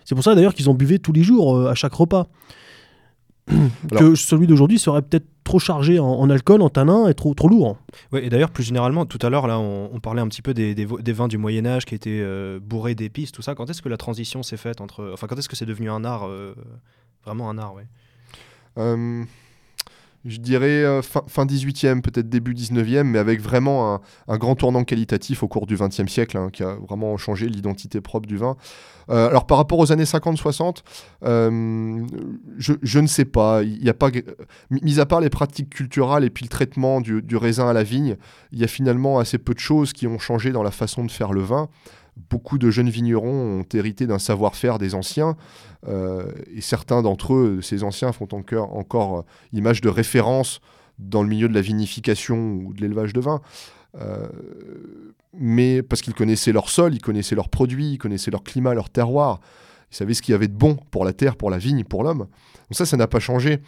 C'est 0.06 0.16
pour 0.16 0.24
ça 0.24 0.36
d'ailleurs 0.36 0.54
qu'ils 0.54 0.70
en 0.70 0.74
buvaient 0.74 1.00
tous 1.00 1.14
les 1.14 1.24
jours 1.24 1.68
à 1.68 1.76
chaque 1.76 1.94
repas. 1.94 2.28
que 3.98 4.16
celui 4.16 4.48
d'aujourd'hui 4.48 4.80
serait 4.80 5.02
peut-être 5.02 5.28
trop 5.44 5.60
chargé 5.60 6.00
en, 6.00 6.30
alcool, 6.30 6.62
en 6.62 6.70
tanin 6.70 7.08
et 7.08 7.14
trop, 7.14 7.34
trop 7.36 7.48
lourd. 7.48 7.78
Oui, 8.12 8.22
et 8.24 8.30
d'ailleurs, 8.30 8.50
plus 8.50 8.64
généralement, 8.64 9.06
tout 9.06 9.20
à 9.22 9.30
l'heure, 9.30 9.46
là, 9.46 9.60
on, 9.60 10.00
parlait 10.00 10.22
un 10.22 10.28
petit 10.28 10.42
peu 10.42 10.54
des, 10.54 10.74
des, 10.74 11.14
vins 11.14 11.28
du 11.28 11.38
Moyen-Âge 11.38 11.86
qui 11.86 11.94
étaient 11.94 12.22
euh, 12.22 12.60
bourrés 12.60 12.96
d'épices, 12.96 13.32
tout 13.32 13.44
ça. 13.44 13.54
Quand 13.54 13.70
est-ce 13.70 13.82
que 13.82 13.90
la 13.90 13.98
transition 13.98 14.42
s'est 14.42 14.58
faite 14.58 14.82
entre. 14.82 15.12
Enfin, 15.14 15.28
quand 15.28 15.38
est-ce 15.38 15.50
que 15.50 15.56
c'est 15.56 15.68
devenu 15.68 15.92
un 15.92 16.04
art, 16.04 16.28
euh, 16.28 16.56
vraiment 17.24 17.50
un 17.50 17.58
art, 17.60 17.76
ouais? 17.76 17.86
Euh, 18.78 19.24
je 20.26 20.40
dirais 20.40 20.84
euh, 20.84 21.02
fin, 21.04 21.24
fin 21.28 21.46
18e, 21.46 22.02
peut-être 22.02 22.28
début 22.28 22.54
19e, 22.54 23.04
mais 23.04 23.20
avec 23.20 23.40
vraiment 23.40 24.02
un, 24.28 24.38
grand 24.38 24.56
tournant 24.56 24.84
qualitatif 24.84 25.44
au 25.44 25.48
cours 25.48 25.68
du 25.68 25.78
20e 25.78 26.08
siècle, 26.08 26.38
hein, 26.38 26.50
qui 26.52 26.64
a 26.64 26.76
vraiment 26.88 27.16
changé 27.18 27.48
l'identité 27.48 28.02
propre 28.02 28.28
du 28.28 28.38
vin. 28.38 28.58
Euh, 29.12 29.30
alors 29.30 29.46
par 29.46 29.58
rapport 29.58 29.78
aux 29.78 29.92
années 29.92 30.04
50-60, 30.04 30.78
euh, 31.24 32.04
je, 32.58 33.00
ne 33.00 33.08
sais 33.08 33.26
pas, 33.26 33.62
il 33.62 33.84
y 33.84 33.90
a 33.90 33.94
pas, 33.94 34.10
mis 34.72 35.00
à 35.00 35.06
part 35.06 35.22
les 35.22 35.30
pratiques 35.30 35.70
culturelles 35.70 36.24
et 36.24 36.32
puis 36.32 36.44
le 36.44 36.50
traitement 36.50 37.02
du 37.02 37.38
raisin 37.38 37.70
à 37.70 37.74
la 37.74 37.84
vigne, 37.84 38.18
il 38.52 38.60
y 38.60 38.64
a 38.64 38.68
finalement 38.68 39.20
assez 39.20 39.38
peu 39.38 39.54
de 39.54 39.60
choses 39.60 39.94
qui 39.94 40.08
ont 40.08 40.18
changé 40.18 40.52
dans 40.52 40.64
la 40.64 40.72
façon 40.72 41.06
de 41.06 41.12
faire 41.12 41.34
le 41.34 41.42
vin 41.42 41.70
beaucoup 42.30 42.58
de 42.58 42.70
jeunes 42.72 42.90
vignerons 42.90 43.60
ont 43.60 43.66
hérité 43.74 44.08
d'un 44.08 44.20
savoir-faire 44.20 44.78
des 44.78 44.96
anciens, 44.96 45.36
euh, 45.88 46.32
et 46.54 46.62
certains 46.62 47.02
d'entre 47.02 47.34
eux, 47.34 47.60
ces 47.62 47.84
anciens, 47.84 48.12
font 48.12 48.28
encore, 48.32 49.20
euh, 49.20 49.22
image 49.54 49.82
de 49.82 49.90
référence 49.90 50.62
dans 50.98 51.22
le 51.22 51.30
milieu 51.30 51.50
de 51.50 51.54
la 51.54 51.62
vinification 51.62 52.54
ou 52.54 52.74
de 52.74 52.82
l'élevage 52.82 53.14
de 53.14 53.20
vin. 53.20 53.42
Euh, 54.00 54.28
mais 55.34 55.82
parce 55.82 56.02
qu'ils 56.02 56.14
connaissaient 56.14 56.54
leur 56.54 56.70
sol, 56.70 56.96
ils 56.96 57.02
connaissaient 57.02 57.36
leurs 57.36 57.50
produits, 57.50 57.94
ils 57.94 57.98
connaissaient 57.98 58.32
leur 58.32 58.44
climat, 58.44 58.74
leur 58.74 58.90
terroir, 58.90 59.42
ils 59.92 59.96
savaient 59.96 60.14
ce 60.14 60.22
qu'il 60.22 60.32
y 60.32 60.36
avait 60.36 60.48
de 60.48 60.56
bon 60.56 60.78
pour 60.92 61.04
la 61.06 61.14
terre, 61.14 61.36
pour 61.36 61.50
la 61.50 61.58
vigne, 61.58 61.84
pour 61.84 62.04
l'homme. 62.04 62.20
Donc 62.20 62.28
ça, 62.72 62.86
ça 62.86 62.98
n'a 62.98 63.08
pas 63.08 63.20
changé. 63.20 63.62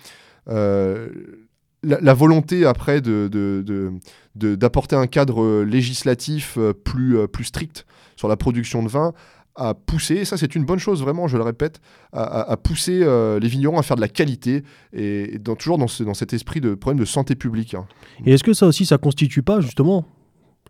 La, 1.84 2.14
volonté 2.14 2.66
après 2.66 3.02
d'apporter 3.02 4.96
de, 4.96 5.00
de, 5.00 5.04
un 5.04 5.08
cadre 5.08 5.64
législatif 5.64 6.58
plus, 6.84 7.28
plus 7.28 7.46
strict 7.46 7.86
sur 8.16 8.28
la 8.28 8.36
production 8.38 8.84
de 8.84 8.90
vin 8.90 9.14
à 9.58 9.74
pousser, 9.74 10.16
et 10.18 10.26
ça 10.26 10.38
c'est 10.38 10.56
une 10.56 10.66
bonne 10.66 10.78
chose 10.78 11.02
vraiment, 11.02 11.28
je 11.28 11.36
le 11.36 11.44
répète, 11.44 11.82
à, 12.14 12.56
pousser 12.58 13.00
euh, 13.02 13.40
les 13.40 13.48
vignerons 13.48 13.80
à 13.80 13.84
faire 13.84 13.96
de 13.96 14.02
la 14.02 14.08
qualité, 14.08 14.64
et, 14.94 15.40
dans, 15.40 15.56
toujours 15.56 15.80
dans, 15.80 15.88
dans, 16.00 16.14
cet 16.14 16.32
esprit 16.34 16.62
de 16.62 16.76
problème 16.76 17.00
de 17.00 17.06
santé 17.06 17.36
publique. 17.36 17.74
Hein. 17.74 17.88
Et 18.26 18.34
est-ce 18.34 18.44
que 18.44 18.54
ça 18.54 18.68
aussi, 18.68 18.86
ça 18.86 19.00
constitue 19.00 19.42
pas 19.42 19.60
justement, 19.60 20.06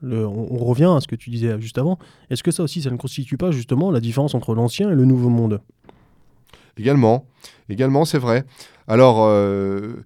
le, 0.02 0.26
on, 0.26 0.58
revient 0.64 0.94
à 0.96 1.02
ce 1.02 1.08
que 1.08 1.16
tu 1.16 1.30
disais 1.30 1.60
juste 1.60 1.78
avant, 1.78 2.00
est-ce 2.30 2.44
que 2.44 2.52
ça 2.52 2.64
aussi, 2.64 2.82
ça 2.82 2.90
ne 2.90 2.98
constitue 2.98 3.38
pas 3.38 3.52
justement 3.52 3.92
la 3.92 4.00
différence 4.00 4.34
entre 4.36 4.56
l'ancien 4.56 4.90
et 4.90 4.96
le 4.96 5.04
nouveau 5.04 5.30
monde? 5.30 5.62
Également, 6.78 7.26
également 7.70 8.06
c'est 8.06 8.20
vrai. 8.20 8.46
Alors, 8.88 9.26
euh, 9.26 10.06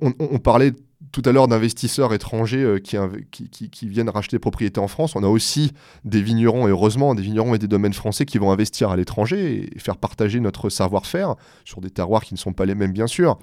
on, 0.00 0.38
parlait 0.38 0.72
tout 1.12 1.22
à 1.26 1.32
l'heure 1.32 1.48
d'investisseurs 1.48 2.14
étrangers 2.14 2.62
euh, 2.62 2.78
qui, 2.78 3.88
viennent 3.88 4.08
racheter 4.08 4.38
propriété 4.38 4.80
en 4.80 4.88
France. 4.88 5.14
On 5.16 5.22
a 5.22 5.28
aussi 5.28 5.72
des 6.04 6.22
vignerons, 6.22 6.66
et 6.66 6.70
heureusement, 6.70 7.14
des 7.14 7.22
vignerons 7.22 7.54
et 7.54 7.58
des 7.58 7.68
domaines 7.68 7.92
français 7.92 8.24
qui 8.24 8.38
vont 8.38 8.50
investir 8.50 8.90
à 8.90 8.96
l'étranger 8.96 9.68
et 9.74 9.78
faire 9.78 9.98
partager 9.98 10.40
notre 10.40 10.70
savoir-faire 10.70 11.34
sur 11.66 11.82
des 11.82 11.90
terroirs 11.90 12.22
qui 12.22 12.32
ne 12.32 12.38
sont 12.38 12.54
pas 12.54 12.64
les 12.64 12.74
mêmes, 12.74 12.92
bien 12.92 13.06
sûr. 13.06 13.38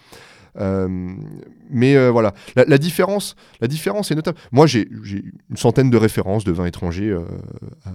Euh, 0.59 0.87
mais 1.69 2.09
voilà, 2.09 2.33
la, 2.55 2.77
différence, 2.79 3.35
la 3.61 3.67
différence 3.67 4.09
est 4.09 4.15
notable. 4.15 4.39
Moi, 4.51 4.65
j'ai 4.65 4.89
une 4.89 5.57
centaine 5.57 5.91
de 5.91 5.97
références 5.97 6.43
de 6.43 6.51
vins 6.51 6.65
étrangers 6.65 7.15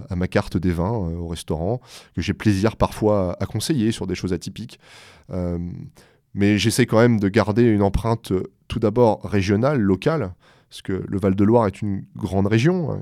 à, 0.09 0.15
ma 0.15 0.29
carte 0.29 0.55
des 0.55 0.71
vins 0.71 0.91
au 0.91 1.27
restaurant, 1.27 1.81
que 2.15 2.21
j'ai 2.21 2.33
plaisir 2.33 2.77
parfois 2.77 3.35
à, 3.41 3.45
conseiller 3.45 3.91
sur 3.91 4.07
des 4.07 4.15
choses 4.15 4.31
atypiques. 4.31 4.79
Mais 6.35 6.59
j'essaie 6.59 6.85
quand 6.85 6.99
même 6.99 7.19
de 7.19 7.29
garder 7.29 7.63
une 7.63 7.81
empreinte 7.81 8.31
tout 8.67 8.79
d'abord 8.79 9.23
régional, 9.23 9.79
local, 9.79 10.33
parce 10.69 10.81
que 10.81 11.05
le 11.07 11.17
Val-de-Loire 11.17 11.67
est 11.67 11.81
une 11.81 12.03
grande 12.15 12.47
région 12.47 12.91
hein, 12.91 13.01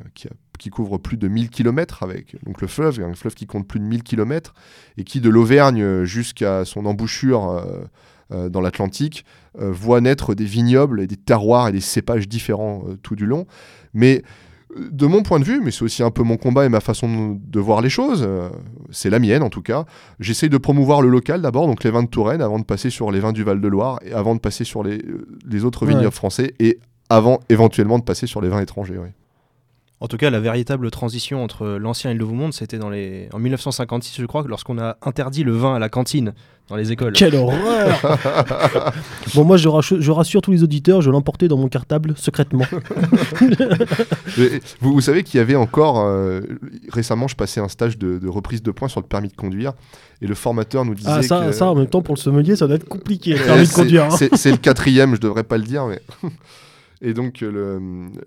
qui, 0.60 0.70
couvre 0.70 0.98
plus 0.98 1.18
de 1.18 1.28
1000 1.28 1.50
km 1.50 2.04
avec 2.04 2.38
donc 2.46 2.62
le 2.62 2.68
fleuve, 2.68 3.02
un 3.02 3.14
fleuve 3.16 3.34
qui 3.34 3.48
compte 3.48 3.68
plus 3.68 3.80
de 3.80 3.86
1000 3.86 4.04
km 4.04 4.54
et 4.98 5.04
qui 5.04 5.20
de 5.20 5.30
l'Auvergne 5.30 6.04
jusqu'à 6.04 6.64
son 6.64 6.86
embouchure 6.86 7.50
euh, 7.50 7.84
euh, 8.32 8.50
dans 8.50 8.62
l'Atlantique 8.62 9.26
euh, 9.60 9.72
voit 9.72 10.00
naître 10.00 10.36
des 10.36 10.46
vignobles 10.46 11.02
et 11.02 11.08
des 11.08 11.18
terroirs 11.18 11.68
et 11.68 11.74
des 11.74 11.82
cépages 11.82 12.30
différents 12.30 12.86
tout 13.02 13.16
du 13.16 13.26
long. 13.26 13.46
Mais 13.94 14.24
de 14.78 15.06
mon 15.06 15.24
point 15.24 15.40
de 15.40 15.46
vue, 15.46 15.62
mais 15.62 15.72
c'est 15.72 15.84
aussi 15.84 16.04
un 16.04 16.12
peu 16.12 16.24
mon 16.24 16.38
combat 16.38 16.66
et 16.66 16.70
ma 16.70 16.80
façon 16.80 17.40
de 17.42 17.60
voir 17.60 17.82
les 17.82 17.90
choses, 17.90 18.24
euh, 18.28 18.50
c'est 18.92 19.10
la 19.10 19.20
mienne 19.20 19.44
en 19.44 19.50
tout 19.50 19.62
cas, 19.62 19.86
j'essaye 20.20 20.50
de 20.50 20.58
promouvoir 20.58 21.02
le 21.02 21.10
local 21.10 21.42
d'abord, 21.42 21.68
donc 21.68 21.84
les 21.84 21.92
vins 21.92 22.04
de 22.04 22.08
Touraine, 22.08 22.42
avant 22.42 22.60
de 22.60 22.64
passer 22.64 22.90
sur 22.90 23.12
les 23.12 23.20
vins 23.20 23.34
du 23.34 23.44
Val-de-Loire, 23.44 24.00
et 24.04 24.14
avant 24.14 24.36
de 24.36 24.40
passer 24.40 24.64
sur 24.64 24.84
les, 24.84 25.00
euh, 25.00 25.66
autres 25.66 25.86
vignobles 25.86 26.12
français, 26.12 26.54
et 26.60 26.80
avant 27.10 27.40
éventuellement 27.50 28.00
de 28.00 28.04
passer 28.04 28.28
sur 28.28 28.42
les 28.42 28.50
vins 28.50 28.62
étrangers. 28.62 29.00
En 30.00 30.08
tout 30.08 30.18
cas, 30.18 30.30
la 30.30 30.40
véritable 30.40 30.92
transition 30.92 31.44
entre 31.44 31.66
l'ancien 31.66 32.12
et 32.12 32.14
le 32.14 32.20
nouveau 32.20 32.34
monde, 32.34 32.54
c'était 32.54 32.78
dans 32.78 32.90
les... 32.90 33.30
en 33.32 33.40
1956, 33.40 34.20
je 34.20 34.26
crois, 34.26 34.44
lorsqu'on 34.48 34.78
a 34.78 34.98
interdit 35.02 35.44
le 35.44 35.54
vin 35.54 35.76
à 35.76 35.80
la 35.80 35.90
cantine 35.90 36.34
dans 36.70 36.76
les 36.76 36.92
écoles. 36.92 37.14
Quelle 37.14 37.36
horreur 37.36 38.00
Bon, 39.36 39.44
moi, 39.44 39.58
je, 39.58 39.68
rassure, 40.12 40.42
tous 40.42 40.52
les 40.52 40.64
auditeurs, 40.64 41.02
je 41.02 41.12
l'emportais 41.12 41.48
dans 41.48 41.58
mon 41.58 41.68
cartable 41.68 42.14
secrètement. 42.18 42.66
vous, 44.82 45.02
savez 45.02 45.24
qu'il 45.24 45.40
y 45.40 45.42
avait 45.42 45.56
encore. 45.56 46.00
Euh, 46.00 46.42
récemment, 46.90 47.28
je 47.28 47.36
passais 47.36 47.60
un 47.60 47.68
stage 47.68 47.98
de, 47.98 48.28
reprise 48.28 48.64
de 48.64 48.72
points 48.72 48.88
sur 48.88 49.02
le 49.02 49.08
permis 49.08 49.28
de 49.28 49.36
conduire 49.36 49.74
et 50.22 50.28
le 50.28 50.36
formateur 50.36 50.86
nous 50.86 50.96
disait. 50.96 51.10
Ah, 51.12 51.22
ça, 51.22 51.52
ça 51.52 51.66
en 51.68 51.76
même 51.76 51.88
temps, 51.88 52.02
pour 52.02 52.16
le 52.16 52.20
sommelier, 52.20 52.56
ça 52.56 52.68
doit 52.68 52.78
être 52.78 52.88
compliqué, 52.88 53.34
le 53.34 53.44
permis 53.44 53.68
de 53.68 53.74
conduire. 53.74 54.06
Hein. 54.06 54.28
C'est 54.34 54.52
le 54.52 54.58
quatrième, 54.58 55.16
je 55.16 55.22
devrais 55.22 55.44
pas 55.44 55.58
le 55.58 55.64
dire, 55.64 55.86
mais. 55.86 56.02
Et 57.06 57.14
donc, 57.14 57.42
le, 57.42 57.82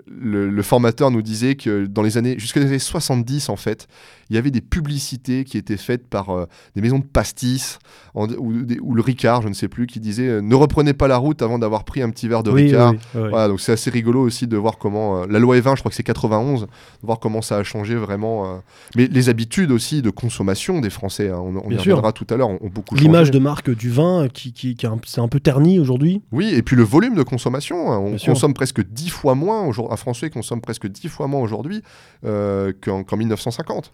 le, 0.06 0.62
formateur 0.62 1.10
nous 1.10 1.22
disait 1.22 1.54
que 1.54 1.86
dans 1.86 2.02
les 2.02 2.18
années, 2.18 2.38
jusqu'aux 2.38 2.60
années 2.60 2.78
70, 2.78 3.48
en 3.48 3.56
fait, 3.56 3.88
il 4.30 4.36
y 4.36 4.38
avait 4.38 4.50
des 4.50 4.60
publicités 4.60 5.44
qui 5.44 5.56
étaient 5.56 5.76
faites 5.76 6.06
par 6.08 6.30
euh, 6.30 6.46
des 6.74 6.82
maisons 6.82 6.98
de 6.98 7.04
pastis 7.04 7.78
ou, 8.14 8.26
le 8.26 9.02
Ricard, 9.02 9.42
je 9.42 9.48
ne 9.48 9.54
sais 9.54 9.68
plus, 9.68 9.86
qui 9.86 10.00
disaient 10.00 10.28
euh, 10.28 10.40
ne 10.40 10.54
reprenez 10.54 10.94
pas 10.94 11.06
la 11.06 11.16
route 11.16 11.42
avant 11.42 11.58
d'avoir 11.58 11.84
pris 11.84 12.02
un 12.02 12.10
petit 12.10 12.28
verre 12.28 12.42
de 12.42 12.50
Ricard. 12.50 12.94
voilà, 13.14 13.48
donc 13.48 13.60
c'est 13.60 13.72
assez 13.72 13.90
rigolo 13.90 14.20
aussi 14.22 14.46
de 14.46 14.56
voir 14.56 14.78
comment 14.78 15.22
euh, 15.22 15.26
la 15.28 15.38
loi 15.38 15.56
E20, 15.56 15.76
je 15.76 15.80
crois 15.80 15.90
que 15.90 15.94
c'est 15.94 16.02
91, 16.02 16.62
de 16.62 16.66
voir 17.02 17.20
comment 17.20 17.42
ça 17.42 17.58
a 17.58 17.62
changé 17.62 17.94
vraiment. 17.94 18.62
mais 18.96 19.06
les 19.06 19.28
habitudes 19.28 19.70
aussi 19.70 20.02
de 20.02 20.10
consommation 20.10 20.80
des 20.80 20.90
Français, 20.90 21.30
hein, 21.30 21.38
on, 21.38 21.70
y 21.70 21.76
reviendra 21.76 22.12
tout 22.12 22.26
à 22.30 22.36
l'heure, 22.36 22.48
ont, 22.48 22.58
beaucoup 22.62 22.96
changé. 22.96 23.06
L'image 23.06 23.30
de 23.30 23.38
marque 23.38 23.70
du 23.70 23.90
vin 23.90 24.28
qui, 24.32 24.52
qui, 24.52 24.74
qui 24.74 24.86
c'est 25.06 25.20
un 25.20 25.28
peu 25.28 25.40
terni 25.40 25.78
aujourd'hui. 25.78 26.22
Oui, 26.32 26.52
et 26.54 26.62
puis 26.62 26.76
le 26.76 26.82
volume 26.82 27.14
de 27.14 27.22
consommation, 27.22 27.92
hein, 27.92 27.98
on 27.98 28.16
consomme 28.16 28.54
presque 28.54 28.84
10 28.84 29.10
fois 29.10 29.34
moins, 29.34 29.68
un 29.68 29.96
Français 29.96 30.30
consomme 30.30 30.60
presque 30.60 30.86
10 30.88 31.08
fois 31.08 31.26
moins 31.26 31.40
aujourd'hui 31.40 31.82
qu'en 32.22 33.16
1950. 33.16 33.92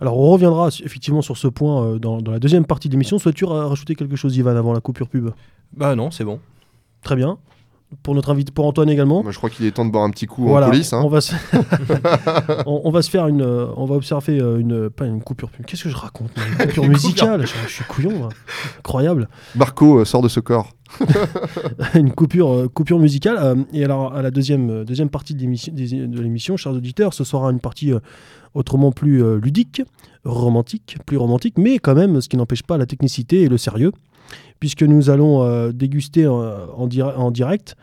Alors 0.00 0.18
on 0.18 0.30
reviendra 0.30 0.68
effectivement 0.84 1.22
sur 1.22 1.36
ce 1.36 1.48
point 1.48 1.84
euh, 1.84 1.98
dans, 1.98 2.18
la 2.20 2.38
deuxième 2.38 2.64
partie 2.64 2.88
de 2.88 2.94
l'émission. 2.94 3.18
Souhaites-tu 3.18 3.44
rajouter 3.44 3.94
quelque 3.94 4.16
chose, 4.16 4.36
Ivan, 4.36 4.56
avant 4.56 4.72
la 4.72 4.80
coupure 4.80 5.08
pub? 5.08 5.30
Bah 5.76 5.94
non, 5.94 6.10
c'est 6.10 6.24
bon. 6.24 6.40
Très 7.02 7.16
bien. 7.16 7.38
pour 8.02 8.14
notre 8.14 8.30
invité, 8.30 8.52
pour 8.52 8.66
Antoine 8.66 8.88
également. 8.88 9.22
Moi, 9.22 9.32
je 9.32 9.36
crois 9.38 9.50
qu'il 9.50 9.66
est 9.66 9.72
temps 9.72 9.84
de 9.84 9.90
boire 9.90 10.04
un 10.04 10.10
petit 10.10 10.26
coup 10.26 10.46
Voilà, 10.46 10.66
en 10.66 10.70
coulisses. 10.70 10.92
hein. 10.92 11.02
on 11.04 11.08
va 11.08 11.20
se... 11.20 11.34
on, 12.66 12.82
on 12.84 12.90
va 12.90 13.02
se 13.02 13.10
faire 13.10 13.26
une, 13.28 13.42
euh, 13.42 13.66
on 13.76 13.84
va 13.84 13.94
observer 13.96 14.40
euh, 14.40 14.58
une, 14.58 14.88
pas 14.90 15.06
une 15.06 15.20
coupure. 15.22 15.50
Qu'est-ce 15.66 15.84
que 15.84 15.88
je 15.88 15.96
raconte 15.96 16.30
Une 16.36 16.66
coupure 16.66 16.84
musicale? 16.88 17.46
Je, 17.46 17.52
je 17.66 17.72
suis 17.72 17.84
couillon, 17.84 18.16
moi. 18.18 18.28
incroyable. 18.78 19.28
Marco 19.54 19.98
euh, 20.00 20.04
sort 20.04 20.22
de 20.22 20.28
ce 20.28 20.40
corps. 20.40 20.68
une 21.94 22.12
coupure, 22.12 22.50
euh, 22.50 22.68
coupure 22.68 22.98
musicale. 22.98 23.36
euh, 23.40 23.54
et 23.72 23.84
alors, 23.84 24.14
à 24.14 24.22
la 24.22 24.30
deuxième, 24.30 24.70
euh, 24.70 24.84
deuxième 24.84 25.08
partie 25.08 25.34
de 25.34 26.20
l'émission, 26.20 26.56
chers 26.56 26.72
auditeurs, 26.72 27.14
ce 27.14 27.24
sera 27.24 27.50
une 27.50 27.60
partie 27.60 27.92
autrement 28.54 28.92
plus 28.92 29.22
ludique, 29.40 29.82
romantique, 30.24 30.98
plus 31.06 31.16
romantique, 31.16 31.54
mais 31.58 31.78
quand 31.78 31.94
même, 31.94 32.20
ce 32.20 32.28
qui 32.28 32.36
n'empêche 32.36 32.62
pas 32.62 32.76
la 32.76 32.86
technicité 32.86 33.42
et 33.42 33.48
le 33.48 33.56
sérieux, 33.58 33.92
puisque 34.60 34.82
nous 34.82 35.08
allons 35.10 35.70
déguster 35.70 36.26
en, 36.26 36.86
dir- 36.86 37.18
en 37.18 37.30
direct 37.30 37.76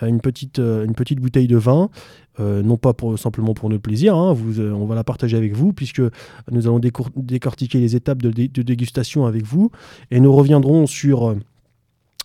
une 0.00 0.20
petite, 0.20 0.58
une 0.58 0.94
petite 0.94 1.20
bouteille 1.20 1.46
de 1.46 1.56
vin. 1.58 1.90
non 2.38 2.76
pas 2.78 2.94
pour, 2.94 3.18
simplement 3.18 3.52
pour 3.54 3.68
notre 3.68 3.82
plaisir, 3.82 4.16
hein, 4.16 4.34
on 4.58 4.86
va 4.86 4.94
la 4.94 5.04
partager 5.04 5.36
avec 5.36 5.54
vous, 5.54 5.72
puisque 5.74 6.02
nous 6.50 6.66
allons 6.66 6.80
décortiquer 7.16 7.78
les 7.78 7.94
étapes 7.94 8.22
de, 8.22 8.30
dé- 8.30 8.48
de 8.48 8.62
dégustation 8.62 9.26
avec 9.26 9.44
vous, 9.44 9.70
et 10.10 10.20
nous 10.20 10.32
reviendrons 10.32 10.86
sur 10.86 11.36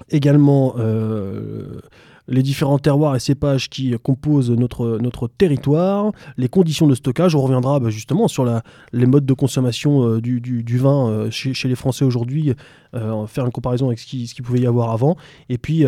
également 0.10 0.76
euh, 0.78 1.82
les 2.28 2.44
différents 2.44 2.78
terroirs 2.78 3.16
et 3.16 3.20
cépages 3.20 3.70
qui 3.70 3.96
composent 4.04 4.52
notre, 4.52 5.00
notre 5.00 5.28
territoire, 5.28 6.12
les 6.38 6.48
conditions 6.48 6.88
de 6.88 6.96
stockage. 6.96 7.36
On 7.36 7.42
reviendra 7.42 7.80
bah, 7.80 7.90
justement 7.90 8.28
sur 8.28 8.46
les 8.94 9.06
modes 9.06 9.26
de 9.26 9.34
consommation 9.34 10.04
euh, 10.08 10.22
du, 10.22 10.78
vin 10.78 11.10
euh, 11.10 11.32
chez, 11.32 11.68
les 11.68 11.76
Français 11.76 12.06
aujourd'hui, 12.06 12.54
faire 12.94 13.46
une 13.46 13.52
comparaison 13.52 13.88
avec 13.88 14.00
ce 14.00 14.06
qui, 14.06 14.28
ce 14.28 14.36
qu'il 14.36 14.44
pouvait 14.44 14.60
y 14.60 14.68
avoir 14.68 14.92
avant. 14.92 15.16
Et 15.50 15.58
puis 15.58 15.86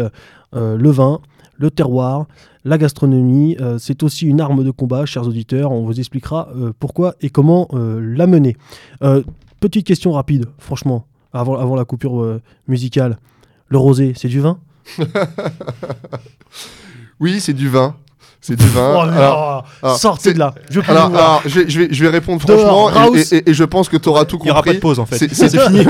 le 0.54 0.90
vin, 0.90 1.20
le 1.58 1.72
terroir, 1.72 2.28
la 2.64 2.78
gastronomie, 2.78 3.58
c'est 3.80 4.04
aussi 4.04 4.28
une 4.28 4.40
arme 4.40 4.64
de 4.64 4.72
combat, 4.72 5.06
chers 5.06 5.28
auditeurs. 5.28 5.72
On 5.72 5.84
vous 5.84 6.00
expliquera 6.00 6.50
pourquoi 6.80 7.16
et 7.22 7.30
comment 7.30 7.68
la 7.74 8.28
mener. 8.28 8.56
Petite 9.60 9.88
question 9.88 10.12
rapide, 10.12 10.46
franchement, 10.60 11.06
avant, 11.34 11.56
avant 11.58 11.76
la 11.76 11.86
coupure 11.86 12.40
musicale. 12.68 13.18
Le 13.72 13.78
rosé, 13.78 14.14
c'est 14.16 14.28
du 14.28 14.40
vin 14.42 14.60
Oui, 17.20 17.40
c'est 17.40 17.54
du 17.54 17.70
vin. 17.70 17.96
C'est 18.44 18.56
du 18.56 18.66
vin. 18.68 18.94
Oh 18.96 19.00
Alors, 19.02 19.06
là 19.06 19.64
alors, 19.84 19.98
Sortez 19.98 20.34
de 20.34 20.40
là 20.40 20.56
Je 20.72 20.80
alors, 20.88 21.06
alors, 21.16 21.42
vais, 21.46 21.70
je 21.70 21.80
vais- 21.80 21.88
je 21.94 22.04
vais 22.04 22.10
répondre 22.10 22.44
Dehors, 22.44 22.90
franchement 22.90 22.90
et- 22.90 23.08
Raus. 23.20 23.32
et, 23.32 23.38
et- 23.38 23.50
et 23.52 23.54
je 23.54 23.64
pense 23.64 23.88
que 23.88 23.98
tu 23.98 24.10
auras 24.10 24.26
tout 24.26 24.40
Il 24.42 24.46
n'y 24.46 24.50
aura 24.52 24.62
pas 24.62 24.72
compris. 24.74 24.78
de 24.78 24.82
pause 24.82 24.98
en 25.00 25.06
fait. 25.06 25.18
C'est- 25.20 25.30
fini. 25.60 25.86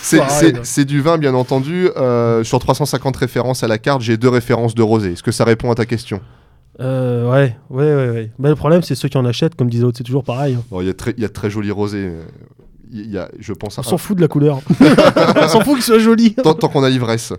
C'est- 0.62 0.84
du 0.84 1.00
vin, 1.00 1.18
bien 1.18 1.34
entendu. 1.34 1.88
Euh, 1.96 2.44
sur 2.44 2.60
350 2.60 3.16
références 3.16 3.64
à 3.64 3.68
la 3.68 3.78
carte, 3.78 4.00
j'ai 4.02 4.16
deux 4.16 4.28
références 4.28 4.74
de 4.76 4.82
rosé. 4.82 5.12
Est-ce 5.12 5.24
que 5.24 5.32
ça 5.32 5.44
répond 5.44 5.70
à 5.72 5.74
ta 5.74 5.86
question? 5.86 6.20
Euh, 6.78 7.28
ouais, 7.30 7.56
ouais, 7.68 7.94
ouais. 7.94 8.08
ouais. 8.10 8.30
Mais 8.38 8.48
le 8.48 8.54
problème, 8.56 8.82
c'est 8.82 8.94
ceux 8.94 9.08
qui 9.08 9.18
en 9.18 9.24
achètent, 9.26 9.56
comme 9.56 9.68
disait 9.68 9.82
l'autre, 9.82 9.98
c'est 9.98 10.04
toujours 10.04 10.24
pareil. 10.24 10.54
hein. 10.54 10.62
Bon, 10.70 10.80
Il 10.80 10.86
y, 10.86 10.90
a 10.90 10.94
très- 10.94 11.14
il 11.16 11.20
y 11.20 11.24
a 11.24 11.28
de 11.28 11.32
très 11.32 11.50
jolis 11.50 11.72
rosés. 11.72 12.10
Y 12.92 13.18
a, 13.18 13.28
je 13.38 13.52
pense, 13.52 13.78
On 13.78 13.82
s'en 13.82 13.98
fout 13.98 14.16
de 14.16 14.22
la 14.22 14.28
couleur. 14.28 14.60
On 15.36 15.48
s'en 15.48 15.60
fout 15.60 15.74
qu'il 15.74 15.82
soit 15.82 15.98
joli. 15.98 16.34
tant, 16.34 16.54
tant 16.54 16.68
qu'on 16.68 16.82
a 16.82 16.90
l'ivresse. 16.90 17.32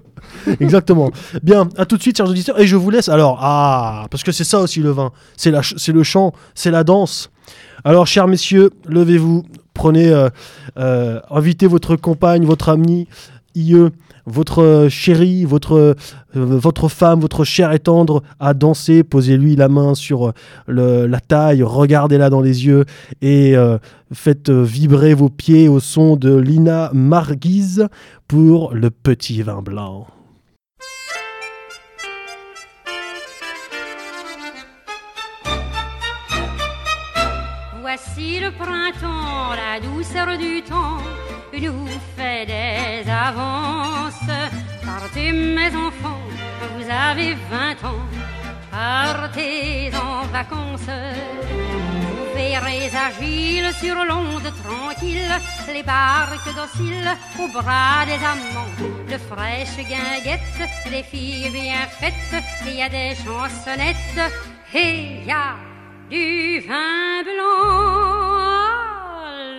Exactement. 0.60 1.12
Bien, 1.44 1.68
à 1.78 1.86
tout 1.86 1.98
de 1.98 2.02
suite, 2.02 2.18
chers 2.18 2.30
auditeurs. 2.30 2.60
Et 2.60 2.68
je 2.68 2.76
vous 2.76 2.90
laisse. 2.90 3.10
Alors, 3.10 3.40
ah, 3.42 4.08
parce 4.10 4.24
que 4.24 4.32
c'est 4.32 4.44
ça 4.44 4.60
aussi 4.60 4.80
le 4.80 4.92
vin. 4.92 5.12
C'est 5.38 5.52
c'est 5.78 5.92
le 5.92 6.04
chant, 6.04 6.34
c'est 6.56 6.72
la 6.72 6.84
danse. 6.84 7.30
Alors, 7.84 8.08
chers 8.08 8.28
messieurs, 8.28 8.72
levez-vous. 8.86 9.44
Prenez, 9.74 10.10
euh, 10.10 10.30
euh, 10.78 11.20
invitez 11.30 11.68
votre 11.68 11.96
compagne, 11.96 12.46
votre 12.46 12.70
ami, 12.70 13.08
IE, 13.56 13.88
votre 14.26 14.62
euh, 14.62 14.90
chérie, 14.90 15.46
votre, 15.46 15.74
euh, 15.74 15.94
votre 16.36 16.90
femme, 16.90 17.20
votre 17.20 17.44
chair 17.44 17.72
et 17.72 17.80
tendre 17.80 18.24
à 18.40 18.54
danser. 18.54 19.04
Posez-lui 19.04 19.56
la 19.56 19.68
main 19.70 19.96
sur 19.96 20.30
euh, 20.30 20.32
le- 20.68 21.06
la 21.08 21.20
taille, 21.20 21.64
regardez-la 21.64 22.30
dans 22.30 22.42
les 22.42 22.66
yeux 22.66 22.86
et 23.22 23.56
faites 24.14 24.50
vibrer 24.50 25.14
vos 25.14 25.30
pieds 25.30 25.68
au 25.68 25.80
son 25.80 26.16
de 26.16 26.36
Lina 26.36 26.90
Marguise 26.94 27.88
pour 28.28 28.74
le 28.74 28.90
petit 28.90 29.42
vin 29.42 29.62
blanc. 29.62 30.08
Voici 37.82 38.40
le 38.40 38.52
printemps, 38.52 39.54
la 39.56 39.80
douceur 39.80 40.38
du 40.38 40.62
temps 40.62 40.98
nous 41.60 41.88
fait 42.16 42.46
des 42.46 43.10
avances. 43.10 44.32
Partez 44.86 45.32
mes 45.32 45.68
enfants, 45.68 46.28
vous 46.76 46.90
avez 46.90 47.34
vingt 47.50 47.84
ans, 47.88 48.06
partez 48.72 49.92
en 49.96 50.26
vacances. 50.28 50.90
Vous 50.90 52.34
verrez 52.36 52.90
agiles 53.08 53.72
sur 53.80 53.96
l'onde 53.96 54.52
tranquille, 54.64 55.34
les 55.74 55.84
barques 55.84 56.54
dociles 56.56 57.12
au 57.40 57.48
bras 57.48 58.06
des 58.06 58.24
amants, 58.24 58.74
de 59.10 59.18
fraîches 59.18 59.78
guinguettes, 59.78 60.70
des 60.90 61.04
filles 61.04 61.50
bien 61.52 61.86
faites, 62.00 62.44
il 62.66 62.76
y 62.76 62.82
a 62.82 62.90
des 62.90 63.16
chansonnettes, 63.16 64.34
et 64.74 65.22
il 65.22 65.26
y 65.26 65.32
a 65.32 65.56
du 66.10 66.62
vin 66.68 67.24
blanc, 67.24 69.01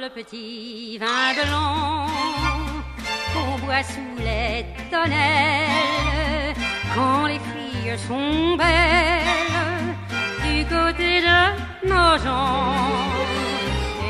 le 0.02 0.08
petit 0.08 0.98
vin 0.98 1.32
blanc 1.38 2.06
qu'on 3.32 3.64
boit 3.64 3.84
sous 3.84 4.16
les 4.18 4.66
tonnelles 4.90 6.56
quand 6.92 7.26
les 7.26 7.40
filles 7.50 7.96
sont 8.08 8.56
belles 8.56 9.94
du 10.44 10.64
côté 10.64 11.20
de 11.28 11.88
nos 11.88 12.18
gens. 12.24 12.74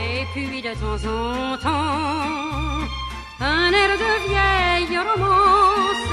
Et 0.03 0.25
puis 0.33 0.63
de 0.63 0.73
temps 0.83 1.03
en 1.19 1.59
temps, 1.59 2.87
un 3.41 3.71
air 3.81 3.93
de 4.05 4.13
vieille 4.29 4.99
romance 4.99 6.09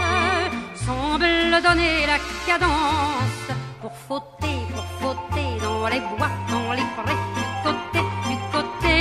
semble 0.76 1.64
donner 1.68 2.06
la 2.06 2.19
cadence 2.45 3.47
pour 3.81 3.93
fauter, 4.07 4.57
pour 4.73 4.85
fauter 4.99 5.49
dans 5.64 5.88
les 5.88 6.01
bois, 6.01 6.31
dans 6.49 6.73
les 6.73 6.88
prés, 6.97 7.39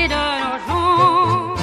de 0.07 0.25
nos. 0.69 1.57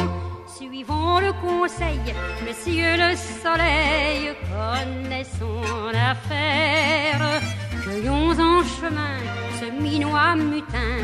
Suivons 0.57 1.19
le 1.19 1.31
conseil, 1.33 2.01
monsieur 2.45 2.97
le 2.97 3.15
soleil 3.15 4.35
connaît 4.51 5.27
son 5.39 5.89
affaire. 6.11 7.41
Cueillons 7.83 8.31
en 8.31 8.63
chemin 8.63 9.17
ce 9.59 9.65
minois 9.81 10.35
mutin, 10.35 10.97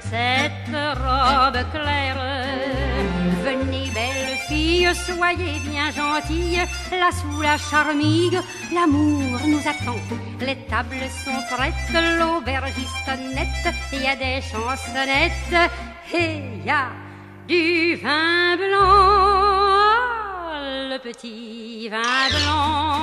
cette 0.00 0.74
robe 1.04 1.62
claire. 1.72 2.22
Venez, 3.44 3.90
belle 3.94 4.36
fille, 4.48 4.88
soyez 4.94 5.58
bien 5.68 5.90
gentille, 5.90 6.62
là 6.90 7.10
sous 7.12 7.40
la 7.40 7.56
charmille, 7.58 8.40
l'amour 8.74 9.38
nous 9.46 9.60
attend. 9.60 10.00
Les 10.40 10.56
tables 10.68 11.08
sont 11.24 11.42
prêtes, 11.54 12.18
l'aubergiste 12.18 13.12
nette, 13.34 13.74
il 13.92 14.02
y 14.02 14.06
a 14.06 14.16
des 14.16 14.40
chansonnettes, 14.40 15.70
et 16.14 16.42
il 16.54 16.66
y 16.66 16.70
a 16.70 16.90
du 17.48 17.96
vin 17.96 18.56
blanc, 18.56 19.92
le 20.90 20.98
petit 20.98 21.88
vin 21.88 22.28
blanc 22.30 22.98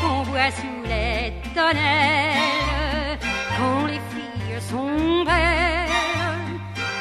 qu'on 0.00 0.22
boit 0.30 0.50
sous 0.50 0.82
les 0.84 1.32
tonnelles 1.54 3.18
quand 3.56 3.86
les 3.86 4.00
filles 4.10 4.60
sont 4.60 5.24
belles 5.24 6.58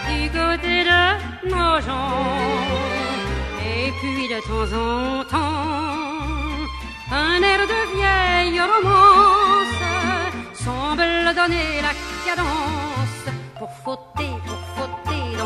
du 0.10 0.30
côté 0.30 0.84
de 0.84 1.49
nos 1.49 1.82
gens. 1.82 2.28
Et 3.65 3.91
puis 3.99 4.28
de 4.28 4.40
temps 4.48 4.72
en 4.78 5.24
temps, 5.24 6.68
un 7.11 7.41
air 7.41 7.61
de 7.74 7.80
vieille 7.95 8.61
romance 8.61 9.82
semble 10.53 11.34
donner 11.36 11.82
la 11.82 11.94
cadence 12.26 12.83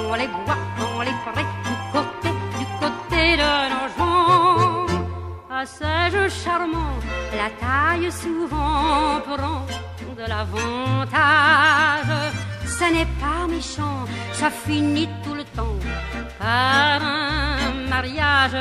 dans 0.08 0.16
les 0.16 0.28
bois, 0.28 0.58
dans 0.80 1.02
les 1.02 1.18
prés, 1.26 1.50
du 1.68 1.76
côté, 1.94 2.30
du 2.60 2.66
côté 2.82 3.24
de 3.44 3.52
nos 3.74 3.88
gens. 3.96 4.86
Passage 5.50 6.32
charmant, 6.44 6.96
la 7.42 7.50
taille 7.62 8.12
souvent 8.12 9.20
prend 9.26 9.66
de 10.20 10.26
l'avantage. 10.32 12.14
Ce 12.66 12.86
n'est 12.94 13.12
pas 13.24 13.48
méchant, 13.50 14.00
ça 14.34 14.50
finit 14.50 15.10
tout 15.24 15.34
le 15.34 15.44
temps 15.58 15.80
par 16.40 17.02
un 17.02 17.90
mariage. 17.90 18.58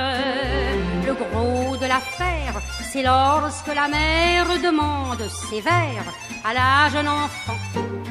Le 1.07 1.15
gros 1.15 1.77
de 1.77 1.87
l'affaire, 1.87 2.57
c'est 2.91 3.03
lorsque 3.03 3.73
la 3.81 3.89
mère 3.89 4.49
demande 4.69 5.25
sévère 5.51 6.07
à 6.45 6.55
la 6.55 6.89
jeune 6.93 7.09
enfant. 7.09 7.59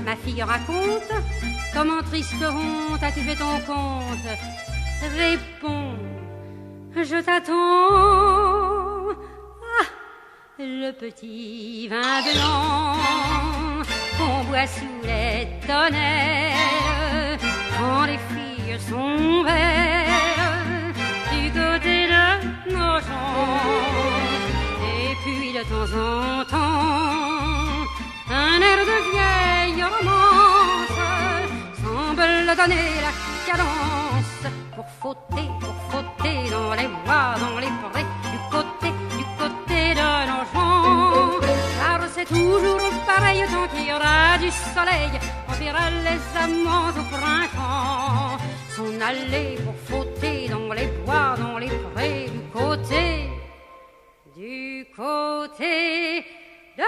Ma 0.05 0.15
fille 0.15 0.43
raconte 0.43 1.11
comment 1.75 2.01
triste 2.03 2.33
honte 2.41 3.03
as-tu 3.03 3.19
fait 3.21 3.35
ton 3.35 3.59
compte? 3.67 4.29
Réponds, 5.17 5.97
je 6.95 7.17
t'attends. 7.21 7.53
Ah, 9.79 9.87
le 10.57 10.91
petit 10.91 11.87
vin 11.89 12.21
blanc 12.27 12.95
qu'on 14.17 14.43
boit 14.45 14.67
sous 14.67 15.01
les 15.03 15.47
tonnelles 15.67 17.37
quand 17.77 18.05
les 18.05 18.19
filles 18.29 18.79
sont 18.89 19.43
belles 19.43 20.93
du 21.33 21.51
côté 21.51 22.07
de 22.13 22.73
nos 22.73 22.99
champs. 23.05 23.59
Et 24.95 25.13
puis 25.23 25.51
de 25.57 25.63
temps 25.71 25.91
en 26.07 26.45
temps, 26.45 27.85
un 28.29 28.59
air 28.69 28.79
de 28.91 28.97
vieille 29.11 29.83
romance 29.83 30.64
semble 32.15 32.55
donner 32.55 32.85
la 33.01 33.11
cadence 33.45 34.53
pour 34.75 34.85
fauter, 35.01 35.47
pour 35.59 35.75
fauter 35.89 36.49
dans 36.49 36.73
les 36.73 36.87
bois, 36.87 37.35
dans 37.39 37.59
les 37.59 37.73
forêts, 37.81 38.05
du 38.31 38.39
côté, 38.51 38.89
du 39.17 39.23
côté 39.37 39.93
de 39.99 40.09
nos. 40.29 41.39
Car 41.79 42.01
c'est 42.13 42.25
toujours 42.25 42.79
pareil 43.05 43.43
tant 43.51 43.67
qu'il 43.67 43.87
y 43.87 43.93
aura 43.93 44.37
du 44.37 44.49
soleil, 44.73 45.11
on 45.47 45.53
verra 45.53 45.89
les 46.07 46.21
amants 46.43 46.89
au 46.89 47.03
printemps. 47.15 48.37
S'en 48.75 49.01
aller 49.01 49.57
pour 49.63 49.75
fauter 49.89 50.47
dans 50.49 50.73
les 50.73 50.87
bois, 51.05 51.35
dans 51.37 51.57
les 51.57 51.69
forêts, 51.69 52.25
du 52.29 52.41
côté, 52.51 53.29
du 54.35 54.85
côté 54.95 56.25
de 56.77 56.83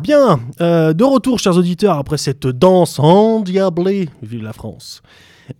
Bien, 0.00 0.40
euh, 0.60 0.92
de 0.92 1.04
retour, 1.04 1.38
chers 1.38 1.56
auditeurs, 1.56 1.96
après 1.96 2.18
cette 2.18 2.46
danse 2.46 2.98
endiablée. 2.98 4.08
Vive 4.22 4.42
la 4.42 4.52
France. 4.52 5.02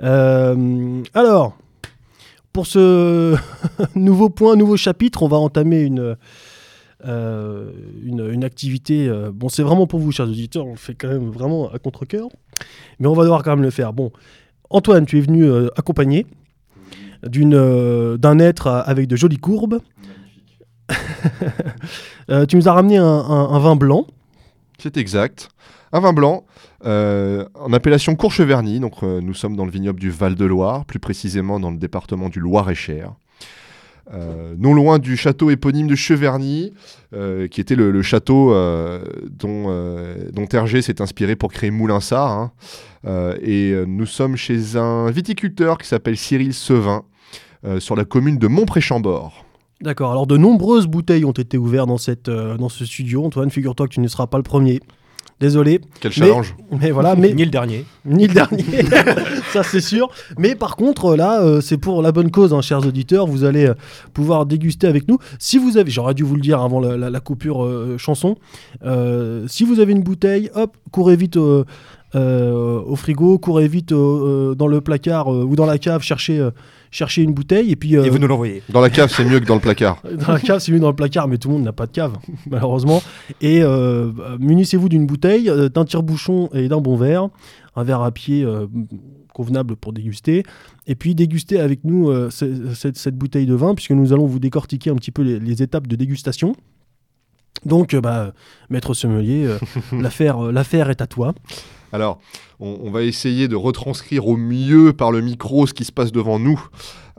Euh, 0.03 1.03
alors, 1.15 1.57
pour 2.53 2.67
ce 2.67 3.35
nouveau 3.95 4.29
point, 4.29 4.57
nouveau 4.57 4.77
chapitre, 4.77 5.23
on 5.23 5.29
va 5.29 5.39
entamer 5.39 5.81
une, 5.81 6.17
euh, 7.07 7.71
une, 8.03 8.45
activité. 8.45 9.11
bon, 9.33 9.49
c'est 9.49 9.63
vraiment 9.63 9.87
pour 9.87 10.01
vous, 10.01 10.13
chers 10.13 10.29
auditeurs, 10.29 10.67
on 10.67 10.73
le 10.73 10.77
fait 10.77 10.95
quand 10.95 11.09
même 11.09 11.31
vraiment 11.31 11.71
à 11.73 11.79
contre-coeur. 11.79 12.29
Mais 12.99 13.07
on 13.07 13.15
va 13.15 13.23
devoir 13.23 13.43
quand 13.43 13.51
même 13.51 13.65
le 13.65 13.71
faire. 13.71 13.93
Bon, 13.93 14.13
Antoine, 14.69 15.07
tu 15.07 15.19
es 15.19 15.23
venu 15.23 15.51
accompagné 15.77 16.27
d'un 17.23 18.39
être 18.39 18.67
avec 18.67 19.09
de 19.09 19.17
jolies 19.17 19.39
courbes. 19.39 19.81
Tu 22.49 22.57
nous 22.57 22.69
as 22.69 22.73
ramené 22.73 22.97
un 22.97 23.59
vin 23.61 23.77
blanc. 23.77 24.05
C'est 24.79 24.97
exact. 24.97 25.49
Un 25.93 26.01
vin 26.01 26.13
blanc 26.13 26.45
euh, 26.85 27.47
en 27.55 27.73
appellation 27.73 28.15
Courcheverny. 28.15 28.81
Donc, 28.81 29.03
euh, 29.03 29.21
nous 29.21 29.35
sommes 29.35 29.57
dans 29.57 29.65
le 29.65 29.71
vignoble 29.71 30.01
du 30.01 30.11
Val-de-Loire, 30.11 30.85
plus 30.85 30.99
précisément 30.99 31.59
dans 31.59 31.71
le 31.71 31.79
département 31.79 32.29
du 32.29 32.41
Loir-et-Cher. 32.41 33.13
Euh, 34.13 34.55
non 34.57 34.73
loin 34.73 35.01
du 35.01 35.17
château 35.17 35.51
éponyme 35.51 35.89
de 35.89 35.97
Cheverny, 35.97 36.73
qui 37.51 37.61
était 37.61 37.75
le, 37.75 38.03
château 38.03 38.55
dont, 39.31 39.65
dont 40.33 40.67
s'est 40.67 41.01
inspiré 41.01 41.35
pour 41.35 41.51
créer 41.51 41.71
Moulinsart. 41.71 42.31
hein. 42.31 42.53
Et 43.43 43.75
nous 43.87 44.07
sommes 44.07 44.37
chez 44.37 44.77
un 44.77 45.11
viticulteur 45.11 45.79
qui 45.79 45.89
s'appelle 45.89 46.17
Cyril 46.17 46.53
Sevin, 46.53 47.05
sur 47.79 47.97
la 47.97 48.05
commune 48.05 48.39
de 48.39 48.47
Montpréchambord. 48.47 49.46
D'accord, 49.83 50.11
alors 50.11 50.27
de 50.27 50.37
nombreuses 50.39 50.87
bouteilles 50.87 51.25
ont 51.27 51.33
été 51.33 51.59
ouvertes 51.59 51.89
dans, 51.89 51.99
cette, 51.99 52.29
euh, 52.29 52.57
dans 52.57 52.69
ce 52.71 52.85
studio. 52.87 53.25
Antoine, 53.25 53.51
figure-toi 53.51 53.87
que 53.89 53.93
tu 53.95 54.01
ne 54.01 54.09
seras 54.09 54.27
pas 54.27 54.39
le 54.39 54.43
premier. 54.43 54.81
Désolé, 55.39 55.83
Quel 56.01 56.13
Mais- 56.13 56.15
challenge 56.29 56.57
mais 56.81 56.91
voilà, 56.91 57.15
mais 57.15 57.35
Ni 57.35 57.45
le 57.45 57.51
dernier. 57.51 57.85
ni 58.07 58.27
le 58.27 58.33
dernier, 58.33 58.65
ça 59.53 59.63
c'est 59.63 59.83
sûr. 59.83 60.09
Mais 60.39 60.55
par 60.55 60.77
contre, 60.77 61.15
là, 61.15 61.43
euh, 61.43 61.61
c'est 61.61 61.77
pour 61.77 62.01
la 62.01 62.11
bonne 62.11 62.31
cause, 62.31 62.55
hein, 62.55 62.63
chers 62.63 62.87
auditeurs. 62.87 63.27
Vous 63.27 63.45
allez 63.45 63.67
euh, 63.67 63.75
pouvoir 64.15 64.47
déguster 64.47 64.87
avec 64.87 65.09
nous. 65.09 65.19
Si 65.39 65.59
vous 65.59 65.77
avez, 65.77 65.91
j'aurais 65.91 66.15
dû 66.15 66.23
vous 66.23 66.37
le 66.37 66.41
dire 66.41 66.63
avant 66.63 66.81
la, 66.81 66.97
la- 66.97 67.11
la 67.11 67.21
coupure 67.21 67.63
euh, 67.67 67.99
chanson, 67.99 68.37
euh, 68.87 69.45
si 69.47 69.65
vous 69.65 69.79
avez 69.79 69.93
une 69.93 70.03
bouteille, 70.03 70.49
hop, 70.55 70.75
courez 70.91 71.17
vite 71.17 71.37
euh, 71.37 71.65
euh, 72.15 72.81
au 72.87 72.97
frigo, 72.97 73.37
courez 73.39 73.69
vite 73.69 73.93
euh, 73.93 73.97
euh, 74.53 74.55
dans 74.55 74.69
le 74.69 74.81
placard 74.81 75.31
euh, 75.31 75.45
ou 75.45 75.55
dans 75.55 75.67
la 75.67 75.77
cave, 75.77 76.01
cherchez, 76.01 76.49
cherchez 76.91 77.23
une 77.23 77.33
bouteille. 77.33 77.71
Et 77.71 77.77
puis, 77.77 77.97
euh, 77.97 78.05
Et 78.05 78.11
vous 78.11 78.19
nous 78.19 78.27
l'envoyez. 78.27 78.63
Dans 78.69 78.81
la 78.81 78.91
cave, 78.91 79.13
c'est 79.15 79.25
mieux 79.25 79.41
que 79.41 79.45
dans 79.47 79.55
le 79.55 79.61
placard. 79.61 80.03
dans 80.27 80.33
la 80.33 80.41
cave, 80.41 80.59
c'est 80.61 80.73
mieux 80.73 80.81
dans 80.81 80.91
le 80.91 80.97
placard, 80.97 81.29
mais 81.29 81.39
tout 81.39 81.49
le 81.49 81.55
monde 81.55 81.65
n'a 81.65 81.73
pas 81.73 81.87
de 81.87 81.93
cave, 81.93 82.17
malheureusement. 82.51 83.03
Et 83.41 83.63
euh, 83.63 84.11
bah, 84.15 84.37
munissez-vous 84.39 84.89
d'une 84.89 85.07
bouteille, 85.07 85.49
euh, 85.51 85.69
d'un 85.69 85.85
tire-bouchon 85.85 86.49
et 86.53 86.69
d'un 86.69 86.81
bon 86.81 86.97
verre, 86.97 87.29
un 87.77 87.85
verre 87.85 88.01
à 88.03 88.11
pied 88.13 88.43
euh, 88.45 88.67
convenable 89.35 89.77
pour 89.77 89.93
déguster. 89.93 90.45
Et 90.87 90.95
puis 90.95 91.15
dégustez 91.15 91.59
avec 91.61 91.85
nous 91.85 92.09
euh, 92.09 92.31
ce- 92.31 92.73
cette, 92.75 92.97
cette 92.97 93.17
bouteille 93.17 93.47
de 93.47 93.55
vin, 93.55 93.75
puisque 93.75 93.91
nous 93.93 94.13
allons 94.13 94.27
vous 94.27 94.39
décortiquer 94.39 94.91
un 94.91 94.95
petit 94.95 95.11
peu 95.11 95.23
les, 95.23 95.39
les 95.39 95.63
étapes 95.63 95.87
de 95.87 95.97
dégustation. 95.97 96.55
Donc, 97.65 97.97
bah, 97.97 98.33
maître 98.71 98.93
sommelier, 98.95 99.45
euh, 99.47 99.59
l'affaire, 100.01 100.47
euh, 100.47 100.53
l'affaire 100.53 100.91
est 100.91 101.01
à 101.01 101.07
toi. 101.07 101.35
Alors, 101.93 102.19
on, 102.61 102.91
va 102.91 103.03
essayer 103.03 103.49
de 103.49 103.57
retranscrire 103.57 104.27
au 104.27 104.37
mieux 104.37 104.93
par 104.93 105.13
le 105.13 105.21
micro 105.21 105.67
ce 105.67 105.75
qui 105.75 105.85
se 105.85 105.93
passe 105.93 106.13
devant 106.13 106.39
nous. 106.39 106.61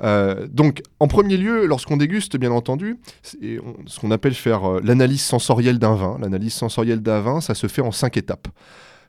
Euh, 0.03 0.47
donc, 0.51 0.81
en 0.99 1.07
premier 1.07 1.37
lieu, 1.37 1.65
lorsqu'on 1.65 1.97
déguste, 1.97 2.37
bien 2.37 2.51
entendu, 2.51 2.97
ce 3.23 3.99
qu'on 3.99 4.11
appelle 4.11 4.33
faire 4.33 4.65
euh, 4.65 4.81
l'analyse 4.83 5.21
sensorielle 5.21 5.79
d'un 5.79 5.95
vin. 5.95 6.17
L'analyse 6.19 6.53
sensorielle 6.53 7.01
d'un 7.01 7.21
vin, 7.21 7.41
ça 7.41 7.55
se 7.55 7.67
fait 7.67 7.81
en 7.81 7.91
cinq 7.91 8.17
étapes. 8.17 8.47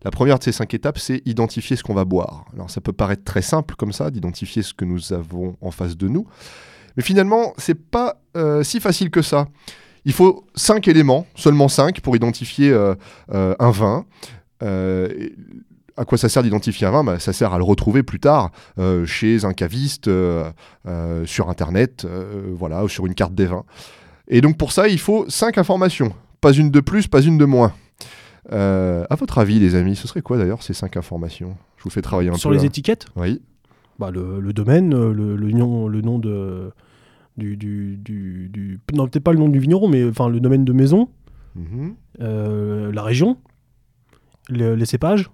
La 0.05 0.11
première 0.11 0.39
de 0.39 0.45
ces 0.45 0.53
cinq 0.53 0.75
étapes, 0.75 0.99
c'est 0.99 1.23
identifier 1.27 1.77
ce 1.77 1.83
qu'on 1.83 1.95
va 1.95 2.05
boire. 2.05 2.45
Alors, 2.55 2.71
ça 2.71 2.81
peut 2.81 2.93
paraître 2.93 3.25
très 3.25 3.43
simple 3.43 3.75
comme 3.75 3.93
ça, 3.93 4.11
d'identifier 4.11 4.63
ce 4.63 4.73
que 4.73 4.85
nous 4.85 5.13
avons 5.13 5.57
en 5.61 5.71
face 5.71 5.97
de 5.97 6.09
nous. 6.09 6.27
Mais 6.97 7.03
finalement, 7.03 7.53
c'est 7.59 7.75
pas 7.75 8.21
euh, 8.37 8.63
si 8.63 8.81
facile 8.81 9.11
que 9.11 9.23
ça. 9.23 9.49
Il 10.05 10.13
faut 10.13 10.47
cinq 10.55 10.89
éléments, 10.89 11.27
seulement 11.35 11.69
cinq, 11.69 12.01
pour 12.01 12.17
identifier 12.17 12.73
un 13.29 13.71
vin. 13.71 14.07
Euh, 14.63 15.09
à 15.97 16.05
quoi 16.05 16.17
ça 16.19 16.29
sert 16.29 16.43
d'identifier 16.43 16.87
un 16.87 16.91
vin? 16.93 17.05
Bah, 17.05 17.19
Ça 17.19 17.33
sert 17.33 17.53
à 17.53 17.59
le 17.59 17.65
retrouver 17.65 18.03
plus 18.03 18.21
tard 18.21 18.51
euh, 18.79 19.05
chez 19.07 19.45
un 19.45 19.53
caviste, 19.53 20.09
euh, 20.09 20.51
euh, 20.87 21.27
sur 21.27 21.49
Internet, 21.51 22.07
voilà, 22.53 22.85
ou 22.85 22.89
sur 22.89 23.07
une 23.07 23.15
carte 23.15 23.35
des 23.35 23.47
vins. 23.47 23.65
Et 24.29 24.41
donc 24.41 24.57
pour 24.59 24.73
ça, 24.73 24.89
il 24.89 24.99
faut 25.01 25.25
cinq 25.29 25.59
informations. 25.59 26.13
Pas 26.41 26.53
une 26.53 26.71
de 26.71 26.81
plus, 26.81 27.09
pas 27.09 27.21
une 27.23 27.37
de 27.39 27.45
moins. 27.45 27.73
À 28.51 29.15
votre 29.17 29.39
avis, 29.39 29.59
les 29.59 29.75
amis, 29.75 29.97
ce 29.97 30.07
serait 30.09 30.23
quoi 30.23 30.39
d'ailleurs 30.39 30.63
ces 30.63 30.73
cinq 30.75 30.97
informations? 30.97 31.57
Je 31.77 31.85
vous 31.85 31.91
fais 31.91 32.03
travailler 32.03 32.31
un 32.31 32.35
Sur 32.35 32.51
peu. 32.51 32.55
les 32.57 32.61
là. 32.63 32.67
étiquettes, 32.67 33.07
Oui. 33.17 33.43
bah, 33.99 34.11
le, 34.11 34.41
le 34.41 34.53
domaine, 34.53 34.91
le, 35.13 35.37
le 35.37 35.51
nom, 35.53 35.89
le 35.89 36.01
nom 36.01 36.19
de. 36.19 36.71
Du, 37.37 37.57
du, 37.57 37.97
du, 37.97 38.49
du- 38.49 38.81
non, 38.95 39.07
peut-être 39.07 39.23
pas 39.23 39.33
le 39.33 39.39
nom 39.39 39.49
du 39.49 39.61
vigneron, 39.61 39.87
mais 39.89 40.05
enfin 40.09 40.29
le 40.29 40.41
domaine 40.41 40.65
de 40.65 40.73
maison, 40.73 41.09
Mhm. 41.55 41.95
la 42.19 43.03
région, 43.03 43.37
le- 44.49 44.75
les 44.75 44.87
cépages, 44.87 45.31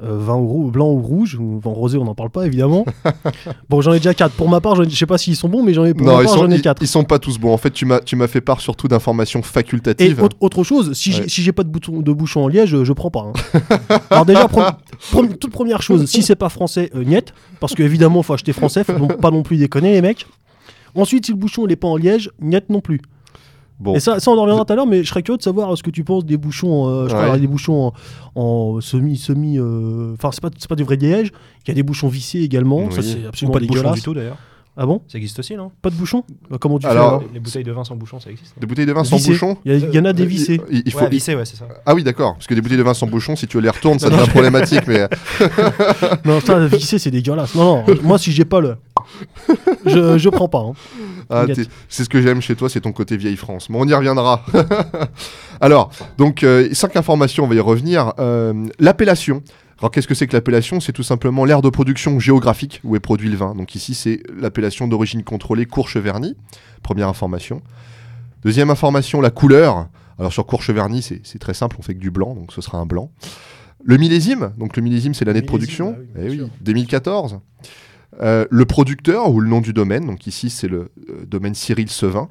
euh, 0.00 0.16
vin 0.18 0.34
rou- 0.34 0.70
blanc 0.70 0.90
ou 0.92 1.00
rouge, 1.00 1.36
ou 1.40 1.58
vin 1.58 1.70
rosé, 1.72 1.98
on 1.98 2.04
n'en 2.04 2.14
parle 2.14 2.30
pas 2.30 2.46
évidemment. 2.46 2.84
bon, 3.68 3.80
j'en 3.80 3.92
ai 3.92 3.96
déjà 3.98 4.14
quatre. 4.14 4.34
Pour 4.34 4.48
ma 4.48 4.60
part, 4.60 4.76
je 4.84 4.88
sais 4.94 5.06
pas 5.06 5.18
s'ils 5.18 5.34
sont 5.34 5.48
bons, 5.48 5.62
mais 5.64 5.74
j'en 5.74 5.84
ai 5.84 5.92
pour 5.94 6.06
Non, 6.06 6.18
ma 6.18 6.24
part, 6.24 6.34
sont, 6.34 6.50
ai 6.50 6.54
ils, 6.56 6.62
quatre. 6.62 6.82
ils 6.82 6.86
sont 6.86 7.02
pas 7.04 7.18
tous 7.18 7.38
bons. 7.38 7.52
En 7.52 7.56
fait, 7.56 7.70
tu 7.72 7.84
m'as, 7.86 8.00
fait 8.28 8.40
part 8.40 8.60
surtout 8.60 8.86
d'informations 8.86 9.40
Et 9.40 9.42
facultatives. 9.42 10.22
autre, 10.22 10.36
autre 10.40 10.62
chose, 10.62 10.92
si 10.92 11.10
j'ai 11.12 11.22
Ouais. 11.22 11.28
si 11.28 11.42
j'ai 11.42 11.52
pas 11.52 11.64
de, 11.64 11.70
bouton, 11.70 12.00
de 12.00 12.12
bouchon 12.12 12.44
en 12.44 12.48
liège, 12.48 12.68
je, 12.70 12.84
je 12.84 12.92
prends 12.92 13.10
pas. 13.10 13.32
hein. 13.34 13.98
Alors 14.10 14.24
déjà, 14.26 14.46
pre- 14.46 14.76
pre- 15.12 15.36
toute 15.36 15.50
première 15.52 15.82
chose, 15.82 16.04
si 16.06 16.22
c'est 16.22 16.36
pas 16.36 16.48
français, 16.50 16.90
euh, 16.94 17.02
niet, 17.02 17.32
parce 17.58 17.74
que 17.74 17.82
évidemment, 17.82 18.22
faut 18.22 18.34
acheter 18.34 18.52
français, 18.52 18.84
faut 18.84 18.92
donc 18.92 19.20
pas 19.20 19.30
non 19.32 19.42
plus 19.42 19.56
déconner 19.56 19.92
les 19.92 20.02
mecs. 20.02 20.26
Ensuite, 20.94 21.26
si 21.26 21.32
le 21.32 21.38
bouchon 21.38 21.66
il 21.66 21.72
est 21.72 21.76
pas 21.76 21.88
en 21.88 21.96
liège, 21.96 22.30
niet 22.40 22.68
non 22.70 22.80
plus. 22.80 23.00
Bon, 23.80 23.94
Et 23.94 24.00
ça, 24.00 24.18
ça, 24.18 24.30
on 24.30 24.36
en 24.38 24.42
reviendra 24.42 24.64
tout 24.64 24.72
à 24.72 24.76
l'heure, 24.76 24.86
mais 24.86 25.04
je 25.04 25.08
serais 25.08 25.22
curieux 25.22 25.38
de 25.38 25.42
savoir 25.42 25.76
ce 25.78 25.82
que 25.84 25.90
tu 25.90 26.02
penses 26.02 26.24
des 26.24 26.36
bouchons. 26.36 26.88
euh, 26.88 27.02
je 27.04 27.08
crois 27.08 27.20
Ouais. 27.20 27.24
qu'il 27.26 27.34
y 27.34 27.38
a 27.38 27.40
des 27.40 27.46
bouchons 27.46 27.92
en, 28.34 28.40
en 28.42 28.80
semi, 28.80 29.16
semi. 29.16 29.56
euh, 29.58 30.14
Enfin, 30.14 30.30
c'est 30.32 30.40
pas, 30.42 30.50
c'est 30.58 30.68
pas 30.68 30.74
des 30.76 30.82
vrais 30.82 30.96
lièges. 30.96 31.30
Il 31.64 31.68
y 31.68 31.70
a 31.70 31.74
des 31.74 31.82
bouchons 31.84 32.08
vissés 32.08 32.40
également. 32.40 32.90
Ça, 32.90 32.98
Oui. 33.00 33.06
c'est 33.06 33.24
Ou 33.24 33.28
absolument 33.28 33.52
pas 33.54 33.60
de 33.60 33.66
bouchon 33.66 33.80
dégueulasse. 33.82 33.94
du 33.98 34.02
tout 34.02 34.14
d'ailleurs. 34.14 34.36
Ah 34.80 34.86
bon? 34.86 35.00
Ça 35.08 35.18
existe 35.18 35.36
aussi, 35.40 35.56
non? 35.56 35.72
Pas 35.82 35.90
de 35.90 35.96
bouchon 35.96 36.22
Bah, 36.48 36.56
Comment 36.60 36.78
tu 36.78 36.86
Alors, 36.86 37.20
fais? 37.20 37.26
Les 37.34 37.40
bouteilles 37.40 37.64
de 37.64 37.72
vin 37.72 37.82
sans 37.82 37.96
bouchon, 37.96 38.20
ça 38.20 38.30
existe. 38.30 38.54
des 38.60 38.64
bouteilles 38.66 38.86
de 38.86 38.92
vin 38.92 39.02
sans 39.02 39.16
Vissés. 39.16 39.32
bouchon 39.32 39.56
Il 39.64 39.92
y, 39.92 39.98
en 39.98 40.04
a 40.04 40.12
des 40.12 40.24
vissés. 40.24 40.60
Il, 40.70 40.82
il 40.86 40.92
faut, 40.92 41.00
Ouais, 41.00 41.08
vissé, 41.08 41.34
ouais, 41.34 41.44
c'est 41.44 41.56
ça. 41.56 41.66
Ah 41.84 41.96
oui, 41.96 42.04
d'accord. 42.04 42.34
Parce 42.34 42.46
que 42.46 42.54
des 42.54 42.60
bouteilles 42.60 42.78
de 42.78 42.84
vin 42.84 42.94
sans 42.94 43.08
bouchon, 43.08 43.34
si 43.34 43.48
tu 43.48 43.60
les 43.60 43.70
retournes, 43.70 43.98
ça 43.98 44.08
devient 44.08 44.28
problématique. 44.30 44.86
Mais 44.86 45.08
Non, 46.24 46.40
ça, 46.40 46.64
vissé, 46.66 46.98
c'est 47.00 47.10
dégueulasse. 47.10 47.54
Non, 47.56 47.84
non, 47.88 47.94
moi, 48.04 48.18
si 48.18 48.30
j'ai 48.32 48.44
pas 48.44 48.60
le. 48.60 48.76
Je, 49.86 50.18
je 50.18 50.28
prends 50.28 50.48
pas. 50.48 50.60
hein. 50.60 50.72
Ah, 51.30 51.44
c'est 51.88 52.04
ce 52.04 52.08
que 52.08 52.20
j'aime 52.22 52.40
chez 52.40 52.56
toi, 52.56 52.68
c'est 52.68 52.80
ton 52.80 52.92
côté 52.92 53.16
vieille 53.16 53.36
France. 53.36 53.68
Mais 53.70 53.76
on 53.78 53.84
y 53.86 53.94
reviendra. 53.94 54.44
Alors, 55.60 55.90
donc, 56.16 56.42
euh, 56.42 56.68
cinq 56.72 56.96
informations, 56.96 57.44
on 57.44 57.48
va 57.48 57.54
y 57.54 57.60
revenir. 57.60 58.12
Euh, 58.18 58.66
l'appellation. 58.78 59.42
Alors, 59.80 59.90
qu'est-ce 59.90 60.08
que 60.08 60.14
c'est 60.14 60.26
que 60.26 60.34
l'appellation? 60.36 60.80
C'est 60.80 60.92
tout 60.92 61.02
simplement 61.02 61.44
l'aire 61.44 61.62
de 61.62 61.68
production 61.70 62.18
géographique 62.18 62.80
où 62.84 62.96
est 62.96 63.00
produit 63.00 63.28
le 63.30 63.36
vin. 63.36 63.54
Donc, 63.54 63.74
ici, 63.74 63.94
c'est 63.94 64.22
l'appellation 64.36 64.88
d'origine 64.88 65.22
contrôlée 65.22 65.66
Courcheverny. 65.66 66.34
Première 66.82 67.08
information. 67.08 67.62
Deuxième 68.44 68.70
information, 68.70 69.20
la 69.20 69.30
couleur. 69.30 69.88
Alors 70.18 70.32
sur 70.32 70.46
Courcheverny, 70.46 71.00
c'est 71.02 71.38
très 71.38 71.54
simple, 71.54 71.76
on 71.78 71.82
fait 71.82 71.94
que 71.94 72.00
du 72.00 72.10
blanc, 72.10 72.34
donc 72.34 72.52
ce 72.52 72.60
sera 72.60 72.78
un 72.78 72.86
blanc. 72.86 73.12
Le 73.84 73.96
millésime, 73.98 74.50
donc 74.58 74.76
le 74.76 74.82
millésime, 74.82 75.14
c'est 75.14 75.24
l'année 75.24 75.42
de 75.42 75.46
production. 75.46 75.92
bah 75.92 76.20
oui, 76.24 76.30
Eh 76.32 76.36
sûr. 76.38 76.48
2014. 76.60 77.38
Euh, 78.20 78.46
le 78.50 78.64
producteur 78.64 79.30
ou 79.30 79.40
le 79.40 79.48
nom 79.48 79.60
du 79.60 79.72
domaine, 79.72 80.06
donc 80.06 80.26
ici 80.26 80.50
c'est 80.50 80.68
le 80.68 80.90
euh, 81.08 81.24
domaine 81.26 81.54
Cyril 81.54 81.88
Sevin. 81.88 82.28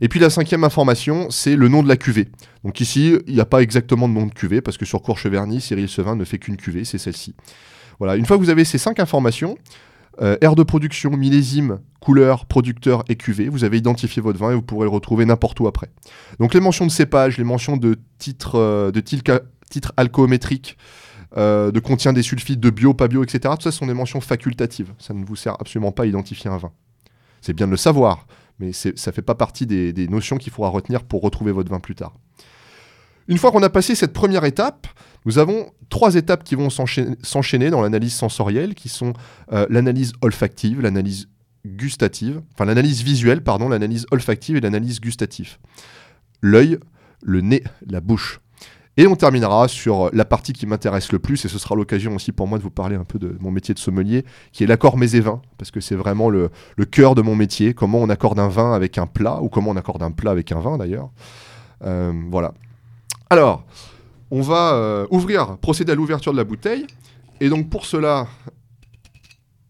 Et 0.00 0.08
puis 0.08 0.18
la 0.18 0.30
cinquième 0.30 0.64
information, 0.64 1.30
c'est 1.30 1.54
le 1.54 1.68
nom 1.68 1.82
de 1.82 1.88
la 1.88 1.96
cuvée. 1.96 2.28
Donc 2.64 2.80
ici, 2.80 3.16
il 3.28 3.34
n'y 3.34 3.40
a 3.40 3.44
pas 3.44 3.62
exactement 3.62 4.08
de 4.08 4.14
nom 4.14 4.26
de 4.26 4.34
cuvée, 4.34 4.60
parce 4.60 4.76
que 4.76 4.84
sur 4.84 5.00
Courcheverny, 5.02 5.60
Cyril 5.60 5.88
Sevin 5.88 6.16
ne 6.16 6.24
fait 6.24 6.38
qu'une 6.38 6.56
cuvée, 6.56 6.84
c'est 6.84 6.98
celle-ci. 6.98 7.36
Voilà, 7.98 8.16
une 8.16 8.26
fois 8.26 8.36
que 8.36 8.42
vous 8.42 8.50
avez 8.50 8.64
ces 8.64 8.78
cinq 8.78 8.98
informations, 8.98 9.56
euh, 10.20 10.36
aire 10.40 10.56
de 10.56 10.62
production, 10.62 11.10
millésime, 11.10 11.78
couleur, 12.00 12.46
producteur 12.46 13.04
et 13.08 13.16
cuvée, 13.16 13.48
vous 13.48 13.64
avez 13.64 13.78
identifié 13.78 14.20
votre 14.20 14.38
vin 14.38 14.50
et 14.50 14.54
vous 14.54 14.62
pourrez 14.62 14.84
le 14.84 14.90
retrouver 14.90 15.24
n'importe 15.24 15.58
où 15.60 15.66
après. 15.66 15.90
Donc 16.38 16.52
les 16.52 16.60
mentions 16.60 16.84
de 16.84 16.90
cépage, 16.90 17.38
les 17.38 17.44
mentions 17.44 17.76
de 17.76 17.96
titre, 18.18 18.56
euh, 18.56 18.90
de 18.90 19.00
titre 19.00 19.32
de 21.36 21.80
contient 21.80 22.12
des 22.12 22.22
sulfites, 22.22 22.60
de 22.60 22.70
bio, 22.70 22.94
pas 22.94 23.08
bio, 23.08 23.22
etc. 23.22 23.54
Tout 23.56 23.62
ça 23.62 23.72
sont 23.72 23.86
des 23.86 23.94
mentions 23.94 24.20
facultatives. 24.20 24.92
Ça 24.98 25.14
ne 25.14 25.24
vous 25.24 25.36
sert 25.36 25.54
absolument 25.60 25.92
pas 25.92 26.02
à 26.02 26.06
identifier 26.06 26.50
un 26.50 26.58
vin. 26.58 26.72
C'est 27.40 27.54
bien 27.54 27.66
de 27.66 27.72
le 27.72 27.76
savoir, 27.76 28.26
mais 28.58 28.72
ça 28.72 28.90
ne 28.90 29.12
fait 29.12 29.22
pas 29.22 29.34
partie 29.34 29.66
des, 29.66 30.08
notions 30.08 30.38
qu'il 30.38 30.52
faudra 30.52 30.70
retenir 30.70 31.02
pour 31.02 31.22
retrouver 31.22 31.52
votre 31.52 31.70
vin 31.70 31.80
plus 31.80 31.94
tard. 31.94 32.14
Une 33.28 33.38
fois 33.38 33.50
qu'on 33.50 33.62
a 33.62 33.70
passé 33.70 33.94
cette 33.94 34.12
première 34.12 34.44
étape, 34.44 34.86
nous 35.24 35.38
avons 35.38 35.70
trois 35.88 36.14
étapes 36.14 36.44
qui 36.44 36.54
vont 36.54 36.70
s'enchaîner 36.70 37.16
s'enchaîner 37.22 37.70
dans 37.70 37.80
l'analyse 37.80 38.14
sensorielle, 38.14 38.74
qui 38.74 38.88
sont 38.88 39.12
euh, 39.52 39.66
l'analyse 39.70 40.12
olfactive, 40.22 40.80
l'analyse 40.80 41.28
gustative, 41.64 42.42
enfin 42.54 42.64
l'analyse 42.64 43.02
visuelle, 43.02 43.42
pardon, 43.42 43.68
l'analyse 43.68 44.06
olfactive 44.10 44.56
et 44.56 44.60
l'analyse 44.60 45.00
gustative. 45.00 45.58
L'œil, 46.40 46.78
le 47.22 47.40
nez, 47.40 47.62
la 47.86 48.00
bouche. 48.00 48.40
Et 48.98 49.06
on 49.06 49.16
terminera 49.16 49.68
sur 49.68 50.10
la 50.12 50.26
partie 50.26 50.52
qui 50.52 50.66
m'intéresse 50.66 51.12
le 51.12 51.18
plus, 51.18 51.42
et 51.44 51.48
ce 51.48 51.58
sera 51.58 51.74
l'occasion 51.74 52.14
aussi 52.14 52.30
pour 52.30 52.46
moi 52.46 52.58
de 52.58 52.62
vous 52.62 52.70
parler 52.70 52.96
un 52.96 53.04
peu 53.04 53.18
de 53.18 53.36
mon 53.40 53.50
métier 53.50 53.72
de 53.72 53.78
sommelier, 53.78 54.24
qui 54.52 54.64
est 54.64 54.66
l'accord 54.66 54.98
mets 54.98 55.14
et 55.16 55.22
parce 55.56 55.70
que 55.70 55.80
c'est 55.80 55.94
vraiment 55.94 56.28
le, 56.28 56.50
le 56.76 56.84
cœur 56.84 57.14
de 57.14 57.22
mon 57.22 57.34
métier, 57.34 57.72
comment 57.72 57.98
on 57.98 58.10
accorde 58.10 58.38
un 58.38 58.48
vin 58.48 58.74
avec 58.74 58.98
un 58.98 59.06
plat, 59.06 59.40
ou 59.40 59.48
comment 59.48 59.70
on 59.70 59.76
accorde 59.76 60.02
un 60.02 60.10
plat 60.10 60.30
avec 60.30 60.52
un 60.52 60.60
vin 60.60 60.76
d'ailleurs. 60.76 61.08
Euh, 61.84 62.12
voilà. 62.30 62.52
Alors, 63.30 63.64
on 64.30 64.42
va 64.42 64.74
euh, 64.74 65.06
ouvrir, 65.10 65.56
procéder 65.56 65.92
à 65.92 65.94
l'ouverture 65.94 66.32
de 66.32 66.36
la 66.36 66.44
bouteille, 66.44 66.86
et 67.40 67.48
donc 67.48 67.70
pour 67.70 67.86
cela, 67.86 68.26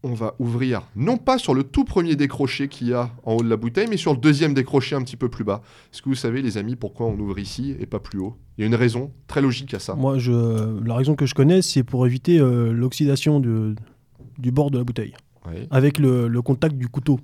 on 0.03 0.13
va 0.13 0.35
ouvrir, 0.39 0.81
non 0.95 1.17
pas 1.17 1.37
sur 1.37 1.53
le 1.53 1.63
tout 1.63 1.85
premier 1.85 2.15
décroché 2.15 2.67
qu'il 2.67 2.89
y 2.89 2.93
a 2.93 3.09
en 3.23 3.35
haut 3.35 3.41
de 3.43 3.49
la 3.49 3.55
bouteille, 3.55 3.87
mais 3.89 3.97
sur 3.97 4.11
le 4.13 4.19
deuxième 4.19 4.53
décroché 4.53 4.95
un 4.95 5.01
petit 5.01 5.15
peu 5.15 5.29
plus 5.29 5.43
bas. 5.45 5.61
Est-ce 5.93 6.01
que 6.01 6.09
vous 6.09 6.15
savez, 6.15 6.41
les 6.41 6.57
amis, 6.57 6.75
pourquoi 6.75 7.05
on 7.07 7.17
ouvre 7.17 7.39
ici 7.39 7.75
et 7.79 7.85
pas 7.85 7.99
plus 7.99 8.19
haut? 8.19 8.35
Il 8.57 8.61
y 8.61 8.63
a 8.65 8.67
une 8.67 8.75
raison 8.75 9.11
très 9.27 9.41
logique 9.41 9.73
à 9.73 9.79
ça. 9.79 9.95
Moi, 9.95 10.17
je, 10.19 10.79
la 10.85 10.95
raison 10.95 11.15
que 11.15 11.25
je 11.25 11.33
connais, 11.33 11.61
c'est 11.61 11.83
pour 11.83 12.05
éviter 12.05 12.39
euh, 12.39 12.71
l'oxydation 12.73 13.39
du 13.39 14.51
bord 14.51 14.71
de 14.71 14.77
la 14.77 14.83
bouteille, 14.83 15.13
Oui, 15.47 15.67
avec 15.71 15.99
le, 15.99 16.27
le 16.27 16.41
contact 16.41 16.75
du 16.75 16.87
couteau, 16.89 17.19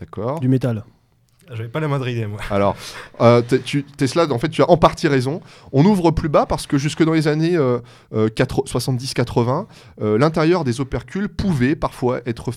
d'accord. 0.00 0.40
du 0.40 0.48
métal. 0.48 0.84
J'avais 1.52 1.68
pas 1.68 1.80
la 1.80 1.88
moindre 1.88 2.08
idée, 2.08 2.26
moi. 2.26 2.40
Alors, 2.50 2.76
euh, 3.20 3.40
Tesla, 3.96 4.26
en 4.30 4.38
fait, 4.38 4.48
tu 4.48 4.62
as 4.62 4.70
en 4.70 4.76
partie 4.76 5.06
raison. 5.08 5.40
On 5.72 5.84
ouvre 5.84 6.10
plus 6.10 6.28
bas 6.28 6.44
parce 6.46 6.66
que 6.66 6.76
jusque 6.78 7.04
dans 7.04 7.12
les 7.12 7.28
années 7.28 7.56
euh, 7.56 7.78
euh, 8.14 8.28
quatre- 8.28 8.64
70-80, 8.66 9.66
euh, 10.02 10.18
l'intérieur 10.18 10.64
des 10.64 10.80
opercules 10.80 11.28
pouvait 11.28 11.76
parfois 11.76 12.20
être 12.26 12.50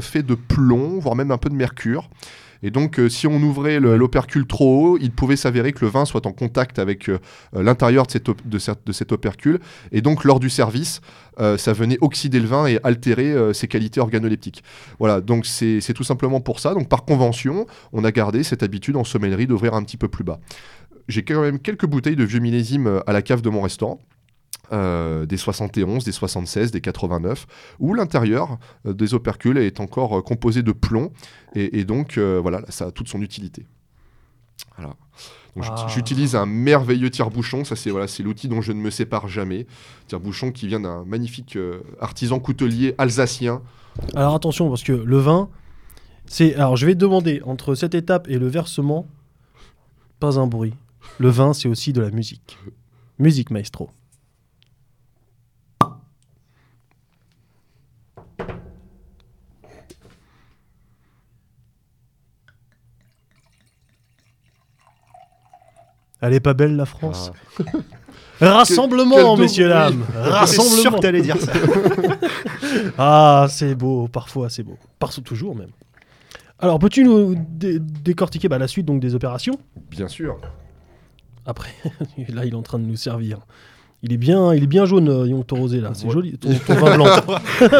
fait 0.00 0.22
de 0.22 0.34
plomb, 0.34 0.98
voire 0.98 1.14
même 1.14 1.30
un 1.30 1.38
peu 1.38 1.48
de 1.48 1.54
mercure. 1.54 2.08
Et 2.62 2.70
donc, 2.70 2.98
euh, 2.98 3.08
si 3.08 3.26
on 3.26 3.36
ouvrait 3.42 3.80
le- 3.80 3.96
l'opercule 3.96 4.46
trop 4.46 4.94
haut, 4.94 4.98
il 5.00 5.10
pouvait 5.10 5.36
s'avérer 5.36 5.72
que 5.72 5.84
le 5.84 5.90
vin 5.90 6.04
soit 6.04 6.26
en 6.26 6.32
contact 6.32 6.78
avec 6.78 7.08
euh, 7.08 7.18
euh, 7.56 7.62
l'intérieur 7.62 8.06
de, 8.06 8.58
cet 8.92 9.12
opercule. 9.12 9.60
Et 9.92 10.00
donc, 10.00 10.24
lors 10.24 10.40
du 10.40 10.50
service, 10.50 11.00
ça 11.56 11.72
venait 11.72 11.98
oxyder 12.00 12.40
le 12.40 12.46
vin 12.48 12.66
et 12.66 12.80
altérer 12.82 13.54
ses 13.54 13.68
qualités 13.68 14.00
organoleptiques. 14.00 14.64
Voilà, 14.98 15.20
donc 15.20 15.46
c'est 15.46 15.94
tout 15.94 16.02
simplement 16.02 16.40
pour 16.40 16.58
ça. 16.58 16.74
Donc, 16.74 16.88
par 16.88 17.04
convention, 17.04 17.66
on 17.92 18.02
a 18.02 18.10
gardé 18.10 18.42
cette 18.42 18.64
habitude 18.64 18.96
en 18.96 19.04
sommellerie 19.04 19.46
d'ouvrir 19.46 19.74
un 19.74 19.84
petit 19.84 19.96
peu 19.96 20.08
plus 20.08 20.24
bas. 20.24 20.40
J'ai 21.06 21.22
quand 21.22 21.40
même 21.40 21.60
quelques 21.60 21.86
bouteilles 21.86 22.16
de 22.16 22.24
vieux 22.24 22.40
millésimes 22.40 23.02
à 23.06 23.12
la 23.12 23.22
cave 23.22 23.40
de 23.40 23.50
mon 23.50 23.62
restaurant. 23.62 24.00
Euh, 24.72 25.24
des 25.26 25.36
71, 25.36 26.04
des 26.04 26.12
76, 26.12 26.70
des 26.70 26.80
89, 26.80 27.46
où 27.78 27.94
l'intérieur 27.94 28.58
euh, 28.86 28.92
des 28.92 29.14
opercules 29.14 29.56
est 29.58 29.80
encore 29.80 30.18
euh, 30.18 30.22
composé 30.22 30.62
de 30.62 30.72
plomb, 30.72 31.10
et, 31.54 31.80
et 31.80 31.84
donc 31.84 32.18
voilà, 32.18 32.60
ça 32.68 32.86
a 32.86 32.90
toute 32.90 33.08
son 33.08 33.22
utilité. 33.22 33.66
Voilà. 34.76 34.94
Ah. 35.60 35.86
J'utilise 35.88 36.36
un 36.36 36.46
merveilleux 36.46 37.10
tire-bouchon, 37.10 37.64
ça 37.64 37.74
c'est 37.74 37.90
voilà, 37.90 38.06
c'est 38.06 38.22
l'outil 38.22 38.46
dont 38.48 38.60
je 38.60 38.72
ne 38.72 38.80
me 38.80 38.90
sépare 38.90 39.26
jamais. 39.26 39.66
Tire-bouchon 40.06 40.52
qui 40.52 40.68
vient 40.68 40.80
d'un 40.80 41.04
magnifique 41.04 41.58
artisan 42.00 42.38
coutelier 42.38 42.94
alsacien. 42.98 43.62
Alors 44.14 44.34
attention, 44.34 44.68
parce 44.68 44.84
que 44.84 44.92
le 44.92 45.18
vin, 45.18 45.48
c'est. 46.26 46.54
Alors 46.54 46.76
je 46.76 46.86
vais 46.86 46.94
demander, 46.94 47.40
entre 47.44 47.74
cette 47.74 47.94
étape 47.94 48.28
et 48.28 48.38
le 48.38 48.46
versement, 48.46 49.06
pas 50.20 50.38
un 50.38 50.46
bruit. 50.46 50.74
Le 51.18 51.30
vin, 51.30 51.54
c'est 51.54 51.68
aussi 51.68 51.92
de 51.92 52.00
la 52.00 52.10
musique. 52.10 52.58
Musique, 53.18 53.50
maestro. 53.50 53.90
Elle 66.20 66.34
est 66.34 66.40
pas 66.40 66.54
belle 66.54 66.76
la 66.76 66.86
France 66.86 67.30
Rassemblement, 68.40 69.16
Quel- 69.16 69.24
quel 69.26 69.38
messieurs 69.40 69.68
dames 69.68 70.04
J'étais 70.06 70.22
sûr 70.24 70.32
Rassemblement 70.32 70.96
que 70.98 71.02
t'allais 71.02 71.22
dire 71.22 71.36
ça. 71.38 71.52
ah, 72.98 73.46
c'est 73.50 73.74
beau, 73.74 74.06
parfois 74.08 74.48
c'est 74.48 74.62
beau. 74.62 74.76
Parfois 74.98 75.22
toujours 75.24 75.56
même. 75.56 75.70
Alors, 76.60 76.78
peux-tu 76.78 77.02
nous 77.04 77.34
dé- 77.36 77.78
décortiquer 77.80 78.48
bah, 78.48 78.58
la 78.58 78.68
suite 78.68 78.86
donc 78.86 79.00
des 79.00 79.14
opérations? 79.14 79.58
Bien 79.90 80.08
sûr. 80.08 80.38
Après, 81.46 81.70
là, 82.28 82.44
il 82.44 82.52
est 82.52 82.56
en 82.56 82.62
train 82.62 82.78
de 82.78 82.84
nous 82.84 82.96
servir. 82.96 83.38
Il 84.02 84.12
est 84.12 84.16
bien, 84.18 84.54
il 84.54 84.62
est 84.62 84.68
bien 84.68 84.84
jaune, 84.84 85.08
euh, 85.08 85.26
Young 85.26 85.44
Rosé 85.50 85.80
là. 85.80 85.90
C'est 85.94 86.06
Ouais. 86.06 86.12
joli. 86.12 86.38
Ton, 86.38 86.50
ton 86.66 86.74
vin 86.74 86.94
blanc, 86.96 87.06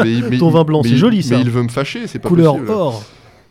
Mais- 0.04 0.20
mais- 0.28 0.38
Ton 0.38 0.50
vin 0.50 0.64
blanc, 0.64 0.82
c'est 0.82 0.96
joli, 0.96 1.22
ça. 1.22 1.36
Mais 1.36 1.42
il 1.42 1.50
veut 1.50 1.62
me 1.62 1.68
fâcher, 1.68 2.08
c'est 2.08 2.18
pas 2.18 2.28
couleur 2.28 2.54
possible. 2.54 2.70
or. 2.72 3.02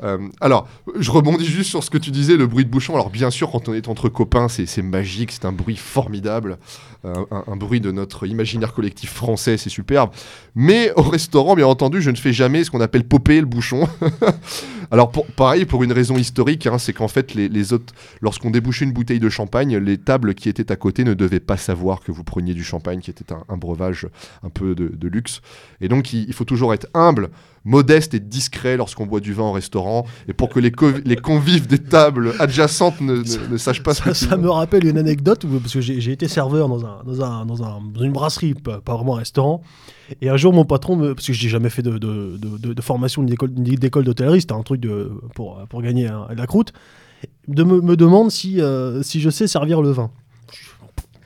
Euh, 0.04 0.30
alors, 0.42 0.68
je 1.00 1.10
rebondis 1.12 1.46
juste 1.46 1.70
sur 1.70 1.84
ce 1.84 1.90
que 1.90 1.98
tu 1.98 2.12
disais, 2.12 2.38
le 2.38 2.48
bruit 2.48 2.66
de 2.66 2.70
bouchon. 2.70 2.94
Alors, 2.94 3.10
bien 3.10 3.30
sûr, 3.30 3.52
quand 3.52 3.68
on 3.70 3.74
est 3.74 3.88
entre 3.88 4.10
copains, 4.10 4.48
c'est 4.48 4.82
magique, 4.82 5.32
c'est 5.32 5.46
un 5.46 5.52
bruit 5.52 5.78
formidable, 5.78 6.58
euh, 7.06 7.14
un, 7.32 7.56
bruit 7.56 7.82
de 7.82 7.92
notre 7.92 8.28
imaginaire 8.28 8.74
collectif 8.74 9.12
français, 9.12 9.58
c'est 9.58 9.70
superbe. 9.70 10.12
Mais 10.56 10.92
au 10.96 11.02
restaurant, 11.02 11.56
bien 11.56 11.68
entendu, 11.68 12.02
je 12.02 12.12
ne 12.12 12.16
fais 12.16 12.34
jamais 12.34 12.64
ce 12.64 12.72
qu'on 12.72 12.82
appelle 12.82 13.06
popper 13.06 13.40
le 13.40 13.46
bouchon. 13.46 13.88
alors, 14.92 15.12
pour- 15.12 15.26
pareil, 15.26 15.66
pour 15.66 15.84
une 15.84 15.92
raison 15.92 16.18
historique, 16.18 16.68
hein, 16.68 16.78
c'est 16.78 16.94
qu'en 16.94 17.08
fait, 17.08 17.34
les, 17.34 17.74
autres, 17.74 17.94
lorsqu'on 18.22 18.52
débouchait 18.52 18.86
une 18.86 18.94
bouteille 18.94 19.20
de 19.20 19.30
champagne, 19.30 19.78
les 19.78 19.98
tables 19.98 20.36
qui 20.36 20.50
étaient 20.50 20.72
à 20.72 20.76
côté 20.76 21.04
ne 21.04 21.14
devaient 21.14 21.40
pas 21.40 21.58
savoir 21.58 22.02
que 22.02 22.12
vous 22.12 22.24
preniez 22.24 22.54
du 22.54 22.64
champagne, 22.64 23.00
qui 23.00 23.10
était 23.10 23.34
un, 23.34 23.58
breuvage 23.58 24.08
un 24.44 24.50
peu 24.50 24.76
de, 24.76 25.08
luxe. 25.08 25.42
Et 25.82 25.88
donc, 25.88 26.14
il 26.14 26.34
faut 26.34 26.44
toujours 26.44 26.74
être 26.74 26.88
humble, 26.94 27.30
modeste 27.68 28.14
et 28.14 28.20
discret 28.22 28.78
lorsqu'on 28.78 29.06
boit 29.06 29.20
du 29.20 29.34
vin 29.34 29.44
au 29.44 29.52
restaurant, 29.52 30.06
et 30.30 30.34
pour 30.34 30.48
que 30.50 30.60
les, 30.60 30.72
co- 30.72 30.94
les 31.04 31.18
convives 31.18 31.68
des 31.68 31.80
tables 31.80 32.34
adjacentes 32.40 33.02
ne, 33.02 33.18
ne- 33.18 33.52
ne 33.52 33.58
sachent 33.58 33.84
pas 33.84 33.94
ce 33.94 34.04
Ça, 34.04 34.12
tu 34.14 34.26
ça 34.26 34.38
me 34.38 34.50
rappelle 34.50 34.86
une 34.88 34.98
anecdote 34.98 35.44
où- 35.44 35.60
parce 35.60 35.74
que 35.74 35.82
j'ai 35.82 36.12
été 36.12 36.28
serveur 36.30 36.70
dans, 36.70 36.86
un, 36.86 37.04
dans, 37.06 37.22
un, 37.22 37.46
dans, 37.46 37.62
un- 37.64 37.82
dans 37.94 38.02
une 38.04 38.14
brasserie, 38.14 38.54
pas, 38.54 38.80
pas 38.80 38.96
vraiment 38.96 39.16
un 39.16 39.20
restaurant. 39.20 39.62
Et 40.22 40.30
un 40.30 40.38
jour, 40.38 40.54
mon 40.54 40.64
patron, 40.64 40.96
me, 40.96 41.14
parce 41.14 41.28
que 41.28 41.34
j'ai 41.34 41.50
jamais 41.50 41.70
fait 41.70 41.82
de, 41.82 41.98
de, 41.98 42.38
de, 42.38 42.74
de- 42.74 42.82
formation 42.82 43.22
ni 43.22 43.36
d'école- 43.76 44.04
d'hôtellerie, 44.06 44.40
c'était 44.42 44.54
un 44.54 44.64
truc 44.64 44.80
de, 44.80 45.12
pour, 45.36 45.60
pour 45.70 45.82
gagner 45.82 46.08
hein, 46.08 46.26
la 46.36 46.48
croûte, 46.48 46.72
de 47.50 47.64
me, 47.64 47.82
me 47.82 47.98
demande 47.98 48.32
si, 48.32 48.62
euh, 48.62 49.04
si 49.04 49.20
je 49.20 49.30
sais 49.30 49.48
servir 49.48 49.82
le 49.82 49.92
vin. 49.92 50.10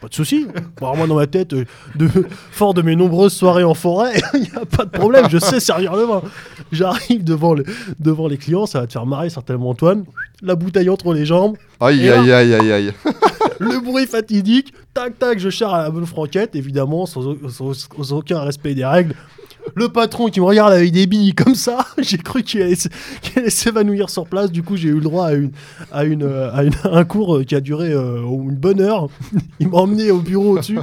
Pas 0.01 0.07
de 0.07 0.15
souci. 0.15 0.47
Bon, 0.79 0.95
moi, 0.97 1.05
dans 1.05 1.15
ma 1.15 1.27
tête, 1.27 1.53
euh, 1.53 1.65
de, 1.95 2.09
fort 2.51 2.73
de 2.73 2.81
mes 2.81 2.95
nombreuses 2.95 3.33
soirées 3.33 3.63
en 3.63 3.75
forêt, 3.75 4.19
il 4.33 4.41
n'y 4.41 4.51
a 4.55 4.65
pas 4.65 4.85
de 4.85 4.89
problème, 4.89 5.27
je 5.29 5.37
sais 5.37 5.59
servir 5.59 5.95
le 5.95 6.03
vin. 6.05 6.21
J'arrive 6.71 7.23
devant, 7.23 7.53
le- 7.53 7.65
devant 7.99 8.27
les 8.27 8.37
clients, 8.37 8.65
ça 8.65 8.79
va 8.81 8.87
te 8.87 8.93
faire 8.93 9.05
marrer 9.05 9.29
certainement, 9.29 9.69
Antoine. 9.69 10.05
La 10.41 10.55
bouteille 10.55 10.89
entre 10.89 11.13
les 11.13 11.25
jambes, 11.25 11.55
Aïe, 11.79 12.03
là- 12.07 12.19
aïe, 12.19 12.31
aïe, 12.33 12.53
aïe, 12.55 12.71
aïe. 12.71 12.93
le 13.59 13.79
bruit 13.79 14.07
fatidique, 14.07 14.73
tac 14.95 15.19
tac, 15.19 15.37
je 15.37 15.49
charre 15.51 15.75
à 15.75 15.83
la 15.83 15.91
bonne 15.91 16.07
franquette, 16.07 16.55
évidemment, 16.55 17.05
sans, 17.05 17.35
sans- 17.49 17.73
sans 17.73 18.13
aucun 18.13 18.39
respect 18.41 18.73
des 18.73 18.85
règles. 18.85 19.13
Le 19.75 19.89
patron 19.89 20.27
qui 20.27 20.39
me 20.39 20.45
regarde 20.45 20.73
avec 20.73 20.91
des 20.91 21.07
billes 21.07 21.33
comme 21.33 21.55
ça, 21.55 21.85
j'ai 21.97 22.17
cru 22.17 22.43
qu'il 22.43 22.61
allait, 22.61 22.75
s'évanouir 23.49 24.09
sur 24.09 24.25
place. 24.27 24.51
Du 24.51 24.63
coup, 24.63 24.75
j'ai 24.75 24.89
eu 24.89 24.95
le 24.95 25.01
droit 25.01 25.27
à, 25.27 25.33
une, 25.33 25.51
à, 25.91 26.03
une, 26.03 26.23
euh, 26.23 26.51
à 26.53 26.63
une- 26.63 26.73
un 26.83 27.03
cours 27.05 27.37
euh, 27.37 27.43
qui 27.43 27.55
a 27.55 27.61
duré 27.61 27.91
euh, 27.93 28.21
une 28.23 28.55
bonne 28.55 28.81
heure. 28.81 29.07
Il 29.59 29.69
m'a 29.69 29.77
emmené 29.77 30.11
au 30.11 30.19
bureau 30.19 30.55
au-dessus. 30.57 30.79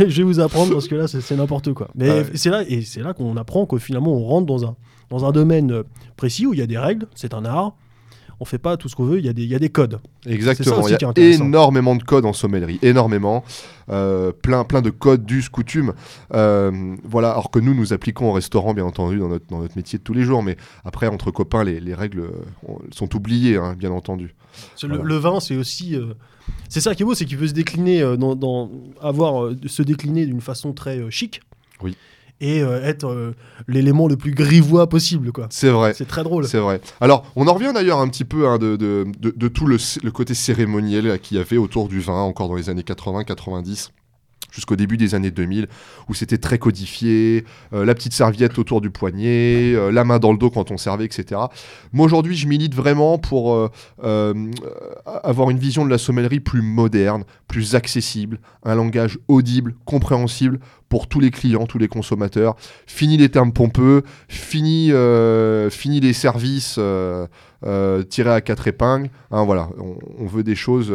Et 0.00 0.10
je 0.10 0.16
vais 0.18 0.22
vous 0.22 0.40
apprendre 0.40 0.72
parce 0.72 0.88
que 0.88 0.94
là, 0.94 1.06
c'est 1.08 1.36
n'importe 1.36 1.72
quoi. 1.72 1.88
Mais 1.94 2.10
Ouais. 2.10 2.26
c'est 2.34 2.50
là, 2.50 2.62
et 2.68 2.82
c'est 2.82 3.00
là 3.02 3.12
qu'on 3.14 3.36
apprend 3.36 3.66
que 3.66 3.78
finalement, 3.78 4.12
on 4.12 4.24
rentre 4.24 4.46
dans 4.46 4.64
un, 4.64 4.76
dans 5.10 5.24
un 5.24 5.32
domaine 5.32 5.82
précis 6.16 6.46
où 6.46 6.54
il 6.54 6.60
y 6.60 6.62
a 6.62 6.66
des 6.66 6.78
règles, 6.78 7.06
c'est 7.14 7.34
un 7.34 7.44
art. 7.44 7.74
On 8.44 8.46
fait 8.46 8.58
pas 8.58 8.76
tout 8.76 8.90
ce 8.90 8.94
qu'on 8.94 9.06
veut, 9.06 9.18
il 9.18 9.24
y, 9.24 9.28
a 9.30 9.32
des- 9.32 9.42
il 9.42 9.48
y 9.48 9.54
a 9.54 9.58
des 9.58 9.70
codes. 9.70 10.00
Exactement, 10.26 10.86
il 10.86 10.90
y 10.90 10.94
a 10.94 10.98
énormément 11.44 11.96
de 11.96 12.02
codes 12.02 12.26
en 12.26 12.34
sommellerie, 12.34 12.78
énormément, 12.82 13.42
Euh, 13.90 14.32
plein, 14.32 14.64
plein 14.64 14.80
de 14.80 14.88
codes, 14.88 15.26
d'us, 15.26 15.50
coutumes. 15.50 15.92
Euh, 16.32 16.96
voilà, 17.04 17.32
alors 17.32 17.50
que 17.50 17.58
nous, 17.58 17.74
nous 17.74 17.92
appliquons 17.92 18.30
au 18.30 18.32
restaurant, 18.32 18.72
bien 18.72 18.84
entendu, 18.86 19.18
dans 19.18 19.28
notre, 19.28 19.44
dans 19.50 19.60
notre 19.60 19.76
métier 19.76 19.98
de 19.98 20.02
tous 20.04 20.14
les 20.14 20.22
jours, 20.22 20.42
mais 20.42 20.56
après, 20.86 21.06
entre 21.06 21.30
copains, 21.30 21.64
les, 21.64 21.80
les 21.80 21.94
règles 21.94 22.20
euh, 22.20 22.30
on- 22.66 22.78
sont 22.92 23.14
oubliées, 23.14 23.56
hein, 23.58 23.74
bien 23.78 23.90
entendu. 23.90 24.34
Le, 24.82 25.16
vin, 25.16 25.38
c'est 25.40 25.56
aussi. 25.56 25.96
euh, 25.96 26.14
c'est 26.70 26.80
ça 26.80 26.94
qui 26.94 27.02
est 27.02 27.06
beau, 27.06 27.14
c'est 27.14 27.24
qu'il 27.26 27.36
peut 27.38 27.46
se 27.48 27.52
décliner, 27.52 28.00
dans, 28.16 28.34
dans- 28.34 28.70
avoir, 29.02 29.50
se 29.66 29.82
décliner 29.82 30.24
d'une 30.26 30.40
façon 30.40 30.72
très 30.72 31.10
chic. 31.10 31.42
Oui. 31.82 31.96
Et 32.46 32.62
euh, 32.62 32.82
être 32.84 33.06
euh, 33.08 33.32
l'élément 33.68 34.06
le 34.06 34.16
plus 34.16 34.32
grivois 34.32 34.86
possible, 34.88 35.32
quoi. 35.32 35.46
C'est 35.48 35.70
vrai. 35.70 35.94
C'est 35.94 36.04
très 36.06 36.22
drôle. 36.24 36.46
C'est 36.46 36.58
vrai. 36.58 36.78
Alors, 37.00 37.24
on 37.36 37.46
en 37.48 37.54
revient 37.54 37.72
d'ailleurs 37.74 38.00
un 38.00 38.08
petit 38.08 38.24
peu 38.24 38.46
hein, 38.46 38.58
de, 38.58 38.76
de- 38.76 39.06
de- 39.18 39.32
de 39.34 39.48
tout 39.48 39.66
le, 39.66 39.78
côté 40.10 40.34
cérémoniel 40.34 41.06
là, 41.06 41.16
qu'il 41.16 41.38
y 41.38 41.40
avait 41.40 41.56
autour 41.56 41.88
du 41.88 42.00
vin, 42.00 42.20
encore 42.20 42.48
dans 42.48 42.56
les 42.56 42.68
années 42.68 42.82
80-90 42.82 43.88
jusqu'au 44.52 44.76
début 44.76 44.96
des 44.96 45.16
années 45.16 45.32
2000, 45.32 45.66
où 46.08 46.14
c'était 46.14 46.38
très 46.38 46.58
codifié, 46.58 47.44
euh, 47.72 47.84
la 47.84 47.92
petite 47.92 48.12
serviette 48.12 48.56
autour 48.56 48.80
du 48.80 48.88
poignet, 48.88 49.74
euh, 49.74 49.90
la 49.90 50.04
main 50.04 50.20
dans 50.20 50.30
le 50.30 50.38
dos 50.38 50.48
quand 50.48 50.70
on 50.70 50.76
servait, 50.76 51.06
etc. 51.06 51.40
Moi 51.92 52.06
aujourd'hui, 52.06 52.36
je 52.36 52.46
milite 52.46 52.72
vraiment 52.72 53.18
pour 53.18 53.52
euh, 53.52 53.68
euh, 54.04 54.32
avoir 55.24 55.50
une 55.50 55.58
vision 55.58 55.84
de 55.84 55.90
la 55.90 55.98
sommellerie 55.98 56.38
plus 56.38 56.62
moderne, 56.62 57.24
plus 57.48 57.74
accessible, 57.74 58.38
un 58.62 58.76
langage 58.76 59.18
audible, 59.26 59.74
compréhensible 59.86 60.60
pour 60.94 61.08
tous 61.08 61.18
les 61.18 61.32
clients, 61.32 61.66
tous 61.66 61.78
les 61.78 61.88
consommateurs. 61.88 62.54
Fini 62.86 63.16
les 63.16 63.28
termes 63.28 63.52
pompeux, 63.52 64.04
fini, 64.28 64.92
euh, 64.92 65.68
fini 65.68 65.98
les 65.98 66.12
services 66.12 66.76
euh, 66.78 67.26
euh, 67.66 68.04
tirés 68.04 68.30
à 68.30 68.40
quatre 68.40 68.68
épingles. 68.68 69.10
Hein, 69.32 69.42
voilà, 69.44 69.70
on, 69.80 69.96
on 70.20 70.26
veut 70.26 70.44
des 70.44 70.54
choses, 70.54 70.92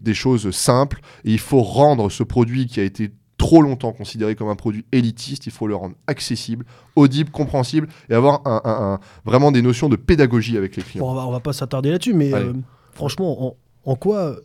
des 0.00 0.14
choses 0.14 0.52
simples 0.52 1.00
et 1.24 1.32
il 1.32 1.40
faut 1.40 1.60
rendre 1.60 2.08
ce 2.08 2.22
produit 2.22 2.66
qui 2.66 2.78
a 2.78 2.84
été 2.84 3.10
trop 3.36 3.62
longtemps 3.62 3.90
considéré 3.92 4.36
comme 4.36 4.48
un 4.48 4.54
produit 4.54 4.84
élitiste, 4.92 5.46
il 5.46 5.52
faut 5.52 5.66
le 5.66 5.74
rendre 5.74 5.96
accessible, 6.06 6.64
audible, 6.94 7.30
compréhensible 7.32 7.88
et 8.08 8.14
avoir 8.14 8.42
un- 8.46 8.60
un- 8.64 8.92
un- 8.94 9.00
vraiment 9.24 9.50
des 9.50 9.60
notions 9.60 9.88
de 9.88 9.96
pédagogie 9.96 10.56
avec 10.56 10.76
les 10.76 10.84
clients. 10.84 11.04
Bon, 11.04 11.10
on, 11.10 11.14
va, 11.16 11.26
on 11.26 11.32
va 11.32 11.40
pas 11.40 11.52
s'attarder 11.52 11.90
là-dessus, 11.90 12.14
mais 12.14 12.32
euh, 12.32 12.52
franchement, 12.92 13.48
en, 13.48 13.56
en 13.90 13.96
quoi. 13.96 14.36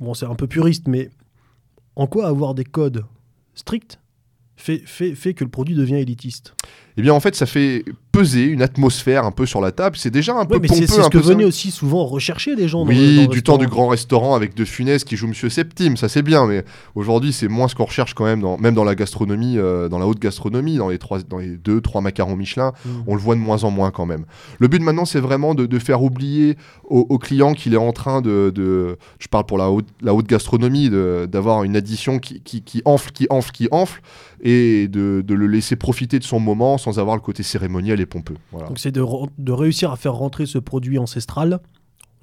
Bon, 0.00 0.12
c'est 0.12 0.26
un 0.26 0.34
peu 0.34 0.48
puriste, 0.48 0.88
mais 0.88 1.08
en 1.94 2.08
quoi 2.08 2.26
avoir 2.26 2.54
des 2.56 2.64
codes 2.64 3.04
stricts 3.54 4.00
fait, 4.64 4.82
fait, 4.86 5.14
fait 5.14 5.34
que 5.34 5.44
le 5.44 5.50
produit 5.50 5.74
devient 5.74 5.96
élitiste. 5.96 6.54
Eh 6.96 7.02
bien 7.02 7.12
en 7.12 7.20
fait 7.20 7.34
ça 7.34 7.44
fait 7.44 7.84
peser 8.18 8.44
une 8.44 8.62
atmosphère 8.62 9.24
un 9.24 9.30
peu 9.30 9.46
sur 9.46 9.60
la 9.60 9.72
table, 9.72 9.96
c'est 9.98 10.10
déjà 10.10 10.34
un 10.34 10.44
peu 10.44 10.54
Ouais, 10.54 10.60
mais 10.62 10.68
pompeux, 10.68 10.86
c'est 10.86 11.02
ce 11.02 11.08
que 11.08 11.18
venaient 11.18 11.44
aussi 11.44 11.70
souvent 11.70 12.04
rechercher 12.06 12.54
les 12.54 12.68
gens. 12.68 12.84
dans 12.84 12.90
le- 12.92 12.96
Oui, 12.96 13.26
dans 13.26 13.32
du 13.32 13.42
temps 13.42 13.58
du 13.58 13.66
grand 13.66 13.88
restaurant 13.88 14.34
avec 14.34 14.54
De 14.54 14.64
Funès 14.64 15.04
qui 15.04 15.16
joue 15.16 15.26
Monsieur 15.26 15.48
Septime, 15.50 15.96
ça 15.96 16.08
c'est 16.08 16.22
bien, 16.22 16.46
mais 16.46 16.64
aujourd'hui 16.94 17.32
c'est 17.32 17.48
moins 17.48 17.68
ce 17.68 17.74
qu'on 17.74 17.84
recherche 17.84 18.14
quand 18.14 18.24
même, 18.24 18.40
dans, 18.40 18.56
même 18.58 18.74
dans 18.74 18.84
la 18.84 18.94
gastronomie, 18.94 19.58
euh, 19.58 19.88
dans 19.88 19.98
la 19.98 20.06
haute 20.06 20.20
gastronomie, 20.20 20.76
dans 20.76 20.88
les, 20.88 20.98
trois, 20.98 21.20
dans 21.22 21.38
les 21.38 21.56
deux, 21.56 21.80
trois 21.80 22.00
macarons 22.00 22.36
Michelin, 22.36 22.72
Mm. 22.84 22.88
on 23.06 23.14
le 23.14 23.20
voit 23.20 23.34
de 23.34 23.40
moins 23.40 23.64
en 23.64 23.70
moins 23.70 23.90
quand 23.90 24.06
même. 24.06 24.24
Le 24.58 24.68
but 24.68 24.80
maintenant 24.82 25.04
c'est 25.04 25.20
vraiment 25.20 25.54
de, 25.54 25.66
de 25.66 25.78
faire 25.78 26.02
oublier 26.02 26.56
au, 26.84 27.06
au 27.08 27.18
client 27.18 27.54
qu'il 27.54 27.74
est 27.74 27.78
en 27.78 27.92
train 27.92 28.20
de, 28.20 28.52
de- 28.54 28.96
je 29.18 29.28
parle 29.28 29.46
pour 29.46 29.58
la 29.58 29.70
haute, 29.70 29.86
la 30.02 30.14
haute 30.14 30.26
gastronomie, 30.28 30.90
d'avoir 30.90 31.64
une 31.64 31.76
addition 31.76 32.18
qui, 32.18 32.40
qui, 32.40 32.62
qui 32.62 32.82
enfle, 32.84 33.10
qui 33.12 33.26
enfle, 33.30 33.50
qui 33.52 33.68
enfle, 33.70 34.00
et 34.42 34.88
de, 34.88 35.22
de 35.26 35.34
le 35.34 35.46
laisser 35.46 35.74
profiter 35.76 36.18
de 36.18 36.24
son 36.24 36.38
moment 36.38 36.76
sans 36.76 36.98
avoir 36.98 37.16
le 37.16 37.22
côté 37.22 37.42
cérémoniel 37.42 38.00
et 38.04 38.06
pompeux. 38.06 38.36
Voilà. 38.52 38.68
Donc 38.68 38.78
c'est 38.78 38.92
de 38.92 39.52
réussir 39.52 39.90
à 39.90 39.96
faire 39.96 40.14
rentrer 40.14 40.46
ce 40.46 40.58
produit 40.58 40.98
ancestral 40.98 41.60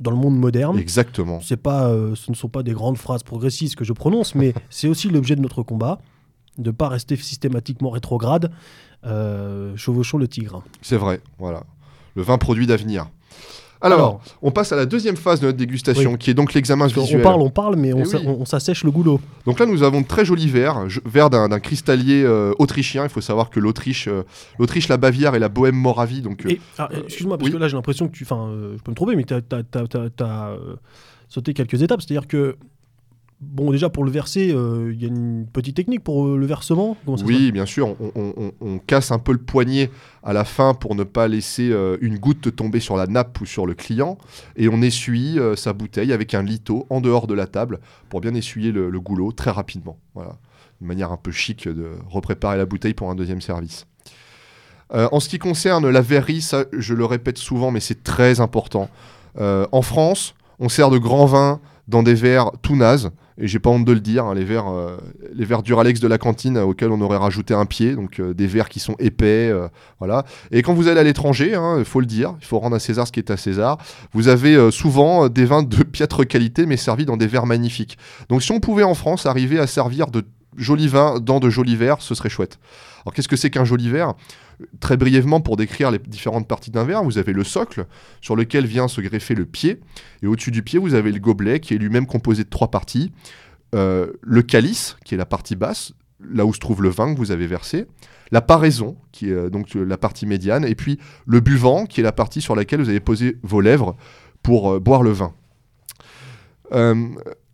dans 0.01 0.11
le 0.11 0.17
monde 0.17 0.37
moderne. 0.37 0.77
Exactement. 0.77 1.39
C'est 1.41 1.57
pas, 1.57 1.87
euh, 1.87 2.15
ce 2.15 2.31
ne 2.31 2.35
sont 2.35 2.49
pas 2.49 2.63
des 2.63 2.73
grandes 2.73 2.97
phrases 2.97 3.23
progressistes 3.23 3.75
que 3.75 3.85
je 3.85 3.93
prononce, 3.93 4.35
mais 4.35 4.53
c'est 4.69 4.87
aussi 4.87 5.09
l'objet 5.09 5.35
de 5.35 5.41
notre 5.41 5.63
combat, 5.63 5.99
de 6.57 6.71
ne 6.71 6.75
pas 6.75 6.89
rester 6.89 7.15
systématiquement 7.15 7.91
rétrograde, 7.91 8.51
euh, 9.05 9.75
chevauchons 9.77 10.17
le 10.17 10.27
tigre. 10.27 10.63
C'est 10.81 10.97
vrai, 10.97 11.21
voilà. 11.37 11.63
Le 12.15 12.23
vin 12.23 12.37
produit 12.37 12.67
d'avenir. 12.67 13.09
Alors, 13.83 13.99
Alors, 13.99 14.21
on 14.41 14.51
passe 14.51 14.71
à 14.71 14.75
la 14.75 14.85
deuxième 14.85 15.15
phase 15.15 15.39
de 15.39 15.47
notre 15.47 15.57
dégustation, 15.57 16.11
Oui. 16.11 16.17
qui 16.19 16.29
est 16.29 16.33
donc 16.35 16.53
l'examen 16.53 16.85
visuel. 16.87 17.19
on 17.19 17.23
parle, 17.23 17.41
on 17.41 17.49
parle, 17.49 17.75
mais 17.77 17.93
on, 17.93 18.03
Eh 18.03 18.15
oui. 18.15 18.23
on- 18.27 18.45
s'assèche 18.45 18.83
le 18.83 18.91
goulot. 18.91 19.19
Donc 19.45 19.59
là, 19.59 19.65
nous 19.65 19.81
avons 19.81 20.01
de 20.01 20.05
très 20.07 20.23
jolis 20.23 20.47
verres, 20.47 20.85
verres 21.05 21.29
d'un 21.31 21.59
cristallier 21.59 22.23
euh, 22.23 22.53
autrichien. 22.59 23.03
Il 23.03 23.09
faut 23.09 23.21
savoir 23.21 23.49
que 23.49 23.59
l'Autriche, 23.59 24.07
euh, 24.07 24.23
l'Autriche, 24.59 24.87
la 24.87 24.97
Bavière 24.97 25.33
et 25.33 25.39
la 25.39 25.49
Bohème-Moravie, 25.49 26.21
donc 26.21 26.45
euh, 26.45 26.53
ah, 26.77 26.89
excuse-moi, 27.05 27.37
parce 27.37 27.47
oui. 27.49 27.53
que 27.55 27.59
là 27.59 27.67
j'ai 27.67 27.75
l'impression 27.75 28.07
que 28.07 28.13
tu. 28.15 28.23
Enfin, 28.23 28.51
je 28.77 28.81
peux 28.83 28.91
me 28.91 28.95
tromper, 28.95 29.15
mais 29.15 29.23
tu 29.23 29.33
as, 29.33 30.55
sauté 31.29 31.53
quelques 31.53 31.81
étapes. 31.81 32.01
C'est-à-dire 32.01 32.27
que. 32.27 32.57
Bon, 33.43 33.71
déjà 33.71 33.89
pour 33.89 34.03
le 34.03 34.11
verser, 34.11 34.51
euh, 34.53 34.91
il 34.93 35.01
y 35.01 35.05
a 35.05 35.07
une 35.07 35.47
petite 35.51 35.75
technique 35.75 36.03
pour 36.03 36.27
euh, 36.27 36.37
le 36.37 36.45
versement. 36.45 36.95
Oui, 37.25 37.51
bien 37.51 37.65
sûr, 37.65 37.95
on, 37.99 38.11
on- 38.15 38.33
on- 38.37 38.51
on 38.61 38.77
casse 38.77 39.11
un 39.11 39.17
peu 39.17 39.31
le 39.31 39.39
poignet 39.39 39.89
à 40.21 40.31
la 40.31 40.45
fin 40.45 40.75
pour 40.75 40.93
ne 40.93 41.03
pas 41.03 41.27
laisser 41.27 41.71
euh, 41.71 41.97
une 42.01 42.19
goutte 42.19 42.55
tomber 42.55 42.79
sur 42.79 42.95
la 42.97 43.07
nappe 43.07 43.41
ou 43.41 43.47
sur 43.47 43.65
le 43.65 43.73
client, 43.73 44.19
et 44.55 44.69
on 44.69 44.81
essuie 44.83 45.39
sa 45.55 45.73
bouteille 45.73 46.13
avec 46.13 46.35
un 46.35 46.43
lito 46.43 46.85
en 46.91 47.01
dehors 47.01 47.25
de 47.25 47.33
la 47.33 47.47
table 47.47 47.79
pour 48.09 48.21
bien 48.21 48.35
essuyer 48.35 48.71
le, 48.71 48.91
le 48.91 48.99
goulot 48.99 49.31
très 49.31 49.49
rapidement. 49.51 49.97
Voilà, 50.13 50.37
une 50.79 50.87
manière 50.87 51.11
un 51.11 51.17
peu 51.17 51.31
chic 51.31 51.67
de 51.67 51.87
repréparer 52.09 52.57
la 52.57 52.65
bouteille 52.67 52.93
pour 52.93 53.09
un 53.09 53.15
deuxième 53.15 53.41
service. 53.41 53.87
En 54.93 55.21
ce 55.21 55.29
qui 55.29 55.39
concerne 55.39 55.89
la 55.89 56.01
verrerie, 56.01 56.41
ça, 56.41 56.65
je 56.73 56.93
le 56.93 57.05
répète 57.05 57.37
souvent, 57.37 57.71
mais 57.71 57.79
c'est 57.79 58.03
très 58.03 58.41
important. 58.41 58.89
En 59.39 59.81
France, 59.81 60.35
on 60.59 60.67
sert 60.69 60.89
de 60.89 60.97
grands 60.97 61.25
vins 61.25 61.61
dans 61.87 62.03
des 62.03 62.13
verres 62.13 62.51
tout 62.61 62.75
nazes, 62.75 63.09
et 63.41 63.47
j'ai 63.47 63.59
pas 63.59 63.71
honte 63.71 63.85
de 63.85 63.91
le 63.91 63.99
dire, 63.99 64.25
hein, 64.25 64.35
les 64.35 64.45
verres, 64.45 64.69
euh, 64.69 64.97
les 65.33 65.45
verres 65.45 65.63
Duralex 65.63 65.99
de 65.99 66.07
la 66.07 66.19
cantine 66.19 66.57
euh, 66.57 66.63
auxquels 66.63 66.91
on 66.91 67.01
aurait 67.01 67.17
rajouté 67.17 67.55
un 67.55 67.65
pied, 67.65 67.95
donc 67.95 68.19
euh, 68.19 68.33
des 68.33 68.45
verres 68.45 68.69
qui 68.69 68.79
sont 68.79 68.95
épais, 68.99 69.51
voilà. 69.99 70.25
Et 70.51 70.61
quand 70.61 70.73
vous 70.73 70.87
allez 70.87 70.99
à 70.99 71.03
l'étranger, 71.03 71.57
il 71.79 71.85
faut 71.85 71.99
le 71.99 72.05
dire, 72.05 72.35
il 72.39 72.45
faut 72.45 72.59
rendre 72.59 72.75
à 72.75 72.79
César 72.79 73.07
ce 73.07 73.11
qui 73.11 73.19
est 73.19 73.31
à 73.31 73.37
César. 73.37 73.77
Vous 74.13 74.27
avez 74.27 74.71
souvent 74.71 75.27
des 75.27 75.45
vins 75.45 75.63
de 75.63 75.83
piètre 75.83 76.25
qualité, 76.27 76.65
mais 76.65 76.77
servis 76.77 77.05
dans 77.05 77.17
des 77.17 77.27
verres 77.27 77.47
magnifiques. 77.47 77.97
Donc 78.29 78.43
si 78.43 78.51
on 78.51 78.59
pouvait 78.59 78.83
en 78.83 78.93
France 78.93 79.25
arriver 79.25 79.59
à 79.59 79.65
servir 79.65 80.07
de 80.07 80.23
jolis 80.57 80.87
vins 80.87 81.19
dans 81.19 81.39
de 81.39 81.49
jolis 81.49 81.75
verres, 81.75 82.01
ce 82.01 82.15
serait 82.15 82.29
chouette. 82.29 82.59
Alors 83.05 83.13
qu'est-ce 83.13 83.27
que 83.27 83.35
c'est 83.35 83.49
qu'un 83.49 83.65
joli 83.65 83.89
verre? 83.89 84.13
Très 84.79 84.97
brièvement, 84.97 85.41
pour 85.41 85.57
décrire 85.57 85.89
les 85.89 85.99
différentes 85.99 86.47
parties 86.47 86.71
d'un 86.71 86.83
verre, 86.83 87.03
vous 87.03 87.17
avez 87.17 87.33
le 87.33 87.43
socle 87.43 87.85
sur 88.21 88.35
lequel 88.35 88.65
vient 88.65 88.87
se 88.87 89.01
greffer 89.01 89.33
le 89.33 89.45
pied, 89.45 89.79
et 90.21 90.27
au-dessus 90.27 90.51
du 90.51 90.61
pied, 90.61 90.77
vous 90.77 90.93
avez 90.93 91.11
le 91.11 91.19
gobelet 91.19 91.59
qui 91.59 91.73
est 91.73 91.77
lui-même 91.77 92.05
composé 92.05 92.43
de 92.43 92.49
trois 92.49 92.69
parties. 92.69 93.11
Euh, 93.73 94.11
le 94.21 94.41
calice, 94.41 94.97
qui 95.05 95.15
est 95.15 95.17
la 95.17 95.25
partie 95.25 95.55
basse, 95.55 95.93
là 96.19 96.45
où 96.45 96.53
se 96.53 96.59
trouve 96.59 96.83
le 96.83 96.89
vin 96.89 97.13
que 97.13 97.17
vous 97.17 97.31
avez 97.31 97.47
versé, 97.47 97.85
la 98.31 98.41
paraison, 98.41 98.97
qui 99.11 99.29
est 99.29 99.33
euh, 99.33 99.49
donc 99.49 99.75
euh, 99.75 99.83
la 99.83 99.97
partie 99.97 100.25
médiane, 100.25 100.65
et 100.65 100.75
puis 100.75 100.99
le 101.25 101.39
buvant, 101.39 101.85
qui 101.85 102.01
est 102.01 102.03
la 102.03 102.11
partie 102.11 102.41
sur 102.41 102.55
laquelle 102.55 102.81
vous 102.81 102.89
avez 102.89 102.99
posé 102.99 103.37
vos 103.43 103.61
lèvres 103.61 103.95
pour 104.43 104.79
boire 104.79 105.03
le 105.03 105.11
vin. 105.11 105.33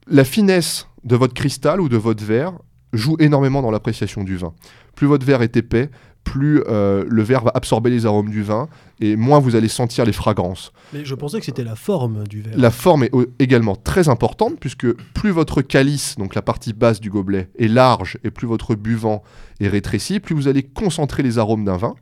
La 0.09 0.23
finesse 0.23 0.87
de 1.03 1.15
votre 1.15 1.33
cristal 1.33 1.81
ou 1.81 1.89
de 1.89 1.97
votre 1.97 2.23
verre 2.23 2.53
joue 2.93 3.17
énormément 3.19 3.61
dans 3.61 3.71
l'appréciation 3.71 4.23
du 4.23 4.37
vin. 4.37 4.53
Plus 4.95 5.07
votre 5.07 5.25
verre 5.25 5.41
est 5.41 5.55
épais, 5.57 5.89
plus 6.23 6.61
euh, 6.67 7.05
le 7.07 7.23
verre 7.23 7.43
va 7.43 7.51
absorber 7.53 7.89
les 7.89 8.05
arômes 8.05 8.29
du 8.29 8.43
vin, 8.43 8.67
et 8.99 9.15
moins 9.15 9.39
vous 9.39 9.55
allez 9.55 9.69
sentir 9.69 10.03
les 10.03 10.11
fragrances. 10.11 10.73
Mais 10.93 11.05
je 11.05 11.15
pensais 11.15 11.39
que 11.39 11.45
c'était 11.45 11.63
la 11.63 11.75
forme 11.75 12.27
du 12.27 12.41
verre. 12.41 12.57
La 12.57 12.71
forme 12.71 13.03
est 13.03 13.11
également 13.39 13.75
très 13.75 14.09
importante 14.09 14.59
puisque 14.59 14.91
plus 15.13 15.31
votre 15.31 15.61
calice, 15.61 16.15
donc 16.17 16.35
la 16.35 16.41
partie 16.41 16.73
basse 16.73 16.99
du 16.99 17.09
gobelet, 17.09 17.49
est 17.57 17.69
large 17.69 18.17
et 18.23 18.31
plus 18.31 18.47
votre 18.47 18.75
buvant 18.75 19.23
est 19.59 19.69
rétréci, 19.69 20.19
plus 20.19 20.35
vous 20.35 20.47
allez 20.47 20.63
concentrer 20.63 21.23
les 21.23 21.37
arômes 21.37 21.63
d'un 21.63 21.77
vin. 21.77 21.95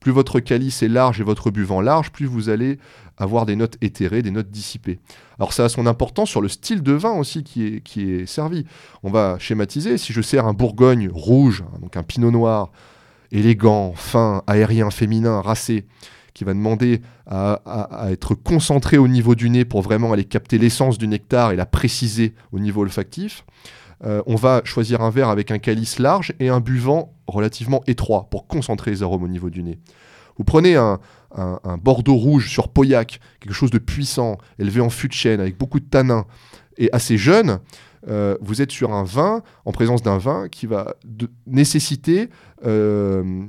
Plus 0.00 0.12
votre 0.12 0.40
calice 0.40 0.82
est 0.82 0.88
large 0.88 1.20
et 1.20 1.24
votre 1.24 1.50
buvant 1.50 1.80
large, 1.80 2.10
plus 2.10 2.26
vous 2.26 2.48
allez 2.48 2.78
avoir 3.18 3.44
des 3.44 3.54
notes 3.54 3.76
éthérées, 3.82 4.22
des 4.22 4.30
notes 4.30 4.50
dissipées. 4.50 4.98
Alors 5.38 5.52
ça 5.52 5.66
a 5.66 5.68
son 5.68 5.86
importance 5.86 6.30
sur 6.30 6.40
le 6.40 6.48
style 6.48 6.82
de 6.82 6.92
vin 6.92 7.12
aussi 7.12 7.44
qui 7.44 7.66
est, 7.66 7.80
qui 7.82 8.10
est 8.10 8.26
servi. 8.26 8.64
On 9.02 9.10
va 9.10 9.36
schématiser. 9.38 9.98
Si 9.98 10.12
je 10.12 10.22
sers 10.22 10.46
un 10.46 10.54
Bourgogne 10.54 11.10
rouge, 11.12 11.62
hein, 11.66 11.78
donc 11.82 11.96
un 11.98 12.02
pinot 12.02 12.30
noir, 12.30 12.72
élégant, 13.30 13.92
fin, 13.94 14.42
aérien, 14.46 14.90
féminin, 14.90 15.40
racé, 15.40 15.86
qui 16.34 16.44
va 16.44 16.54
demander 16.54 17.02
à, 17.26 18.06
être 18.10 18.34
concentré 18.34 18.98
au 18.98 19.06
niveau 19.06 19.34
du 19.34 19.50
nez 19.50 19.64
pour 19.64 19.82
vraiment 19.82 20.12
aller 20.12 20.24
capter 20.24 20.58
l'essence 20.58 20.98
du 20.98 21.06
nectar 21.06 21.52
et 21.52 21.56
la 21.56 21.66
préciser 21.66 22.34
au 22.52 22.58
niveau 22.58 22.82
olfactif. 22.82 23.44
Euh, 24.04 24.22
on 24.26 24.36
va 24.36 24.62
choisir 24.64 25.02
un 25.02 25.10
verre 25.10 25.28
avec 25.28 25.50
un 25.50 25.58
calice 25.58 25.98
large 25.98 26.32
et 26.40 26.48
un 26.48 26.60
buvant 26.60 27.12
relativement 27.30 27.82
étroit 27.86 28.28
pour 28.30 28.46
concentrer 28.46 28.90
les 28.90 29.02
arômes 29.02 29.22
au 29.24 29.28
niveau 29.28 29.50
du 29.50 29.62
nez. 29.62 29.78
Vous 30.36 30.44
prenez 30.44 30.76
un, 30.76 30.98
un- 31.36 31.60
Bordeaux 31.76 32.14
rouge 32.16 32.48
sur 32.50 32.68
Pauillac, 32.68 33.20
quelque 33.40 33.52
chose 33.52 33.70
de 33.70 33.78
puissant, 33.78 34.38
élevé 34.58 34.80
en 34.80 34.90
fût 34.90 35.08
de 35.08 35.12
chêne, 35.12 35.40
avec 35.40 35.58
beaucoup 35.58 35.80
de 35.80 35.84
tanins 35.84 36.24
et 36.78 36.88
assez 36.92 37.18
jeune. 37.18 37.58
euh, 38.08 38.38
vous 38.40 38.62
êtes 38.62 38.70
sur 38.72 38.92
un 38.94 39.04
vin, 39.04 39.42
en 39.66 39.72
présence 39.72 40.02
d'un 40.02 40.16
vin 40.16 40.48
qui 40.48 40.64
va 40.66 40.94
de- 41.04 41.28
nécessiter 41.46 42.30
euh, 42.64 43.44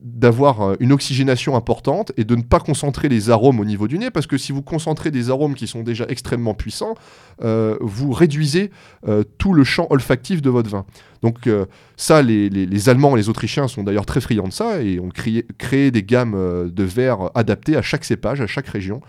d'avoir 0.00 0.62
euh, 0.62 0.76
une 0.80 0.92
oxygénation 0.92 1.56
importante 1.56 2.12
et 2.16 2.24
de 2.24 2.34
ne 2.34 2.42
pas 2.42 2.58
concentrer 2.58 3.08
les 3.08 3.28
arômes 3.28 3.60
au 3.60 3.64
niveau 3.64 3.86
du 3.86 3.98
nez, 3.98 4.10
parce 4.10 4.26
que 4.26 4.38
si 4.38 4.50
vous 4.52 4.62
concentrez 4.62 5.10
des 5.10 5.30
arômes 5.30 5.54
qui 5.54 5.66
sont 5.66 5.82
déjà 5.82 6.06
extrêmement 6.08 6.54
puissants, 6.54 6.94
euh, 7.42 7.76
vous 7.80 8.12
réduisez 8.12 8.70
euh, 9.06 9.24
tout 9.38 9.52
le 9.52 9.64
champ 9.64 9.86
olfactif 9.90 10.40
de 10.40 10.48
votre 10.48 10.70
vin. 10.70 10.86
Donc 11.22 11.48
ça, 11.96 12.22
les, 12.22 12.48
les- 12.48 12.88
Allemands 12.88 13.14
et 13.14 13.18
les 13.18 13.28
Autrichiens 13.28 13.68
sont 13.68 13.82
d'ailleurs 13.82 14.06
très 14.06 14.22
friands 14.22 14.48
de 14.48 14.52
ça 14.52 14.82
et 14.82 14.98
ont 14.98 15.10
créé, 15.10 15.46
créé 15.58 15.90
des 15.90 16.02
gammes 16.02 16.70
de 16.70 16.82
verres 16.82 17.30
adaptées 17.34 17.76
à 17.76 17.82
chaque 17.82 18.06
cépage, 18.06 18.40
à 18.40 18.46
chaque 18.46 18.68
région. 18.68 19.02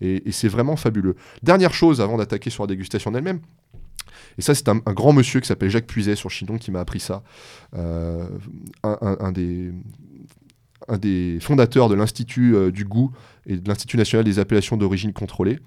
Et, 0.00 0.22
c'est 0.30 0.48
vraiment 0.48 0.76
fabuleux. 0.76 1.14
Dernière 1.42 1.74
chose 1.74 2.00
avant 2.00 2.16
d'attaquer 2.16 2.48
sur 2.48 2.62
la 2.62 2.68
dégustation 2.68 3.10
d'elle-même. 3.10 3.40
Et 4.38 4.42
ça, 4.42 4.54
c'est 4.54 4.68
un, 4.70 4.76
grand 4.76 5.12
monsieur 5.12 5.40
qui 5.40 5.46
s'appelle 5.46 5.68
Jacques 5.68 5.86
Puiset 5.86 6.16
sur 6.16 6.30
Chinon 6.30 6.56
qui 6.56 6.70
m'a 6.70 6.80
appris 6.80 7.00
ça. 7.00 7.22
Un 7.74 9.32
des, 9.32 9.72
un 10.88 10.98
des 10.98 11.38
fondateurs 11.40 11.88
de 11.88 11.94
l'Institut 11.94 12.54
euh, 12.54 12.70
du 12.70 12.84
goût 12.84 13.12
et 13.46 13.56
de 13.56 13.68
l'Institut 13.68 13.96
national 13.96 14.24
des 14.24 14.38
appellations 14.38 14.76
d'origine 14.76 15.12
contrôlée, 15.12 15.58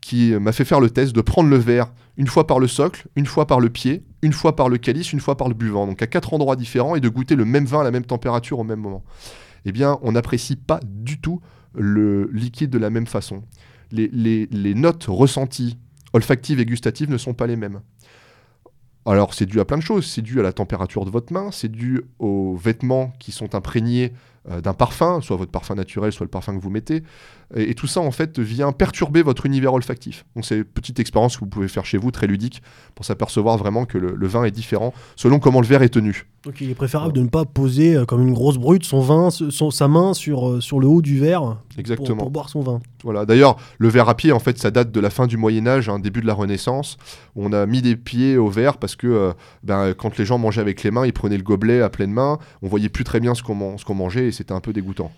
qui 0.00 0.32
m'a 0.32 0.52
fait 0.52 0.64
faire 0.64 0.80
le 0.80 0.90
test 0.90 1.14
de 1.14 1.20
prendre 1.20 1.48
le 1.48 1.56
verre 1.56 1.92
une 2.16 2.26
fois 2.26 2.46
par 2.46 2.58
le 2.58 2.66
socle, 2.68 3.06
une 3.16 3.26
fois 3.26 3.46
par 3.46 3.58
le 3.60 3.70
pied, 3.70 4.02
une 4.22 4.32
fois 4.32 4.54
par 4.54 4.68
le 4.68 4.76
calice, 4.78 5.12
une 5.12 5.20
fois 5.20 5.36
par 5.36 5.48
le 5.48 5.54
buvant, 5.54 5.86
donc 5.86 6.02
à 6.02 6.06
quatre 6.06 6.34
endroits 6.34 6.56
différents, 6.56 6.94
et 6.94 7.00
de 7.00 7.08
goûter 7.08 7.36
le 7.36 7.44
même 7.44 7.64
vin 7.64 7.80
à 7.80 7.84
la 7.84 7.90
même 7.90 8.04
température 8.04 8.58
au 8.58 8.64
même 8.64 8.80
moment. 8.80 9.02
Eh 9.64 9.72
bien, 9.72 9.98
on 10.02 10.12
n'apprécie 10.12 10.56
pas 10.56 10.78
du 10.84 11.20
tout 11.20 11.40
le 11.74 12.28
liquide 12.32 12.70
de 12.70 12.78
la 12.78 12.90
même 12.90 13.06
façon. 13.06 13.42
Les, 13.90 14.08
les- 14.12 14.46
les 14.50 14.74
notes 14.74 15.06
ressenties, 15.08 15.78
olfactives 16.12 16.60
et 16.60 16.66
gustatives, 16.66 17.10
ne 17.10 17.18
sont 17.18 17.34
pas 17.34 17.46
les 17.46 17.56
mêmes. 17.56 17.80
Alors, 19.06 19.34
c'est 19.34 19.46
dû 19.46 19.58
à 19.60 19.64
plein 19.64 19.78
de 19.78 19.82
choses. 19.82 20.06
C'est 20.06 20.22
dû 20.22 20.38
à 20.38 20.42
la 20.42 20.52
température 20.52 21.04
de 21.04 21.10
votre 21.10 21.32
main, 21.32 21.50
c'est 21.50 21.70
dû 21.70 22.02
aux 22.18 22.56
vêtements 22.56 23.12
qui 23.18 23.32
sont 23.32 23.54
imprégnés 23.54 24.12
d'un 24.48 24.74
parfum, 24.74 25.20
soit 25.20 25.36
votre 25.36 25.50
parfum 25.50 25.74
naturel, 25.74 26.12
soit 26.12 26.24
le 26.24 26.30
parfum 26.30 26.56
que 26.56 26.62
vous 26.62 26.70
mettez. 26.70 27.02
Et, 27.56 27.70
et 27.70 27.74
tout 27.74 27.86
ça, 27.86 28.00
en 28.00 28.10
fait, 28.10 28.38
vient 28.38 28.72
perturber 28.72 29.22
votre 29.22 29.46
univers 29.46 29.72
olfactif. 29.74 30.24
Donc, 30.34 30.44
c'est 30.44 30.58
une 30.58 30.64
petite 30.64 30.98
expérience 31.00 31.36
que 31.36 31.40
vous 31.40 31.46
pouvez 31.50 31.68
faire 31.68 31.84
chez 31.84 31.98
vous, 31.98 32.10
très 32.10 32.26
ludique, 32.26 32.62
pour 32.94 33.04
s'apercevoir 33.04 33.56
vraiment 33.58 33.84
que 33.84 33.98
le, 33.98 34.14
le 34.14 34.26
vin 34.26 34.44
est 34.44 34.50
différent 34.50 34.92
selon 35.16 35.38
comment 35.38 35.60
le 35.60 35.66
verre 35.66 35.82
est 35.82 35.88
tenu. 35.88 36.26
Donc 36.44 36.60
il 36.60 36.68
est 36.68 36.74
préférable 36.74 37.14
de 37.14 37.22
ne 37.22 37.28
pas 37.28 37.46
poser 37.46 37.94
euh, 37.96 38.04
comme 38.04 38.20
une 38.20 38.34
grosse 38.34 38.58
brute 38.58 38.84
son 38.84 39.00
vin, 39.00 39.30
son- 39.30 39.70
sa 39.70 39.88
main 39.88 40.12
sur, 40.12 40.46
euh, 40.50 40.60
sur 40.60 40.78
le 40.78 40.86
haut 40.86 41.00
du 41.00 41.18
verre 41.18 41.40
pour, 41.40 41.78
Exactement. 41.78 42.18
pour 42.18 42.30
boire 42.30 42.50
son 42.50 42.60
vin. 42.60 42.80
Voilà. 43.02 43.24
D'ailleurs, 43.24 43.56
le 43.78 43.88
verre 43.88 44.10
à 44.10 44.14
pied, 44.14 44.30
en 44.30 44.38
fait, 44.40 44.58
ça 44.58 44.70
date 44.70 44.92
de 44.92 45.00
la 45.00 45.08
fin 45.08 45.26
du 45.26 45.38
Moyen 45.38 45.66
Âge, 45.66 45.88
un 45.88 45.98
début 45.98 46.20
de 46.20 46.26
la 46.26 46.34
Renaissance. 46.34 46.98
On 47.34 47.54
a 47.54 47.64
mis 47.64 47.80
des 47.80 47.96
pieds 47.96 48.36
au 48.36 48.48
verre 48.48 48.76
parce 48.76 48.94
que 48.94 49.06
euh, 49.06 49.32
ben, 49.62 49.94
quand 49.94 50.18
les 50.18 50.26
gens 50.26 50.36
mangeaient 50.36 50.60
avec 50.60 50.82
les 50.82 50.90
mains, 50.90 51.06
ils 51.06 51.14
prenaient 51.14 51.38
le 51.38 51.42
gobelet 51.42 51.80
à 51.80 51.88
pleine 51.88 52.12
main. 52.12 52.38
On 52.60 52.68
voyait 52.68 52.90
plus 52.90 53.04
très 53.04 53.20
bien 53.20 53.34
ce 53.34 53.42
qu'on 53.42 53.54
man- 53.54 53.76
qu'on 53.82 53.94
mangeait 53.94 54.26
et 54.28 54.32
c'était 54.32 54.52
un 54.52 54.60
peu 54.60 54.74
dégoûtant. 54.74 55.12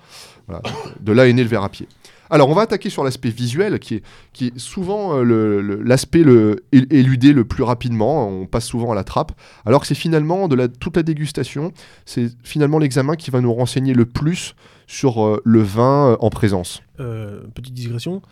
Voilà. 0.46 0.62
De 1.00 1.10
là 1.10 1.26
est 1.26 1.32
né 1.32 1.42
le 1.42 1.48
verre 1.48 1.64
à 1.64 1.68
pied. 1.70 1.88
Alors, 2.30 2.48
on 2.48 2.54
va 2.54 2.62
attaquer 2.62 2.90
sur 2.90 3.04
l'aspect 3.04 3.30
visuel, 3.30 3.78
qui 3.78 3.96
est, 3.96 4.02
qui 4.32 4.46
est 4.48 4.58
souvent 4.58 5.16
euh, 5.16 5.22
le- 5.22 5.60
le- 5.62 5.82
l'aspect 5.82 6.22
le, 6.22 6.64
é- 6.72 6.86
éludé 6.90 7.32
le 7.32 7.44
plus 7.44 7.62
rapidement. 7.62 8.28
On 8.28 8.46
passe 8.46 8.66
souvent 8.66 8.92
à 8.92 8.94
la 8.94 9.04
trappe. 9.04 9.32
Alors 9.64 9.80
que 9.80 9.86
c'est 9.86 9.94
finalement, 9.94 10.48
de 10.48 10.56
la, 10.56 10.68
toute 10.68 10.96
la 10.96 11.02
dégustation, 11.02 11.72
c'est 12.04 12.28
finalement 12.42 12.78
l'examen 12.78 13.16
qui 13.16 13.30
va 13.30 13.40
nous 13.40 13.52
renseigner 13.54 13.94
le 13.94 14.06
plus 14.06 14.54
sur 14.86 15.24
euh, 15.24 15.40
le 15.44 15.62
vin 15.62 16.12
euh, 16.12 16.16
en 16.20 16.30
présence. 16.30 16.82
Euh, 17.00 17.42
petite 17.54 17.74
digression. 17.74 18.22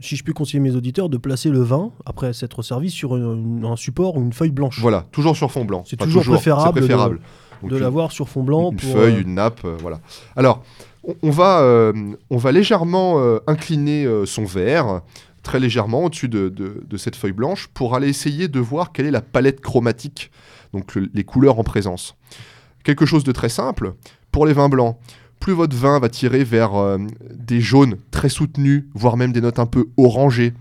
Si 0.00 0.14
je 0.14 0.22
puis 0.22 0.32
conseiller 0.32 0.60
mes 0.60 0.76
auditeurs 0.76 1.08
de 1.08 1.16
placer 1.16 1.50
le 1.50 1.60
vin, 1.60 1.90
après 2.06 2.32
s'être 2.32 2.62
servi, 2.62 2.88
sur 2.90 3.16
une- 3.16 3.64
un 3.64 3.74
support 3.76 4.16
ou 4.16 4.20
une 4.22 4.32
feuille 4.32 4.52
blanche. 4.52 4.78
Voilà, 4.80 5.04
toujours 5.10 5.36
sur 5.36 5.50
fond 5.50 5.64
blanc. 5.64 5.82
C'est 5.86 6.00
Enfin, 6.00 6.08
toujours 6.10 6.22
préférable 6.34 6.80
de 7.64 7.74
une- 7.74 7.78
l'avoir 7.82 8.12
sur 8.12 8.28
fond 8.28 8.44
blanc. 8.44 8.70
Une 8.70 8.76
pour, 8.78 8.92
feuille, 8.92 9.16
euh, 9.16 9.22
une 9.22 9.34
nappe, 9.34 9.62
euh, 9.64 9.76
voilà. 9.80 9.98
Alors, 10.36 10.62
on, 11.22 11.30
va, 11.30 11.60
euh, 11.60 11.92
on 12.30 12.36
va 12.36 12.52
légèrement 12.52 13.18
euh, 13.18 13.38
incliner 13.46 14.04
euh, 14.04 14.26
son 14.26 14.44
verre, 14.44 15.02
très 15.42 15.60
légèrement 15.60 16.04
au-dessus 16.04 16.28
de, 16.28 16.52
cette 16.96 17.16
feuille 17.16 17.32
blanche, 17.32 17.68
pour 17.68 17.94
aller 17.94 18.08
essayer 18.08 18.48
de 18.48 18.60
voir 18.60 18.92
quelle 18.92 19.06
est 19.06 19.10
la 19.10 19.22
palette 19.22 19.60
chromatique, 19.60 20.30
donc 20.72 20.94
le- 20.94 21.08
les 21.14 21.24
couleurs 21.24 21.58
en 21.58 21.64
présence. 21.64 22.16
Quelque 22.84 23.06
chose 23.06 23.24
de 23.24 23.32
très 23.32 23.48
simple, 23.48 23.94
pour 24.32 24.46
les 24.46 24.52
vins 24.52 24.68
blancs, 24.68 24.96
plus 25.40 25.52
votre 25.52 25.76
vin 25.76 25.98
va 26.00 26.08
tirer 26.08 26.42
vers 26.42 26.98
des 27.32 27.60
jaunes 27.60 27.96
très 28.10 28.28
soutenus, 28.28 28.84
voire 28.94 29.16
même 29.16 29.32
des 29.32 29.40
notes 29.40 29.60
un 29.60 29.66
peu 29.66 29.86
orangées. 29.96 30.52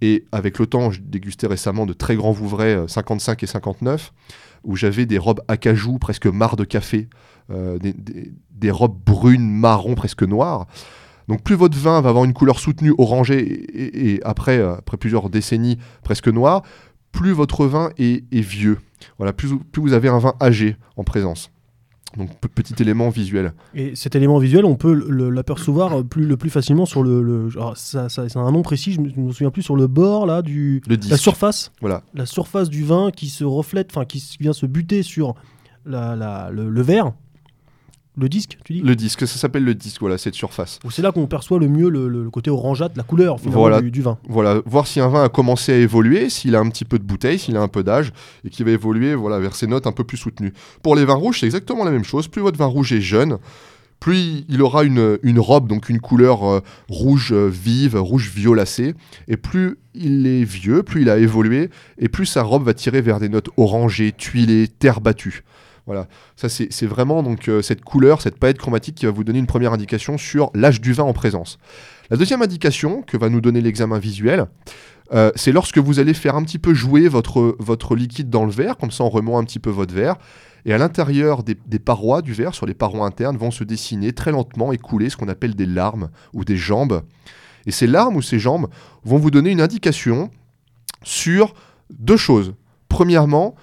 Et 0.00 0.24
avec 0.32 0.58
le 0.58 0.66
temps, 0.66 0.90
je 0.90 1.00
dégustais 1.00 1.46
récemment 1.46 1.86
de 1.86 1.92
très 1.92 2.16
grands 2.16 2.32
Vouvray 2.32 2.74
euh, 2.74 2.88
55 2.88 3.42
et 3.42 3.46
59, 3.46 4.12
où 4.64 4.76
j'avais 4.76 5.06
des 5.06 5.18
robes 5.18 5.40
acajou, 5.48 5.98
presque 5.98 6.26
marre 6.26 6.56
de 6.56 6.64
café, 6.64 7.08
des, 7.50 7.92
des- 7.92 8.32
des 8.50 8.70
robes 8.70 8.98
brunes, 9.04 9.48
marron, 9.50 9.94
presque 9.94 10.22
noires. 10.22 10.66
Donc 11.28 11.42
plus 11.42 11.54
votre 11.54 11.76
vin 11.76 12.00
va 12.00 12.10
avoir 12.10 12.24
une 12.24 12.32
couleur 12.34 12.58
soutenue, 12.58 12.94
orangée, 12.98 13.40
et, 13.40 13.82
et- 13.82 14.14
et 14.14 14.24
après, 14.24 14.58
euh, 14.58 14.74
après 14.76 14.96
plusieurs 14.96 15.30
décennies, 15.30 15.78
presque 16.02 16.28
noire, 16.28 16.62
plus 17.12 17.32
votre 17.32 17.66
vin 17.66 17.90
est, 17.98 18.24
est 18.32 18.40
vieux. 18.40 18.78
Voilà, 19.18 19.32
plus, 19.32 19.48
vous- 19.48 19.58
plus 19.58 19.80
vous 19.82 19.92
avez 19.92 20.08
un 20.08 20.18
vin 20.18 20.34
âgé 20.40 20.76
en 20.96 21.04
présence. 21.04 21.50
Donc 22.16 22.30
pe- 22.38 22.46
petit 22.48 22.80
élément 22.80 23.08
visuel. 23.08 23.54
Et 23.74 23.96
cet 23.96 24.14
élément 24.14 24.38
visuel, 24.38 24.64
on 24.64 24.76
peut 24.76 24.94
l'apercevoir 25.30 25.98
euh, 25.98 26.02
plus, 26.04 26.26
le 26.26 26.36
plus 26.36 26.50
facilement 26.50 26.86
sur 26.86 27.02
le. 27.02 27.22
le- 27.22 27.48
alors, 27.56 27.76
ça, 27.76 28.08
ça- 28.08 28.28
c'est 28.28 28.38
un 28.38 28.52
nom 28.52 28.62
précis, 28.62 28.92
je 28.92 29.00
me, 29.00 29.08
je 29.08 29.18
me 29.18 29.32
souviens 29.32 29.50
plus, 29.50 29.62
sur 29.62 29.74
le 29.76 29.86
bord 29.88 30.24
là, 30.26 30.40
du. 30.42 30.80
Le 30.86 30.96
La 31.10 31.16
surface, 31.16 31.72
Voilà. 31.80 32.02
la 32.14 32.24
surface 32.26 32.68
du 32.70 32.84
vin 32.84 33.10
qui 33.10 33.28
se 33.28 33.42
reflète, 33.44 33.88
enfin 33.90 34.04
qui 34.04 34.22
vient 34.38 34.52
se 34.52 34.66
buter 34.66 35.02
sur 35.02 35.34
la, 35.86 36.14
la- 36.14 36.50
le, 36.52 36.70
le 36.70 36.82
verre, 36.82 37.12
le 38.16 38.28
disque, 38.28 38.58
tu 38.64 38.74
dis 38.74 38.80
Le 38.80 38.94
disque, 38.94 39.26
ça 39.26 39.38
s'appelle 39.38 39.64
le 39.64 39.74
disque, 39.74 40.00
voilà, 40.00 40.18
cette 40.18 40.34
surface. 40.34 40.78
C'est 40.90 41.02
là 41.02 41.10
qu'on 41.10 41.26
perçoit 41.26 41.58
le 41.58 41.68
mieux 41.68 41.88
le, 41.88 42.30
côté 42.30 42.50
orangeâtre, 42.50 42.94
la 42.96 43.02
couleur 43.02 43.40
finalement 43.40 43.60
Voilà. 43.60 43.80
du, 43.80 43.90
du 43.90 44.02
vin. 44.02 44.18
Voilà, 44.28 44.60
voir 44.66 44.86
si 44.86 45.00
un 45.00 45.08
vin 45.08 45.24
a 45.24 45.28
commencé 45.28 45.72
à 45.72 45.76
évoluer, 45.76 46.30
s'il 46.30 46.54
a 46.54 46.60
un 46.60 46.68
petit 46.68 46.84
peu 46.84 46.98
de 46.98 47.04
bouteille, 47.04 47.38
s'il 47.38 47.56
a 47.56 47.60
un 47.60 47.68
peu 47.68 47.82
d'âge, 47.82 48.12
et 48.44 48.50
qui 48.50 48.62
va 48.62 48.70
évoluer 48.70 49.14
voilà, 49.14 49.40
vers 49.40 49.56
ses 49.56 49.66
notes 49.66 49.86
un 49.86 49.92
peu 49.92 50.04
plus 50.04 50.16
soutenues. 50.16 50.52
Pour 50.82 50.94
les 50.94 51.04
vins 51.04 51.14
rouges, 51.14 51.40
c'est 51.40 51.46
exactement 51.46 51.84
la 51.84 51.90
même 51.90 52.04
chose. 52.04 52.28
Plus 52.28 52.40
votre 52.42 52.58
vin 52.58 52.66
rouge 52.66 52.92
est 52.92 53.00
jeune, 53.00 53.38
plus 53.98 54.44
il 54.48 54.62
aura 54.62 54.84
une, 54.84 55.18
une 55.22 55.40
robe, 55.40 55.66
donc 55.66 55.88
une 55.88 56.00
couleur 56.00 56.44
euh, 56.44 56.60
rouge 56.88 57.32
euh, 57.32 57.48
vive, 57.48 57.96
rouge 57.96 58.30
violacé, 58.34 58.94
et 59.28 59.36
plus 59.36 59.78
il 59.94 60.26
est 60.26 60.44
vieux, 60.44 60.82
plus 60.82 61.02
il 61.02 61.10
a 61.10 61.18
évolué, 61.18 61.70
et 61.98 62.08
plus 62.08 62.26
sa 62.26 62.42
robe 62.42 62.64
va 62.64 62.74
tirer 62.74 63.00
vers 63.00 63.18
des 63.18 63.28
notes 63.28 63.48
orangées, 63.56 64.12
tuilées, 64.12 64.68
terre 64.68 65.00
battue. 65.00 65.42
Voilà, 65.86 66.08
ça 66.34 66.48
c'est 66.48 66.86
vraiment 66.86 67.22
donc 67.22 67.48
euh, 67.48 67.60
cette 67.60 67.82
couleur, 67.82 68.22
cette 68.22 68.38
palette 68.38 68.56
chromatique 68.56 68.94
qui 68.94 69.04
va 69.04 69.12
vous 69.12 69.22
donner 69.22 69.38
une 69.38 69.46
première 69.46 69.74
indication 69.74 70.16
sur 70.16 70.50
l'âge 70.54 70.80
du 70.80 70.94
vin 70.94 71.04
en 71.04 71.12
présence. 71.12 71.58
La 72.08 72.16
deuxième 72.16 72.40
indication 72.40 73.02
que 73.02 73.18
va 73.18 73.28
nous 73.28 73.42
donner 73.42 73.60
l'examen 73.60 73.98
visuel, 73.98 74.46
euh, 75.12 75.30
c'est 75.34 75.52
lorsque 75.52 75.76
vous 75.76 75.98
allez 75.98 76.14
faire 76.14 76.36
un 76.36 76.42
petit 76.42 76.58
peu 76.58 76.72
jouer 76.72 77.08
votre, 77.08 77.56
votre 77.58 77.96
liquide 77.96 78.30
dans 78.30 78.46
le 78.46 78.50
verre, 78.50 78.78
comme 78.78 78.90
ça 78.90 79.04
on 79.04 79.10
remonte 79.10 79.42
un 79.42 79.44
petit 79.44 79.58
peu 79.58 79.68
votre 79.68 79.94
verre, 79.94 80.16
et 80.64 80.72
à 80.72 80.78
l'intérieur 80.78 81.42
des, 81.42 81.56
des 81.66 81.78
parois 81.78 82.22
du 82.22 82.32
verre, 82.32 82.54
sur 82.54 82.64
les 82.64 82.72
parois 82.72 83.06
internes, 83.06 83.36
vont 83.36 83.50
se 83.50 83.64
dessiner 83.64 84.12
très 84.12 84.32
lentement 84.32 84.72
et 84.72 84.78
couler 84.78 85.10
ce 85.10 85.18
qu'on 85.18 85.28
appelle 85.28 85.54
des 85.54 85.66
larmes 85.66 86.08
ou 86.32 86.46
des 86.46 86.56
jambes. 86.56 87.02
Et 87.66 87.70
ces 87.70 87.86
larmes 87.86 88.16
ou 88.16 88.22
ces 88.22 88.38
jambes 88.38 88.68
vont 89.04 89.18
vous 89.18 89.30
donner 89.30 89.50
une 89.50 89.60
indication 89.60 90.30
sur 91.02 91.52
deux 91.90 92.16
choses. 92.16 92.54
Premièrement, 92.88 93.54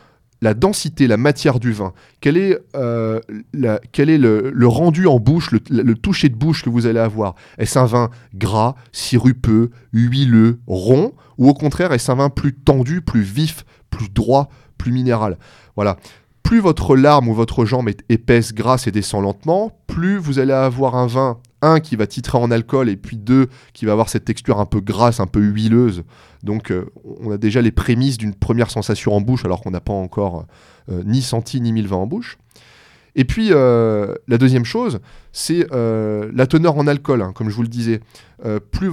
la 0.42 0.54
densité, 0.54 1.08
la 1.08 1.18
matière 1.18 1.60
du 1.60 1.72
vin. 1.72 1.94
Quel 2.20 2.38
est, 2.38 2.58
euh, 2.76 3.20
le 3.54 4.68
rendu 4.68 5.08
en 5.08 5.20
bouche, 5.20 5.52
le, 5.52 5.60
le 5.70 5.96
toucher 5.96 6.30
de 6.30 6.36
bouche 6.36 6.64
que 6.64 6.70
vous 6.70 6.88
allez 6.88 7.00
avoir? 7.00 7.36
Est-ce 7.58 7.78
un 7.78 7.86
vin 7.86 8.10
gras, 8.34 8.76
sirupeux, 8.92 9.72
huileux, 9.94 10.60
rond? 10.68 11.14
Ou 11.38 11.50
au 11.50 11.54
contraire, 11.54 11.94
est-ce 11.94 12.12
un 12.12 12.16
vin 12.16 12.30
plus 12.30 12.54
tendu, 12.54 13.02
plus 13.02 13.22
vif, 13.22 13.66
plus 13.90 14.10
droit, 14.10 14.50
plus 14.78 14.92
minéral? 14.92 15.38
Voilà. 15.76 15.98
Plus 16.44 16.60
votre 16.60 16.96
larme 16.96 17.30
ou 17.30 17.34
votre 17.34 17.66
jambe 17.66 17.88
est 17.88 18.04
épaisse, 18.10 18.54
grasse 18.54 18.88
et 18.88 18.92
descend 18.92 19.24
lentement, 19.24 19.72
plus 19.88 20.18
vous 20.18 20.40
allez 20.40 20.54
avoir 20.54 20.96
un 20.96 21.06
vin, 21.08 21.38
un, 21.62 21.80
qui 21.80 21.96
va 21.96 22.08
titrer 22.08 22.38
en 22.38 22.52
alcool, 22.52 22.90
et 22.90 22.98
puis 22.98 23.18
deux, 23.18 23.48
qui 23.74 23.86
va 23.86 23.92
avoir 23.92 24.10
cette 24.10 24.26
texture 24.26 24.60
un 24.60 24.66
peu 24.66 24.80
grasse, 24.80 25.20
un 25.20 25.28
peu 25.28 25.40
huileuse. 25.40 26.04
Donc 26.44 26.72
euh, 26.72 26.86
on 27.20 27.32
a 27.32 27.38
déjà 27.38 27.62
les 27.62 27.72
prémices 27.72 28.18
d'une 28.18 28.34
première 28.34 28.72
sensation 28.72 29.14
en 29.14 29.22
bouche, 29.22 29.46
alors 29.46 29.62
qu'on 29.62 29.72
n'a 29.72 29.82
pas 29.82 29.94
encore 29.94 30.46
euh, 30.90 31.04
ni 31.06 31.22
senti 31.22 31.62
ni 31.62 31.72
mis 31.72 31.82
le 31.82 31.88
vin 31.88 31.98
en 31.98 32.08
bouche. 32.08 32.38
Et 33.16 33.26
puis 33.26 33.50
euh, 33.52 34.16
la 34.28 34.38
deuxième 34.38 34.66
chose, 34.66 35.00
c'est 35.34 35.68
la 35.72 36.48
teneur 36.48 36.78
en 36.78 36.88
alcool, 36.88 37.22
hein, 37.22 37.34
comme 37.34 37.50
je 37.50 37.56
vous 37.56 37.64
le 37.64 37.68
disais. 37.68 38.00
Plus 38.72 38.90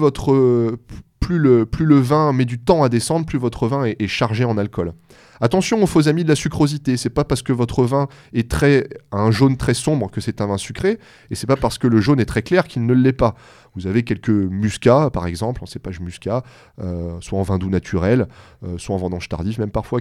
le, 1.38 2.00
vin 2.00 2.32
met 2.32 2.44
du 2.44 2.58
temps 2.58 2.82
à 2.82 2.88
descendre, 2.88 3.26
plus 3.26 3.38
votre 3.38 3.68
vin 3.68 3.84
est 3.84 4.06
chargé 4.08 4.44
en 4.44 4.58
alcool. 4.58 4.92
Attention 5.40 5.82
aux 5.82 5.86
faux 5.86 6.08
amis 6.08 6.24
de 6.24 6.28
la 6.28 6.34
sucrosité. 6.34 6.96
C'est 6.96 7.10
pas 7.10 7.24
parce 7.24 7.42
que 7.42 7.52
votre 7.52 7.84
vin 7.84 8.08
est 8.32 8.50
très 8.50 8.88
un 9.12 9.30
jaune 9.30 9.56
très 9.56 9.74
sombre 9.74 10.10
que 10.10 10.20
c'est 10.20 10.40
un 10.40 10.46
vin 10.46 10.58
sucré, 10.58 10.98
et 11.30 11.34
c'est 11.34 11.46
pas 11.46 11.56
parce 11.56 11.78
que 11.78 11.86
le 11.86 12.00
jaune 12.00 12.20
est 12.20 12.26
très 12.26 12.42
clair 12.42 12.66
qu'il 12.66 12.86
ne 12.86 12.94
l'est 12.94 13.12
pas. 13.12 13.34
Vous 13.74 13.86
avez 13.86 14.02
quelques 14.02 14.30
muscats, 14.30 15.10
par 15.10 15.26
exemple, 15.26 15.62
en 15.62 15.66
cépage 15.66 16.00
muscat, 16.00 16.42
euh, 16.80 17.20
soit 17.20 17.38
en 17.38 17.42
vin 17.42 17.58
doux 17.58 17.70
naturel, 17.70 18.26
euh, 18.64 18.76
soit 18.78 18.94
en 18.94 18.98
vendange 18.98 19.28
tardive, 19.28 19.60
même 19.60 19.70
parfois, 19.70 20.00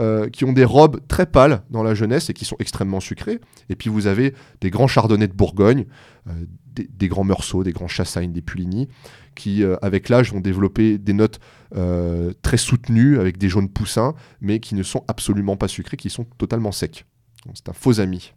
euh, 0.00 0.28
qui 0.30 0.44
ont 0.44 0.52
des 0.52 0.64
robes 0.64 1.00
très 1.06 1.26
pâles 1.26 1.62
dans 1.70 1.82
la 1.82 1.94
jeunesse 1.94 2.30
et 2.30 2.34
qui 2.34 2.44
sont 2.44 2.56
extrêmement 2.58 3.00
sucrées. 3.00 3.40
Et 3.68 3.76
puis 3.76 3.88
vous 3.88 4.06
avez 4.06 4.34
des 4.60 4.70
grands 4.70 4.88
chardonnays 4.88 5.28
de 5.28 5.32
Bourgogne, 5.32 5.86
des, 6.74 6.88
des 6.92 7.08
grands 7.08 7.24
meursault, 7.24 7.62
des 7.62 7.72
grands 7.72 7.88
chassagnes, 7.88 8.32
des 8.32 8.42
puligny, 8.42 8.88
qui, 9.38 9.62
euh, 9.62 9.76
avec 9.80 10.08
l'âge, 10.10 10.32
vont 10.32 10.40
développer 10.40 10.98
des 10.98 11.12
notes 11.14 11.40
euh, 11.76 12.32
très 12.42 12.56
soutenues, 12.58 13.18
avec 13.18 13.38
des 13.38 13.48
jaunes 13.48 13.68
poussins, 13.70 14.14
mais 14.40 14.58
qui 14.60 14.74
ne 14.74 14.82
sont 14.82 15.04
absolument 15.08 15.56
pas 15.56 15.68
sucrés, 15.68 15.96
qui 15.96 16.10
sont 16.10 16.24
totalement 16.36 16.72
secs. 16.72 17.04
C'est 17.54 17.68
un 17.68 17.72
faux 17.72 18.00
ami. 18.00 18.32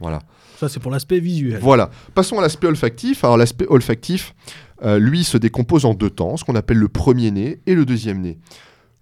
Voilà. 0.00 0.20
Ça, 0.58 0.68
c'est 0.68 0.80
pour 0.80 0.90
l'aspect 0.90 1.20
visuel. 1.20 1.60
Voilà. 1.60 1.90
Passons 2.14 2.38
à 2.38 2.42
l'aspect 2.42 2.66
olfactif. 2.68 3.24
Alors 3.24 3.36
l'aspect 3.36 3.66
olfactif, 3.68 4.34
euh, 4.82 4.98
lui, 4.98 5.24
se 5.24 5.36
décompose 5.36 5.84
en 5.84 5.94
deux 5.94 6.10
temps, 6.10 6.36
ce 6.36 6.44
qu'on 6.44 6.54
appelle 6.56 6.78
le 6.78 6.88
premier 6.88 7.30
nez 7.30 7.60
et 7.66 7.74
le 7.74 7.84
deuxième 7.84 8.20
nez. 8.20 8.38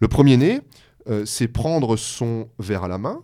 Le 0.01 0.09
premier 0.09 0.37
nez, 0.37 0.61
euh, 1.09 1.25
c'est 1.27 1.49
prendre 1.49 1.97
son 1.97 2.49
verre 2.59 2.85
à 2.85 2.89
la 2.89 2.99
main, 2.99 3.21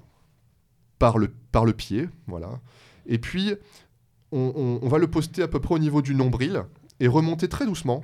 par 0.98 1.18
le, 1.18 1.28
par 1.52 1.64
le 1.64 1.72
pied, 1.72 2.08
voilà. 2.26 2.60
Et 3.06 3.18
puis, 3.18 3.54
on, 4.32 4.52
on- 4.56 4.78
on 4.82 4.88
va 4.88 4.98
le 4.98 5.06
poster 5.08 5.42
à 5.42 5.48
peu 5.48 5.60
près 5.60 5.74
au 5.74 5.78
niveau 5.78 6.00
du 6.02 6.14
nombril 6.14 6.62
et 7.00 7.08
remonter 7.08 7.48
très 7.48 7.66
doucement 7.66 8.02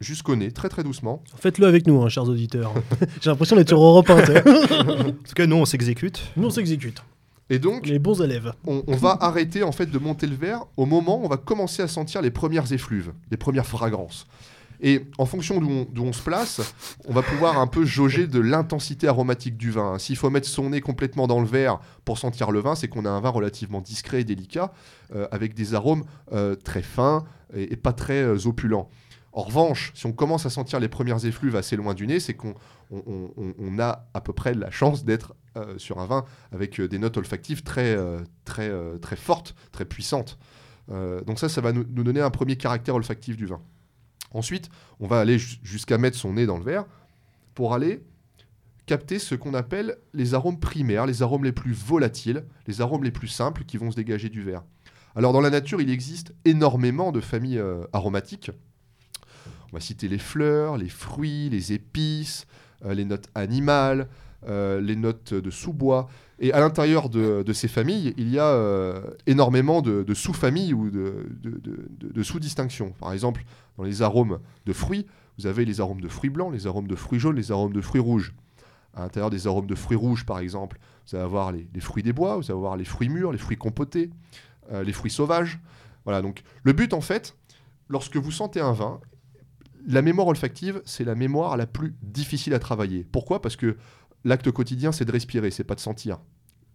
jusqu'au 0.00 0.36
nez, 0.36 0.50
très 0.50 0.68
très 0.68 0.82
doucement. 0.82 1.22
Faites-le 1.36 1.66
avec 1.66 1.86
nous, 1.86 2.02
hein, 2.02 2.08
chers 2.08 2.24
auditeurs. 2.28 2.72
J'ai 3.20 3.30
l'impression 3.30 3.56
d'être 3.56 3.68
sur 3.68 3.82
Europe 3.82 4.10
1. 4.10 4.20
tu 4.22 4.26
sais. 4.26 4.48
En 4.48 5.12
tout 5.12 5.34
cas, 5.34 5.46
nous, 5.46 5.56
on 5.56 5.64
s'exécute. 5.64 6.20
Nous, 6.36 6.46
on 6.46 6.50
s'exécute. 6.50 7.02
Et 7.50 7.58
donc, 7.58 7.86
Les 7.86 7.98
bons 7.98 8.22
élèves. 8.22 8.52
on, 8.66 8.82
on 8.86 8.96
va 8.96 9.16
arrêter 9.20 9.62
en 9.62 9.72
fait 9.72 9.86
de 9.86 9.98
monter 9.98 10.26
le 10.26 10.36
verre 10.36 10.64
au 10.76 10.86
moment 10.86 11.20
où 11.20 11.24
on 11.24 11.28
va 11.28 11.36
commencer 11.36 11.82
à 11.82 11.88
sentir 11.88 12.22
les 12.22 12.30
premières 12.30 12.72
effluves, 12.72 13.12
les 13.30 13.36
premières 13.36 13.66
fragrances. 13.66 14.26
Et 14.84 15.04
en 15.16 15.26
fonction 15.26 15.60
d'où 15.60 15.70
on, 15.70 15.86
d'où 15.88 16.02
on 16.02 16.12
se 16.12 16.22
place, 16.22 16.60
on 17.06 17.12
va 17.12 17.22
pouvoir 17.22 17.58
un 17.60 17.68
peu 17.68 17.84
jauger 17.84 18.26
de 18.26 18.40
l'intensité 18.40 19.06
aromatique 19.06 19.56
du 19.56 19.70
vin. 19.70 19.96
S'il 19.98 20.16
faut 20.16 20.28
mettre 20.28 20.48
son 20.48 20.70
nez 20.70 20.80
complètement 20.80 21.28
dans 21.28 21.40
le 21.40 21.46
verre 21.46 21.78
pour 22.04 22.18
sentir 22.18 22.50
le 22.50 22.58
vin, 22.58 22.74
c'est 22.74 22.88
qu'on 22.88 23.04
a 23.04 23.10
un 23.10 23.20
vin 23.20 23.28
relativement 23.30 23.80
discret 23.80 24.22
et 24.22 24.24
délicat, 24.24 24.72
euh, 25.14 25.28
avec 25.30 25.54
des 25.54 25.74
arômes 25.74 26.04
euh, 26.32 26.56
très 26.56 26.82
fins 26.82 27.24
et, 27.54 27.76
pas 27.76 27.92
très 27.92 28.22
euh, 28.22 28.46
opulents. 28.46 28.88
En 29.32 29.42
revanche, 29.42 29.92
si 29.94 30.04
on 30.06 30.12
commence 30.12 30.44
à 30.44 30.50
sentir 30.50 30.78
les 30.78 30.88
premières 30.88 31.24
effluves 31.24 31.56
assez 31.56 31.76
loin 31.76 31.94
du 31.94 32.06
nez, 32.06 32.20
c'est 32.20 32.34
qu'on 32.34 32.54
on- 32.90 33.02
on- 33.06 33.30
on- 33.36 33.54
on 33.58 33.78
a 33.78 34.06
à 34.12 34.20
peu 34.20 34.32
près 34.32 34.52
la 34.54 34.70
chance 34.70 35.04
d'être 35.04 35.34
euh, 35.56 35.78
sur 35.78 36.00
un 36.00 36.06
vin 36.06 36.24
avec 36.50 36.80
euh, 36.80 36.88
des 36.88 36.98
notes 36.98 37.16
olfactives 37.16 37.62
très, 37.62 37.96
très, 38.44 38.70
très 39.00 39.16
fortes, 39.16 39.54
très 39.70 39.84
puissantes. 39.84 40.38
Donc 40.88 41.38
ça, 41.38 41.48
ça 41.48 41.60
va 41.62 41.72
nous, 41.72 41.84
nous 41.88 42.04
donner 42.04 42.20
un 42.20 42.28
premier 42.30 42.56
caractère 42.56 42.94
olfactif 42.94 43.36
du 43.36 43.46
vin. 43.46 43.62
Ensuite, 44.32 44.68
on 45.00 45.06
va 45.06 45.20
aller 45.20 45.38
jus- 45.38 45.58
jusqu'à 45.62 45.96
mettre 45.96 46.18
son 46.18 46.34
nez 46.34 46.44
dans 46.44 46.58
le 46.58 46.64
verre 46.64 46.84
pour 47.54 47.72
aller 47.72 48.02
capter 48.84 49.18
ce 49.18 49.34
qu'on 49.34 49.54
appelle 49.54 49.96
les 50.12 50.34
arômes 50.34 50.58
primaires, 50.58 51.06
les 51.06 51.22
arômes 51.22 51.44
les 51.44 51.52
plus 51.52 51.72
volatiles, 51.72 52.44
les 52.66 52.80
arômes 52.82 53.04
les 53.04 53.10
plus 53.12 53.28
simples 53.28 53.64
qui 53.64 53.78
vont 53.78 53.90
se 53.90 53.96
dégager 53.96 54.28
du 54.28 54.42
verre. 54.42 54.64
Alors 55.14 55.32
dans 55.32 55.40
la 55.40 55.50
nature, 55.50 55.80
il 55.80 55.90
existe 55.90 56.34
énormément 56.44 57.12
de 57.12 57.20
familles 57.20 57.58
euh, 57.58 57.84
aromatiques. 57.92 58.50
On 59.70 59.76
va 59.76 59.80
citer 59.80 60.08
les 60.08 60.18
fleurs, 60.18 60.76
les 60.78 60.88
fruits, 60.88 61.50
les 61.50 61.72
épices, 61.72 62.46
euh, 62.84 62.94
les 62.94 63.04
notes 63.04 63.28
animales, 63.34 64.08
euh, 64.48 64.80
les 64.80 64.96
notes 64.96 65.34
de 65.34 65.50
sous-bois. 65.50 66.08
Et 66.38 66.52
à 66.52 66.60
l'intérieur 66.60 67.08
de, 67.08 67.52
ces 67.52 67.68
familles, 67.68 68.14
il 68.16 68.28
y 68.28 68.38
a 68.38 69.00
énormément 69.26 69.80
de, 69.80 70.12
sous-familles 70.12 70.74
ou 70.74 70.90
de, 70.90 72.22
sous-distinctions. 72.22 72.94
Par 72.98 73.12
exemple, 73.12 73.44
dans 73.78 73.84
les 73.84 74.02
arômes 74.02 74.40
de 74.66 74.72
fruits, 74.72 75.06
vous 75.38 75.46
avez 75.46 75.64
les 75.64 75.80
arômes 75.80 76.00
de 76.00 76.08
fruits 76.08 76.30
blancs, 76.30 76.52
les 76.52 76.66
arômes 76.66 76.88
de 76.88 76.96
fruits 76.96 77.20
jaunes, 77.20 77.36
les 77.36 77.52
arômes 77.52 77.72
de 77.72 77.80
fruits 77.80 78.00
rouges. 78.00 78.34
À 78.94 79.02
l'intérieur 79.02 79.30
des 79.30 79.46
arômes 79.46 79.68
de 79.68 79.74
fruits 79.76 79.96
rouges, 79.96 80.26
par 80.26 80.40
exemple, 80.40 80.80
vous 81.06 81.16
allez 81.16 81.24
avoir 81.24 81.52
les, 81.52 81.68
les 81.72 81.80
fruits 81.80 82.02
des 82.02 82.12
bois, 82.12 82.36
vous 82.36 82.42
allez 82.42 82.58
avoir 82.58 82.76
les 82.76 82.84
fruits 82.84 83.08
mûrs, 83.08 83.30
les 83.30 83.38
fruits 83.38 83.56
compotés, 83.56 84.10
les 84.70 84.92
fruits 84.92 85.10
sauvages. 85.10 85.60
Voilà, 86.04 86.22
donc 86.22 86.42
le 86.62 86.72
but, 86.72 86.94
en 86.94 87.00
fait, 87.00 87.36
lorsque 87.88 88.16
vous 88.16 88.30
sentez 88.30 88.60
un 88.60 88.72
vin, 88.72 89.00
la 89.86 90.02
mémoire 90.02 90.28
olfactive, 90.28 90.80
c'est 90.84 91.04
la 91.04 91.14
mémoire 91.14 91.56
la 91.56 91.66
plus 91.66 91.94
difficile 92.02 92.54
à 92.54 92.58
travailler. 92.58 93.04
Pourquoi? 93.10 93.42
Parce 93.42 93.56
que 93.56 93.76
l'acte 94.24 94.50
quotidien, 94.50 94.92
c'est 94.92 95.04
de 95.04 95.12
respirer, 95.12 95.50
c'est 95.50 95.64
pas 95.64 95.74
de 95.74 95.80
sentir. 95.80 96.20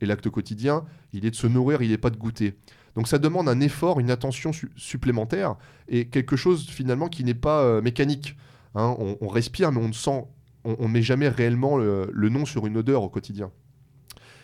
Et 0.02 0.06
l'acte 0.06 0.30
quotidien, 0.30 0.86
il 1.14 1.26
est 1.26 1.32
de 1.32 1.36
se 1.36 1.48
nourrir, 1.48 1.82
il 1.82 1.90
n'est 1.90 1.98
pas 1.98 2.10
de 2.10 2.18
goûter. 2.18 2.60
Donc 2.96 3.08
ça 3.08 3.18
demande 3.18 3.48
un 3.48 3.60
effort, 3.62 4.00
une 4.00 4.12
attention 4.12 4.52
su- 4.52 4.72
supplémentaire 4.76 5.56
et 5.88 6.08
quelque 6.10 6.36
chose 6.36 6.68
finalement 6.68 7.10
qui 7.10 7.24
n'est 7.24 7.34
pas 7.34 7.62
euh, 7.62 7.82
mécanique. 7.82 8.38
Hein, 8.76 8.96
on, 9.22 9.28
respire, 9.28 9.72
mais 9.72 9.82
on 9.82 9.88
ne 9.88 9.94
sent, 9.94 10.26
on, 10.64 10.76
on 10.78 10.88
met 10.88 11.02
jamais 11.02 11.30
réellement 11.30 11.78
le, 11.78 12.12
le 12.14 12.30
nom 12.30 12.46
sur 12.46 12.68
une 12.68 12.78
odeur 12.78 13.02
au 13.02 13.10
quotidien. 13.10 13.52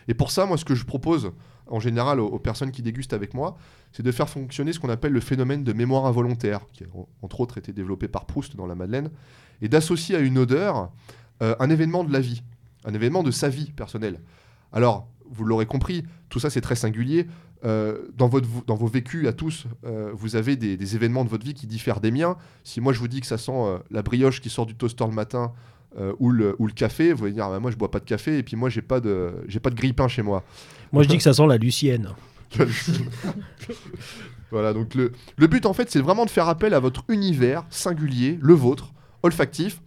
Et 0.08 0.16
pour 0.16 0.32
ça, 0.32 0.46
moi, 0.46 0.58
ce 0.58 0.66
que 0.66 0.74
je 0.74 0.86
propose 0.86 1.34
en 1.68 1.80
général 1.80 2.20
aux, 2.20 2.40
personnes 2.40 2.72
qui 2.72 2.82
dégustent 2.82 3.14
avec 3.14 3.34
moi, 3.34 3.58
c'est 3.92 4.04
de 4.04 4.12
faire 4.12 4.30
fonctionner 4.30 4.74
ce 4.74 4.80
qu'on 4.80 4.90
appelle 4.90 5.14
le 5.14 5.20
phénomène 5.20 5.64
de 5.64 5.74
mémoire 5.74 6.06
involontaire, 6.06 6.62
qui 6.74 6.84
a 6.84 6.88
en- 6.96 7.08
entre 7.22 7.40
autres 7.42 7.58
été 7.58 7.72
développé 7.74 8.08
par 8.08 8.26
Proust 8.26 8.56
dans 8.56 8.66
la 8.66 8.76
Madeleine, 8.76 9.10
et 9.62 9.70
d'associer 9.70 10.16
à 10.16 10.20
une 10.20 10.38
odeur 10.38 10.92
euh, 11.42 11.56
un 11.60 11.70
événement 11.70 12.04
de 12.04 12.14
la 12.14 12.20
vie, 12.20 12.44
un 12.86 12.94
événement 12.94 13.24
de 13.24 13.32
sa 13.32 13.50
vie 13.50 13.72
personnelle. 13.72 14.20
Alors, 14.72 15.08
vous 15.30 15.46
l'aurez 15.46 15.66
compris, 15.66 16.04
tout 16.30 16.40
ça 16.40 16.50
c'est 16.50 16.62
très 16.62 16.76
singulier. 16.76 17.28
Euh, 17.66 18.10
dans, 18.18 18.28
votre, 18.28 18.48
dans 18.66 18.76
vos 18.76 18.88
vécus 18.88 19.26
à 19.28 19.34
tous, 19.34 19.66
euh, 19.86 20.12
vous 20.14 20.36
avez 20.36 20.58
des, 20.58 20.96
événements 20.96 21.24
de 21.24 21.30
votre 21.30 21.46
vie 21.46 21.54
qui 21.54 21.66
diffèrent 21.66 22.02
des 22.02 22.12
miens. 22.12 22.38
Si 22.64 22.82
moi 22.82 22.94
je 22.94 23.00
vous 23.00 23.08
dis 23.08 23.22
que 23.22 23.28
ça 23.28 23.38
sent 23.38 23.80
la 23.90 24.02
brioche 24.04 24.42
qui 24.42 24.50
sort 24.50 24.66
du 24.66 24.76
toaster 24.76 25.06
le 25.06 25.14
matin 25.14 25.54
ou, 26.20 26.32
le, 26.32 26.56
ou 26.58 26.66
le 26.66 26.74
café, 26.74 27.14
vous 27.14 27.24
allez 27.26 27.34
dire 27.34 27.46
ah 27.46 27.50
bah, 27.50 27.60
moi 27.60 27.70
je 27.70 27.78
bois 27.78 27.92
pas 27.92 28.00
de 28.00 28.06
café 28.06 28.40
et 28.40 28.44
puis 28.44 28.56
moi 28.56 28.68
j'ai 28.68 28.82
pas 28.82 29.00
de 29.00 29.32
j'ai 29.48 29.60
pas 29.60 29.70
de 29.70 29.76
grille-pain 29.76 30.08
chez 30.08 30.24
moi. 30.24 30.44
Moi, 30.94 31.04
je 31.04 31.10
dis 31.10 31.18
que 31.18 31.24
ça 31.24 31.34
sent 31.34 31.48
la 31.48 31.58
Lucienne. 31.58 32.10
voilà, 34.52 34.74
donc 34.74 34.94
le, 34.96 35.12
le 35.38 35.48
but 35.48 35.66
en 35.66 35.74
fait, 35.74 35.90
c'est 35.90 36.00
vraiment 36.00 36.26
de 36.26 36.30
faire 36.30 36.48
appel 36.48 36.74
à 36.74 36.80
votre 36.80 37.04
univers 37.10 37.66
singulier, 37.70 38.38
le 38.42 38.54
vôtre, 38.54 38.94
olfactif, 39.24 39.82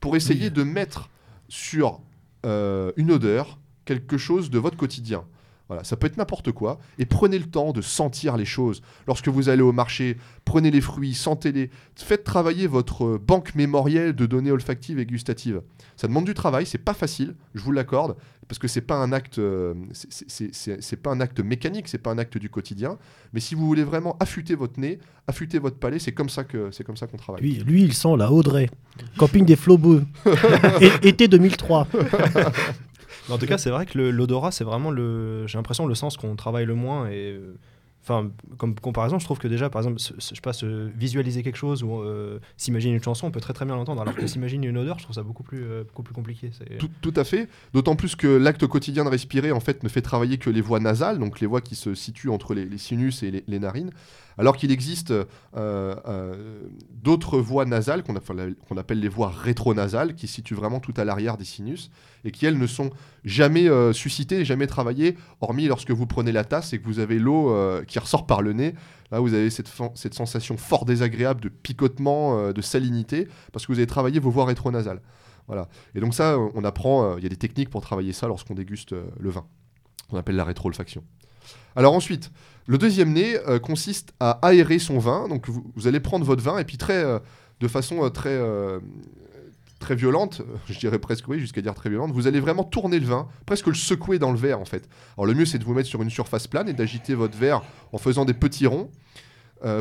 pour 0.00 0.16
essayer 0.16 0.44
Oui. 0.46 0.50
de 0.50 0.62
mettre 0.62 1.10
sur 1.48 2.00
euh, 2.46 2.92
une 2.96 3.10
odeur 3.10 3.58
quelque 3.84 4.16
chose 4.16 4.50
de 4.50 4.58
votre 4.58 4.76
quotidien. 4.76 5.24
Voilà, 5.68 5.84
ça 5.84 5.96
peut 5.96 6.06
être 6.06 6.18
n'importe 6.18 6.52
quoi. 6.52 6.78
Et 6.98 7.06
prenez 7.06 7.38
le 7.38 7.46
temps 7.46 7.72
de 7.72 7.80
sentir 7.80 8.36
les 8.36 8.44
choses. 8.44 8.82
Lorsque 9.06 9.28
vous 9.28 9.48
allez 9.48 9.62
au 9.62 9.72
marché, 9.72 10.18
prenez 10.44 10.70
les 10.70 10.82
fruits, 10.82 11.14
sentez-les. 11.14 11.70
Faites 11.96 12.24
travailler 12.24 12.66
votre 12.66 13.16
banque 13.16 13.54
mémorielle 13.54 14.12
de 14.12 14.26
données 14.26 14.50
olfactives 14.52 14.98
et 14.98 15.06
gustatives. 15.06 15.62
Ça 15.96 16.08
demande 16.08 16.26
du 16.26 16.34
travail, 16.34 16.66
c'est 16.66 16.78
pas 16.78 16.94
facile, 16.94 17.34
je 17.54 17.62
vous 17.62 17.72
l'accorde, 17.72 18.16
parce 18.52 18.58
que 18.58 18.68
c'est 18.68 18.82
pas 18.82 18.96
un 18.96 19.12
acte, 19.12 19.38
euh, 19.38 19.72
c'est- 19.94 20.12
c'est- 20.12 20.28
c'est 20.28 20.54
c'est- 20.54 20.82
c'est 20.82 20.96
pas 20.96 21.10
un 21.10 21.22
acte 21.22 21.40
mécanique, 21.40 21.88
c'est 21.88 21.96
pas 21.96 22.10
un 22.10 22.18
acte 22.18 22.36
du 22.36 22.50
quotidien. 22.50 22.98
Mais 23.32 23.40
si 23.40 23.54
vous 23.54 23.64
voulez 23.66 23.82
vraiment 23.82 24.14
affûter 24.20 24.54
votre 24.54 24.78
nez, 24.78 24.98
affûter 25.26 25.58
votre 25.58 25.78
palais, 25.78 25.98
c'est 25.98 26.12
comme 26.12 26.28
ça 26.28 26.44
que 26.44 26.70
c'est 26.70 26.84
comme 26.84 26.98
ça 26.98 27.06
qu'on 27.06 27.16
travaille. 27.16 27.40
Lui, 27.40 27.54
lui, 27.64 27.82
il 27.84 27.94
sent 27.94 28.14
la 28.18 28.30
Audrey. 28.30 28.68
Camping 29.16 29.46
des. 29.46 30.02
Et- 30.82 30.92
été 31.08 31.28
2003. 31.28 31.88
Mais 33.28 33.34
en 33.34 33.38
tout 33.38 33.46
cas, 33.46 33.56
c'est 33.56 33.70
vrai 33.70 33.86
que 33.86 33.96
le- 33.96 34.10
l'odorat, 34.10 34.50
c'est 34.52 34.64
vraiment 34.64 34.90
le. 34.90 35.46
J'ai 35.46 35.56
l'impression 35.56 35.86
le 35.86 35.94
sens 35.94 36.18
qu'on 36.18 36.36
travaille 36.36 36.66
le 36.66 36.74
moins. 36.74 37.08
Et 37.08 37.32
euh, 37.32 37.56
enfin, 38.02 38.30
comme 38.58 38.74
comparaison, 38.74 39.18
je 39.18 39.24
trouve 39.24 39.38
que 39.38 39.48
déjà, 39.48 39.70
par 39.70 39.80
exemple, 39.80 40.00
je 40.00 40.20
sais 40.20 40.40
pas, 40.42 40.52
se 40.52 40.88
visualiser 40.96 41.42
quelque 41.42 41.56
chose 41.56 41.82
ou 41.82 42.00
euh, 42.00 42.38
s'imaginer 42.56 42.94
une 42.94 43.02
chanson, 43.02 43.26
on 43.28 43.30
peut 43.30 43.40
très 43.40 43.52
très 43.52 43.64
bien 43.64 43.76
l'entendre. 43.76 44.02
Alors 44.02 44.14
que 44.14 44.26
s'imaginer 44.26 44.66
une 44.66 44.78
odeur, 44.78 44.98
je 44.98 45.04
trouve 45.04 45.14
ça 45.14 45.22
beaucoup 45.22 45.42
plus, 45.42 45.64
euh, 45.64 45.84
beaucoup 45.84 46.02
plus 46.02 46.14
compliqué. 46.14 46.50
Tout, 46.78 46.90
tout 47.00 47.14
à 47.16 47.24
fait. 47.24 47.48
D'autant 47.74 47.96
plus 47.96 48.16
que 48.16 48.26
l'acte 48.26 48.66
quotidien 48.66 49.04
de 49.04 49.10
respirer, 49.10 49.52
en 49.52 49.60
fait, 49.60 49.82
ne 49.82 49.88
fait 49.88 50.02
travailler 50.02 50.38
que 50.38 50.50
les 50.50 50.60
voies 50.60 50.80
nasales, 50.80 51.18
donc 51.18 51.40
les 51.40 51.46
voies 51.46 51.60
qui 51.60 51.76
se 51.76 51.94
situent 51.94 52.30
entre 52.30 52.54
les, 52.54 52.64
les 52.64 52.78
sinus 52.78 53.22
et 53.22 53.30
les, 53.30 53.44
les 53.46 53.58
narines, 53.58 53.90
alors 54.38 54.56
qu'il 54.56 54.70
existe 54.70 55.10
euh, 55.10 55.24
euh, 55.56 56.62
d'autres 56.90 57.38
voies 57.38 57.64
nasales 57.64 58.02
qu'on 58.02 58.16
appelle, 58.16 59.00
les 59.00 59.08
voies 59.08 59.30
rétronasales, 59.30 60.14
qui 60.14 60.26
se 60.26 60.34
situent 60.34 60.54
vraiment 60.54 60.80
tout 60.80 60.94
à 60.96 61.04
l'arrière 61.04 61.36
des 61.36 61.44
sinus, 61.44 61.90
et 62.24 62.30
qui, 62.30 62.46
elles, 62.46 62.58
ne 62.58 62.66
sont 62.66 62.90
jamais 63.24 63.68
euh, 63.68 63.92
suscitées, 63.92 64.44
jamais 64.44 64.66
travaillées, 64.66 65.16
hormis 65.40 65.66
lorsque 65.66 65.90
vous 65.90 66.06
prenez 66.06 66.32
la 66.32 66.44
tasse 66.44 66.72
et 66.72 66.78
que 66.78 66.84
vous 66.84 66.98
avez 66.98 67.18
l'eau 67.18 67.54
qui 67.86 67.98
ressort 67.98 68.26
par 68.26 68.42
le 68.42 68.52
nez. 68.52 68.74
Là, 69.10 69.20
vous 69.20 69.34
avez 69.34 69.50
cette, 69.50 69.68
sensation 70.14 70.56
fort 70.56 70.84
désagréable 70.84 71.40
de 71.40 71.48
picotement, 71.48 72.52
de 72.52 72.60
salinité, 72.62 73.28
parce 73.52 73.66
que 73.66 73.72
vous 73.72 73.78
avez 73.78 73.86
travaillé 73.86 74.20
vos 74.20 74.30
voies 74.30 74.46
rétronasales. 74.46 75.02
Voilà. 75.48 75.68
Et 75.94 76.00
donc 76.00 76.14
ça, 76.14 76.38
on 76.38 76.64
apprend, 76.64 77.16
il 77.16 77.22
y 77.22 77.26
a 77.26 77.28
des 77.28 77.36
techniques 77.36 77.68
pour 77.68 77.82
travailler 77.82 78.12
ça 78.12 78.28
lorsqu'on 78.28 78.54
déguste 78.54 78.92
le 78.92 79.30
vin. 79.30 79.44
On 80.10 80.16
appelle 80.16 80.36
la 80.36 80.44
rétro-olfaction. 80.44 81.02
Alors 81.76 81.94
ensuite, 81.94 82.30
le 82.66 82.78
deuxième 82.78 83.12
nez 83.12 83.36
euh, 83.48 83.58
consiste 83.58 84.12
à 84.20 84.38
aérer 84.46 84.78
son 84.78 84.98
vin. 84.98 85.28
Donc 85.28 85.48
vous, 85.48 85.86
allez 85.86 86.00
prendre 86.00 86.24
votre 86.24 86.42
vin 86.42 86.58
et 86.58 86.64
puis 86.64 86.78
euh, 86.90 87.18
de 87.60 87.68
façon 87.68 88.04
euh, 88.04 88.80
très, 89.80 89.94
violente, 89.94 90.42
je 90.68 90.78
dirais 90.78 90.98
presque 90.98 91.26
oui, 91.28 91.40
jusqu'à 91.40 91.60
dire 91.60 91.74
très 91.74 91.90
violente, 91.90 92.12
vous 92.12 92.26
allez 92.26 92.40
vraiment 92.40 92.64
tourner 92.64 93.00
le 93.00 93.06
vin, 93.06 93.28
presque 93.46 93.66
le 93.66 93.74
secouer 93.74 94.18
dans 94.18 94.30
le 94.30 94.38
verre 94.38 94.60
en 94.60 94.64
fait. 94.64 94.88
Alors 95.16 95.26
le 95.26 95.34
mieux 95.34 95.44
c'est 95.44 95.58
de 95.58 95.64
vous 95.64 95.74
mettre 95.74 95.88
sur 95.88 96.02
une 96.02 96.10
surface 96.10 96.46
plane 96.46 96.68
et 96.68 96.72
d'agiter 96.72 97.14
votre 97.14 97.36
verre 97.36 97.62
en 97.92 97.98
faisant 97.98 98.24
des 98.24 98.34
petits 98.34 98.66
ronds 98.66 98.90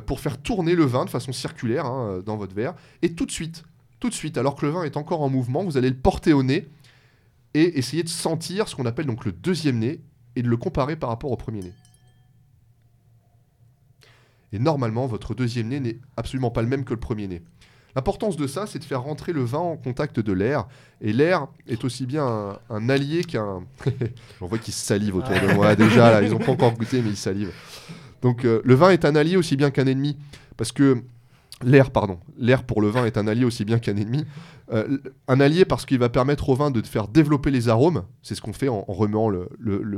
pour 0.06 0.20
faire 0.20 0.38
tourner 0.38 0.76
le 0.76 0.86
vin 0.86 1.06
de 1.06 1.10
façon 1.10 1.32
circulaire 1.32 1.88
hein, 1.88 2.22
dans 2.24 2.38
votre 2.38 2.54
verre. 2.54 2.76
Et 3.02 3.14
tout 3.14 3.26
de 3.26 3.32
suite, 3.32 3.64
tout 4.00 4.10
de 4.10 4.14
suite, 4.14 4.38
alors 4.38 4.56
que 4.56 4.66
le 4.66 4.72
vin 4.72 4.84
est 4.84 4.96
encore 4.96 5.22
en 5.22 5.30
mouvement, 5.30 5.64
vous 5.64 5.76
allez 5.76 5.90
le 5.90 5.96
porter 5.96 6.34
au 6.34 6.44
nez 6.44 6.68
et 7.54 7.80
essayer 7.80 8.04
de 8.04 8.10
sentir 8.10 8.68
ce 8.68 8.76
qu'on 8.76 8.86
appelle 8.86 9.08
donc 9.08 9.26
le 9.26 9.32
deuxième 9.32 9.80
nez 9.80 10.02
et 10.36 10.44
de 10.44 10.50
le 10.50 10.58
comparer 10.58 10.96
par 10.96 11.10
rapport 11.10 11.32
au 11.32 11.38
premier 11.38 11.62
nez. 11.62 11.74
Et 14.54 14.60
normalement, 14.60 15.08
votre 15.08 15.34
deuxième 15.34 15.70
nez 15.70 15.80
n'est 15.80 15.98
absolument 16.18 16.52
pas 16.52 16.62
le 16.62 16.68
même 16.68 16.84
que 16.84 16.94
le 16.94 17.00
premier 17.00 17.28
nez. 17.28 17.42
L'importance 17.96 18.38
de 18.38 18.48
ça, 18.48 18.68
c'est 18.68 18.80
de 18.80 18.84
faire 18.84 19.02
rentrer 19.02 19.34
le 19.34 19.44
vin 19.44 19.60
en 19.60 19.78
contact 19.78 20.20
de 20.20 20.32
l'air. 20.32 20.68
Et 21.02 21.12
l'air 21.12 21.48
est 21.68 21.84
aussi 21.84 22.06
bien 22.06 22.58
un, 22.70 22.90
allié 22.90 23.24
qu'un. 23.24 23.64
J'en 24.40 24.48
vois 24.48 24.58
qui 24.58 24.72
salive 24.72 25.16
autour 25.16 25.34
de 25.34 25.54
moi 25.54 25.76
déjà, 25.76 26.12
là, 26.12 26.22
ils 26.22 26.32
n'ont 26.32 26.40
pas 26.40 26.52
encore 26.52 26.74
goûté, 26.74 27.02
mais 27.02 27.10
ils 27.10 27.18
salivent. 27.18 27.54
Donc 28.22 28.46
euh, 28.46 28.62
le 28.64 28.76
vin 28.76 28.92
est 28.92 29.04
un 29.04 29.16
allié 29.16 29.36
aussi 29.36 29.58
bien 29.58 29.72
qu'un 29.72 29.88
ennemi. 29.88 30.18
Parce 30.58 30.72
que. 30.72 31.04
L'air, 31.64 31.92
pardon. 31.92 32.20
L'air 32.38 32.64
pour 32.64 32.82
le 32.82 32.90
vin 32.90 33.06
est 33.06 33.18
un 33.18 33.28
allié 33.28 33.46
aussi 33.46 33.66
bien 33.66 33.80
qu'un 33.80 33.96
ennemi. 33.96 34.26
Euh, 34.72 34.98
un 35.28 35.40
allié 35.40 35.66
parce 35.66 35.86
qu'il 35.86 36.00
va 36.00 36.10
permettre 36.10 36.50
au 36.50 36.56
vin 36.56 36.72
de 36.72 36.82
faire 36.86 37.08
développer 37.08 37.52
les 37.52 37.70
arômes. 37.70 38.04
C'est 38.22 38.36
ce 38.36 38.42
qu'on 38.42 38.54
fait 38.54 38.70
en, 38.70 38.84
remuant 38.88 39.30
le, 39.30 39.50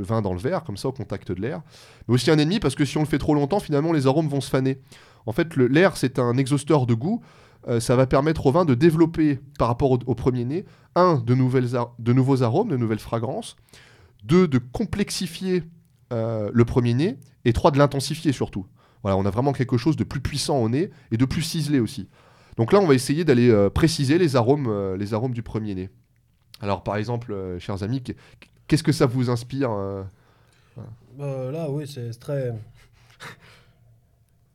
vin 0.02 0.22
dans 0.22 0.32
le 0.32 0.38
verre, 0.38 0.64
comme 0.64 0.76
ça, 0.76 0.88
au 0.88 0.92
contact 0.92 1.32
de 1.32 1.40
l'air. 1.40 1.62
Mais 2.08 2.14
aussi 2.14 2.30
un 2.30 2.38
ennemi 2.38 2.60
parce 2.60 2.74
que 2.74 2.84
si 2.84 2.98
on 2.98 3.00
le 3.00 3.06
fait 3.06 3.18
trop 3.18 3.34
longtemps, 3.34 3.60
finalement, 3.60 3.92
les 3.92 4.06
arômes 4.06 4.28
vont 4.28 4.40
se 4.40 4.50
faner. 4.50 4.80
En 5.26 5.32
fait, 5.32 5.56
l'air, 5.56 5.96
c'est 5.96 6.18
un 6.18 6.36
exhausteur 6.36 6.86
de 6.86 6.94
goût. 6.94 7.22
Euh, 7.68 7.80
ça 7.80 7.96
va 7.96 8.06
permettre 8.06 8.46
au 8.46 8.52
vin 8.52 8.64
de 8.64 8.74
développer, 8.74 9.40
par 9.58 9.68
rapport 9.68 9.92
au, 9.92 10.14
premier 10.14 10.44
nez, 10.44 10.66
un, 10.96 11.16
de, 11.16 11.34
nouvelles 11.34 11.70
de 11.98 12.12
nouveaux 12.12 12.42
arômes, 12.42 12.68
de 12.68 12.76
nouvelles 12.76 12.98
fragrances. 12.98 13.56
Deux, 14.24 14.48
de 14.48 14.58
complexifier 14.58 15.62
euh, 16.12 16.50
le 16.52 16.64
premier 16.64 16.94
nez. 16.94 17.18
Et 17.46 17.52
trois, 17.52 17.70
de 17.70 17.78
l'intensifier 17.78 18.32
surtout. 18.32 18.66
Voilà, 19.04 19.16
on 19.16 19.24
a 19.24 19.30
vraiment 19.30 19.52
quelque 19.52 19.76
chose 19.76 19.96
de 19.96 20.02
plus 20.02 20.20
puissant 20.20 20.58
au 20.58 20.68
nez 20.68 20.90
et 21.12 21.16
de 21.16 21.24
plus 21.24 21.42
ciselé 21.42 21.78
aussi. 21.78 22.08
Donc 22.56 22.72
là, 22.72 22.80
on 22.80 22.86
va 22.86 22.94
essayer 22.94 23.24
d'aller 23.24 23.50
euh, 23.50 23.70
préciser 23.70 24.18
les 24.18 24.34
arômes, 24.34 24.66
euh, 24.68 24.96
les 24.96 25.14
arômes 25.14 25.32
du 25.34 25.42
premier 25.42 25.76
nez. 25.76 25.90
Alors, 26.60 26.82
par 26.82 26.96
exemple, 26.96 27.32
euh, 27.32 27.58
chers 27.60 27.82
amis, 27.84 28.00
qu'est- 28.02 28.16
qu'est-ce 28.66 28.82
que 28.82 28.92
ça 28.92 29.06
vous 29.06 29.30
inspire 29.30 29.70
Euh, 29.70 31.52
là, 31.52 31.70
oui, 31.70 31.86
c'est 31.86 32.10
très, 32.18 32.52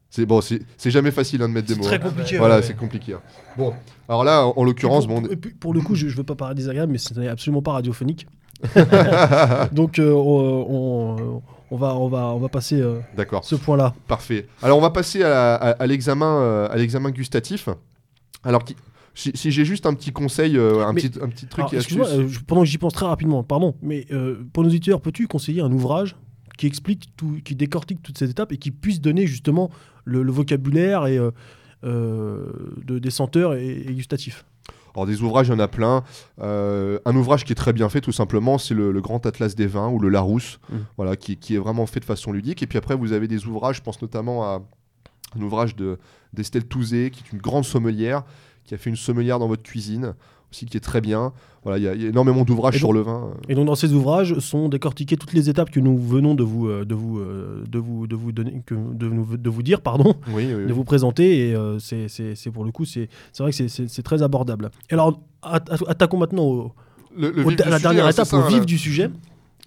C'est 0.10 0.26
bon, 0.26 0.42
c'est 0.42 0.62
c'est 0.78 0.90
jamais 0.92 1.12
facile 1.12 1.42
hein, 1.44 1.48
de 1.48 1.54
mettre 1.54 1.68
des 1.68 1.76
c'est 1.76 1.80
mots. 1.80 1.86
très 1.86 1.98
hein. 1.98 2.00
compliqué. 2.00 2.38
Voilà, 2.40 2.58
ouais. 2.58 2.62
c'est 2.64 2.76
compliqué. 2.76 3.14
hein. 3.14 3.22
Bon, 3.58 3.74
alors 4.08 4.24
là, 4.24 4.46
en, 4.48 4.54
en 4.58 4.64
l'occurrence, 4.64 5.06
pour, 5.06 5.22
bon, 5.22 5.28
pour- 5.28 5.52
pour 5.60 5.74
le 5.74 5.82
coup, 5.82 5.94
je, 5.96 6.08
je 6.08 6.16
veux 6.18 6.24
pas 6.24 6.36
paraître 6.36 6.56
désagréable, 6.58 6.92
mais 6.92 6.98
ce 6.98 7.14
n'est 7.20 7.28
absolument 7.28 7.62
pas 7.62 7.74
radiophonique. 7.74 8.28
Donc, 9.72 10.02
on, 10.04 10.66
on- 10.70 11.42
on 11.72 11.78
va, 11.78 11.96
on 11.96 12.08
va, 12.08 12.26
on 12.28 12.40
va 12.40 12.50
passer 12.50 12.80
euh, 12.82 13.00
d'accord, 13.16 13.44
ce 13.46 13.56
point-là. 13.56 13.94
parfait. 14.08 14.48
Alors, 14.62 14.78
on 14.78 14.82
va 14.82 14.90
passer 14.90 15.24
à, 15.24 15.56
à- 15.56 15.70
à 15.72 15.88
l'examen, 15.88 16.40
euh, 16.42 16.68
à 16.70 16.76
l'examen 16.78 17.12
gustatif. 17.12 17.70
Alors, 18.44 18.64
qui- 18.64 18.76
si, 19.16 19.32
si 19.36 19.52
j'ai 19.52 19.66
juste 19.66 19.86
un 19.86 19.94
petit 19.94 20.12
conseil, 20.12 20.58
euh, 20.58 20.86
un, 20.86 20.94
Mais- 20.94 21.02
petit, 21.02 21.20
un 21.22 21.28
petit 21.28 21.46
truc 21.48 21.60
Alors, 21.66 21.74
excuse-moi, 21.74 22.08
euh, 22.10 22.28
pendant 22.48 22.62
que 22.62 22.68
j'y 22.68 22.78
pense 22.78 22.94
très 22.94 23.06
rapidement, 23.06 23.44
pardon, 23.44 23.76
mais 23.82 24.08
pour 24.54 24.64
nos 24.64 24.70
auditeurs, 24.70 25.02
peux-tu 25.02 25.28
conseiller 25.28 25.62
un 25.62 25.72
ouvrage 25.72 26.16
qui 26.58 26.68
explique 26.68 27.10
tout, 27.18 27.40
qui 27.44 27.56
décortique 27.56 28.02
toutes 28.04 28.18
ces 28.18 28.30
étapes 28.30 28.52
et 28.52 28.58
qui 28.58 28.72
puisse 28.72 29.00
donner 29.02 29.28
justement 29.28 29.70
le, 30.06 30.24
le 30.24 30.32
vocabulaire 30.32 31.06
et 31.08 31.18
de, 31.84 33.00
des 33.00 33.10
senteurs 33.12 33.54
et, 33.56 33.68
et 33.88 33.94
gustatifs? 33.94 34.46
Alors, 34.96 35.06
des 35.06 35.22
ouvrages, 35.22 35.48
il 35.48 35.52
y 35.52 35.54
en 35.56 35.60
a 35.60 35.68
plein. 35.68 36.04
Euh, 36.42 37.00
un 37.06 37.16
ouvrage 37.16 37.46
qui 37.46 37.52
est 37.52 37.56
très 37.56 37.74
bien 37.74 37.90
fait, 37.90 38.02
tout 38.02 38.12
simplement, 38.12 38.58
c'est 38.58 38.74
le, 38.74 38.92
le 38.92 39.02
Grand 39.02 39.26
Atlas 39.26 39.56
des 39.56 39.68
vins 39.68 39.90
ou 39.90 40.00
le 40.00 40.10
Larousse, 40.10 40.60
Mm. 40.70 40.76
voilà, 40.98 41.16
qui, 41.16 41.38
qui 41.38 41.56
est 41.56 41.60
vraiment 41.60 41.86
fait 41.86 42.00
de 42.00 42.06
façon 42.06 42.32
ludique. 42.32 42.62
Et 42.64 42.68
puis 42.68 42.78
après, 42.78 42.96
vous 42.96 43.12
avez 43.14 43.28
des 43.28 43.46
ouvrages, 43.46 43.78
je 43.78 43.82
pense 43.82 44.02
notamment 44.02 44.44
à 44.44 44.62
un 45.38 45.42
ouvrage 45.42 45.76
de- 45.76 45.98
d'Estelle 46.34 46.66
Touzé, 46.66 47.12
qui 47.12 47.24
est 47.24 47.32
une 47.34 47.40
grande 47.40 47.66
sommelière, 47.66 48.24
qui 48.66 48.74
a 48.74 48.78
fait 48.78 48.90
une 48.90 48.96
sommelière 48.96 49.40
dans 49.40 49.48
votre 49.48 49.64
cuisine, 49.64 50.14
aussi 50.52 50.66
qui 50.66 50.78
est 50.78 50.82
très 50.82 51.02
bien. 51.02 51.32
Voilà, 51.64 51.78
il 51.78 51.82
y, 52.00 52.02
y 52.04 52.06
a 52.06 52.10
énormément 52.10 52.44
d'ouvrages 52.44 52.78
sur 52.78 52.94
le 52.94 53.02
vin. 53.02 53.32
Et 53.50 53.56
donc 53.56 53.66
dans 53.66 53.76
ces 53.76 53.94
ouvrages 53.94 54.40
sont 54.40 54.70
décortiquées 54.70 55.18
toutes 55.18 55.34
les 55.34 55.50
étapes 55.50 55.70
que 55.70 55.80
nous 55.80 55.98
venons 55.98 56.34
de 56.34 56.44
vous, 56.44 56.68
euh, 56.68 56.86
de 56.86 56.96
vous, 56.96 57.20
euh, 57.20 57.64
de 57.70 57.78
vous, 57.80 58.08
de 58.08 58.16
vous 58.16 58.32
donner, 58.32 58.62
que, 58.66 58.74
de, 58.76 59.08
nous- 59.10 59.38
de 59.38 59.50
vous 59.50 59.62
dire, 59.64 59.82
pardon, 59.82 60.16
Oui, 60.34 60.46
oui, 60.48 60.54
oui. 60.54 60.66
de 60.68 60.74
vous 60.74 60.84
présenter. 60.86 61.50
Et 61.50 61.56
euh, 61.56 61.78
c'est, 61.80 62.52
pour 62.52 62.64
le 62.64 62.72
coup, 62.72 62.86
c'est, 62.86 63.10
c'est 63.34 63.44
vrai 63.44 63.52
que 63.52 63.68
c'est, 63.68 64.02
très 64.04 64.24
abordable. 64.24 64.72
Et 64.90 64.94
alors, 64.94 65.20
at- 65.44 65.56
at- 65.70 65.90
attaquons 65.90 66.18
maintenant 66.18 66.44
au, 66.44 66.72
Le- 67.16 67.32
le 67.32 67.46
au- 67.46 67.50
à 67.62 67.70
la 67.70 67.80
dernière 67.80 68.06
hein, 68.06 68.12
étape, 68.12 68.26
ça, 68.28 68.38
au 68.38 68.48
vif 68.48 68.66
du 68.66 68.78
sujet. 68.78 69.10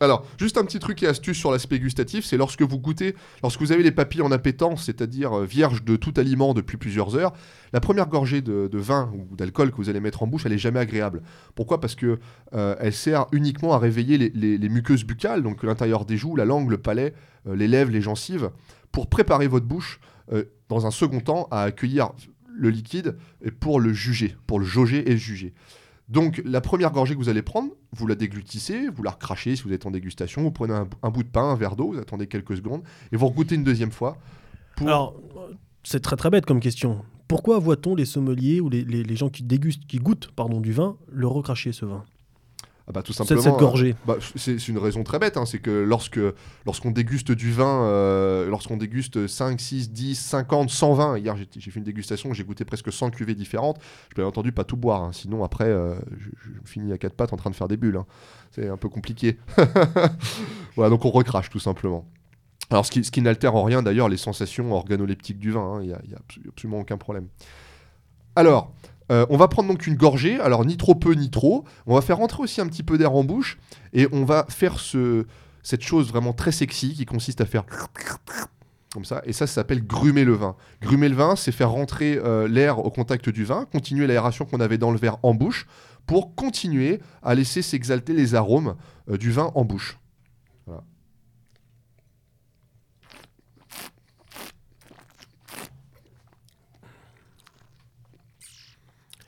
Alors, 0.02 0.26
juste 0.36 0.58
un 0.58 0.64
petit 0.64 0.80
truc 0.80 1.00
et 1.04 1.06
astuce 1.06 1.38
sur 1.38 1.52
l'aspect 1.52 1.78
gustatif, 1.78 2.24
c'est 2.24 2.36
lorsque 2.36 2.62
vous 2.62 2.80
goûtez, 2.80 3.14
lorsque 3.40 3.60
vous 3.60 3.70
avez 3.70 3.84
les 3.84 3.92
papilles 3.92 4.22
en 4.22 4.32
appétence, 4.32 4.86
c'est-à-dire 4.86 5.32
euh, 5.32 5.44
vierges 5.44 5.84
de 5.84 5.94
tout 5.94 6.12
aliment 6.16 6.54
depuis 6.54 6.76
plusieurs 6.76 7.14
heures, 7.14 7.32
la 7.72 7.78
première 7.78 8.08
gorgée 8.08 8.42
de, 8.42 8.68
vin 8.72 9.12
ou 9.14 9.36
d'alcool 9.36 9.70
que 9.70 9.76
vous 9.76 9.88
allez 9.88 10.00
mettre 10.00 10.24
en 10.24 10.26
bouche, 10.26 10.44
elle 10.44 10.54
est 10.54 10.58
jamais 10.58 10.80
agréable. 10.80 11.22
Pourquoi? 11.54 11.80
Parce 11.80 11.94
que 11.94 12.18
euh, 12.52 12.74
elle 12.80 12.92
sert 12.92 13.26
uniquement 13.30 13.74
à 13.74 13.78
réveiller 13.78 14.18
les, 14.18 14.68
muqueuses 14.68 15.04
buccales, 15.04 15.44
donc 15.44 15.62
l'intérieur 15.62 16.04
des 16.04 16.16
joues, 16.16 16.34
la 16.34 16.46
langue, 16.46 16.68
le 16.68 16.78
palais, 16.78 17.14
euh, 17.46 17.54
les 17.54 17.68
lèvres, 17.68 17.92
les 17.92 18.02
gencives, 18.02 18.50
pour 18.90 19.08
préparer 19.08 19.46
votre 19.46 19.66
bouche 19.66 20.00
dans 20.68 20.86
un 20.86 20.90
second 20.90 21.20
temps 21.20 21.46
à 21.50 21.62
accueillir 21.62 22.10
le 22.48 22.70
liquide 22.70 23.16
et 23.44 23.50
pour 23.50 23.80
le 23.80 23.92
juger, 23.92 24.34
pour 24.46 24.58
le 24.58 24.64
jauger 24.64 25.08
et 25.08 25.12
le 25.12 25.18
juger. 25.18 25.54
Donc 26.12 26.42
la 26.44 26.60
première 26.60 26.90
gorgée 26.90 27.14
que 27.14 27.18
vous 27.18 27.30
allez 27.30 27.40
prendre, 27.40 27.70
vous 27.92 28.06
la 28.06 28.14
déglutissez, 28.14 28.88
vous 28.94 29.02
la 29.02 29.12
recrachez 29.12 29.56
si 29.56 29.62
vous 29.62 29.72
êtes 29.72 29.86
en 29.86 29.90
dégustation, 29.90 30.42
vous 30.42 30.50
prenez 30.50 30.74
un, 30.74 31.10
bout 31.10 31.22
de 31.22 31.28
pain, 31.28 31.44
un 31.44 31.56
verre 31.56 31.74
d'eau, 31.74 31.92
vous 31.92 31.98
attendez 31.98 32.26
quelques 32.26 32.54
secondes 32.58 32.82
et 33.12 33.16
vous 33.16 33.26
regoutez 33.26 33.54
une 33.54 33.64
deuxième 33.64 33.90
fois. 33.90 34.18
Alors, 34.82 35.18
c'est 35.84 36.00
très 36.00 36.16
très 36.16 36.28
bête 36.28 36.44
comme 36.44 36.60
question. 36.60 37.02
Pourquoi 37.28 37.58
voit-on 37.58 37.94
les 37.94 38.04
sommeliers 38.04 38.60
ou 38.60 38.68
les 38.68 39.16
gens 39.16 39.30
qui 39.30 39.42
dégustent, 39.42 39.86
qui 39.86 39.96
goûtent 39.96 40.30
pardon, 40.36 40.60
du 40.60 40.72
vin, 40.72 40.98
le 41.10 41.26
recracher 41.26 41.72
ce 41.72 41.86
vin? 41.86 42.04
Ah 42.88 42.92
bah, 42.92 43.02
tout 43.02 43.12
Cette, 43.12 43.26
simplement. 43.28 43.42
cette 43.42 43.54
euh, 43.54 43.58
gorgée. 43.58 43.94
bah, 44.06 44.16
c'est 44.34 44.68
une 44.68 44.78
raison 44.78 45.04
très 45.04 45.18
bête, 45.20 45.36
hein, 45.36 45.46
c'est 45.46 45.60
que 45.60 45.70
lorsque 45.70 46.18
lorsqu'on 46.66 46.90
déguste 46.90 47.30
du 47.30 47.52
vin, 47.52 47.84
euh, 47.84 48.48
lorsqu'on 48.48 48.76
déguste 48.76 49.28
5, 49.28 49.60
6, 49.60 49.92
10, 49.92 50.14
50, 50.20 50.68
100 50.68 50.94
vins, 50.94 51.16
hier 51.18 51.36
j'ai 51.36 51.70
fait 51.70 51.78
une 51.78 51.84
dégustation, 51.84 52.32
j'ai 52.34 52.42
goûté 52.42 52.64
presque 52.64 52.92
100 52.92 53.10
cuvées 53.10 53.36
différentes, 53.36 53.78
je 54.10 54.14
peux 54.16 54.22
bien 54.22 54.28
entendu 54.28 54.50
pas 54.50 54.64
tout 54.64 54.76
boire, 54.76 55.02
hein, 55.02 55.10
sinon 55.12 55.44
après 55.44 55.66
euh, 55.68 55.94
je, 56.18 56.28
je 56.42 56.50
finis 56.68 56.92
à 56.92 56.98
quatre 56.98 57.14
pattes 57.14 57.32
en 57.32 57.36
train 57.36 57.50
de 57.50 57.54
faire 57.54 57.68
des 57.68 57.76
bulles, 57.76 57.96
hein. 57.98 58.06
c'est 58.50 58.68
un 58.68 58.76
peu 58.76 58.88
compliqué. 58.88 59.38
voilà, 60.76 60.90
donc 60.90 61.04
on 61.04 61.10
recrache 61.10 61.50
tout 61.50 61.60
simplement. 61.60 62.04
Alors 62.70 62.86
ce 62.86 62.90
qui, 62.90 63.04
ce 63.04 63.10
qui 63.10 63.20
n'altère 63.22 63.54
en 63.54 63.62
rien 63.64 63.82
d'ailleurs 63.82 64.08
les 64.08 64.16
sensations 64.16 64.72
organoleptiques 64.72 65.38
du 65.38 65.50
vin, 65.52 65.74
hein, 65.76 65.80
il 65.82 65.86
n'y 65.88 65.92
a, 65.92 65.96
a 65.98 66.18
abso- 66.20 66.48
absolument 66.48 66.80
aucun 66.80 66.96
problème. 66.96 67.28
Alors, 68.34 68.72
euh, 69.10 69.26
on 69.30 69.36
va 69.36 69.48
prendre 69.48 69.68
donc 69.68 69.86
une 69.86 69.96
gorgée, 69.96 70.38
alors 70.40 70.64
ni 70.64 70.76
trop 70.76 70.94
peu 70.94 71.12
ni 71.14 71.30
trop. 71.30 71.64
On 71.86 71.94
va 71.94 72.00
faire 72.00 72.18
rentrer 72.18 72.42
aussi 72.42 72.60
un 72.60 72.66
petit 72.66 72.82
peu 72.82 72.98
d'air 72.98 73.14
en 73.14 73.24
bouche 73.24 73.58
et 73.92 74.06
on 74.12 74.24
va 74.24 74.46
faire 74.48 74.78
ce, 74.78 75.26
cette 75.62 75.82
chose 75.82 76.08
vraiment 76.08 76.32
très 76.32 76.52
sexy 76.52 76.94
qui 76.94 77.04
consiste 77.04 77.40
à 77.40 77.46
faire 77.46 77.64
comme 78.92 79.04
ça. 79.04 79.22
Et 79.24 79.32
ça, 79.32 79.46
ça 79.46 79.54
s'appelle 79.54 79.86
grumer 79.86 80.24
le 80.24 80.34
vin. 80.34 80.54
Grumer 80.82 81.08
le 81.08 81.16
vin, 81.16 81.34
c'est 81.36 81.52
faire 81.52 81.70
rentrer 81.70 82.18
euh, 82.18 82.46
l'air 82.46 82.78
au 82.78 82.90
contact 82.90 83.28
du 83.30 83.44
vin, 83.44 83.64
continuer 83.72 84.06
l'aération 84.06 84.44
qu'on 84.44 84.60
avait 84.60 84.78
dans 84.78 84.90
le 84.90 84.98
verre 84.98 85.16
en 85.22 85.34
bouche 85.34 85.66
pour 86.06 86.34
continuer 86.34 87.00
à 87.22 87.34
laisser 87.34 87.62
s'exalter 87.62 88.12
les 88.12 88.34
arômes 88.34 88.74
euh, 89.10 89.16
du 89.16 89.30
vin 89.30 89.50
en 89.54 89.64
bouche. 89.64 89.98
Voilà. 90.66 90.82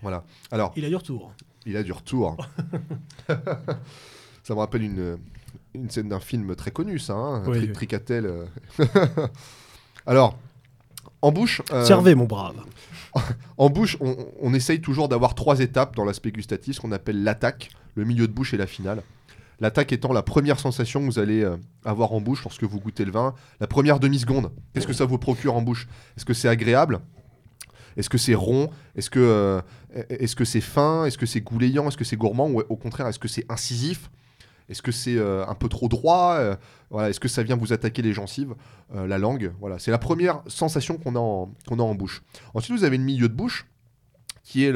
Voilà. 0.05 0.23
Alors, 0.53 0.73
Il 0.77 0.85
a 0.85 0.89
du 0.89 0.95
retour. 0.97 1.33
il 1.67 1.77
a 1.77 1.83
du 1.83 1.91
retour. 1.93 2.37
ça 4.43 4.55
me 4.55 4.59
rappelle 4.61 4.83
une, 4.83 5.19
une 5.75 5.91
scène 5.91 6.09
d'un 6.09 6.21
film 6.21 6.55
très 6.55 6.71
connu, 6.71 6.99
ça. 6.99 7.15
Hein, 7.15 7.43
Oui, 7.47 7.59
Tri- 7.59 7.67
oui. 7.67 7.73
Tricatel. 7.73 8.27
euh. 8.27 8.45
Alors, 10.07 10.39
en 11.23 11.33
bouche, 11.33 11.63
euh, 11.73 11.85
Servez, 11.85 12.15
mon 12.15 12.25
brave. 12.27 12.57
en 13.57 13.71
bouche, 13.71 13.97
on, 14.01 14.17
on 14.41 14.55
essaye 14.55 14.81
toujours 14.81 15.09
d'avoir 15.09 15.35
trois 15.35 15.61
étapes 15.61 15.97
dans 15.97 16.05
l'aspect 16.05 16.33
gustatif, 16.33 16.77
ce 16.77 16.81
qu'on 16.81 16.93
appelle 16.93 17.23
l'attaque, 17.23 17.71
le 17.95 18.05
milieu 18.05 18.27
de 18.29 18.33
bouche 18.33 18.53
et 18.55 18.57
la 18.57 18.67
finale. 18.67 19.03
L'attaque 19.61 19.93
étant 19.93 20.13
la 20.13 20.23
première 20.23 20.59
sensation 20.59 21.01
que 21.01 21.07
vous 21.07 21.19
allez 21.21 21.43
euh, 21.43 21.57
avoir 21.85 22.13
en 22.13 22.21
bouche 22.21 22.43
lorsque 22.43 22.65
vous 22.65 22.81
goûtez 22.81 23.05
le 23.05 23.13
vin. 23.13 23.35
La 23.61 23.67
première 23.69 24.01
demi-seconde, 24.01 24.51
qu'est-ce 24.75 24.87
que 24.87 24.93
ça 24.93 25.05
vous 25.05 25.17
procure 25.17 25.55
en 25.55 25.63
bouche? 25.63 25.87
Est-ce 26.17 26.25
que 26.25 26.35
c'est 26.35 26.49
agréable? 26.49 27.01
Est-ce 27.97 28.09
que 28.09 28.19
c'est 28.19 28.35
rond? 28.35 28.71
Est-ce 28.97 29.11
que 29.11 29.21
euh, 29.21 29.61
est-ce 30.09 30.37
que 30.37 30.45
c'est 30.45 30.61
fin? 30.61 31.05
Est-ce 31.05 31.19
que 31.19 31.27
c'est 31.27 31.41
goulayant 31.41 31.89
Est-ce 31.89 31.97
que 31.97 32.05
c'est 32.05 32.17
gourmand? 32.17 32.49
Ou 32.49 32.61
au 32.61 32.77
contraire, 32.77 33.07
est-ce 33.07 33.19
que 33.19 33.29
c'est 33.29 33.45
incisif? 33.49 34.11
Est-ce 34.69 34.83
que 34.83 34.93
c'est 34.93 35.17
euh, 35.17 35.47
un 35.47 35.55
peu 35.55 35.69
trop 35.69 35.89
droit? 35.89 36.37
Euh, 36.39 36.57
voilà, 36.91 37.11
Est-ce 37.11 37.21
que 37.21 37.29
ça 37.29 37.43
vient 37.43 37.57
vous 37.57 37.73
attaquer 37.73 38.03
les 38.03 38.13
gencives? 38.13 38.55
La 38.95 39.19
langue 39.19 39.53
Voilà, 39.61 39.79
c'est 39.79 39.91
la 39.91 39.99
première 39.99 40.43
sensation 40.47 40.97
qu'on 40.99 41.17
a, 41.17 41.19
a 41.19 41.83
en 41.83 41.95
bouche. 41.95 42.23
Ensuite, 42.55 42.77
vous 42.79 42.85
avez 42.85 42.97
le 42.97 43.05
milieu 43.05 43.29
de 43.29 43.35
bouche. 43.35 43.67
qui 44.45 44.65
est 44.65 44.73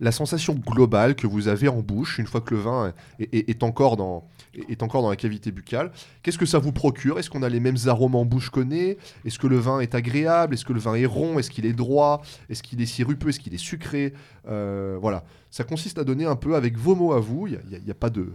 la 0.00 0.12
sensation 0.12 0.54
globale 0.54 1.14
que 1.14 1.26
vous 1.26 1.48
avez 1.48 1.68
en 1.68 1.80
bouche 1.80 2.18
une 2.18 2.26
fois 2.26 2.40
que 2.40 2.54
le 2.54 2.60
vin 2.60 2.92
est 3.20 3.62
encore, 3.62 3.96
dans, 3.96 4.26
est 4.68 4.82
encore 4.82 5.02
dans 5.02 5.10
la 5.10 5.16
cavité 5.16 5.50
buccale. 5.50 5.92
Qu'est-ce 6.22 6.38
que 6.38 6.46
ça 6.46 6.58
vous 6.58 6.72
procure? 6.72 7.18
Est-ce 7.18 7.30
qu'on 7.30 7.42
a 7.42 7.48
les 7.48 7.60
mêmes 7.60 7.76
arômes 7.86 8.14
en 8.14 8.24
bouche 8.24 8.50
qu'au 8.50 8.64
nez? 8.64 8.98
Est-ce 9.24 9.38
que 9.38 9.46
le 9.46 9.56
vin 9.58 9.80
est 9.80 9.94
agréable? 9.94 10.54
Est-ce 10.54 10.64
que 10.64 10.72
le 10.72 10.80
vin 10.80 10.94
est 10.94 11.06
rond? 11.06 11.38
Est-ce 11.38 11.50
qu'il 11.50 11.66
est 11.66 11.72
droit? 11.72 12.22
Est-ce 12.50 12.62
qu'il 12.62 12.80
est 12.82 12.86
sirupeux? 12.86 13.30
Est-ce 13.30 13.40
qu'il 13.40 13.54
est 13.54 13.58
sucré? 13.58 14.12
Euh, 14.48 14.98
Voilà. 15.00 15.24
Ça 15.50 15.64
consiste 15.64 15.98
à 15.98 16.04
donner 16.04 16.24
un 16.24 16.36
peu 16.36 16.54
avec 16.54 16.76
vos 16.78 16.94
mots 16.94 17.12
à 17.12 17.20
vous. 17.20 17.46
Il 17.46 17.60
n'y 17.84 17.90
a, 17.90 17.94
pas 17.94 18.10
de... 18.10 18.32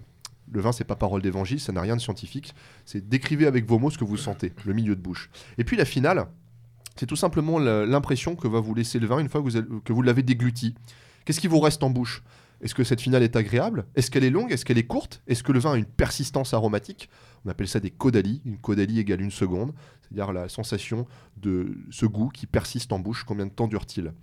Le 0.52 0.62
vin, 0.62 0.72
c'est 0.72 0.84
pas 0.86 0.96
parole 0.96 1.22
d'évangile, 1.22 1.60
ça 1.60 1.72
n'a 1.74 1.82
rien 1.82 1.96
de 1.96 2.02
scientifique. 2.02 2.54
C'est 2.86 3.08
décrivez 3.10 3.48
avec 3.48 3.66
vos 3.66 3.80
mots 3.80 3.90
ce 3.90 3.98
que 3.98 4.06
vous 4.06 4.18
sentez, 4.18 4.54
le 4.66 4.74
milieu 4.74 4.96
de 4.96 5.02
bouche. 5.02 5.30
Et 5.58 5.64
puis 5.64 5.76
la 5.78 5.84
finale, 5.86 6.28
c'est 6.96 7.06
tout 7.06 7.16
simplement 7.16 7.60
l'impression 7.60 8.36
que 8.36 8.48
va 8.48 8.60
vous 8.60 8.74
laisser 8.74 8.98
le 9.00 9.08
vin 9.08 9.20
une 9.20 9.30
fois 9.30 9.42
que 9.42 9.46
vous, 9.46 9.56
avez- 9.58 9.68
que 9.84 9.92
vous 9.94 10.02
l'avez 10.02 10.24
dégluti. 10.24 10.74
Qu'est-ce 11.26 11.40
qui 11.42 11.48
vous 11.48 11.60
reste 11.60 11.84
en 11.84 11.90
bouche? 11.90 12.24
Est-ce 12.62 12.74
que 12.74 12.84
cette 12.84 13.02
finale 13.02 13.24
est 13.24 13.36
agréable? 13.36 13.86
Est-ce 13.96 14.10
qu'elle 14.10 14.24
est 14.24 14.30
longue? 14.30 14.52
Est-ce 14.52 14.66
qu'elle 14.66 14.78
est 14.78 14.88
courte? 14.88 15.22
Est-ce 15.28 15.44
que 15.44 15.52
le 15.52 15.60
vin 15.60 15.74
a 15.74 15.78
une 15.78 15.86
persistance 15.86 16.54
aromatique? 16.54 17.10
On 17.46 17.50
appelle 17.50 17.68
ça 17.68 17.80
des 17.80 17.92
caudalies. 17.92 18.42
Une 18.46 18.58
caudalie 18.58 19.00
égale 19.00 19.22
une 19.22 19.32
seconde, 19.32 19.74
c'est-à-dire 20.02 20.34
la 20.34 20.50
sensation 20.50 21.06
de 21.38 21.78
ce 21.92 22.06
goût 22.06 22.30
qui 22.30 22.48
persiste 22.48 22.92
en 22.92 23.00
bouche. 23.00 23.24
Combien 23.26 23.46
de 23.46 23.52
temps 23.52 23.68
dure-t-il? 23.68 24.14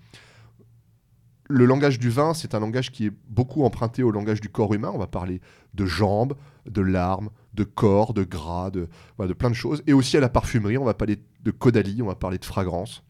Le 1.48 1.66
langage 1.66 1.98
du 1.98 2.09
vin, 2.09 2.32
c'est 2.32 2.55
un 2.55 2.61
langage 2.61 2.90
qui 2.90 3.06
est 3.06 3.12
beaucoup 3.28 3.65
emprunté 3.65 4.02
au 4.02 4.11
langage 4.11 4.40
du 4.40 4.48
corps 4.48 4.73
humain. 4.73 4.90
On 4.94 4.98
va 4.98 5.06
parler 5.06 5.40
de 5.74 5.85
jambes, 5.85 6.35
de 6.66 6.81
larmes, 6.81 7.28
de 7.52 7.65
corps, 7.65 8.15
de 8.15 8.24
gras, 8.24 8.70
de, 8.70 8.89
plein 9.35 9.51
de 9.51 9.55
choses. 9.55 9.82
Et 9.86 9.93
aussi 9.93 10.16
à 10.16 10.20
la 10.20 10.31
parfumerie, 10.31 10.78
on 10.78 10.85
va 10.85 10.94
parler 10.94 11.19
de 11.43 11.51
caudalie, 11.51 12.01
on 12.02 12.06
va 12.06 12.15
parler 12.15 12.39
de 12.39 12.44
fragrance. 12.44 13.05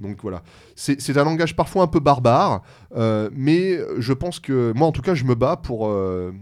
Donc 0.00 0.18
voilà, 0.22 0.42
c'est 0.74 1.16
un 1.16 1.24
langage 1.24 1.54
parfois 1.54 1.82
un 1.82 1.86
peu 1.86 2.00
barbare, 2.00 2.62
euh, 2.96 3.28
mais 3.32 3.78
je 3.98 4.12
pense 4.14 4.40
que 4.40 4.72
moi 4.74 4.86
en 4.88 4.92
tout 4.92 5.02
cas 5.02 5.14
je 5.14 5.24
me 5.24 5.34
bats 5.34 5.56
pour 5.56 5.88
euh, 5.88 6.32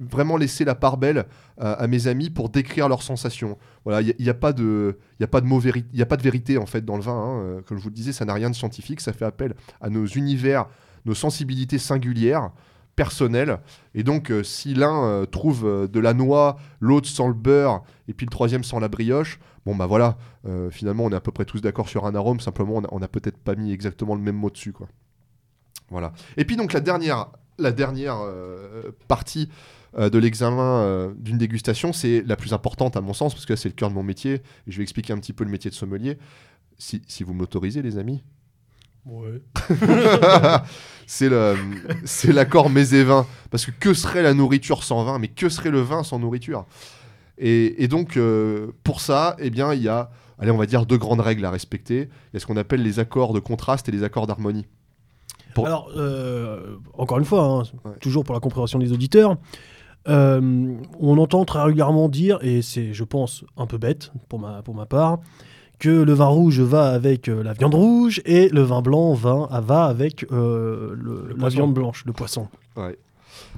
vraiment 0.00 0.36
laisser 0.36 0.64
la 0.64 0.74
part 0.74 0.96
belle 0.96 1.26
à, 1.56 1.72
à 1.74 1.86
mes 1.86 2.08
amis 2.08 2.30
pour 2.30 2.48
décrire 2.48 2.88
leurs 2.88 3.02
sensations. 3.02 3.56
Voilà, 3.84 4.02
il 4.02 4.14
n'y 4.18 4.28
a, 4.28 4.34
pas 4.34 4.52
de, 4.52 4.98
il 5.20 5.22
a 5.22 5.26
a 5.26 6.06
pas 6.06 6.16
de 6.16 6.22
vérité 6.22 6.58
en 6.58 6.66
fait 6.66 6.84
dans 6.84 6.96
le 6.96 7.02
vin. 7.02 7.12
hein. 7.12 7.38
Euh, 7.44 7.60
Comme 7.64 7.78
je 7.78 7.82
vous 7.84 7.90
le 7.90 7.94
disais, 7.94 8.12
ça 8.12 8.24
n'a 8.24 8.34
rien 8.34 8.50
de 8.50 8.56
scientifique, 8.56 9.00
ça 9.00 9.12
fait 9.12 9.24
appel 9.24 9.54
à 9.80 9.88
nos 9.88 10.06
univers, 10.06 10.66
nos 11.04 11.14
sensibilités 11.14 11.78
singulières, 11.78 12.50
personnelles. 12.96 13.58
Et 13.94 14.02
donc, 14.04 14.30
euh, 14.30 14.42
si 14.42 14.72
l'un 14.74 15.04
euh, 15.04 15.26
trouve 15.26 15.66
euh, 15.66 15.88
de 15.88 16.00
la 16.00 16.14
noix, 16.14 16.56
l'autre 16.80 17.08
sans 17.08 17.26
le 17.28 17.34
beurre, 17.34 17.82
et 18.08 18.14
puis 18.14 18.26
le 18.26 18.30
troisième 18.30 18.62
sans 18.64 18.78
la 18.78 18.88
brioche, 18.88 19.40
bon 19.66 19.74
bah 19.74 19.86
voilà, 19.86 20.16
euh, 20.46 20.70
finalement 20.70 21.04
on 21.04 21.10
est 21.10 21.16
à 21.16 21.20
peu 21.20 21.32
près 21.32 21.44
tous 21.44 21.60
d'accord 21.60 21.88
sur 21.88 22.06
un 22.06 22.14
arôme, 22.14 22.40
simplement 22.40 22.74
on 22.76 22.84
a, 22.84 22.88
on 22.92 23.02
a 23.02 23.08
peut-être 23.08 23.38
pas 23.38 23.54
mis 23.54 23.72
exactement 23.72 24.14
le 24.14 24.20
même 24.20 24.36
mot 24.36 24.50
dessus, 24.50 24.72
quoi. 24.72 24.88
Voilà. 25.90 26.12
Et 26.36 26.44
puis 26.44 26.56
donc 26.56 26.72
la 26.72 26.80
dernière, 26.80 27.28
la 27.58 27.72
dernière 27.72 28.18
euh, 28.20 28.92
partie 29.06 29.48
euh, 29.96 30.10
de 30.10 30.18
l'examen 30.18 31.12
d'une 31.16 31.38
dégustation, 31.38 31.92
c'est 31.92 32.22
la 32.22 32.36
plus 32.36 32.52
importante 32.52 32.96
à 32.96 33.00
mon 33.00 33.12
sens, 33.12 33.34
parce 33.34 33.46
que 33.46 33.56
c'est 33.56 33.68
le 33.68 33.74
cœur 33.74 33.90
de 33.90 33.94
mon 33.94 34.02
métier, 34.02 34.34
et 34.34 34.42
je 34.70 34.76
vais 34.76 34.82
expliquer 34.82 35.12
un 35.12 35.18
petit 35.18 35.32
peu 35.32 35.44
le 35.44 35.50
métier 35.50 35.70
de 35.70 35.74
sommelier, 35.74 36.18
si, 36.78 37.02
si 37.06 37.22
vous 37.22 37.34
m'autorisez 37.34 37.82
les 37.82 37.98
amis. 37.98 38.22
Ouais. 39.06 39.42
c'est 41.06 41.28
le, 41.28 41.56
c'est 42.04 42.32
l'accord 42.32 42.70
mets 42.70 42.94
et 42.94 43.04
vin. 43.04 43.26
Parce 43.50 43.66
que 43.66 43.70
que 43.70 43.92
serait 43.92 44.22
la 44.22 44.34
nourriture 44.34 44.82
sans 44.82 45.04
vin? 45.04 45.18
Mais 45.18 45.28
que 45.28 45.48
serait 45.48 45.70
le 45.70 45.80
vin 45.80 46.02
sans 46.02 46.18
nourriture? 46.18 46.66
Et, 47.38 47.82
et 47.82 47.88
donc, 47.88 48.16
euh, 48.16 48.68
pour 48.84 49.00
ça, 49.00 49.36
eh 49.38 49.50
bien, 49.50 49.72
il 49.74 49.82
y 49.82 49.88
a, 49.88 50.10
allez, 50.38 50.50
on 50.50 50.56
va 50.56 50.66
dire 50.66 50.86
deux 50.86 50.98
grandes 50.98 51.20
règles 51.20 51.44
à 51.44 51.50
respecter. 51.50 52.08
Il 52.32 52.34
y 52.34 52.36
a 52.36 52.40
ce 52.40 52.46
qu'on 52.46 52.56
appelle 52.56 52.82
les 52.82 52.98
accords 52.98 53.32
de 53.32 53.40
contraste 53.40 53.88
et 53.88 53.92
les 53.92 54.02
accords 54.04 54.26
d'harmonie. 54.26 54.66
Pour- 55.54 55.66
Alors, 55.66 55.90
euh, 55.96 56.76
encore 56.98 57.18
une 57.18 57.24
fois, 57.24 57.44
hein, 57.44 57.62
Ouais. 57.84 57.96
toujours 58.00 58.24
pour 58.24 58.34
la 58.34 58.40
compréhension 58.40 58.78
des 58.78 58.92
auditeurs, 58.92 59.36
euh, 60.08 60.74
on 61.00 61.18
entend 61.18 61.44
très 61.44 61.62
régulièrement 61.62 62.08
dire, 62.08 62.38
et 62.42 62.60
c'est, 62.62 62.92
je 62.92 63.04
pense, 63.04 63.44
un 63.56 63.66
peu 63.66 63.78
bête 63.78 64.12
pour 64.28 64.38
ma, 64.38 64.62
pour 64.62 64.74
ma 64.74 64.86
part, 64.86 65.18
que 65.78 65.88
le 65.90 66.12
vin 66.12 66.26
rouge 66.26 66.60
va 66.60 66.88
avec 66.90 67.28
euh, 67.28 67.42
la 67.42 67.52
viande 67.52 67.74
rouge 67.74 68.20
et 68.24 68.48
le 68.48 68.62
vin 68.62 68.80
blanc 68.82 69.12
va, 69.14 69.48
va 69.60 69.84
avec 69.84 70.24
euh, 70.32 70.94
le- 70.96 71.34
la 71.36 71.48
viande 71.48 71.74
blanche, 71.74 72.04
le 72.06 72.12
poisson. 72.12 72.48
Ouais. 72.76 72.96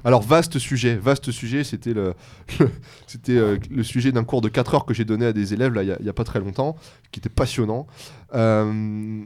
Alors, 0.07 0.21
vaste 0.21 0.57
sujet, 0.57 0.95
vaste 0.95 1.31
sujet, 1.31 1.63
c'était 1.65 1.93
le, 1.93 2.13
le- 2.59 2.69
c'était, 3.07 3.35
euh, 3.37 3.57
le 3.69 3.83
sujet 3.83 4.11
d'un 4.13 4.23
cours 4.23 4.39
de 4.41 4.47
4 4.47 4.73
heures 4.75 4.85
que 4.85 4.93
j'ai 4.93 5.03
donné 5.03 5.25
à 5.25 5.33
des 5.33 5.53
élèves 5.53 5.73
là, 5.73 5.83
il 5.83 5.89
y 5.89 5.91
a- 5.91 5.97
il 5.99 6.03
n'y 6.03 6.09
a, 6.09 6.13
pas 6.13 6.23
très 6.23 6.39
longtemps, 6.39 6.77
qui 7.11 7.19
était 7.19 7.27
passionnant. 7.29 7.87
Euh, 8.33 9.25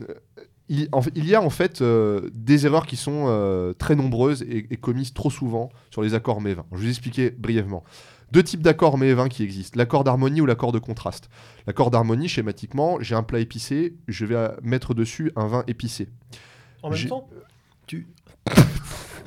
il, 0.70 0.90
en 0.92 1.02
fait- 1.04 1.12
il 1.16 1.26
y 1.28 1.36
a 1.36 1.42
en 1.42 1.50
fait 1.52 1.82
euh, 1.82 2.30
des 2.34 2.66
erreurs 2.66 2.88
qui 2.88 2.96
sont 2.96 3.26
euh, 3.28 3.74
très 3.74 3.96
nombreuses 3.96 4.42
et, 4.42 4.66
et 4.72 4.78
commises 4.78 5.14
trop 5.14 5.30
souvent 5.30 5.70
sur 5.92 6.02
les 6.02 6.14
accords 6.16 6.42
mets 6.42 6.54
20. 6.56 6.66
Je 6.72 6.78
vais 6.78 6.84
vous 6.84 6.90
expliquer 6.90 7.30
brièvement. 7.30 7.84
Deux 8.32 8.42
types 8.42 8.62
d'accords 8.64 8.98
mets 8.98 9.14
20 9.14 9.28
qui 9.30 9.44
existent, 9.44 9.78
l'accord 9.78 10.04
d'harmonie 10.04 10.42
ou 10.42 10.46
l'accord 10.48 10.72
de 10.72 10.80
contraste. 10.80 11.30
L'accord 11.68 11.92
d'harmonie, 11.92 12.28
schématiquement, 12.30 12.98
j'ai 13.02 13.14
un 13.14 13.24
plat 13.24 13.40
épicé, 13.40 13.98
je 14.08 14.26
vais 14.26 14.50
mettre 14.64 14.94
dessus 14.94 15.32
un 15.36 15.46
vin 15.48 15.64
épicé. 15.68 16.08
En 16.82 16.90
même 16.90 16.98
temps? 17.10 17.30
Tu... 17.86 18.08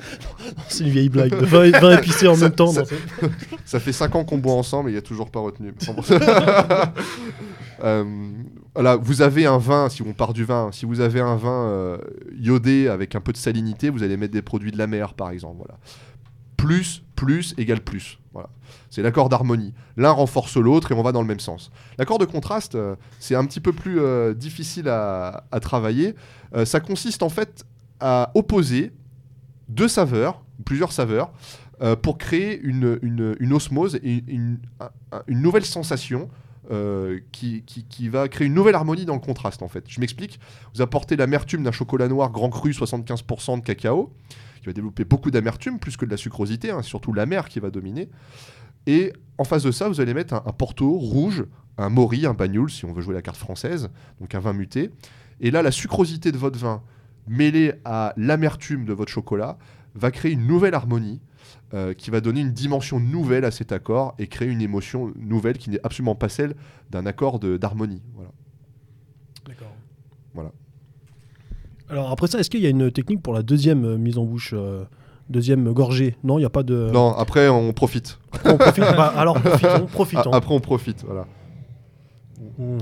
c'est 0.69 0.83
une 0.83 0.89
vieille 0.89 1.09
blague 1.09 1.31
de 1.39 1.45
vin, 1.45 1.69
vin 1.71 1.97
épicé 1.97 2.27
en 2.27 2.35
Ça- 2.35 2.45
même 2.45 2.55
temps. 2.55 2.71
ça- 3.65 3.79
fait 3.79 3.91
5 3.93 4.15
ans 4.15 4.23
qu'on 4.23 4.37
boit 4.37 4.53
ensemble 4.53 4.89
et 4.89 4.93
il 4.93 4.97
a 4.97 5.01
toujours 5.01 5.29
pas 5.31 5.39
retenu. 5.39 5.73
Euh, 7.83 8.05
voilà, 8.73 8.95
vous 8.95 9.21
avez 9.21 9.45
un 9.45 9.57
vin, 9.57 9.89
si 9.89 10.01
on 10.01 10.13
part 10.13 10.31
du 10.33 10.45
vin, 10.45 10.69
si 10.71 10.85
vous 10.85 11.01
avez 11.01 11.19
un 11.19 11.35
vin 11.35 11.67
euh, 11.67 11.97
iodé 12.39 12.87
avec 12.87 13.15
un 13.15 13.19
peu 13.21 13.33
de 13.33 13.37
salinité, 13.37 13.89
vous 13.89 14.01
allez 14.01 14.15
mettre 14.15 14.33
des 14.33 14.41
produits 14.41 14.71
de 14.71 14.77
la 14.77 14.87
mer, 14.87 15.13
par 15.13 15.29
exemple. 15.29 15.57
Voilà. 15.57 15.77
Plus, 16.55 17.03
plus 17.17 17.53
égale 17.57 17.81
plus. 17.81 18.17
Voilà. 18.33 18.49
C'est 18.89 19.01
l'accord 19.01 19.27
d'harmonie. 19.27 19.73
L'un 19.97 20.11
renforce 20.11 20.55
l'autre 20.55 20.93
et 20.93 20.95
on 20.95 21.03
va 21.03 21.11
dans 21.11 21.21
le 21.21 21.27
même 21.27 21.41
sens. 21.41 21.69
L'accord 21.97 22.17
de 22.17 22.23
contraste, 22.25 22.75
euh, 22.75 22.95
c'est 23.19 23.35
un 23.35 23.45
petit 23.45 23.59
peu 23.59 23.73
plus 23.73 23.99
difficile 24.35 24.87
à, 24.87 25.43
à 25.51 25.59
travailler. 25.59 26.15
Ça 26.63 26.79
consiste 26.79 27.23
en 27.23 27.29
fait 27.29 27.65
à 27.99 28.31
opposer 28.35 28.93
deux 29.69 29.87
saveurs, 29.87 30.43
plusieurs 30.65 30.91
saveurs, 30.91 31.31
euh, 31.81 31.95
pour 31.95 32.17
créer 32.17 32.59
une, 32.61 32.99
une- 33.01 33.53
osmose 33.53 33.99
une, 34.03 34.59
un- 34.79 34.89
un- 35.11 35.23
une 35.27 35.41
nouvelle 35.41 35.65
sensation 35.65 36.29
euh, 36.71 37.19
qui, 37.31 37.61
qui- 37.63 37.83
qui 37.85 38.09
va 38.09 38.27
créer 38.27 38.47
une 38.47 38.53
nouvelle 38.53 38.75
harmonie 38.75 39.05
dans 39.05 39.13
le 39.13 39.19
contraste 39.19 39.61
en 39.61 39.67
fait. 39.67 39.83
Je 39.87 39.99
m'explique. 39.99 40.39
Vous 40.73 40.81
apportez 40.81 41.15
l'amertume 41.15 41.63
d'un 41.63 41.71
chocolat 41.71 42.07
noir 42.07 42.31
grand 42.31 42.49
cru 42.49 42.71
75% 42.71 43.59
de 43.59 43.63
cacao, 43.65 44.13
qui 44.61 44.65
va 44.67 44.73
développer 44.73 45.03
beaucoup 45.05 45.29
d'amertume 45.31 45.77
plus 45.79 45.95
que 45.97 46.05
de 46.05 46.11
la 46.11 46.17
sucrosité, 46.17 46.71
hein, 46.71 46.81
surtout 46.81 47.13
l'amer 47.13 47.49
qui 47.49 47.59
va 47.59 47.69
dominer. 47.69 48.09
Et 48.87 49.13
en 49.37 49.43
face 49.43 49.63
de 49.63 49.71
ça, 49.71 49.89
vous 49.89 49.99
allez 50.01 50.13
mettre 50.13 50.33
un, 50.33 50.43
un 50.45 50.51
Porto 50.53 50.91
rouge, 50.97 51.45
un 51.77 51.89
Mori, 51.89 52.25
un 52.25 52.33
Bagnoul, 52.33 52.71
si 52.71 52.85
on 52.85 52.93
veut 52.93 53.01
jouer 53.01 53.13
la 53.15 53.21
carte 53.21 53.37
française, 53.37 53.89
donc 54.21 54.33
un 54.33 54.39
vin 54.39 54.53
muté. 54.53 54.91
Et 55.41 55.51
là, 55.51 55.61
la 55.61 55.71
sucrosité 55.71 56.31
de 56.31 56.37
votre 56.37 56.57
vin 56.57 56.81
mêlée 57.27 57.73
à 57.85 58.13
l'amertume 58.17 58.85
de 58.85 58.93
votre 58.93 59.11
chocolat 59.11 59.57
va 59.95 60.11
créer 60.11 60.31
une 60.33 60.45
nouvelle 60.47 60.73
harmonie 60.75 61.21
euh, 61.73 61.93
qui 61.93 62.11
va 62.11 62.21
donner 62.21 62.41
une 62.41 62.51
dimension 62.51 62.99
nouvelle 62.99 63.45
à 63.45 63.51
cet 63.51 63.71
accord 63.71 64.13
et 64.19 64.27
créer 64.27 64.47
une 64.49 64.61
émotion 64.61 65.11
nouvelle 65.19 65.57
qui 65.57 65.69
n'est 65.69 65.79
absolument 65.83 66.15
pas 66.15 66.29
celle 66.29 66.53
d'un 66.91 67.05
accord 67.05 67.39
de- 67.39 67.57
d'harmonie. 67.57 68.01
Voilà. 68.13 68.29
D'accord. 69.47 69.73
Voilà. 70.33 70.51
Alors 71.89 72.11
après 72.11 72.27
ça, 72.27 72.39
est-ce 72.39 72.49
qu'il 72.49 72.61
y 72.61 72.65
a 72.65 72.69
une 72.69 72.91
technique 72.91 73.21
pour 73.21 73.33
la 73.33 73.43
deuxième 73.43 73.85
euh, 73.85 73.97
mise 73.97 74.17
en 74.17 74.25
bouche, 74.25 74.51
euh, 74.53 74.85
deuxième 75.29 75.71
gorgée? 75.71 76.17
Non, 76.23 76.37
il 76.37 76.41
n'y 76.41 76.45
a 76.45 76.49
pas 76.49 76.63
de. 76.63 76.89
Non, 76.91 77.13
après 77.15 77.47
on 77.47 77.73
profite. 77.73 78.19
On 78.43 78.57
profite. 78.57 78.83
Bah, 78.83 79.13
alors 79.15 79.39
profitons, 79.39 79.85
profitons. 79.85 80.31
A- 80.33 80.37
après 80.37 80.53
on 80.53 80.59
profite. 80.59 81.03
Voilà. 81.05 81.25
Mm. 82.57 82.77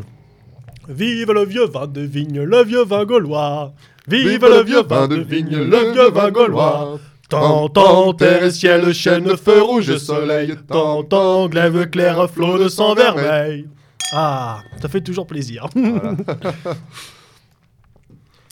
Vive 0.89 1.31
le 1.31 1.45
vieux 1.45 1.65
vin 1.65 1.88
de 1.88 2.01
vigne, 2.01 2.41
le 2.41 2.64
vieux 2.64 2.84
vin 2.84 3.05
gaulois. 3.05 3.73
Vive, 4.07 4.27
Vive 4.30 4.45
le 4.45 4.64
vieux 4.64 4.84
vin 4.84 5.07
de 5.07 5.15
vigne, 5.15 5.55
le 5.57 5.91
vieux 5.93 6.10
vin 6.11 6.30
gaulois. 6.31 6.99
Tant, 7.30 8.14
terre 8.14 8.43
et 8.43 8.51
ciel, 8.51 8.93
chêne, 8.93 9.35
feu 9.38 9.61
rouge, 9.61 9.95
soleil. 9.97 10.53
Tant, 10.68 11.47
glaive 11.47 11.89
clair, 11.89 12.30
flot 12.30 12.57
de 12.60 12.68
sang 12.68 12.93
vermeil. 12.95 13.68
Ah, 14.14 14.60
ça 14.81 14.88
fait 14.89 15.01
toujours 15.01 15.26
plaisir. 15.26 15.68
Voilà. 15.73 16.15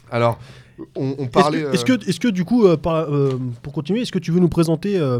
Alors, 0.09 0.39
on, 0.95 1.15
on 1.19 1.23
Est-ce 1.23 1.29
parlait. 1.29 1.61
que, 1.63 1.73
est-ce 1.73 1.85
que, 1.85 2.09
est-ce 2.09 2.19
que 2.19 2.27
du 2.27 2.43
coup, 2.43 2.65
euh, 2.65 2.75
par- 2.77 3.13
euh, 3.13 3.39
pour 3.61 3.71
continuer, 3.73 4.01
est-ce 4.01 4.11
que 4.11 4.19
tu 4.19 4.31
veux 4.31 4.39
nous 4.39 4.49
présenter 4.49 4.97
euh, 4.97 5.19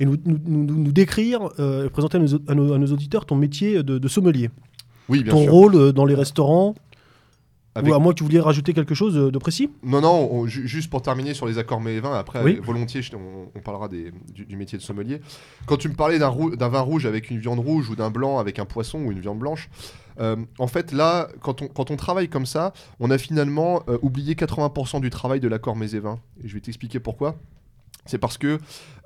et 0.00 0.06
nous, 0.06 0.16
nous, 0.24 0.38
nous- 0.44 0.64
nous 0.78 0.92
décrire 0.92 1.40
euh, 1.60 1.88
présenter 1.88 2.16
à 2.16 2.20
nos, 2.20 2.34
à 2.48 2.54
nos- 2.54 2.72
à 2.74 2.78
nos 2.78 2.86
auditeurs 2.86 3.26
ton 3.26 3.36
métier 3.36 3.82
de, 3.82 3.98
de 3.98 4.08
sommelier? 4.08 4.50
Oui, 5.08 5.22
bien 5.22 5.32
Ton 5.32 5.42
sûr. 5.42 5.52
rôle 5.52 5.74
euh, 5.76 5.92
dans 5.92 6.04
les 6.04 6.14
restaurants 6.14 6.74
avec- 7.76 7.90
Ou 7.92 7.94
à 7.96 7.98
que 8.12 8.18
tu 8.18 8.22
voulais 8.22 8.38
rajouter 8.38 8.72
quelque 8.72 8.94
chose 8.94 9.14
de, 9.14 9.30
de 9.30 9.38
précis? 9.38 9.68
Non, 9.82 10.00
non, 10.00 10.28
on- 10.32 10.46
ju- 10.46 10.68
juste 10.68 10.88
pour 10.90 11.02
terminer 11.02 11.34
sur 11.34 11.44
les 11.46 11.58
accords 11.58 11.80
mets 11.80 11.94
et 11.96 12.00
vins, 12.00 12.14
après, 12.14 12.40
Oui. 12.44 12.56
euh, 12.56 12.60
volontiers, 12.62 13.00
on, 13.14 13.48
on 13.52 13.60
parlera 13.60 13.88
des- 13.88 14.12
du, 14.32 14.44
du 14.46 14.56
métier 14.56 14.78
de 14.78 14.82
sommelier. 14.84 15.20
Quand 15.66 15.76
tu 15.76 15.88
me 15.88 15.94
parlais 15.94 16.20
d'un 16.20 16.28
rou- 16.28 16.52
vin 16.68 16.80
rouge 16.80 17.04
avec 17.04 17.30
une 17.30 17.38
viande 17.40 17.58
rouge 17.58 17.90
ou 17.90 17.96
d'un 17.96 18.10
blanc 18.10 18.38
avec 18.38 18.60
un 18.60 18.64
poisson 18.64 19.00
ou 19.00 19.10
une 19.10 19.18
viande 19.18 19.40
blanche, 19.40 19.68
euh, 20.20 20.36
en 20.60 20.68
fait, 20.68 20.92
là, 20.92 21.26
quand 21.40 21.62
on, 21.62 21.66
quand 21.66 21.90
on 21.90 21.96
travaille 21.96 22.28
comme 22.28 22.46
ça, 22.46 22.72
on 23.00 23.10
a 23.10 23.18
finalement 23.18 23.82
euh, 23.88 23.98
oublié 24.02 24.34
80% 24.36 25.00
du 25.00 25.10
travail 25.10 25.40
de 25.40 25.48
l'accord 25.48 25.74
mets 25.74 25.90
et 25.96 25.98
vins. 25.98 26.20
Et 26.44 26.48
je 26.48 26.54
vais 26.54 26.60
t'expliquer 26.60 27.00
pourquoi. 27.00 27.34
C'est 28.06 28.18
parce 28.18 28.36
que 28.36 28.58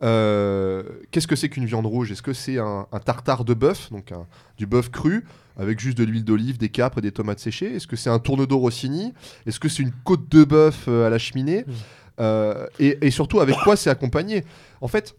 euh, 0.03 0.83
qu'est-ce 1.11 1.27
que 1.29 1.37
c'est 1.37 1.49
qu'une 1.49 1.67
viande 1.67 1.87
rouge? 1.87 2.11
Est-ce 2.11 2.23
que 2.23 2.33
c'est 2.33 2.59
un, 2.59 2.87
un 2.91 2.99
tartare 2.99 3.45
de 3.45 3.55
bœuf, 3.55 3.91
donc 3.93 4.11
un- 4.13 4.27
du 4.57 4.67
bœuf 4.67 4.91
cru, 4.91 5.25
avec 5.57 5.79
juste 5.79 5.97
de 5.99 6.05
l'huile 6.05 6.25
d'olive, 6.25 6.59
des 6.59 6.69
capres 6.69 6.99
et 6.99 7.01
des 7.01 7.13
tomates 7.13 7.39
séchées? 7.39 7.77
Est-ce 7.77 7.87
que 7.87 7.95
c'est 7.97 8.11
un 8.11 8.19
tourne-d'eau 8.19 8.59
rossini 8.59 9.15
Est-ce 9.47 9.61
que 9.61 9.69
c'est 9.69 9.83
une 9.85 9.93
côte 10.05 10.29
de 10.31 10.43
bœuf 10.45 10.87
euh, 10.89 11.07
à 11.07 11.11
la 11.11 11.19
cheminée? 11.19 11.65
Mm. 11.67 11.73
Euh, 12.21 12.67
et, 12.81 12.99
et 13.03 13.11
surtout, 13.13 13.39
avec 13.39 13.55
quoi 13.63 13.77
c'est 13.77 13.91
accompagné? 13.91 14.45
En 14.81 14.89
fait, 14.89 15.15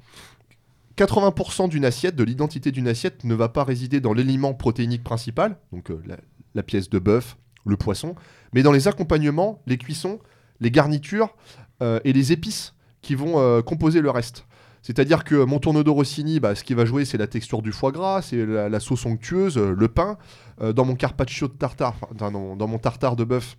80% 0.97 1.69
d'une 1.69 1.85
assiette, 1.85 2.15
de 2.15 2.23
l'identité 2.23 2.71
d'une 2.71 2.87
assiette, 2.87 3.23
ne 3.23 3.33
va 3.33 3.47
pas 3.49 3.63
résider 3.63 4.01
dans 4.01 4.13
l'élément 4.13 4.53
protéinique 4.53 5.03
principal, 5.03 5.57
donc 5.71 5.91
euh, 5.91 6.01
la, 6.05 6.17
la 6.55 6.63
pièce 6.63 6.89
de 6.89 6.99
bœuf, 6.99 7.37
le 7.65 7.77
poisson, 7.77 8.15
mais 8.53 8.63
dans 8.63 8.71
les 8.73 8.87
accompagnements, 8.87 9.61
les 9.67 9.77
cuissons, 9.77 10.19
les 10.59 10.71
garnitures 10.71 11.35
euh, 11.81 11.99
et 12.03 12.11
les 12.11 12.31
épices 12.33 12.73
qui 13.01 13.15
vont 13.15 13.39
euh, 13.39 13.61
composer 13.61 14.01
le 14.01 14.09
reste. 14.09 14.45
C'est-à-dire 14.81 15.23
que 15.23 15.43
mon 15.43 15.59
tourne-d'eau 15.59 15.93
rossini, 15.93 16.39
bah, 16.39 16.55
ce 16.55 16.63
qui 16.63 16.73
va 16.73 16.85
jouer, 16.85 17.03
c'est 17.03 17.17
la 17.17 17.27
texture 17.27 17.61
du 17.61 17.71
foie 17.71 17.91
gras, 17.91 18.21
c'est 18.21 18.45
la, 18.45 18.79
sauce 18.79 19.05
onctueuse, 19.05 19.57
euh, 19.57 19.73
le 19.77 19.87
pain. 19.89 20.17
Euh, 20.61 20.73
dans 20.73 20.85
mon 20.85 20.95
carpaccio 20.95 21.47
de 21.47 21.53
tartare, 21.53 21.95
dans, 22.15 22.31
mon 22.31 22.77
tartare 22.77 23.15
de 23.15 23.25
bœuf, 23.25 23.57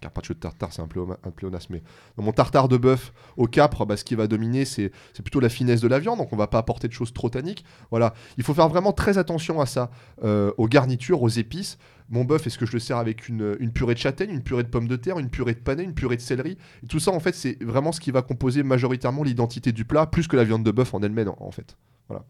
carpaccio 0.00 0.34
de 0.34 0.40
tartare, 0.40 0.70
c'est 0.70 0.82
un, 0.82 0.88
pléonasme, 1.34 1.72
mais 1.72 1.82
dans 2.18 2.22
mon 2.22 2.32
tartare 2.32 2.68
de 2.68 2.76
bœuf 2.76 3.14
au 3.38 3.46
capre, 3.46 3.86
bah, 3.86 3.96
ce 3.96 4.04
qui 4.04 4.14
va 4.14 4.26
dominer, 4.26 4.66
c'est 4.66 4.90
plutôt 5.22 5.40
la 5.40 5.48
finesse 5.48 5.80
de 5.80 5.88
la 5.88 5.98
viande, 5.98 6.18
donc 6.18 6.30
on 6.32 6.36
va 6.36 6.46
pas 6.46 6.58
apporter 6.58 6.88
de 6.88 6.92
choses 6.92 7.14
trop 7.14 7.30
tanniques. 7.30 7.64
Voilà, 7.90 8.12
il 8.36 8.44
faut 8.44 8.52
faire 8.52 8.68
vraiment 8.68 8.92
très 8.92 9.16
attention 9.16 9.62
à 9.62 9.66
ça, 9.66 9.90
aux 10.22 10.68
garnitures, 10.68 11.22
aux 11.22 11.30
épices. 11.30 11.78
Mon 12.10 12.24
bœuf, 12.24 12.46
est-ce 12.46 12.58
que 12.58 12.66
je 12.66 12.72
le 12.72 12.78
sers 12.80 12.96
avec 12.98 13.28
une, 13.28 13.56
une 13.60 13.72
purée 13.72 13.94
de 13.94 13.98
châtaigne, 13.98 14.30
une 14.30 14.42
purée 14.42 14.62
de 14.62 14.68
pommes 14.68 14.88
de 14.88 14.96
terre, 14.96 15.18
une 15.18 15.30
purée 15.30 15.54
de 15.54 15.60
panais, 15.60 15.84
une 15.84 15.94
purée 15.94 16.16
de 16.16 16.20
céleri? 16.20 16.58
Et 16.82 16.86
Tout 16.86 17.00
ça, 17.00 17.10
en 17.12 17.20
fait, 17.20 17.34
c'est 17.34 17.62
vraiment 17.62 17.92
ce 17.92 18.00
qui 18.00 18.10
va 18.10 18.20
composer 18.22 18.62
majoritairement 18.62 19.22
l'identité 19.22 19.72
du 19.72 19.84
plat, 19.84 20.06
plus 20.06 20.28
que 20.28 20.36
la 20.36 20.44
viande 20.44 20.62
de 20.64 20.70
bœuf 20.70 20.92
en 20.94 21.00
elle-même, 21.02 21.28
en 21.28 21.36
en 21.40 21.50
fait. 21.50 21.76
Voilà. 22.08 22.24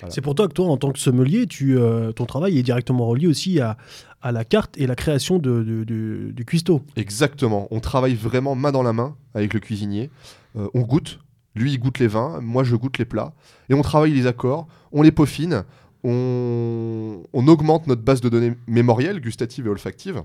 Voilà. 0.00 0.14
C'est 0.14 0.22
pour 0.22 0.34
toi 0.34 0.48
que 0.48 0.54
toi, 0.54 0.66
en 0.66 0.76
tant 0.78 0.92
que 0.92 0.98
sommelier, 0.98 1.46
tu, 1.46 1.78
euh, 1.78 2.10
ton 2.12 2.24
travail 2.24 2.58
est 2.58 2.62
directement 2.62 3.06
relié 3.06 3.26
aussi 3.26 3.60
à, 3.60 3.76
à 4.22 4.32
la 4.32 4.44
carte 4.44 4.76
et 4.78 4.86
la 4.86 4.96
création 4.96 5.38
de, 5.38 5.62
de- 5.62 5.84
de- 5.84 6.30
du 6.32 6.44
cuistot. 6.46 6.82
Exactement. 6.96 7.68
On 7.70 7.80
travaille 7.80 8.14
vraiment 8.14 8.54
main 8.54 8.72
dans 8.72 8.82
la 8.82 8.94
main 8.94 9.14
avec 9.34 9.52
le 9.52 9.60
cuisinier. 9.60 10.10
Euh, 10.56 10.68
on 10.74 10.80
goûte. 10.80 11.20
Lui, 11.54 11.72
il 11.72 11.78
goûte 11.78 11.98
les 11.98 12.06
vins. 12.06 12.40
Moi, 12.40 12.64
je 12.64 12.76
goûte 12.76 12.96
les 12.96 13.04
plats. 13.04 13.34
Et 13.68 13.74
on 13.74 13.82
travaille 13.82 14.12
les 14.12 14.26
accords. 14.26 14.66
On 14.92 15.02
les 15.02 15.12
peaufine. 15.12 15.64
On, 16.02 17.22
on 17.32 17.48
augmente 17.48 17.86
notre 17.86 18.02
base 18.02 18.20
de 18.20 18.28
données 18.28 18.54
mémorielle, 18.66 19.20
gustative 19.20 19.66
et 19.66 19.70
olfactive 19.70 20.22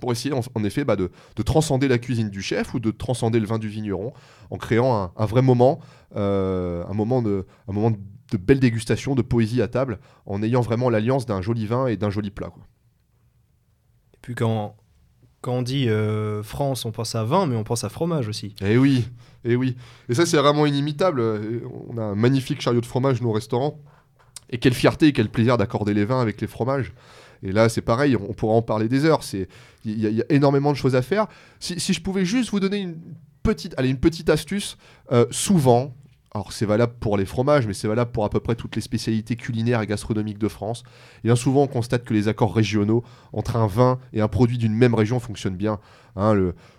pour 0.00 0.12
essayer 0.12 0.32
en, 0.34 0.40
en 0.54 0.64
effet 0.64 0.84
bah, 0.84 0.96
de, 0.96 1.10
de 1.36 1.42
transcender 1.42 1.88
la 1.88 1.98
cuisine 1.98 2.30
du 2.30 2.40
chef 2.40 2.74
ou 2.74 2.80
de 2.80 2.90
transcender 2.90 3.40
le 3.40 3.46
vin 3.46 3.58
du 3.58 3.68
vigneron 3.68 4.12
en 4.50 4.56
créant 4.56 4.96
un, 4.96 5.12
un 5.16 5.26
vrai 5.26 5.42
moment, 5.42 5.80
euh, 6.16 6.84
un 6.88 6.94
moment, 6.94 7.20
de, 7.22 7.46
un 7.66 7.72
moment 7.72 7.90
de 7.90 8.36
belle 8.36 8.60
dégustation, 8.60 9.14
de 9.14 9.22
poésie 9.22 9.60
à 9.62 9.68
table, 9.68 9.98
en 10.26 10.42
ayant 10.42 10.60
vraiment 10.60 10.90
l'alliance 10.90 11.26
d'un 11.26 11.42
joli 11.42 11.66
vin 11.66 11.86
et 11.86 11.96
d'un 11.96 12.10
joli 12.10 12.30
plat. 12.30 12.50
quoi. 12.50 12.62
Et 14.14 14.18
puis 14.22 14.34
quand, 14.34 14.76
quand 15.40 15.52
on 15.52 15.62
dit 15.62 15.88
euh, 15.88 16.42
France, 16.42 16.84
on 16.84 16.92
pense 16.92 17.14
à 17.14 17.24
vin, 17.24 17.46
mais 17.46 17.56
on 17.56 17.64
pense 17.64 17.84
à 17.84 17.88
fromage 17.88 18.28
aussi. 18.28 18.54
Eh 18.60 18.78
oui, 18.78 19.08
eh 19.44 19.56
oui. 19.56 19.76
Et 20.08 20.14
ça, 20.14 20.26
c'est 20.26 20.36
vraiment 20.36 20.66
inimitable. 20.66 21.20
On 21.88 21.96
a 21.98 22.02
un 22.02 22.14
magnifique 22.14 22.60
chariot 22.60 22.80
de 22.80 22.86
fromage, 22.86 23.20
nos 23.22 23.32
restaurants. 23.32 23.80
Et 24.50 24.58
quelle 24.58 24.74
fierté 24.74 25.08
et 25.08 25.12
quel 25.12 25.28
plaisir 25.28 25.56
d'accorder 25.56 25.94
les 25.94 26.04
vins 26.04 26.20
avec 26.20 26.40
les 26.40 26.46
fromages. 26.46 26.92
Et 27.42 27.52
là, 27.52 27.68
c'est 27.68 27.82
pareil, 27.82 28.16
on 28.16 28.32
pourra 28.32 28.54
en 28.54 28.62
parler 28.62 28.88
des 28.88 29.04
heures. 29.04 29.20
Il 29.84 30.00
y, 30.00 30.20
a- 30.20 30.24
énormément 30.28 30.72
de 30.72 30.76
choses 30.76 30.96
à 30.96 31.02
faire. 31.02 31.26
Si, 31.60 31.92
je 31.92 32.00
pouvais 32.00 32.24
juste 32.24 32.50
vous 32.50 32.60
donner 32.60 32.78
une 32.78 32.96
petite, 33.42 33.74
allez, 33.76 33.90
une 33.90 34.00
petite 34.00 34.28
astuce, 34.28 34.76
euh, 35.12 35.26
souvent, 35.30 35.94
alors 36.34 36.52
c'est 36.52 36.66
valable 36.66 36.94
pour 37.00 37.16
les 37.16 37.24
fromages, 37.24 37.66
mais 37.66 37.74
c'est 37.74 37.88
valable 37.88 38.10
pour 38.12 38.24
à 38.24 38.30
peu 38.30 38.40
près 38.40 38.54
toutes 38.54 38.76
les 38.76 38.82
spécialités 38.82 39.36
culinaires 39.36 39.80
et 39.80 39.86
gastronomiques 39.86 40.38
de 40.38 40.48
France. 40.48 40.82
Et 41.18 41.28
bien 41.28 41.36
souvent, 41.36 41.62
on 41.62 41.66
constate 41.66 42.04
que 42.04 42.12
les 42.12 42.28
accords 42.28 42.54
régionaux 42.54 43.02
entre 43.32 43.56
un 43.56 43.66
vin 43.66 43.98
et 44.12 44.20
un 44.20 44.28
produit 44.28 44.58
d'une 44.58 44.74
même 44.74 44.94
région 44.94 45.20
fonctionnent 45.20 45.56
bien. 45.56 45.78
Hein, 46.16 46.34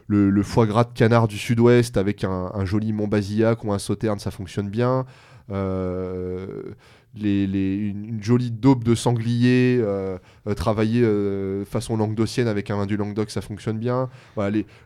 le, 0.07 0.43
foie 0.43 0.65
gras 0.65 0.83
de 0.83 0.93
canard 0.93 1.27
du 1.27 1.37
sud-ouest 1.37 1.97
avec 1.97 2.23
un, 2.23 2.65
joli 2.65 2.93
Montbazillac 2.93 3.63
ou 3.63 3.71
un 3.71 3.79
sauterne, 3.79 4.19
ça 4.19 4.31
fonctionne 4.31 4.69
bien. 4.69 5.05
Euh, 5.51 6.75
une, 7.23 8.19
jolie 8.21 8.51
daube 8.51 8.83
de 8.83 8.95
sanglier 8.95 9.79
euh, 9.81 10.17
euh, 10.49 10.53
travaillée 10.53 11.03
euh, 11.03 11.65
façon 11.65 11.97
languedocienne 11.97 12.47
avec 12.47 12.71
un 12.71 12.77
vin 12.77 12.85
du 12.85 12.97
Languedoc, 12.97 13.29
ça 13.29 13.41
fonctionne 13.41 13.77
bien. 13.77 14.09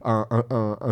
Un, 0.03 0.25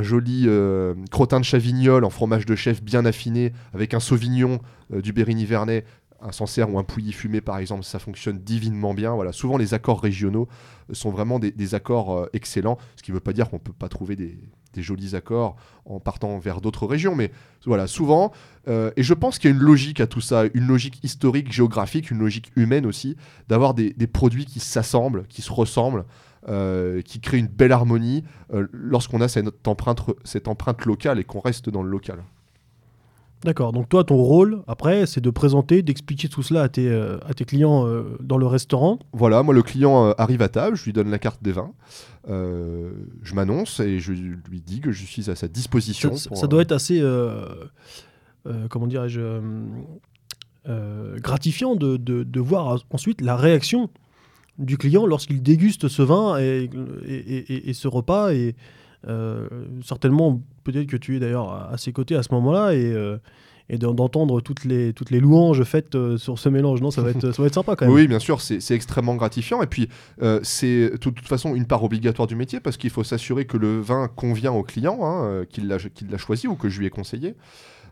joli 0.01 0.45
euh, 0.47 0.93
crottin 1.11 1.39
de 1.39 1.45
chavignol 1.45 2.05
en 2.05 2.09
fromage 2.09 2.45
de 2.45 2.55
chef 2.55 2.81
bien 2.81 3.05
affiné 3.05 3.53
avec 3.73 3.93
un 3.93 3.99
sauvignon 3.99 4.59
du 4.91 5.13
Berry-Nivernais, 5.13 5.85
un 6.21 6.31
Sancerre 6.31 6.73
ou 6.73 6.79
un 6.79 6.83
Pouilly 6.83 7.11
fumé 7.11 7.41
par 7.41 7.57
exemple, 7.57 7.83
ça 7.83 7.99
fonctionne 7.99 8.39
divinement 8.39 8.93
bien. 8.93 9.13
Voilà, 9.13 9.31
souvent 9.31 9.57
les 9.57 9.73
accords 9.73 10.01
régionaux 10.01 10.47
sont 10.91 11.09
vraiment 11.09 11.39
des, 11.39 11.75
accords 11.75 12.13
euh, 12.13 12.29
excellents, 12.33 12.77
ce 12.95 13.03
qui 13.03 13.11
ne 13.11 13.15
veut 13.15 13.21
pas 13.21 13.33
dire 13.33 13.49
qu'on 13.49 13.57
ne 13.57 13.61
peut 13.61 13.73
pas 13.73 13.89
trouver 13.89 14.15
des, 14.15 14.37
jolis 14.77 15.15
accords 15.15 15.57
en 15.85 15.99
partant 15.99 16.39
vers 16.39 16.61
d'autres 16.61 16.87
régions, 16.87 17.13
mais 17.13 17.31
voilà, 17.65 17.87
souvent, 17.87 18.31
euh, 18.67 18.91
et 18.95 19.03
je 19.03 19.13
pense 19.13 19.37
qu'il 19.37 19.49
y 19.49 19.53
a 19.53 19.55
une 19.55 19.61
logique 19.61 19.99
à 19.99 20.07
tout 20.07 20.21
ça, 20.21 20.43
une 20.53 20.65
logique 20.65 21.03
historique, 21.03 21.51
géographique, 21.51 22.09
une 22.09 22.19
logique 22.19 22.51
humaine 22.55 22.85
aussi, 22.85 23.17
d'avoir 23.49 23.73
des, 23.73 23.93
produits 24.07 24.45
qui 24.45 24.61
s'assemblent, 24.61 25.25
qui 25.27 25.41
se 25.41 25.51
ressemblent, 25.51 26.05
euh, 26.47 27.01
qui 27.01 27.19
créent 27.19 27.37
une 27.37 27.47
belle 27.47 27.71
harmonie 27.71 28.23
euh, 28.53 28.67
lorsqu'on 28.71 29.21
a 29.21 29.27
cette 29.27 29.67
empreinte 29.67 30.85
locale 30.85 31.19
et 31.19 31.23
qu'on 31.23 31.39
reste 31.39 31.69
dans 31.69 31.83
le 31.83 31.89
local. 31.89 32.23
D'accord. 33.43 33.71
Donc 33.71 33.89
toi, 33.89 34.03
ton 34.03 34.17
rôle, 34.17 34.61
après, 34.67 35.05
c'est 35.07 35.21
de 35.21 35.29
présenter, 35.31 35.81
d'expliquer 35.81 36.29
tout 36.29 36.43
cela 36.43 36.61
à 36.61 36.69
tes, 36.69 36.87
euh, 36.87 37.17
à 37.25 37.33
tes 37.33 37.43
clients 37.43 37.87
euh, 37.87 38.03
dans 38.21 38.37
le 38.37 38.45
restaurant. 38.45 38.99
Voilà, 39.13 39.41
moi 39.41 39.53
le 39.53 39.63
client 39.63 40.05
euh, 40.09 40.13
arrive 40.19 40.41
à 40.43 40.49
table, 40.49 40.75
je 40.77 40.83
lui 40.85 40.93
donne 40.93 41.09
la 41.09 41.17
carte 41.19 41.41
des 41.41 41.51
vins, 41.51 41.71
je 42.27 43.33
m'annonce 43.33 43.79
et 43.79 43.99
je 43.99 44.11
lui 44.13 44.61
dis 44.61 44.79
que 44.79 44.91
je 44.91 45.03
suis 45.05 45.29
à 45.31 45.35
sa 45.35 45.47
disposition. 45.47 46.15
Ça, 46.15 46.29
pour, 46.29 46.37
ça 46.37 46.45
doit 46.47 46.61
être 46.61 46.71
assez, 46.71 47.01
comment 48.69 48.85
dirais-je, 48.87 49.21
gratifiant 51.17 51.75
de, 51.75 51.97
de- 51.97 52.23
de 52.23 52.39
voir 52.39 52.83
ensuite 52.91 53.21
la 53.21 53.35
réaction 53.35 53.89
du 54.59 54.77
client 54.77 55.05
lorsqu'il 55.07 55.41
déguste 55.41 55.87
ce 55.87 56.01
vin 56.03 56.37
et, 56.39 56.69
et- 57.07 57.37
et- 57.53 57.69
et 57.69 57.73
ce 57.73 57.87
repas. 57.87 58.33
Et 58.33 58.55
certainement, 59.83 60.41
peut-être 60.63 60.87
que 60.87 60.97
tu 60.97 61.15
es 61.15 61.19
d'ailleurs 61.19 61.51
à, 61.51 61.77
ses 61.77 61.91
côtés 61.91 62.15
à 62.15 62.23
ce 62.23 62.33
moment-là 62.33 62.73
et, 62.73 62.91
euh, 62.93 63.17
d'entendre 63.77 64.41
toutes 64.41 64.65
les, 64.65 64.91
toutes 64.91 65.11
les 65.11 65.19
louanges 65.19 65.63
faites 65.63 65.95
euh, 65.95 66.17
sur 66.17 66.37
ce 66.37 66.49
mélange. 66.49 66.81
Non, 66.81 66.91
ça 66.91 67.01
va 67.01 67.11
être, 67.11 67.31
ça 67.31 67.41
va 67.41 67.47
être 67.47 67.53
sympa 67.53 67.75
quand 67.75 67.85
même. 67.85 67.93
Oui, 67.93 68.07
bien 68.07 68.19
sûr, 68.19 68.41
c'est 68.41 68.71
extrêmement 68.71 69.15
gratifiant. 69.15 69.61
Et 69.61 69.67
puis, 69.67 69.87
euh, 70.21 70.39
c'est 70.43 70.89
de 70.89 70.97
toute 70.97 71.27
façon 71.27 71.55
une 71.55 71.65
part 71.65 71.83
obligatoire 71.83 72.27
du 72.27 72.35
métier 72.35 72.59
parce 72.59 72.77
qu'il 72.77 72.89
faut 72.89 73.03
s'assurer 73.03 73.45
que 73.45 73.57
le 73.57 73.79
vin 73.79 74.09
convient 74.09 74.51
au 74.51 74.63
client, 74.63 74.99
hein, 75.03 75.45
qu'il 75.49 75.67
l'a 75.67 76.17
choisi 76.17 76.47
ou 76.47 76.55
que 76.55 76.69
je 76.69 76.79
lui 76.79 76.87
ai 76.87 76.89
conseillé. 76.89 77.35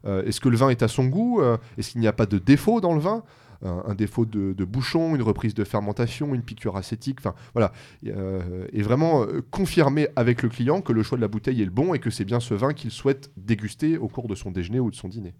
Est-ce 0.05 0.39
que 0.39 0.47
le 0.47 0.55
vin 0.55 0.69
est 0.69 0.81
à 0.81 0.87
son 0.87 1.05
goût? 1.05 1.41
Est-ce 1.77 1.91
qu'il 1.91 2.01
n'y 2.01 2.07
a 2.07 2.13
pas 2.13 2.25
de 2.25 2.37
défaut 2.37 2.79
dans 2.79 2.93
le 2.93 3.01
vin? 3.01 3.23
Un, 3.63 3.83
un 3.87 3.95
défaut 3.95 4.25
de, 4.25 4.53
de 4.53 4.65
bouchon, 4.65 5.15
une 5.15 5.21
reprise 5.21 5.53
de 5.53 5.63
fermentation, 5.63 6.33
une 6.33 6.41
piqûre 6.43 6.77
acétique, 6.77 7.17
enfin 7.19 7.35
voilà, 7.53 7.71
Euh, 8.07 8.65
et 8.71 8.81
vraiment 8.81 9.23
euh, 9.23 9.41
confirmer 9.51 10.07
avec 10.15 10.41
le 10.43 10.49
client 10.49 10.81
que 10.81 10.93
le 10.93 11.03
choix 11.03 11.17
de 11.17 11.21
la 11.21 11.27
bouteille 11.27 11.61
est 11.61 11.65
le 11.65 11.71
bon 11.71 11.93
et 11.93 11.99
que 11.99 12.09
c'est 12.09 12.25
bien 12.25 12.39
ce 12.39 12.53
vin 12.53 12.73
qu'il 12.73 12.91
souhaite 12.91 13.31
déguster 13.37 13.97
au 13.97 14.07
cours 14.07 14.27
de 14.27 14.35
son 14.35 14.51
déjeuner 14.51 14.79
ou 14.79 14.89
de 14.91 14.95
son 14.95 15.07
dîner. 15.09 15.33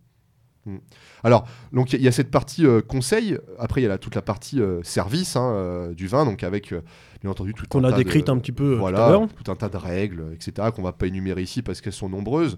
Mm. 0.66 0.78
Alors, 1.24 1.48
donc 1.72 1.94
il 1.94 1.94
y 1.94 1.96
a- 1.96 2.00
il 2.00 2.04
y, 2.04 2.08
a 2.10 2.12
cette 2.12 2.32
partie 2.32 2.66
euh, 2.66 2.82
conseil. 2.82 3.38
Après, 3.58 3.80
il 3.80 3.84
y 3.84 3.88
a 3.88 3.90
la- 3.90 3.98
toute 3.98 4.16
la 4.16 4.22
partie 4.22 4.60
euh, 4.62 4.84
service 4.84 5.38
hein, 5.38 5.54
euh, 5.54 5.94
du 5.94 6.08
vin, 6.08 6.26
donc 6.26 6.44
avec 6.44 6.74
euh, 6.74 6.82
bien 7.22 7.32
entendu 7.32 7.54
tout 7.54 7.66
Qu'on 7.70 7.84
un 7.86 7.88
a 7.88 7.92
tas 7.92 7.98
décrite 7.98 8.28
de, 8.28 8.32
un 8.32 8.38
petit 8.38 8.52
peu 8.52 8.72
euh, 8.72 8.74
tout 8.74 8.80
voilà, 8.80 9.28
tout 9.42 9.50
un 9.50 9.56
tas 9.56 9.70
de 9.70 9.78
règles, 9.78 10.26
etc. 10.34 10.68
qu'on 10.76 10.82
va 10.84 10.92
pas 10.92 11.08
énumérer 11.08 11.42
ici 11.42 11.62
parce 11.62 11.80
qu'elles 11.80 11.94
sont 11.94 12.10
nombreuses. 12.10 12.58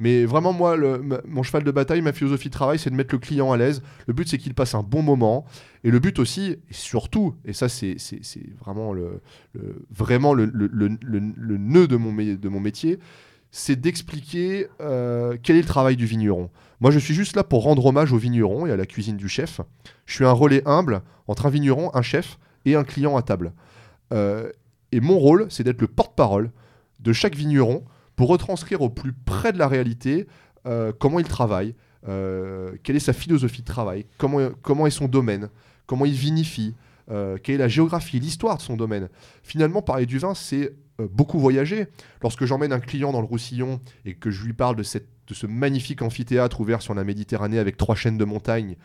Mais 0.00 0.24
vraiment, 0.24 0.52
moi, 0.52 0.76
mon 1.28 1.42
cheval 1.44 1.62
de 1.62 1.70
bataille, 1.70 2.00
ma 2.00 2.12
philosophie 2.12 2.48
de 2.48 2.54
travail, 2.54 2.78
c'est 2.78 2.90
de 2.90 2.96
mettre 2.96 3.14
le 3.14 3.18
client 3.18 3.52
à 3.52 3.56
l'aise. 3.56 3.82
Le 4.06 4.14
but, 4.14 4.26
c'est 4.26 4.38
qu'il 4.38 4.54
passe 4.54 4.74
un 4.74 4.82
bon 4.82 5.02
moment. 5.02 5.44
Et 5.84 5.90
le 5.90 5.98
but 6.00 6.18
aussi, 6.18 6.52
et 6.52 6.58
surtout, 6.72 7.34
et 7.44 7.52
ça, 7.52 7.68
c'est 7.68 7.96
vraiment 8.58 8.92
le, 8.94 9.20
vraiment 9.90 10.32
le, 10.32 10.46
nœud 10.46 11.86
de 11.86 11.96
mon, 11.96 12.12
mé- 12.12 12.40
de 12.40 12.48
mon 12.48 12.60
métier, 12.60 12.98
c'est 13.50 13.78
d'expliquer 13.78 14.68
euh, 14.80 15.36
quel 15.42 15.56
est 15.56 15.62
le 15.62 15.66
travail 15.66 15.96
du 15.96 16.06
vigneron. 16.06 16.50
Moi, 16.80 16.90
je 16.90 16.98
suis 16.98 17.14
juste 17.14 17.36
là 17.36 17.44
pour 17.44 17.62
rendre 17.64 17.84
hommage 17.84 18.12
au 18.12 18.16
vigneron 18.16 18.64
et 18.66 18.72
à 18.72 18.76
la 18.76 18.86
cuisine 18.86 19.18
du 19.18 19.28
chef. 19.28 19.60
Je 20.06 20.14
suis 20.14 20.24
un 20.24 20.32
relais 20.32 20.62
humble 20.66 21.02
entre 21.28 21.46
un 21.46 21.50
vigneron, 21.50 21.90
un 21.94 22.02
chef 22.02 22.38
et 22.64 22.74
un 22.74 22.84
client 22.84 23.16
à 23.16 23.22
table. 23.22 23.52
Euh, 24.12 24.50
Et 24.92 25.00
mon 25.00 25.18
rôle, 25.18 25.46
c'est 25.50 25.62
d'être 25.62 25.82
le 25.82 25.88
porte-parole 25.88 26.50
de 27.00 27.12
chaque 27.12 27.36
vigneron 27.36 27.84
pour 28.16 28.28
retranscrire 28.28 28.82
au 28.82 28.90
plus 28.90 29.12
près 29.12 29.52
de 29.52 29.58
la 29.58 29.68
réalité 29.68 30.26
euh, 30.66 30.92
comment 30.98 31.18
il 31.18 31.26
travaille, 31.26 31.74
euh, 32.08 32.72
quelle 32.82 32.96
est 32.96 33.00
sa 33.00 33.12
philosophie 33.12 33.62
de 33.62 33.66
travail, 33.66 34.06
comment, 34.18 34.86
est 34.86 34.90
son 34.90 35.08
domaine, 35.08 35.48
comment 35.86 36.04
il 36.04 36.12
vinifie, 36.12 36.74
euh, 37.10 37.38
quelle 37.42 37.56
est 37.56 37.58
la 37.58 37.68
géographie, 37.68 38.20
l'histoire 38.20 38.58
de 38.58 38.62
son 38.62 38.76
domaine. 38.76 39.08
Finalement, 39.42 39.80
parler 39.82 40.06
du 40.06 40.18
vin, 40.18 40.34
c'est 40.34 40.74
beaucoup 41.12 41.38
voyager. 41.38 41.86
Lorsque 42.22 42.44
j'emmène 42.44 42.74
un 42.74 42.80
client 42.80 43.10
dans 43.10 43.22
le 43.22 43.26
Roussillon 43.26 43.80
et 44.04 44.14
que 44.14 44.30
je 44.30 44.44
lui 44.44 44.52
parle 44.52 44.76
de, 44.76 44.82
de 44.82 45.34
ce 45.34 45.46
magnifique 45.46 46.02
amphithéâtre 46.02 46.60
ouvert 46.60 46.82
sur 46.82 46.92
la 46.92 47.04
Méditerranée 47.04 47.58
avec 47.58 47.78
trois 47.78 47.94
chaînes 47.94 48.18
de 48.18 48.24
montagnes, 48.26 48.76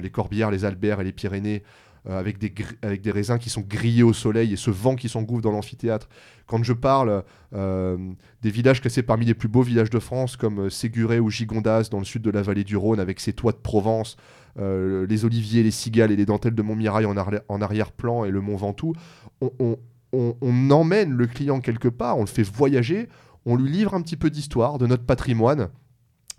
les 0.00 0.10
Corbières, 0.10 0.50
les 0.50 0.64
Alberts 0.64 1.02
et 1.02 1.04
les 1.04 1.12
Pyrénées, 1.12 1.62
euh, 2.08 2.18
avec, 2.18 2.38
des 2.38 2.52
avec 2.82 3.00
des 3.00 3.10
raisins 3.10 3.38
qui 3.38 3.50
sont 3.50 3.60
grillés 3.60 4.02
au 4.02 4.12
soleil 4.12 4.52
et 4.52 4.56
ce 4.56 4.70
vent 4.70 4.96
qui 4.96 5.08
s'engouffre 5.08 5.42
dans 5.42 5.52
l'amphithéâtre. 5.52 6.08
Quand 6.46 6.62
je 6.62 6.72
parle 6.72 7.24
euh, 7.54 7.96
des 8.42 8.50
villages 8.50 8.80
classés 8.80 9.02
parmi 9.02 9.26
les 9.26 9.34
plus 9.34 9.48
beaux 9.48 9.62
villages 9.62 9.90
de 9.90 9.98
France, 9.98 10.36
comme 10.36 10.66
euh, 10.66 10.70
Séguré 10.70 11.20
ou 11.20 11.30
Gigondas 11.30 11.88
dans 11.90 11.98
le 11.98 12.04
sud 12.04 12.22
de 12.22 12.30
la 12.30 12.42
vallée 12.42 12.64
du 12.64 12.76
Rhône, 12.76 13.00
avec 13.00 13.20
ses 13.20 13.32
toits 13.32 13.52
de 13.52 13.58
Provence, 13.58 14.16
les 14.60 15.24
oliviers, 15.24 15.62
les 15.62 15.70
cigales 15.70 16.10
et 16.10 16.16
les 16.16 16.26
dentelles 16.26 16.56
de 16.56 16.62
Montmirail 16.62 17.04
en, 17.04 17.14
arri- 17.14 17.42
en 17.46 17.60
arrière-plan 17.60 18.24
et 18.24 18.32
le 18.32 18.40
Mont 18.40 18.56
Ventoux, 18.56 18.92
on 19.40 20.70
emmène 20.70 21.12
le 21.12 21.28
client 21.28 21.60
quelque 21.60 21.86
part, 21.86 22.18
on 22.18 22.22
le 22.22 22.26
fait 22.26 22.42
voyager, 22.42 23.08
on 23.46 23.54
lui 23.54 23.70
livre 23.70 23.94
un 23.94 24.02
petit 24.02 24.16
peu 24.16 24.30
d'histoire, 24.30 24.78
de 24.78 24.88
notre 24.88 25.04
patrimoine, 25.04 25.68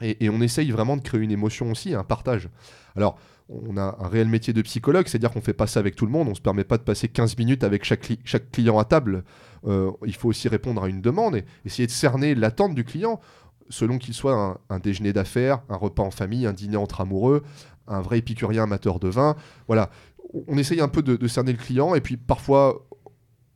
et, 0.02 0.26
et 0.26 0.30
on 0.30 0.42
essaye 0.42 0.70
vraiment 0.70 0.98
de 0.98 1.02
créer 1.02 1.22
une 1.22 1.32
émotion 1.32 1.72
aussi, 1.72 1.94
un 1.94 2.04
partage. 2.04 2.50
Alors, 2.98 3.18
on 3.50 3.78
a 3.78 3.98
un 4.00 4.08
réel 4.08 4.28
métier 4.28 4.54
de 4.54 4.62
psychologue, 4.62 5.08
c'est-à-dire 5.08 5.32
qu'on 5.32 5.42
fait 5.42 5.54
pas 5.54 5.68
ça 5.68 5.80
avec 5.80 5.96
tout 5.96 6.06
le 6.06 6.12
monde, 6.12 6.28
on 6.28 6.36
se 6.36 6.42
permet 6.42 6.64
pas 6.64 6.78
de 6.78 6.84
passer 6.84 7.08
15 7.08 7.38
minutes 7.38 7.64
avec 7.64 7.84
chaque, 7.84 8.04
cli- 8.04 8.20
chaque 8.24 8.52
client 8.52 8.78
à 8.78 8.86
table. 8.86 9.24
Euh, 9.66 9.92
il 10.06 10.16
faut 10.16 10.30
aussi 10.30 10.48
répondre 10.48 10.84
à 10.84 10.88
une 10.88 11.02
demande 11.02 11.36
et 11.36 11.46
essayer 11.66 11.88
de 11.88 11.92
cerner 11.92 12.36
l'attente 12.36 12.76
du 12.76 12.84
client, 12.84 13.20
selon 13.70 13.98
qu'il 13.98 14.14
soit 14.14 14.36
un, 14.36 14.58
un 14.70 14.80
déjeuner 14.80 15.14
d'affaires, 15.14 15.62
un 15.70 15.76
repas 15.78 16.04
en 16.04 16.12
famille, 16.12 16.46
un 16.46 16.54
dîner 16.54 16.78
entre 16.78 17.02
amoureux, 17.02 17.44
un 17.88 18.02
vrai 18.02 18.20
épicurien 18.20 18.64
amateur 18.64 19.00
de 19.00 19.10
vin. 19.10 19.36
Voilà, 19.68 19.90
on- 20.48 20.58
essaye 20.58 20.80
un 20.82 20.88
peu 20.88 21.02
de, 21.02 21.28
cerner 21.28 21.52
le 21.52 21.58
client 21.58 21.96
et 21.96 22.02
puis 22.02 22.18
parfois, 22.18 22.86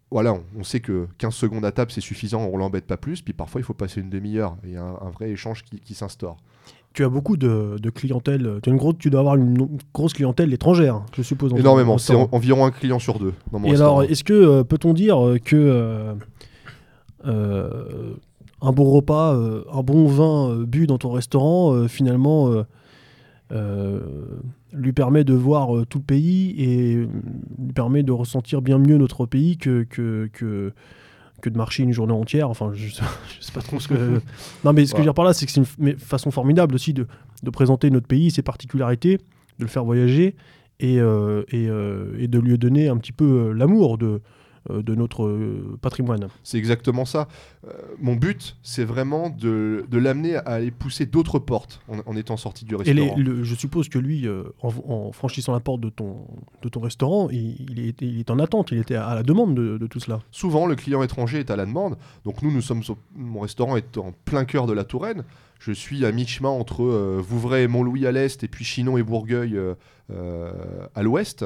voilà, 0.09 0.35
on, 0.57 0.63
sait 0.63 0.79
que 0.79 1.07
15 1.19 1.33
secondes 1.33 1.65
à 1.65 1.71
table 1.71 1.91
c'est 1.91 2.01
suffisant, 2.01 2.41
on 2.51 2.57
l'embête 2.57 2.85
pas 2.85 2.97
plus, 2.97 3.21
puis 3.21 3.33
parfois 3.33 3.61
il 3.61 3.63
faut 3.63 3.73
passer 3.73 4.01
une 4.01 4.09
demi-heure 4.09 4.57
et 4.63 4.75
un, 4.75 4.97
un 5.01 5.09
vrai 5.11 5.29
échange 5.31 5.63
qui 5.63 5.93
s'instaure. 5.93 6.37
Tu 6.93 7.03
as 7.03 7.09
beaucoup 7.09 7.37
de, 7.37 7.77
de 7.81 7.89
clientèle. 7.89 8.59
Tu, 8.61 8.69
as 8.69 8.73
une 8.73 8.77
grosse, 8.77 8.95
tu 8.99 9.09
dois 9.09 9.21
avoir 9.21 9.35
une, 9.35 9.55
une 9.57 9.77
grosse 9.93 10.13
clientèle 10.13 10.53
étrangère, 10.53 11.01
je 11.17 11.23
suppose. 11.23 11.51
Énormément, 11.57 11.97
c'est 11.97 12.13
en- 12.15 12.29
environ 12.31 12.65
un 12.65 12.71
client 12.71 12.99
sur 12.99 13.17
deux 13.19 13.33
dans 13.51 13.57
mon 13.59 13.67
Et 13.67 13.75
alors, 13.75 14.03
est-ce 14.03 14.23
que 14.23 14.33
euh, 14.33 14.63
peut-on 14.63 14.93
dire 14.93 15.19
euh, 15.25 15.37
que 15.39 16.13
euh, 17.25 18.13
un 18.61 18.71
bon 18.71 18.85
repas, 18.91 19.33
un 19.35 19.81
bon 19.83 20.05
vin 20.07 20.63
bu 20.65 20.87
dans 20.87 20.97
ton 20.97 21.11
restaurant, 21.11 21.87
finalement, 21.87 22.51
lui 24.71 24.93
permet 24.93 25.23
de 25.23 25.33
voir 25.33 25.85
tout 25.87 25.99
le 25.99 26.03
pays 26.03 26.55
et 26.57 26.95
lui 26.95 27.73
permet 27.73 28.03
de 28.03 28.11
ressentir 28.11 28.61
bien 28.61 28.77
mieux 28.77 28.97
notre 28.97 29.25
pays 29.25 29.57
que, 29.57 29.83
que, 29.83 30.29
que, 30.33 30.73
que 31.43 31.49
de 31.49 31.57
marcher 31.57 31.83
une 31.83 31.91
journée 31.91 32.13
entière. 32.13 32.49
Enfin, 32.49 32.71
je, 32.73 32.87
je 32.87 32.95
sais 33.45 33.51
pas 33.53 33.61
trop 33.61 33.79
ce 33.79 33.87
que. 33.87 33.93
non, 34.63 34.73
mais 34.73 34.85
ce 34.85 34.91
que 34.91 34.97
je 34.97 35.01
veux 35.01 35.05
dire 35.05 35.13
par 35.13 35.25
là, 35.25 35.33
c'est 35.33 35.45
que 35.45 35.51
c'est 35.51 35.61
une 35.79 35.97
façon 35.97 36.31
formidable 36.31 36.73
aussi 36.73 36.93
de, 36.93 37.05
de 37.43 37.49
présenter 37.49 37.89
notre 37.89 38.07
pays, 38.07 38.31
ses 38.31 38.41
particularités, 38.41 39.17
de 39.17 39.63
le 39.63 39.67
faire 39.67 39.83
voyager 39.83 40.35
et, 40.79 40.99
euh, 40.99 41.43
et, 41.49 41.67
euh, 41.69 42.15
et 42.17 42.27
de 42.27 42.39
lui 42.39 42.57
donner 42.57 42.87
un 42.87 42.97
petit 42.97 43.11
peu 43.11 43.25
euh, 43.25 43.53
l'amour 43.53 43.97
de, 43.97 44.21
de 44.69 44.95
notre 44.95 45.23
euh, 45.25 45.77
patrimoine. 45.81 46.27
C'est 46.43 46.57
exactement 46.57 47.05
ça. 47.05 47.27
Euh, 47.67 47.71
mon 47.99 48.15
but, 48.15 48.55
c'est 48.63 48.85
vraiment 48.85 49.29
de, 49.29 49.85
de 49.89 49.97
l'amener 49.97 50.35
à 50.35 50.39
aller 50.41 50.71
pousser 50.71 51.05
d'autres 51.05 51.39
portes 51.39 51.81
en, 51.89 51.97
en 52.05 52.15
étant 52.15 52.37
sorti 52.37 52.63
du 52.65 52.75
Et 52.85 52.93
les- 52.93 53.01
restaurant. 53.01 53.19
le- 53.21 53.43
je 53.43 53.55
suppose 53.55 53.89
que 53.89 53.99
lui, 53.99 54.27
euh, 54.27 54.43
en, 54.61 54.71
en 54.87 55.11
franchissant 55.11 55.51
la 55.53 55.59
porte 55.59 55.81
de 55.81 55.89
ton, 55.89 56.25
de 56.61 56.69
ton 56.69 56.79
restaurant, 56.79 57.29
il, 57.29 57.57
il 57.69 57.79
est, 57.87 58.01
il 58.01 58.19
est 58.19 58.31
en 58.31 58.39
attente, 58.39 58.71
il 58.71 58.77
était 58.77 58.95
à 58.95 59.15
la 59.15 59.23
demande 59.23 59.53
de, 59.55 59.77
de 59.77 59.87
tout 59.87 59.99
cela. 59.99 60.19
Souvent, 60.31 60.65
le 60.65 60.75
client 60.75 61.03
étranger 61.03 61.39
est 61.39 61.51
à 61.51 61.55
la 61.55 61.65
demande. 61.65 61.97
Donc 62.23 62.41
nous, 62.41 62.51
nous 62.51 62.61
sommes 62.61 62.81
au- 62.89 62.97
mon 63.15 63.41
restaurant 63.41 63.75
est 63.75 63.97
en 63.97 64.13
plein 64.25 64.45
cœur 64.45 64.65
de 64.65 64.73
la 64.73 64.83
Touraine. 64.85 65.23
Je 65.59 65.71
suis 65.71 66.05
à 66.05 66.11
mi-chemin 66.11 66.49
entre 66.49 66.83
euh, 66.83 67.21
Vouvray 67.25 67.63
et 67.63 67.67
Montlouis 67.67 68.05
à 68.05 68.11
l'est, 68.11 68.43
et 68.43 68.47
puis 68.47 68.65
Chinon 68.65 68.97
et 68.97 69.03
Bourgueil 69.03 69.55
euh, 69.55 69.75
euh, 70.11 70.51
à 70.95 71.03
l'ouest. 71.03 71.45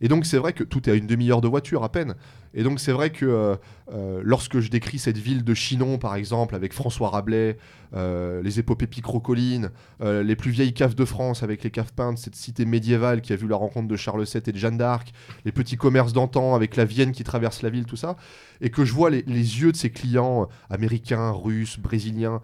Et 0.00 0.08
donc 0.08 0.26
c'est 0.26 0.38
vrai 0.38 0.52
que 0.52 0.64
tout 0.64 0.88
est 0.88 0.92
à 0.92 0.96
une 0.96 1.06
demi-heure 1.06 1.40
de 1.40 1.48
voiture 1.48 1.82
à 1.84 1.88
peine. 1.90 2.14
Et 2.54 2.62
donc 2.62 2.78
c'est 2.78 2.92
vrai 2.92 3.10
que 3.10 3.26
euh, 3.26 3.56
euh, 3.92 4.20
lorsque 4.24 4.60
je 4.60 4.70
décris 4.70 4.98
cette 4.98 5.18
ville 5.18 5.42
de 5.44 5.54
Chinon, 5.54 5.98
par 5.98 6.14
exemple, 6.14 6.54
avec 6.54 6.72
François 6.72 7.10
Rabelais, 7.10 7.58
euh, 7.94 8.42
les 8.42 8.60
épopées 8.60 8.86
picrocolines, 8.86 9.70
les 10.00 10.36
plus 10.36 10.50
vieilles 10.50 10.72
caves 10.72 10.94
de 10.94 11.04
France 11.04 11.42
avec 11.42 11.64
les 11.64 11.70
caves 11.70 11.92
peintes, 11.92 12.18
cette 12.18 12.36
cité 12.36 12.64
médiévale 12.64 13.20
qui 13.20 13.32
a 13.32 13.36
vu 13.36 13.48
la 13.48 13.56
rencontre 13.56 13.88
de 13.88 13.96
Charles 13.96 14.24
VII 14.24 14.42
et 14.46 14.52
de 14.52 14.58
Jeanne 14.58 14.78
d'Arc, 14.78 15.12
les 15.44 15.52
petits 15.52 15.76
commerces 15.76 16.12
d'antan 16.12 16.54
avec 16.54 16.76
la 16.76 16.84
Vienne 16.84 17.12
qui 17.12 17.24
traverse 17.24 17.62
la 17.62 17.70
ville, 17.70 17.86
tout 17.86 17.96
ça, 17.96 18.16
et 18.60 18.70
que 18.70 18.84
je 18.84 18.92
vois 18.92 19.10
les, 19.10 19.22
les 19.26 19.60
yeux 19.60 19.72
de 19.72 19.76
ces 19.76 19.90
clients 19.90 20.48
américains, 20.70 21.30
russes, 21.30 21.78
brésiliens 21.78 22.40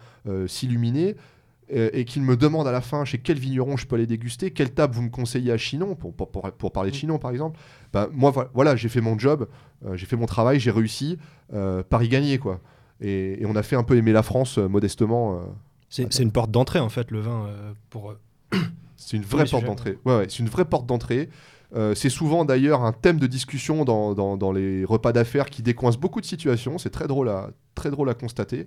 s'illuminer, 0.47 1.17
euh, 1.75 1.91
et 1.93 2.05
qu'ils 2.05 2.23
me 2.23 2.37
demandent 2.37 2.67
à 2.69 2.73
la 2.73 2.81
fin 2.81 3.05
chez 3.05 3.19
quel 3.19 3.39
vigneron 3.39 3.77
je 3.77 3.87
peux 3.87 3.97
aller 3.97 4.07
déguster, 4.07 4.51
quelle 4.51 4.73
table 4.73 4.95
vous 4.95 5.03
me 5.03 5.11
conseillez 5.11 5.53
à 5.53 5.57
Chinon, 5.57 5.95
pour, 5.95 6.13
pour, 6.15 6.31
pour- 6.31 6.51
pour 6.53 6.73
parler 6.73 6.91
de 6.91 6.97
Chinon 6.97 7.19
par 7.19 7.31
exemple, 7.31 7.59
ben, 7.93 8.09
moi 8.13 8.31
vo- 8.31 8.45
voilà, 8.55 8.77
j'ai 8.77 8.89
fait 8.89 9.01
mon 9.01 9.19
job, 9.19 9.47
euh, 9.87 9.97
j'ai 9.97 10.07
fait 10.07 10.17
mon 10.17 10.27
travail, 10.27 10.59
j'ai 10.61 10.71
réussi, 10.71 11.19
euh, 11.53 11.83
Paris 11.89 12.09
gagné 12.09 12.39
quoi. 12.39 12.61
Et, 13.01 13.41
et 13.43 13.47
on 13.47 13.57
a 13.57 13.63
fait 13.63 13.77
un 13.77 13.83
peu 13.83 13.97
aimer 13.97 14.13
la 14.13 14.23
France 14.23 14.59
euh, 14.59 14.69
modestement. 14.69 15.37
euh, 15.37 15.41
C'est 15.89 16.23
une 16.23 16.33
porte 16.33 16.51
d'entrée 16.51 16.81
en 16.81 16.89
fait, 16.89 17.11
le 17.11 17.21
vin, 17.21 17.47
euh, 17.47 17.73
pour. 17.91 18.15
C'est 18.97 19.17
une 19.17 19.23
vraie 19.23 19.45
porte 19.47 19.65
d'entrée. 19.65 19.99
Ouais, 20.05 20.17
ouais, 20.19 20.27
c'est 20.29 20.41
une 20.41 20.49
vraie 20.51 20.67
porte 20.67 20.85
d'entrée. 20.87 21.31
C'est 21.95 22.11
souvent 22.11 22.45
d'ailleurs 22.45 22.83
un 22.85 22.93
thème 22.93 23.19
de 23.21 23.27
discussion 23.29 23.85
dans, 23.85 24.13
dans- 24.13 24.37
dans 24.37 24.51
les 24.53 24.85
repas 24.85 25.13
d'affaires 25.13 25.49
qui 25.49 25.63
décoince 25.63 25.97
beaucoup 25.97 26.21
de 26.21 26.27
situations. 26.27 26.77
C'est 26.79 26.91
très 26.91 27.07
drôle 27.07 27.29
à, 27.31 27.51
très 27.75 27.91
drôle 27.91 28.11
à 28.11 28.15
constater. 28.15 28.67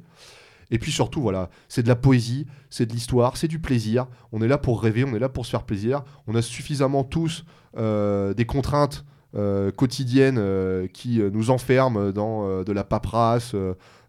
Et 0.74 0.80
puis 0.80 0.92
surtout, 0.92 1.22
voilà, 1.22 1.52
c'est 1.70 1.84
de 1.84 1.88
la 1.88 1.96
poésie, 1.96 2.48
c'est 2.72 2.88
de 2.88 2.94
l'histoire, 2.94 3.38
c'est 3.38 3.48
du 3.48 3.60
plaisir. 3.60 4.08
On 4.32 4.42
est 4.42 4.48
là 4.48 4.58
pour 4.58 4.82
rêver, 4.82 5.04
on 5.04 5.14
est 5.14 5.20
là 5.20 5.30
pour 5.30 5.46
se 5.46 5.52
faire 5.52 5.66
plaisir. 5.66 6.02
On 6.26 6.34
a 6.34 6.42
suffisamment 6.42 7.04
tous 7.04 7.46
euh, 7.78 8.34
des 8.34 8.46
contraintes 8.46 9.06
euh, 9.36 9.70
quotidiennes 9.70 10.40
euh, 10.40 10.88
qui 10.88 11.22
nous 11.32 11.52
enferment 11.52 12.12
dans 12.12 12.64
de 12.64 12.72
la 12.72 12.84
paperasse, 12.84 13.56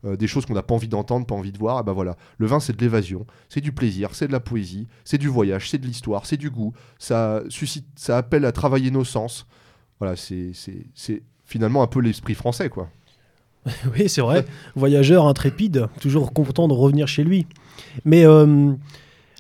des 0.05 0.27
choses 0.27 0.47
qu'on 0.47 0.55
n'a 0.55 0.62
pas 0.62 0.74
envie 0.74 0.89
d'entendre, 0.89 1.27
pas 1.27 1.35
envie 1.35 1.53
de 1.53 1.59
voir. 1.59 1.81
Et 1.81 1.82
ben 1.82 1.93
voilà, 1.93 2.16
le 2.39 2.47
vin, 2.47 2.61
c'est 2.61 2.74
de 2.74 2.81
l'évasion, 2.81 3.27
c'est 3.51 3.61
du 3.61 3.73
plaisir, 3.73 4.15
c'est 4.15 4.27
de 4.27 4.32
la 4.32 4.41
poésie, 4.41 4.89
c'est 5.05 5.19
du 5.19 5.28
voyage, 5.28 5.69
c'est 5.69 5.77
de 5.78 5.86
l'histoire, 5.86 6.24
c'est 6.24 6.39
du 6.39 6.49
goût. 6.49 6.73
Ça 6.99 7.43
suscite, 7.51 7.86
ça 7.95 8.16
appelle 8.16 8.47
à 8.47 8.53
travailler 8.53 8.91
nos 8.91 9.05
sens. 9.05 9.47
Voilà, 9.99 10.16
c'est 10.16 10.55
finalement 11.45 11.82
un 11.82 11.89
peu 11.89 12.01
l'esprit 12.01 12.35
français, 12.35 12.70
quoi. 12.70 12.89
Oui, 13.95 14.09
c'est 14.09 14.20
vrai. 14.20 14.45
Voyageur 14.74 15.27
intrépide, 15.27 15.89
toujours 16.01 16.32
content 16.32 16.69
de 16.69 16.74
revenir 16.74 17.09
chez 17.09 17.24
lui. 17.24 17.47
Mais 18.05 18.24
euh, 18.27 18.73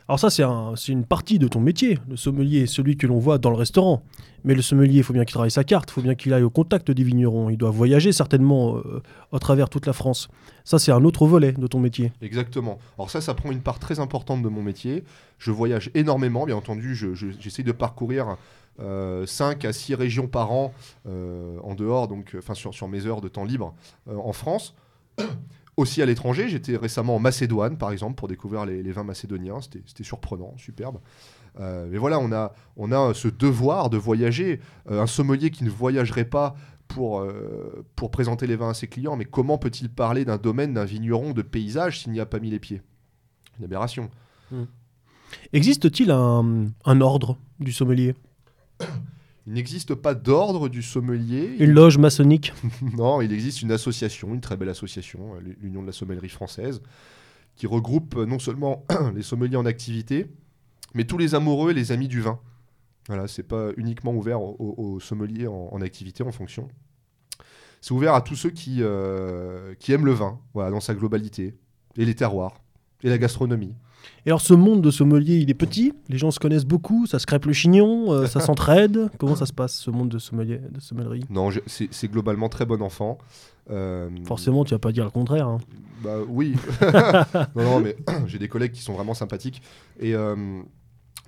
alors 0.08 0.18
ça, 0.20 0.28
c'est 0.30 0.42
un- 0.42 0.74
une 0.88 1.04
partie 1.04 1.38
de 1.38 1.48
ton 1.48 1.60
métier. 1.60 1.98
Le 2.08 2.16
sommelier, 2.16 2.66
celui 2.66 2.96
que 2.96 3.06
l'on 3.06 3.18
voit 3.18 3.38
dans 3.38 3.50
le 3.50 3.56
restaurant. 3.56 4.02
Mais 4.46 4.54
le 4.54 4.60
sommelier, 4.60 4.98
il 4.98 5.02
faut 5.02 5.14
bien 5.14 5.24
qu'il 5.24 5.32
travaille 5.32 5.50
sa 5.50 5.64
carte, 5.64 5.88
il 5.90 5.92
faut 5.94 6.02
bien 6.02 6.14
qu'il 6.14 6.34
aille 6.34 6.42
au 6.42 6.50
contact 6.50 6.90
des 6.90 7.02
vignerons. 7.02 7.48
Il 7.48 7.56
doit 7.56 7.70
voyager 7.70 8.12
certainement 8.12 8.76
euh, 8.76 9.02
à 9.32 9.38
travers 9.38 9.70
toute 9.70 9.86
la 9.86 9.94
France. 9.94 10.28
Ça, 10.64 10.78
c'est 10.78 10.92
un 10.92 11.02
autre 11.04 11.26
volet 11.26 11.52
de 11.52 11.66
ton 11.66 11.80
métier. 11.80 12.12
Exactement. 12.20 12.78
Alors 12.98 13.08
ça, 13.10 13.22
ça 13.22 13.32
prend 13.32 13.50
une 13.50 13.60
part 13.62 13.78
très 13.78 14.00
importante 14.00 14.42
de 14.42 14.48
mon 14.50 14.62
métier. 14.62 15.02
Je 15.38 15.50
voyage 15.50 15.90
énormément, 15.94 16.44
bien 16.44 16.56
entendu. 16.56 16.94
je- 16.94 17.14
je- 17.14 17.28
J'essaie 17.40 17.62
de 17.62 17.72
parcourir 17.72 18.36
5 19.24 19.64
à 19.64 19.72
6 19.72 19.94
régions 19.94 20.26
par 20.26 20.52
an 20.52 20.74
euh, 21.08 21.56
en 21.62 21.74
dehors, 21.74 22.08
donc, 22.08 22.34
euh, 22.34 22.40
sur 22.72 22.88
mes 22.88 23.06
heures 23.06 23.20
de 23.22 23.28
temps 23.28 23.44
libre 23.44 23.72
euh, 24.10 24.16
en 24.16 24.32
France. 24.34 24.74
Aussi 25.76 26.02
à 26.02 26.06
l'étranger, 26.06 26.48
j'étais 26.48 26.76
récemment 26.76 27.16
en 27.16 27.18
Macédoine, 27.18 27.76
par 27.76 27.90
exemple, 27.90 28.14
pour 28.14 28.28
découvrir 28.28 28.64
les, 28.64 28.92
vins 28.92 29.02
macédoniens. 29.02 29.60
C'était 29.60 30.04
surprenant, 30.04 30.54
superbe. 30.56 31.00
Euh, 31.58 31.86
mais 31.90 31.98
voilà, 31.98 32.18
on 32.20 32.32
a, 32.32 32.52
on 32.76 32.92
a 32.92 33.12
ce 33.14 33.28
devoir 33.28 33.90
de 33.90 33.96
voyager. 33.96 34.60
Euh, 34.90 35.02
un 35.02 35.06
sommelier 35.06 35.50
qui 35.50 35.64
ne 35.64 35.70
voyagerait 35.70 36.24
pas 36.24 36.54
pour, 36.86 37.20
euh, 37.20 37.84
pour 37.96 38.10
présenter 38.10 38.46
les 38.46 38.56
vins 38.56 38.70
à 38.70 38.74
ses 38.74 38.86
clients, 38.86 39.16
mais 39.16 39.24
comment 39.24 39.58
peut-il 39.58 39.88
parler 39.88 40.24
d'un 40.24 40.36
domaine, 40.36 40.74
d'un 40.74 40.84
vigneron, 40.84 41.32
de 41.32 41.42
paysage 41.42 42.00
s'il 42.00 42.12
n'y 42.12 42.20
a 42.20 42.26
pas 42.26 42.38
mis 42.38 42.50
les 42.50 42.60
pieds? 42.60 42.82
Une 43.58 43.64
aberration. 43.64 44.10
Existe-t-il 45.52 46.10
un, 46.10 46.66
un 46.84 47.00
ordre 47.00 47.36
du 47.58 47.72
sommelier? 47.72 48.14
Il 49.46 49.52
n'existe 49.52 49.94
pas 49.94 50.14
d'ordre 50.14 50.68
du 50.68 50.82
sommelier. 50.82 51.56
Une 51.58 51.72
loge 51.72 51.98
maçonnique 51.98 52.52
Non, 52.96 53.20
il 53.20 53.32
existe 53.32 53.60
une 53.62 53.72
association, 53.72 54.32
une 54.32 54.40
très 54.40 54.56
belle 54.56 54.70
association, 54.70 55.34
euh, 55.36 55.40
l'Union 55.60 55.82
de 55.82 55.86
la 55.86 55.92
sommellerie 55.92 56.30
française, 56.30 56.80
qui 57.56 57.66
regroupe 57.66 58.16
euh, 58.16 58.24
non 58.26 58.38
seulement 58.38 58.84
les 59.14 59.22
sommeliers 59.22 59.56
en 59.56 59.66
activité, 59.66 60.30
mais 60.94 61.04
tous 61.04 61.18
les 61.18 61.34
amoureux 61.34 61.72
et 61.72 61.74
les 61.74 61.92
amis 61.92 62.08
du 62.08 62.20
vin. 62.22 62.38
Voilà, 63.08 63.28
c'est 63.28 63.42
pas 63.42 63.68
uniquement 63.76 64.14
ouvert 64.14 64.40
aux, 64.40 64.56
aux- 64.58 64.82
aux 64.94 65.00
sommeliers 65.00 65.46
en, 65.46 65.68
en 65.70 65.80
activité, 65.82 66.22
en 66.22 66.32
fonction. 66.32 66.68
c'est 67.82 67.92
ouvert 67.92 68.14
à 68.14 68.22
tous 68.22 68.36
ceux 68.36 68.50
qui, 68.50 68.78
euh, 68.80 69.74
qui 69.78 69.92
aiment 69.92 70.06
le 70.06 70.12
vin, 70.12 70.38
voilà, 70.54 70.70
dans 70.70 70.80
sa 70.80 70.94
globalité, 70.94 71.54
et 71.98 72.04
les 72.06 72.14
terroirs, 72.14 72.62
et 73.02 73.10
la 73.10 73.18
gastronomie. 73.18 73.74
Et 74.26 74.30
alors, 74.30 74.40
ce 74.40 74.54
monde 74.54 74.80
de 74.82 74.90
sommelier, 74.90 75.36
il 75.36 75.50
est 75.50 75.54
petit 75.54 75.92
Les 76.08 76.18
gens 76.18 76.30
se 76.30 76.38
connaissent 76.38 76.64
beaucoup 76.66 77.06
Ça 77.06 77.18
se 77.18 77.26
crêpe 77.26 77.44
le 77.46 77.52
chignon 77.52 78.12
euh, 78.12 78.26
Ça 78.26 78.40
s'entraide 78.46 79.10
Comment 79.18 79.36
ça 79.36 79.46
se 79.46 79.52
passe, 79.52 79.74
ce 79.74 79.90
monde 79.90 80.08
de, 80.08 80.18
sommelier, 80.18 80.60
de 80.70 80.80
sommellerie? 80.80 81.24
Non, 81.30 81.50
je- 81.50 81.60
c'est 81.66 81.88
c'est 81.90 82.08
globalement 82.08 82.48
très 82.48 82.66
bon 82.66 82.80
enfant. 82.82 83.18
Euh, 83.70 84.08
Forcément, 84.26 84.64
tu 84.64 84.72
vas 84.74 84.78
pas 84.78 84.92
dire 84.92 85.04
le 85.04 85.10
contraire. 85.10 85.48
hein. 85.48 85.58
Bah 86.02 86.18
oui. 86.28 86.54
non, 87.56 87.62
non, 87.64 87.80
mais 87.80 87.96
j'ai 88.26 88.38
des 88.38 88.48
collègues 88.48 88.72
qui 88.72 88.82
sont 88.82 88.92
vraiment 88.94 89.14
sympathiques. 89.14 89.62
Et 90.00 90.14
euh, 90.14 90.36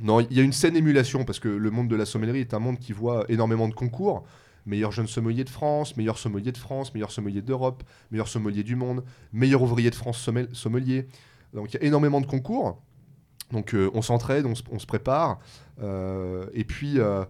non, 0.00 0.20
il 0.20 0.36
y 0.36 0.40
a 0.40 0.42
une 0.42 0.52
saine 0.52 0.76
émulation 0.76 1.24
parce 1.24 1.38
que 1.40 1.48
le 1.48 1.70
monde 1.70 1.88
de 1.88 1.96
la 1.96 2.04
sommellerie 2.04 2.40
est 2.40 2.52
un 2.54 2.58
monde 2.58 2.78
qui 2.78 2.92
voit 2.92 3.24
énormément 3.30 3.68
de 3.68 3.74
concours. 3.74 4.24
Meilleur 4.66 4.90
jeune 4.92 5.06
sommelier 5.06 5.44
de 5.44 5.48
France, 5.48 5.96
meilleur 5.96 6.18
sommelier 6.18 6.50
de 6.52 6.58
France, 6.58 6.92
meilleur 6.92 7.12
sommelier 7.12 7.40
d'Europe, 7.40 7.84
meilleur 8.10 8.26
sommelier 8.28 8.64
du 8.64 8.74
monde, 8.74 9.04
meilleur 9.32 9.62
ouvrier 9.62 9.90
de 9.90 9.94
France 9.94 10.18
sommel- 10.18 10.48
sommelier. 10.52 11.06
Donc 11.55 11.73
il 11.73 11.81
y 11.81 11.82
a 11.82 11.86
énormément 11.86 12.20
de 12.20 12.27
concours. 12.27 12.82
Donc 13.52 13.74
euh, 13.74 13.90
on 13.94 14.02
s'entraide, 14.02 14.44
on, 14.47 14.55
se- 14.78 14.86
prépare. 14.86 15.39
Euh, 15.81 16.47
et 16.52 16.64
puis 16.64 16.98
euh, 16.98 17.24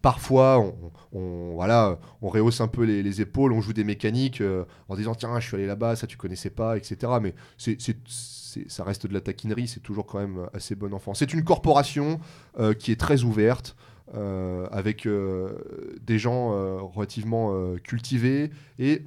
parfois, 0.00 0.64
on, 1.12 1.54
voilà, 1.54 1.98
on 2.22 2.28
rehausse 2.28 2.60
un 2.60 2.68
peu 2.68 2.84
les, 2.84 3.02
les 3.02 3.20
épaules, 3.20 3.52
on 3.52 3.60
joue 3.60 3.72
des 3.72 3.84
mécaniques 3.84 4.42
en 4.88 4.94
disant 4.94 5.14
tiens, 5.14 5.40
je 5.40 5.46
suis 5.48 5.56
allé 5.56 5.66
là-bas, 5.66 5.96
ça 5.96 6.06
tu 6.06 6.16
connaissais 6.16 6.50
pas, 6.50 6.76
etc. 6.76 7.14
Mais 7.20 7.34
c'est, 7.58 7.76
ça 8.68 8.84
reste 8.84 9.08
de 9.08 9.12
la 9.14 9.20
taquinerie, 9.20 9.66
c'est 9.66 9.80
toujours 9.80 10.06
quand 10.06 10.20
même 10.20 10.46
assez 10.52 10.76
bon 10.76 10.94
enfant. 10.94 11.14
C'est 11.14 11.32
une 11.32 11.42
corporation 11.42 12.20
qui 12.78 12.92
est 12.92 13.00
très 13.00 13.24
ouverte. 13.24 13.74
avec 14.70 15.08
des 15.08 16.18
gens 16.18 16.50
relativement 16.92 17.74
cultivés 17.82 18.50
et 18.78 19.02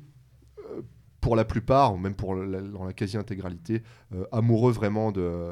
pour 1.28 1.36
la 1.36 1.44
plupart, 1.44 1.94
ou 1.94 1.98
même 1.98 2.16
pour 2.16 2.38
dans 2.38 2.86
la 2.86 2.94
quasi-intégralité, 2.94 3.84
euh, 4.16 4.24
amoureux 4.32 4.72
vraiment 4.72 5.12
de, 5.12 5.52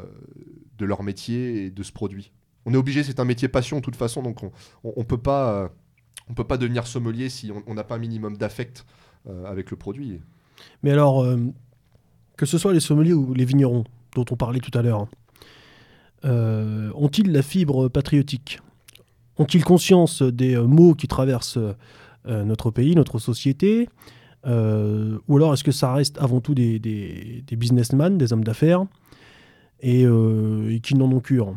de 0.77 0.85
leur 0.85 1.03
métier 1.03 1.65
et 1.65 1.69
de 1.69 1.83
ce 1.83 1.91
produit. 1.91 2.31
On 2.65 2.73
est 2.73 2.77
obligé, 2.77 3.03
c'est 3.03 3.19
un 3.19 3.25
métier 3.25 3.49
passion 3.49 3.79
de 3.79 3.81
toute 3.81 3.97
façon, 3.97 4.23
donc 4.23 4.41
on 4.41 4.51
on, 4.85 4.93
on 4.95 5.03
peut 5.03 5.17
pas 5.17 5.63
euh, 5.63 5.67
peut 6.33 6.45
pas 6.45 6.57
devenir 6.57 6.87
sommelier 6.87 7.27
si 7.27 7.51
on 7.67 7.73
n'a 7.73 7.83
pas 7.83 7.95
un 7.95 7.97
minimum 7.97 8.37
d'affect 8.37 8.85
euh, 9.27 9.43
avec 9.43 9.69
le 9.69 9.75
produit. 9.75 10.21
Mais 10.81 10.91
alors, 10.91 11.27
que 12.37 12.45
ce 12.45 12.57
soit 12.57 12.71
les 12.71 12.79
sommeliers 12.79 13.11
ou 13.11 13.33
les 13.33 13.43
vignerons, 13.43 13.83
dont 14.15 14.25
on 14.31 14.37
parlait 14.37 14.61
tout 14.61 14.75
à 14.79 14.81
l'heure, 14.81 15.09
ont-ils 16.23 17.33
la 17.33 17.41
fibre 17.41 17.89
patriotique? 17.89 18.61
Ont-ils 19.37 19.65
conscience 19.65 20.21
des 20.21 20.55
euh, 20.55 20.65
maux 20.65 20.95
qui 20.95 21.09
traversent 21.09 21.59
notre 22.25 22.71
pays, 22.71 22.95
notre 22.95 23.19
société? 23.19 23.89
Euh, 24.45 25.17
Ou 25.27 25.37
alors 25.37 25.53
est-ce 25.53 25.63
que 25.63 25.71
ça 25.71 25.93
reste 25.93 26.17
avant 26.19 26.41
tout 26.41 26.53
des, 26.53 27.43
businessmen, 27.51 28.17
des 28.17 28.33
hommes 28.33 28.43
d'affaires, 28.43 28.85
et, 29.81 30.05
euh, 30.05 30.79
qui 30.79 30.95
n'en 30.95 31.11
ont 31.11 31.19
cure 31.19 31.55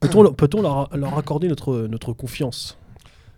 Peut-on 0.00 0.22
leur- 0.62 1.18
accorder 1.18 1.48
notre, 1.48 2.12
confiance? 2.12 2.78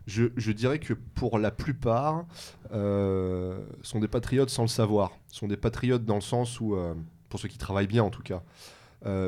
Je, 0.06 0.52
dirais 0.52 0.78
que 0.78 0.92
pour 0.92 1.38
la 1.38 1.50
plupart, 1.50 2.26
euh, 2.72 3.60
sont 3.82 4.00
des 4.00 4.08
patriotes 4.08 4.50
sans 4.50 4.62
le 4.62 4.68
savoir. 4.68 5.12
Sont 5.28 5.48
des 5.48 5.56
patriotes 5.56 6.04
dans 6.04 6.16
le 6.16 6.20
sens 6.20 6.60
où, 6.60 6.74
euh, 6.74 6.94
pour 7.28 7.40
ceux 7.40 7.48
qui 7.48 7.58
travaillent 7.58 7.86
bien 7.86 8.04
en 8.04 8.10
tout 8.10 8.22
cas, 8.22 8.42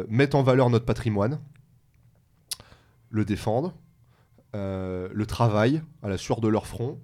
mettent 0.08 0.34
en 0.34 0.42
valeur 0.42 0.68
notre 0.68 0.84
patrimoine, 0.84 1.40
le 3.08 3.24
défendent, 3.24 3.72
le 4.52 5.24
travaillent 5.26 5.80
à 6.02 6.10
la 6.10 6.18
sueur 6.18 6.42
de 6.42 6.48
leur 6.48 6.66
front, 6.66 6.98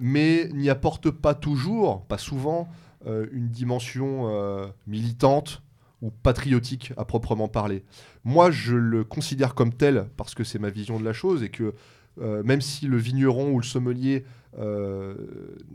mais 0.00 0.48
n'y 0.54 0.70
apportent 0.70 1.10
pas 1.10 1.34
toujours, 1.34 2.04
pas 2.06 2.18
souvent, 2.18 2.68
euh, 3.06 3.26
une 3.32 3.48
dimension 3.48 4.28
euh, 4.28 4.66
militante 4.86 5.62
ou 6.02 6.10
patriotique 6.10 6.92
à 6.96 7.04
proprement 7.04 7.48
parler. 7.48 7.84
Moi, 8.24 8.50
je 8.50 8.76
le 8.76 9.04
considère 9.04 9.54
comme 9.54 9.72
tel 9.72 10.08
parce 10.16 10.34
que 10.34 10.44
c'est 10.44 10.58
ma 10.58 10.70
vision 10.70 10.98
de 10.98 11.04
la 11.04 11.12
chose 11.12 11.42
et 11.42 11.48
que 11.48 11.74
euh, 12.20 12.42
même 12.42 12.60
si 12.60 12.86
le 12.86 12.96
vigneron 12.96 13.52
ou 13.52 13.58
le 13.58 13.64
sommelier 13.64 14.24
euh, 14.58 15.14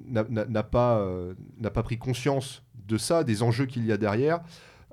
n'a- 0.10 0.64
pas, 0.64 1.00
euh, 1.00 1.34
pas 1.74 1.84
pris 1.84 1.98
conscience 1.98 2.64
de 2.88 2.98
ça, 2.98 3.24
des 3.24 3.44
enjeux 3.44 3.66
qu'il 3.66 3.86
y 3.86 3.92
a 3.92 3.98
derrière, 3.98 4.42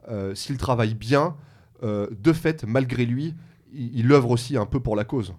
euh, 0.08 0.34
s'il 0.34 0.56
travaille 0.56 0.94
bien, 0.94 1.36
euh, 1.82 2.06
de 2.10 2.32
fait, 2.32 2.64
malgré 2.64 3.04
lui, 3.04 3.34
il, 3.72 3.98
il 3.98 4.12
œuvre 4.12 4.30
aussi 4.30 4.56
un 4.56 4.66
peu 4.66 4.80
pour 4.80 4.94
la 4.96 5.04
cause. 5.04 5.34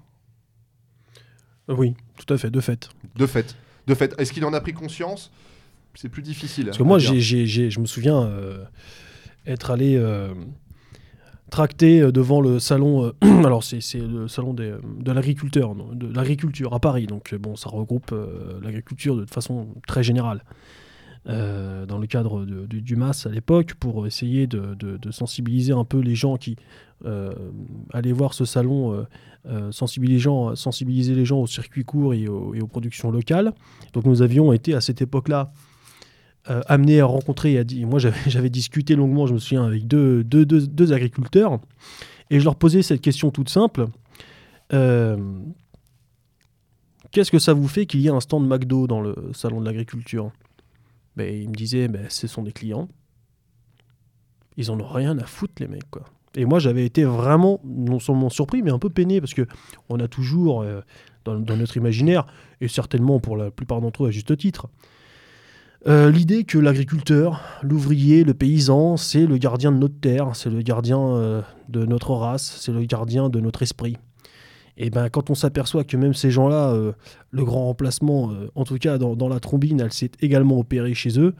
Oui, 1.77 1.93
tout 2.17 2.33
à 2.33 2.37
fait, 2.37 2.49
de 2.51 2.59
fait. 2.59 2.89
De 3.15 3.25
fait. 3.25 3.55
De 3.87 3.95
fait. 3.95 4.13
Est-ce 4.19 4.31
qu'il 4.33 4.45
en 4.45 4.53
a 4.53 4.61
pris 4.61 4.73
conscience? 4.73 5.31
C'est 5.95 6.09
plus 6.09 6.21
difficile. 6.21 6.65
Parce 6.65 6.77
que 6.77 6.83
moi, 6.83 6.99
je 6.99 7.79
me 7.79 7.85
souviens 7.85 8.21
euh, 8.23 8.63
être 9.45 9.71
allé 9.71 9.97
euh, 9.97 10.33
tracter 11.49 12.01
euh, 12.01 12.11
devant 12.11 12.41
le 12.41 12.59
salon. 12.59 13.05
euh, 13.05 13.11
alors, 13.45 13.63
c'est, 13.63 13.81
c'est 13.81 13.99
le 13.99 14.27
salon 14.27 14.53
des, 14.53 14.73
de 14.99 15.11
l'agriculteur, 15.11 15.75
non, 15.75 15.89
de 15.93 16.07
l'agriculture 16.13 16.73
à 16.73 16.79
Paris. 16.79 17.07
Donc, 17.07 17.33
bon, 17.35 17.55
ça 17.55 17.69
regroupe 17.69 18.13
l'agriculture 18.61 19.15
de 19.17 19.25
façon 19.25 19.67
très 19.87 20.03
générale. 20.03 20.43
Dans 21.25 21.99
le 21.99 22.07
cadre 22.07 22.45
de- 22.45 22.65
du- 22.65 22.81
du 22.81 22.95
MAS 22.95 23.27
à 23.27 23.29
l'époque, 23.29 23.75
pour 23.75 24.07
essayer 24.07 24.47
de 24.47 25.11
sensibiliser 25.11 25.71
un 25.73 25.85
peu 25.85 25.99
les 25.99 26.15
gens 26.15 26.35
qui 26.37 26.55
euh, 27.05 27.33
allaient 27.91 28.11
voir 28.11 28.33
ce 28.33 28.45
salon, 28.45 28.93
euh, 28.93 29.03
euh, 29.47 29.71
sensibiliser, 29.71 31.15
les 31.15 31.25
gens, 31.25 31.39
au 31.41 31.47
circuit 31.47 31.83
court 31.83 32.13
et, 32.13 32.27
aux- 32.27 32.53
productions 32.67 33.11
locales. 33.11 33.53
Donc 33.93 34.05
nous 34.05 34.21
avions 34.21 34.53
été 34.53 34.73
à 34.73 34.81
cette 34.81 35.01
époque-là 35.01 35.51
euh, 36.49 36.61
amené 36.67 36.99
à 37.01 37.05
rencontrer, 37.05 37.59
à 37.59 37.63
moi 37.85 37.99
j'avais 38.27 38.49
discuté 38.49 38.95
longuement, 38.95 39.27
je 39.27 39.33
me 39.33 39.39
souviens, 39.39 39.63
avec 39.65 39.87
deux, 39.87 40.23
deux, 40.23 40.93
agriculteurs, 40.93 41.59
et 42.29 42.39
je 42.39 42.45
leur 42.45 42.55
posais 42.55 42.81
cette 42.81 43.01
question 43.01 43.31
toute 43.31 43.49
simple. 43.49 43.85
Qu'est-ce 47.11 47.31
que 47.31 47.39
ça 47.39 47.53
vous 47.53 47.67
fait 47.67 47.85
qu'il 47.85 47.99
y 48.01 48.07
ait 48.07 48.11
un 48.11 48.21
stand 48.21 48.47
McDo 48.47 48.87
dans 48.87 49.01
le 49.01 49.15
salon 49.33 49.59
de 49.59 49.65
l'agriculture? 49.65 50.31
Ben, 51.17 51.33
Ils 51.43 51.49
me 51.49 51.53
disaient, 51.55 51.87
ben, 51.89 52.05
ce 52.09 52.25
sont 52.27 52.41
des 52.43 52.53
clients. 52.53 52.87
Ils 54.55 54.71
en 54.71 54.79
ont 54.79 54.87
rien 54.87 55.17
à 55.19 55.25
foutre, 55.25 55.55
les 55.59 55.67
mecs. 55.67 55.89
Quoi. 55.91 56.05
Et 56.35 56.45
moi, 56.45 56.59
j'avais 56.59 56.85
été 56.85 57.03
vraiment, 57.03 57.59
non 57.65 57.99
seulement 57.99 58.29
surpris, 58.29 58.61
mais 58.61 58.71
un 58.71 58.79
peu 58.79 58.89
peiné, 58.89 59.19
parce 59.19 59.33
que 59.33 59.45
on 59.89 59.99
a 59.99 60.07
toujours, 60.07 60.61
euh, 60.61 60.81
dans, 61.25 61.39
notre 61.39 61.77
imaginaire, 61.77 62.25
et 62.61 62.67
certainement 62.67 63.19
pour 63.19 63.35
la 63.35 63.51
plupart 63.51 63.81
d'entre 63.81 64.05
eux 64.05 64.07
à 64.07 64.11
juste 64.11 64.35
titre, 64.37 64.67
euh, 65.87 66.11
l'idée 66.11 66.43
que 66.43 66.57
l'agriculteur, 66.57 67.41
l'ouvrier, 67.63 68.23
le 68.23 68.33
paysan, 68.33 68.97
c'est 68.97 69.25
le 69.25 69.37
gardien 69.37 69.71
de 69.71 69.77
notre 69.77 69.99
terre, 69.99 70.35
c'est 70.35 70.49
le 70.49 70.61
gardien 70.61 70.99
euh, 70.99 71.41
de 71.69 71.85
notre 71.85 72.13
race, 72.13 72.57
c'est 72.59 72.71
le 72.71 72.83
gardien 72.85 73.29
de 73.29 73.39
notre 73.39 73.63
esprit. 73.63 73.97
Et 74.77 74.89
ben 74.89 75.09
quand 75.09 75.29
on 75.29 75.35
s'aperçoit 75.35 75.83
que 75.83 75.97
même 75.97 76.13
ces 76.13 76.31
gens-là, 76.31 76.73
le 77.31 77.43
grand 77.43 77.65
remplacement, 77.65 78.31
en 78.55 78.63
tout 78.63 78.77
cas 78.77 78.97
dans, 78.97 79.15
dans 79.15 79.27
la 79.27 79.39
trombine, 79.39 79.81
elle 79.81 79.91
s'est 79.91 80.11
également 80.21 80.57
opérée 80.57 80.93
chez 80.93 81.19
eux, 81.19 81.35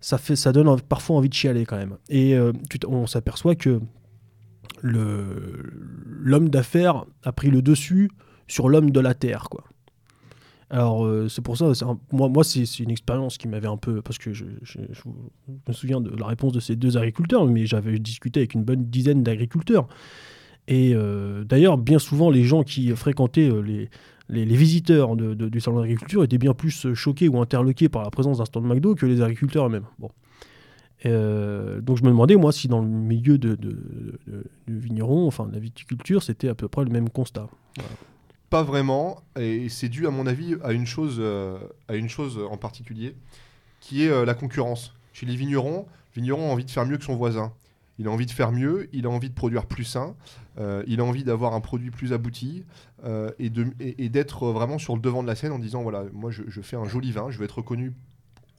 ça, 0.00 0.18
fait, 0.18 0.36
ça 0.36 0.52
donne 0.52 0.78
parfois 0.82 1.16
envie 1.16 1.30
de 1.30 1.34
chialer 1.34 1.64
quand 1.64 1.78
même. 1.78 1.96
Et 2.10 2.38
on 2.86 3.06
s'aperçoit 3.06 3.54
que 3.54 3.80
l'homme 4.82 6.48
d'affaires 6.48 7.04
a 7.24 7.32
pris 7.32 7.50
le 7.50 7.62
dessus 7.62 8.10
sur 8.46 8.68
l'homme 8.68 8.90
de 8.90 9.00
la 9.00 9.14
terre, 9.14 9.48
quoi. 9.50 9.64
Alors 10.70 11.06
euh, 11.06 11.28
c'est 11.28 11.40
pour 11.40 11.56
ça, 11.56 11.72
moi, 12.12 12.44
c'est 12.44 12.78
une 12.80 12.90
expérience 12.90 13.38
qui 13.38 13.48
m'avait 13.48 13.68
un 13.68 13.78
peu, 13.78 14.02
parce 14.02 14.18
que 14.18 14.34
je, 14.34 14.44
me 14.44 15.72
souviens 15.72 16.00
de 16.00 16.14
la 16.14 16.26
réponse 16.26 16.52
de 16.52 16.60
ces 16.60 16.76
deux 16.76 16.98
agriculteurs, 16.98 17.46
mais 17.46 17.64
j'avais 17.64 17.98
discuté 17.98 18.40
avec 18.40 18.54
une 18.54 18.64
bonne 18.64 18.84
dizaine 18.84 19.22
d'agriculteurs. 19.22 19.88
Et 20.66 20.92
euh, 20.94 21.44
d'ailleurs, 21.44 21.78
bien 21.78 21.98
souvent, 21.98 22.28
les 22.28 22.44
gens 22.44 22.62
qui 22.64 22.90
fréquentaient 22.90 23.50
euh, 23.50 23.88
les, 24.28 24.44
visiteurs 24.44 25.16
du 25.16 25.60
salon 25.60 25.80
d'agriculture 25.80 26.22
étaient 26.22 26.36
bien 26.36 26.52
plus 26.52 26.92
choqués 26.92 27.28
ou 27.28 27.40
interloqués 27.40 27.88
par 27.88 28.02
la 28.02 28.10
présence 28.10 28.36
d'un 28.38 28.44
stand 28.44 28.64
McDo 28.66 28.94
que 28.94 29.06
les 29.06 29.22
agriculteurs 29.22 29.66
eux-mêmes. 29.66 29.86
Bon. 29.98 30.10
Euh, 31.06 31.80
donc 31.80 31.96
je 31.98 32.02
me 32.02 32.08
demandais, 32.08 32.36
moi, 32.36 32.52
si 32.52 32.68
dans 32.68 32.80
le 32.80 32.88
milieu 32.88 33.38
de, 33.38 33.54
de, 33.54 34.18
vigneron, 34.66 35.26
enfin 35.26 35.46
de 35.46 35.52
la 35.52 35.60
viticulture, 35.60 36.22
c'était 36.22 36.48
à 36.48 36.54
peu 36.54 36.68
près 36.68 36.84
le 36.84 36.90
même 36.90 37.08
constat. 37.10 37.48
Pas 38.50 38.62
vraiment, 38.62 39.22
et 39.38 39.68
c'est 39.68 39.88
dû 39.88 40.06
à 40.06 40.10
mon 40.10 40.26
avis 40.26 40.56
à 40.64 40.72
une 40.72 40.86
chose, 40.86 41.16
euh, 41.18 41.58
à 41.88 41.96
une 41.96 42.08
chose 42.08 42.40
en 42.50 42.56
particulier, 42.56 43.14
qui 43.80 44.04
est 44.04 44.08
euh, 44.08 44.24
la 44.24 44.34
concurrence. 44.34 44.94
Chez 45.12 45.26
les 45.26 45.36
vignerons, 45.36 45.86
le 46.14 46.22
vigneron 46.22 46.48
a 46.48 46.52
envie 46.52 46.64
de 46.64 46.70
faire 46.70 46.86
mieux 46.86 46.96
que 46.96 47.04
son 47.04 47.16
voisin. 47.16 47.52
Il 47.98 48.06
a 48.06 48.10
envie 48.10 48.26
de 48.26 48.30
faire 48.30 48.52
mieux, 48.52 48.88
il 48.92 49.06
a 49.06 49.10
envie 49.10 49.28
de 49.28 49.34
produire 49.34 49.66
plus 49.66 49.82
sain, 49.82 50.14
il 50.86 51.00
a 51.00 51.04
envie 51.04 51.24
d'avoir 51.24 51.52
un 51.54 51.60
produit 51.60 51.90
plus 51.90 52.12
abouti 52.12 52.62
et 53.40 54.08
d'être 54.08 54.52
vraiment 54.52 54.78
sur 54.78 54.94
le 54.94 55.00
devant 55.00 55.20
de 55.20 55.26
la 55.26 55.34
scène 55.34 55.50
en 55.50 55.58
disant 55.58 55.82
voilà, 55.82 56.04
moi 56.12 56.30
je, 56.30 56.44
je 56.46 56.60
fais 56.60 56.76
un 56.76 56.84
joli 56.84 57.10
vin, 57.10 57.28
je 57.30 57.38
veux 57.38 57.44
être 57.44 57.58
reconnu 57.58 57.92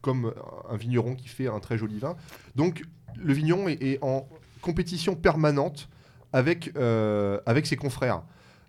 comme 0.01 0.34
un 0.69 0.77
vigneron 0.77 1.15
qui 1.15 1.27
fait 1.27 1.47
un 1.47 1.59
très 1.59 1.77
joli 1.77 1.99
vin. 1.99 2.15
Donc 2.55 2.84
le 3.17 3.34
vigneron 3.34 3.67
est, 3.67 3.99
en 4.01 4.27
compétition 4.61 5.15
permanente 5.15 5.89
avec, 6.34 6.71
euh, 6.76 7.39
avec 7.45 7.65
ses 7.65 7.76
confrères. 7.76 8.23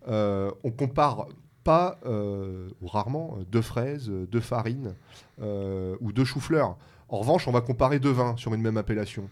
Euh, 0.09 0.51
on 0.65 0.71
compare 0.71 1.27
pas, 1.65 1.99
euh, 2.07 2.71
ou 2.81 2.87
rarement, 2.87 3.37
euh, 3.39 3.45
de 3.51 3.61
fraises, 3.61 4.09
euh, 4.09 4.27
de 4.31 4.41
farine 4.41 4.95
euh, 5.41 5.97
ou 6.01 6.13
de 6.13 6.25
chou-fleur. 6.25 6.77
En 7.09 7.19
revanche, 7.19 7.49
on 7.49 7.53
va 7.53 7.61
comparer 7.61 7.99
deux 7.99 8.11
vins 8.11 8.37
sur 8.37 8.55
une 8.55 8.63
même 8.63 8.77
appellation. 8.77 9.29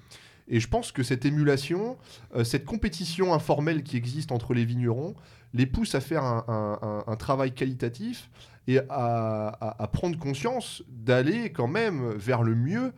Et 0.48 0.60
je 0.60 0.68
pense 0.68 0.92
que 0.92 1.02
cette 1.02 1.26
émulation, 1.26 1.98
cette 2.42 2.64
compétition 2.64 3.34
informelle 3.34 3.82
qui 3.82 3.98
existe 3.98 4.32
entre 4.32 4.54
les 4.54 4.64
vignerons, 4.64 5.14
les 5.52 5.66
pousse 5.66 5.94
à 5.94 6.00
faire 6.00 6.24
un 6.24 7.16
travail 7.18 7.52
qualitatif 7.52 8.30
et 8.68 8.80
à, 8.90 9.88
prendre 9.92 10.18
conscience 10.18 10.84
d'aller 10.88 11.50
quand 11.50 11.66
même 11.66 12.12
vers 12.12 12.42
le 12.42 12.54
mieux 12.54 12.92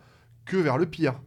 que 0.44 0.56
vers 0.56 0.76
le 0.76 0.86
pire. 0.86 1.22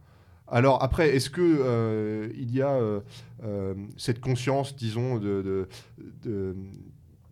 Alors 0.50 0.84
après, 0.84 1.16
est-ce 1.16 1.30
que 1.30 1.42
euh, 1.42 2.30
il 2.36 2.54
y 2.54 2.62
a 2.62 2.72
euh, 2.72 3.00
euh, 3.46 3.74
cette 3.98 4.20
conscience, 4.20 4.76
disons, 4.76 5.18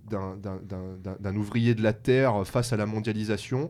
d'un 0.10 1.36
ouvrier 1.36 1.76
de 1.76 1.84
la 1.84 1.92
terre 1.92 2.48
face 2.48 2.72
à 2.72 2.78
la 2.78 2.86
mondialisation? 2.86 3.70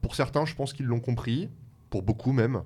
Pour 0.00 0.14
certains, 0.14 0.46
je 0.46 0.54
pense 0.54 0.72
qu'ils 0.72 0.86
l'ont 0.86 1.00
compris, 1.00 1.50
pour 1.90 2.02
beaucoup 2.02 2.32
même. 2.32 2.62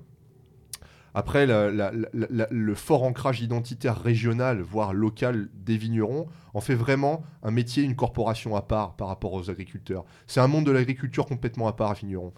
Après, 1.15 1.45
la- 1.45 1.69
la- 1.71 1.91
la- 1.91 2.27
la- 2.29 2.47
le 2.49 2.75
fort 2.75 3.03
ancrage 3.03 3.41
identitaire 3.41 4.01
régional, 4.01 4.61
voire 4.61 4.93
local 4.93 5.49
des 5.53 5.77
vignerons, 5.77 6.27
en 6.55 6.61
fait 6.61 6.73
vraiment 6.75 7.23
un 7.43 7.51
métier, 7.51 7.83
une 7.83 7.95
corporation 7.95 8.55
à 8.55 8.61
part 8.63 8.95
par 8.95 9.09
rapport 9.09 9.33
aux 9.33 9.49
agriculteurs. 9.51 10.05
C'est 10.27 10.39
un 10.39 10.47
monde 10.47 10.65
de 10.65 10.71
l'agriculture 10.71 11.25
complètement 11.27 11.67
à 11.67 11.73
part, 11.73 11.93
vignerons. 11.93 12.33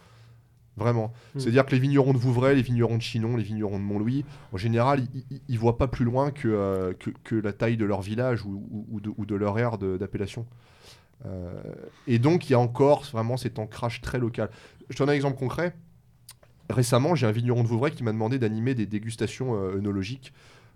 Vraiment. 0.77 1.13
Mm. 1.35 1.39
C'est-à-dire 1.39 1.65
que 1.65 1.71
les 1.71 1.79
vignerons 1.79 2.11
de 2.11 2.17
Vouvray, 2.17 2.53
les 2.53 2.61
vignerons 2.61 2.97
de 2.97 3.01
Chinon, 3.01 3.37
les 3.37 3.43
vignerons 3.43 3.79
de 3.79 3.83
Montlouis, 3.83 4.25
en 4.51 4.57
général, 4.57 5.03
ils 5.47 5.53
ne 5.55 5.57
voient 5.57 5.77
pas 5.77 5.87
plus 5.87 6.03
loin 6.03 6.31
que, 6.31 6.49
euh, 6.49 6.91
que, 6.93 7.11
que 7.23 7.35
la 7.35 7.53
taille 7.53 7.77
de 7.77 7.85
leur 7.85 8.01
village 8.01 8.43
ou, 8.45 8.67
ou- 8.69 8.85
ou 8.91 8.99
de, 8.99 9.09
ou 9.15 9.25
de 9.25 9.35
leur 9.35 9.57
aire 9.57 9.77
d'appellation. 9.77 10.45
Euh, 11.25 11.53
et 12.07 12.19
donc, 12.19 12.49
il 12.49 12.51
y 12.51 12.55
a 12.55 12.59
encore 12.59 13.03
vraiment 13.03 13.37
cet 13.37 13.57
ancrage 13.57 14.01
très 14.01 14.19
local. 14.19 14.49
Je 14.89 14.95
te 14.95 14.99
donne 15.03 15.11
un 15.11 15.13
exemple 15.13 15.37
concret. 15.39 15.73
Récemment, 16.69 17.15
j'ai 17.15 17.27
un 17.27 17.31
vigneron 17.31 17.63
de 17.63 17.67
Vouvray 17.67 17.91
qui 17.91 18.03
m'a 18.03 18.11
demandé 18.11 18.39
d'animer 18.39 18.73
des 18.73 18.85
dégustations 18.85 19.55
euh, 19.55 19.77
œnologiques 19.77 20.33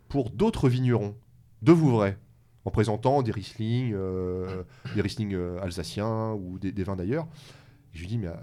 pour 0.08 0.32
d'autres 0.32 0.70
vignerons 0.70 1.16
de 1.62 1.72
Vouvray, 1.72 2.18
en 2.66 2.72
présentant 2.72 3.22
des 3.22 3.32
Riesling, 3.32 3.94
euh, 3.94 4.64
des 4.96 5.02
Riesling 5.02 5.34
euh, 5.34 5.62
alsaciens 5.62 6.34
ou 6.34 6.60
des, 6.60 6.84
vins 6.84 6.96
d'ailleurs. 6.96 7.28
Je 7.94 8.02
lui 8.02 8.08
dis, 8.08 8.18
mais 8.18 8.28
euh, 8.28 8.36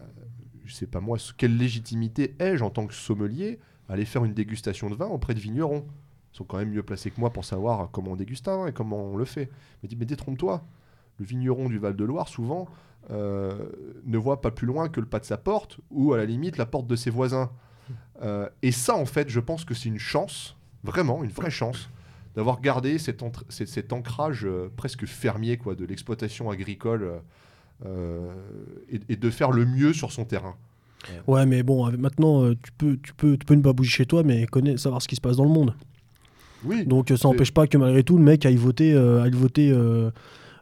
je 0.65 0.75
sais 0.75 0.87
pas 0.87 1.01
moi, 1.01 1.19
quelle 1.37 1.57
légitimité 1.57 2.35
ai-je 2.39 2.65
en 2.65 2.71
tant 2.71 2.87
que 2.87 2.95
sommelier 2.95 3.59
à 3.89 3.95
aller 3.95 4.05
faire 4.05 4.25
une 4.25 4.35
dégustation 4.35 4.91
de 4.91 4.95
vin 4.95 5.07
auprès 5.07 5.35
de 5.35 5.41
vignerons? 5.41 5.87
Ils 6.33 6.37
sont 6.37 6.45
quand 6.45 6.59
même 6.59 6.71
mieux 6.71 6.83
placés 6.83 7.11
que 7.11 7.21
moi 7.21 7.33
pour 7.33 7.45
savoir 7.45 7.91
comment 7.91 8.13
on 8.13 8.17
déguste 8.17 8.49
un 8.49 8.59
vin 8.59 8.67
et 8.69 8.73
comment 8.73 9.13
on 9.13 9.17
le 9.17 9.25
fait. 9.25 9.45
Il 9.83 9.87
m'a 9.87 9.89
dit, 9.89 9.97
mais 9.97 10.07
détrompe-toi. 10.07 10.65
Le 11.19 11.25
vigneron 11.25 11.69
du 11.69 11.79
Val-de-Loire, 11.79 12.29
souvent, 12.29 12.69
ne 13.11 14.19
voit 14.19 14.41
pas 14.41 14.51
plus 14.51 14.67
loin 14.67 14.89
que 14.89 15.01
le 15.01 15.07
pas 15.07 15.21
de 15.21 15.25
sa 15.25 15.37
porte 15.37 15.79
ou 15.91 16.13
à 16.13 16.17
la 16.17 16.25
limite 16.25 16.57
la 16.57 16.67
porte 16.67 16.87
de 16.87 16.97
ses 16.97 17.11
voisins. 17.11 17.51
Euh, 18.23 18.49
et 18.63 18.73
ça, 18.73 18.97
en 18.97 19.05
fait, 19.07 19.29
je 19.29 19.41
pense 19.41 19.65
que 19.65 19.75
c'est 19.75 19.89
une 19.89 19.99
chance, 19.99 20.57
vraiment 20.83 21.23
une 21.23 21.31
vraie 21.31 21.51
chance, 21.51 21.89
d'avoir 22.35 22.61
gardé 22.61 22.99
cet, 22.99 23.23
cet- 23.49 23.69
cet 23.69 23.93
ancrage 23.93 24.45
euh, 24.45 24.69
presque 24.77 25.07
fermier 25.07 25.57
quoi, 25.57 25.75
de 25.75 25.85
l'exploitation 25.85 26.51
agricole 26.51 27.03
euh, 27.05 27.19
euh, 27.87 28.35
et, 28.91 29.01
et 29.11 29.17
de 29.17 29.31
faire 29.31 29.53
le 29.53 29.65
mieux 29.67 29.93
sur 29.93 30.11
son 30.13 30.25
terrain. 30.25 30.57
Ouais, 31.29 31.47
mais 31.47 31.63
bon, 31.63 31.91
maintenant, 31.97 32.43
euh, 32.43 32.55
tu 32.61 32.73
peux, 32.73 32.97
tu 33.01 33.15
peux, 33.15 33.37
tu 33.37 33.47
peux 33.47 33.55
ne 33.55 33.63
pas 33.63 33.73
bouger 33.73 33.91
chez 33.91 34.07
toi, 34.07 34.23
mais 34.25 34.47
connaître, 34.47 34.81
savoir 34.81 35.01
ce 35.01 35.07
qui 35.07 35.15
se 35.15 35.21
passe 35.21 35.37
dans 35.37 35.45
le 35.45 35.51
monde. 35.51 35.75
Oui, 36.65 36.85
Donc 36.87 37.11
euh, 37.11 37.17
ça 37.17 37.29
n'empêche 37.29 37.53
pas 37.53 37.67
que 37.69 37.79
malgré 37.79 38.03
tout, 38.03 38.17
le 38.19 38.25
mec 38.25 38.45
aille 38.45 38.57
voter, 38.57 38.93
euh, 38.95 39.23
aille 39.23 39.31
voter 39.31 39.71
euh, 39.71 40.11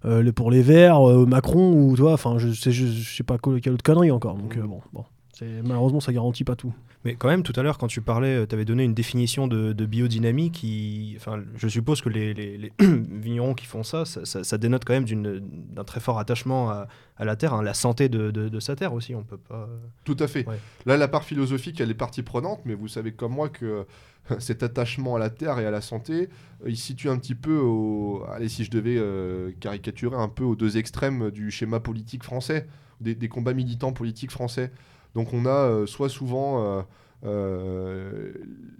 euh, 0.04 0.22
le- 0.22 0.32
pour 0.32 0.50
les 0.50 0.62
Verts, 0.62 1.08
euh, 1.08 1.26
Macron 1.26 1.72
ou 1.72 1.96
toi, 1.96 2.12
enfin, 2.12 2.36
je 2.38 2.50
sais, 2.52 2.70
je, 2.72 2.86
je 2.86 3.16
sais 3.16 3.22
pas 3.24 3.36
quelle 3.62 3.72
autre 3.72 3.82
connerie 3.82 4.10
encore. 4.10 4.36
Donc 4.36 4.56
Mhm. 4.56 4.62
euh, 4.62 4.66
bon, 4.66 4.80
bon, 4.92 5.04
c'est 5.32 5.62
malheureusement 5.64 6.00
ça 6.00 6.12
garantit 6.12 6.44
pas 6.44 6.56
tout. 6.56 6.72
Mais 7.04 7.14
quand 7.16 7.28
même, 7.28 7.42
tout 7.42 7.52
à 7.56 7.62
l'heure, 7.62 7.76
quand 7.76 7.86
tu 7.86 8.00
parlais, 8.00 8.46
tu 8.46 8.54
avais 8.54 8.64
donné 8.64 8.82
une 8.84 8.94
définition 8.94 9.46
de, 9.46 9.72
de 9.74 9.86
biodynamie 9.86 10.50
qui. 10.50 11.14
Enfin, 11.18 11.42
je 11.56 11.68
suppose 11.68 12.00
que 12.00 12.08
les, 12.08 12.32
les- 12.32 12.56
les 12.56 12.72
vignerons 12.80 13.52
qui 13.54 13.66
font 13.66 13.82
ça, 13.82 14.04
ça, 14.06 14.24
ça- 14.24 14.42
ça 14.42 14.56
dénote 14.58 14.84
quand 14.86 14.94
même 14.94 15.04
d'un 15.04 15.84
très 15.84 16.00
fort 16.00 16.18
attachement 16.18 16.70
à, 16.70 16.88
à 17.18 17.24
la 17.26 17.36
terre, 17.36 17.52
hein, 17.54 17.62
la 17.62 17.74
santé 17.74 18.08
de, 18.08 18.30
de- 18.30 18.48
de 18.48 18.60
sa 18.60 18.74
terre 18.74 18.94
aussi. 18.94 19.14
On 19.14 19.22
peut 19.22 19.36
pas. 19.36 19.68
Tout 20.04 20.16
à 20.18 20.26
fait. 20.26 20.46
Ouais. 20.48 20.58
Là, 20.86 20.96
la 20.96 21.08
part 21.08 21.24
philosophique, 21.24 21.80
elle 21.80 21.90
est 21.90 21.94
partie 21.94 22.22
prenante, 22.22 22.60
mais 22.64 22.74
vous 22.74 22.88
savez 22.88 23.12
comme 23.12 23.32
moi 23.32 23.50
que 23.50 23.84
cet 24.38 24.62
attachement 24.62 25.16
à 25.16 25.18
la 25.18 25.28
terre 25.28 25.58
et 25.58 25.66
à 25.66 25.70
la 25.70 25.82
santé, 25.82 26.30
euh, 26.64 26.70
il 26.70 26.76
se 26.78 26.86
situe 26.86 27.10
un 27.10 27.18
petit 27.18 27.34
peu 27.34 27.58
au... 27.58 28.24
Allez, 28.32 28.48
si 28.48 28.64
je 28.64 28.70
devais 28.70 28.96
euh, 28.96 29.50
caricaturer 29.60 30.16
un 30.16 30.28
peu 30.28 30.44
aux 30.44 30.56
deux 30.56 30.78
extrêmes 30.78 31.30
du 31.30 31.50
schéma 31.50 31.80
politique 31.80 32.22
français, 32.24 32.66
des, 33.02 33.14
des 33.14 33.28
combats 33.28 33.52
militants 33.52 33.92
politiques 33.92 34.30
français. 34.30 34.72
Donc 35.14 35.32
on 35.32 35.46
a 35.46 35.50
euh, 35.50 35.86
soit 35.86 36.08
souvent 36.08 36.62
euh, 36.62 36.82
euh, 37.24 38.32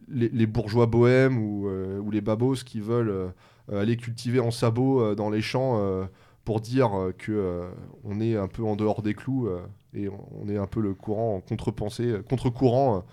les, 0.09 0.47
bourgeois 0.47 0.87
bohèmes 0.87 1.39
ou, 1.39 1.69
les 2.11 2.21
babos 2.21 2.57
qui 2.65 2.81
veulent 2.81 3.33
aller 3.73 3.97
cultiver 3.97 4.41
en 4.41 4.51
sabot 4.51 5.15
dans 5.15 5.31
les 5.31 5.41
champs 5.41 6.07
pour 6.45 6.61
dire 6.61 6.91
que 7.17 7.63
on 8.05 8.21
est 8.21 8.37
un 8.37 8.49
peu 8.49 8.63
en 8.63 8.77
dehors 8.77 9.01
des 9.01 9.15
clous 9.15 9.49
et 9.95 10.09
on 10.09 10.49
est 10.49 10.59
un 10.59 10.67
peu 10.67 10.81
le 10.81 10.93
courant 10.93 11.37
en 11.37 11.41
contre-pensée, 11.41 12.17
contre-courant 12.29 13.05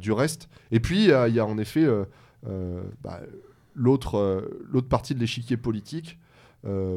du 0.00 0.10
reste. 0.10 0.48
Et 0.72 0.80
puis 0.80 1.04
il 1.04 1.34
y, 1.34 1.40
a- 1.40 1.46
en 1.46 1.56
effet 1.56 1.86
bah, 2.42 3.20
l'autre 3.76 4.50
l'autre 4.68 4.88
partie 4.88 5.14
de 5.14 5.20
l'échiquier 5.20 5.56
politique, 5.56 6.18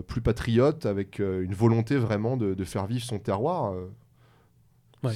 plus 0.07 0.21
patriote, 0.21 0.87
avec 0.87 1.19
une 1.19 1.53
volonté 1.53 1.95
vraiment 1.95 2.37
de, 2.37 2.63
faire 2.63 2.87
vivre 2.87 3.05
son 3.05 3.19
terroir. 3.19 3.75
Ouais. 5.03 5.13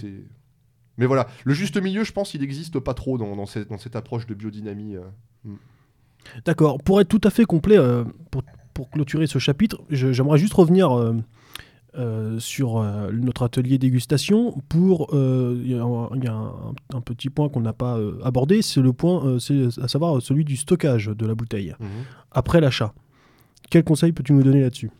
Mais 0.97 1.05
voilà, 1.05 1.27
le 1.43 1.53
juste 1.53 1.81
milieu, 1.81 2.03
je 2.03 2.11
pense, 2.13 2.33
il 2.33 2.41
n'existe 2.41 2.79
pas 2.79 2.93
trop 2.93 3.17
dans, 3.17 3.35
dans 3.35 3.45
cette, 3.45 3.69
dans 3.69 3.77
cette 3.77 3.95
approche 3.95 4.25
de 4.27 4.33
biodynamie. 4.33 4.95
euh. 4.95 5.01
D'accord. 6.45 6.79
Pour 6.81 7.01
être 7.01 7.07
tout 7.09 7.21
à 7.23 7.29
fait 7.29 7.45
complet, 7.45 7.77
euh, 7.77 8.03
pour, 8.31 8.43
pour 8.73 8.89
clôturer 8.89 9.27
ce 9.27 9.37
chapitre, 9.39 9.81
j'aimerais 9.89 10.37
juste 10.37 10.53
revenir 10.53 10.91
euh, 10.97 11.13
euh, 11.97 12.39
sur 12.39 12.81
notre 13.11 13.43
atelier 13.43 13.77
dégustation. 13.77 14.59
Pour 14.69 15.09
il 15.13 15.69
y 15.69 15.75
a, 15.75 15.83
un, 15.83 16.09
il 16.15 16.23
y 16.23 16.27
a 16.27 16.33
un- 16.33 16.73
un 16.93 17.01
petit 17.01 17.29
point 17.29 17.47
qu'on 17.49 17.61
n'a 17.61 17.73
pas 17.73 17.99
abordé, 18.23 18.61
c'est 18.61 18.81
le 18.81 18.91
point, 18.93 19.37
c'est 19.39 19.67
à 19.81 19.87
savoir 19.87 20.21
celui 20.21 20.45
du 20.45 20.55
stockage 20.57 21.07
de 21.07 21.25
la 21.25 21.35
bouteille 21.35 21.75
après 22.31 22.59
l'achat. 22.61 22.93
Quel 23.69 23.83
conseil 23.83 24.11
peux-tu 24.11 24.33
nous 24.33 24.43
donner 24.43 24.61
là-dessus? 24.61 24.91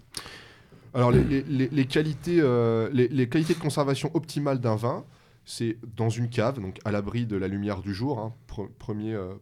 Alors, 0.95 1.11
les, 1.11 1.85
qualités, 1.87 2.37
euh, 2.39 2.89
les, 2.93 3.27
qualités 3.29 3.53
de 3.53 3.59
conservation 3.59 4.09
optimales 4.13 4.61
d'un 4.61 4.77
vin, 4.77 5.03
c'est 5.43 5.77
dans 5.95 6.09
une 6.09 6.29
cave, 6.29 6.61
donc 6.61 6.79
à 6.85 6.91
l'abri 6.91 7.25
de 7.25 7.35
la 7.35 7.49
lumière 7.49 7.81
du 7.81 7.93
jour. 7.93 8.19
hein. 8.19 8.33
Pre- 8.47 8.69
premier 8.79 9.13
euh, 9.13 9.33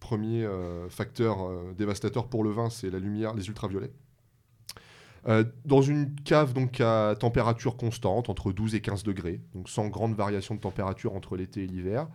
premier 0.00 0.42
euh, 0.42 0.88
facteur 0.88 1.48
dévastateur 1.76 2.28
pour 2.28 2.42
le 2.42 2.50
vin, 2.50 2.70
c'est 2.70 2.90
la 2.90 2.98
lumière, 2.98 3.34
les 3.34 3.46
ultraviolets. 3.48 3.92
Dans 5.64 5.82
une 5.82 6.16
cave 6.24 6.52
donc 6.52 6.80
à 6.80 7.14
température 7.14 7.76
constante, 7.76 8.28
entre 8.28 8.50
12 8.50 8.74
et 8.74 8.80
15 8.80 9.04
degrés, 9.04 9.40
donc 9.54 9.68
sans 9.68 9.86
grande 9.86 10.16
variation 10.16 10.56
de 10.56 10.60
température 10.60 11.14
entre 11.14 11.36
l'été 11.36 11.62
et 11.62 11.66
l'hiver, 11.68 12.08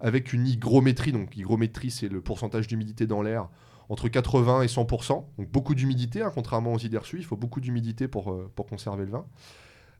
avec 0.00 0.32
une 0.32 0.48
hygrométrie, 0.48 1.12
donc 1.12 1.36
hygrométrie 1.36 1.92
c'est 1.92 2.08
le 2.08 2.20
pourcentage 2.20 2.66
d'humidité 2.66 3.06
dans 3.06 3.22
l'air, 3.22 3.48
entre 3.88 4.08
80 4.08 4.62
et 4.62 4.66
100%, 4.66 5.24
donc 5.38 5.50
beaucoup 5.50 5.74
d'humidité, 5.74 6.22
hein, 6.22 6.32
contrairement 6.34 6.72
aux 6.72 6.78
idées 6.78 6.98
reçues, 6.98 7.18
il 7.18 7.24
faut 7.24 7.36
beaucoup 7.36 7.60
d'humidité 7.60 8.08
pour, 8.08 8.32
euh, 8.32 8.50
pour 8.54 8.66
conserver 8.66 9.04
le 9.04 9.10
vin. 9.10 9.26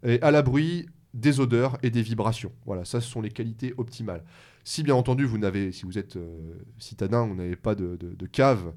Et 0.05 0.21
à 0.23 0.31
l'abri 0.31 0.87
des 1.13 1.39
odeurs 1.39 1.79
et 1.83 1.91
des 1.91 2.03
vibrations. 2.03 2.53
Voilà, 2.67 2.85
ça 2.85 3.01
ce 3.01 3.09
sont 3.09 3.21
les 3.21 3.31
qualités 3.31 3.73
optimales. 3.77 4.25
Si 4.65 4.83
bien 4.83 4.95
entendu, 4.95 5.25
vous 5.25 5.39
n'avez, 5.39 5.71
si 5.71 5.85
vous 5.85 5.99
êtes 5.99 6.17
euh, 6.17 6.55
citadin, 6.79 7.27
vous 7.27 7.35
n'avez 7.35 7.57
pas 7.57 7.75
de, 7.75 7.97
cave, 8.27 8.73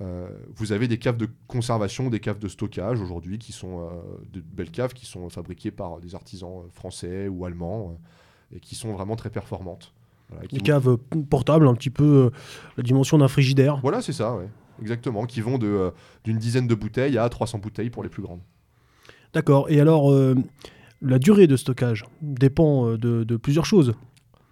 euh, 0.00 0.28
vous 0.54 0.72
avez 0.72 0.86
des 0.86 0.98
caves 0.98 1.16
de 1.16 1.28
conservation, 1.46 2.10
des 2.10 2.20
caves 2.20 2.38
de 2.38 2.48
stockage 2.48 3.00
aujourd'hui 3.00 3.38
qui 3.38 3.52
sont 3.52 3.88
de 4.30 4.40
belles 4.40 4.70
caves 4.70 4.92
qui 4.92 5.06
sont 5.06 5.28
fabriquées 5.30 5.70
par 5.70 5.98
des 6.00 6.14
artisans 6.14 6.68
français 6.70 7.28
ou 7.28 7.44
allemands 7.44 7.98
et 8.52 8.60
qui 8.60 8.74
sont 8.74 8.92
vraiment 8.92 9.16
très 9.16 9.30
performantes. 9.30 9.94
Voilà, 10.30 10.46
qui 10.46 10.56
Une 10.56 10.60
vous- 10.60 10.64
cave 10.66 10.88
euh, 10.88 10.96
portable, 11.30 11.66
un 11.68 11.74
petit 11.74 11.90
peu 11.90 12.04
euh, 12.04 12.30
la 12.76 12.82
dimension 12.82 13.18
d'un 13.18 13.28
frigidaire. 13.28 13.78
Voilà, 13.82 14.02
c'est 14.02 14.12
ça, 14.12 14.34
ouais. 14.36 14.48
exactement, 14.80 15.24
qui 15.26 15.40
vont 15.40 15.58
euh, 15.62 15.90
d'une 16.24 16.38
dizaine 16.38 16.66
de 16.66 16.74
bouteilles 16.74 17.16
à 17.18 17.28
300 17.28 17.58
bouteilles 17.58 17.90
pour 17.90 18.02
les 18.02 18.08
plus 18.08 18.22
grandes. 18.22 18.40
D'accord. 19.34 19.66
Et 19.70 19.80
alors, 19.80 20.10
la 21.02 21.18
durée 21.18 21.46
de 21.46 21.56
stockage 21.56 22.04
dépend 22.22 22.92
de, 22.96 23.24
de 23.24 23.36
plusieurs 23.36 23.66
choses. 23.66 23.94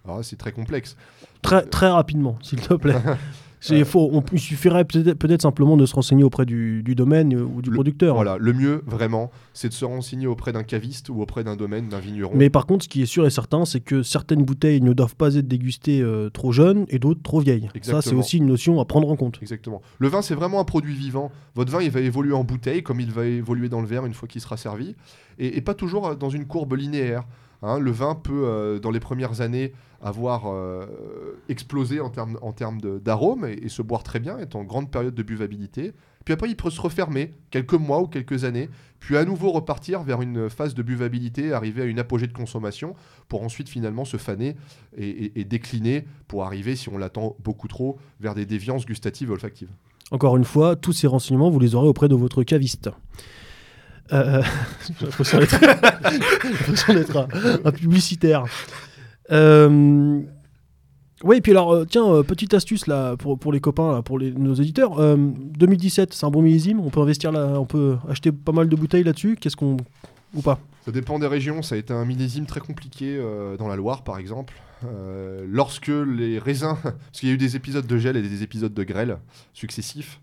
Alors 0.05 0.17
là, 0.17 0.23
c'est 0.23 0.35
très 0.35 0.51
complexe. 0.51 0.95
Très, 1.41 1.63
très 1.65 1.89
rapidement, 1.89 2.37
s'il 2.41 2.61
te 2.61 2.73
plaît. 2.75 2.95
C'est 3.67 3.85
faux. 3.85 4.09
On, 4.11 4.23
il 4.31 4.39
suffirait 4.39 4.85
peut-être 4.85 5.41
simplement 5.41 5.77
de 5.77 5.85
se 5.85 5.95
renseigner 5.95 6.23
auprès 6.23 6.45
du, 6.45 6.83
du 6.83 6.95
domaine 6.95 7.33
euh, 7.35 7.43
ou 7.43 7.61
du 7.61 7.69
Le- 7.69 7.75
producteur. 7.75 8.15
Voilà, 8.15 8.37
le 8.39 8.53
mieux, 8.53 8.83
vraiment, 8.85 9.31
c'est 9.53 9.69
de 9.69 9.73
se 9.73 9.85
renseigner 9.85 10.27
auprès 10.27 10.53
d'un 10.53 10.63
caviste 10.63 11.09
ou 11.09 11.21
auprès 11.21 11.43
d'un 11.43 11.55
domaine, 11.55 11.89
d'un 11.89 11.99
vigneron. 11.99 12.33
Mais 12.35 12.49
par 12.49 12.65
contre, 12.65 12.83
ce 12.85 12.89
qui 12.89 13.01
est 13.01 13.05
sûr 13.05 13.25
et 13.25 13.29
certain, 13.29 13.65
c'est 13.65 13.79
que 13.79 14.03
certaines 14.03 14.43
bouteilles 14.43 14.81
ne 14.81 14.93
doivent 14.93 15.15
pas 15.15 15.35
être 15.35 15.47
dégustées 15.47 16.01
euh, 16.01 16.29
trop 16.29 16.51
jeunes 16.51 16.85
et 16.89 16.99
d'autres 16.99 17.21
trop 17.21 17.39
vieilles. 17.39 17.69
Ça, 17.81 18.01
c'est 18.01 18.15
aussi 18.15 18.37
une 18.37 18.45
notion 18.47 18.79
à 18.79 18.85
prendre 18.85 19.09
en 19.09 19.15
compte. 19.15 19.39
Exactement. 19.41 19.81
Le 19.99 20.07
vin, 20.07 20.21
c'est 20.21 20.35
vraiment 20.35 20.59
un 20.59 20.63
produit 20.65 20.95
vivant. 20.95 21.31
Votre 21.55 21.71
vin, 21.71 21.81
il 21.81 21.89
va 21.91 21.99
évoluer 22.01 22.33
en 22.33 22.43
bouteille, 22.43 22.83
comme 22.83 22.99
il 22.99 23.11
va 23.11 23.25
évoluer 23.25 23.69
dans 23.69 23.81
le 23.81 23.87
verre 23.87 24.05
une 24.05 24.13
fois 24.13 24.27
qu'il 24.27 24.41
sera 24.41 24.57
servi, 24.57 24.95
et, 25.39 25.57
et 25.57 25.61
pas 25.61 25.73
toujours 25.73 26.07
euh, 26.07 26.15
dans 26.15 26.29
une 26.29 26.45
courbe 26.45 26.73
linéaire. 26.73 27.23
Hein. 27.61 27.79
le 27.79 27.91
vin 27.91 28.15
peut, 28.15 28.43
euh, 28.45 28.79
dans 28.79 28.91
les 28.91 28.99
premières 28.99 29.41
années, 29.41 29.73
avoir 30.01 30.43
euh, 30.45 30.85
explosé 31.49 31.99
en 31.99 32.09
termes 32.09 32.37
en 32.41 32.53
d'arôme 33.03 33.45
et, 33.45 33.67
se 33.69 33.81
boire 33.81 34.03
très 34.03 34.19
bien, 34.19 34.37
être 34.37 34.55
en 34.55 34.63
grande 34.63 34.91
période 34.91 35.15
de 35.15 35.23
buvabilité. 35.23 35.93
Puis 36.23 36.33
après, 36.33 36.49
il 36.49 36.55
peut 36.55 36.69
se 36.69 36.81
refermer 36.81 37.33
quelques 37.51 37.73
mois 37.73 38.01
ou 38.01 38.07
quelques 38.07 38.43
années, 38.43 38.69
puis 38.99 39.15
à 39.17 39.23
nouveau 39.25 39.51
repartir 39.51 40.03
vers 40.03 40.21
une 40.21 40.49
phase 40.49 40.73
de 40.75 40.83
buvabilité, 40.83 41.53
arriver 41.53 41.81
à 41.83 41.85
une 41.85 41.99
apogée 41.99 42.27
de 42.27 42.33
consommation, 42.33 42.95
pour 43.27 43.41
ensuite 43.43 43.69
finalement 43.69 44.05
se 44.05 44.17
faner 44.17 44.55
et, 44.97 45.07
et- 45.09 45.39
et 45.39 45.43
décliner 45.45 46.05
pour 46.27 46.43
arriver, 46.43 46.75
si 46.75 46.89
on 46.89 46.97
l'attend 46.97 47.35
beaucoup 47.43 47.67
trop, 47.67 47.97
vers 48.19 48.35
des 48.35 48.45
déviances 48.45 48.85
gustatives 48.85 49.29
et 49.29 49.33
olfactives. 49.33 49.69
Encore 50.11 50.37
une 50.37 50.45
fois, 50.45 50.75
tous 50.75 50.93
ces 50.93 51.07
renseignements, 51.07 51.49
vous 51.49 51.59
les 51.59 51.75
aurez 51.75 51.87
auprès 51.87 52.07
de 52.07 52.15
votre 52.15 52.43
caviste. 52.43 52.89
Euh, 54.13 54.41
J'ai 54.99 55.05
l'impression 55.05 55.39
d'être 56.93 57.17
un, 57.65 57.71
publicitaire. 57.71 58.45
Euh, 59.31 60.21
Oui, 61.23 61.37
et 61.37 61.41
puis 61.41 61.51
alors, 61.51 61.73
euh, 61.73 61.85
tiens, 61.85 62.05
euh, 62.05 62.23
petite 62.23 62.53
astuce 62.53 62.85
là 62.87 63.17
pour, 63.17 63.39
pour 63.39 63.51
les 63.51 63.59
copains, 63.59 64.01
pour 64.03 64.19
les, 64.19 64.31
nos 64.31 64.53
éditeurs. 64.53 64.99
Euh, 64.99 65.17
2017, 65.17 66.13
c'est 66.13 66.25
un 66.25 66.29
bon 66.29 66.41
millésime. 66.41 66.79
On 66.79 66.89
peut 66.89 67.01
investir 67.01 67.31
là, 67.31 67.59
on 67.59 67.65
peut 67.65 67.97
acheter 68.07 68.31
pas 68.31 68.51
mal 68.51 68.69
de 68.69 68.75
bouteilles 68.75 69.03
là-dessus. 69.03 69.35
Qu'est-ce 69.39 69.55
qu'on 69.55 69.77
ou 70.35 70.41
pas? 70.41 70.59
Ça 70.85 70.91
dépend 70.91 71.17
des 71.19 71.27
régions, 71.27 71.61
ça 71.61 71.75
a 71.75 71.77
été 71.77 71.91
un 71.91 72.05
millésime 72.05 72.45
très 72.45 72.59
compliqué 72.59 73.19
dans 73.57 73.67
la 73.67 73.75
Loire 73.75 74.03
par 74.03 74.19
exemple. 74.19 74.53
Lorsque 75.45 75.87
les 75.87 76.37
raisins, 76.39 76.77
parce 76.83 77.19
qu'il 77.19 77.29
y 77.29 77.31
a 77.31 77.35
eu 77.35 77.37
des 77.37 77.55
épisodes 77.55 77.85
de 77.85 77.97
gel 77.97 78.15
et 78.15 78.21
des 78.21 78.43
épisodes 78.43 78.73
de 78.73 78.83
grêle 78.83 79.17
successifs, 79.53 80.21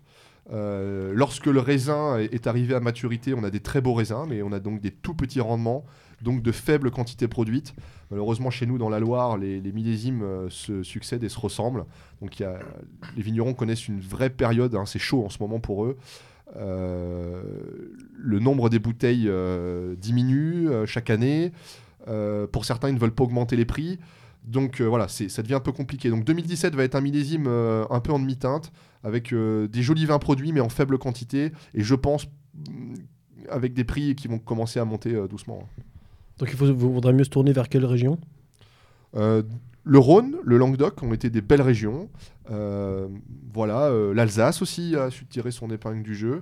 euh, 0.51 1.11
lorsque 1.15 1.47
le 1.47 1.59
raisin 1.59 2.19
est 2.19 2.45
arrivé 2.45 2.75
à 2.75 2.79
maturité, 2.79 3.33
on 3.33 3.43
a 3.43 3.49
des 3.49 3.61
très 3.61 3.81
beaux 3.81 3.93
raisins, 3.93 4.25
mais 4.27 4.41
on 4.43 4.51
a 4.51 4.59
donc 4.59 4.79
des 4.79 4.91
tout 4.91 5.15
petits 5.15 5.39
rendements, 5.41 5.85
donc 6.21 6.43
de 6.43 6.51
faibles 6.51 6.91
quantités 6.91 7.27
produites. 7.27 7.73
Malheureusement, 8.11 8.51
chez 8.51 8.67
nous, 8.67 8.77
dans 8.77 8.89
la 8.89 8.99
Loire, 8.99 9.37
les, 9.37 9.59
millésimes 9.59 10.21
euh, 10.21 10.49
se 10.49 10.83
succèdent 10.83 11.23
et 11.23 11.29
se 11.29 11.39
ressemblent. 11.39 11.85
Donc 12.21 12.37
les 12.39 13.21
vignerons 13.21 13.53
connaissent 13.53 13.87
une 13.87 13.99
vraie 13.99 14.29
période, 14.29 14.75
hein, 14.75 14.85
c'est 14.85 14.99
chaud 14.99 15.25
en 15.25 15.29
ce 15.29 15.37
moment 15.39 15.59
pour 15.59 15.85
eux. 15.85 15.97
Euh, 16.57 17.41
le 18.15 18.39
nombre 18.39 18.69
des 18.69 18.79
bouteilles 18.79 19.29
diminue 19.97 20.69
chaque 20.85 21.09
année. 21.09 21.51
Pour 22.51 22.65
certains, 22.65 22.89
ils 22.89 22.95
ne 22.95 22.99
veulent 22.99 23.15
pas 23.15 23.23
augmenter 23.23 23.55
les 23.55 23.65
prix. 23.65 23.99
Donc 24.45 24.79
voilà, 24.79 25.07
ça 25.07 25.41
devient 25.41 25.55
un 25.55 25.59
peu 25.59 25.71
compliqué. 25.71 26.09
Donc 26.11 26.23
2017 26.23 26.75
va 26.75 26.83
être 26.83 26.93
un 26.93 27.01
millésime 27.01 27.47
un 27.47 27.99
peu 27.99 28.13
en 28.13 28.19
demi-teinte, 28.19 28.71
avec 29.05 29.31
euh, 29.31 29.67
des 29.67 29.83
jolis 29.83 30.05
vins 30.05 30.19
produits, 30.19 30.51
mais 30.51 30.59
en 30.59 30.69
faible 30.69 30.97
quantité. 30.97 31.51
Et 31.75 31.83
je 31.83 31.95
pense 31.95 32.25
mm, 32.55 32.95
avec 33.49 33.73
des 33.73 33.83
prix 33.83 34.15
qui 34.15 34.27
vont 34.27 34.39
commencer 34.39 34.79
à 34.79 34.85
monter 34.85 35.13
euh, 35.13 35.27
doucement. 35.27 35.69
Donc 36.39 36.49
il 36.51 36.57
faut, 36.57 36.73
vous 36.73 36.93
vaudrait 36.93 37.13
mieux 37.13 37.23
se 37.23 37.29
tourner 37.29 37.53
vers 37.53 37.69
quelle 37.69 37.85
région? 37.85 38.17
Euh, 39.15 39.43
le 39.83 39.99
Rhône, 39.99 40.37
le 40.43 40.57
Languedoc 40.57 41.01
ont 41.03 41.13
été 41.13 41.29
des 41.29 41.41
belles 41.41 41.61
régions. 41.61 42.09
Euh, 42.49 43.07
voilà, 43.53 43.83
euh, 43.83 44.13
l'Alsace 44.13 44.63
aussi 44.63 44.95
a 44.95 45.11
su 45.11 45.25
tirer 45.27 45.51
son 45.51 45.69
épingle 45.69 46.01
du 46.01 46.15
jeu. 46.15 46.41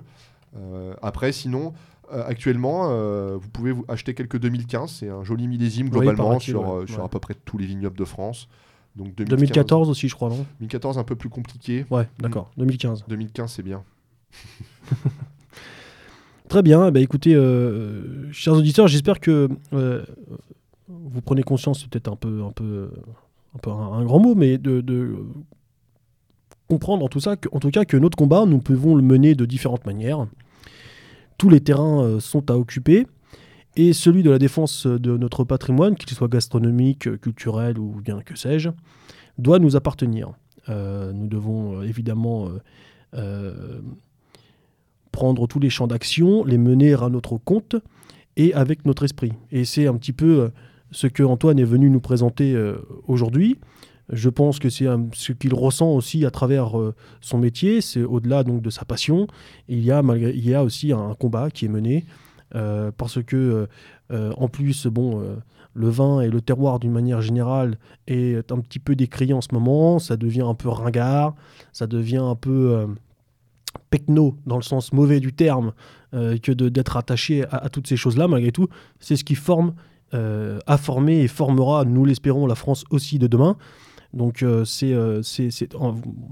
Euh, 0.56 0.94
après, 1.02 1.30
sinon, 1.30 1.74
actuellement, 2.10 2.88
vous 3.36 3.48
pouvez 3.50 3.72
vous 3.72 3.84
acheter 3.88 4.14
quelques 4.14 4.38
2015. 4.38 4.90
C'est 4.90 5.10
un 5.10 5.22
joli 5.24 5.46
millésime 5.46 5.90
globalement 5.90 6.38
sur, 6.40 6.60
ouais. 6.60 6.86
sur 6.86 7.00
Ouais. 7.00 7.04
à 7.04 7.08
peu 7.08 7.18
près 7.18 7.34
tous 7.34 7.58
les 7.58 7.66
vignobles 7.66 7.98
de 7.98 8.04
France. 8.04 8.48
Donc 8.96 9.08
2015, 9.16 9.28
2014 9.38 9.90
aussi, 9.90 10.08
je 10.08 10.14
crois, 10.14 10.28
non 10.28 10.46
2014 10.60 10.98
un 10.98 11.04
peu 11.04 11.16
plus 11.16 11.28
compliqué. 11.28 11.84
Ouais, 11.90 12.08
d'accord. 12.20 12.50
2015. 12.56 13.04
2015 13.08 13.52
c'est 13.52 13.62
bien. 13.62 13.82
Très 16.48 16.62
bien. 16.62 16.90
Bah, 16.90 17.00
écoutez, 17.00 17.34
euh, 17.34 18.30
chers 18.32 18.52
auditeurs, 18.54 18.86
j'espère 18.86 19.18
que 19.18 19.48
euh, 19.72 20.04
vous 20.88 21.20
prenez 21.22 21.42
conscience, 21.42 21.80
c'est 21.80 21.88
peut-être 21.88 22.08
un 22.12 22.16
peu, 22.16 22.42
un 22.44 22.52
peu, 22.52 22.90
un 23.54 23.58
peu 23.58 23.70
un, 23.70 23.74
un 23.94 24.04
grand 24.04 24.20
mot, 24.20 24.34
mais 24.34 24.58
de, 24.58 24.80
de 24.80 25.16
comprendre 26.68 27.04
en 27.04 27.08
tout, 27.08 27.20
ça, 27.20 27.36
que- 27.36 27.48
en 27.52 27.60
tout 27.60 27.70
cas 27.70 27.84
que 27.84 27.96
notre 27.96 28.16
combat, 28.16 28.44
nous 28.46 28.58
pouvons 28.58 28.94
le 28.94 29.02
mener 29.02 29.34
de 29.34 29.46
différentes 29.46 29.86
manières. 29.86 30.26
Tous 31.38 31.48
les 31.48 31.60
terrains 31.60 32.02
euh, 32.04 32.20
sont 32.20 32.50
à 32.50 32.54
occuper. 32.54 33.06
Et 33.76 33.92
celui 33.92 34.22
de 34.22 34.30
la 34.30 34.38
défense 34.38 34.86
de 34.86 35.16
notre 35.16 35.44
patrimoine, 35.44 35.96
qu'il 35.96 36.08
soit 36.10 36.28
gastronomique, 36.28 37.20
culturel 37.20 37.78
ou 37.78 38.00
bien 38.00 38.20
que 38.20 38.36
sais-je, 38.36 38.70
doit 39.38 39.58
nous 39.58 39.76
appartenir. 39.76 40.32
Euh, 40.68 41.12
nous 41.12 41.26
devons 41.26 41.80
euh, 41.80 41.82
évidemment 41.82 42.48
euh, 43.14 43.80
prendre 45.12 45.46
tous 45.46 45.60
les 45.60 45.70
champs 45.70 45.86
d'action, 45.86 46.44
les 46.44 46.58
mener 46.58 46.94
à 46.94 47.08
notre 47.08 47.36
compte 47.36 47.76
et 48.36 48.54
avec 48.54 48.84
notre 48.84 49.04
esprit. 49.04 49.32
Et 49.50 49.64
c'est 49.64 49.86
un 49.86 49.94
petit 49.94 50.12
peu 50.12 50.50
ce 50.90 51.06
que 51.06 51.22
Antoine 51.22 51.58
est 51.58 51.64
venu 51.64 51.90
nous 51.90 52.00
présenter 52.00 52.56
aujourd'hui. 53.06 53.58
Je 54.12 54.28
pense 54.28 54.58
que 54.58 54.68
c'est 54.68 54.86
ce 55.12 55.32
qu'il 55.32 55.54
ressent 55.54 55.92
aussi 55.92 56.26
à 56.26 56.32
travers 56.32 56.72
son 57.20 57.38
métier. 57.38 57.80
C'est 57.80 58.02
au-delà 58.02 58.42
donc 58.42 58.60
de 58.60 58.70
sa 58.70 58.84
passion. 58.84 59.28
Il 59.68 59.84
y 59.84 59.92
a 59.92 60.02
malgré, 60.02 60.32
il 60.32 60.48
y 60.48 60.52
a 60.52 60.64
aussi 60.64 60.92
un 60.92 61.14
combat 61.14 61.48
qui 61.48 61.66
est 61.66 61.68
mené 61.68 62.04
parce 62.96 63.22
que 63.22 63.36
euh, 63.36 63.66
euh, 64.12 64.32
en 64.36 64.48
plus, 64.48 64.86
bon, 64.86 65.20
euh, 65.20 65.36
le 65.74 65.88
vin 65.88 66.20
et 66.20 66.28
le 66.28 66.40
terroir 66.40 66.78
d'une 66.78 66.92
manière 66.92 67.20
générale 67.20 67.78
est 68.06 68.52
un 68.52 68.60
petit 68.60 68.78
peu 68.78 68.94
décrié 68.94 69.34
en 69.34 69.40
ce 69.40 69.48
moment. 69.52 69.98
Ça 69.98 70.16
devient 70.16 70.42
un 70.42 70.54
peu 70.54 70.68
ringard, 70.68 71.34
ça 71.72 71.86
devient 71.86 72.18
un 72.18 72.36
peu 72.36 72.76
euh, 72.76 72.86
dans 74.46 74.56
le 74.56 74.62
sens 74.62 74.92
mauvais 74.92 75.20
du 75.20 75.32
terme 75.32 75.72
euh, 76.14 76.36
que 76.38 76.52
d'être 76.52 76.96
attaché 76.96 77.44
à, 77.50 77.68
toutes 77.68 77.86
ces 77.86 77.96
choses-là. 77.96 78.28
Malgré 78.28 78.52
tout, 78.52 78.68
c'est 79.00 79.16
ce 79.16 79.24
qui 79.24 79.34
forme, 79.34 79.74
euh, 80.14 80.58
a 80.66 80.76
formé 80.76 81.20
et 81.20 81.28
formera, 81.28 81.84
nous 81.84 82.04
l'espérons, 82.04 82.46
la 82.46 82.54
France 82.54 82.84
aussi 82.90 83.18
de 83.18 83.26
demain. 83.26 83.56
Donc 84.14 84.42
euh, 84.42 84.64
euh, 84.84 85.22
c'est- 85.22 85.50
c'est- 85.50 85.74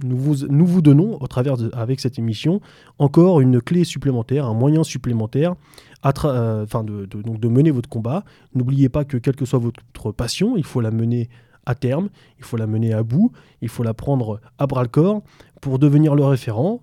nous, 0.04 0.16
vous, 0.16 0.46
nous 0.46 0.66
vous 0.66 0.82
donnons, 0.82 1.20
au 1.20 1.26
travers 1.26 1.56
avec 1.72 2.00
cette 2.00 2.18
émission, 2.18 2.60
encore 2.98 3.40
une 3.40 3.60
clé 3.60 3.84
supplémentaire, 3.84 4.46
un 4.46 4.54
moyen 4.54 4.84
supplémentaire 4.84 5.54
à 6.02 6.12
euh, 6.24 6.64
de, 6.84 7.06
donc 7.06 7.40
de 7.40 7.48
mener 7.48 7.70
votre 7.70 7.88
combat. 7.88 8.24
N'oubliez 8.54 8.88
pas 8.88 9.04
que 9.04 9.16
quelle 9.16 9.36
que 9.36 9.44
soit 9.44 9.58
votre 9.58 10.12
passion, 10.12 10.56
il 10.56 10.64
faut 10.64 10.80
la 10.80 10.90
mener 10.90 11.28
à 11.66 11.74
terme, 11.74 12.08
il 12.38 12.44
faut 12.44 12.56
la 12.56 12.66
mener 12.66 12.92
à 12.92 13.02
bout, 13.02 13.32
il 13.60 13.68
faut 13.68 13.82
la 13.82 13.94
prendre 13.94 14.40
à 14.58 14.66
bras 14.66 14.82
le 14.82 14.88
corps 14.88 15.22
pour 15.60 15.78
devenir 15.78 16.14
le 16.14 16.24
référent, 16.24 16.82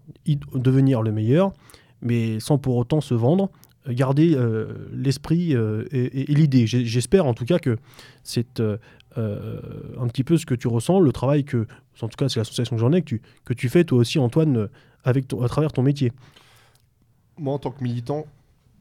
devenir 0.54 1.02
le 1.02 1.12
meilleur, 1.12 1.54
mais 2.02 2.40
sans 2.40 2.58
pour 2.58 2.76
autant 2.78 3.02
se 3.02 3.14
vendre. 3.14 3.50
Garder 3.90 4.38
l'esprit 4.94 5.54
et, 5.54 6.26
l'idée. 6.28 6.68
J'espère 6.68 7.26
en 7.26 7.34
tout 7.34 7.46
cas 7.46 7.60
que 7.60 7.78
c'est 8.24 8.60
euh, 8.60 8.78
euh, 9.18 9.60
un 10.00 10.08
petit 10.08 10.24
peu 10.24 10.38
ce 10.38 10.46
que 10.46 10.56
tu 10.56 10.68
ressens, 10.68 11.00
le 11.00 11.12
travail 11.12 11.44
que, 11.44 11.66
en 12.02 12.08
tout 12.08 12.18
cas 12.18 12.30
c'est 12.30 12.40
l'association 12.40 12.76
que 12.76 12.80
j'en 12.82 12.92
ai, 12.94 13.02
que 13.02 13.08
tu, 13.08 13.22
que 13.46 13.54
tu 13.54 13.70
fais 13.70 13.84
toi 13.84 13.98
aussi 14.00 14.20
Antoine 14.20 14.70
avec 15.04 15.28
ton- 15.28 15.42
à 15.42 15.48
travers 15.48 15.72
ton 15.72 15.82
métier. 15.82 16.12
Moi, 17.38 17.54
en 17.54 17.60
tant 17.60 17.72
que 17.72 17.84
militant, 17.84 18.26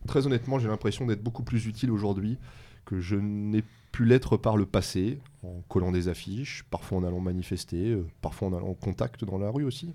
très 0.07 0.27
honnêtement, 0.27 0.59
j'ai 0.59 0.69
l'impression 0.69 1.07
d'être 1.07 1.23
beaucoup 1.23 1.45
plus 1.45 1.67
utile 1.67 1.91
aujourd'hui 1.91 2.39
que 2.85 3.01
je 3.01 3.17
n'ai 3.17 3.63
pu 3.93 4.05
l'être 4.05 4.37
par 4.37 4.57
le 4.57 4.67
passé, 4.67 5.19
en 5.45 5.63
collant 5.69 5.93
des 5.93 6.09
affiches, 6.09 6.65
parfois 6.71 6.99
en 6.99 7.05
allant 7.05 7.21
manifester, 7.21 7.93
euh, 7.93 8.07
parfois 8.21 8.49
en 8.49 8.53
allant 8.55 8.69
en 8.69 8.75
contact 8.75 9.25
dans 9.25 9.39
la 9.39 9.51
rue 9.51 9.65
aussi. 9.65 9.95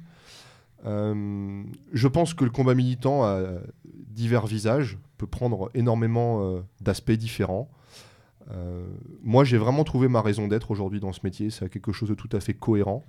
Euh, 0.86 1.64
je 1.94 2.08
pense 2.08 2.34
que 2.34 2.44
le 2.44 2.50
combat 2.52 2.74
militant 2.76 3.24
a 3.24 3.42
divers 3.86 4.46
visages, 4.48 4.98
peut 5.18 5.28
prendre 5.28 5.70
énormément 5.74 6.62
d'aspects 6.82 7.12
différents. 7.12 7.70
Euh, 8.52 8.86
moi, 9.22 9.44
j'ai 9.44 9.58
vraiment 9.58 9.84
trouvé 9.84 10.08
ma 10.08 10.22
raison 10.22 10.48
d'être 10.48 10.72
aujourd'hui 10.72 11.00
dans 11.00 11.14
ce 11.14 11.22
métier. 11.24 11.50
C'est 11.50 11.70
quelque 11.70 11.92
chose 11.92 12.10
de 12.10 12.16
tout 12.16 12.30
à 12.34 12.40
fait 12.40 12.54
cohérent. 12.54 13.06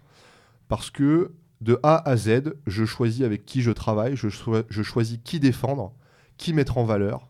Parce 0.69 0.90
que 0.90 1.32
de 1.61 1.78
A 1.82 2.09
à 2.09 2.16
Z, 2.16 2.55
je 2.66 2.85
choisis 2.85 3.23
avec 3.23 3.44
qui 3.47 3.62
je 3.62 3.70
travaille, 3.70 4.16
je, 4.16 4.28
choi- 4.28 4.65
je 4.69 4.82
choisis 4.82 5.19
qui 5.24 5.40
défendre, 5.40 5.93
qui 6.36 6.52
mettre 6.52 6.78
en 6.78 6.85
valeur 6.85 7.28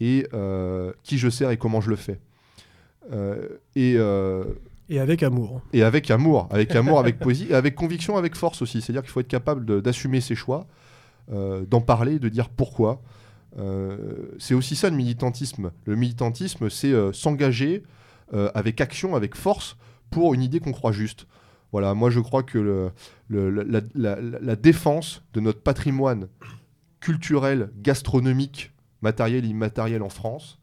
et 0.00 0.26
euh, 0.32 0.92
qui 1.02 1.18
je 1.18 1.28
sers 1.28 1.50
et 1.50 1.56
comment 1.56 1.80
je 1.80 1.90
le 1.90 1.96
fais. 1.96 2.20
Euh, 3.12 3.48
et, 3.74 3.96
Et 4.88 4.98
avec 5.00 5.22
amour. 5.22 5.60
et 5.72 5.82
avec 5.82 6.10
amour, 6.10 6.48
avec 6.50 6.74
amour, 6.74 6.98
avec 6.98 7.18
poésie, 7.20 7.46
et 7.50 7.54
avec 7.54 7.74
conviction, 7.74 8.16
avec 8.16 8.34
force 8.34 8.62
aussi. 8.62 8.80
C'est-à-dire 8.80 9.02
qu'il 9.02 9.10
faut 9.10 9.20
être 9.20 9.28
capable 9.28 9.80
d'assumer 9.82 10.20
ses 10.20 10.34
choix, 10.34 10.66
d'en 11.30 11.80
parler, 11.80 12.18
de 12.18 12.28
dire 12.28 12.48
pourquoi. 12.48 13.00
Euh, 13.58 14.28
c'est 14.38 14.54
aussi 14.54 14.76
ça 14.76 14.90
le 14.90 14.96
militantisme. 14.96 15.72
Le 15.84 15.96
militantisme, 15.96 16.70
c'est 16.70 16.92
euh, 16.92 17.12
s'engager 17.12 17.82
euh, 18.32 18.50
avec 18.54 18.80
action, 18.80 19.16
avec 19.16 19.34
force, 19.34 19.76
pour 20.10 20.34
une 20.34 20.42
idée 20.42 20.60
qu'on 20.60 20.72
croit 20.72 20.92
juste. 20.92 21.26
Voilà, 21.72 21.94
moi 21.94 22.10
je 22.10 22.18
crois 22.18 22.42
que 22.42 22.90
la, 23.30 24.56
défense 24.56 25.22
de 25.34 25.40
notre 25.40 25.62
patrimoine 25.62 26.26
culturel, 26.98 27.70
gastronomique, 27.76 28.72
matériel 29.02 29.44
et 29.44 29.48
immatériel 29.48 30.02
en 30.02 30.08
France 30.08 30.58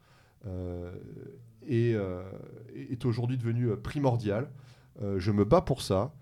est, 1.68 1.96
aujourd'hui 3.04 3.36
devenu 3.36 3.70
euh, 3.70 3.76
primordial. 3.76 4.48
Euh, 5.02 5.18
je 5.18 5.30
me 5.30 5.44
bats 5.44 5.60
pour 5.60 5.82
ça. 5.82 6.12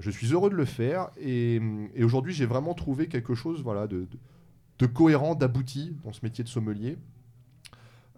Je 0.00 0.10
suis 0.10 0.32
heureux 0.32 0.48
de 0.48 0.54
le 0.54 0.64
faire. 0.64 1.10
Et, 1.20 1.60
aujourd'hui, 2.00 2.32
j'ai 2.32 2.46
vraiment 2.46 2.72
trouvé 2.72 3.08
quelque 3.08 3.34
chose 3.34 3.62
voilà, 3.62 3.86
de- 3.88 4.06
de 4.78 4.86
cohérent, 4.86 5.34
d'abouti 5.34 5.96
dans 6.04 6.12
ce 6.12 6.20
métier 6.22 6.44
de 6.44 6.48
sommelier. 6.48 6.98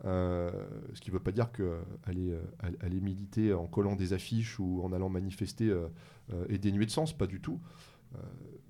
Euh, 0.05 0.51
ce 0.95 1.01
qui 1.01 1.11
ne 1.11 1.15
veut 1.15 1.23
pas 1.23 1.33
dire 1.33 1.51
qu'aller 1.51 2.31
euh, 2.31 2.41
aller 2.81 3.01
militer 3.01 3.53
en 3.53 3.67
collant 3.67 3.97
des 3.97 4.13
affiches 4.13 4.61
ou 4.61 4.81
en 4.85 4.93
allant 4.93 5.09
manifester 5.09 5.69
euh, 5.69 5.89
euh, 6.33 6.47
est 6.49 6.59
dénué 6.59 6.87
de 6.87 6.91
sens, 6.91 7.13
pas 7.13 7.27
du 7.27 7.41
tout. 7.41 7.59
Euh, 8.15 8.19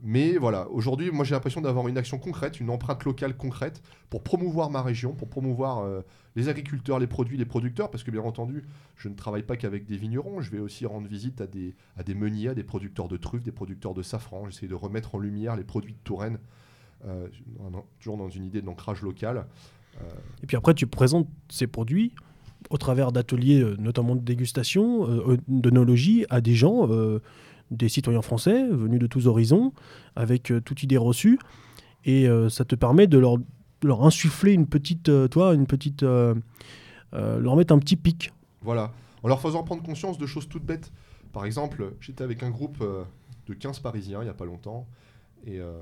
mais 0.01 0.37
voilà, 0.37 0.69
aujourd'hui, 0.71 1.11
moi 1.11 1.25
j'ai 1.25 1.35
l'impression 1.35 1.61
d'avoir 1.61 1.87
une 1.87 1.99
action 1.99 2.19
concrète, 2.19 2.61
une 2.61 2.71
empreinte 2.71 3.05
locale 3.05 3.37
concrète 3.37 3.83
pour 4.11 4.23
promouvoir 4.23 4.71
ma 4.71 4.81
région, 4.81 5.13
pour 5.13 5.29
promouvoir 5.29 5.81
euh, 5.81 6.01
les 6.35 6.49
agriculteurs, 6.49 6.99
les 6.99 7.07
produits, 7.07 7.37
les 7.37 7.45
producteurs, 7.45 7.91
parce 7.91 8.05
que 8.05 8.11
bien 8.11 8.23
entendu, 8.23 8.65
je 8.97 9.09
ne 9.09 9.15
travaille 9.15 9.43
pas 9.43 9.57
qu'avec 9.57 9.85
des 9.85 9.97
vignerons, 9.97 10.41
je 10.41 10.51
vais 10.51 10.61
aussi 10.61 10.87
rendre 10.87 11.07
visite 11.07 11.41
à 11.41 11.47
des, 11.47 11.77
à 11.97 12.03
des 12.03 12.15
meuniers, 12.15 12.49
à 12.49 12.55
des 12.55 12.65
producteurs 12.65 13.07
de 13.07 13.17
truffes, 13.17 13.45
des 13.45 13.53
producteurs 13.53 13.95
de 13.95 14.03
safran. 14.03 14.49
J'essaie 14.49 14.67
de 14.67 14.75
remettre 14.75 15.15
en 15.15 15.19
lumière 15.19 15.57
les 15.57 15.65
produits 15.65 15.93
de 15.93 15.99
Touraine, 16.05 16.37
euh, 16.37 16.39
toujours 17.99 18.17
dans 18.17 18.29
une 18.29 18.45
idée 18.45 18.63
d'ancrage 18.63 19.03
local. 19.03 19.47
Et 20.43 20.47
puis 20.47 20.57
après, 20.57 20.75
tu 20.75 20.87
présentes 20.87 21.29
ces 21.49 21.67
produits 21.67 22.13
au 22.71 22.77
travers 22.79 23.13
d'ateliers, 23.13 23.61
euh, 23.61 23.77
notamment 23.79 24.15
de 24.15 24.21
dégustation, 24.21 25.09
euh, 25.09 25.37
d'onologie, 25.49 26.27
à 26.29 26.41
des 26.41 26.55
gens, 26.55 26.89
euh, 26.91 27.21
des 27.71 27.89
citoyens 27.89 28.23
français 28.23 28.67
venus 28.69 28.99
de 28.99 29.07
tous 29.07 29.27
horizons, 29.27 29.73
avec 30.17 30.51
euh, 30.51 30.61
toute 30.61 30.83
idée 30.83 30.97
reçue. 30.97 31.39
Et 32.05 32.29
euh, 32.29 32.49
ça 32.49 32.65
te 32.65 32.75
permet 32.75 33.07
de 33.07 33.19
leur, 33.19 33.39
insuffler 34.03 34.53
une 34.53 34.67
petite, 34.67 35.09
euh, 35.09 35.29
toi, 35.29 35.55
une 35.55 35.67
petite, 35.67 36.03
euh, 36.03 36.35
euh, 37.15 37.39
leur 37.39 37.57
mettre 37.57 37.75
un 37.75 37.79
petit 37.79 37.97
pic. 37.97 38.33
Voilà, 38.63 38.93
en 39.23 39.29
leur 39.29 39.41
faisant 39.41 39.63
prendre 39.63 39.83
conscience 39.83 40.19
de 40.19 40.27
choses 40.27 40.49
toutes 40.49 40.65
bêtes. 40.65 40.93
Par 41.33 41.45
exemple, 41.45 41.93
j'étais 42.01 42.25
avec 42.25 42.43
un 42.43 42.51
groupe 42.51 42.79
euh, 42.81 43.05
de 43.47 43.55
15 43.55 43.81
Parisiens 43.81 44.21
il 44.21 44.25
n'y 44.25 44.31
a 44.31 44.35
pas 44.35 44.47
longtemps, 44.47 44.87
et 45.47 45.61
euh, 45.61 45.79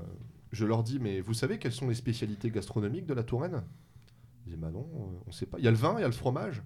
je 0.57 0.65
leur 0.65 0.81
dis, 0.81 0.97
mais 0.97 1.21
vous 1.21 1.35
savez 1.35 1.59
quelles 1.59 1.71
sont 1.71 1.87
les 1.87 1.93
spécialités 1.93 2.49
gastronomiques 2.49 3.05
de 3.05 3.13
la 3.13 3.23
Touraine? 3.23 3.63
Ils 4.45 4.49
disent, 4.49 4.59
bah 4.59 4.71
non, 4.71 4.89
euh, 4.95 5.19
on 5.23 5.27
ne 5.27 5.31
sait 5.31 5.45
pas. 5.45 5.59
Il 5.59 5.65
y 5.65 5.67
a 5.67 5.71
le 5.71 5.77
vin, 5.77 5.93
il 5.97 6.01
y 6.01 6.03
a 6.03 6.07
le 6.07 6.13
fromage. 6.13 6.63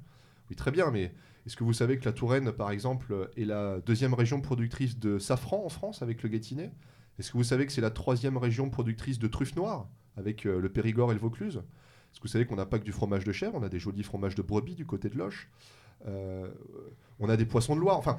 Oui, 0.50 0.56
très 0.56 0.72
bien, 0.72 0.92
mais 0.92 1.14
est-ce 1.46 1.58
que 1.58 1.66
vous 1.66 1.74
savez 1.74 2.00
que 2.00 2.06
la 2.06 2.14
Touraine, 2.14 2.54
par 2.54 2.72
exemple, 2.72 3.30
est 3.36 3.44
la 3.44 3.82
deuxième 3.82 4.14
région 4.14 4.40
productrice 4.40 4.98
de 4.98 5.20
safran 5.20 5.66
en 5.66 5.70
France 5.70 6.02
avec 6.02 6.24
le 6.24 6.30
Gâtinais? 6.30 6.72
Est-ce 7.20 7.34
que 7.34 7.38
vous 7.38 7.44
savez 7.44 7.66
que 7.66 7.74
c'est 7.74 7.82
la 7.82 7.92
troisième 7.92 8.38
région 8.38 8.70
productrice 8.70 9.20
de 9.20 9.28
truffes 9.28 9.58
noires 9.58 9.90
avec 10.16 10.46
euh, 10.46 10.62
le 10.62 10.70
Périgord 10.70 11.12
et 11.12 11.14
le 11.14 11.20
Vaucluse? 11.20 11.58
Est-ce 11.58 12.20
que 12.20 12.24
vous 12.24 12.32
savez 12.32 12.46
qu'on 12.46 12.56
n'a 12.56 12.66
pas 12.66 12.80
que 12.80 12.86
du 12.86 12.94
fromage 12.94 13.26
de 13.26 13.34
chèvre, 13.34 13.56
on 13.56 13.64
a 13.64 13.70
des 13.70 13.80
jolis 13.80 14.04
fromages 14.04 14.36
de 14.36 14.42
brebis 14.42 14.76
du 14.76 14.86
côté 14.86 15.10
de 15.10 15.18
Loche 15.18 15.50
Euh, 16.08 16.50
on 17.20 17.30
a 17.30 17.38
des 17.38 17.46
poissons 17.46 17.76
de 17.76 17.82
Loire, 17.82 17.98
enfin, 17.98 18.18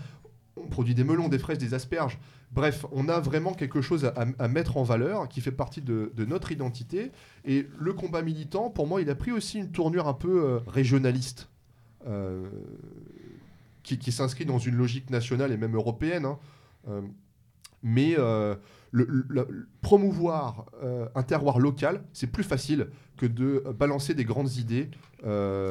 on 0.57 0.67
produit 0.67 0.95
des 0.95 1.05
melons, 1.05 1.29
des 1.29 1.39
fraises, 1.39 1.59
des 1.59 1.75
asperges. 1.75 2.19
Bref, 2.53 2.85
on 2.93 3.09
a 3.09 3.19
vraiment 3.19 3.55
quelque 3.55 3.81
chose 3.81 4.13
à, 4.15 4.49
mettre 4.49 4.77
en 4.77 4.83
valeur 4.83 5.29
qui 5.29 5.41
fait 5.41 5.53
partie 5.53 5.81
de, 5.81 6.13
notre 6.19 6.53
identité. 6.53 7.11
Et 7.45 7.67
le 7.79 7.93
combat 7.95 8.23
militant, 8.23 8.69
pour 8.69 8.87
moi, 8.87 9.01
il 9.01 9.09
a 9.09 9.15
pris 9.15 9.33
aussi 9.33 9.59
une 9.59 9.71
tournure 9.71 10.07
un 10.07 10.15
peu 10.15 10.45
euh, 10.45 10.59
régionaliste, 10.67 11.49
euh, 12.07 12.47
qui, 13.83 14.13
s'inscrit 14.13 14.45
dans 14.45 14.59
une 14.59 14.77
logique 14.77 15.09
nationale 15.11 15.51
et 15.53 15.57
même 15.57 15.75
européenne. 15.75 16.27
hein. 16.27 16.39
Euh, 16.89 17.01
mais 17.85 18.17
promouvoir 19.81 20.67
un 21.17 21.23
terroir 21.25 21.59
local, 21.59 22.05
c'est 22.13 22.29
plus 22.29 22.45
facile 22.45 22.91
que 23.17 23.27
de 23.27 23.65
balancer 23.77 24.15
des 24.15 24.25
grandes 24.25 24.55
idées 24.55 24.89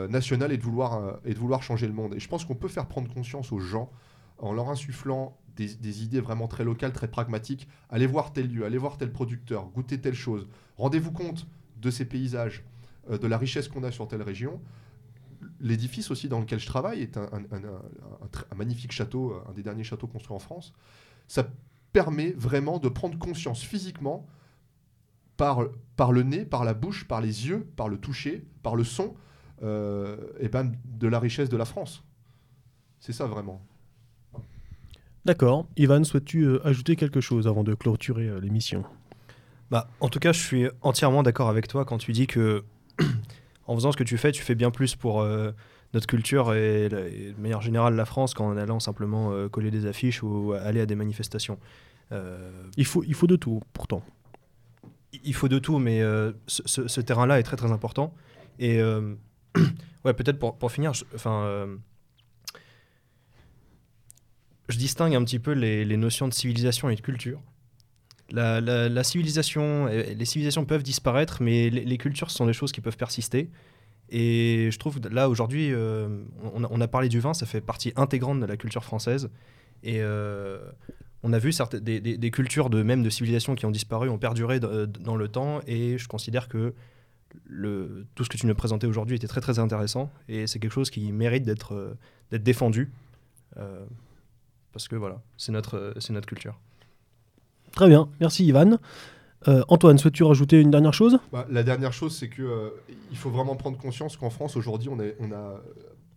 nationales 0.10 0.52
et 0.52 0.58
de, 0.58 0.62
vouloir, 0.62 1.20
et 1.24 1.34
de 1.34 1.40
vouloir 1.40 1.64
changer 1.64 1.88
le 1.88 1.94
monde. 1.94 2.14
Et 2.16 2.20
je 2.20 2.28
pense 2.28 2.44
qu'on 2.44 2.56
peut 2.56 2.68
faire 2.68 2.88
prendre 2.88 3.10
conscience 3.14 3.54
aux 3.54 3.60
gens 3.60 3.90
en 4.42 4.54
leur 4.54 4.70
insufflant 4.70 5.38
des, 5.56 6.04
idées 6.04 6.22
vraiment 6.22 6.48
très 6.48 6.64
locales, 6.64 6.94
très 6.94 7.10
pragmatiques. 7.10 7.68
Allez 7.90 8.08
voir 8.08 8.34
tel 8.34 8.52
lieu, 8.52 8.66
allez 8.66 8.78
voir 8.78 8.98
tel 8.98 9.12
producteur, 9.12 9.70
goûtez 9.70 10.00
telle 10.00 10.16
chose. 10.16 10.48
Rendez-vous 10.78 11.12
compte 11.12 11.48
de 11.78 11.92
ces 11.92 12.06
paysages, 12.06 12.64
euh, 13.10 13.18
de 13.18 13.28
la 13.28 13.38
richesse 13.38 13.68
qu'on 13.68 13.84
a 13.84 13.92
sur 13.92 14.08
telle 14.08 14.24
région. 14.24 14.60
L'édifice 15.60 16.12
aussi 16.12 16.30
dans 16.30 16.40
lequel 16.40 16.60
je 16.60 16.66
travaille 16.66 17.02
est 17.02 17.18
un, 17.18 17.30
magnifique 18.56 18.92
château, 18.92 19.34
euh, 19.34 19.50
un 19.50 19.54
des 19.54 19.64
derniers 19.64 19.84
châteaux 19.84 20.08
construits 20.08 20.36
en 20.36 20.40
France. 20.40 20.74
Ça 21.28 21.48
permet 21.94 22.32
vraiment 22.32 22.80
de 22.80 22.90
prendre 22.90 23.18
conscience 23.18 23.62
physiquement 23.62 24.26
par, 25.38 25.66
par 25.96 26.12
le 26.12 26.24
nez, 26.24 26.46
par 26.46 26.64
la 26.64 26.74
bouche, 26.74 27.08
par 27.08 27.22
les 27.22 27.48
yeux, 27.48 27.68
par 27.76 27.90
le 27.90 27.98
toucher, 27.98 28.46
par 28.64 28.76
le 28.76 28.84
son, 28.84 29.16
euh, 29.64 30.18
et 30.40 30.50
ben, 30.50 30.72
de 30.86 31.08
la 31.08 31.20
richesse 31.20 31.50
de 31.50 31.58
la 31.58 31.66
France. 31.66 32.04
C'est 33.00 33.14
ça 33.14 33.26
vraiment. 33.26 33.62
D'accord. 35.26 35.68
Ivan, 35.78 36.04
souhaites-tu 36.04 36.44
euh, 36.46 36.66
ajouter 36.68 36.96
quelque 36.96 37.22
chose 37.22 37.48
avant 37.48 37.64
de 37.64 37.74
clôturer 37.74 38.28
euh, 38.28 38.40
l'émission? 38.40 38.84
Bah, 39.70 39.88
en 40.00 40.10
tout 40.10 40.20
cas, 40.20 40.32
je 40.34 40.40
suis 40.40 40.68
entièrement 40.82 41.24
d'accord 41.24 41.50
avec 41.50 41.68
toi 41.68 41.86
quand 41.86 41.98
tu 41.98 42.12
dis 42.12 42.28
que 42.28 42.64
en 43.68 43.76
faisant 43.76 43.92
ce 43.92 43.98
que 43.98 44.04
tu 44.04 44.18
fais, 44.18 44.32
tu 44.32 44.42
fais 44.42 44.56
bien 44.56 44.72
plus 44.72 44.96
pour 44.96 45.22
euh, 45.22 45.52
notre 45.94 46.08
culture 46.08 46.54
et, 46.54 46.90
la- 46.90 47.08
et 47.08 47.34
de 47.38 47.42
manière 47.42 47.62
générale 47.62 47.96
la 47.96 48.06
France 48.06 48.34
qu'en 48.34 48.58
allant 48.58 48.80
simplement 48.80 49.48
coller 49.50 49.72
des 49.72 49.86
affiches 49.86 50.24
ou 50.24 50.54
aller 50.54 50.82
à 50.82 50.86
des 50.86 50.96
manifestations. 50.96 51.58
Il 52.76 52.84
faut, 52.86 53.04
il 53.06 53.14
faut 53.14 53.28
de 53.28 53.38
tout, 53.38 53.62
pourtant. 53.72 54.04
il 55.24 55.34
faut 55.34 55.48
de 55.48 55.60
tout, 55.60 55.78
mais 55.80 56.02
ce, 56.48 56.62
ce- 56.88 57.00
terrain-là 57.02 57.40
est 57.40 57.44
très 57.44 57.56
très 57.56 57.72
important. 57.72 58.14
Et 58.60 58.82
ouais, 60.04 60.14
peut-être 60.14 60.38
pour, 60.38 60.58
pour 60.58 60.72
finir, 60.74 60.92
enfin, 61.16 61.68
je 64.72 64.78
distingue 64.78 65.16
un 65.16 65.24
petit 65.24 65.40
peu 65.40 65.52
les, 65.52 65.98
notions 65.98 66.28
de 66.28 66.34
civilisation 66.34 66.90
et 66.90 66.96
de 66.96 67.02
culture. 67.02 67.40
La, 68.32 69.04
civilisation, 69.04 69.88
euh, 69.88 70.14
les 70.14 70.26
civilisations 70.26 70.66
peuvent 70.66 70.84
disparaître, 70.84 71.42
mais 71.42 71.70
les, 71.70 71.98
cultures 71.98 72.32
sont 72.32 72.46
des 72.46 72.54
choses 72.54 72.72
qui 72.72 72.82
peuvent 72.82 72.98
persister. 72.98 73.50
Et 74.10 74.70
je 74.72 74.80
trouve 74.80 75.00
là 75.10 75.30
aujourd'hui, 75.30 75.72
euh, 75.72 76.24
on, 76.54 76.82
a, 76.82 76.88
parlé 76.88 77.08
du 77.10 77.20
vin, 77.20 77.34
ça 77.34 77.46
fait 77.46 77.62
partie 77.62 77.94
intégrante 77.96 78.40
de 78.40 78.46
la 78.46 78.58
culture 78.58 78.84
française. 78.84 79.30
Et 79.84 80.02
euh, 80.02 80.60
on 81.24 81.34
a 81.34 81.40
vu 81.40 81.52
certaines, 81.52 81.82
des, 81.82 82.32
cultures 82.32 82.70
de 82.70 82.84
même 82.84 83.04
de 83.04 83.10
civilisations 83.10 83.56
qui 83.56 83.66
ont 83.66 83.72
disparu, 83.72 84.10
ont 84.10 84.18
perduré 84.18 84.60
dans 84.60 85.16
le 85.16 85.28
temps. 85.28 85.62
Et 85.68 85.98
je 85.98 86.08
considère 86.08 86.48
que 86.48 86.74
le, 87.46 88.06
tout 88.16 88.26
ce 88.26 88.30
que 88.30 88.38
tu 88.38 88.48
nous 88.48 88.56
présentais 88.56 88.88
aujourd'hui 88.88 89.16
était 89.16 89.28
très 89.28 89.42
très 89.42 89.60
intéressant. 89.60 90.12
Et 90.28 90.48
c'est 90.48 90.60
quelque 90.60 90.74
chose 90.74 90.90
qui 90.90 91.12
mérite 91.12 91.44
d'être 91.44 91.98
défendu. 92.32 92.92
Parce 94.74 94.88
que 94.88 94.96
voilà, 94.96 95.22
c'est 95.38 95.52
notre, 95.52 95.78
euh, 95.78 95.94
c'est 96.00 96.14
notre 96.14 96.28
culture. 96.28 96.58
Très 97.74 97.88
bien, 97.88 98.10
merci 98.20 98.46
Ivan. 98.46 98.78
Euh, 99.48 99.64
Antoine, 99.70 99.98
souhaites-tu 99.98 100.24
rajouter 100.24 100.60
une 100.62 100.70
dernière 100.72 100.94
chose? 100.94 101.18
Bah, 101.32 101.48
la 101.50 101.64
dernière 101.64 101.94
chose, 101.94 102.16
c'est 102.16 102.30
que 102.30 102.44
euh, 102.44 102.70
il 103.10 103.18
faut 103.18 103.30
vraiment 103.32 103.56
prendre 103.56 103.78
conscience 103.78 104.18
qu'en 104.18 104.30
France 104.30 104.56
aujourd'hui, 104.56 104.90
on, 104.90 105.00
est- 105.00 105.16
on 105.20 105.32
a 105.32 105.62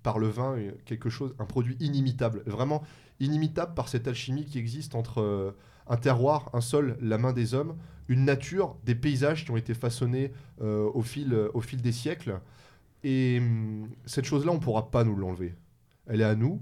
par 0.03 0.19
le 0.19 0.29
vin 0.29 0.57
quelque 0.85 1.09
chose, 1.09 1.35
un 1.39 1.47
produit 1.47 1.77
inimitable, 1.81 2.43
vraiment 2.45 2.83
inimitable 3.21 3.73
par 3.75 3.89
cette 3.89 4.07
alchimie 4.07 4.45
qui 4.45 4.59
existe 4.59 4.95
entre 4.95 5.23
euh, 5.23 5.53
un 5.89 5.97
terroir, 5.97 6.51
un 6.53 6.61
sol, 6.61 6.99
la 7.01 7.17
main 7.17 7.33
des 7.33 7.55
hommes, 7.55 7.77
une 8.09 8.27
nature, 8.27 8.77
des 8.85 8.95
paysages 8.95 9.47
qui 9.47 9.51
ont 9.51 9.57
été 9.57 9.73
façonnés 9.73 10.31
euh, 10.61 10.91
au 10.93 11.01
fil, 11.01 11.35
au 11.55 11.61
fil 11.63 11.81
des 11.81 11.93
siècles. 11.93 12.39
Et 13.05 13.39
hum, 13.41 13.89
cette 14.05 14.27
chose-là, 14.27 14.53
on 14.53 14.57
ne 14.57 14.61
pourra 14.61 14.91
pas 14.91 15.05
nous 15.05 15.17
l'enlever. 15.17 15.55
Elle 16.07 16.21
est 16.21 16.25
à 16.25 16.35
nous. 16.35 16.61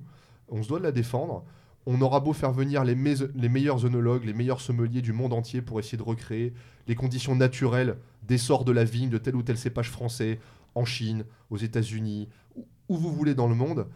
On 0.49 0.62
se 0.62 0.69
doit 0.69 0.79
de 0.79 0.85
la 0.85 0.93
défendre. 0.93 1.45
On 1.86 2.01
aura 2.01 2.20
beau 2.20 2.33
faire 2.33 2.52
venir 2.52 2.85
les, 2.85 2.94
meilleurs 2.94 3.85
œnologues, 3.85 4.25
les 4.25 4.33
meilleurs 4.33 4.61
sommeliers 4.61 5.02
du 5.02 5.12
monde 5.12 5.33
entier 5.33 5.62
pour 5.62 5.81
essayer 5.81 5.99
de 5.99 6.02
recréer 6.02 6.52
les 6.86 6.94
conditions 6.94 7.35
naturelles 7.35 7.97
d'essor 8.23 8.65
de 8.65 8.73
la 8.73 8.85
vigne 8.85 9.11
de 9.11 9.19
tel 9.19 9.35
ou 9.35 9.43
tel 9.43 9.59
cépage 9.59 9.91
français 9.91 10.39
en 10.75 10.85
Chine, 10.85 11.25
aux 11.51 11.57
États-Unis, 11.57 12.28
où, 12.55 12.67
où 12.89 12.97
vous 12.97 13.12
voulez 13.12 13.35
dans 13.35 13.49
le 13.49 13.55
monde, 13.55 13.89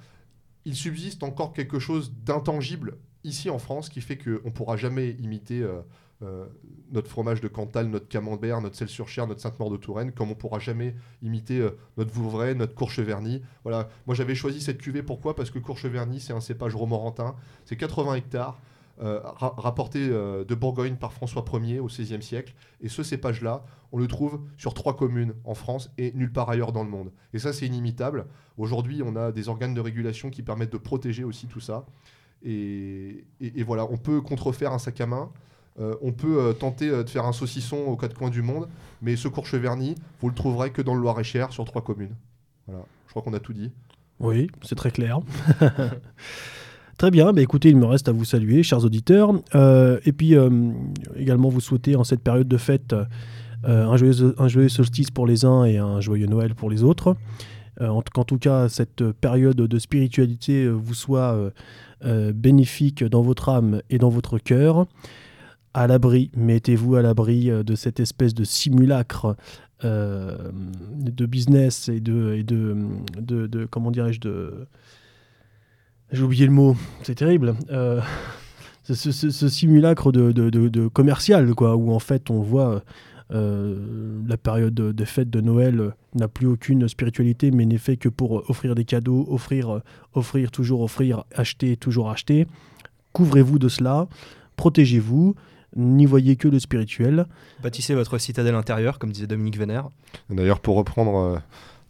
il 0.64 0.74
subsiste 0.74 1.22
encore 1.22 1.52
quelque 1.52 1.78
chose 1.78 2.12
d'intangible 2.24 2.98
ici 3.26 3.50
en 3.50 3.58
France 3.58 3.88
qui 3.88 4.00
fait 4.00 4.16
qu'on 4.16 4.30
ne 4.30 4.50
pourra 4.50 4.76
jamais 4.76 5.10
imiter 5.12 5.62
euh, 5.62 5.80
euh, 6.22 6.46
notre 6.92 7.08
fromage 7.10 7.40
de 7.40 7.48
Cantal, 7.48 7.88
notre 7.88 8.08
camembert, 8.08 8.60
notre 8.60 8.76
sel 8.76 8.88
sur 8.88 9.08
chair, 9.08 9.26
notre 9.26 9.40
Sainte-Maure 9.40 9.70
de 9.70 9.76
Touraine, 9.76 10.12
comme 10.12 10.28
on 10.28 10.30
ne 10.30 10.34
pourra 10.36 10.58
jamais 10.58 10.94
imiter 11.22 11.58
euh, 11.60 11.70
notre 11.96 12.12
Vouvray, 12.12 12.54
notre 12.54 12.74
Courcheverny. 12.74 13.42
Voilà, 13.64 13.88
moi 14.06 14.14
j'avais 14.14 14.34
choisi 14.34 14.60
cette 14.60 14.78
cuvée 14.78 15.02
pourquoi? 15.02 15.34
Parce 15.36 15.50
que 15.50 15.58
Courcheverny 15.58 16.20
c'est 16.20 16.32
un 16.32 16.40
cépage 16.40 16.74
romorantin, 16.74 17.36
c'est 17.64 17.76
80 17.76 18.14
hectares. 18.14 18.58
euh, 19.02 19.20
ra- 19.22 19.52
rapporté 19.58 19.98
euh, 20.08 20.42
de 20.46 20.54
Bourgogne 20.54 20.96
par 20.96 21.12
François 21.12 21.44
Ier 21.62 21.80
au 21.80 21.86
XVIe 21.88 22.22
siècle. 22.22 22.54
Et 22.80 22.88
ce 22.88 23.02
cépage-là, 23.02 23.62
on 23.92 23.98
le 23.98 24.06
trouve 24.06 24.40
sur 24.56 24.72
trois 24.72 24.96
communes 24.96 25.34
en 25.44 25.52
France 25.54 25.90
et 25.98 26.12
nulle 26.14 26.32
part 26.32 26.48
ailleurs 26.48 26.72
dans 26.72 26.82
le 26.82 26.88
monde. 26.88 27.12
Et 27.34 27.38
ça, 27.38 27.52
c'est 27.52 27.66
inimitable. 27.66 28.24
Aujourd'hui, 28.56 29.02
on 29.04 29.14
a 29.14 29.32
des 29.32 29.50
organes 29.50 29.74
de 29.74 29.82
régulation 29.82 30.30
qui 30.30 30.40
permettent 30.40 30.72
de 30.72 30.78
protéger 30.78 31.24
aussi 31.24 31.46
tout 31.46 31.60
ça. 31.60 31.84
Et 32.42 33.24
voilà, 33.66 33.86
on 33.90 33.96
peut 33.98 34.20
contrefaire 34.22 34.72
un 34.72 34.78
sac 34.78 34.98
à 35.00 35.06
main. 35.06 35.30
Euh, 35.78 35.94
on 36.00 36.12
peut 36.12 36.38
euh, 36.38 36.52
tenter 36.54 36.88
euh, 36.88 37.04
de 37.04 37.10
faire 37.10 37.26
un 37.26 37.32
saucisson 37.32 37.76
aux 37.76 37.96
quatre 37.96 38.16
coins 38.16 38.30
du 38.30 38.40
monde, 38.40 38.66
mais 39.02 39.14
Secours 39.14 39.46
Cheverny, 39.46 39.94
vous 40.20 40.28
le 40.28 40.34
trouverez 40.34 40.70
que 40.70 40.80
dans 40.80 40.94
le 40.94 41.02
Loir-et-Cher 41.02 41.52
sur 41.52 41.66
trois 41.66 41.82
communes. 41.82 42.14
Voilà, 42.66 42.84
je 43.06 43.10
crois 43.10 43.22
qu'on 43.22 43.34
a 43.34 43.40
tout 43.40 43.52
dit. 43.52 43.70
Oui, 44.18 44.48
c'est 44.62 44.74
très 44.74 44.90
clair. 44.90 45.20
très 46.98 47.10
bien, 47.10 47.34
bah 47.34 47.42
écoutez, 47.42 47.68
il 47.68 47.76
me 47.76 47.84
reste 47.84 48.08
à 48.08 48.12
vous 48.12 48.24
saluer, 48.24 48.62
chers 48.62 48.82
auditeurs. 48.84 49.34
Et 49.54 50.12
puis 50.12 50.34
également 51.16 51.50
vous 51.50 51.60
souhaiter 51.60 51.96
en 51.96 52.04
cette 52.04 52.22
période 52.22 52.48
de 52.48 52.56
fête 52.56 52.94
un, 53.62 53.96
joyeux, 53.98 54.68
solstice 54.70 55.10
pour 55.10 55.26
les 55.26 55.44
uns 55.44 55.64
et 55.64 55.76
un 55.76 56.00
joyeux 56.00 56.26
Noël 56.26 56.54
pour 56.54 56.70
les 56.70 56.82
autres. 56.82 57.14
En, 57.78 58.00
tout 58.00 58.38
cas, 58.38 58.70
cette 58.70 59.04
période 59.12 59.56
de 59.56 59.78
spiritualité 59.78 60.66
vous 60.66 60.94
soit 60.94 61.52
bénéfique 62.02 63.04
dans 63.04 63.20
votre 63.20 63.50
âme 63.50 63.82
et 63.90 63.98
dans 63.98 64.08
votre 64.08 64.38
cœur. 64.38 64.86
À 65.76 65.86
l'abri, 65.86 66.30
mettez-vous 66.34 66.94
à 66.94 67.02
l'abri 67.02 67.50
euh, 67.50 67.62
de 67.62 67.74
cette 67.74 68.00
espèce 68.00 68.32
de 68.32 68.44
simulacre 68.44 69.36
euh, 69.84 70.50
de 70.94 71.26
business 71.26 71.90
et 71.90 72.00
de, 72.00 72.40
de, 72.40 73.46
de, 73.46 73.66
comment 73.66 73.90
dirais-je 73.90 74.18
de 74.18 74.66
j'ai 76.12 76.22
oublié 76.22 76.46
le 76.46 76.52
mot 76.52 76.76
c'est 77.02 77.16
terrible 77.16 77.56
Euh, 77.68 78.00
ce, 78.84 79.48
simulacre 79.50 80.12
de, 80.12 80.32
de, 80.32 80.88
commercial 80.88 81.54
quoi 81.54 81.76
où 81.76 81.92
en 81.92 81.98
fait 81.98 82.30
on 82.30 82.40
voit 82.40 82.82
la 83.28 84.36
période 84.38 84.72
de, 84.72 84.92
de 84.92 85.04
fête 85.04 85.28
de 85.28 85.42
Noël 85.42 85.92
n'a 86.14 86.28
plus 86.28 86.46
aucune 86.46 86.88
spiritualité 86.88 87.50
mais 87.50 87.66
n'est 87.66 87.76
fait 87.76 87.98
que 87.98 88.08
pour 88.08 88.48
offrir 88.48 88.74
des 88.74 88.86
cadeaux 88.86 89.26
offrir 89.28 89.82
offrir 90.14 90.50
toujours 90.50 90.80
offrir 90.80 91.24
acheter 91.34 91.76
toujours 91.76 92.08
acheter. 92.08 92.46
Couvrez-vous 93.12 93.58
de 93.58 93.68
cela 93.68 94.08
protégez-vous 94.56 95.34
n'y 95.76 96.06
voyez 96.06 96.36
que 96.36 96.48
le 96.48 96.58
spirituel 96.58 97.26
Bâtissez 97.62 97.94
votre 97.94 98.18
citadelle 98.18 98.54
intérieure, 98.54 98.98
comme 98.98 99.12
disait 99.12 99.26
Dominique 99.26 99.58
Vénère. 99.58 99.88
D'ailleurs, 100.30 100.60
pour 100.60 100.76
reprendre 100.76 101.16
euh, 101.16 101.38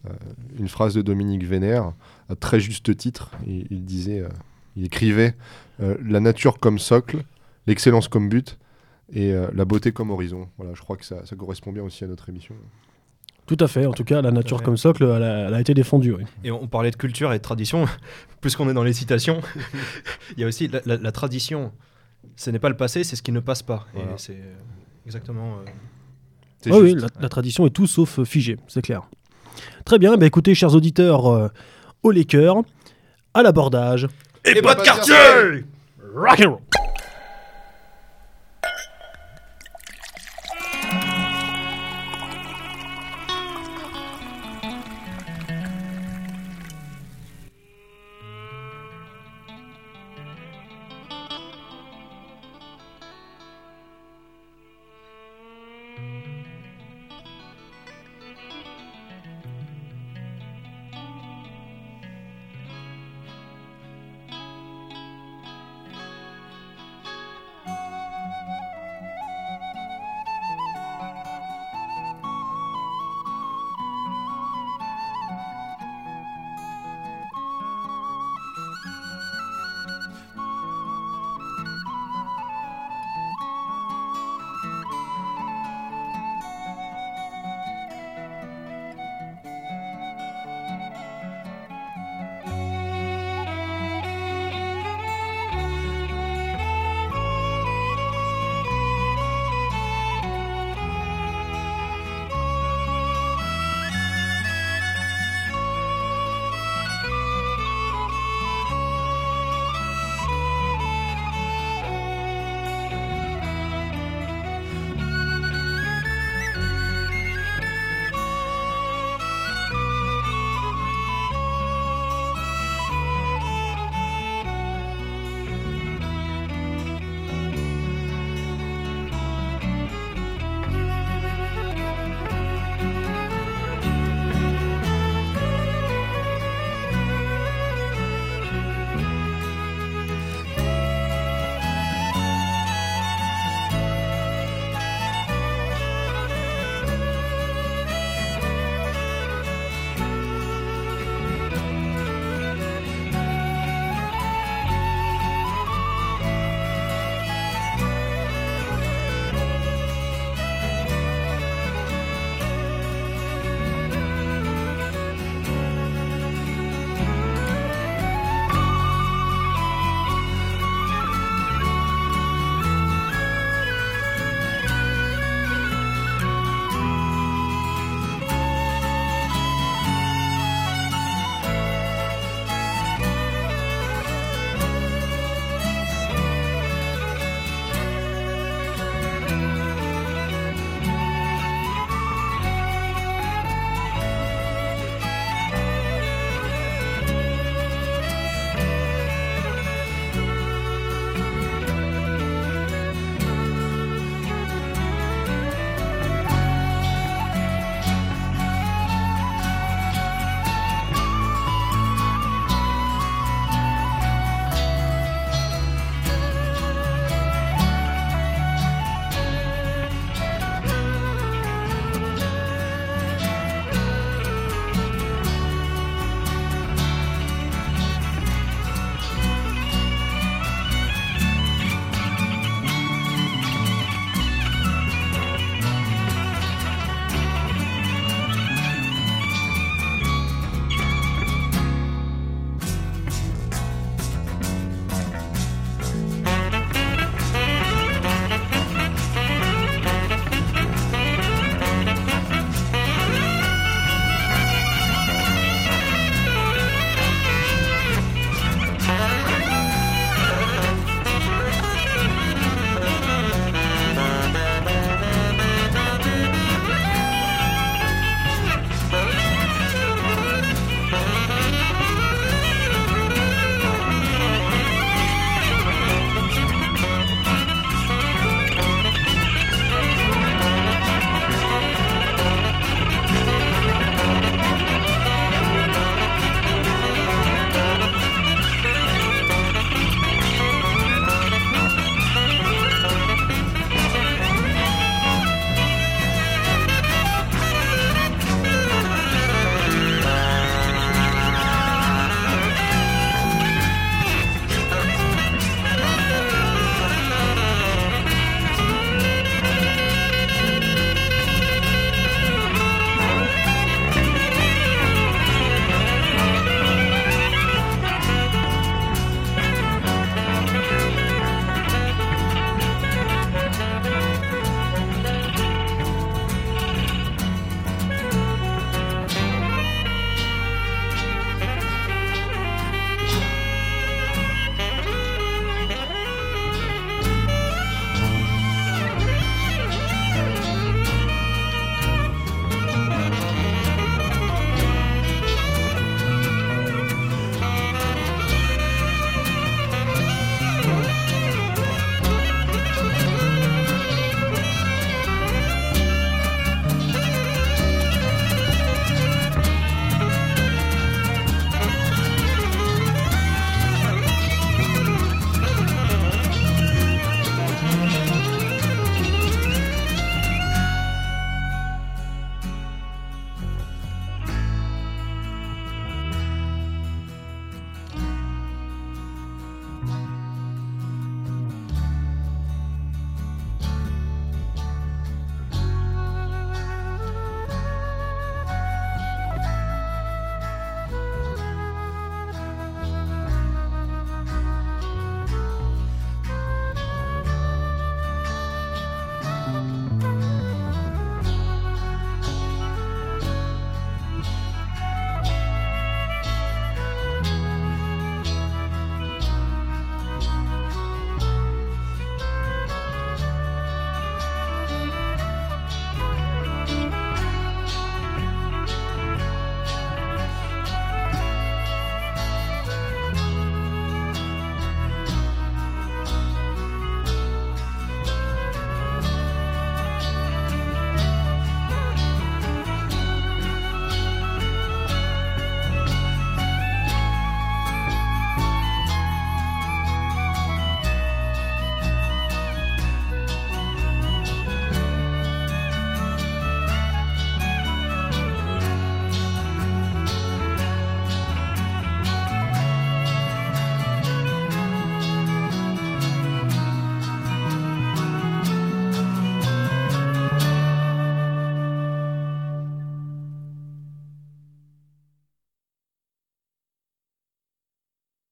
euh, 0.09 0.13
une 0.59 0.67
phrase 0.67 0.93
de 0.93 1.01
Dominique 1.01 1.43
Vénère, 1.45 1.93
à 2.29 2.35
très 2.35 2.59
juste 2.59 2.95
titre, 2.97 3.31
il, 3.45 3.65
il 3.71 3.83
disait, 3.85 4.19
euh, 4.21 4.29
il 4.75 4.85
écrivait 4.85 5.35
euh, 5.81 5.95
la 6.05 6.19
nature 6.19 6.59
comme 6.59 6.79
socle, 6.79 7.23
l'excellence 7.65 8.07
comme 8.07 8.29
but 8.29 8.57
et 9.13 9.31
euh, 9.33 9.47
la 9.53 9.65
beauté 9.65 9.91
comme 9.91 10.11
horizon. 10.11 10.49
Voilà, 10.57 10.73
je 10.73 10.81
crois 10.81 10.97
que 10.97 11.05
ça, 11.05 11.25
ça 11.25 11.35
correspond 11.35 11.71
bien 11.71 11.83
aussi 11.83 12.03
à 12.03 12.07
notre 12.07 12.27
émission. 12.29 12.55
tout 13.45 13.57
à 13.61 13.67
fait 13.69 13.85
en 13.85 13.93
tout 13.93 14.03
cas 14.03 14.21
la 14.21 14.31
nature 14.31 14.61
comme 14.61 14.75
socle 14.75 15.03
elle 15.05 15.23
a, 15.23 15.47
elle 15.47 15.53
a 15.53 15.61
été 15.61 15.73
défendue 15.73 16.11
oui. 16.13 16.23
Et 16.43 16.51
on 16.51 16.67
parlait 16.67 16.91
de 16.91 16.97
culture 16.97 17.31
et 17.31 17.37
de 17.37 17.41
tradition. 17.43 17.85
Puisqu'on 18.41 18.69
est 18.69 18.73
dans 18.73 18.83
les 18.83 18.91
citations, 18.93 19.39
il 20.37 20.41
y 20.41 20.43
a 20.43 20.47
aussi 20.47 20.67
la, 20.67 20.81
la- 20.85 20.97
la 20.97 21.11
tradition. 21.13 21.71
Ce 22.35 22.49
n'est 22.49 22.59
pas 22.59 22.69
le 22.69 22.77
passé, 22.77 23.03
c'est 23.03 23.15
ce 23.15 23.21
qui 23.23 23.31
ne 23.31 23.39
passe 23.39 23.63
pas. 23.63 23.85
Voilà. 23.93 24.11
Et 24.11 24.17
c'est 24.17 24.33
euh, 24.33 24.55
exactement. 25.05 25.57
euh, 25.59 25.69
C'est 26.61 26.71
oui, 26.73 26.95
la, 26.95 27.07
la 27.19 27.29
tradition 27.29 27.65
est 27.65 27.71
tout 27.71 27.87
sauf 27.87 28.19
euh, 28.19 28.25
figée, 28.25 28.57
c'est 28.67 28.81
clair. 28.81 29.03
Très 29.85 29.97
bien, 29.99 30.17
bah 30.17 30.25
écoutez, 30.25 30.53
chers 30.53 30.75
auditeurs, 30.75 31.25
euh, 31.27 31.47
au 32.03 32.11
les 32.11 32.25
cœurs, 32.25 32.57
à 33.33 33.41
l'abordage. 33.41 34.07
Et 34.45 34.61
pas 34.61 34.75
de 34.75 34.81
quartier 34.81 35.15
Rock 36.15 36.39
and 36.45 36.49
roll 36.51 36.59